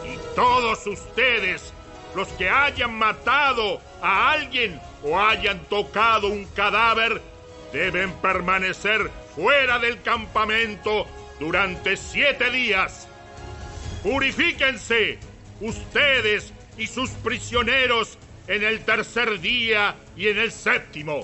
Y 0.05 0.17
todos 0.33 0.87
ustedes, 0.87 1.73
los 2.15 2.29
que 2.29 2.49
hayan 2.49 2.97
matado 2.97 3.81
a 4.01 4.31
alguien 4.31 4.79
o 5.03 5.19
hayan 5.19 5.59
tocado 5.65 6.29
un 6.29 6.45
cadáver, 6.45 7.21
deben 7.73 8.13
permanecer 8.13 9.11
fuera 9.35 9.77
del 9.77 10.01
campamento 10.03 11.05
durante 11.37 11.97
siete 11.97 12.49
días. 12.49 13.09
Purifíquense, 14.03 15.19
ustedes 15.59 16.53
y 16.77 16.87
sus 16.87 17.09
prisioneros, 17.09 18.17
en 18.47 18.63
el 18.63 18.79
tercer 18.81 19.39
día 19.39 19.95
y 20.15 20.27
en 20.27 20.37
el 20.37 20.51
séptimo. 20.51 21.21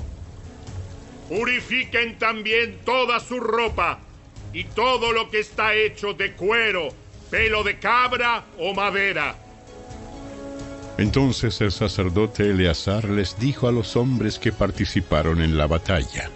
Purifiquen 1.30 2.18
también 2.18 2.80
toda 2.86 3.20
su 3.20 3.40
ropa 3.40 4.00
y 4.52 4.66
todo 4.66 5.12
lo 5.14 5.30
que 5.30 5.40
está 5.40 5.74
hecho 5.74 6.14
de 6.14 6.34
cuero, 6.34 6.90
pelo 7.32 7.64
de 7.64 7.80
cabra 7.80 8.44
o 8.60 8.74
madera. 8.74 9.36
Entonces 10.98 11.60
el 11.62 11.72
sacerdote 11.72 12.52
Eleazar 12.52 13.06
les 13.06 13.40
dijo 13.40 13.68
a 13.68 13.72
los 13.72 13.96
hombres 13.96 14.38
que 14.38 14.52
participaron 14.52 15.42
en 15.42 15.58
la 15.58 15.66
batalla. 15.66 16.30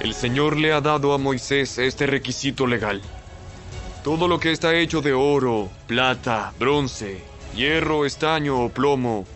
El 0.00 0.14
Señor 0.14 0.56
le 0.56 0.72
ha 0.72 0.80
dado 0.80 1.12
a 1.12 1.18
Moisés 1.18 1.76
este 1.78 2.06
requisito 2.06 2.66
legal. 2.66 3.02
Todo 4.04 4.28
lo 4.28 4.38
que 4.38 4.52
está 4.52 4.74
hecho 4.74 5.02
de 5.02 5.12
oro, 5.12 5.68
plata, 5.86 6.54
bronce, 6.58 7.20
hierro, 7.54 8.06
estaño 8.06 8.62
o 8.62 8.68
plomo, 8.70 9.26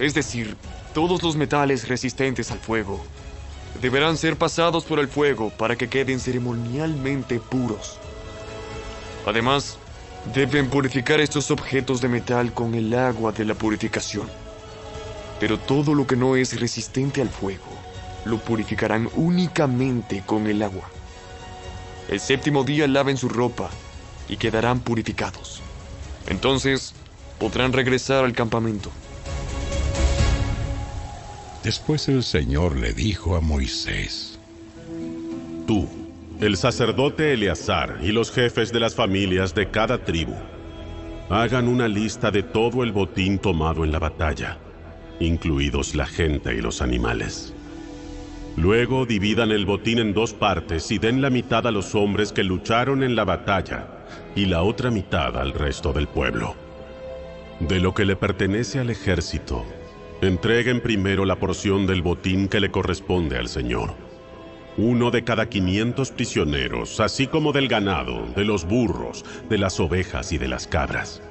es 0.00 0.14
decir, 0.14 0.56
todos 0.94 1.22
los 1.22 1.36
metales 1.36 1.86
resistentes 1.86 2.50
al 2.50 2.58
fuego, 2.58 3.04
deberán 3.82 4.16
ser 4.16 4.36
pasados 4.36 4.84
por 4.84 4.98
el 4.98 5.08
fuego 5.08 5.50
para 5.50 5.76
que 5.76 5.88
queden 5.88 6.18
ceremonialmente 6.18 7.38
puros. 7.38 7.98
Además, 9.26 9.78
deben 10.34 10.68
purificar 10.70 11.20
estos 11.20 11.50
objetos 11.50 12.00
de 12.00 12.08
metal 12.08 12.52
con 12.54 12.74
el 12.74 12.94
agua 12.94 13.32
de 13.32 13.44
la 13.44 13.54
purificación. 13.54 14.26
Pero 15.38 15.58
todo 15.58 15.94
lo 15.94 16.06
que 16.06 16.16
no 16.16 16.34
es 16.34 16.58
resistente 16.58 17.20
al 17.20 17.28
fuego, 17.28 17.68
lo 18.24 18.38
purificarán 18.38 19.08
únicamente 19.14 20.22
con 20.24 20.46
el 20.46 20.62
agua. 20.62 20.88
El 22.08 22.20
séptimo 22.20 22.64
día 22.64 22.88
laven 22.88 23.18
su 23.18 23.28
ropa 23.28 23.68
y 24.28 24.38
quedarán 24.38 24.80
purificados. 24.80 25.60
Entonces 26.26 26.94
podrán 27.38 27.74
regresar 27.74 28.24
al 28.24 28.32
campamento. 28.32 28.90
Después 31.62 32.08
el 32.08 32.22
Señor 32.22 32.76
le 32.76 32.94
dijo 32.94 33.36
a 33.36 33.40
Moisés, 33.40 34.38
Tú, 35.66 35.86
el 36.40 36.56
sacerdote 36.56 37.34
Eleazar 37.34 37.98
y 38.02 38.12
los 38.12 38.30
jefes 38.32 38.72
de 38.72 38.80
las 38.80 38.94
familias 38.94 39.54
de 39.54 39.70
cada 39.70 40.02
tribu, 40.02 40.34
hagan 41.28 41.68
una 41.68 41.86
lista 41.86 42.30
de 42.30 42.42
todo 42.42 42.82
el 42.82 42.92
botín 42.92 43.38
tomado 43.38 43.84
en 43.84 43.92
la 43.92 43.98
batalla, 43.98 44.56
incluidos 45.20 45.94
la 45.94 46.06
gente 46.06 46.54
y 46.54 46.62
los 46.62 46.80
animales. 46.80 47.52
Luego 48.56 49.04
dividan 49.04 49.52
el 49.52 49.66
botín 49.66 49.98
en 49.98 50.14
dos 50.14 50.32
partes 50.32 50.90
y 50.90 50.98
den 50.98 51.20
la 51.20 51.28
mitad 51.28 51.66
a 51.66 51.70
los 51.70 51.94
hombres 51.94 52.32
que 52.32 52.42
lucharon 52.42 53.02
en 53.02 53.14
la 53.14 53.24
batalla 53.24 53.86
y 54.34 54.46
la 54.46 54.62
otra 54.62 54.90
mitad 54.90 55.36
al 55.36 55.52
resto 55.52 55.92
del 55.92 56.08
pueblo. 56.08 56.54
De 57.60 57.80
lo 57.80 57.92
que 57.92 58.06
le 58.06 58.16
pertenece 58.16 58.78
al 58.78 58.88
ejército, 58.88 59.66
entreguen 60.20 60.80
primero 60.80 61.24
la 61.24 61.36
porción 61.36 61.86
del 61.86 62.02
botín 62.02 62.48
que 62.48 62.60
le 62.60 62.70
corresponde 62.70 63.38
al 63.38 63.48
Señor. 63.48 63.94
Uno 64.76 65.10
de 65.10 65.24
cada 65.24 65.48
500 65.48 66.10
prisioneros, 66.12 67.00
así 67.00 67.26
como 67.26 67.52
del 67.52 67.68
ganado, 67.68 68.26
de 68.36 68.44
los 68.44 68.66
burros, 68.66 69.24
de 69.48 69.58
las 69.58 69.80
ovejas 69.80 70.32
y 70.32 70.38
de 70.38 70.48
las 70.48 70.66
cabras. 70.66 71.22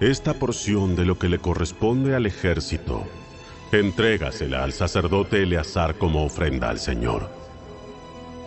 Esta 0.00 0.34
porción 0.34 0.96
de 0.96 1.04
lo 1.04 1.18
que 1.18 1.28
le 1.28 1.38
corresponde 1.38 2.14
al 2.14 2.26
ejército, 2.26 3.06
entrégasela 3.72 4.64
al 4.64 4.72
sacerdote 4.72 5.42
Eleazar 5.42 5.94
como 5.96 6.24
ofrenda 6.24 6.70
al 6.70 6.78
Señor. 6.78 7.30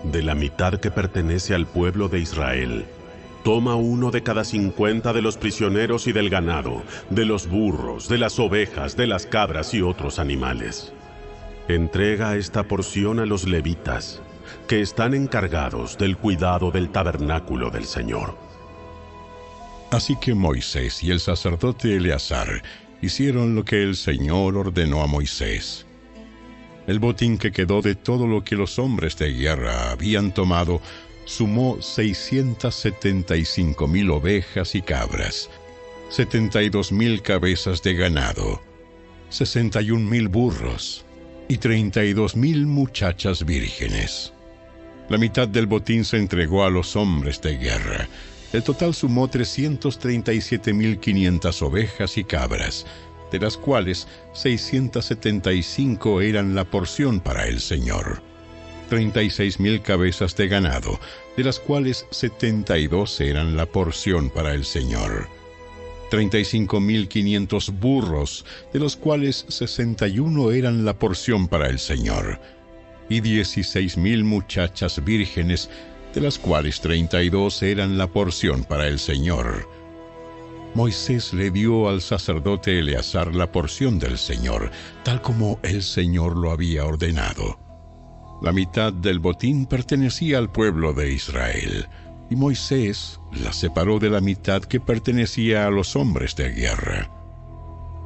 De 0.03 0.21
la 0.21 0.35
mitad 0.35 0.79
que 0.79 0.91
pertenece 0.91 1.55
al 1.55 1.65
pueblo 1.65 2.09
de 2.09 2.19
Israel, 2.19 2.85
Toma 3.43 3.75
uno 3.75 4.09
de 4.09 4.23
cada 4.23 4.45
cincuenta 4.45 5.11
de 5.11 5.21
los 5.21 5.37
prisioneros 5.37 6.07
y 6.07 6.13
del 6.13 6.29
ganado, 6.29 6.81
de 7.09 7.25
los 7.25 7.47
burros, 7.47 8.07
de 8.07 8.17
las 8.17 8.39
ovejas, 8.39 8.95
de 8.95 9.05
las 9.05 9.25
cabras 9.25 9.73
y 9.73 9.81
otros 9.81 10.17
animales. 10.17 10.93
Entrega 11.67 12.37
esta 12.37 12.63
porción 12.63 13.19
a 13.19 13.25
los 13.25 13.45
levitas, 13.45 14.21
que 14.67 14.79
están 14.79 15.13
encargados 15.13 15.97
del 15.97 16.15
cuidado 16.15 16.71
del 16.71 16.89
tabernáculo 16.89 17.69
del 17.69 17.83
Señor. 17.83 18.37
Así 19.91 20.15
que 20.15 20.33
Moisés 20.33 21.03
y 21.03 21.11
el 21.11 21.19
sacerdote 21.19 21.97
Eleazar 21.97 22.63
hicieron 23.01 23.55
lo 23.55 23.65
que 23.65 23.83
el 23.83 23.97
Señor 23.97 24.55
ordenó 24.55 25.03
a 25.03 25.07
Moisés. 25.07 25.85
El 26.87 26.99
botín 26.99 27.37
que 27.37 27.51
quedó 27.51 27.81
de 27.81 27.95
todo 27.95 28.25
lo 28.25 28.43
que 28.43 28.55
los 28.55 28.79
hombres 28.79 29.17
de 29.17 29.33
guerra 29.33 29.91
habían 29.91 30.33
tomado 30.33 30.81
sumó 31.25 31.81
675 31.81 33.87
mil 33.87 34.11
ovejas 34.11 34.75
y 34.75 34.81
cabras, 34.81 35.49
72 36.09 36.91
mil 36.91 37.21
cabezas 37.21 37.81
de 37.81 37.93
ganado, 37.95 38.61
61 39.29 40.09
mil 40.09 40.27
burros 40.27 41.05
y 41.47 41.57
32 41.57 42.35
mil 42.35 42.67
muchachas 42.67 43.45
vírgenes. 43.45 44.33
La 45.09 45.17
mitad 45.17 45.47
del 45.47 45.67
botín 45.67 46.03
se 46.05 46.17
entregó 46.17 46.63
a 46.63 46.69
los 46.69 46.95
hombres 46.95 47.41
de 47.41 47.57
guerra. 47.57 48.07
El 48.53 48.63
total 48.63 48.93
sumó 48.93 49.29
337.500 49.29 51.61
ovejas 51.61 52.17
y 52.17 52.23
cabras, 52.23 52.85
de 53.31 53.39
las 53.39 53.57
cuales 53.57 54.07
675 54.33 56.21
eran 56.21 56.55
la 56.55 56.63
porción 56.63 57.19
para 57.19 57.47
el 57.47 57.59
Señor. 57.59 58.23
36 58.93 59.59
mil 59.59 59.81
cabezas 59.81 60.35
de 60.35 60.47
ganado, 60.47 60.99
de 61.35 61.43
las 61.43 61.59
cuales 61.59 62.05
72 62.11 63.21
eran 63.21 63.57
la 63.57 63.65
porción 63.65 64.29
para 64.29 64.53
el 64.53 64.65
Señor. 64.65 65.27
35 66.11 66.79
mil 66.79 67.07
500 67.07 67.71
burros, 67.79 68.45
de 68.71 68.77
los 68.77 68.95
cuales 68.95 69.47
61 69.47 70.51
eran 70.51 70.85
la 70.85 70.93
porción 70.99 71.47
para 71.47 71.69
el 71.69 71.79
Señor. 71.79 72.39
Y 73.09 73.21
16 73.21 73.97
mil 73.97 74.23
muchachas 74.25 75.03
vírgenes, 75.03 75.71
de 76.13 76.21
las 76.21 76.37
cuales 76.37 76.79
32 76.79 77.63
eran 77.63 77.97
la 77.97 78.05
porción 78.05 78.63
para 78.63 78.87
el 78.87 78.99
Señor. 78.99 79.67
Moisés 80.75 81.33
le 81.33 81.49
dio 81.49 81.89
al 81.89 81.99
sacerdote 81.99 82.77
Eleazar 82.77 83.33
la 83.33 83.51
porción 83.51 83.97
del 83.97 84.19
Señor, 84.19 84.69
tal 85.03 85.19
como 85.23 85.59
el 85.63 85.81
Señor 85.81 86.37
lo 86.37 86.51
había 86.51 86.85
ordenado. 86.85 87.62
La 88.43 88.51
mitad 88.51 88.91
del 88.91 89.19
botín 89.19 89.65
pertenecía 89.65 90.37
al 90.37 90.51
pueblo 90.51 90.93
de 90.93 91.13
Israel, 91.13 91.87
y 92.29 92.35
Moisés 92.35 93.21
la 93.31 93.53
separó 93.53 93.99
de 93.99 94.09
la 94.09 94.19
mitad 94.19 94.61
que 94.61 94.81
pertenecía 94.81 95.65
a 95.65 95.71
los 95.71 95.95
hombres 95.95 96.35
de 96.35 96.49
guerra. 96.49 97.09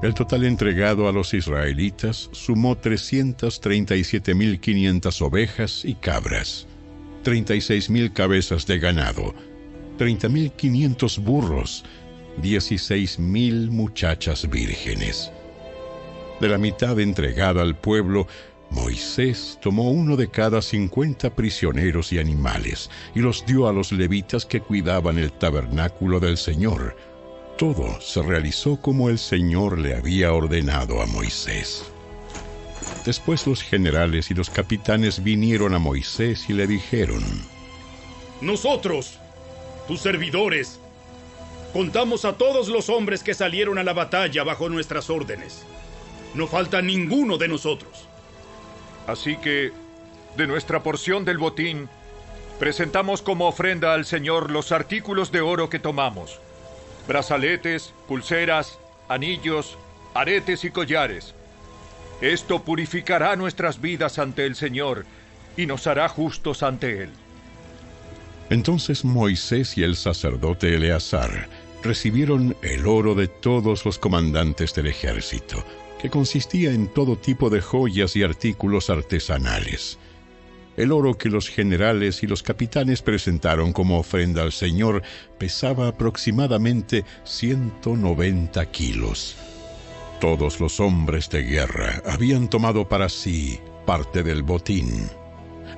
El 0.03 0.13
total 0.13 0.45
entregado 0.45 1.09
a 1.09 1.11
los 1.11 1.33
israelitas 1.33 2.29
sumó 2.33 2.79
337.500 2.79 5.21
ovejas 5.23 5.83
y 5.83 5.95
cabras, 5.95 6.67
36.000 7.23 8.13
cabezas 8.13 8.67
de 8.67 8.77
ganado, 8.77 9.33
30.500 9.97 11.23
burros, 11.23 11.83
16.000 12.43 13.71
muchachas 13.71 14.47
vírgenes. 14.47 15.31
De 16.39 16.47
la 16.47 16.59
mitad 16.59 16.99
entregada 16.99 17.63
al 17.63 17.75
pueblo 17.75 18.27
Moisés 18.69 19.57
tomó 19.61 19.91
uno 19.91 20.15
de 20.15 20.29
cada 20.29 20.61
cincuenta 20.61 21.33
prisioneros 21.33 22.11
y 22.11 22.19
animales 22.19 22.89
y 23.15 23.19
los 23.19 23.45
dio 23.45 23.67
a 23.67 23.73
los 23.73 23.91
levitas 23.91 24.45
que 24.45 24.59
cuidaban 24.61 25.17
el 25.17 25.31
tabernáculo 25.31 26.19
del 26.19 26.37
Señor. 26.37 26.95
Todo 27.57 27.99
se 28.01 28.21
realizó 28.21 28.79
como 28.79 29.09
el 29.09 29.17
Señor 29.17 29.79
le 29.79 29.95
había 29.95 30.33
ordenado 30.33 31.01
a 31.01 31.05
Moisés. 31.05 31.85
Después 33.05 33.47
los 33.47 33.63
generales 33.63 34.31
y 34.31 34.33
los 34.33 34.49
capitanes 34.49 35.23
vinieron 35.23 35.73
a 35.73 35.79
Moisés 35.79 36.49
y 36.49 36.53
le 36.53 36.67
dijeron, 36.67 37.23
Nosotros, 38.41 39.17
tus 39.87 40.01
servidores, 40.01 40.79
contamos 41.71 42.25
a 42.25 42.33
todos 42.33 42.67
los 42.67 42.89
hombres 42.89 43.23
que 43.23 43.33
salieron 43.33 43.77
a 43.77 43.83
la 43.83 43.93
batalla 43.93 44.43
bajo 44.43 44.67
nuestras 44.67 45.09
órdenes. 45.09 45.63
No 46.33 46.47
falta 46.47 46.81
ninguno 46.81 47.37
de 47.37 47.47
nosotros. 47.47 48.06
Así 49.07 49.37
que, 49.37 49.71
de 50.35 50.47
nuestra 50.47 50.83
porción 50.83 51.25
del 51.25 51.37
botín, 51.37 51.89
presentamos 52.59 53.21
como 53.21 53.47
ofrenda 53.47 53.93
al 53.93 54.05
Señor 54.05 54.51
los 54.51 54.71
artículos 54.71 55.31
de 55.31 55.41
oro 55.41 55.69
que 55.69 55.79
tomamos. 55.79 56.39
Brazaletes, 57.07 57.93
pulseras, 58.07 58.77
anillos, 59.07 59.77
aretes 60.13 60.65
y 60.65 60.71
collares. 60.71 61.33
Esto 62.21 62.63
purificará 62.63 63.35
nuestras 63.35 63.79
vidas 63.79 64.19
ante 64.19 64.45
el 64.45 64.55
Señor 64.55 65.05
y 65.55 65.65
nos 65.65 65.87
hará 65.87 66.09
justos 66.09 66.63
ante 66.63 67.03
Él. 67.03 67.09
Entonces 68.49 69.05
Moisés 69.05 69.77
y 69.77 69.83
el 69.83 69.95
sacerdote 69.95 70.75
Eleazar 70.75 71.47
recibieron 71.83 72.55
el 72.61 72.87
oro 72.87 73.13
de 73.13 73.27
todos 73.27 73.85
los 73.85 73.99
comandantes 73.99 74.73
del 74.73 74.87
ejército, 74.87 75.63
que 75.99 76.09
consistía 76.09 76.71
en 76.71 76.87
todo 76.87 77.17
tipo 77.17 77.49
de 77.49 77.61
joyas 77.61 78.15
y 78.15 78.23
artículos 78.23 78.89
artesanales. 78.89 79.97
El 80.77 80.91
oro 80.91 81.17
que 81.17 81.29
los 81.29 81.49
generales 81.49 82.21
y 82.21 82.27
los 82.27 82.43
capitanes 82.43 83.01
presentaron 83.01 83.73
como 83.73 83.97
ofrenda 83.97 84.43
al 84.43 84.51
Señor 84.51 85.01
pesaba 85.39 85.87
aproximadamente 85.87 87.03
190 87.23 88.63
kilos. 88.67 89.35
Todos 90.21 90.59
los 90.59 90.79
hombres 90.79 91.29
de 91.29 91.43
guerra 91.43 92.01
habían 92.05 92.47
tomado 92.47 92.87
para 92.87 93.09
sí 93.09 93.59
parte 93.87 94.21
del 94.21 94.43
botín. 94.43 95.09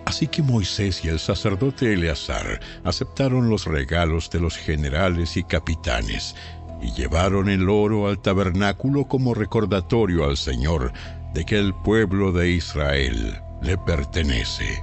Así 0.06 0.28
que 0.28 0.42
Moisés 0.42 1.06
y 1.06 1.08
el 1.08 1.20
sacerdote 1.20 1.94
Eleazar 1.94 2.60
aceptaron 2.84 3.50
los 3.50 3.66
regalos 3.66 4.30
de 4.30 4.40
los 4.40 4.58
generales 4.58 5.38
y 5.38 5.44
capitanes 5.44 6.36
y 6.82 6.92
llevaron 6.92 7.50
el 7.50 7.70
oro 7.70 8.08
al 8.08 8.22
tabernáculo 8.22 9.06
como 9.06 9.34
recordatorio 9.34 10.26
al 10.26 10.38
Señor 10.38 10.94
de 11.34 11.46
que 11.46 11.58
el 11.58 11.74
pueblo 11.74 12.32
de 12.32 12.52
Israel 12.52 13.40
le 13.62 13.78
pertenece. 13.78 14.82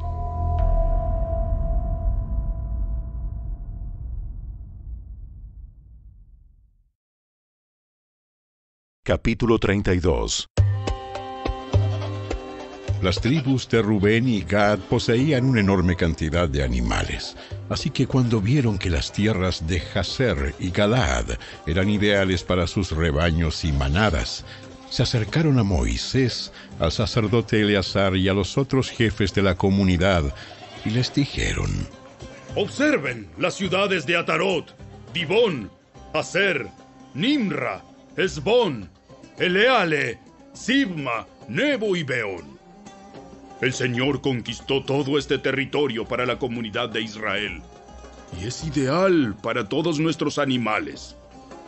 Capítulo 9.03 9.59
32 9.59 10.49
Las 13.07 13.21
tribus 13.21 13.69
de 13.69 13.83
Rubén 13.83 14.27
y 14.27 14.43
Gad 14.43 14.81
poseían 14.81 15.45
una 15.45 15.61
enorme 15.61 15.95
cantidad 15.95 16.49
de 16.49 16.65
animales, 16.65 17.37
así 17.69 17.91
que 17.91 18.09
cuando 18.09 18.41
vieron 18.41 18.79
que 18.79 18.91
las 18.91 19.13
tierras 19.13 19.65
de 19.69 19.79
Jazer 19.79 20.57
y 20.59 20.73
Galaad 20.73 21.39
eran 21.69 21.89
ideales 21.89 22.43
para 22.43 22.67
sus 22.67 22.91
rebaños 22.91 23.65
y 23.65 23.71
manadas, 23.71 24.45
se 24.91 25.05
acercaron 25.05 25.61
a 25.61 25.63
Moisés, 25.63 26.53
al 26.81 26.91
sacerdote 26.91 27.61
Eleazar 27.61 28.17
y 28.17 28.29
a 28.29 28.35
los 28.35 28.59
otros 28.59 28.91
jefes 28.91 29.33
de 29.33 29.43
la 29.43 29.55
comunidad 29.55 30.35
y 30.85 30.91
les 30.91 31.15
dijeron: 31.15 31.71
Observen 32.57 33.29
las 33.39 33.55
ciudades 33.55 34.05
de 34.05 34.17
Atarot, 34.17 34.75
Dibón, 35.15 35.71
Hazer, 36.13 36.67
Nimra, 37.15 37.85
Esbón, 38.17 38.91
Eleale, 39.39 40.19
Sibma, 40.55 41.25
Nebo 41.47 41.95
y 41.95 42.03
Beón. 42.03 42.56
El 43.61 43.73
Señor 43.73 44.21
conquistó 44.21 44.85
todo 44.85 45.19
este 45.19 45.39
territorio 45.39 46.05
para 46.05 46.27
la 46.27 46.39
comunidad 46.39 46.91
de 46.91 47.01
Israel 47.01 47.63
y 48.41 48.47
es 48.47 48.65
ideal 48.65 49.37
para 49.43 49.69
todos 49.69 49.99
nuestros 49.99 50.39
animales. 50.39 51.17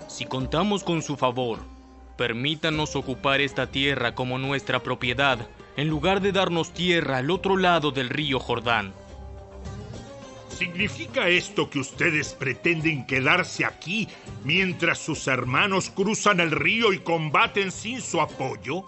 Si 0.09 0.25
contamos 0.25 0.85
con 0.85 1.03
su 1.03 1.17
favor, 1.17 1.61
permítanos 2.17 2.97
ocupar 2.97 3.41
esta 3.41 3.69
tierra 3.69 4.15
como 4.15 4.39
nuestra 4.39 4.83
propiedad, 4.83 5.49
en 5.77 5.89
lugar 5.89 6.21
de 6.21 6.33
darnos 6.33 6.73
tierra 6.73 7.19
al 7.19 7.31
otro 7.31 7.57
lado 7.57 7.91
del 7.91 8.09
río 8.09 8.41
Jordán. 8.41 8.93
¿Significa 10.49 11.29
esto 11.29 11.71
que 11.71 11.79
ustedes 11.79 12.35
pretenden 12.35 13.07
quedarse 13.07 13.65
aquí 13.65 14.09
mientras 14.45 14.99
sus 14.99 15.29
hermanos 15.29 15.91
cruzan 15.91 16.41
el 16.41 16.51
río 16.51 16.93
y 16.93 16.99
combaten 16.99 17.71
sin 17.71 18.01
su 18.01 18.21
apoyo? 18.21 18.85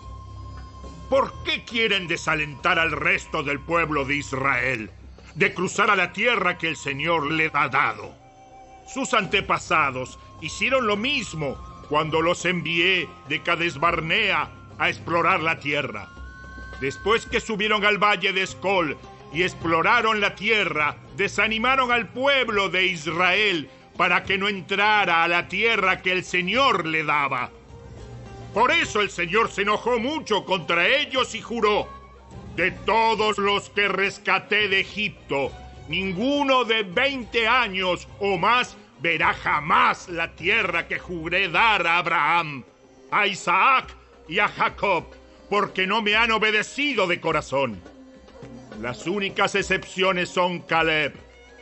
¿Por 1.10 1.42
qué 1.42 1.64
quieren 1.64 2.06
desalentar 2.06 2.78
al 2.78 2.92
resto 2.92 3.42
del 3.42 3.58
pueblo 3.58 4.04
de 4.04 4.14
Israel 4.14 4.92
de 5.34 5.52
cruzar 5.52 5.90
a 5.90 5.96
la 5.96 6.12
tierra 6.12 6.56
que 6.56 6.68
el 6.68 6.76
Señor 6.76 7.32
le 7.32 7.50
ha 7.52 7.68
dado? 7.68 8.14
Sus 8.86 9.12
antepasados 9.12 10.20
hicieron 10.40 10.86
lo 10.86 10.96
mismo 10.96 11.58
cuando 11.88 12.22
los 12.22 12.44
envié 12.44 13.08
de 13.28 13.42
Cades 13.42 13.80
Barnea 13.80 14.50
a 14.78 14.88
explorar 14.88 15.40
la 15.40 15.58
tierra. 15.58 16.08
Después 16.80 17.26
que 17.26 17.40
subieron 17.40 17.84
al 17.84 17.98
valle 17.98 18.32
de 18.32 18.42
Escol 18.42 18.96
y 19.32 19.42
exploraron 19.42 20.20
la 20.20 20.36
tierra, 20.36 20.94
desanimaron 21.16 21.90
al 21.90 22.06
pueblo 22.06 22.68
de 22.68 22.86
Israel 22.86 23.68
para 23.96 24.22
que 24.22 24.38
no 24.38 24.48
entrara 24.48 25.24
a 25.24 25.28
la 25.28 25.48
tierra 25.48 26.02
que 26.02 26.12
el 26.12 26.24
Señor 26.24 26.86
le 26.86 27.02
daba. 27.02 27.50
Por 28.54 28.72
eso 28.72 29.00
el 29.00 29.10
Señor 29.10 29.50
se 29.50 29.62
enojó 29.62 29.98
mucho 29.98 30.44
contra 30.44 30.88
ellos 30.88 31.34
y 31.34 31.40
juró, 31.40 31.88
de 32.56 32.72
todos 32.72 33.38
los 33.38 33.70
que 33.70 33.86
rescaté 33.86 34.68
de 34.68 34.80
Egipto, 34.80 35.52
ninguno 35.88 36.64
de 36.64 36.82
20 36.82 37.46
años 37.46 38.08
o 38.18 38.36
más 38.36 38.76
verá 39.00 39.34
jamás 39.34 40.08
la 40.08 40.34
tierra 40.34 40.88
que 40.88 40.98
juré 40.98 41.48
dar 41.48 41.86
a 41.86 41.98
Abraham, 41.98 42.64
a 43.10 43.26
Isaac 43.26 43.94
y 44.28 44.40
a 44.40 44.48
Jacob, 44.48 45.04
porque 45.48 45.86
no 45.86 46.02
me 46.02 46.16
han 46.16 46.32
obedecido 46.32 47.06
de 47.06 47.20
corazón. 47.20 47.80
Las 48.80 49.06
únicas 49.06 49.54
excepciones 49.54 50.28
son 50.28 50.60
Caleb, 50.60 51.14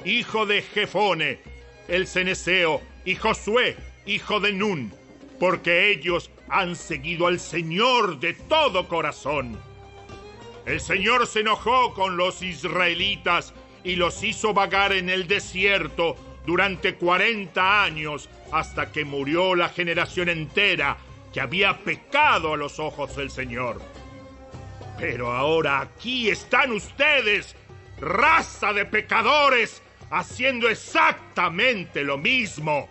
hijo 0.05 0.47
de 0.47 0.62
Jefone, 0.62 1.39
el 1.86 2.07
ceneseo, 2.07 2.81
y 3.05 3.15
Josué, 3.15 3.76
hijo 4.07 4.41
de 4.41 4.52
Nun, 4.52 4.92
porque 5.39 5.91
ellos 5.91 6.31
han 6.50 6.76
seguido 6.76 7.26
al 7.26 7.40
Señor 7.40 8.20
de 8.20 8.34
todo 8.34 8.88
corazón. 8.88 9.58
El 10.66 10.80
Señor 10.80 11.26
se 11.26 11.40
enojó 11.40 11.94
con 11.94 12.16
los 12.16 12.42
israelitas 12.42 13.54
y 13.84 13.96
los 13.96 14.22
hizo 14.22 14.52
vagar 14.52 14.92
en 14.92 15.08
el 15.08 15.26
desierto 15.26 16.16
durante 16.44 16.94
40 16.94 17.82
años 17.82 18.28
hasta 18.52 18.90
que 18.92 19.04
murió 19.04 19.54
la 19.54 19.68
generación 19.68 20.28
entera 20.28 20.96
que 21.32 21.40
había 21.40 21.78
pecado 21.78 22.54
a 22.54 22.56
los 22.56 22.78
ojos 22.78 23.16
del 23.16 23.30
Señor. 23.30 23.80
Pero 24.98 25.32
ahora 25.32 25.80
aquí 25.80 26.28
están 26.28 26.72
ustedes, 26.72 27.54
raza 28.00 28.72
de 28.72 28.84
pecadores, 28.84 29.82
haciendo 30.10 30.68
exactamente 30.68 32.02
lo 32.02 32.18
mismo. 32.18 32.88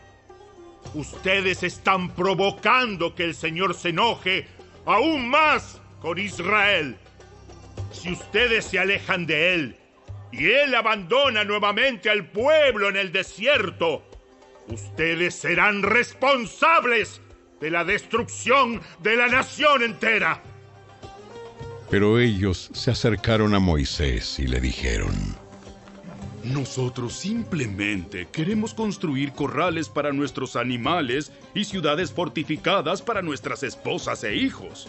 Ustedes 0.93 1.63
están 1.63 2.09
provocando 2.09 3.13
que 3.13 3.23
el 3.23 3.35
Señor 3.35 3.75
se 3.75 3.89
enoje 3.89 4.47
aún 4.85 5.29
más 5.29 5.81
con 6.01 6.17
Israel. 6.17 6.97
Si 7.91 8.11
ustedes 8.11 8.65
se 8.65 8.79
alejan 8.79 9.25
de 9.25 9.53
Él 9.53 9.75
y 10.31 10.45
Él 10.45 10.75
abandona 10.75 11.43
nuevamente 11.43 12.09
al 12.09 12.25
pueblo 12.25 12.89
en 12.89 12.97
el 12.97 13.11
desierto, 13.11 14.03
ustedes 14.67 15.35
serán 15.35 15.83
responsables 15.83 17.21
de 17.59 17.71
la 17.71 17.83
destrucción 17.83 18.81
de 19.01 19.15
la 19.15 19.27
nación 19.27 19.83
entera. 19.83 20.41
Pero 21.89 22.19
ellos 22.19 22.69
se 22.73 22.91
acercaron 22.91 23.55
a 23.55 23.59
Moisés 23.59 24.39
y 24.39 24.47
le 24.47 24.59
dijeron, 24.59 25.15
nosotros 26.53 27.13
simplemente 27.13 28.27
queremos 28.31 28.73
construir 28.73 29.33
corrales 29.33 29.89
para 29.89 30.13
nuestros 30.13 30.55
animales 30.55 31.31
y 31.53 31.65
ciudades 31.65 32.11
fortificadas 32.11 33.01
para 33.01 33.21
nuestras 33.21 33.63
esposas 33.63 34.23
e 34.23 34.35
hijos. 34.35 34.87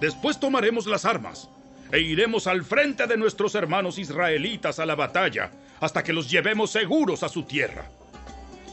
Después 0.00 0.40
tomaremos 0.40 0.86
las 0.86 1.04
armas 1.04 1.50
e 1.92 2.00
iremos 2.00 2.46
al 2.46 2.64
frente 2.64 3.06
de 3.06 3.16
nuestros 3.16 3.54
hermanos 3.54 3.98
israelitas 3.98 4.78
a 4.78 4.86
la 4.86 4.94
batalla 4.94 5.50
hasta 5.80 6.02
que 6.02 6.12
los 6.12 6.30
llevemos 6.30 6.70
seguros 6.70 7.22
a 7.22 7.28
su 7.28 7.42
tierra. 7.42 7.90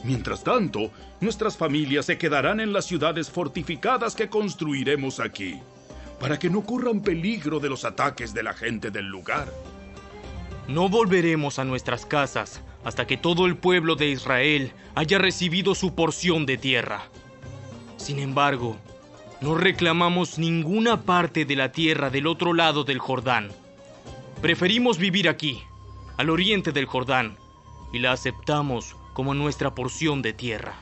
Mientras 0.04 0.42
tanto, 0.42 0.90
nuestras 1.20 1.56
familias 1.56 2.06
se 2.06 2.18
quedarán 2.18 2.58
en 2.60 2.72
las 2.72 2.86
ciudades 2.86 3.30
fortificadas 3.30 4.16
que 4.16 4.28
construiremos 4.28 5.20
aquí, 5.20 5.60
para 6.18 6.38
que 6.38 6.50
no 6.50 6.62
corran 6.62 7.02
peligro 7.02 7.60
de 7.60 7.68
los 7.68 7.84
ataques 7.84 8.34
de 8.34 8.42
la 8.42 8.54
gente 8.54 8.90
del 8.90 9.06
lugar. 9.06 9.46
No 10.68 10.88
volveremos 10.88 11.58
a 11.58 11.64
nuestras 11.64 12.06
casas 12.06 12.62
hasta 12.84 13.06
que 13.06 13.16
todo 13.16 13.46
el 13.46 13.56
pueblo 13.56 13.96
de 13.96 14.08
Israel 14.08 14.72
haya 14.94 15.18
recibido 15.18 15.74
su 15.74 15.94
porción 15.94 16.46
de 16.46 16.56
tierra. 16.56 17.04
Sin 17.96 18.18
embargo, 18.18 18.76
no 19.40 19.54
reclamamos 19.54 20.38
ninguna 20.38 21.02
parte 21.02 21.44
de 21.44 21.56
la 21.56 21.72
tierra 21.72 22.10
del 22.10 22.26
otro 22.26 22.52
lado 22.52 22.84
del 22.84 22.98
Jordán. 22.98 23.50
Preferimos 24.40 24.98
vivir 24.98 25.28
aquí, 25.28 25.62
al 26.16 26.30
oriente 26.30 26.72
del 26.72 26.86
Jordán, 26.86 27.36
y 27.92 27.98
la 27.98 28.12
aceptamos 28.12 28.96
como 29.14 29.34
nuestra 29.34 29.74
porción 29.74 30.22
de 30.22 30.32
tierra. 30.32 30.74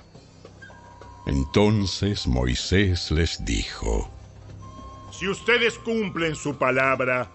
Entonces 1.27 2.27
Moisés 2.27 3.11
les 3.11 3.45
dijo, 3.45 4.11
Si 5.11 5.29
ustedes 5.29 5.79
cumplen 5.79 6.35
su 6.35 6.57
palabra, 6.57 7.31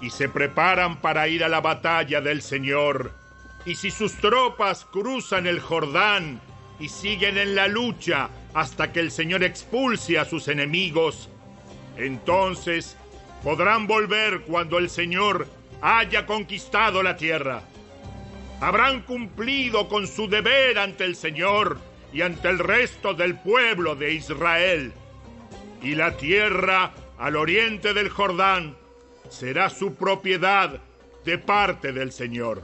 y 0.00 0.10
se 0.10 0.28
preparan 0.28 1.00
para 1.00 1.28
ir 1.28 1.44
a 1.44 1.48
la 1.48 1.60
batalla 1.60 2.20
del 2.20 2.42
Señor. 2.42 3.12
Y 3.64 3.74
si 3.74 3.90
sus 3.90 4.14
tropas 4.14 4.84
cruzan 4.84 5.46
el 5.46 5.60
Jordán 5.60 6.40
y 6.78 6.88
siguen 6.88 7.38
en 7.38 7.54
la 7.54 7.68
lucha 7.68 8.30
hasta 8.54 8.92
que 8.92 9.00
el 9.00 9.10
Señor 9.10 9.42
expulse 9.42 10.18
a 10.18 10.24
sus 10.24 10.48
enemigos, 10.48 11.28
entonces 11.96 12.96
podrán 13.42 13.86
volver 13.86 14.42
cuando 14.42 14.78
el 14.78 14.88
Señor 14.88 15.48
haya 15.80 16.26
conquistado 16.26 17.02
la 17.02 17.16
tierra. 17.16 17.62
Habrán 18.60 19.02
cumplido 19.02 19.88
con 19.88 20.06
su 20.06 20.28
deber 20.28 20.78
ante 20.78 21.04
el 21.04 21.14
Señor 21.14 21.78
y 22.12 22.22
ante 22.22 22.48
el 22.48 22.58
resto 22.58 23.14
del 23.14 23.36
pueblo 23.38 23.94
de 23.94 24.14
Israel. 24.14 24.92
Y 25.82 25.94
la 25.94 26.16
tierra 26.16 26.92
al 27.18 27.36
oriente 27.36 27.94
del 27.94 28.08
Jordán 28.08 28.76
será 29.28 29.70
su 29.70 29.94
propiedad 29.94 30.80
de 31.24 31.38
parte 31.38 31.92
del 31.92 32.12
Señor. 32.12 32.62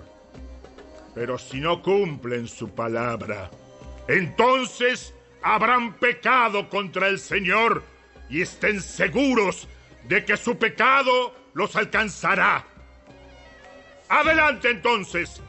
Pero 1.15 1.39
si 1.39 1.61
no 1.61 1.83
cumplen 1.83 2.49
su 2.49 2.71
palabra, 2.71 3.51
entonces 4.09 5.15
habrán 5.43 5.95
pecado 5.95 6.69
contra 6.69 7.09
el 7.09 7.19
Señor 7.19 7.83
y 8.29 8.43
estén 8.43 8.81
seguros 8.81 9.69
de 10.09 10.25
que 10.25 10.37
su 10.37 10.59
pecado 10.59 11.35
los 11.55 11.77
alcanzará. 11.77 12.65
Adelante 14.09 14.71
entonces, 14.71 15.41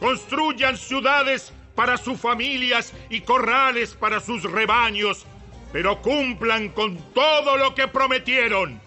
construyan 0.00 0.76
ciudades 0.76 1.52
para 1.74 1.96
sus 1.96 2.20
familias 2.20 2.92
y 3.08 3.20
corrales 3.20 3.94
para 3.94 4.20
sus 4.20 4.42
rebaños, 4.42 5.24
pero 5.72 6.02
cumplan 6.02 6.68
con 6.70 6.98
todo 7.14 7.56
lo 7.56 7.74
que 7.74 7.88
prometieron. 7.88 8.81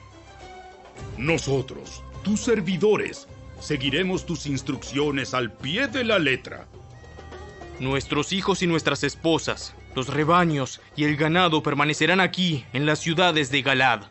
Nosotros, 1.17 2.03
tus 2.23 2.41
servidores, 2.41 3.27
seguiremos 3.59 4.25
tus 4.25 4.45
instrucciones 4.47 5.33
al 5.33 5.51
pie 5.51 5.87
de 5.87 6.03
la 6.03 6.19
letra. 6.19 6.67
Nuestros 7.79 8.33
hijos 8.33 8.61
y 8.61 8.67
nuestras 8.67 9.03
esposas, 9.03 9.75
los 9.95 10.07
rebaños 10.07 10.81
y 10.95 11.05
el 11.05 11.15
ganado 11.15 11.63
permanecerán 11.63 12.19
aquí, 12.19 12.65
en 12.73 12.85
las 12.85 12.99
ciudades 12.99 13.49
de 13.51 13.61
Galad. 13.61 14.03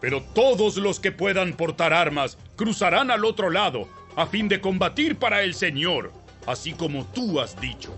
Pero 0.00 0.22
todos 0.22 0.76
los 0.76 0.98
que 0.98 1.12
puedan 1.12 1.54
portar 1.54 1.92
armas 1.92 2.38
cruzarán 2.56 3.10
al 3.10 3.24
otro 3.24 3.50
lado, 3.50 3.88
a 4.16 4.26
fin 4.26 4.48
de 4.48 4.60
combatir 4.60 5.16
para 5.16 5.42
el 5.42 5.54
Señor, 5.54 6.12
así 6.46 6.72
como 6.72 7.04
tú 7.06 7.40
has 7.40 7.60
dicho. 7.60 7.94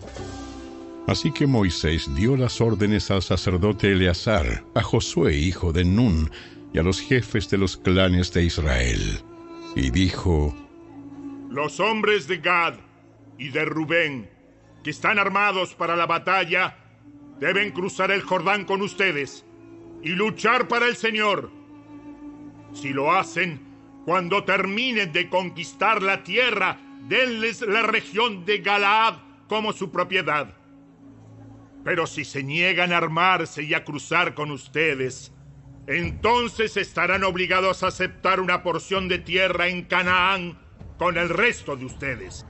Así 1.07 1.33
que 1.33 1.47
Moisés 1.47 2.09
dio 2.15 2.37
las 2.37 2.61
órdenes 2.61 3.11
al 3.11 3.23
sacerdote 3.23 3.93
Eleazar, 3.93 4.65
a 4.75 4.83
Josué, 4.83 5.37
hijo 5.37 5.73
de 5.73 5.85
Nun, 5.85 6.31
y 6.73 6.79
a 6.79 6.83
los 6.83 7.01
jefes 7.01 7.49
de 7.51 7.59
los 7.59 7.77
clanes 7.77 8.33
de 8.33 8.45
Israel, 8.45 9.21
y 9.77 9.91
dijo, 9.91 10.55
Los 11.51 11.81
hombres 11.81 12.27
de 12.29 12.39
Gad 12.39 12.75
y 13.39 13.51
de 13.51 13.65
Rubén, 13.65 14.31
que 14.83 14.91
están 14.91 15.19
armados 15.19 15.75
para 15.75 15.97
la 15.97 16.07
batalla, 16.07 16.77
deben 17.39 17.73
cruzar 17.73 18.11
el 18.11 18.23
Jordán 18.23 18.65
con 18.65 18.83
ustedes 18.83 19.45
y 20.03 20.11
luchar 20.11 20.69
para 20.69 20.87
el 20.87 20.97
Señor. 20.97 21.51
Si 22.73 22.93
lo 22.93 23.13
hacen, 23.13 23.61
cuando 24.05 24.45
terminen 24.45 25.13
de 25.13 25.29
conquistar 25.29 26.03
la 26.03 26.25
tierra, 26.25 26.81
denles 27.09 27.61
la 27.63 27.83
región 27.83 28.45
de 28.45 28.59
Galaad 28.59 29.17
como 29.47 29.73
su 29.73 29.91
propiedad. 29.91 30.55
Pero 31.85 32.07
si 32.07 32.25
se 32.25 32.43
niegan 32.43 32.93
a 32.93 32.97
armarse 32.97 33.63
y 33.63 33.75
a 33.75 33.85
cruzar 33.85 34.35
con 34.35 34.51
ustedes, 34.51 35.33
entonces 35.87 36.77
estarán 36.77 37.25
obligados 37.25 37.83
a 37.83 37.89
aceptar 37.89 38.41
una 38.41 38.63
porción 38.63 39.09
de 39.09 39.19
tierra 39.19 39.69
en 39.69 39.83
Canaán 39.83 40.59
con 40.99 41.19
el 41.19 41.29
resto 41.29 41.77
de 41.77 41.87
ustedes. 41.87 42.47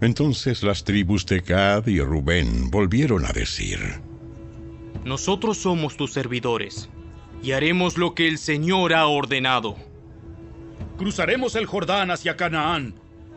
Entonces 0.00 0.62
las 0.62 0.84
tribus 0.84 1.26
de 1.26 1.40
Gad 1.40 1.86
y 1.86 2.00
Rubén 2.00 2.70
volvieron 2.70 3.24
a 3.24 3.32
decir, 3.32 3.78
Nosotros 5.04 5.58
somos 5.58 5.96
tus 5.96 6.12
servidores, 6.12 6.88
y 7.42 7.52
haremos 7.52 7.98
lo 7.98 8.14
que 8.14 8.26
el 8.26 8.38
Señor 8.38 8.94
ha 8.94 9.06
ordenado. 9.06 9.76
Cruzaremos 10.96 11.54
el 11.56 11.66
Jordán 11.66 12.10
hacia 12.10 12.36
Canaán, 12.36 12.94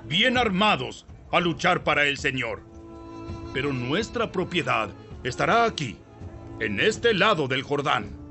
bien 0.07 0.37
armados, 0.37 1.05
a 1.31 1.39
luchar 1.39 1.83
para 1.83 2.05
el 2.05 2.17
Señor. 2.17 2.61
Pero 3.53 3.73
nuestra 3.73 4.31
propiedad 4.31 4.89
estará 5.23 5.65
aquí, 5.65 5.97
en 6.59 6.79
este 6.79 7.13
lado 7.13 7.47
del 7.47 7.63
Jordán. 7.63 8.24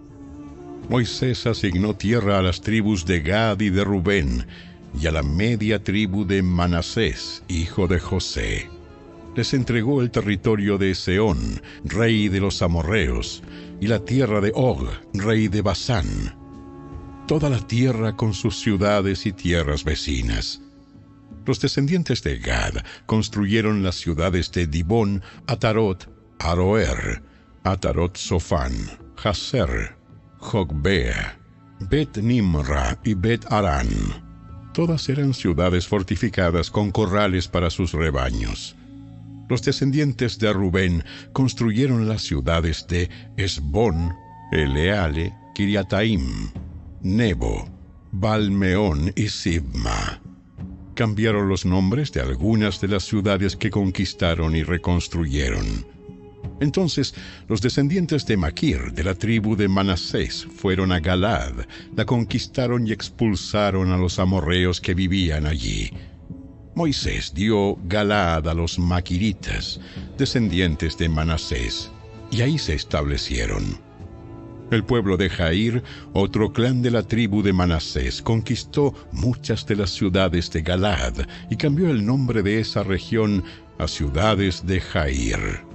Moisés 0.88 1.46
asignó 1.46 1.96
tierra 1.96 2.38
a 2.38 2.42
las 2.42 2.60
tribus 2.60 3.06
de 3.06 3.20
Gad 3.20 3.60
y 3.60 3.70
de 3.70 3.84
Rubén, 3.84 4.46
y 5.00 5.06
a 5.06 5.12
la 5.12 5.22
media 5.22 5.82
tribu 5.82 6.26
de 6.26 6.42
Manasés, 6.42 7.42
hijo 7.48 7.88
de 7.88 7.98
José. 7.98 8.68
les 9.34 9.52
entregó 9.52 10.00
el 10.00 10.10
territorio 10.10 10.78
de 10.78 10.94
Seón, 10.94 11.60
rey 11.84 12.28
de 12.28 12.38
los 12.38 12.62
amorreos, 12.62 13.42
y 13.80 13.88
la 13.88 13.98
tierra 13.98 14.40
de 14.40 14.52
Og, 14.54 14.86
rey 15.12 15.48
de 15.48 15.62
Basán. 15.62 16.36
Toda 17.26 17.50
la 17.50 17.58
tierra 17.66 18.14
con 18.14 18.34
sus 18.34 18.60
ciudades 18.60 19.26
y 19.26 19.32
tierras 19.32 19.82
vecinas. 19.82 20.60
Los 21.46 21.60
descendientes 21.60 22.22
de 22.22 22.38
Gad 22.38 22.84
construyeron 23.06 23.82
las 23.82 23.96
ciudades 23.96 24.52
de 24.52 24.66
Dibón, 24.66 25.22
Atarot, 25.46 26.08
Aroer, 26.38 27.22
Atarot 27.64 28.16
Sofán, 28.16 28.72
Haser, 29.22 29.96
Jogbea, 30.44 31.38
Bet 31.88 32.18
Nimra 32.18 32.98
y 33.02 33.14
Bet 33.14 33.50
Arán. 33.50 33.88
Todas 34.74 35.08
eran 35.08 35.32
ciudades 35.32 35.88
fortificadas 35.88 36.70
con 36.70 36.92
corrales 36.92 37.48
para 37.48 37.70
sus 37.70 37.92
rebaños. 37.92 38.76
Los 39.48 39.62
descendientes 39.62 40.38
de 40.38 40.52
Rubén 40.52 41.02
construyeron 41.32 42.06
las 42.08 42.22
ciudades 42.22 42.86
de 42.88 43.08
Esbón, 43.38 44.12
Eleale, 44.52 45.34
Kiriataim, 45.54 46.50
Nebo, 47.00 47.66
Balmeón 48.12 49.12
y 49.16 49.28
Sibma. 49.28 50.20
Cambiaron 50.94 51.48
los 51.48 51.64
nombres 51.64 52.12
de 52.12 52.20
algunas 52.20 52.80
de 52.82 52.88
las 52.88 53.04
ciudades 53.04 53.56
que 53.56 53.70
conquistaron 53.70 54.54
y 54.54 54.62
reconstruyeron. 54.62 55.93
Entonces 56.60 57.14
los 57.48 57.60
descendientes 57.60 58.26
de 58.26 58.36
Maquir, 58.36 58.92
de 58.92 59.04
la 59.04 59.14
tribu 59.14 59.56
de 59.56 59.68
Manasés, 59.68 60.46
fueron 60.56 60.92
a 60.92 61.00
Galad, 61.00 61.52
la 61.96 62.04
conquistaron 62.04 62.86
y 62.86 62.92
expulsaron 62.92 63.90
a 63.90 63.96
los 63.96 64.18
amorreos 64.18 64.80
que 64.80 64.94
vivían 64.94 65.46
allí. 65.46 65.90
Moisés 66.74 67.32
dio 67.34 67.76
Galad 67.84 68.48
a 68.48 68.54
los 68.54 68.78
maquiritas, 68.78 69.80
descendientes 70.18 70.98
de 70.98 71.08
Manasés, 71.08 71.90
y 72.30 72.42
ahí 72.42 72.58
se 72.58 72.74
establecieron. 72.74 73.78
El 74.70 74.82
pueblo 74.82 75.16
de 75.16 75.28
Jair, 75.28 75.84
otro 76.14 76.52
clan 76.52 76.82
de 76.82 76.90
la 76.90 77.02
tribu 77.02 77.42
de 77.42 77.52
Manasés, 77.52 78.22
conquistó 78.22 78.94
muchas 79.12 79.66
de 79.66 79.76
las 79.76 79.90
ciudades 79.90 80.50
de 80.50 80.62
Galad 80.62 81.14
y 81.50 81.56
cambió 81.56 81.90
el 81.90 82.04
nombre 82.04 82.42
de 82.42 82.60
esa 82.60 82.82
región 82.82 83.44
a 83.78 83.86
ciudades 83.86 84.66
de 84.66 84.80
Jair. 84.80 85.73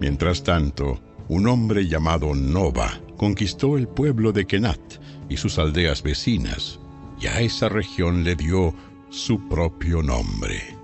Mientras 0.00 0.42
tanto, 0.42 0.98
un 1.28 1.46
hombre 1.46 1.86
llamado 1.86 2.34
Nova 2.34 2.98
conquistó 3.18 3.76
el 3.76 3.86
pueblo 3.86 4.32
de 4.32 4.46
Kenat 4.46 4.80
y 5.28 5.36
sus 5.36 5.58
aldeas 5.58 6.02
vecinas, 6.02 6.80
y 7.20 7.26
a 7.26 7.40
esa 7.42 7.68
región 7.68 8.24
le 8.24 8.34
dio 8.34 8.74
su 9.10 9.46
propio 9.46 10.02
nombre. 10.02 10.74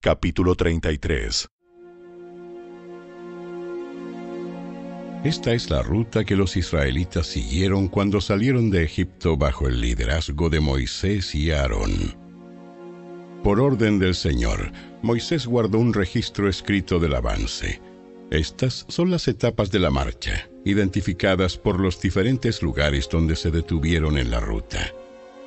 Capítulo 0.00 0.54
33 0.54 1.48
Esta 5.24 5.52
es 5.52 5.70
la 5.70 5.82
ruta 5.82 6.24
que 6.24 6.34
los 6.34 6.56
israelitas 6.56 7.28
siguieron 7.28 7.86
cuando 7.86 8.20
salieron 8.20 8.70
de 8.70 8.82
Egipto 8.82 9.36
bajo 9.36 9.68
el 9.68 9.80
liderazgo 9.80 10.50
de 10.50 10.58
Moisés 10.58 11.32
y 11.36 11.52
Aarón. 11.52 12.16
Por 13.44 13.60
orden 13.60 14.00
del 14.00 14.16
Señor, 14.16 14.72
Moisés 15.00 15.46
guardó 15.46 15.78
un 15.78 15.94
registro 15.94 16.48
escrito 16.48 16.98
del 16.98 17.14
avance. 17.14 17.80
Estas 18.32 18.84
son 18.88 19.12
las 19.12 19.28
etapas 19.28 19.70
de 19.70 19.78
la 19.78 19.90
marcha, 19.90 20.48
identificadas 20.64 21.56
por 21.56 21.78
los 21.78 22.00
diferentes 22.00 22.60
lugares 22.60 23.08
donde 23.08 23.36
se 23.36 23.52
detuvieron 23.52 24.18
en 24.18 24.28
la 24.28 24.40
ruta. 24.40 24.92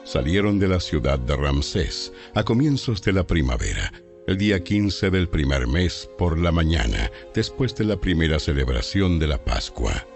Salieron 0.05 0.57
de 0.57 0.69
la 0.69 0.79
ciudad 0.79 1.19
de 1.19 1.35
Ramsés 1.35 2.13
a 2.33 2.43
comienzos 2.43 3.01
de 3.01 3.11
la 3.11 3.27
primavera, 3.27 3.91
el 4.27 4.37
día 4.37 4.63
15 4.63 5.11
del 5.11 5.29
primer 5.29 5.67
mes 5.67 6.09
por 6.17 6.39
la 6.39 6.51
mañana, 6.51 7.11
después 7.35 7.75
de 7.75 7.83
la 7.83 7.97
primera 7.97 8.39
celebración 8.39 9.19
de 9.19 9.27
la 9.27 9.43
Pascua. 9.43 10.07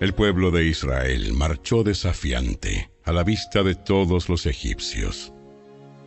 El 0.00 0.14
pueblo 0.14 0.52
de 0.52 0.66
Israel 0.66 1.32
marchó 1.32 1.82
desafiante 1.82 2.90
a 3.04 3.12
la 3.12 3.24
vista 3.24 3.64
de 3.64 3.74
todos 3.74 4.28
los 4.28 4.46
egipcios. 4.46 5.32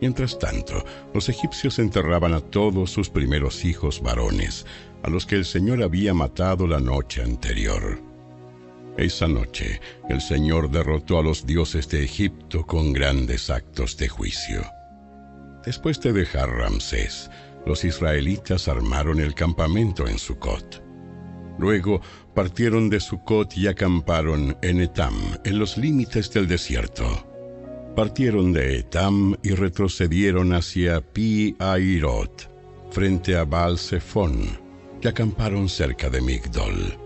Mientras 0.00 0.38
tanto, 0.38 0.84
los 1.12 1.28
egipcios 1.28 1.78
enterraban 1.78 2.32
a 2.32 2.40
todos 2.40 2.90
sus 2.90 3.10
primeros 3.10 3.64
hijos 3.64 4.00
varones, 4.00 4.64
a 5.02 5.10
los 5.10 5.26
que 5.26 5.36
el 5.36 5.44
Señor 5.44 5.82
había 5.82 6.14
matado 6.14 6.66
la 6.66 6.80
noche 6.80 7.22
anterior. 7.22 8.00
Esa 8.96 9.28
noche, 9.28 9.80
el 10.08 10.22
Señor 10.22 10.70
derrotó 10.70 11.18
a 11.18 11.22
los 11.22 11.44
dioses 11.44 11.88
de 11.88 12.04
Egipto 12.04 12.64
con 12.64 12.94
grandes 12.94 13.50
actos 13.50 13.98
de 13.98 14.08
juicio. 14.08 14.64
Después 15.64 15.98
de 16.00 16.12
dejar 16.12 16.50
Ramsés, 16.50 17.30
los 17.64 17.84
israelitas 17.84 18.68
armaron 18.68 19.20
el 19.20 19.34
campamento 19.34 20.06
en 20.06 20.18
Sucot. 20.18 20.82
Luego 21.58 22.02
partieron 22.34 22.90
de 22.90 23.00
Sucot 23.00 23.56
y 23.56 23.68
acamparon 23.68 24.56
en 24.60 24.80
Etam, 24.80 25.14
en 25.44 25.58
los 25.58 25.78
límites 25.78 26.30
del 26.32 26.48
desierto. 26.48 27.04
Partieron 27.96 28.52
de 28.52 28.78
Etam 28.80 29.36
y 29.42 29.50
retrocedieron 29.50 30.52
hacia 30.52 31.00
Pi 31.00 31.56
Airot, 31.58 32.50
frente 32.90 33.36
a 33.36 33.44
Baal 33.44 33.78
Zephon, 33.78 34.46
y 35.00 35.08
acamparon 35.08 35.68
cerca 35.68 36.10
de 36.10 36.20
Migdol. 36.20 36.98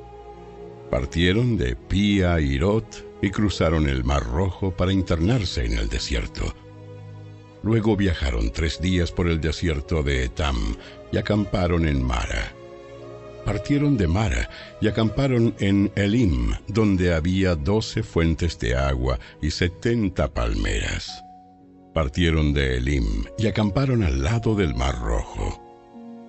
Partieron 0.90 1.56
de 1.56 1.76
Pi 1.76 2.22
Airot 2.22 3.06
y 3.22 3.30
cruzaron 3.30 3.88
el 3.88 4.02
Mar 4.02 4.24
Rojo 4.24 4.70
para 4.76 4.92
internarse 4.92 5.64
en 5.66 5.78
el 5.78 5.88
desierto 5.88 6.54
Luego 7.62 7.96
viajaron 7.96 8.50
tres 8.50 8.80
días 8.80 9.10
por 9.10 9.28
el 9.28 9.40
desierto 9.40 10.02
de 10.02 10.24
Etam 10.24 10.76
y 11.10 11.16
acamparon 11.16 11.88
en 11.88 12.02
Mara. 12.02 12.52
Partieron 13.44 13.96
de 13.96 14.06
Mara 14.06 14.48
y 14.80 14.88
acamparon 14.88 15.54
en 15.58 15.90
Elim, 15.96 16.52
donde 16.68 17.14
había 17.14 17.54
doce 17.54 18.02
fuentes 18.02 18.58
de 18.58 18.76
agua 18.76 19.18
y 19.40 19.50
setenta 19.50 20.32
palmeras. 20.32 21.24
Partieron 21.94 22.52
de 22.52 22.76
Elim 22.76 23.24
y 23.38 23.46
acamparon 23.46 24.02
al 24.02 24.22
lado 24.22 24.54
del 24.54 24.74
Mar 24.74 25.00
Rojo. 25.00 25.64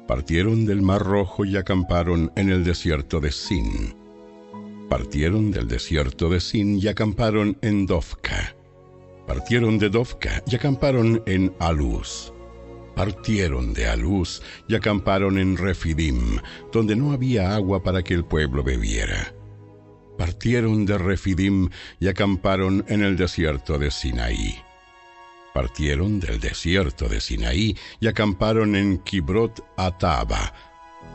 Partieron 0.08 0.66
del 0.66 0.82
Mar 0.82 1.04
Rojo 1.04 1.46
y 1.46 1.58
acamparon 1.58 2.32
en 2.36 2.50
el 2.50 2.64
desierto 2.64 3.20
de 3.20 3.32
Sin. 3.32 3.96
Partieron 4.90 5.52
del 5.52 5.68
desierto 5.68 6.30
de 6.30 6.40
Sin 6.40 6.80
y 6.80 6.88
acamparon 6.88 7.58
en 7.62 7.86
Dofka 7.86 8.56
partieron 9.30 9.78
de 9.78 9.92
Dovka 9.92 10.42
y 10.48 10.56
acamparon 10.56 11.22
en 11.28 11.54
Aluz. 11.60 12.34
Partieron 12.96 13.76
de 13.76 13.88
Aluz 13.88 14.42
y 14.68 14.74
acamparon 14.74 15.38
en 15.38 15.56
Refidim, 15.56 16.40
donde 16.72 16.96
no 16.96 17.12
había 17.12 17.54
agua 17.54 17.84
para 17.84 18.02
que 18.02 18.16
el 18.16 18.26
pueblo 18.26 18.64
bebiera. 18.64 19.32
Partieron 20.18 20.84
de 20.88 20.98
Refidim 20.98 21.70
y 22.00 22.08
acamparon 22.08 22.84
en 22.88 23.04
el 23.04 23.18
desierto 23.18 23.78
de 23.78 23.92
Sinaí. 23.92 24.56
Partieron 25.54 26.20
del 26.20 26.40
desierto 26.40 27.08
de 27.08 27.22
Sinaí 27.22 27.78
y 28.00 28.08
acamparon 28.08 28.76
en 28.76 28.98
Kibrot 28.98 29.64
Ataba. 29.78 30.56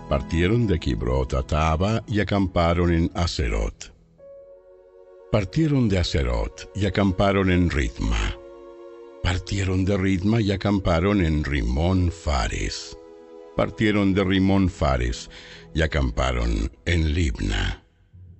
Partieron 0.08 0.68
de 0.68 0.78
Kibrot 0.78 1.34
Ataba 1.34 2.04
y 2.06 2.20
acamparon 2.20 2.94
en 2.94 3.10
Aserot 3.16 3.93
Partieron 5.34 5.88
de 5.88 5.98
Acerot 5.98 6.70
y 6.76 6.86
acamparon 6.86 7.50
en 7.50 7.68
Ritma. 7.68 8.38
Partieron 9.20 9.84
de 9.84 9.96
Ritma 9.96 10.40
y 10.40 10.52
acamparon 10.52 11.26
en 11.26 11.42
Rimón 11.42 12.12
Fares. 12.12 12.96
Partieron 13.56 14.14
de 14.14 14.22
Rimón 14.22 14.68
Fares 14.68 15.28
y 15.74 15.82
acamparon 15.82 16.70
en 16.84 17.14
Libna. 17.14 17.82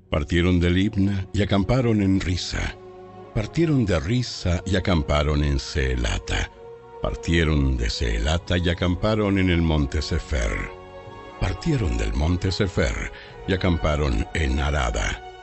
Partieron 0.09 0.61
de 0.61 0.71
Libna 0.71 1.27
y 1.33 1.43
acamparon 1.43 2.01
en 2.01 2.21
Risa. 2.21 2.77
Partieron 3.35 3.85
de 3.87 3.99
Risa 3.99 4.63
y 4.65 4.77
acamparon 4.77 5.43
en 5.43 5.59
Seelata. 5.59 6.49
Partieron 7.03 7.77
de 7.77 7.91
Seelata 7.91 8.57
y 8.57 8.69
acamparon 8.69 9.41
en 9.41 9.51
el 9.51 9.63
monte 9.63 10.01
Sefer. 10.01 10.71
Partieron 11.41 11.99
del 11.99 12.15
monte 12.15 12.53
Sefer 12.53 13.11
y 13.49 13.53
acamparon 13.53 14.29
en 14.33 14.61
Arada 14.61 15.34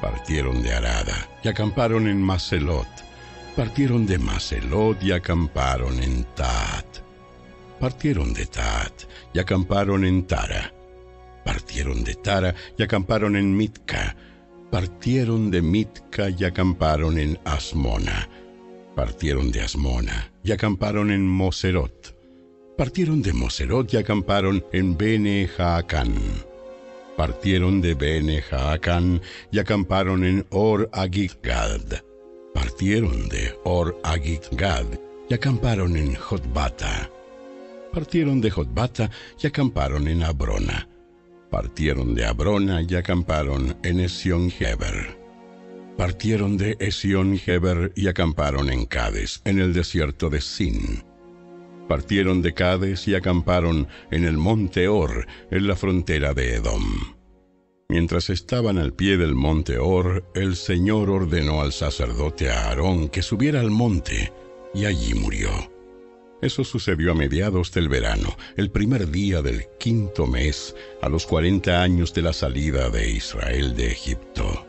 partieron 0.00 0.62
de 0.62 0.72
Arada 0.72 1.28
y 1.42 1.48
acamparon 1.48 2.08
en 2.08 2.20
Macelot. 2.20 2.88
Partieron 3.56 4.06
de 4.06 4.18
Macelot 4.18 5.02
y 5.02 5.12
acamparon 5.12 6.02
en 6.02 6.24
Tat. 6.34 6.86
Partieron 7.78 8.32
de 8.32 8.46
Tat 8.46 8.92
y 9.34 9.38
acamparon 9.38 10.04
en 10.04 10.26
Tara. 10.26 10.72
Partieron 11.44 12.04
de 12.04 12.14
Tara 12.14 12.54
y 12.76 12.82
acamparon 12.82 13.36
en 13.36 13.56
Mitka. 13.56 14.16
Partieron 14.70 15.50
de 15.50 15.62
Mitka 15.62 16.30
y 16.30 16.44
acamparon 16.44 17.18
en 17.18 17.38
Asmona. 17.44 18.28
Partieron 18.94 19.50
de 19.50 19.62
Asmona 19.62 20.32
y 20.42 20.52
acamparon 20.52 21.10
en 21.10 21.26
Moserot. 21.26 22.16
Partieron 22.76 23.22
de 23.22 23.32
Moserot 23.32 23.92
y 23.92 23.96
acamparon 23.96 24.64
en 24.72 24.96
Bene 24.96 25.48
Jaacán 25.48 26.49
Partieron 27.20 27.82
de 27.82 27.92
Bene 27.92 28.40
Jaacán 28.40 29.20
y 29.52 29.58
acamparon 29.58 30.24
en 30.24 30.46
Or 30.48 30.88
Agigad. 30.90 31.82
Partieron 32.54 33.28
de 33.28 33.54
Or 33.62 34.00
Agigad 34.02 34.86
y 35.28 35.34
acamparon 35.34 35.98
en 35.98 36.14
Jotbata. 36.14 37.10
Partieron 37.92 38.40
de 38.40 38.50
Jotbata 38.50 39.10
y 39.38 39.46
acamparon 39.46 40.08
en 40.08 40.22
Abrona. 40.22 40.88
Partieron 41.50 42.14
de 42.14 42.24
Abrona 42.24 42.80
y 42.88 42.94
acamparon 42.94 43.76
en 43.82 44.00
Esión-Geber. 44.00 45.18
Partieron 45.98 46.56
de 46.56 46.78
Esión-Geber 46.80 47.92
y 47.96 48.08
acamparon 48.08 48.70
en 48.70 48.86
Cades, 48.86 49.42
en 49.44 49.58
el 49.60 49.74
desierto 49.74 50.30
de 50.30 50.40
Sin. 50.40 51.09
Partieron 51.90 52.40
de 52.40 52.54
Cades 52.54 53.08
y 53.08 53.16
acamparon 53.16 53.88
en 54.12 54.24
el 54.24 54.36
monte 54.36 54.86
Or, 54.86 55.26
en 55.50 55.66
la 55.66 55.74
frontera 55.74 56.34
de 56.34 56.54
Edom. 56.54 56.84
Mientras 57.88 58.30
estaban 58.30 58.78
al 58.78 58.92
pie 58.92 59.16
del 59.16 59.34
monte 59.34 59.76
Or, 59.76 60.24
el 60.36 60.54
Señor 60.54 61.10
ordenó 61.10 61.62
al 61.62 61.72
sacerdote 61.72 62.48
Aarón 62.48 63.08
que 63.08 63.22
subiera 63.22 63.58
al 63.58 63.72
monte, 63.72 64.32
y 64.72 64.84
allí 64.84 65.14
murió. 65.14 65.50
Eso 66.40 66.62
sucedió 66.62 67.10
a 67.10 67.16
mediados 67.16 67.72
del 67.72 67.88
verano, 67.88 68.36
el 68.56 68.70
primer 68.70 69.10
día 69.10 69.42
del 69.42 69.64
quinto 69.80 70.28
mes, 70.28 70.76
a 71.02 71.08
los 71.08 71.26
cuarenta 71.26 71.82
años 71.82 72.14
de 72.14 72.22
la 72.22 72.32
salida 72.32 72.88
de 72.90 73.10
Israel 73.10 73.74
de 73.74 73.88
Egipto. 73.88 74.64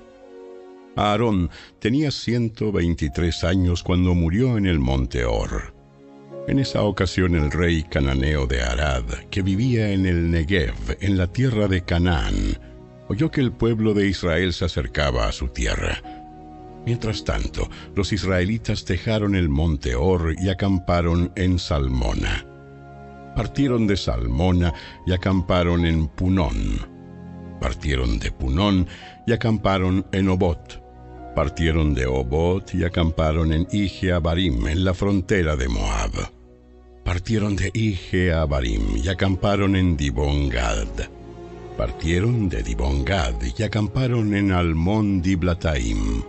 Aarón 0.96 1.52
tenía 1.78 2.10
123 2.10 3.44
años 3.44 3.84
cuando 3.84 4.16
murió 4.16 4.58
en 4.58 4.66
el 4.66 4.80
monte 4.80 5.24
Or. 5.24 5.71
En 6.48 6.60
esa 6.60 6.84
ocasión 6.84 7.36
el 7.36 7.52
rey 7.52 7.84
cananeo 7.84 8.48
de 8.48 8.62
Arad, 8.62 9.04
que 9.30 9.42
vivía 9.42 9.92
en 9.92 10.06
el 10.06 10.32
Negev, 10.32 10.98
en 11.00 11.18
la 11.18 11.28
tierra 11.28 11.68
de 11.68 11.84
Canaán, 11.84 12.58
oyó 13.08 13.30
que 13.30 13.42
el 13.42 13.52
pueblo 13.52 13.94
de 13.94 14.08
Israel 14.08 14.54
se 14.54 14.66
acercaba 14.66 15.28
a 15.28 15.32
su 15.32 15.50
tierra 15.50 16.02
Mientras 16.86 17.24
tanto, 17.24 17.70
los 17.96 18.12
israelitas 18.12 18.86
dejaron 18.86 19.36
el 19.36 19.50
monte 19.50 19.96
Or 19.96 20.36
y 20.42 20.50
acamparon 20.50 21.32
en 21.36 21.60
Salmona. 21.60 22.46
Partieron 23.36 23.86
de 23.86 23.96
Salmona 23.96 24.74
y 25.06 25.14
acamparon 25.14 25.86
en 25.86 26.08
Punón. 26.08 26.88
Partieron 27.60 28.18
de 28.18 28.32
Punón 28.32 28.88
y 29.28 29.32
acamparon 29.32 30.08
en 30.12 30.30
Obot. 30.30 30.81
Partieron 31.36 31.94
de 31.94 32.06
Obot 32.06 32.74
y 32.74 32.84
acamparon 32.84 33.54
en 33.54 33.68
Ige-Abarim, 33.72 34.68
en 34.68 34.84
la 34.84 34.94
frontera 34.94 35.56
de 35.56 35.68
Moab. 35.68 36.12
Partieron 37.04 37.56
de 37.56 37.72
Ige-Abarim 37.74 38.98
y 38.98 39.10
acamparon 39.10 39.76
en 39.76 39.98
Dibongad. 39.98 40.88
Partieron 41.78 42.50
de 42.50 42.64
Dibongad 42.64 43.36
y 43.58 43.64
acamparon 43.64 44.36
en 44.36 44.52
Almón 44.52 45.22
Diblataim 45.22 46.24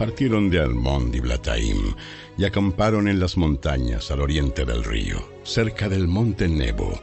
partieron 0.00 0.48
de 0.48 0.58
Almón 0.58 1.12
y 1.12 1.20
Blataim 1.20 1.94
y 2.38 2.46
acamparon 2.46 3.06
en 3.06 3.20
las 3.20 3.36
montañas 3.36 4.10
al 4.10 4.22
oriente 4.22 4.64
del 4.64 4.82
río, 4.82 5.18
cerca 5.42 5.90
del 5.90 6.08
monte 6.08 6.48
Nebo. 6.48 6.98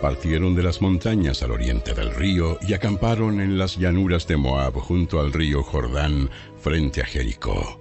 Partieron 0.00 0.54
de 0.54 0.62
las 0.62 0.80
montañas 0.80 1.42
al 1.42 1.50
oriente 1.50 1.94
del 1.94 2.14
río 2.14 2.58
y 2.60 2.74
acamparon 2.74 3.40
en 3.40 3.58
las 3.58 3.76
llanuras 3.76 4.26
de 4.26 4.36
Moab 4.36 4.74
junto 4.74 5.20
al 5.20 5.32
río 5.32 5.62
Jordán 5.62 6.30
frente 6.60 7.02
a 7.02 7.04
Jericó. 7.04 7.80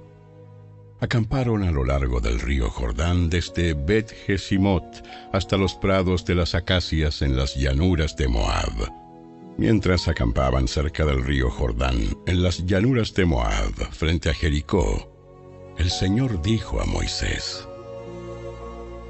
Acamparon 0.99 1.63
a 1.63 1.71
lo 1.71 1.85
largo 1.85 2.19
del 2.19 2.39
río 2.39 2.69
Jordán 2.69 3.29
desde 3.29 3.73
Bet 3.73 4.11
Gesimot 4.25 4.83
hasta 5.31 5.57
los 5.57 5.75
prados 5.75 6.25
de 6.25 6.35
las 6.35 6.55
acacias 6.55 7.21
en 7.21 7.37
las 7.37 7.55
llanuras 7.55 8.15
de 8.17 8.27
Moab 8.27 9.07
Mientras 9.57 10.07
acampaban 10.07 10.67
cerca 10.67 11.03
del 11.03 11.23
río 11.23 11.49
Jordán, 11.49 12.15
en 12.27 12.43
las 12.43 12.63
llanuras 12.67 13.15
de 13.15 13.25
Moab, 13.25 13.73
frente 13.91 14.29
a 14.29 14.33
Jericó, 14.33 15.11
el 15.79 15.89
Señor 15.89 16.43
dijo 16.43 16.79
a 16.79 16.85
Moisés, 16.85 17.67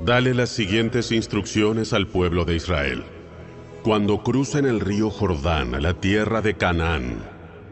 Dale 0.06 0.34
las 0.34 0.50
siguientes 0.50 1.12
instrucciones 1.12 1.92
al 1.92 2.08
pueblo 2.08 2.46
de 2.46 2.56
Israel. 2.56 3.04
Cuando 3.84 4.22
crucen 4.22 4.66
el 4.66 4.80
río 4.80 5.10
Jordán 5.10 5.74
a 5.74 5.80
la 5.80 5.96
tierra 5.96 6.42
de 6.42 6.56
Canaán, 6.56 7.18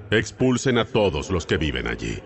expulsen 0.10 0.78
a 0.78 0.86
todos 0.86 1.30
los 1.30 1.46
que 1.46 1.58
viven 1.58 1.88
allí. 1.88 2.20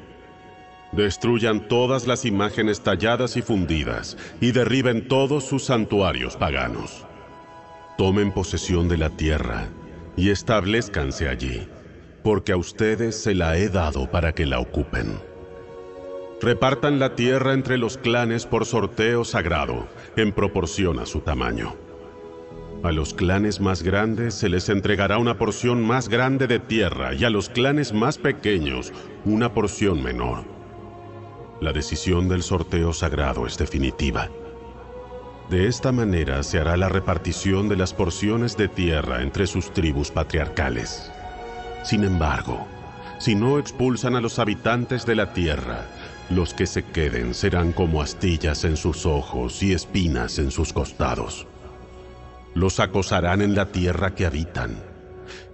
Destruyan 0.94 1.68
todas 1.68 2.08
las 2.08 2.26
imágenes 2.26 2.82
talladas 2.82 3.36
y 3.36 3.42
fundidas 3.42 4.18
y 4.40 4.52
derriben 4.52 5.08
todos 5.08 5.44
sus 5.44 5.66
santuarios 5.66 6.38
paganos. 6.38 7.06
Tomen 7.98 8.32
posesión 8.32 8.88
de 8.88 8.98
la 8.98 9.10
tierra 9.10 9.68
y 10.16 10.30
establezcanse 10.30 11.28
allí, 11.28 11.68
porque 12.24 12.54
a 12.54 12.58
ustedes 12.58 13.22
se 13.22 13.36
la 13.36 13.58
he 13.58 13.70
dado 13.70 14.10
para 14.10 14.34
que 14.34 14.46
la 14.46 14.60
ocupen. 14.60 15.29
Repartan 16.42 17.00
la 17.00 17.16
tierra 17.16 17.54
entre 17.54 17.78
los 17.78 17.98
clanes 17.98 18.46
por 18.46 18.66
sorteo 18.66 19.26
sagrado, 19.26 19.88
en 20.16 20.32
proporción 20.32 21.00
a 21.00 21.06
su 21.06 21.20
tamaño. 21.20 21.76
A 22.82 22.94
los 22.94 23.14
clanes 23.14 23.60
más 23.60 23.84
grandes 23.84 24.36
se 24.36 24.48
les 24.48 24.70
entregará 24.70 25.18
una 25.18 25.38
porción 25.38 25.86
más 25.86 26.08
grande 26.08 26.48
de 26.48 26.60
tierra 26.60 27.14
y 27.14 27.26
a 27.26 27.30
los 27.30 27.50
clanes 27.50 27.92
más 27.92 28.18
pequeños 28.18 28.94
una 29.26 29.54
porción 29.54 30.02
menor. 30.02 30.46
La 31.60 31.74
decisión 31.74 32.30
del 32.30 32.42
sorteo 32.42 32.94
sagrado 32.94 33.46
es 33.46 33.58
definitiva. 33.58 34.30
De 35.50 35.68
esta 35.68 35.92
manera 35.92 36.42
se 36.44 36.58
hará 36.58 36.78
la 36.78 36.88
repartición 36.88 37.68
de 37.68 37.76
las 37.76 37.94
porciones 37.94 38.56
de 38.56 38.70
tierra 38.70 39.24
entre 39.24 39.46
sus 39.46 39.74
tribus 39.74 40.10
patriarcales. 40.10 41.12
Sin 41.84 42.06
embargo, 42.06 42.66
si 43.18 43.36
no 43.36 43.60
expulsan 43.60 44.16
a 44.16 44.22
los 44.22 44.40
habitantes 44.40 45.06
de 45.06 45.16
la 45.16 45.34
tierra, 45.34 45.86
los 46.30 46.54
que 46.54 46.66
se 46.66 46.84
queden 46.84 47.34
serán 47.34 47.72
como 47.72 48.02
astillas 48.02 48.64
en 48.64 48.78
sus 48.78 49.06
ojos 49.06 49.62
y 49.64 49.74
espinas 49.74 50.40
en 50.40 50.52
sus 50.52 50.74
costados. 50.74 51.48
Los 52.54 52.80
acosarán 52.80 53.42
en 53.42 53.56
la 53.56 53.72
tierra 53.72 54.16
que 54.16 54.26
habitan, 54.26 54.84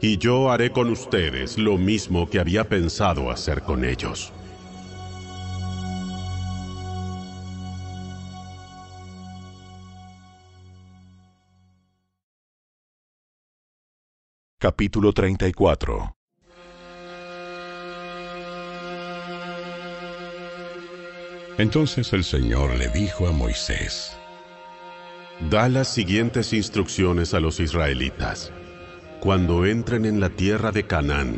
y 0.02 0.18
yo 0.18 0.52
haré 0.52 0.72
con 0.72 0.90
ustedes 0.90 1.58
lo 1.58 1.78
mismo 1.78 2.30
que 2.30 2.40
había 2.40 2.68
pensado 2.68 3.32
hacer 3.32 3.62
con 3.62 3.86
ellos. 3.86 4.32
Capítulo 14.60 15.14
34 15.14 16.16
Entonces 21.58 22.12
el 22.12 22.26
Señor 22.26 22.76
le 22.78 22.90
dijo 22.90 23.28
a 23.28 23.32
Moisés, 23.32 24.18
Da 25.50 25.70
las 25.70 25.88
siguientes 25.88 26.52
instrucciones 26.52 27.34
a 27.34 27.40
los 27.40 27.62
israelitas. 27.62 28.52
Cuando 29.22 29.66
entren 29.66 30.06
en 30.06 30.20
la 30.20 30.30
tierra 30.30 30.72
de 30.72 30.86
Canaán, 30.86 31.38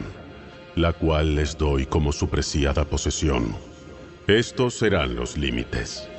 la 0.76 0.94
cual 0.94 1.36
les 1.36 1.58
doy 1.58 1.86
como 1.86 2.12
su 2.12 2.30
preciada 2.30 2.86
posesión, 2.86 3.56
estos 4.26 4.74
serán 4.74 5.16
los 5.16 5.38
límites. 5.38 6.10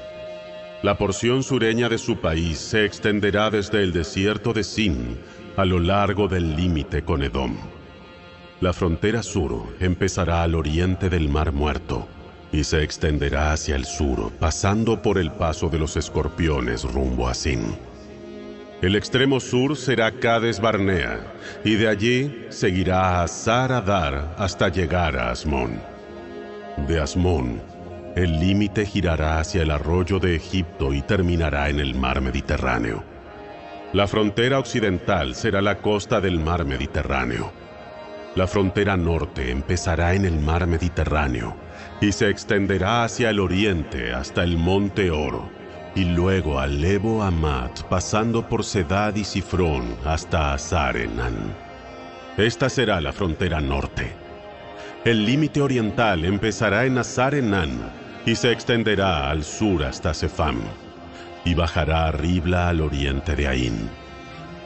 La 0.82 0.96
porción 0.96 1.42
sureña 1.42 1.88
de 1.88 1.98
su 1.98 2.18
país 2.18 2.58
se 2.58 2.84
extenderá 2.84 3.50
desde 3.50 3.82
el 3.82 3.92
desierto 3.92 4.52
de 4.52 4.62
Sin 4.62 5.18
a 5.56 5.64
lo 5.64 5.80
largo 5.80 6.28
del 6.28 6.54
límite 6.54 7.02
con 7.02 7.24
Edom. 7.24 7.56
La 8.60 8.72
frontera 8.72 9.24
sur 9.24 9.66
empezará 9.80 10.44
al 10.44 10.54
oriente 10.54 11.10
del 11.10 11.28
Mar 11.28 11.50
Muerto 11.50 12.08
y 12.52 12.64
se 12.64 12.82
extenderá 12.82 13.52
hacia 13.52 13.76
el 13.76 13.84
sur, 13.84 14.32
pasando 14.38 15.02
por 15.02 15.18
el 15.18 15.30
paso 15.30 15.68
de 15.68 15.78
los 15.78 15.96
escorpiones 15.96 16.84
rumbo 16.84 17.28
a 17.28 17.34
Sin. 17.34 17.76
El 18.80 18.94
extremo 18.94 19.40
sur 19.40 19.76
será 19.76 20.12
Cades 20.12 20.60
Barnea, 20.60 21.20
y 21.64 21.74
de 21.74 21.88
allí 21.88 22.46
seguirá 22.48 23.22
a 23.22 23.28
Saradar 23.28 24.34
hasta 24.38 24.68
llegar 24.68 25.16
a 25.16 25.30
Asmón. 25.30 25.80
De 26.86 27.00
Asmón, 27.00 27.60
el 28.14 28.38
límite 28.38 28.86
girará 28.86 29.40
hacia 29.40 29.62
el 29.62 29.70
arroyo 29.70 30.18
de 30.18 30.36
Egipto 30.36 30.94
y 30.94 31.02
terminará 31.02 31.68
en 31.68 31.80
el 31.80 31.94
mar 31.94 32.20
Mediterráneo. 32.20 33.02
La 33.92 34.06
frontera 34.06 34.58
occidental 34.58 35.34
será 35.34 35.60
la 35.60 35.78
costa 35.78 36.20
del 36.20 36.38
mar 36.38 36.64
Mediterráneo. 36.64 37.52
La 38.36 38.46
frontera 38.46 38.96
norte 38.96 39.50
empezará 39.50 40.14
en 40.14 40.24
el 40.24 40.38
mar 40.38 40.66
Mediterráneo 40.66 41.67
y 42.00 42.12
se 42.12 42.28
extenderá 42.28 43.04
hacia 43.04 43.30
el 43.30 43.40
oriente 43.40 44.12
hasta 44.12 44.44
el 44.44 44.56
monte 44.56 45.10
Oro 45.10 45.50
y 45.94 46.04
luego 46.04 46.60
al 46.60 46.80
Lebo 46.80 47.22
Amat 47.22 47.82
pasando 47.84 48.48
por 48.48 48.64
Sedad 48.64 49.16
y 49.16 49.24
Sifrón 49.24 49.96
hasta 50.04 50.54
Azarenan. 50.54 51.34
Esta 52.36 52.68
será 52.68 53.00
la 53.00 53.12
frontera 53.12 53.60
norte. 53.60 54.12
El 55.04 55.26
límite 55.26 55.60
oriental 55.60 56.24
empezará 56.24 56.84
en 56.84 56.98
Azarenan 56.98 57.90
y 58.24 58.36
se 58.36 58.52
extenderá 58.52 59.30
al 59.30 59.42
sur 59.42 59.82
hasta 59.82 60.14
Sefam 60.14 60.60
y 61.44 61.54
bajará 61.54 62.06
a 62.06 62.12
Ribla 62.12 62.68
al 62.68 62.80
oriente 62.80 63.34
de 63.34 63.48
Ain. 63.48 63.90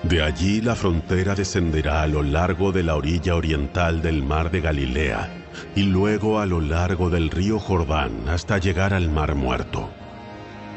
De 0.03 0.23
allí 0.23 0.61
la 0.61 0.75
frontera 0.75 1.35
descenderá 1.35 2.03
a 2.03 2.07
lo 2.09 2.23
largo 2.23 2.73
de 2.73 2.83
la 2.83 2.97
orilla 2.97 3.37
oriental 3.37 4.03
del 4.03 4.23
mar 4.23 4.51
de 4.51 4.61
Galilea 4.61 5.42
y 5.75 5.85
luego 5.85 6.41
a 6.41 6.47
lo 6.47 6.61
largo 6.61 7.11
del 7.11 7.31
río 7.31 7.59
Jordán 7.59 8.29
hasta 8.29 8.59
llegar 8.59 8.95
al 8.95 9.11
mar 9.11 9.35
muerto. 9.35 9.91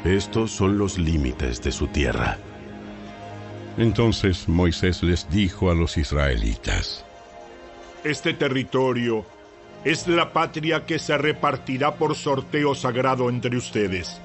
Estos 0.04 0.52
son 0.52 0.78
los 0.78 0.98
límites 0.98 1.62
de 1.62 1.72
su 1.72 1.88
tierra. 1.88 2.38
Entonces 3.76 4.48
Moisés 4.48 5.02
les 5.02 5.28
dijo 5.28 5.70
a 5.70 5.74
los 5.74 5.96
israelitas, 5.96 7.04
Este 8.04 8.32
territorio 8.32 9.26
es 9.84 10.08
la 10.08 10.32
patria 10.32 10.86
que 10.86 10.98
se 10.98 11.16
repartirá 11.18 11.96
por 11.96 12.14
sorteo 12.14 12.74
sagrado 12.74 13.28
entre 13.28 13.56
ustedes. 13.56 14.20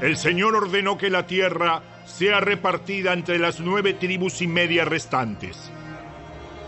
El 0.00 0.16
Señor 0.16 0.56
ordenó 0.56 0.98
que 0.98 1.10
la 1.10 1.26
tierra 1.26 1.82
sea 2.06 2.40
repartida 2.40 3.12
entre 3.12 3.38
las 3.38 3.60
nueve 3.60 3.94
tribus 3.94 4.42
y 4.42 4.46
media 4.46 4.84
restantes. 4.84 5.70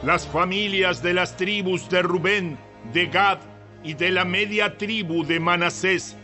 Las 0.03 0.27
familias 0.27 1.03
de 1.03 1.15
las 1.15 1.37
tribus 1.37 1.89
de 1.89 2.03
Rubén, 2.03 2.59
de 2.93 3.07
Gad 3.07 3.39
y 3.83 3.95
de 3.95 4.11
la 4.11 4.25
media 4.25 4.77
tribu 4.79 5.25
de 5.25 5.41
Manasés 5.41 6.17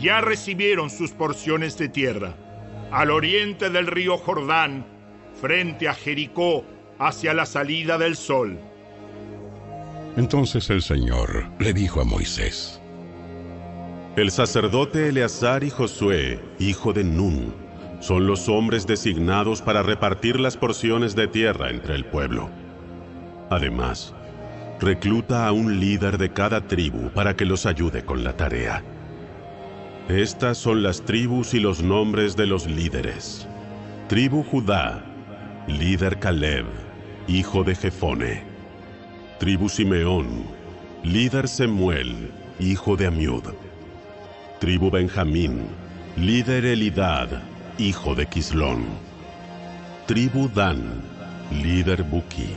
ya 0.00 0.20
recibieron 0.20 0.90
sus 0.90 1.10
porciones 1.10 1.76
de 1.76 1.88
tierra. 1.88 2.34
Al 2.90 3.10
oriente 3.10 3.70
del 3.70 3.86
río 3.86 4.16
Jordán, 4.18 4.86
frente 5.40 5.88
a 5.88 5.94
Jericó, 5.94 6.64
hacia 6.98 7.34
la 7.34 7.46
salida 7.46 7.98
del 7.98 8.16
sol. 8.16 8.58
Entonces 10.16 10.68
el 10.70 10.82
Señor 10.82 11.46
le 11.58 11.72
dijo 11.72 12.00
a 12.00 12.04
Moisés, 12.04 12.80
El 14.16 14.30
sacerdote 14.30 15.08
Eleazar 15.08 15.62
y 15.64 15.70
Josué, 15.70 16.40
hijo 16.58 16.92
de 16.92 17.04
Nun, 17.04 17.54
son 18.00 18.26
los 18.26 18.48
hombres 18.48 18.86
designados 18.86 19.62
para 19.62 19.82
repartir 19.82 20.40
las 20.40 20.56
porciones 20.56 21.14
de 21.14 21.28
tierra 21.28 21.70
entre 21.70 21.94
el 21.94 22.04
pueblo. 22.04 22.50
Además, 23.50 24.14
recluta 24.80 25.46
a 25.46 25.52
un 25.52 25.78
líder 25.78 26.16
de 26.16 26.32
cada 26.32 26.62
tribu 26.62 27.10
para 27.10 27.36
que 27.36 27.44
los 27.44 27.66
ayude 27.66 28.02
con 28.04 28.24
la 28.24 28.36
tarea. 28.36 28.82
Estas 30.08 30.56
son 30.56 30.82
las 30.82 31.02
tribus 31.02 31.52
y 31.54 31.60
los 31.60 31.82
nombres 31.82 32.34
de 32.34 32.46
los 32.46 32.66
líderes. 32.66 33.46
Tribu 34.08 34.42
Judá, 34.42 35.04
líder 35.68 36.18
Caleb, 36.18 36.64
hijo 37.28 37.62
de 37.62 37.74
Jefone. 37.74 38.42
Tribu 39.38 39.68
Simeón, 39.68 40.44
líder 41.04 41.46
Semuel, 41.46 42.30
hijo 42.58 42.96
de 42.96 43.06
Amiud. 43.06 43.44
Tribu 44.60 44.90
Benjamín, 44.90 45.60
líder 46.16 46.64
Elidad, 46.64 47.28
hijo 47.78 48.14
de 48.14 48.26
Quislón. 48.26 48.84
Tribu 50.06 50.48
Dan, 50.48 51.02
líder 51.62 52.02
Buki, 52.02 52.48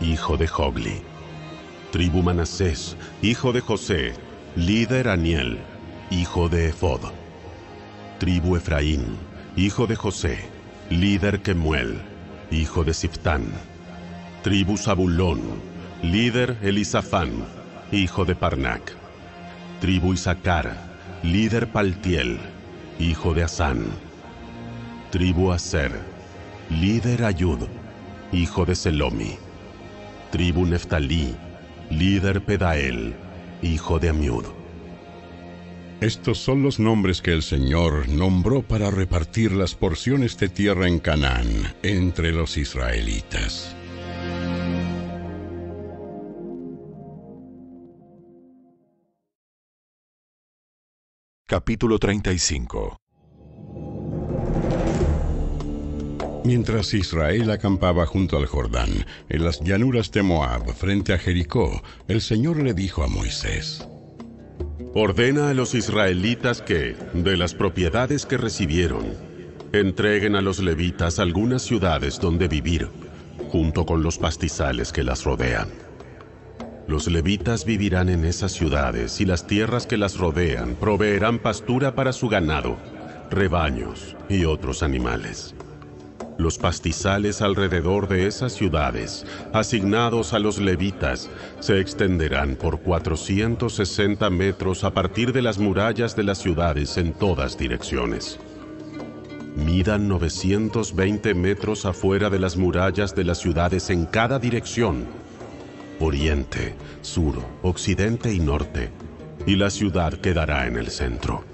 hijo 0.00 0.36
de 0.36 0.46
Jogli. 0.46 1.13
Tribu 1.94 2.24
Manasés, 2.24 2.96
hijo 3.22 3.52
de 3.52 3.60
José, 3.60 4.14
líder 4.56 5.06
Aniel, 5.08 5.58
hijo 6.10 6.48
de 6.48 6.70
Efod. 6.70 7.02
Tribu 8.18 8.56
Efraín, 8.56 9.16
hijo 9.54 9.86
de 9.86 9.94
José, 9.94 10.38
líder 10.90 11.40
Kemuel, 11.40 12.00
hijo 12.50 12.82
de 12.82 12.94
Siftán. 12.94 13.44
Tribu 14.42 14.76
Zabulón, 14.76 15.40
líder 16.02 16.56
Elisafán, 16.62 17.30
hijo 17.92 18.24
de 18.24 18.34
Parnac. 18.34 18.92
Tribu 19.80 20.14
Isaacar, 20.14 20.76
líder 21.22 21.68
Paltiel, 21.68 22.40
hijo 22.98 23.34
de 23.34 23.44
Asán. 23.44 23.86
Tribu 25.12 25.52
Aser, 25.52 25.92
líder 26.70 27.24
Ayud, 27.24 27.60
hijo 28.32 28.64
de 28.64 28.74
Selomi. 28.74 29.36
Tribu 30.32 30.66
Neftalí, 30.66 31.36
líder 31.90 32.44
Pedael, 32.44 33.14
hijo 33.62 33.98
de 33.98 34.08
Amiud. 34.08 34.44
Estos 36.00 36.38
son 36.38 36.62
los 36.62 36.78
nombres 36.78 37.22
que 37.22 37.32
el 37.32 37.42
Señor 37.42 38.08
nombró 38.08 38.62
para 38.62 38.90
repartir 38.90 39.52
las 39.52 39.74
porciones 39.74 40.36
de 40.38 40.48
tierra 40.48 40.88
en 40.88 40.98
Canaán 40.98 41.74
entre 41.82 42.32
los 42.32 42.56
israelitas. 42.56 43.74
Capítulo 51.46 51.98
35 51.98 53.03
Mientras 56.44 56.92
Israel 56.92 57.50
acampaba 57.50 58.04
junto 58.04 58.36
al 58.36 58.44
Jordán, 58.44 58.90
en 59.30 59.44
las 59.44 59.60
llanuras 59.60 60.12
de 60.12 60.22
Moab, 60.22 60.74
frente 60.74 61.14
a 61.14 61.18
Jericó, 61.18 61.82
el 62.06 62.20
Señor 62.20 62.62
le 62.62 62.74
dijo 62.74 63.02
a 63.02 63.06
Moisés, 63.06 63.88
Ordena 64.92 65.48
a 65.48 65.54
los 65.54 65.74
israelitas 65.74 66.60
que, 66.60 66.96
de 67.14 67.38
las 67.38 67.54
propiedades 67.54 68.26
que 68.26 68.36
recibieron, 68.36 69.06
entreguen 69.72 70.36
a 70.36 70.42
los 70.42 70.58
levitas 70.58 71.18
algunas 71.18 71.62
ciudades 71.62 72.20
donde 72.20 72.46
vivir, 72.46 72.90
junto 73.48 73.86
con 73.86 74.02
los 74.02 74.18
pastizales 74.18 74.92
que 74.92 75.02
las 75.02 75.24
rodean. 75.24 75.68
Los 76.86 77.06
levitas 77.06 77.64
vivirán 77.64 78.10
en 78.10 78.26
esas 78.26 78.52
ciudades 78.52 79.18
y 79.22 79.24
las 79.24 79.46
tierras 79.46 79.86
que 79.86 79.96
las 79.96 80.18
rodean 80.18 80.74
proveerán 80.74 81.38
pastura 81.38 81.94
para 81.94 82.12
su 82.12 82.28
ganado, 82.28 82.76
rebaños 83.30 84.14
y 84.28 84.44
otros 84.44 84.82
animales. 84.82 85.54
Los 86.36 86.58
pastizales 86.58 87.42
alrededor 87.42 88.08
de 88.08 88.26
esas 88.26 88.52
ciudades, 88.52 89.24
asignados 89.52 90.32
a 90.32 90.40
los 90.40 90.58
levitas, 90.58 91.30
se 91.60 91.78
extenderán 91.78 92.56
por 92.56 92.80
460 92.80 94.30
metros 94.30 94.82
a 94.82 94.92
partir 94.92 95.32
de 95.32 95.42
las 95.42 95.58
murallas 95.58 96.16
de 96.16 96.24
las 96.24 96.38
ciudades 96.38 96.96
en 96.98 97.12
todas 97.12 97.56
direcciones. 97.56 98.40
Midan 99.54 100.08
920 100.08 101.34
metros 101.34 101.84
afuera 101.84 102.28
de 102.30 102.40
las 102.40 102.56
murallas 102.56 103.14
de 103.14 103.22
las 103.22 103.38
ciudades 103.38 103.88
en 103.90 104.04
cada 104.04 104.40
dirección, 104.40 105.06
oriente, 106.00 106.74
sur, 107.02 107.36
occidente 107.62 108.34
y 108.34 108.40
norte, 108.40 108.90
y 109.46 109.54
la 109.54 109.70
ciudad 109.70 110.14
quedará 110.14 110.66
en 110.66 110.76
el 110.78 110.88
centro. 110.88 111.44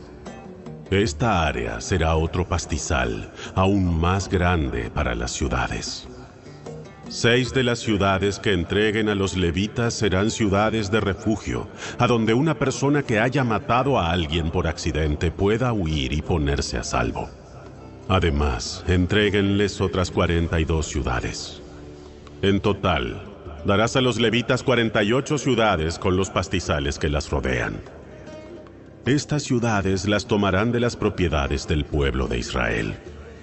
Esta 0.90 1.46
área 1.46 1.80
será 1.80 2.16
otro 2.16 2.48
pastizal, 2.48 3.30
aún 3.54 4.00
más 4.00 4.28
grande 4.28 4.90
para 4.90 5.14
las 5.14 5.30
ciudades. 5.30 6.08
Seis 7.08 7.54
de 7.54 7.62
las 7.62 7.78
ciudades 7.78 8.40
que 8.40 8.52
entreguen 8.52 9.08
a 9.08 9.14
los 9.14 9.36
levitas 9.36 9.94
serán 9.94 10.32
ciudades 10.32 10.90
de 10.90 11.00
refugio, 11.00 11.68
a 11.98 12.08
donde 12.08 12.34
una 12.34 12.54
persona 12.54 13.04
que 13.04 13.20
haya 13.20 13.44
matado 13.44 14.00
a 14.00 14.10
alguien 14.10 14.50
por 14.50 14.66
accidente 14.66 15.30
pueda 15.30 15.72
huir 15.72 16.12
y 16.12 16.22
ponerse 16.22 16.76
a 16.76 16.82
salvo. 16.82 17.30
Además, 18.08 18.84
entréguenles 18.88 19.80
otras 19.80 20.10
42 20.10 20.86
ciudades. 20.86 21.62
En 22.42 22.58
total, 22.58 23.22
darás 23.64 23.94
a 23.94 24.00
los 24.00 24.18
levitas 24.18 24.64
48 24.64 25.38
ciudades 25.38 26.00
con 26.00 26.16
los 26.16 26.30
pastizales 26.30 26.98
que 26.98 27.08
las 27.08 27.30
rodean. 27.30 27.99
Estas 29.06 29.44
ciudades 29.44 30.06
las 30.06 30.26
tomarán 30.26 30.72
de 30.72 30.80
las 30.80 30.94
propiedades 30.94 31.66
del 31.66 31.86
pueblo 31.86 32.28
de 32.28 32.38
Israel. 32.38 32.94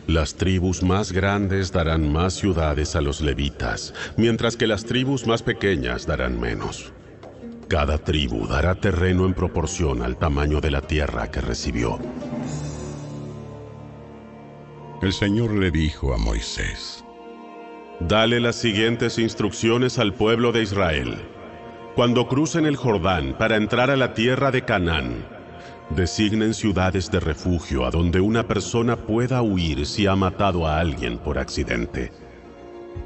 Las 0.05 0.35
tribus 0.35 0.83
más 0.83 1.11
grandes 1.11 1.71
darán 1.71 2.11
más 2.11 2.33
ciudades 2.33 2.95
a 2.95 3.01
los 3.01 3.21
levitas, 3.21 3.93
mientras 4.17 4.55
que 4.55 4.67
las 4.67 4.85
tribus 4.85 5.25
más 5.25 5.41
pequeñas 5.41 6.05
darán 6.05 6.39
menos. 6.39 6.93
Cada 7.67 7.97
tribu 7.97 8.47
dará 8.47 8.75
terreno 8.75 9.25
en 9.25 9.33
proporción 9.33 10.03
al 10.03 10.17
tamaño 10.17 10.61
de 10.61 10.69
la 10.71 10.81
tierra 10.81 11.31
que 11.31 11.41
recibió. 11.41 11.97
El 15.01 15.11
Señor 15.11 15.53
le 15.55 15.71
dijo 15.71 16.13
a 16.13 16.17
Moisés, 16.17 17.03
Dale 17.99 18.39
las 18.39 18.57
siguientes 18.57 19.17
instrucciones 19.17 19.97
al 19.97 20.13
pueblo 20.13 20.51
de 20.51 20.61
Israel. 20.61 21.17
Cuando 21.95 22.27
crucen 22.27 22.67
el 22.67 22.75
Jordán 22.75 23.35
para 23.39 23.57
entrar 23.57 23.89
a 23.89 23.97
la 23.97 24.13
tierra 24.13 24.51
de 24.51 24.63
Canaán, 24.63 25.36
designen 25.89 26.53
ciudades 26.53 27.09
de 27.09 27.19
refugio 27.19 27.85
a 27.85 27.91
donde 27.91 28.19
una 28.19 28.47
persona 28.47 28.95
pueda 28.95 29.41
huir 29.41 29.85
si 29.85 30.05
ha 30.07 30.15
matado 30.15 30.67
a 30.67 30.79
alguien 30.79 31.17
por 31.17 31.37
accidente. 31.37 32.11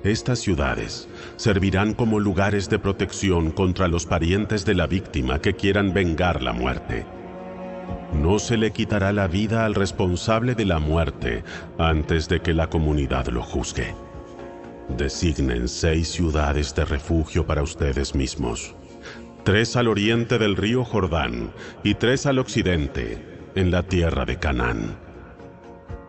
Estas 0.04 0.40
ciudades 0.40 1.08
servirán 1.36 1.94
como 1.94 2.20
lugares 2.20 2.70
de 2.70 2.80
protección 2.80 3.52
contra 3.52 3.88
los 3.88 4.06
parientes 4.06 4.66
de 4.66 4.74
la 4.74 4.88
víctima 4.88 5.40
que 5.40 5.54
quieran 5.54 5.94
vengar 5.94 6.42
la 6.42 6.54
muerte. 6.54 7.06
No 8.14 8.40
se 8.40 8.58
le 8.58 8.72
quitará 8.72 9.14
la 9.14 9.28
vida 9.28 9.66
al 9.66 9.76
responsable 9.76 10.56
de 10.56 10.66
la 10.66 10.80
muerte 10.80 11.44
antes 11.78 12.28
de 12.28 12.42
que 12.42 12.54
la 12.54 12.68
comunidad 12.68 13.28
lo 13.28 13.44
juzgue. 13.44 13.94
Designen 14.98 15.68
seis 15.68 16.10
ciudades 16.10 16.74
de 16.74 16.84
refugio 16.84 17.46
para 17.46 17.62
ustedes 17.62 18.16
mismos. 18.16 18.76
Tres 19.44 19.76
al 19.76 19.88
oriente 19.88 20.38
del 20.38 20.56
río 20.56 20.86
Jordán 20.86 21.52
y 21.84 21.96
tres 21.96 22.28
al 22.28 22.38
occidente, 22.38 23.26
en 23.56 23.72
la 23.72 23.82
tierra 23.82 24.24
de 24.24 24.38
Canaán. 24.38 24.96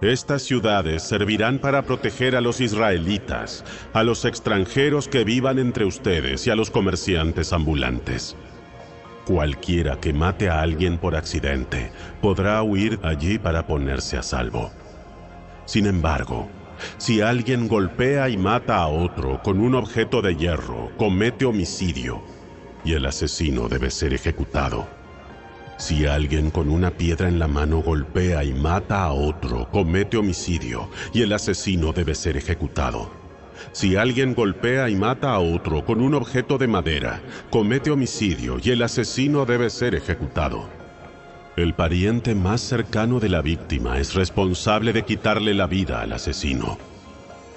Estas 0.03 0.43
ciudades 0.43 1.03
servirán 1.03 1.59
para 1.59 1.81
proteger 1.81 2.37
a 2.37 2.43
los 2.43 2.61
israelitas, 2.61 3.65
a 3.95 4.03
los 4.03 4.27
extranjeros 4.27 5.09
que 5.09 5.25
vivan 5.25 5.59
entre 5.59 5.87
ustedes 5.87 6.47
y 6.47 6.51
a 6.51 6.57
los 6.57 6.71
comerciantes 6.71 7.55
ambulantes. 7.55 8.37
Cualquiera 9.25 9.99
que 9.99 10.13
mate 10.13 10.51
a 10.51 10.61
alguien 10.61 10.99
por 10.99 11.17
accidente 11.17 11.91
podrá 12.21 12.63
huir 12.63 13.01
allí 13.03 13.39
para 13.39 13.67
ponerse 13.67 14.19
a 14.19 14.23
salvo. 14.23 14.71
Sin 15.65 15.87
embargo, 15.87 16.51
si 16.99 17.23
alguien 17.23 17.67
golpea 17.67 18.29
y 18.29 18.37
mata 18.37 18.77
a 18.77 18.89
otro 18.89 19.41
con 19.43 19.59
un 19.59 19.75
objeto 19.75 20.21
de 20.21 20.37
hierro, 20.37 20.91
comete 20.99 21.47
homicidio 21.47 22.23
y 22.85 22.95
el 22.95 23.07
asesino 23.07 23.69
debe 23.69 23.91
ser 23.91 24.13
ejecutado. 24.13 24.87
Si 25.79 26.07
alguien 26.07 26.51
con 26.51 26.71
una 26.71 26.93
piedra 26.93 27.29
en 27.29 27.39
la 27.39 27.49
mano 27.49 27.79
golpea 27.83 28.45
y 28.45 28.53
mata 28.53 29.03
a 29.03 29.13
otro, 29.13 29.69
comete 29.71 30.17
homicidio 30.17 30.89
y 31.13 31.23
el 31.23 31.33
asesino 31.33 31.93
debe 31.93 32.15
ser 32.15 32.37
ejecutado. 32.37 33.11
Si 33.73 33.97
alguien 33.97 34.35
golpea 34.35 34.89
y 34.89 34.97
mata 34.97 35.33
a 35.33 35.39
otro 35.39 35.85
con 35.85 36.01
un 36.01 36.15
objeto 36.15 36.59
de 36.59 36.67
madera, 36.67 37.21
comete 37.51 37.91
homicidio 37.91 38.59
y 38.63 38.71
el 38.71 38.83
asesino 38.83 39.45
debe 39.45 39.71
ser 39.71 39.95
ejecutado. 39.95 40.69
El 41.57 41.75
pariente 41.75 42.35
más 42.35 42.61
cercano 42.61 43.21
de 43.21 43.29
la 43.29 43.43
víctima 43.43 43.99
es 43.99 44.15
responsable 44.15 44.93
de 44.93 45.05
quitarle 45.05 45.53
la 45.53 45.67
vida 45.67 46.01
al 46.01 46.13
asesino. 46.13 46.79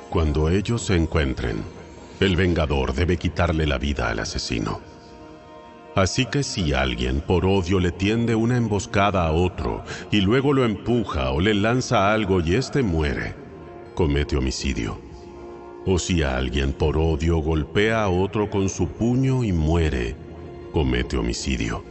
Cuando 0.10 0.50
ellos 0.50 0.82
se 0.82 0.96
encuentren, 0.96 1.64
el 2.20 2.36
vengador 2.36 2.94
debe 2.94 3.18
quitarle 3.18 3.66
la 3.66 3.78
vida 3.78 4.10
al 4.10 4.20
asesino. 4.20 4.95
Así 5.96 6.26
que 6.26 6.44
si 6.44 6.74
alguien 6.74 7.22
por 7.22 7.46
odio 7.46 7.80
le 7.80 7.92
tiende 7.94 8.36
una 8.36 8.58
emboscada 8.58 9.26
a 9.26 9.32
otro 9.32 9.84
y 10.12 10.20
luego 10.20 10.52
lo 10.52 10.66
empuja 10.66 11.32
o 11.32 11.40
le 11.40 11.54
lanza 11.54 12.12
algo 12.12 12.42
y 12.42 12.56
éste 12.56 12.84
muere, 12.84 13.34
comete 13.94 14.36
homicidio. 14.36 15.00
O 15.86 15.98
si 15.98 16.22
alguien 16.22 16.74
por 16.74 16.98
odio 16.98 17.38
golpea 17.38 18.04
a 18.04 18.10
otro 18.10 18.50
con 18.50 18.68
su 18.68 18.90
puño 18.90 19.46
y 19.46 19.54
muere, 19.54 20.16
comete 20.74 21.16
homicidio. 21.16 21.86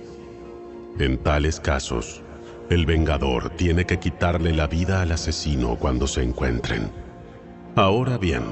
En 0.99 1.17
tales 1.17 1.59
casos, 1.59 2.21
el 2.69 2.85
vengador 2.85 3.51
tiene 3.51 3.87
que 3.87 3.99
quitarle 3.99 4.53
la 4.53 4.67
vida 4.67 5.01
al 5.01 5.13
asesino 5.13 5.77
cuando 5.77 6.07
se 6.07 6.23
encuentren. 6.23 6.91
Ahora 7.75 8.19
bien, 8.19 8.43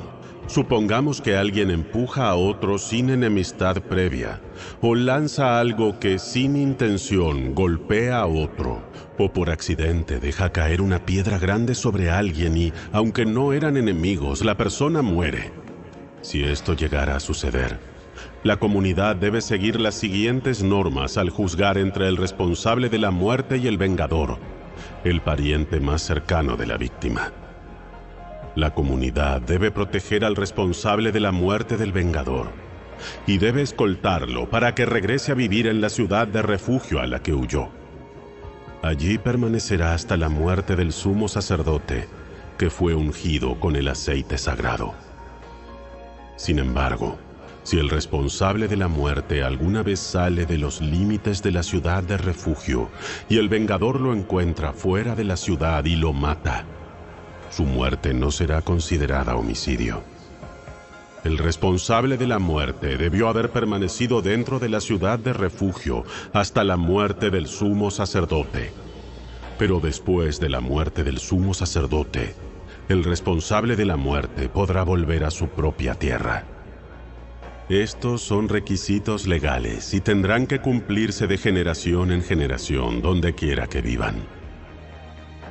supongamos 0.47 1.21
que 1.21 1.37
alguien 1.37 1.71
empuja 1.71 2.29
a 2.29 2.35
otro 2.35 2.79
sin 2.79 3.11
enemistad 3.11 3.83
previa, 3.83 4.41
o 4.81 4.95
lanza 4.95 5.59
algo 5.61 5.99
que 5.99 6.19
sin 6.19 6.57
intención 6.57 7.55
golpea 7.55 8.19
a 8.19 8.27
otro, 8.27 8.83
o 9.19 9.33
por 9.33 9.51
accidente 9.51 10.19
deja 10.19 10.51
caer 10.51 10.81
una 10.81 11.05
piedra 11.05 11.39
grande 11.39 11.75
sobre 11.75 12.11
alguien 12.11 12.57
y, 12.57 12.73
aunque 12.93 13.25
no 13.25 13.53
eran 13.53 13.77
enemigos, 13.77 14.45
la 14.45 14.57
persona 14.57 15.03
muere. 15.03 15.53
Si 16.23 16.43
esto 16.45 16.75
llegara 16.75 17.17
a 17.17 17.21
suceder, 17.21 17.79
la 18.45 18.57
comunidad 18.57 19.17
debe 19.17 19.41
seguir 19.41 19.81
las 19.81 19.95
siguientes 19.95 20.62
normas 20.62 21.17
al 21.17 21.31
juzgar 21.31 21.79
entre 21.79 22.09
el 22.09 22.17
responsable 22.17 22.89
de 22.89 22.99
la 22.99 23.11
muerte 23.11 23.57
y 23.57 23.67
el 23.67 23.79
vengador, 23.79 24.39
el 25.05 25.21
pariente 25.21 25.81
más 25.81 26.03
cercano 26.03 26.57
de 26.57 26.67
la 26.67 26.77
víctima. 26.77 27.33
La 28.55 28.74
comunidad 28.74 29.40
debe 29.40 29.70
proteger 29.70 30.24
al 30.24 30.36
responsable 30.36 31.10
de 31.10 31.20
la 31.20 31.32
muerte 31.32 31.78
del 31.78 31.90
vengador 31.90 32.50
y 33.26 33.39
debe 33.39 33.62
escoltarlo 33.62 34.50
para 34.50 34.74
que 34.74 34.84
regrese 34.84 35.32
a 35.32 35.34
vivir 35.34 35.66
en 35.66 35.81
la 35.81 35.89
ciudad 35.89 36.28
de 36.28 36.42
refugio 36.42 37.00
a 37.00 37.06
la 37.06 37.22
que 37.22 37.32
huyó. 37.32 37.70
Allí 38.82 39.16
permanecerá 39.16 39.94
hasta 39.94 40.18
la 40.18 40.28
muerte 40.28 40.76
del 40.76 40.92
sumo 40.92 41.28
sacerdote 41.28 42.08
que 42.58 42.68
fue 42.68 42.94
ungido 42.94 43.58
con 43.58 43.74
el 43.74 43.89
aceite 43.89 44.36
sagrado. 44.36 44.92
Sin 46.36 46.58
embargo, 46.58 47.18
si 47.62 47.78
el 47.78 47.89
responsable 47.89 48.68
de 48.68 48.76
la 48.76 48.89
muerte 48.89 49.42
alguna 49.44 49.82
vez 49.82 50.00
sale 50.00 50.44
de 50.44 50.58
los 50.58 50.81
límites 50.81 51.42
de 51.42 51.52
la 51.52 51.62
ciudad 51.62 52.02
de 52.02 52.18
refugio 52.18 52.90
y 53.28 53.39
el 53.39 53.48
vengador 53.48 54.00
lo 54.00 54.12
encuentra 54.12 54.72
fuera 54.72 55.14
de 55.14 55.24
la 55.24 55.36
ciudad 55.36 55.84
y 55.84 55.97
lo 55.97 56.12
mata, 56.12 56.66
su 57.52 57.64
muerte 57.64 58.14
no 58.14 58.31
será 58.31 58.62
considerada 58.62 59.36
homicidio. 59.36 60.02
El 61.22 61.39
responsable 61.39 62.16
de 62.16 62.26
la 62.26 62.39
muerte 62.39 62.97
debió 62.97 63.28
haber 63.28 63.50
permanecido 63.50 64.22
dentro 64.22 64.58
de 64.58 64.70
la 64.70 64.81
ciudad 64.81 65.18
de 65.18 65.32
refugio 65.32 66.05
hasta 66.32 66.64
la 66.64 66.76
muerte 66.76 67.31
del 67.31 67.47
sumo 67.47 67.90
sacerdote. 67.90 68.72
Pero 69.58 69.81
después 69.81 70.40
de 70.40 70.48
la 70.48 70.60
muerte 70.60 71.05
del 71.05 71.18
sumo 71.18 71.52
sacerdote, 71.52 72.34
el 72.89 73.05
responsable 73.05 73.76
de 73.76 73.84
la 73.84 73.97
muerte 73.97 74.48
podrá 74.48 74.82
volver 74.82 75.24
a 75.24 75.31
su 75.31 75.48
propia 75.48 75.94
tierra. 75.94 76.44
Estos 77.68 78.22
son 78.22 78.48
requisitos 78.48 79.26
legales 79.26 79.94
y 79.94 80.00
tendrán 80.00 80.47
que 80.47 80.60
cumplirse 80.60 81.26
de 81.26 81.39
generación 81.39 82.12
en 82.12 82.22
generación 82.22 83.00
donde 83.02 83.34
quiera 83.34 83.66
que 83.68 83.82
vivan. 83.82 84.42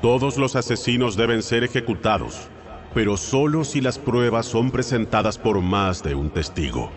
Todos 0.01 0.37
los 0.37 0.55
asesinos 0.55 1.15
deben 1.15 1.43
ser 1.43 1.63
ejecutados, 1.63 2.47
pero 2.95 3.17
solo 3.17 3.63
si 3.63 3.81
las 3.81 3.99
pruebas 3.99 4.47
son 4.47 4.71
presentadas 4.71 5.37
por 5.37 5.61
más 5.61 6.01
de 6.01 6.15
un 6.15 6.31
testigo. 6.31 6.89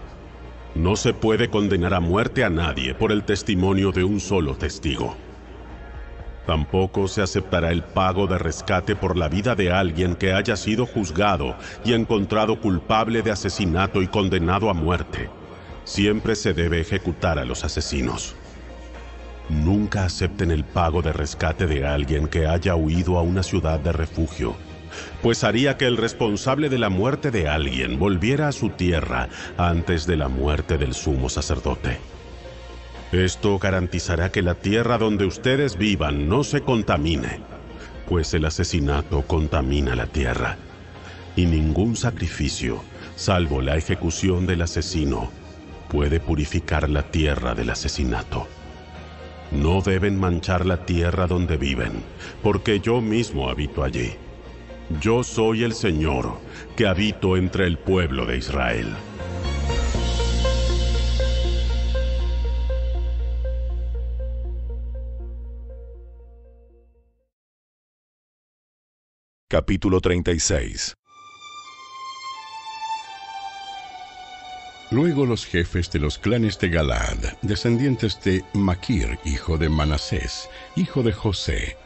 No 0.75 0.97
se 0.97 1.13
puede 1.13 1.51
condenar 1.51 1.93
a 1.93 2.01
muerte 2.01 2.45
a 2.45 2.49
nadie 2.49 2.95
por 2.95 3.13
el 3.13 3.25
testimonio 3.25 3.93
de 3.93 4.05
un 4.05 4.21
solo 4.21 4.57
testigo. 4.57 5.17
Tampoco 6.47 7.07
se 7.07 7.21
aceptará 7.21 7.73
el 7.73 7.83
pago 7.83 8.27
de 8.27 8.39
rescate 8.39 8.97
por 8.97 9.19
la 9.19 9.29
vida 9.29 9.55
de 9.55 9.71
alguien 9.71 10.15
que 10.17 10.33
haya 10.33 10.57
sido 10.57 10.87
juzgado 10.87 11.57
y 11.85 11.93
encontrado 11.93 12.59
culpable 12.59 13.21
de 13.21 13.33
asesinato 13.33 14.01
y 14.01 14.09
condenado 14.09 14.71
a 14.71 14.75
muerte. 14.75 15.29
Siempre 15.85 16.35
se 16.37 16.55
debe 16.55 16.81
ejecutar 16.81 17.39
a 17.39 17.45
los 17.45 17.65
asesinos. 17.65 18.35
Nunca 19.49 20.05
acepten 20.05 20.51
el 20.51 20.65
pago 20.65 21.03
de 21.03 21.13
rescate 21.13 21.67
de 21.67 21.87
alguien 21.87 22.29
que 22.29 22.47
haya 22.47 22.77
huido 22.77 23.19
a 23.19 23.23
una 23.23 23.43
ciudad 23.43 23.79
de 23.79 23.93
refugio, 23.93 24.57
pues 25.23 25.45
haría 25.45 25.77
que 25.77 25.87
el 25.87 25.97
responsable 25.97 26.69
de 26.69 26.79
la 26.79 26.89
muerte 26.89 27.31
de 27.31 27.49
alguien 27.49 27.99
volviera 27.99 28.49
a 28.49 28.53
su 28.53 28.71
tierra 28.71 29.29
antes 29.57 30.07
de 30.07 30.17
la 30.17 30.29
muerte 30.29 30.79
del 30.79 30.95
sumo 30.95 31.29
sacerdote. 31.29 31.99
Esto 33.13 33.59
garantizará 33.59 34.33
que 34.33 34.43
la 34.43 34.55
tierra 34.55 34.99
donde 34.99 35.27
ustedes 35.27 35.77
vivan 35.77 36.29
no 36.29 36.43
se 36.43 36.63
contamine, 36.63 37.41
pues 38.09 38.35
el 38.35 38.45
asesinato 38.45 39.23
contamina 39.23 39.95
la 39.95 40.07
tierra. 40.07 40.57
Y 41.37 41.47
ningún 41.47 41.97
sacrificio, 41.97 42.83
salvo 43.15 43.61
la 43.61 43.77
ejecución 43.77 44.47
del 44.47 44.63
asesino, 44.63 45.31
puede 45.89 46.19
purificar 46.19 46.89
la 46.89 47.03
tierra 47.03 47.55
del 47.55 47.71
asesinato. 47.71 48.49
No 49.55 49.81
deben 49.81 50.19
manchar 50.19 50.67
la 50.67 50.85
tierra 50.85 51.27
donde 51.27 51.57
viven, 51.57 52.03
porque 52.43 52.81
yo 52.81 53.01
mismo 53.01 53.49
habito 53.49 53.85
allí. 53.85 54.15
Yo 55.01 55.23
soy 55.23 55.63
el 55.63 55.75
Señor, 55.75 56.39
que 56.77 56.87
habito 56.87 57.37
entre 57.37 57.67
el 57.67 57.79
pueblo 57.79 58.27
de 58.27 58.39
Israel. 58.39 58.95
Capítulo 69.49 70.01
36 70.01 70.97
Luego 74.91 75.27
los 75.27 75.47
jefes 75.47 75.91
de 75.91 75.99
los 75.99 76.19
clanes 76.19 76.59
de 76.59 76.69
Galad, 76.69 77.17
descendientes 77.43 78.21
de 78.23 78.45
Maquir, 78.53 79.19
hijo 79.25 79.57
de 79.57 79.69
Manasés, 79.69 80.49
hijo 80.77 81.03
de 81.03 81.13
José, 81.13 81.77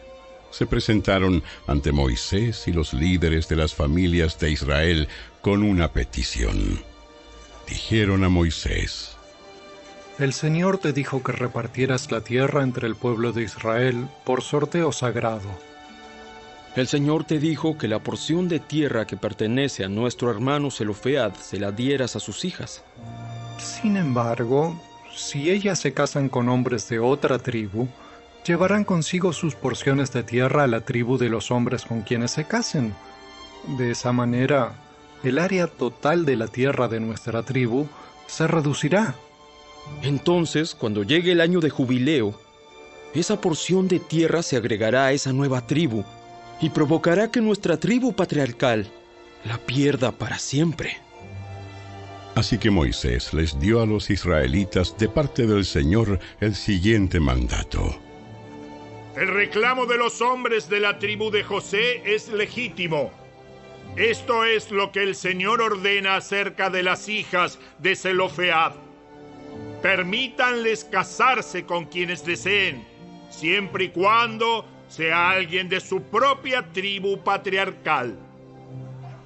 se 0.50 0.66
presentaron 0.66 1.42
ante 1.66 1.92
Moisés 1.92 2.66
y 2.66 2.72
los 2.72 2.92
líderes 2.92 3.48
de 3.48 3.56
las 3.56 3.74
familias 3.74 4.38
de 4.38 4.50
Israel 4.50 5.08
con 5.42 5.62
una 5.62 5.92
petición. 5.92 6.82
Dijeron 7.68 8.24
a 8.24 8.28
Moisés, 8.28 9.16
El 10.18 10.32
Señor 10.32 10.78
te 10.78 10.92
dijo 10.92 11.22
que 11.22 11.32
repartieras 11.32 12.10
la 12.10 12.22
tierra 12.22 12.62
entre 12.62 12.86
el 12.86 12.96
pueblo 12.96 13.32
de 13.32 13.42
Israel 13.44 14.08
por 14.24 14.42
sorteo 14.42 14.90
sagrado. 14.90 15.48
El 16.78 16.86
Señor 16.86 17.24
te 17.24 17.40
dijo 17.40 17.76
que 17.76 17.88
la 17.88 17.98
porción 17.98 18.48
de 18.48 18.60
tierra 18.60 19.04
que 19.04 19.16
pertenece 19.16 19.84
a 19.84 19.88
nuestro 19.88 20.30
hermano 20.30 20.70
Zelofead 20.70 21.34
se 21.34 21.58
la 21.58 21.72
dieras 21.72 22.14
a 22.14 22.20
sus 22.20 22.44
hijas. 22.44 22.84
Sin 23.58 23.96
embargo, 23.96 24.80
si 25.12 25.50
ellas 25.50 25.80
se 25.80 25.92
casan 25.92 26.28
con 26.28 26.48
hombres 26.48 26.88
de 26.88 27.00
otra 27.00 27.40
tribu, 27.40 27.88
llevarán 28.46 28.84
consigo 28.84 29.32
sus 29.32 29.56
porciones 29.56 30.12
de 30.12 30.22
tierra 30.22 30.62
a 30.62 30.66
la 30.68 30.82
tribu 30.82 31.18
de 31.18 31.28
los 31.28 31.50
hombres 31.50 31.84
con 31.84 32.02
quienes 32.02 32.30
se 32.30 32.44
casen. 32.44 32.94
De 33.76 33.90
esa 33.90 34.12
manera, 34.12 34.72
el 35.24 35.40
área 35.40 35.66
total 35.66 36.24
de 36.24 36.36
la 36.36 36.46
tierra 36.46 36.86
de 36.86 37.00
nuestra 37.00 37.42
tribu 37.42 37.88
se 38.28 38.46
reducirá. 38.46 39.16
Entonces, 40.02 40.76
cuando 40.76 41.02
llegue 41.02 41.32
el 41.32 41.40
año 41.40 41.58
de 41.58 41.70
jubileo, 41.70 42.38
esa 43.14 43.40
porción 43.40 43.88
de 43.88 43.98
tierra 43.98 44.44
se 44.44 44.56
agregará 44.56 45.06
a 45.06 45.12
esa 45.12 45.32
nueva 45.32 45.66
tribu 45.66 46.04
y 46.60 46.70
provocará 46.70 47.30
que 47.30 47.40
nuestra 47.40 47.78
tribu 47.78 48.12
patriarcal 48.14 48.90
la 49.44 49.58
pierda 49.58 50.12
para 50.12 50.38
siempre. 50.38 50.98
Así 52.34 52.58
que 52.58 52.70
Moisés 52.70 53.34
les 53.34 53.58
dio 53.58 53.82
a 53.82 53.86
los 53.86 54.10
israelitas 54.10 54.96
de 54.96 55.08
parte 55.08 55.46
del 55.46 55.64
Señor 55.64 56.20
el 56.40 56.54
siguiente 56.54 57.18
mandato. 57.18 57.98
El 59.16 59.28
reclamo 59.28 59.86
de 59.86 59.98
los 59.98 60.20
hombres 60.20 60.68
de 60.68 60.78
la 60.78 60.98
tribu 61.00 61.30
de 61.30 61.42
José 61.42 62.02
es 62.04 62.28
legítimo. 62.28 63.10
Esto 63.96 64.44
es 64.44 64.70
lo 64.70 64.92
que 64.92 65.02
el 65.02 65.16
Señor 65.16 65.60
ordena 65.60 66.16
acerca 66.16 66.70
de 66.70 66.84
las 66.84 67.08
hijas 67.08 67.58
de 67.80 67.96
Zelofead. 67.96 68.74
Permítanles 69.82 70.84
casarse 70.84 71.64
con 71.64 71.86
quienes 71.86 72.24
deseen, 72.24 72.86
siempre 73.30 73.86
y 73.86 73.88
cuando 73.88 74.64
sea 74.88 75.30
alguien 75.30 75.68
de 75.68 75.80
su 75.80 76.02
propia 76.02 76.62
tribu 76.72 77.18
patriarcal. 77.18 78.18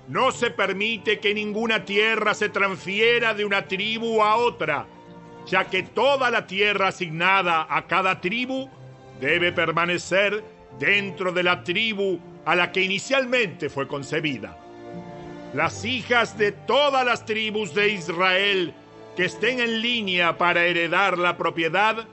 No 0.09 0.33
se 0.33 0.51
permite 0.51 1.21
que 1.21 1.33
ninguna 1.33 1.85
tierra 1.85 2.35
se 2.35 2.49
transfiera 2.49 3.33
de 3.35 3.45
una 3.45 3.67
tribu 3.69 4.23
a 4.23 4.37
otra, 4.37 4.87
ya 5.47 5.65
que 5.65 5.85
toda 5.85 6.31
la 6.31 6.47
tierra 6.47 6.89
asignada 6.89 7.67
a 7.71 7.87
cada 7.87 8.21
tribu 8.21 8.69
debe 9.21 9.53
permanecer 9.53 10.45
dentro 10.79 11.33
de 11.33 11.43
la 11.43 11.63
tribu 11.63 12.19
a 12.45 12.57
la 12.57 12.73
que 12.73 12.83
inicialmente 12.83 13.71
fue 13.71 13.87
concebida. 13.87 14.59
Las 15.55 15.85
hijas 15.85 16.37
de 16.37 16.53
todas 16.53 17.07
las 17.07 17.25
tribus 17.25 17.75
de 17.75 17.91
Israel 17.91 18.75
que 19.17 19.27
estén 19.27 19.61
en 19.61 19.83
línea 19.83 20.39
para 20.39 20.65
heredar 20.65 21.19
la 21.19 21.37
propiedad 21.37 22.07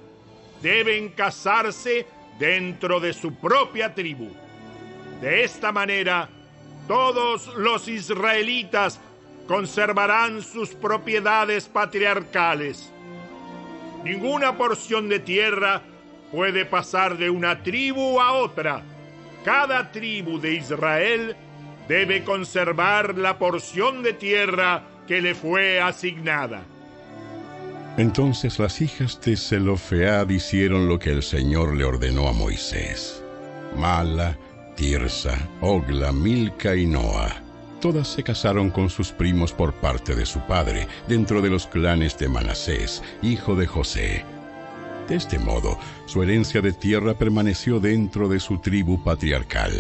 deben 0.62 1.10
casarse 1.10 2.06
dentro 2.40 3.00
de 3.00 3.14
su 3.14 3.36
propia 3.36 3.94
tribu. 3.94 4.30
De 5.22 5.44
esta 5.44 5.72
manera, 5.72 6.30
todos 6.88 7.48
los 7.58 7.88
israelitas 7.88 9.00
conservarán 9.48 10.42
sus 10.42 10.70
propiedades 10.70 11.68
patriarcales. 11.68 12.92
Ninguna 14.04 14.58
porción 14.58 15.10
de 15.10 15.20
tierra 15.20 15.82
puede 16.32 16.66
pasar 16.66 17.18
de 17.18 17.30
una 17.30 17.62
tribu 17.62 18.20
a 18.22 18.32
otra. 18.32 18.82
Cada 19.44 19.92
tribu 19.92 20.40
de 20.40 20.54
Israel 20.54 21.36
debe 21.88 22.24
conservar 22.24 23.18
la 23.18 23.38
porción 23.38 24.04
de 24.04 24.14
tierra 24.14 24.84
que 25.08 25.22
le 25.22 25.36
fue 25.36 25.82
asignada. 25.82 26.62
Entonces 28.00 28.60
las 28.60 28.80
hijas 28.80 29.20
de 29.20 29.36
Zelofead 29.36 30.30
hicieron 30.30 30.88
lo 30.88 30.98
que 30.98 31.10
el 31.10 31.22
Señor 31.22 31.76
le 31.76 31.84
ordenó 31.84 32.30
a 32.30 32.32
Moisés. 32.32 33.22
Mala, 33.76 34.38
Tirsa, 34.78 35.38
Ogla, 35.60 36.14
Milca 36.14 36.78
y 36.78 36.86
Noa. 36.86 37.44
Todas 37.82 38.08
se 38.08 38.24
casaron 38.24 38.70
con 38.70 38.90
sus 38.90 39.12
primos 39.12 39.52
por 39.52 39.74
parte 39.74 40.16
de 40.16 40.26
su 40.26 40.40
padre, 40.48 40.88
dentro 41.10 41.42
de 41.42 41.50
los 41.50 41.68
clanes 41.68 42.18
de 42.18 42.30
Manasés, 42.30 43.04
hijo 43.22 43.54
de 43.58 43.68
José. 43.68 44.24
De 45.10 45.18
este 45.18 45.38
modo, 45.38 45.78
su 46.06 46.24
herencia 46.24 46.62
de 46.62 46.72
tierra 46.72 47.16
permaneció 47.16 47.82
dentro 47.82 48.30
de 48.30 48.40
su 48.40 48.60
tribu 48.60 49.04
patriarcal. 49.04 49.74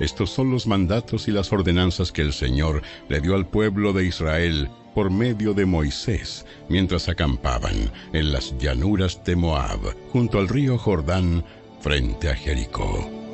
Estos 0.00 0.28
son 0.28 0.50
los 0.50 0.66
mandatos 0.66 1.28
y 1.28 1.30
las 1.30 1.50
ordenanzas 1.50 2.12
que 2.12 2.20
el 2.20 2.34
Señor 2.34 2.82
le 3.08 3.22
dio 3.22 3.36
al 3.36 3.46
pueblo 3.46 3.94
de 3.94 4.04
Israel 4.04 4.68
por 4.96 5.10
medio 5.10 5.52
de 5.52 5.66
Moisés 5.66 6.46
mientras 6.70 7.10
acampaban 7.10 7.92
en 8.14 8.32
las 8.32 8.56
llanuras 8.56 9.22
de 9.26 9.36
Moab, 9.36 9.94
junto 10.10 10.38
al 10.38 10.48
río 10.48 10.78
Jordán, 10.78 11.44
frente 11.82 12.30
a 12.30 12.34
Jericó. 12.34 13.25